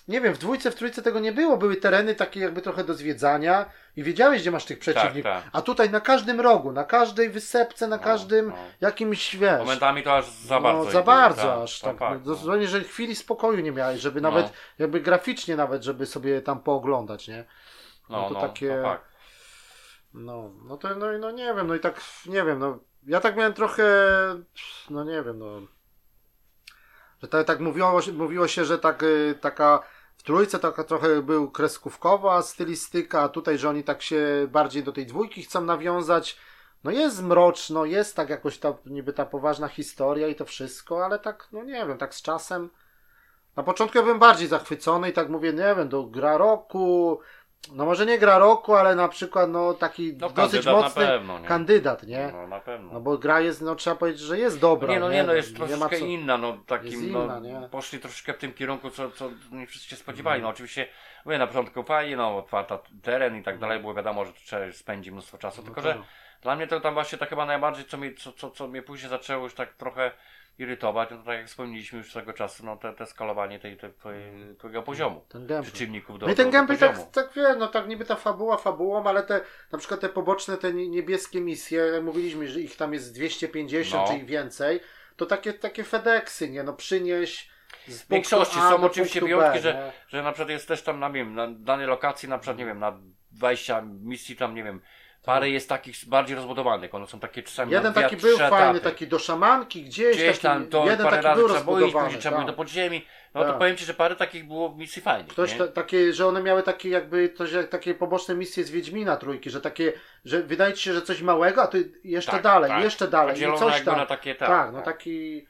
nie 0.09 0.21
wiem, 0.21 0.35
w 0.35 0.39
dwójce, 0.39 0.71
w 0.71 0.75
trójce 0.75 1.03
tego 1.03 1.21
nie 1.21 1.33
było. 1.33 1.57
Były 1.57 1.77
tereny 1.77 2.15
takie 2.15 2.41
jakby 2.41 2.63
trochę 2.63 2.85
do 2.85 2.95
zwiedzania 2.95 3.67
i 3.97 4.03
wiedziałeś, 4.03 4.41
gdzie 4.41 4.51
masz 4.51 4.65
tych 4.65 4.79
przeciwników. 4.79 5.23
tak. 5.33 5.45
A 5.53 5.63
tutaj 5.63 5.91
na 5.91 6.01
każdym 6.01 6.41
rogu, 6.41 6.73
na 6.73 6.85
każdej 6.85 7.31
wysepce, 7.31 7.89
na 7.89 7.97
No, 7.97 8.03
każdym 8.03 8.47
no. 8.49 8.55
jakimś, 8.81 9.37
wiesz... 9.37 9.59
Momentami 9.59 10.03
to 10.03 10.17
aż 10.17 10.27
za 10.31 10.61
bardzo. 10.61 10.85
no, 10.85 10.91
za 10.91 11.03
było, 11.03 11.05
bardzo 11.05 11.43
tak, 11.43 11.59
aż 11.63 11.81
tak. 11.81 12.01
no, 12.01 12.11
no. 12.11 12.19
dosłownie, 12.19 12.67
że 12.69 12.81
chwili 12.85 13.15
spokoju 13.17 13.61
nie 13.61 13.73
miałeś, 13.73 14.01
żeby 14.01 14.21
No. 14.21 14.31
nawet, 14.31 14.53
jakby 14.79 15.01
graficznie 15.01 15.57
nawet, 15.57 15.83
żeby 15.85 16.07
sobie 16.07 16.43
tam 16.43 16.61
pooglądać, 16.61 17.29
nie? 17.29 17.45
No, 18.13 18.29
to 18.29 18.35
no, 18.35 18.41
takie- 18.41 18.77
to 18.77 18.83
fakt. 18.83 19.05
No, 20.15 20.51
no 20.65 20.77
to 20.77 20.95
no, 20.97 21.13
i- 21.13 21.19
no 21.19 21.31
nie 21.31 21.55
wiem, 21.55 21.67
no 21.67 21.75
i 21.75 21.81
tak 21.81 22.01
nie 22.27 22.45
wiem, 22.45 22.59
no 22.59 22.79
ja 23.07 23.21
tak 23.21 23.37
miałem 23.37 23.53
trochę, 23.53 23.85
no 24.91 25.05
nie 25.05 25.23
wiem, 25.23 25.39
no 25.39 25.61
że 27.23 27.29
tak, 27.29 27.47
tak 27.47 27.61
mówiło, 27.61 28.03
się- 28.03 28.13
mówiło 28.13 28.49
się, 28.49 28.65
że 28.65 28.79
tak, 28.79 29.03
y, 29.03 29.39
taka 29.41 29.83
w 30.17 30.23
trójce 30.23 30.59
taka 30.59 30.85
trochę 30.85 31.23
był 31.23 31.51
kreskówkowa 31.51 32.43
stylistyka, 32.43 33.21
a 33.21 33.29
tutaj, 33.29 33.59
że 33.59 33.69
oni 33.69 33.85
tak 33.85 34.03
się 34.03 34.47
bardziej 34.51 34.83
do 34.83 34.93
tej 34.93 35.07
dwójki 35.07 35.43
chcą 35.43 35.61
nawiązać. 35.61 36.39
No 36.85 36.91
jest 36.91 37.23
mroczno, 37.23 37.85
jest 37.85 38.17
tak 38.17 38.29
jakoś 38.31 38.59
ta 38.59 38.75
niby 38.87 39.13
ta 39.13 39.27
poważna 39.27 39.69
historia 39.69 40.29
i 40.29 40.35
to 40.35 40.45
wszystko, 40.45 41.05
ale 41.05 41.19
tak, 41.19 41.49
no 41.53 41.63
nie 41.65 41.87
wiem, 41.87 41.99
tak 41.99 42.15
z 42.15 42.23
czasem. 42.23 42.71
Na 43.57 43.63
początku 43.63 43.99
ja 43.99 44.03
byłem 44.05 44.19
bardziej 44.19 44.49
zachwycony 44.49 45.11
i 45.11 45.13
tak 45.13 45.29
mówię, 45.29 45.53
nie 45.53 45.75
wiem, 45.77 45.89
do 45.89 46.05
gra 46.05 46.37
roku, 46.37 47.21
no 47.73 47.85
może 47.85 48.07
nie 48.07 48.19
gra 48.19 48.39
roku, 48.39 48.75
ale 48.75 48.95
na 48.95 49.09
przykład 49.09 49.51
no 49.51 49.75
taki 49.75 50.15
No, 50.21 50.31
dosyć 50.31 50.67
mocny 50.67 51.07
pewno, 51.07 51.39
nie? 51.39 51.49
kandydat, 51.49 52.03
nie? 52.03 52.31
No, 52.33 52.47
na 52.47 52.61
pewno. 52.61 52.93
No 52.93 53.01
bo 53.01 53.19
gra 53.19 53.41
jest, 53.41 53.63
no 53.63 53.75
trzeba 53.75 53.97
powiedzieć, 53.97 54.23
że 54.23 54.39
jest 54.39 54.61
dobra. 54.61 54.93
nie, 54.95 55.01
no 55.01 55.11
nie, 55.11 55.23
no 55.23 55.33
jest 55.33 55.51
nie 55.51 55.57
troszeczkę 55.57 55.99
co... 55.99 56.05
inna, 56.05 56.39
no 56.39 56.59
takim, 56.67 56.91
Jest 56.91 57.03
inna, 57.03 57.41
no, 57.41 57.69
poszli 57.69 57.99
troszeczkę 57.99 58.33
w 58.35 58.39
tym 58.39 58.53
kierunku, 58.53 58.91
co, 58.91 59.11
co 59.11 59.31
nie 59.53 59.67
wszyscy 59.67 59.89
się 59.89 59.97
spodziewali. 59.97 60.43
No 60.43 60.49
oczywiście, 60.49 60.89
mówię, 61.25 61.39
na 61.39 61.47
początku 61.47 61.83
fajnie, 61.83 62.17
no 62.17 62.39
otwarta 62.39 62.79
teren 63.03 63.37
i 63.37 63.43
tak 63.43 63.59
dalej, 63.59 63.81
było 63.81 63.95
wiadomo, 63.95 64.25
że 64.25 64.33
trzeba 64.33 64.73
spędzi 64.73 65.13
mnóstwo 65.13 65.39
czasu, 65.39 65.63
tylko 65.63 65.81
No 65.81 65.87
że 65.87 65.95
tak. 65.95 66.03
dla 66.43 66.57
mnie 66.57 66.67
to 66.67 66.81
tam 66.81 66.95
właśnie 66.95 67.19
tak 67.19 67.29
chyba 67.29 67.47
najbardziej, 67.47 67.85
co, 67.85 67.99
mi, 67.99 68.15
co, 68.15 68.33
co, 68.33 68.51
co 68.51 68.69
mnie 68.69 68.83
później 68.83 69.11
zaczęło 69.11 69.45
już 69.45 69.55
tak 69.55 69.73
trochę 69.75 70.11
irytować, 70.59 71.11
no 71.11 71.17
to 71.17 71.23
tak 71.25 71.39
jak 71.39 71.47
wspomnieliśmy 71.47 71.99
już 71.99 72.13
tego 72.13 72.33
czasu, 72.33 72.67
no 72.67 72.77
te, 72.77 72.93
te 72.93 73.07
skalowanie 73.07 73.59
tej, 73.59 73.77
tej, 73.77 73.93
twojej, 73.93 74.57
twojego 74.59 74.83
poziomu, 74.83 75.25
Ten 75.29 75.47
gameplay. 75.47 75.71
przeciwników 75.73 76.19
do, 76.19 76.27
No 76.27 76.33
i 76.33 76.37
ten 76.37 76.47
do, 76.47 76.51
do 76.51 76.59
gameplay 76.59 76.79
tak, 76.79 77.11
tak 77.11 77.33
wie, 77.37 77.55
no 77.59 77.67
tak 77.69 77.89
niby 77.89 78.05
ta 78.05 78.17
fabuła 78.17 78.57
fabułą, 78.57 79.05
ale 79.05 79.23
te 79.23 79.41
na 79.73 79.79
przykład 79.79 80.01
te 80.01 80.09
poboczne, 80.09 80.57
te 80.57 80.73
nie- 80.73 80.89
niebieskie 80.89 81.41
misje, 81.41 82.01
mówiliśmy, 82.03 82.49
że 82.49 82.61
ich 82.61 82.77
tam 82.77 82.93
jest 82.95 83.15
250 83.15 84.07
No. 84.09 84.13
czy 84.15 84.19
i 84.23 84.27
więcej, 84.27 84.81
to 85.17 85.27
takie, 85.27 85.53
takie 85.53 85.85
FedExy, 85.85 86.51
nie? 86.51 86.63
No 86.63 86.73
przynieś 86.73 87.51
z 87.89 87.99
punktu 87.99 88.07
większości 88.15 88.59
A 88.59 88.71
są 88.71 88.83
oczywiście 88.85 89.21
wyjątki, 89.21 89.53
B, 89.53 89.61
że- 89.61 89.93
że 90.09 90.23
na 90.23 90.33
przykład 90.33 90.51
jest 90.51 90.69
też 90.69 90.83
tam, 90.83 91.01
na, 91.01 91.09
nie 91.09 91.15
wiem, 91.15 91.35
na 91.35 91.49
danej 91.51 91.87
lokacji, 91.87 92.29
na 92.29 92.39
przykład, 92.39 92.59
nie 92.59 92.67
wiem, 92.67 92.79
na 92.79 93.01
20 93.31 93.83
misji 94.01 94.37
tam, 94.37 94.55
nie 94.55 94.65
wiem, 94.65 94.81
parę 95.25 95.51
jest 95.51 95.69
takich 95.69 95.95
bardziej 96.07 96.37
rozbudowanych, 96.37 96.95
one 96.95 97.07
są 97.07 97.21
takie 97.21 97.43
czasami 97.43 97.73
Jeden 97.73 97.93
taki 97.93 98.17
był 98.17 98.35
etapy. 98.37 98.51
fajny, 98.51 98.81
taki 98.81 99.07
do 99.07 99.19
szamanki, 99.19 99.83
gdzieś, 99.83 100.17
Gdzieś 100.17 100.27
taki, 100.27 100.41
tam 100.43 100.67
to 100.67 100.85
jeden 100.85 101.05
parę 101.07 101.17
taki 101.17 101.27
razy 101.27 101.41
był 101.41 101.49
trzeba 101.49 101.65
było 101.65 101.77
iść, 101.77 101.83
rozbudowany. 101.83 102.07
później 102.07 102.21
trzeba 102.21 102.37
było 102.37 102.47
tak. 102.47 102.55
do 102.55 102.57
podziemi, 102.57 103.07
no 103.35 103.41
to 103.43 103.49
Tak. 103.49 103.59
powiem 103.59 103.77
Ci, 103.77 103.85
że 103.85 103.95
parę 103.95 104.17
takich 104.17 104.47
było 104.47 104.75
misji 104.77 105.03
fajnych, 105.03 105.33
Ktoś 105.33 105.53
ta, 105.53 105.69
takie, 105.69 106.13
że 106.13 106.27
one 106.27 106.43
miały 106.43 106.63
takie 106.63 106.89
jakby 106.89 107.29
coś 107.39 107.53
jak 107.53 107.69
takie 107.69 107.95
poboczne 107.95 108.35
misje 108.35 108.65
z 108.65 108.71
Wiedźmina 108.71 109.17
trójki, 109.17 109.51
że 109.51 109.61
takie, 109.61 109.93
że 110.25 110.43
wydaje 110.43 110.73
ci 110.75 110.83
się, 110.83 110.93
że 110.93 111.03
coś 111.03 111.23
małego, 111.23 111.63
a 111.63 111.67
tu 111.67 111.77
jeszcze 112.05 112.33
Tak, 112.33 112.43
dalej, 112.43 112.71
tak. 112.71 112.83
jeszcze 112.85 113.09
dalej, 113.09 113.31
i 113.31 113.35
Podzielone 113.35 113.59
coś 113.59 113.73
jakby 113.75 113.91
tam. 113.91 113.99
na 113.99 114.07
takie, 114.07 114.35
tak, 114.35 114.49
tak, 114.49 114.73
no 114.73 114.77
tak. 114.79 114.85
taki. 114.85 115.47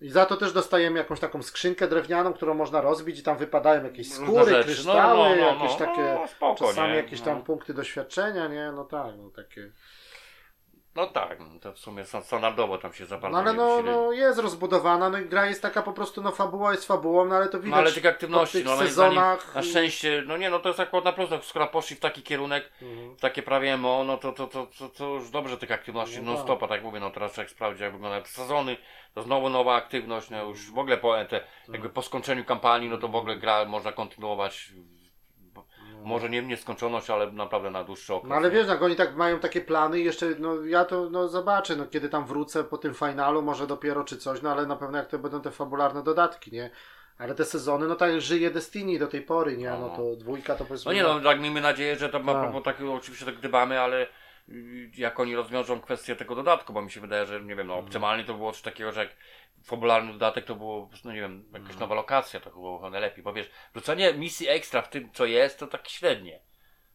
I 0.00 0.10
za 0.10 0.26
to 0.26 0.36
też 0.36 0.52
dostajemy 0.52 0.98
jakąś 0.98 1.20
taką 1.20 1.42
skrzynkę 1.42 1.88
drewnianą, 1.88 2.32
którą 2.32 2.54
można 2.54 2.80
rozbić 2.80 3.18
i 3.18 3.22
tam 3.22 3.36
wypadają 3.36 3.84
jakieś 3.84 4.12
skóry, 4.12 4.44
rzeczy. 4.50 4.64
kryształy, 4.64 4.96
No, 4.96 5.28
no, 5.28 5.36
no, 5.36 5.46
jakieś 5.64 5.80
no, 5.80 5.86
takie, 5.86 6.02
no, 6.20 6.28
spoko, 6.28 6.66
czasami 6.66 6.88
nie? 6.90 6.96
jakieś 6.96 7.20
tam 7.20 7.38
No. 7.38 7.44
punkty 7.44 7.74
doświadczenia, 7.74 8.48
nie? 8.48 8.72
No 8.72 8.84
tak, 8.84 9.12
no 9.18 9.30
takie. 9.30 9.72
No 10.98 11.06
tak, 11.06 11.40
no 11.40 11.46
to 11.60 11.72
w 11.72 11.78
sumie 11.78 12.04
sta- 12.04 12.20
standardowo 12.22 12.78
tam 12.78 12.92
się 12.92 13.06
za 13.06 13.18
bardzo 13.18 13.32
No 13.36 13.38
ale 13.42 13.52
no, 13.52 13.82
no 13.82 14.12
jest 14.12 14.38
rozbudowana, 14.38 15.10
no 15.10 15.18
i 15.18 15.24
gra 15.24 15.46
jest 15.46 15.62
taka 15.62 15.82
po 15.82 15.92
prostu, 15.92 16.22
no 16.22 16.32
fabuła 16.32 16.72
jest 16.72 16.86
fabułą, 16.86 17.24
no 17.24 17.36
ale 17.36 17.48
to 17.48 17.58
widać 17.58 17.70
No 17.70 17.76
ale 17.76 17.92
tych 17.92 18.06
aktywności, 18.06 18.58
po 18.64 18.70
tych 18.70 18.78
no 18.80 18.86
sezonach. 18.86 19.54
na 19.54 19.62
szczęście, 19.62 20.22
no 20.26 20.36
nie, 20.36 20.50
no 20.50 20.58
to 20.58 20.68
jest 20.68 20.80
akurat 20.80 21.04
na 21.04 21.12
plus, 21.12 21.30
no, 21.30 21.42
skoro 21.42 21.66
poszli 21.66 21.96
w 21.96 22.00
taki 22.00 22.22
kierunek, 22.22 22.72
Mhm. 22.82 23.16
w 23.16 23.20
takie 23.20 23.42
prawie 23.42 23.76
MO, 23.76 24.04
no 24.04 24.16
to, 24.16 24.32
to, 24.32 24.46
to, 24.46 24.66
to, 24.78 24.88
to 24.88 25.04
już 25.06 25.30
dobrze 25.30 25.56
tych 25.58 25.72
aktywności, 25.72 26.16
No 26.22 26.30
no 26.30 26.34
tak. 26.36 26.44
stopa, 26.46 26.68
tak 26.68 26.82
mówię, 26.82 27.00
no 27.00 27.10
teraz 27.10 27.36
jak 27.36 27.50
sprawdzi, 27.50 27.82
jak 27.82 27.92
wyglądają 27.92 28.24
sezony, 28.24 28.76
to 29.14 29.22
znowu 29.22 29.48
nowa 29.48 29.74
aktywność, 29.74 30.30
no 30.30 30.44
już 30.44 30.70
w 30.70 30.78
ogóle 30.78 30.96
po, 30.96 31.24
te, 31.24 31.40
jakby 31.72 31.88
po 31.90 32.02
skończeniu 32.02 32.44
kampanii, 32.44 32.88
no 32.88 32.98
to 32.98 33.08
w 33.08 33.16
ogóle 33.16 33.36
gra 33.36 33.64
można 33.64 33.92
kontynuować, 33.92 34.72
może 36.04 36.30
nie 36.30 36.42
w 36.42 36.46
nieskończoność, 36.46 37.10
ale 37.10 37.32
naprawdę 37.32 37.70
na 37.70 37.84
dłuższy 37.84 38.14
okres. 38.14 38.30
No 38.30 38.36
ale 38.36 38.50
wiesz, 38.50 38.68
jak 38.68 38.82
oni 38.82 38.96
tak 38.96 39.16
mają 39.16 39.38
takie 39.38 39.60
plany 39.60 40.00
i 40.00 40.04
jeszcze, 40.04 40.26
no 40.38 40.64
ja 40.64 40.84
to 40.84 41.10
no, 41.10 41.28
zobaczę, 41.28 41.76
no 41.76 41.86
kiedy 41.86 42.08
tam 42.08 42.26
wrócę 42.26 42.64
po 42.64 42.78
tym 42.78 42.94
finalu, 42.94 43.42
może 43.42 43.66
dopiero 43.66 44.04
czy 44.04 44.16
coś, 44.16 44.42
no 44.42 44.52
ale 44.52 44.66
na 44.66 44.76
pewno 44.76 44.98
jak 44.98 45.06
to 45.08 45.18
będą 45.18 45.40
te 45.40 45.50
fabularne 45.50 46.02
dodatki, 46.02 46.52
nie? 46.52 46.70
Ale 47.18 47.34
te 47.34 47.44
sezony, 47.44 47.86
no 47.88 47.94
tak 47.94 48.20
żyje 48.20 48.50
Destiny 48.50 48.98
do 48.98 49.06
tej 49.06 49.22
pory, 49.22 49.56
nie? 49.56 49.70
No 49.70 49.78
No. 49.78 49.96
to 49.96 50.16
dwójka 50.16 50.54
to 50.54 50.64
powiedzmy... 50.64 50.88
No 50.88 50.96
nie 50.96 51.02
no, 51.02 51.20
tak 51.20 51.40
miejmy 51.40 51.60
nadzieję, 51.60 51.96
że 51.96 52.08
to 52.08 52.18
ma 52.18 52.32
Tak. 52.32 52.42
propos 52.42 52.62
takiego, 52.64 52.94
oczywiście 52.94 53.26
tak 53.26 53.36
gdybamy, 53.36 53.80
ale 53.80 54.06
y, 54.48 54.90
jak 54.96 55.20
oni 55.20 55.36
rozwiążą 55.36 55.80
kwestię 55.80 56.16
tego 56.16 56.34
dodatku, 56.34 56.72
bo 56.72 56.82
mi 56.82 56.90
się 56.90 57.00
wydaje, 57.00 57.26
że 57.26 57.40
nie 57.40 57.56
wiem, 57.56 57.66
no 57.66 57.74
optymalnie 57.74 58.24
to 58.24 58.34
było 58.34 58.52
coś 58.52 58.62
takiego, 58.62 58.92
że 58.92 59.00
jak 59.00 59.10
fabularny 59.68 60.12
dodatek 60.12 60.44
to 60.44 60.54
było, 60.54 60.90
no 61.04 61.12
nie 61.12 61.20
wiem, 61.20 61.44
jakaś 61.46 61.60
Mhm. 61.60 61.80
nowa 61.80 61.94
lokacja, 61.94 62.40
to 62.40 62.50
było 62.50 62.90
najlepiej, 62.90 63.24
bo 63.24 63.32
wiesz, 63.32 63.50
wrzucenie 63.74 64.14
misji 64.14 64.48
ekstra 64.48 64.82
w 64.82 64.90
tym, 64.90 65.10
co 65.12 65.24
jest, 65.24 65.58
to 65.58 65.66
tak 65.66 65.88
średnie. 65.88 66.40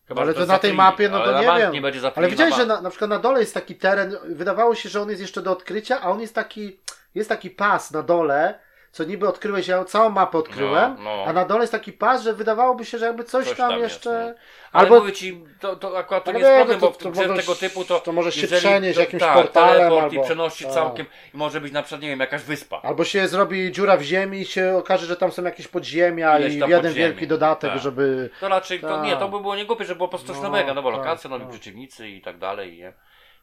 Chyba, 0.07 0.21
ale 0.21 0.33
to 0.33 0.39
jest 0.39 0.51
na 0.51 0.59
tej 0.59 0.73
mapie, 0.73 1.09
no 1.09 1.23
to 1.25 1.41
nie 1.41 1.47
wiem. 1.61 1.71
nie 1.73 1.81
będzie 1.81 2.11
Ale 2.15 2.29
widziałeś, 2.29 2.55
że 2.55 2.65
na, 2.65 2.81
na 2.81 2.89
przykład 2.89 3.09
na 3.09 3.19
dole 3.19 3.39
jest 3.39 3.53
taki 3.53 3.75
teren, 3.75 4.17
wydawało 4.25 4.75
się, 4.75 4.89
że 4.89 5.01
on 5.01 5.09
jest 5.09 5.21
jeszcze 5.21 5.41
do 5.41 5.51
odkrycia, 5.51 6.01
a 6.01 6.09
on 6.09 6.21
jest 6.21 6.35
taki, 6.35 6.79
jest 7.15 7.29
taki 7.29 7.49
pas 7.49 7.91
na 7.91 8.01
dole, 8.03 8.59
co 8.93 9.03
niby 9.03 9.27
odkryłeś, 9.27 9.67
ja 9.67 9.85
całą 9.85 10.09
mapę 10.09 10.37
odkryłem, 10.37 10.95
No, 10.97 11.03
no. 11.17 11.23
a 11.27 11.33
na 11.33 11.45
dole 11.45 11.61
jest 11.61 11.71
taki 11.71 11.93
pas, 11.93 12.23
że 12.23 12.33
wydawałoby 12.33 12.85
się, 12.85 12.97
że 12.97 13.05
jakby 13.05 13.23
coś, 13.23 13.47
Coś 13.47 13.57
tam, 13.57 13.69
tam 13.69 13.79
jest, 13.79 13.93
jeszcze... 13.95 14.35
Ale 14.71 14.83
Albo, 14.83 14.99
mówię 14.99 15.11
ci, 15.13 15.43
to, 15.59 15.75
to 15.75 15.97
akurat 15.97 16.23
to 16.23 16.31
nie 16.31 16.39
jest 16.39 16.51
problem, 16.55 16.79
to- 16.79 16.85
bo 16.87 16.91
w 16.93 16.97
to 16.97 17.11
grze 17.11 17.29
tego 17.35 17.55
typu 17.55 17.85
to... 17.85 17.99
to 17.99 18.11
możesz 18.11 18.35
się 18.35 18.47
przenieść 18.47 18.95
to- 18.95 19.01
jakimś 19.01 19.19
tak, 19.23 19.33
portalem 19.33 19.75
teleport 19.77 20.13
i 20.13 20.17
albo- 20.17 20.23
przenosić 20.25 20.63
tak. 20.67 20.73
całkiem 20.75 21.05
i 21.33 21.37
może 21.37 21.61
być 21.61 21.73
na 21.73 21.81
przykład, 21.83 22.01
nie 22.01 22.07
wiem, 22.07 22.19
jakaś 22.19 22.41
wyspa. 22.41 22.79
albo 22.83 23.03
się 23.03 23.27
zrobi 23.27 23.71
dziura 23.71 23.97
w 23.97 24.01
ziemi 24.01 24.39
i 24.41 24.45
się 24.45 24.75
okaże, 24.77 25.05
że 25.05 25.15
tam 25.15 25.31
są 25.31 25.43
jakieś 25.43 25.67
podziemia 25.67 26.39
Ileś 26.39 26.53
i 26.53 26.57
jeden 26.59 26.77
podziemi, 26.79 26.95
wielki 26.95 27.27
dodatek, 27.27 27.71
tak. 27.71 27.81
żeby... 27.81 28.29
To 28.39 28.47
raczej, 28.49 28.79
to 28.79 28.87
Tak. 28.87 29.05
nie, 29.05 29.17
to 29.17 29.29
by 29.29 29.39
było 29.39 29.55
niegłupie, 29.55 29.85
że 29.85 29.95
było 29.95 30.07
po 30.07 30.11
prostu 30.17 30.27
coś 30.27 30.37
No, 30.37 30.43
nowego, 30.49 30.73
nowa 30.73 30.89
tak, 30.91 30.99
lokacja, 30.99 31.29
nowi 31.29 31.43
tak. 31.43 31.51
przeciwnicy 31.51 32.09
i 32.09 32.21
tak 32.21 32.37
dalej, 32.37 32.77
nie? 32.77 32.93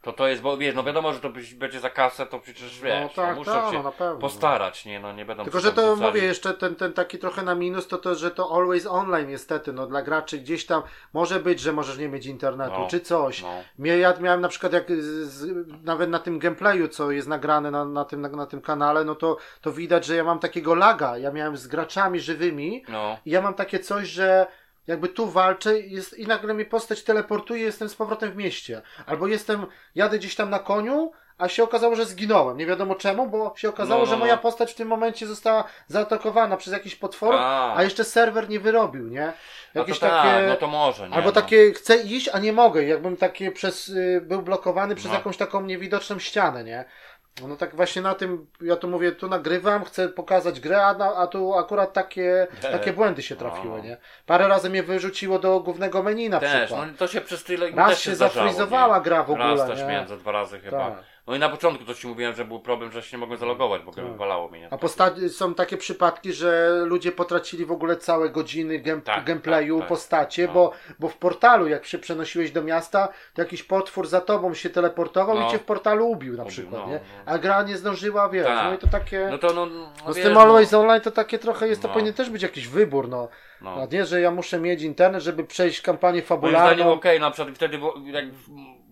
To 0.02 0.12
to 0.12 0.28
jest, 0.28 0.42
bo 0.42 0.56
wiesz, 0.56 0.74
no 0.74 0.84
wiadomo, 0.84 1.12
że 1.12 1.20
to 1.20 1.30
być- 1.30 1.54
będzie 1.54 1.80
za 1.80 1.90
kasę, 1.90 2.26
to 2.26 2.38
przecież 2.38 2.80
wiesz, 2.80 3.02
No 3.02 3.08
tak, 3.08 3.36
muszą 3.36 3.52
tak, 3.52 3.70
się 3.70 3.76
no 3.76 3.82
na 3.82 3.92
pewno. 3.92 4.20
postarać, 4.20 4.84
nie, 4.84 5.00
no 5.00 5.12
nie 5.12 5.24
będą 5.24 5.42
Tylko, 5.44 5.60
że 5.60 5.72
to 5.72 5.96
mówię 5.96 6.24
jeszcze 6.24 6.54
ten, 6.54 6.76
ten 6.76 6.92
taki 6.92 7.18
trochę 7.18 7.42
na 7.42 7.54
minus, 7.54 7.88
to 7.88 7.98
to, 7.98 8.14
że 8.14 8.30
to 8.30 8.56
always 8.56 8.86
online 8.86 9.28
niestety, 9.28 9.72
no 9.72 9.86
dla 9.86 10.02
graczy 10.02 10.38
gdzieś 10.38 10.66
tam 10.66 10.82
może 11.12 11.40
być, 11.40 11.60
że 11.60 11.72
możesz 11.72 11.98
nie 11.98 12.08
mieć 12.08 12.26
internetu, 12.26 12.74
No, 12.78 12.86
czy 12.90 13.00
coś. 13.00 13.42
No. 13.78 13.86
Ja 13.96 14.14
miałem 14.20 14.40
na 14.40 14.48
przykład 14.48 14.72
jak 14.72 14.90
z, 14.92 15.28
z, 15.28 15.66
nawet 15.84 16.10
na 16.10 16.18
tym 16.18 16.38
gameplayu, 16.38 16.88
co 16.88 17.10
jest 17.10 17.28
nagrane 17.28 17.70
na, 17.70 17.84
na, 17.84 18.04
tym, 18.04 18.20
na, 18.20 18.28
na 18.28 18.46
tym 18.46 18.60
kanale, 18.60 19.04
no 19.04 19.14
to, 19.14 19.36
to 19.60 19.72
widać, 19.72 20.04
że 20.04 20.16
ja 20.16 20.24
mam 20.24 20.38
takiego 20.38 20.74
laga. 20.74 21.18
Ja 21.18 21.30
miałem 21.32 21.56
z 21.56 21.66
graczami 21.66 22.20
żywymi 22.20 22.84
No, 22.88 23.18
i 23.26 23.30
ja 23.30 23.40
mam 23.42 23.54
takie 23.54 23.78
coś, 23.78 24.08
że 24.08 24.46
jakby 24.90 25.08
tu 25.08 25.26
walczę 25.30 25.78
jest, 25.80 26.18
i 26.18 26.26
nagle 26.26 26.54
mi 26.54 26.64
postać 26.64 27.02
teleportuje, 27.02 27.62
jestem 27.62 27.88
z 27.88 27.94
powrotem 27.94 28.30
w 28.30 28.36
mieście. 28.36 28.82
Albo 29.06 29.26
jestem, 29.26 29.66
jadę 29.94 30.18
gdzieś 30.18 30.34
tam 30.34 30.50
na 30.50 30.58
koniu, 30.58 31.12
a 31.38 31.48
się 31.48 31.62
okazało, 31.62 31.96
że 31.96 32.04
zginąłem. 32.04 32.56
Nie 32.56 32.66
wiadomo 32.66 32.94
czemu, 32.94 33.26
bo 33.28 33.52
się 33.56 33.68
okazało, 33.68 34.00
No, 34.00 34.06
no, 34.06 34.10
że 34.10 34.16
moja 34.16 34.36
no. 34.36 34.42
postać 34.42 34.72
w 34.72 34.74
tym 34.74 34.88
momencie 34.88 35.26
została 35.26 35.64
zaatakowana 35.86 36.56
przez 36.56 36.72
jakiś 36.72 36.96
potwór, 36.96 37.34
A. 37.34 37.74
a 37.76 37.82
jeszcze 37.82 38.04
serwer 38.04 38.48
nie 38.48 38.60
wyrobił, 38.60 39.08
nie? 39.08 39.26
no 39.26 39.32
to 39.74 39.78
Jakieś 39.78 39.98
tak, 39.98 40.10
takie... 40.10 40.46
no 40.46 40.56
to 40.56 40.66
może, 40.66 41.08
nie? 41.08 41.14
Albo 41.14 41.28
no. 41.28 41.32
takie 41.32 41.72
chcę 41.72 41.96
iść, 41.96 42.28
a 42.32 42.38
nie 42.38 42.52
mogę. 42.52 42.84
Jakbym 42.84 43.16
takie 43.16 43.52
przez, 43.52 43.88
y, 43.88 44.20
był 44.24 44.42
blokowany 44.42 44.94
przez 44.94 45.10
No. 45.10 45.14
jakąś 45.16 45.36
taką 45.36 45.60
niewidoczną 45.62 46.18
ścianę, 46.18 46.64
nie? 46.64 46.84
No 47.48 47.56
tak 47.56 47.76
właśnie 47.76 48.02
na 48.02 48.14
tym, 48.14 48.46
ja 48.60 48.76
tu 48.76 48.88
mówię, 48.88 49.12
tu 49.12 49.28
nagrywam, 49.28 49.84
chcę 49.84 50.08
pokazać 50.08 50.60
grę, 50.60 50.86
a, 50.86 50.94
na, 50.94 51.14
a 51.14 51.26
tu 51.26 51.54
akurat 51.54 51.92
takie, 51.92 52.46
takie 52.62 52.92
błędy 52.92 53.22
się 53.22 53.36
trafiły, 53.36 53.78
No. 53.78 53.84
nie? 53.84 53.96
Parę 54.26 54.48
razy 54.48 54.70
mnie 54.70 54.82
wyrzuciło 54.82 55.38
do 55.38 55.60
głównego 55.60 56.02
menu 56.02 56.28
na 56.28 56.40
Też, 56.40 56.64
przykład. 56.66 56.88
no 56.88 56.94
to 56.98 57.06
się 57.06 57.20
przez 57.20 57.44
tyle 57.44 57.70
Raz 57.70 57.90
też 57.90 58.00
się 58.00 58.14
zdarzało, 58.14 58.46
zafrizowała 58.46 58.98
nie? 58.98 59.04
gra 59.04 59.22
w 59.24 59.30
ogóle, 59.30 59.56
Raz 59.56 59.66
też 59.68 59.78
nie? 59.80 59.86
miałem 59.86 60.08
za 60.08 60.16
dwa 60.16 60.32
razy 60.32 60.60
chyba. 60.60 60.90
Tak. 60.90 61.04
No 61.26 61.36
i 61.36 61.38
na 61.38 61.48
początku 61.48 61.84
to 61.84 61.94
ci 61.94 62.06
mówiłem, 62.08 62.34
że 62.34 62.44
był 62.44 62.60
problem, 62.60 62.92
że 62.92 63.02
się 63.02 63.16
nie 63.16 63.20
mogłem 63.20 63.38
zalogować, 63.38 63.82
bo 63.82 63.92
Tak. 63.92 64.04
wywalało 64.04 64.48
mnie. 64.48 64.60
nie? 64.60 64.72
A 64.72 64.76
posta- 64.78 65.28
są 65.28 65.54
takie 65.54 65.76
przypadki, 65.76 66.32
że 66.32 66.70
ludzie 66.84 67.12
potracili 67.12 67.64
w 67.66 67.72
ogóle 67.72 67.96
całe 67.96 68.30
godziny 68.30 68.78
game- 68.78 69.02
Tak, 69.02 69.24
gameplayu, 69.24 69.74
tak, 69.74 69.80
tak. 69.82 69.88
postacie, 69.88 70.46
No. 70.46 70.52
bo, 70.52 70.72
bo 70.98 71.08
w 71.08 71.16
portalu, 71.16 71.68
jak 71.68 71.86
się 71.86 71.98
przenosiłeś 71.98 72.50
do 72.50 72.62
miasta, 72.62 73.08
to 73.34 73.42
jakiś 73.42 73.62
potwór 73.62 74.06
za 74.06 74.20
tobą 74.20 74.54
się 74.54 74.70
teleportował 74.70 75.38
No. 75.38 75.48
i 75.48 75.50
cię 75.50 75.58
w 75.58 75.64
portalu 75.64 76.10
ubił 76.10 76.32
na 76.36 76.42
Ubił, 76.42 76.50
przykład, 76.52 76.80
no, 76.80 76.86
nie? 76.92 77.00
no. 77.26 77.32
A 77.32 77.38
gra 77.38 77.62
nie 77.62 77.76
zdążyła, 77.76 78.28
wiesz, 78.28 78.46
Tak. 78.46 78.64
no 78.64 78.74
i 78.74 78.78
to 78.78 78.86
takie... 78.86 79.28
No 79.30 79.38
to 79.38 79.46
no, 79.54 79.66
No 79.66 79.90
no 80.06 80.12
z 80.12 80.16
wiesz, 80.16 80.24
tym 80.24 80.34
no, 80.34 80.40
Always 80.40 80.74
Online 80.74 81.00
to 81.00 81.10
takie 81.10 81.38
trochę 81.38 81.68
jest, 81.68 81.82
to 81.82 81.88
No. 81.88 81.94
powinien 81.94 82.14
też 82.14 82.30
być 82.30 82.42
jakiś 82.42 82.68
wybór, 82.68 83.08
no. 83.08 83.28
no. 83.60 83.82
A 83.82 83.86
nie, 83.94 84.04
że 84.06 84.20
ja 84.20 84.30
muszę 84.30 84.60
mieć 84.60 84.82
internet, 84.82 85.22
żeby 85.22 85.44
przejść 85.44 85.80
kampanię 85.80 86.12
Moim 86.12 86.24
zdaniem 86.26 86.52
fabularną. 86.52 86.92
okej, 86.92 87.20
na 87.20 87.30
przykład 87.30 87.54
wtedy 87.56 87.78
wo- 87.78 87.94
jak 88.04 88.24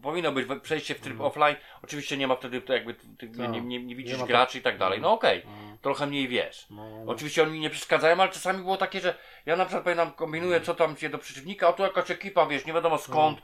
powinno 0.02 0.32
być 0.32 0.46
przejście 0.62 0.94
w 0.94 1.00
tryb 1.00 1.20
offline, 1.20 1.56
oczywiście 1.82 2.16
nie 2.16 2.26
ma 2.28 2.36
wtedy 2.36 2.60
to 2.60 2.72
jakby 2.72 2.94
ty, 2.94 3.28
Tak. 3.28 3.50
nie, 3.52 3.60
nie, 3.60 3.84
nie 3.84 3.96
widzisz 3.96 4.18
Nie 4.18 4.26
graczy 4.26 4.58
i 4.58 4.62
tak 4.62 4.78
dalej, 4.78 5.00
no 5.00 5.12
okej, 5.12 5.42
No. 5.46 5.76
trochę 5.82 6.06
mniej 6.06 6.28
wiesz. 6.28 6.66
No, 6.70 6.90
no. 7.04 7.12
Oczywiście 7.12 7.42
oni 7.42 7.60
nie 7.60 7.70
przeszkadzają, 7.70 8.20
ale 8.20 8.32
czasami 8.32 8.62
było 8.62 8.76
takie, 8.76 9.00
że 9.00 9.14
ja 9.46 9.56
na 9.56 9.64
przykład 9.64 9.84
pamiętam, 9.84 10.10
kombinuję 10.12 10.60
co 10.60 10.74
tam 10.74 10.96
się 10.96 11.08
do 11.08 11.18
przeciwnika, 11.18 11.68
a 11.68 11.72
tu 11.72 11.82
jakaś 11.82 12.10
ekipa, 12.10 12.46
wiesz, 12.46 12.66
nie 12.66 12.72
wiadomo 12.72 12.98
skąd. 12.98 13.38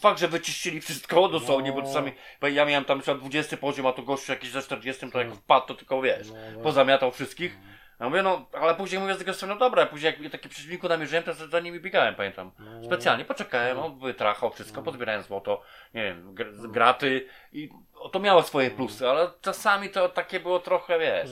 Fakt, 0.00 0.20
że 0.20 0.28
wyczyścili 0.28 0.80
wszystko 0.80 1.28
dosłownie, 1.38 1.72
bo 1.72 1.78
No. 1.80 1.86
czasami, 1.86 2.12
ja 2.42 2.64
miałem 2.64 2.84
tam 2.84 2.98
na 2.98 3.02
przykład 3.02 3.20
20 3.20 3.56
poziom, 3.56 3.86
a 3.86 3.92
tu 3.92 4.02
gościu 4.02 4.32
jakiś 4.32 4.50
ze 4.50 4.62
40, 4.62 5.10
to 5.10 5.18
jak 5.18 5.34
wpadł, 5.34 5.66
to 5.66 5.74
tylko 5.74 6.02
wiesz, 6.02 6.28
No, 6.30 6.34
no. 6.56 6.60
pozamiatał 6.62 7.12
wszystkich. 7.12 7.56
Ja 8.00 8.08
mówię, 8.08 8.22
no, 8.22 8.46
ale 8.52 8.74
później 8.74 9.00
mówię 9.00 9.14
z 9.14 9.16
drugiej 9.18 9.34
strony, 9.34 9.54
no 9.54 9.60
dobra, 9.60 9.86
później 9.86 10.14
jak 10.22 10.32
taki 10.32 10.48
przeciwniku 10.48 10.88
namierzyłem, 10.88 11.24
to 11.24 11.34
za 11.34 11.60
nimi 11.60 11.80
biegałem, 11.80 12.14
pamiętam. 12.14 12.50
No. 12.58 12.84
Specjalnie 12.84 13.24
poczekałem, 13.24 13.78
on 13.78 13.98
wytrachał 13.98 14.50
wszystko, 14.50 14.82
pozbierałem 14.82 15.22
złoto, 15.22 15.62
nie 15.94 16.02
wiem, 16.02 16.34
gr- 16.34 16.70
graty 16.70 17.26
i 17.52 17.70
to 18.12 18.18
miało 18.18 18.42
swoje 18.42 18.70
plusy, 18.70 19.08
ale 19.08 19.30
czasami 19.40 19.90
to 19.90 20.08
takie 20.08 20.40
było 20.40 20.58
trochę, 20.58 20.98
wiesz. 20.98 21.30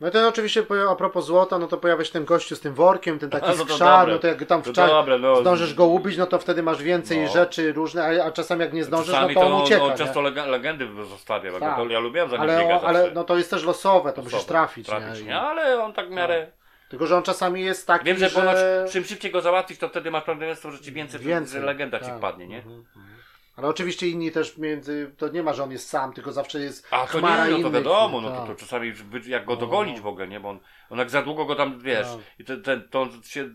No 0.00 0.08
i 0.08 0.10
ten 0.10 0.24
oczywiście 0.24 0.66
a 0.90 0.94
propos 0.94 1.24
złota, 1.26 1.58
no 1.58 1.66
to 1.66 1.76
pojawia 1.76 2.04
się 2.04 2.12
ten 2.12 2.24
gościu 2.24 2.56
z 2.56 2.60
tym 2.60 2.74
workiem, 2.74 3.18
ten 3.18 3.30
taki 3.30 3.46
no 3.46 3.52
to 3.52 3.58
skrzar, 3.64 4.08
no 4.08 4.18
to 4.18 4.26
jak 4.26 4.44
tam 4.44 4.62
To 4.62 4.70
w 4.70 4.74
cza- 4.74 4.86
dobre, 4.88 5.18
no. 5.18 5.36
zdążysz 5.36 5.74
go 5.74 5.84
ubić, 5.86 6.16
no 6.16 6.26
to 6.26 6.38
wtedy 6.38 6.62
masz 6.62 6.82
więcej 6.82 7.18
No. 7.20 7.28
rzeczy 7.28 7.72
różne, 7.72 8.22
a, 8.22 8.24
a 8.26 8.30
czasami 8.30 8.60
jak 8.60 8.72
nie 8.72 8.84
zdążysz, 8.84 9.14
Czasami 9.14 9.34
no 9.34 9.40
to 9.40 9.46
on 9.46 9.62
ucieka, 9.62 9.80
no, 9.82 9.88
nie? 9.90 9.96
często 9.96 10.20
legendy 10.20 10.88
zostawia, 11.04 11.52
bo 11.52 11.60
Tak. 11.60 11.76
to 11.76 11.86
ja 11.88 11.98
lubiłem 11.98 12.30
za 12.30 12.36
nim 12.36 12.42
ale, 12.42 12.58
biegać 12.62 12.82
ale 12.84 13.10
no 13.10 13.24
to 13.24 13.36
jest 13.36 13.50
też 13.50 13.64
losowe, 13.64 14.12
to 14.12 14.22
musisz 14.22 14.34
Osoba. 14.38 14.48
trafić, 14.48 14.86
trafić 14.86 15.20
nie? 15.20 15.26
nie? 15.26 15.40
Ale 15.40 15.82
on 15.84 15.92
tak 15.92 16.08
w 16.08 16.10
miarę... 16.10 16.46
Tylko, 16.88 17.06
że 17.06 17.16
on 17.16 17.22
czasami 17.22 17.62
jest 17.64 17.86
taki, 17.86 18.04
Wiem, 18.04 18.18
że, 18.18 18.28
że... 18.28 18.40
ponoć 18.40 18.56
czym 18.92 19.04
szybciej 19.04 19.30
go 19.30 19.40
załatwisz, 19.40 19.78
to 19.78 19.88
wtedy 19.88 20.10
masz 20.10 20.24
prawdopodobieństwo, 20.24 20.70
że 20.70 20.78
ci 20.80 20.92
więcej, 20.92 21.20
Więcej, 21.20 21.62
legenda 21.62 21.98
tak. 21.98 22.08
ci 22.08 22.14
wpadnie, 22.14 22.46
nie? 22.46 22.56
Mhm, 22.58 22.76
mhm. 22.96 23.15
Ale 23.56 23.68
oczywiście 23.68 24.08
inni 24.08 24.32
też 24.32 24.58
między, 24.58 25.12
to 25.16 25.28
nie 25.28 25.42
ma, 25.42 25.52
że 25.52 25.64
on 25.64 25.70
jest 25.72 25.88
sam, 25.88 26.12
tylko 26.12 26.32
zawsze 26.32 26.60
jest 26.60 26.86
A 26.90 27.00
to 27.06 27.18
chmara 27.18 27.44
nie, 27.44 27.50
no 27.50 27.56
to 27.56 27.60
innych, 27.60 27.72
wiadomo, 27.72 28.20
no 28.20 28.30
tak. 28.30 28.40
to, 28.40 28.46
to 28.46 28.54
czasami 28.54 28.92
wy- 28.92 29.20
jak 29.30 29.44
go 29.44 29.54
No. 29.54 29.60
dogonić 29.60 30.00
w 30.00 30.06
ogóle, 30.06 30.28
nie? 30.28 30.40
Bo 30.40 30.48
on, 30.50 30.58
on 30.90 30.98
jak 30.98 31.10
za 31.10 31.22
długo 31.22 31.44
go 31.44 31.54
tam, 31.54 31.78
wiesz, 31.80 32.06
Tak. 32.06 32.18
i 32.38 32.44
ten, 32.44 32.62
ten, 32.62 32.88
to 32.90 33.02
on 33.02 33.22
się 33.22 33.50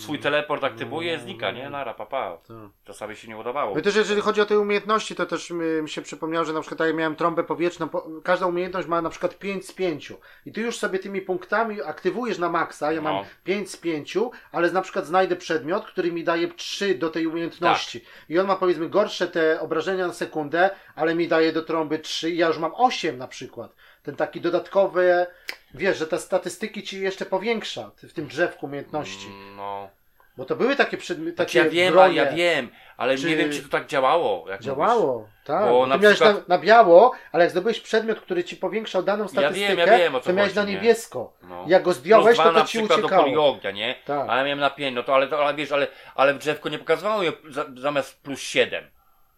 swój 0.00 0.18
teleport 0.18 0.64
aktywuje, 0.64 1.18
znika, 1.18 1.50
nie? 1.50 1.70
Nara, 1.70 1.94
papa. 1.94 2.38
Tak. 2.48 2.56
Czasami 2.84 3.16
się 3.16 3.28
nie 3.28 3.36
udawało. 3.36 3.74
No 3.74 3.80
i 3.80 3.82
też 3.82 3.96
jeżeli 3.96 4.20
chodzi 4.20 4.40
o 4.40 4.46
te 4.46 4.58
umiejętności, 4.60 5.14
to 5.14 5.26
też 5.26 5.50
mi, 5.50 5.82
mi 5.82 5.88
się 5.88 6.02
przypomniało, 6.02 6.44
że 6.44 6.52
na 6.52 6.60
przykład 6.60 6.86
jak 6.88 6.96
miałem 6.96 7.16
trąbę 7.16 7.44
powietrzną, 7.44 7.88
po, 7.88 8.06
każda 8.24 8.46
umiejętność 8.46 8.88
ma 8.88 9.02
na 9.02 9.10
przykład 9.10 9.38
5 9.38 9.66
z 9.66 9.72
5 9.72 10.12
i 10.46 10.52
ty 10.52 10.60
już 10.60 10.78
sobie 10.78 10.98
tymi 10.98 11.20
punktami 11.20 11.82
aktywujesz 11.82 12.38
na 12.38 12.48
maksa, 12.48 12.92
ja 12.92 13.02
mam 13.02 13.14
No. 13.14 13.24
5 13.44 13.70
z 13.70 13.76
5, 13.76 14.16
ale 14.52 14.70
na 14.72 14.82
przykład 14.82 15.06
znajdę 15.06 15.36
przedmiot, 15.36 15.86
który 15.86 16.12
mi 16.12 16.24
daje 16.24 16.48
3 16.48 16.94
do 16.94 17.10
tej 17.10 17.26
umiejętności 17.26 18.00
Tak. 18.00 18.10
i 18.28 18.38
on 18.38 18.46
ma 18.46 18.56
powiedzmy 18.56 18.88
gorsze 18.88 19.28
te 19.28 19.60
obrażenia 19.60 20.06
na 20.06 20.12
sekundę, 20.12 20.70
ale 20.94 21.14
mi 21.14 21.28
daje 21.28 21.52
do 21.52 21.62
trąby 21.62 21.98
3 21.98 22.30
i 22.30 22.36
ja 22.36 22.46
już 22.48 22.58
mam 22.58 22.72
8 22.74 23.18
na 23.18 23.28
przykład. 23.28 23.74
Ten 24.02 24.16
taki 24.16 24.40
dodatkowy, 24.40 25.26
wiesz, 25.74 25.98
że 25.98 26.06
te 26.06 26.18
statystyki 26.18 26.82
ci 26.82 27.00
jeszcze 27.00 27.26
powiększa 27.26 27.90
w 28.02 28.12
tym 28.12 28.26
drzewku 28.26 28.66
umiejętności. 28.66 29.26
Mm, 29.26 29.56
No. 29.56 29.88
Bo 30.36 30.44
to 30.44 30.56
były 30.56 30.76
takie 30.76 30.96
przedmioty, 30.96 31.36
Znaczy, 31.36 31.58
takie 31.58 31.68
ja 31.78 31.84
wiem, 31.84 31.92
bronie. 31.92 32.16
ja 32.16 32.32
wiem, 32.32 32.68
ale 32.96 33.18
Czy- 33.18 33.26
nie 33.28 33.36
wiem, 33.36 33.52
czy 33.52 33.62
to 33.62 33.68
tak 33.68 33.86
działało. 33.86 34.46
Jak 34.48 34.60
Działało, 34.62 35.28
tak. 35.44 35.68
Bo 35.70 35.86
na 35.86 35.96
miałeś 35.98 36.16
przykład- 36.18 36.48
na, 36.48 36.56
na 36.56 36.62
biało, 36.62 37.12
ale 37.32 37.44
jak 37.44 37.50
zdobyłeś 37.50 37.80
przedmiot, 37.80 38.20
który 38.20 38.44
ci 38.44 38.56
powiększał 38.56 39.02
daną 39.02 39.24
Ja 39.24 39.28
statystykę, 39.28 39.76
wiem, 39.76 39.78
ja 39.88 39.98
wiem, 39.98 40.14
o 40.14 40.20
co 40.20 40.26
to 40.26 40.32
miałeś 40.32 40.50
chodzi, 40.50 40.56
na 40.56 40.64
nie? 40.64 40.72
niebiesko. 40.74 41.32
mówisz. 41.42 41.56
No. 41.56 41.64
Jak 41.68 41.82
go 41.82 41.92
zdjąłeś, 41.92 42.34
dwa 42.34 42.44
to 42.44 42.52
to 42.52 42.66
ci 42.66 42.78
przykład 42.78 43.00
do 43.00 43.06
uciekało. 43.06 43.24
kuli 43.24 43.36
ognia, 43.36 43.70
nie? 43.70 43.94
Tak. 44.04 44.26
A 44.30 44.36
ja 44.36 44.42
miałem 44.44 44.58
na 44.60 44.70
5, 44.70 44.94
no 44.96 45.02
to 45.02 45.14
ale, 45.14 45.28
to, 45.28 45.44
ale 45.46 45.54
wiesz, 45.54 45.72
ale, 45.72 45.86
ale 46.14 46.34
w 46.34 46.38
drzewko 46.38 46.68
nie 46.68 46.78
pokazywało 46.78 47.22
zamiast 47.76 48.22
plus 48.22 48.40
7. 48.40 48.84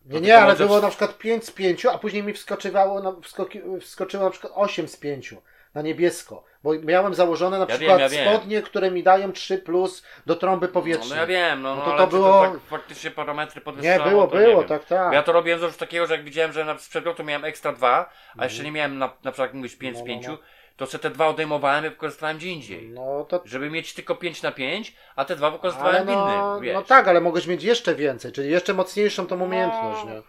Nie, 0.07 0.13
to 0.13 0.21
nie, 0.21 0.39
ale 0.39 0.57
było 0.57 0.81
na 0.81 0.89
przykład 0.89 1.19
5 1.19 1.45
z 1.45 1.51
5, 1.51 1.87
a 1.87 1.99
później 1.99 2.23
mi 2.23 2.33
wskoczywało 2.33 3.03
na, 3.03 3.13
wskoki, 3.23 3.61
wskoczyło 3.81 4.25
na 4.25 4.31
przykład 4.31 4.53
8 4.57 4.89
z 4.89 4.97
5 4.97 5.35
na 5.75 5.83
niebiesko. 5.83 6.45
Bo 6.65 6.73
miałem 6.83 7.15
założone 7.15 7.59
na 7.59 7.67
Ja 7.69 7.77
przykład 7.77 7.99
wiem, 7.99 8.01
ja 8.01 8.09
wiem. 8.09 8.29
spodnie, 8.35 8.63
które 8.63 8.91
mi 8.91 9.03
dają 9.03 9.33
3 9.33 9.59
plus 9.59 10.03
do 10.27 10.37
trąby 10.37 10.67
No, 10.67 10.73
powietrznej. 10.73 11.11
no 11.11 11.17
ja 11.17 11.27
wiem, 11.27 11.63
no, 11.63 11.77
No 11.77 11.83
no, 11.87 11.93
to 11.93 11.97
to 11.99 12.07
było- 12.07 12.45
to 12.47 12.53
tak 12.53 12.61
faktycznie 12.61 13.11
parametry 13.11 13.61
nie, 13.61 13.65
podwyższało, 13.65 14.11
było, 14.11 14.25
nie 14.25 14.47
było, 14.47 14.59
wiem. 14.61 14.69
tak, 14.69 14.85
tak. 14.85 15.13
Ja 15.13 15.23
to 15.23 15.33
robiłem 15.33 15.73
z 15.73 15.77
takiego, 15.77 16.07
że 16.07 16.15
jak 16.15 16.25
widziałem, 16.25 16.53
że 16.53 16.65
na, 16.65 16.79
z 16.79 16.89
przedmiotu 16.89 17.25
miałem 17.25 17.45
ekstra 17.45 17.73
2, 17.73 18.11
a 18.39 18.45
jeszcze 18.45 18.63
nie 18.63 18.73
miałem 18.73 18.99
na, 18.99 19.07
na 19.07 19.33
przykład 19.33 19.49
jak 19.49 19.55
mówisz 19.55 19.77
5 19.77 19.97
z 19.97 20.01
Mhm. 20.01 20.19
No, 20.21 20.29
no, 20.31 20.37
5, 20.37 20.41
no. 20.41 20.47
To 20.77 20.87
sobie 20.87 21.03
te 21.03 21.11
dwa 21.11 21.27
odejmowałem 21.27 21.87
i 21.87 21.91
wykorzystałem 21.91 22.37
gdzie 22.37 22.49
indziej. 22.49 22.89
No 22.89 23.27
to 23.29 23.43
Żeby 23.45 23.71
mieć 23.71 23.95
tylko 23.95 24.15
5 24.15 24.43
na 24.43 24.53
5, 24.53 24.95
a 25.17 25.25
te 25.25 25.37
dwa 25.37 25.51
wykorzystywałem 25.51 26.07
no, 26.07 26.13
innym, 26.13 26.63
wiesz. 26.63 26.75
no 26.75 26.83
tak, 26.83 27.09
ale 27.09 27.21
mogłeś 27.21 27.47
mieć 27.47 27.63
jeszcze 27.63 27.95
więcej, 27.95 28.33
czyli 28.33 28.51
jeszcze 28.51 28.75
mocniejszą 28.75 29.27
tą 29.27 29.41
umiejętność, 29.41 30.05
nie? 30.05 30.23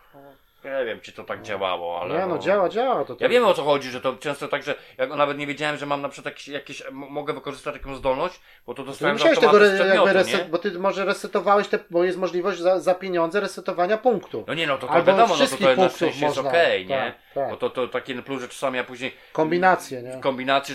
Nie 0.64 0.86
wiem, 0.86 1.00
czy 1.02 1.12
to 1.12 1.24
tak 1.24 1.42
działało, 1.42 2.02
ale... 2.02 2.20
Nie 2.20 2.26
no, 2.26 2.38
działa, 2.38 2.70
działa. 2.70 3.06
To, 3.06 3.16
Ja 3.20 3.30
wiem 3.30 3.46
o 3.46 3.54
co 3.54 3.64
chodzi, 3.64 3.90
że 3.90 4.02
to 4.02 4.16
często 4.16 4.48
tak, 4.48 4.64
że 4.64 4.76
jak 4.98 5.10
nawet 5.10 5.38
nie 5.38 5.48
wiedziałem, 5.48 5.78
że 5.78 5.86
mam 5.86 6.02
na 6.02 6.10
przykład 6.10 6.34
jakieś, 6.34 6.48
jakieś 6.48 6.84
mogę 6.92 7.34
wykorzystać 7.34 7.76
jakąś 7.76 7.98
zdolność, 7.98 8.42
bo 8.68 8.74
to 8.74 8.76
Ty 8.76 8.82
nie 8.82 8.92
dostałem 8.92 9.18
z 9.18 9.20
musiałeś 9.20 9.40
tego 9.40 9.66
re, 9.66 9.88
jakby 9.88 10.08
nie? 10.08 10.14
reset, 10.14 10.50
bo 10.50 10.58
ty 10.58 10.80
może 10.80 11.06
resetowałeś 11.06 11.68
te, 11.68 11.80
bo 11.90 12.04
jest 12.04 12.18
możliwość 12.18 12.60
za, 12.60 12.80
za 12.80 12.96
pieniądze 12.96 13.40
resetowania 13.40 13.98
punktu. 13.98 14.44
No 14.48 14.54
nie, 14.54 14.68
no 14.68 14.78
to, 14.78 14.88
to 14.88 14.94
Albo 14.94 15.12
wiadomo, 15.12 15.36
no 15.38 15.48
to, 15.48 15.58
to 15.58 15.76
na 15.76 15.90
szczęście 15.90 16.26
jest 16.26 16.38
okej, 16.38 16.86
nie? 16.88 16.96
tak, 16.98 17.16
tak. 17.34 17.50
Bo 17.50 17.58
to, 17.58 17.70
to 17.70 17.88
takie 17.88 18.22
plus, 18.22 18.42
że 18.42 18.48
czasami 18.50 18.78
ja 18.78 18.84
później 18.84 19.14
Kombinacje, 19.34 20.02
nie? 20.02 20.22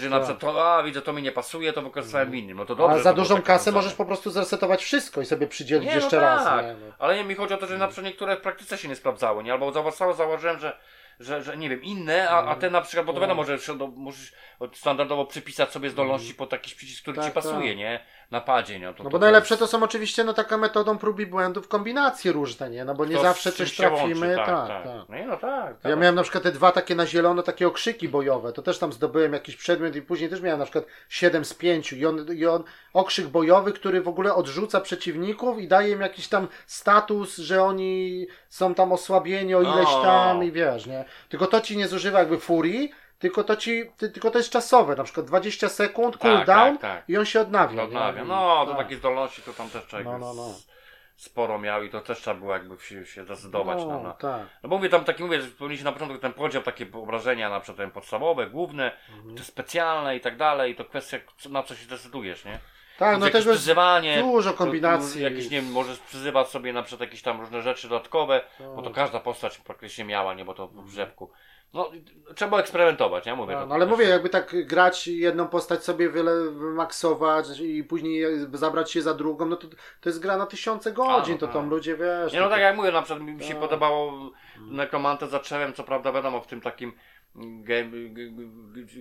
że 0.01 0.11
na 0.11 0.17
Tak. 0.21 0.29
przykład 0.29 0.41
to, 0.55 0.75
a 0.75 0.83
widzę, 0.83 1.03
to 1.03 1.13
mi 1.13 1.23
nie 1.23 1.33
pasuje, 1.33 1.73
to 1.73 1.83
wykorzystałem 1.83 2.31
w 2.31 2.35
innym. 2.35 2.57
No 2.57 2.65
to 2.65 2.75
dobrze. 2.75 2.97
A 2.97 3.03
za 3.03 3.13
dużą 3.13 3.43
kasę 3.43 3.73
możesz 3.73 3.95
po 3.95 4.05
prostu 4.05 4.31
zresetować 4.31 4.85
wszystko 4.85 5.21
i 5.21 5.27
sobie 5.27 5.47
przydzielić 5.47 5.85
Nie, 5.89 5.95
no 5.95 6.01
jeszcze 6.01 6.17
tak. 6.21 6.23
raz. 6.47 6.65
Nie? 6.65 6.73
No. 6.73 6.93
Ale 6.99 7.17
nie 7.17 7.25
mi 7.25 7.35
chodzi 7.35 7.55
o 7.55 7.57
to, 7.57 7.67
że 7.67 7.79
na 7.79 7.87
przykład 7.87 8.07
niektóre 8.07 8.37
w 8.37 8.41
praktyce 8.41 8.79
się 8.79 8.89
nie 8.89 8.97
sprawdzały, 8.97 9.45
nie? 9.45 9.53
Albo 9.53 9.73
zauważyłem, 9.73 10.17
założyłem, 10.17 10.59
że, 10.59 10.79
że, 11.21 11.43
że 11.43 11.57
nie 11.57 11.69
wiem, 11.69 11.83
inne, 11.83 12.31
a, 12.31 12.45
a 12.47 12.55
te 12.55 12.71
na 12.71 12.81
przykład, 12.81 13.07
bo 13.07 13.13
to 13.13 13.17
No. 13.19 13.27
wiadomo, 13.27 13.45
że 13.45 13.59
możesz 13.97 14.33
standardowo 14.75 15.25
przypisać 15.27 15.71
sobie 15.71 15.91
zdolności 15.91 16.35
pod 16.35 16.53
jakiś 16.53 16.75
przycisk, 16.75 17.03
który 17.03 17.17
Tak, 17.17 17.27
ci 17.27 17.31
pasuje, 17.33 17.69
tak. 17.69 17.79
nie? 17.79 18.01
Na 18.31 18.41
padzie, 18.41 18.79
nie? 18.79 18.87
To, 18.95 19.03
No 19.05 19.05
to, 19.05 19.11
bo 19.11 19.19
najlepsze 19.19 19.57
to 19.57 19.67
są 19.67 19.83
oczywiście 19.83 20.25
no 20.25 20.33
taka 20.35 20.59
metodą 20.59 20.99
prób 20.99 21.21
i 21.21 21.27
błędów 21.27 21.69
kombinacje 21.69 22.33
różne, 22.33 22.71
nie? 22.71 22.85
No 22.85 22.95
bo 22.95 23.05
nie 23.05 23.17
to 23.17 23.23
zawsze 23.23 23.53
coś 23.53 23.73
się 23.73 23.83
łączy, 23.91 23.99
trafimy. 23.99 24.37
tak, 24.37 24.47
tak, 24.47 24.69
tak. 24.69 24.85
tak. 24.85 25.09
No 25.09 25.17
nie, 25.17 25.27
no 25.27 25.37
tak. 25.37 25.77
Ja 25.85 25.91
tak. 25.91 25.99
miałem 26.01 26.15
na 26.15 26.23
przykład 26.23 26.43
te 26.45 26.53
dwa 26.53 26.73
takie 26.73 26.95
na 26.95 27.07
zielono, 27.07 27.43
takie 27.43 27.67
okrzyki 27.69 28.09
bojowe. 28.09 28.53
To 28.53 28.63
też 28.63 28.79
tam 28.79 28.93
zdobyłem 28.93 29.33
jakiś 29.33 29.57
przedmiot 29.57 29.97
i 29.97 30.03
później 30.03 30.31
też 30.31 30.41
miałem 30.41 30.59
na 30.59 30.65
przykład 30.65 30.85
7 31.09 31.45
z 31.45 31.55
5 31.55 31.93
i 31.93 32.07
on, 32.07 32.27
i 32.37 32.47
on 32.47 32.65
okrzyk 32.93 33.27
bojowy, 33.27 33.73
który 33.73 34.01
w 34.03 34.09
ogóle 34.09 34.35
odrzuca 34.35 34.81
przeciwników 34.81 35.59
i 35.61 35.69
daje 35.69 35.91
im 35.93 36.01
jakiś 36.01 36.29
tam 36.29 36.49
status, 36.67 37.37
że 37.37 37.63
oni 37.63 38.27
są 38.49 38.75
tam 38.75 38.93
osłabieni 38.93 39.55
o 39.55 39.63
ileś 39.63 39.89
No. 39.93 40.03
tam 40.03 40.45
i 40.45 40.53
wiesz, 40.53 40.87
nie? 40.87 41.05
Tylko 41.29 41.47
to 41.47 41.61
ci 41.61 41.77
nie 41.77 41.89
zużywa 41.89 42.19
jakby 42.19 42.39
furii, 42.39 42.93
tylko 43.19 43.45
to 43.45 43.57
ci, 43.57 43.91
ty, 43.97 44.09
tylko 44.11 44.31
to 44.31 44.39
jest 44.39 44.51
czasowe, 44.51 44.97
na 44.97 45.05
przykład 45.05 45.27
20 45.27 45.69
sekund, 45.69 46.13
Tak, 46.19 46.23
cooldown 46.23 46.79
tak, 46.79 46.81
tak. 46.99 47.09
i 47.09 47.17
on 47.19 47.25
się 47.25 47.41
odnawia. 47.41 47.69
To 47.69 47.75
nie? 47.75 47.83
odnawia. 47.83 48.25
No, 48.25 48.67
to 48.67 48.75
Tak. 48.75 48.95
zdolności 48.95 49.43
to 49.43 49.53
tam 49.53 49.71
też 49.71 49.87
człowiek 49.87 50.07
No, 50.07 50.19
no, 50.19 50.35
no. 50.35 50.55
sporo 51.17 51.59
miał 51.59 51.83
i 51.83 51.91
to 51.91 52.01
też 52.01 52.19
trzeba 52.21 52.41
było 52.41 52.53
jakby 52.53 52.77
się, 52.85 53.07
się 53.07 53.25
zdecydować 53.25 53.79
na, 53.79 53.85
No, 53.87 54.03
na, 54.03 54.13
tak. 54.13 54.43
No 54.63 54.69
bo 54.69 54.77
mówię 54.77 54.89
tam 54.89 55.05
taki, 55.05 55.25
mówię, 55.25 55.43
że 55.43 55.49
powinniście 55.49 55.85
na 55.85 55.93
początku 55.93 56.19
ten 56.19 56.33
podział, 56.33 56.63
takie 56.63 56.87
wyobrażenia 56.87 57.51
na 57.51 57.61
przykład 57.61 57.93
podstawowe, 57.93 58.47
główne, 58.47 58.93
Mhm. 59.17 59.37
te 59.37 59.43
specjalne 59.45 60.17
i 60.17 60.21
tak 60.21 60.37
dalej, 60.37 60.75
to 60.77 60.85
kwestia 60.85 61.17
na 61.51 61.63
co 61.63 61.75
się 61.75 61.87
decydujesz, 61.87 62.45
nie? 62.45 62.59
Tak, 62.99 63.19
no 63.19 63.27
też 63.27 63.35
jest 63.35 63.49
przyzywanie, 63.49 64.19
dużo 64.23 64.51
to- 64.51 64.57
to 64.59 64.65
kombinacji. 64.65 65.23
Jakieś, 65.23 65.51
nie 65.51 65.61
wiem, 65.63 65.73
możesz 65.73 65.99
przyzywać 65.99 66.49
sobie 66.49 66.73
na 66.73 66.83
przykład 66.83 67.01
jakieś 67.09 67.23
tam 67.23 67.41
różne 67.41 67.63
rzeczy 67.63 67.89
dodatkowe, 67.89 68.41
bo 68.77 68.83
to 68.83 68.91
każda 68.91 69.21
postać 69.21 69.59
praktycznie 69.59 70.05
miała, 70.05 70.35
nie, 70.35 70.45
bo 70.45 70.55
to 70.55 70.69
w 70.69 70.91
drzewku. 70.91 71.31
No, 71.75 71.91
trzeba 72.35 72.59
eksperymentować, 72.59 73.27
nie? 73.27 73.35
Mówię, 73.35 73.55
No, 73.55 73.61
to 73.61 73.67
no 73.67 73.75
ale 73.75 73.85
też- 73.87 73.91
mówię, 73.91 74.05
jakby 74.09 74.29
tak 74.29 74.67
grać 74.67 75.07
jedną 75.09 75.49
postać 75.49 75.85
sobie 75.85 76.11
wiele 76.11 76.51
wymaksować 76.51 77.61
i 77.61 77.85
później 77.85 78.25
zabrać 78.53 78.91
się 78.93 79.03
za 79.03 79.15
drugą, 79.15 79.47
no 79.47 79.57
to, 79.57 79.69
to 80.01 80.09
jest 80.09 80.19
gra 80.19 80.37
na 80.37 80.47
tysiące 80.47 80.93
godzin, 80.93 81.35
no 81.35 81.39
to 81.41 81.47
tak. 81.47 81.55
tam 81.55 81.71
ludzie 81.71 81.97
wiesz. 81.97 82.33
Nie 82.33 82.39
no 82.41 82.45
to- 82.45 82.51
tak 82.51 82.61
jak 82.61 82.77
mówię, 82.77 82.93
na 82.93 83.03
przykład 83.03 83.23
mi 83.29 83.43
się 83.45 83.51
Tak. 83.51 83.61
podobało 83.61 84.31
Nekromantę 84.61 85.27
zacząłem, 85.27 85.73
co 85.73 85.85
prawda 85.85 86.13
wiadomo, 86.13 86.41
w 86.41 86.47
tym 86.47 86.61
takim 86.61 86.93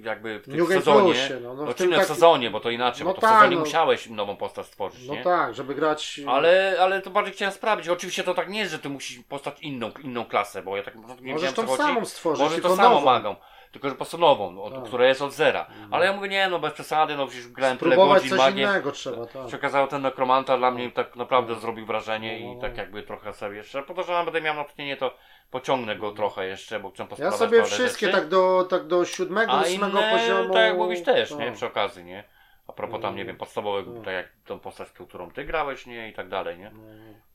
jakby 0.03 0.39
w 0.39 0.45
tym 0.45 0.57
New 0.57 0.67
sezonie. 0.67 1.13
Plusie, 1.13 1.39
no, 1.43 1.53
no, 1.53 1.65
No, 1.65 1.71
w 1.71 1.75
tym 1.75 1.91
taki- 1.91 2.05
sezonie, 2.05 2.49
bo 2.51 2.59
to 2.59 2.69
inaczej, 2.69 3.05
No 3.05 3.09
bo 3.09 3.15
to 3.15 3.21
tak, 3.21 3.31
w 3.31 3.33
sezonie 3.37 3.55
no. 3.55 3.59
musiałeś 3.61 4.09
nową 4.09 4.35
postać 4.35 4.65
stworzyć, 4.65 5.07
No 5.07 5.13
nie? 5.13 5.23
tak, 5.23 5.53
żeby 5.55 5.75
grać. 5.75 6.21
Ale, 6.27 6.77
ale 6.79 7.01
to 7.01 7.09
bardziej 7.09 7.33
chciałem 7.33 7.53
sprawdzić. 7.53 7.89
Oczywiście 7.89 8.23
to 8.23 8.33
tak 8.33 8.49
nie 8.49 8.59
jest, 8.59 8.71
że 8.71 8.79
ty 8.79 8.89
musisz 8.89 9.19
postać 9.23 9.61
inną, 9.61 9.91
inną 10.03 10.25
klasę, 10.25 10.61
bo 10.63 10.77
ja 10.77 10.83
tak 10.83 10.95
nie 11.21 11.33
Możesz 11.33 11.53
tą 11.53 11.61
co 11.61 11.67
chodzi. 11.67 11.83
samą 11.83 12.05
stworzyć, 12.05 12.39
Może 12.43 12.55
tylko 12.55 12.69
to 12.69 12.75
samo 12.75 12.89
nową. 12.89 13.05
magą. 13.05 13.35
Tylko, 13.71 13.87
że 13.89 13.93
po 13.93 13.97
prostu 13.97 14.17
nową, 14.17 14.61
od, 14.63 14.73
Tak. 14.73 14.83
która 14.83 15.07
jest 15.07 15.21
od 15.21 15.33
zera. 15.33 15.67
Ale 15.91 16.05
ja 16.05 16.13
mówię, 16.13 16.29
nie 16.29 16.47
no, 16.49 16.59
bez 16.59 16.73
przesady, 16.73 17.17
no 17.17 17.27
przecież 17.27 17.47
grałem 17.47 17.77
tyle 17.77 17.95
godzin 17.95 18.29
coś 18.29 18.39
magiem. 18.39 18.69
innego 18.69 18.91
trzeba, 18.91 19.25
tak. 19.25 19.49
się 19.49 19.57
okazało, 19.57 19.87
ten 19.87 20.01
nekromanta 20.01 20.57
dla 20.57 20.71
mnie 20.71 20.91
tak 20.91 21.15
naprawdę 21.15 21.55
zrobił 21.55 21.85
wrażenie 21.85 22.39
No, 22.39 22.51
i 22.51 22.55
no, 22.55 22.61
tak 22.61 22.71
no. 22.71 22.77
jakby 22.77 23.03
trochę 23.03 23.33
sobie 23.33 23.57
jeszcze, 23.57 23.83
po 23.83 23.93
to, 23.93 24.03
że 24.03 24.23
będę 24.25 24.41
miał 24.41 24.55
natchnienie, 24.55 24.97
to 24.97 25.13
pociągnę 25.51 25.95
go 25.95 26.11
trochę 26.11 26.45
jeszcze, 26.47 26.79
bo 26.79 26.89
chcę 26.91 27.03
Ja 27.03 27.07
posprawdzać 27.09 27.39
sobie 27.39 27.57
parę 27.57 27.71
wszystkie 27.71 28.05
rzeczy. 28.05 28.17
tak 28.19 28.27
do, 28.29 28.67
tak 28.69 28.87
do 28.87 29.05
siódmego, 29.05 29.51
A 29.51 29.61
ósmego 29.61 29.99
inne, 29.99 30.11
poziomu. 30.11 30.53
tak 30.53 30.63
jak 30.63 30.77
mówisz 30.77 31.03
też, 31.03 31.31
nie? 31.31 31.45
tak. 31.45 31.53
Przy 31.55 31.65
okazji, 31.65 32.03
nie? 32.03 32.23
A 32.67 32.73
propos 32.73 33.01
tam, 33.01 33.15
nie 33.15 33.21
Mm. 33.21 33.27
wiem, 33.27 33.37
podstawowych, 33.37 33.87
Mm. 33.87 34.03
tak 34.03 34.13
jak 34.13 34.27
tą 34.45 34.59
postać, 34.59 34.89
którą 34.91 35.31
ty 35.31 35.43
grałeś, 35.45 35.85
nie? 35.85 36.09
I 36.09 36.13
tak 36.13 36.29
dalej, 36.29 36.57
nie? 36.59 36.71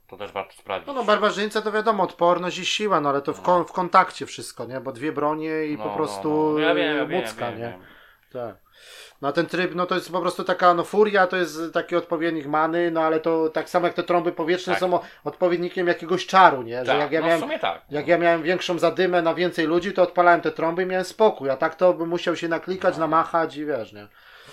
To 0.09 0.17
też 0.17 0.33
warto 0.33 0.53
sprawdzić. 0.53 0.87
No, 0.87 0.93
no 0.93 1.05
barbarzyńca 1.05 1.63
to 1.63 1.73
wiadomo, 1.73 2.03
odporność 2.03 2.59
i 2.59 2.67
siła, 2.67 3.01
no 3.01 3.09
ale 3.09 3.23
to 3.23 3.33
w, 3.33 3.43
kon, 3.43 3.65
w 3.65 3.73
kontakcie 3.73 4.27
wszystko, 4.27 4.65
nie? 4.65 4.81
Bo 4.81 4.93
dwie 4.93 5.13
bronie 5.13 5.65
i 5.67 5.77
No, 5.79 5.85
po 5.85 5.91
no, 5.91 5.97
prostu 5.97 6.51
no. 6.53 6.59
Ja 6.59 6.75
wiem, 6.75 6.97
ja 6.97 7.07
wiem, 7.07 7.21
łódzka, 7.21 7.47
wiem, 7.51 7.59
nie? 7.59 7.65
wiem. 7.69 7.81
Tak. 8.33 8.57
No 9.23 9.33
ten 9.33 9.47
tryb, 9.47 9.75
no 9.75 9.87
to 9.87 9.95
jest 9.95 10.13
po 10.13 10.21
prostu 10.21 10.45
taka, 10.45 10.75
no 10.75 10.85
furia 10.85 11.27
to 11.27 11.37
jest 11.37 11.61
taki 11.73 11.97
odpowiednik 11.97 12.47
many, 12.47 12.91
no 12.91 13.01
ale 13.01 13.21
to 13.21 13.49
tak 13.49 13.71
samo 13.71 13.87
jak 13.87 13.95
te 13.97 14.03
trąby 14.03 14.33
powietrzne 14.33 14.73
Tak. 14.73 14.81
są 14.81 14.99
odpowiednikiem 15.25 15.87
jakiegoś 15.89 16.27
czaru, 16.27 16.63
nie? 16.63 16.79
Że 16.79 16.87
Tak, 16.93 16.99
jak 17.01 17.13
ja 17.13 17.21
no 17.21 17.27
miałem, 17.27 17.41
w 17.41 17.45
sumie 17.45 17.59
tak. 17.59 17.83
jak 17.91 18.09
ja 18.09 18.19
miałem 18.19 18.43
większą 18.43 18.79
zadymę 18.79 19.23
na 19.23 19.35
więcej 19.35 19.67
ludzi, 19.67 19.93
to 19.93 20.03
odpalałem 20.03 20.41
te 20.41 20.51
trąby 20.53 20.83
i 20.83 20.87
miałem 20.87 21.05
spokój, 21.05 21.51
a 21.51 21.57
tak 21.57 21.75
to 21.75 21.95
bym 21.95 22.09
musiał 22.09 22.37
się 22.37 22.49
naklikać, 22.49 22.97
namachać 22.97 23.57
i 23.57 23.65
wiesz, 23.67 23.93
nie? 23.93 24.07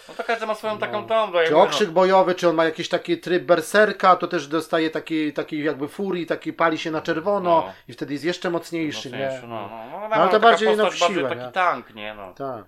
No 0.10 0.14
to 0.18 0.24
każdy 0.24 0.46
ma 0.46 0.56
swoją 0.56 0.78
taką 0.78 1.02
No. 1.02 1.08
tą, 1.08 1.28
to 1.32 1.38
Czy 1.38 1.44
jakby, 1.44 1.58
okrzyk 1.58 1.90
bojowy, 1.90 2.36
czy 2.36 2.50
on 2.50 2.56
ma 2.56 2.66
jakiś 2.66 2.90
taki 2.90 3.18
tryb 3.18 3.44
berserka, 3.44 4.16
to 4.16 4.28
też 4.28 4.48
dostaje 4.48 4.90
taki, 4.90 5.34
taki 5.34 5.64
jakby 5.64 5.88
furii, 5.88 6.26
taki 6.26 6.54
pali 6.54 6.78
się 6.78 6.92
na 6.92 7.02
czerwono 7.02 7.50
No. 7.50 7.74
i 7.88 7.94
wtedy 7.94 8.14
jest 8.14 8.26
jeszcze 8.26 8.50
mocniejszy, 8.50 9.12
nie? 9.12 9.40
No, 9.42 9.48
no, 9.48 9.70
no, 9.92 10.08
no, 10.10 10.16
ale 10.16 10.32
to 10.32 10.40
bardziej, 10.40 10.78
no, 10.78 10.92
w 10.92 10.96
siłę, 10.96 11.30
taki 11.30 11.52
tank, 11.54 11.96
nie? 11.96 12.14
No, 12.14 12.34
Tak. 12.34 12.64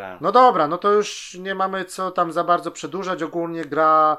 Tak. 0.00 0.20
No 0.20 0.32
dobra, 0.32 0.68
no 0.68 0.78
to 0.78 0.92
już 0.92 1.34
nie 1.40 1.54
mamy 1.54 1.84
co 1.84 2.10
tam 2.10 2.32
za 2.32 2.44
bardzo 2.44 2.70
przedłużać. 2.70 3.22
Ogólnie 3.22 3.64
gra 3.64 4.16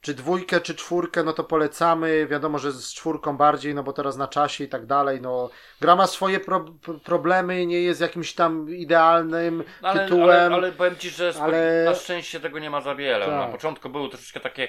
czy 0.00 0.14
dwójkę, 0.14 0.60
czy 0.60 0.74
czwórkę, 0.74 1.22
no 1.22 1.32
to 1.32 1.44
polecamy. 1.44 2.26
Wiadomo, 2.26 2.58
że 2.58 2.72
z 2.72 2.94
czwórką 2.94 3.36
bardziej, 3.36 3.74
no 3.74 3.82
bo 3.82 3.92
teraz 3.92 4.16
na 4.16 4.28
czasie 4.28 4.64
i 4.64 4.68
tak 4.68 4.86
dalej. 4.86 5.20
No, 5.20 5.50
gra 5.80 5.96
ma 5.96 6.06
swoje 6.06 6.40
pro 6.40 6.64
problemy, 7.04 7.66
nie 7.66 7.80
jest 7.82 8.00
jakimś 8.00 8.32
tam 8.34 8.70
idealnym 8.70 9.64
No, 9.82 9.88
ale, 9.88 10.04
tytułem. 10.04 10.28
ale, 10.30 10.54
ale 10.54 10.72
powiem 10.72 10.96
Ci, 10.96 11.10
że 11.10 11.32
ale- 11.42 11.84
na 11.84 11.94
szczęście 11.94 12.40
tego 12.40 12.58
nie 12.58 12.70
ma 12.70 12.80
za 12.80 12.94
wiele. 12.94 13.18
Tak. 13.24 13.28
Mhm. 13.28 13.46
Na 13.46 13.52
początku 13.56 13.88
były 13.88 14.08
troszeczkę 14.08 14.40
takie, 14.40 14.68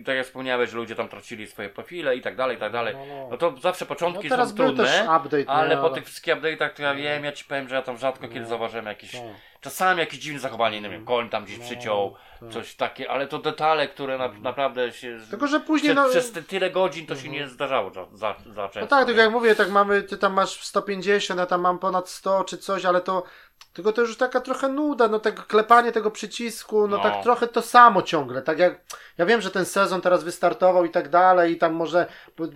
y, 0.00 0.02
tak 0.06 0.16
jak 0.16 0.26
wspomniałeś, 0.26 0.70
że 0.70 0.76
ludzie 0.76 0.94
tam 0.94 1.08
tracili 1.08 1.46
swoje 1.46 1.68
profile 1.68 2.16
i 2.16 2.20
tak 2.20 2.36
dalej, 2.36 2.56
i 2.56 2.60
tak 2.60 2.72
dalej. 2.72 2.94
No, 2.94 3.06
no. 3.06 3.28
No 3.30 3.36
to 3.36 3.54
zawsze 3.62 3.86
początki 3.86 4.24
No 4.24 4.30
teraz 4.30 4.48
są 4.48 4.54
trudne, 4.56 5.08
update, 5.16 5.50
ale 5.50 5.68
nie, 5.68 5.74
po 5.76 5.80
ale- 5.80 5.88
No. 5.88 5.90
tych 5.90 6.04
wszystkich 6.04 6.34
update'ach 6.34 6.70
to 6.70 6.82
ja 6.82 6.94
wiem, 6.94 7.24
ja 7.24 7.32
Ci 7.32 7.44
powiem, 7.44 7.68
że 7.68 7.74
ja 7.74 7.82
tam 7.82 7.98
rzadko 7.98 8.28
kiedy 8.28 8.46
zauważyłem 8.46 8.86
jakieś, 8.86 9.12
Tak. 9.12 9.20
Czasami 9.62 10.00
jakieś 10.00 10.18
dziwne 10.20 10.40
zachowanie, 10.40 10.80
nie 10.80 10.90
wiem, 10.90 11.04
koń 11.04 11.28
tam 11.28 11.44
gdzieś 11.44 11.58
No, 11.58 11.64
przyciął, 11.64 12.14
tak. 12.40 12.50
coś 12.50 12.74
takie, 12.74 13.10
ale 13.10 13.26
to 13.26 13.38
detale, 13.38 13.88
które 13.88 14.18
na, 14.18 14.28
naprawdę 14.28 14.92
się... 14.92 15.18
Tylko, 15.30 15.46
że 15.46 15.60
później, 15.60 15.92
przez, 15.94 16.04
no- 16.04 16.10
przez 16.10 16.32
te 16.32 16.42
tyle 16.42 16.70
godzin 16.70 17.06
to 17.06 17.16
się 17.16 17.28
nie 17.28 17.48
zdarzało 17.48 17.90
za, 17.90 18.06
za, 18.12 18.34
za 18.46 18.68
często. 18.68 18.80
No 18.80 18.86
tak, 18.86 19.06
tylko 19.06 19.18
nie? 19.18 19.24
jak 19.24 19.32
mówię, 19.32 19.54
tak 19.54 19.70
mamy, 19.70 20.02
ty 20.02 20.18
tam 20.18 20.32
masz 20.32 20.62
150, 20.62 21.40
ja 21.40 21.46
tam 21.46 21.60
mam 21.60 21.78
ponad 21.78 22.08
100 22.08 22.44
czy 22.44 22.58
coś, 22.58 22.84
ale 22.84 23.00
to 23.00 23.22
tylko 23.72 23.92
to 23.92 24.00
już 24.00 24.16
taka 24.16 24.40
trochę 24.40 24.68
nuda, 24.68 25.08
no 25.08 25.18
tak 25.18 25.46
klepanie 25.46 25.92
tego 25.92 26.10
przycisku, 26.10 26.88
no, 26.88 26.96
No. 26.96 27.02
tak 27.02 27.22
trochę 27.22 27.46
to 27.48 27.62
samo 27.62 28.02
ciągle, 28.02 28.42
tak 28.42 28.58
jak, 28.58 28.80
ja 29.18 29.26
wiem, 29.26 29.40
że 29.40 29.50
ten 29.50 29.64
sezon 29.64 30.00
teraz 30.00 30.24
wystartował 30.24 30.84
i 30.84 30.90
tak 30.90 31.08
dalej 31.08 31.52
i 31.52 31.56
tam 31.56 31.72
może 31.72 32.06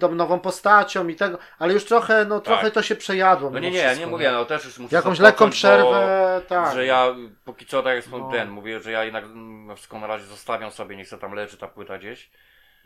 tą 0.00 0.14
nową 0.14 0.40
postacią 0.40 1.08
i 1.08 1.14
tego, 1.16 1.38
ale 1.58 1.72
już 1.74 1.84
trochę, 1.84 2.24
no 2.24 2.40
trochę 2.40 2.70
to 2.70 2.82
się 2.82 2.96
przejadło. 2.96 3.48
Tak. 3.48 3.54
No 3.54 3.58
nie, 3.60 3.70
nie, 3.70 3.78
ja 3.78 3.84
wszystko, 3.84 4.06
nie 4.06 4.10
mówię, 4.10 4.30
no 4.32 4.44
też 4.44 4.64
już 4.64 4.78
muszę 4.78 4.96
Jakąś 4.96 5.18
lekką 5.18 5.44
bo- 5.44 5.50
przerwę, 5.52 6.40
tak. 6.48 6.74
Że 6.74 6.86
ja 6.86 7.14
póki 7.44 7.66
co, 7.66 7.82
tak 7.82 8.10
No. 8.12 8.18
no. 8.18 8.30
ten, 8.30 8.50
mówię, 8.50 8.80
że 8.80 8.92
ja 8.92 9.04
jednak 9.04 9.24
mm, 9.24 9.66
na 9.66 9.74
wszystko 9.74 9.98
na 9.98 10.06
razie 10.06 10.24
zostawiam 10.24 10.70
sobie, 10.70 10.96
nie 10.96 11.04
chcę 11.04 11.18
tam 11.18 11.32
leży 11.32 11.56
ta 11.56 11.68
płyta 11.68 11.98
gdzieś. 11.98 12.30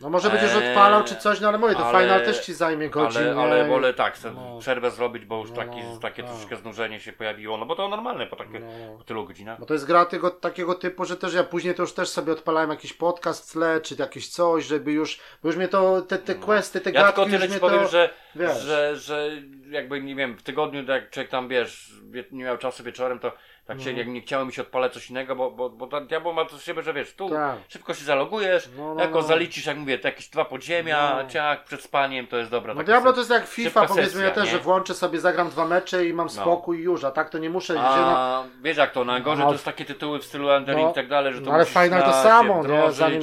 No 0.00 0.10
może 0.10 0.30
będziesz 0.30 0.54
Eee, 0.56 0.68
odpalał 0.68 1.04
czy 1.04 1.16
coś, 1.16 1.40
no 1.40 1.48
ale 1.48 1.58
mówię, 1.58 1.74
to 1.74 1.86
ale- 1.86 2.02
final 2.04 2.24
też 2.24 2.38
ci 2.46 2.54
zajmie 2.54 2.90
godzinę. 2.90 3.30
Ale, 3.30 3.42
ale 3.42 3.68
wolę 3.68 3.94
tak, 3.94 4.14
chcę 4.14 4.32
No. 4.32 4.58
przerwę 4.60 4.90
zrobić, 4.90 5.24
bo 5.24 5.38
już 5.40 5.50
No, 5.50 5.56
taki, 5.56 5.78
takie 6.02 6.22
tak. 6.22 6.32
troszkę 6.32 6.56
znużenie 6.56 7.00
się 7.00 7.12
pojawiło. 7.12 7.56
No 7.56 7.66
bo 7.66 7.76
to 7.76 7.88
normalne 7.88 8.26
po, 8.26 8.36
takie, 8.36 8.60
No. 8.60 8.98
po 8.98 9.04
tylu 9.04 9.24
godzinach. 9.26 9.60
Bo 9.60 9.66
to 9.66 9.74
jest 9.74 9.86
gra 9.86 10.04
tego, 10.04 10.30
takiego 10.30 10.74
typu, 10.74 11.04
że 11.04 11.16
też 11.16 11.34
ja 11.34 11.44
później 11.44 11.74
to 11.74 11.82
już 11.82 11.92
też 11.92 12.08
sobie 12.08 12.32
odpalałem 12.32 12.70
jakiś 12.70 12.92
podcast 12.92 13.48
w 13.48 13.52
tle, 13.52 13.80
czy 13.80 13.94
jakieś 13.98 14.28
coś, 14.28 14.64
żeby 14.64 14.92
już, 14.92 15.20
bo 15.42 15.48
już 15.48 15.56
mnie 15.56 15.68
to, 15.68 16.02
te, 16.02 16.18
te 16.18 16.34
questy, 16.34 16.80
te 16.80 16.90
Ja 16.90 17.00
gadki 17.00 17.06
tylko 17.16 17.22
już 17.22 17.32
tyle 17.32 17.46
mnie 17.46 17.54
ci 17.54 17.60
powiem, 17.60 17.80
to, 17.80 17.88
że, 17.88 18.10
wiesz. 18.36 18.58
że, 18.58 18.96
że 18.96 19.30
jakby 19.70 20.02
nie 20.02 20.14
wiem, 20.14 20.36
w 20.38 20.42
tygodniu 20.42 20.84
jak 20.84 21.10
człowiek 21.10 21.30
tam 21.30 21.48
wiesz, 21.48 21.92
wie- 22.10 22.24
nie 22.32 22.44
miał 22.44 22.58
czasu 22.58 22.84
wieczorem, 22.84 23.18
to 23.18 23.32
tak 23.70 23.80
się, 23.80 23.92
jak 23.92 24.08
nie 24.08 24.20
chciało 24.20 24.44
mi 24.44 24.52
się 24.52 24.62
odpalać 24.62 24.92
coś 24.92 25.10
innego, 25.10 25.36
bo, 25.36 25.50
bo, 25.50 25.70
bo 25.70 25.86
ta 25.86 26.00
diabeł 26.00 26.32
ma 26.32 26.44
to 26.44 26.58
z 26.58 26.62
siebie, 26.64 26.82
że 26.82 26.92
wiesz, 26.92 27.14
tu 27.14 27.28
Tak. 27.30 27.56
szybko 27.68 27.94
się 27.94 28.04
zalogujesz, 28.04 28.68
No, 28.76 28.94
no, 28.94 29.00
jako 29.00 29.14
no. 29.14 29.22
zaliczysz, 29.22 29.66
jak 29.66 29.76
mówię, 29.76 29.98
te 29.98 30.08
jakieś 30.08 30.28
dwa 30.28 30.44
podziemia, 30.44 31.18
No. 31.22 31.28
ciach 31.30 31.64
przed 31.64 31.82
spaniem, 31.82 32.26
to 32.26 32.36
jest 32.36 32.50
dobra. 32.50 32.74
No 32.74 32.82
Diablo 32.82 33.12
to 33.12 33.18
jest 33.18 33.30
jak 33.30 33.46
FIFA, 33.46 33.86
powiedzmy 33.86 34.22
ja 34.22 34.28
sesja, 34.28 34.42
też, 34.42 34.44
nie? 34.44 34.50
że 34.58 34.58
włączę 34.58 34.94
sobie, 34.94 35.20
zagram 35.20 35.50
dwa 35.50 35.64
mecze 35.66 36.06
i 36.06 36.12
mam 36.12 36.30
spokój 36.30 36.78
i 36.78 36.82
już, 36.82 37.04
a 37.04 37.10
tak 37.10 37.30
to 37.30 37.38
nie 37.38 37.50
muszę, 37.50 37.74
że 37.74 37.80
no, 37.80 38.18
A 38.18 38.44
wiesz 38.62 38.76
jak 38.76 38.90
to, 38.92 39.04
najgorzej 39.04 39.44
A- 39.44 39.46
to 39.48 39.52
jest 39.52 39.64
takie 39.64 39.84
tytuły 39.84 40.18
w 40.18 40.24
stylu 40.24 40.48
Undering 40.48 40.84
No, 40.86 40.90
i 40.90 40.94
tak 40.94 41.08
dalej, 41.08 41.34
że 41.34 41.40
to 41.40 41.46
no 41.46 41.52
ale 41.52 41.64
Final 41.64 42.02
to 42.02 42.06
na 42.08 42.22
samo, 42.22 42.62
nie? 42.66 42.92
Zanim- 42.92 43.22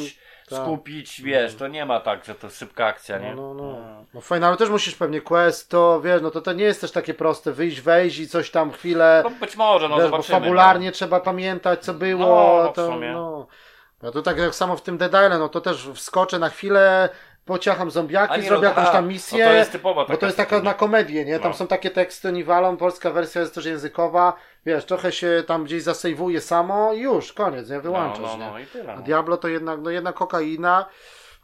tak. 0.50 0.60
skupić, 0.60 1.22
wiesz, 1.22 1.56
to 1.56 1.68
nie 1.68 1.86
ma 1.86 2.00
tak, 2.00 2.26
że 2.26 2.36
to 2.36 2.50
szybka 2.50 2.86
akcja, 2.86 3.18
nie? 3.18 3.36
No, 3.36 3.54
no, 3.54 3.64
no. 3.64 4.06
no 4.14 4.22
w 4.22 4.26
finalu 4.26 4.58
też 4.58 4.70
musisz 4.70 4.96
pewnie 4.96 5.22
quest, 5.22 5.70
to 5.70 6.02
wiesz, 6.02 6.22
no 6.22 6.32
to 6.32 6.42
to 6.42 6.54
nie 6.54 6.64
jest 6.64 6.82
też 6.82 6.92
takie 6.92 7.14
proste, 7.14 7.52
wyjść, 7.52 7.82
wejść 7.82 8.20
i 8.20 8.28
coś 8.28 8.52
tam 8.52 8.72
chwilę, 8.72 9.22
No 9.24 9.30
być 9.30 9.56
może, 9.56 9.90
no 9.90 9.96
wiesz, 9.96 10.06
bo 10.06 10.12
zobaczymy. 10.12 10.40
fabularnie 10.40 10.92
trzeba 10.92 11.20
pamiętać, 11.20 11.80
co 11.84 11.94
było, 11.94 12.26
No, 12.26 12.64
no, 12.64 12.72
w 12.72 12.76
to, 12.76 12.86
sumie. 12.88 13.12
no. 13.12 13.48
No 14.02 14.12
to 14.12 14.22
tak 14.22 14.38
jak 14.38 14.56
samo 14.56 14.78
w 14.78 14.82
tym 14.82 14.98
Dead 14.98 15.12
Island, 15.12 15.40
no 15.40 15.50
to 15.50 15.62
też 15.62 15.90
wskoczę 15.96 16.40
na 16.40 16.50
chwilę, 16.50 17.10
pociacham 17.48 17.92
zombiaki, 17.92 18.42
nie, 18.42 18.48
zrobię 18.48 18.64
no 18.64 18.70
jakąś 18.70 18.84
tak, 18.84 18.94
tam 18.94 19.08
misję, 19.08 19.46
no 19.46 19.52
to 19.52 19.56
jest 19.56 19.72
typowa 19.72 20.06
bo 20.06 20.18
to 20.18 20.26
jest 20.26 20.38
taka 20.38 20.62
na 20.62 20.74
komedię, 20.74 21.26
nie? 21.26 21.40
Tam 21.40 21.52
No. 21.52 21.58
są 21.58 21.68
takie 21.68 21.90
teksty, 21.90 22.28
oni 22.28 22.44
walą, 22.44 22.78
polska 22.78 23.12
wersja 23.12 23.42
jest 23.42 23.56
też 23.56 23.66
językowa, 23.66 24.34
wiesz, 24.66 24.86
trochę 24.86 25.12
się 25.12 25.44
tam 25.48 25.64
gdzieś 25.64 25.84
zasejwuje 25.84 26.42
samo 26.42 26.94
i 26.94 27.00
już, 27.00 27.34
koniec, 27.34 27.70
nie? 27.70 27.80
Wyłączasz, 27.80 28.22
no, 28.22 28.34
nie? 28.34 28.46
no, 28.46 28.52
no 28.52 28.60
i 28.60 28.66
tyle. 28.66 28.96
No. 28.96 29.02
Diablo 29.02 29.38
to 29.38 29.48
jednak, 29.48 29.80
no 29.82 29.90
jednak 29.90 30.16
kokaina. 30.16 30.86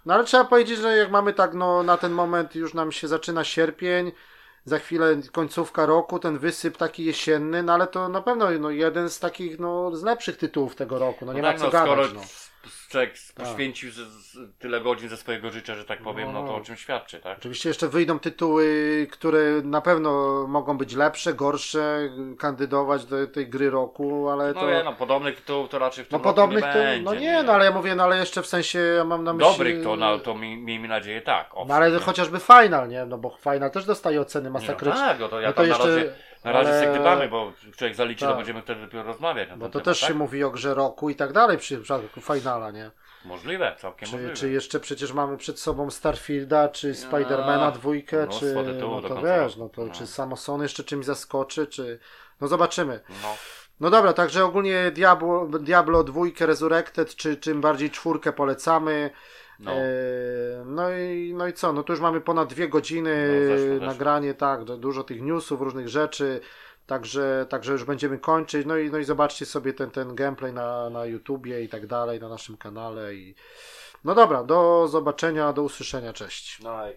No 0.05 0.13
ale 0.13 0.23
trzeba 0.23 0.45
powiedzieć, 0.45 0.79
że 0.79 0.97
jak 0.97 1.11
mamy 1.11 1.33
tak, 1.33 1.53
no 1.53 1.83
na 1.83 1.97
ten 1.97 2.11
moment 2.11 2.55
już 2.55 2.73
nam 2.73 2.91
się 2.91 3.07
zaczyna 3.07 3.43
sierpień, 3.43 4.11
za 4.65 4.79
chwilę 4.79 5.15
końcówka 5.31 5.85
roku, 5.85 6.19
ten 6.19 6.37
wysyp 6.37 6.77
taki 6.77 7.05
jesienny, 7.05 7.63
no 7.63 7.73
ale 7.73 7.87
to 7.87 8.09
na 8.09 8.21
pewno 8.21 8.51
no, 8.59 8.69
jeden 8.69 9.09
z 9.09 9.19
takich, 9.19 9.59
no 9.59 9.95
z 9.95 10.03
lepszych 10.03 10.37
tytułów 10.37 10.75
tego 10.75 10.99
roku, 10.99 11.25
no 11.25 11.33
nie 11.33 11.41
No 11.41 11.47
ma 11.47 11.51
tak, 11.51 11.59
co 11.59 11.65
no, 11.65 11.71
gadać, 11.71 12.05
skoro 12.05 12.13
no. 12.13 12.21
Człowiek 12.93 13.13
poświęcił 13.35 13.91
z, 13.91 13.95
z, 13.95 14.37
tyle 14.59 14.81
godzin 14.81 15.09
ze 15.09 15.17
swojego 15.17 15.51
życia, 15.51 15.75
że 15.75 15.85
tak 15.85 15.99
powiem, 16.01 16.33
no, 16.33 16.41
No. 16.41 16.47
to 16.47 16.55
o 16.55 16.61
czym 16.61 16.75
świadczy, 16.75 17.19
tak? 17.19 17.37
Oczywiście 17.37 17.69
jeszcze 17.69 17.87
wyjdą 17.87 18.19
tytuły, 18.19 18.67
które 19.11 19.39
na 19.63 19.81
pewno 19.81 20.43
mogą 20.47 20.77
być 20.77 20.95
lepsze, 20.95 21.33
gorsze, 21.33 22.09
kandydować 22.39 23.05
do 23.05 23.27
tej 23.27 23.47
gry 23.47 23.69
roku, 23.69 24.29
ale 24.29 24.47
No 24.53 24.61
to... 24.61 24.69
nie, 24.71 24.83
no 24.83 24.93
podobnych 24.93 25.35
tytułów 25.35 25.69
to 25.69 25.79
raczej 25.79 26.05
w 26.05 26.07
tym 26.07 26.17
no 26.19 26.23
podobnych 26.23 26.63
nie 26.63 26.73
będzie, 26.73 27.01
no 27.03 27.13
nie, 27.15 27.43
no 27.43 27.53
ale 27.53 27.65
ja 27.65 27.71
mówię, 27.71 27.95
no 27.95 28.03
ale 28.03 28.17
jeszcze 28.17 28.41
w 28.41 28.47
sensie, 28.47 28.79
ja 28.79 29.03
mam 29.03 29.23
na 29.23 29.33
myśli... 29.33 29.51
Dobrych 29.51 29.83
to, 29.83 29.95
no, 29.95 30.19
to 30.19 30.35
mi, 30.35 30.57
miejmy 30.57 30.87
nadzieję 30.87 31.21
tak. 31.21 31.49
Owszem, 31.53 31.67
No 31.67 31.75
ale 31.75 31.91
nie? 31.91 31.99
chociażby 31.99 32.39
Final, 32.39 32.89
nie? 32.89 33.05
No 33.05 33.17
bo 33.17 33.37
Final 33.43 33.71
też 33.71 33.85
dostaje 33.85 34.21
oceny 34.21 34.49
Nie, 34.49 34.53
no 34.53 34.59
masakryczne. 34.59 34.99
tak, 34.99 35.19
no 35.19 35.27
to 35.27 35.41
ja 35.41 35.47
No 35.47 35.53
to 35.53 35.63
jeszcze- 35.63 35.95
razie, 35.95 36.13
na 36.43 36.51
razie 36.51 36.69
ale- 36.69 36.79
ale... 36.87 36.91
gdybamy, 36.95 37.27
bo 37.29 37.53
człowiek 37.77 37.95
zaliczy, 37.95 38.19
to 38.19 38.27
Tak. 38.27 38.37
będziemy 38.37 38.61
wtedy 38.61 38.81
dopiero 38.81 39.03
rozmawiać 39.03 39.49
na 39.49 39.57
Bo 39.57 39.65
ten 39.65 39.71
to 39.71 39.79
temat, 39.79 39.85
też 39.85 39.99
tak? 40.01 40.09
się 40.09 40.15
mówi 40.15 40.43
o 40.43 40.49
grze 40.51 40.73
roku 40.73 41.09
i 41.09 41.15
tak 41.15 41.33
dalej 41.33 41.57
przy 41.57 41.77
przypadku 41.81 42.21
Finala, 42.21 42.71
nie? 42.71 42.91
Możliwe, 43.25 43.75
całkiem 43.79 44.09
Czy, 44.09 44.11
możliwe. 44.15 44.33
czy 44.33 44.51
jeszcze 44.51 44.79
przecież 44.79 45.13
mamy 45.13 45.37
przed 45.37 45.59
sobą 45.59 45.91
Starfielda, 45.91 46.69
czy 46.69 46.95
Spidermana 46.95 47.71
dwójkę, 47.71 48.23
mnóstwo 48.23 48.63
czy 48.63 48.73
tytułów 48.73 49.03
no 49.03 49.09
to 49.09 49.21
wiesz, 49.21 49.55
no 49.57 49.69
to 49.69 49.85
No. 49.85 49.93
czy 49.93 50.07
samo 50.07 50.35
Sony 50.37 50.65
jeszcze 50.65 50.83
czymś 50.83 51.05
zaskoczy, 51.05 51.67
czy 51.67 51.99
no 52.41 52.47
zobaczymy. 52.47 52.99
No, 53.09 53.35
No 53.79 53.89
dobra, 53.89 54.13
także 54.13 54.45
ogólnie 54.45 54.91
Diablo, 54.91 55.47
Diablo 55.59 56.03
dwójkę 56.03 56.45
Resurrected, 56.45 57.15
czy 57.15 57.37
tym 57.37 57.61
bardziej 57.61 57.91
czwórkę 57.91 58.33
polecamy. 58.33 59.09
No. 59.63 59.71
E, 59.71 59.83
no, 60.65 60.97
i, 60.97 61.33
no 61.37 61.47
i 61.47 61.53
co? 61.53 61.73
No 61.73 61.83
tu 61.83 61.93
już 61.93 61.99
mamy 61.99 62.21
ponad 62.21 62.49
dwie 62.49 62.69
godziny 62.69 63.27
No, 63.27 63.47
zeszło, 63.57 63.69
zeszło. 63.73 63.87
nagranie, 63.87 64.33
tak, 64.33 64.63
du- 64.63 64.77
dużo 64.77 65.03
tych 65.03 65.21
newsów, 65.21 65.61
różnych 65.61 65.89
rzeczy. 65.89 66.41
Także, 66.85 67.45
także 67.49 67.71
już 67.71 67.83
będziemy 67.83 68.19
kończyć. 68.19 68.65
No 68.67 68.77
i, 68.77 68.89
no 68.91 68.97
i 68.97 69.03
zobaczcie 69.03 69.45
sobie 69.45 69.73
ten, 69.73 69.91
ten 69.91 70.15
gameplay 70.15 70.53
na, 70.53 70.89
na 70.89 71.05
YouTubie 71.05 71.63
i 71.63 71.69
tak 71.69 71.87
dalej, 71.87 72.19
na 72.19 72.29
naszym 72.29 72.57
kanale. 72.57 73.15
I... 73.15 73.35
No 74.03 74.15
dobra, 74.15 74.43
do 74.43 74.87
zobaczenia, 74.87 75.53
do 75.53 75.63
usłyszenia, 75.63 76.13
cześć. 76.13 76.59
no 76.63 76.89
i... 76.89 76.93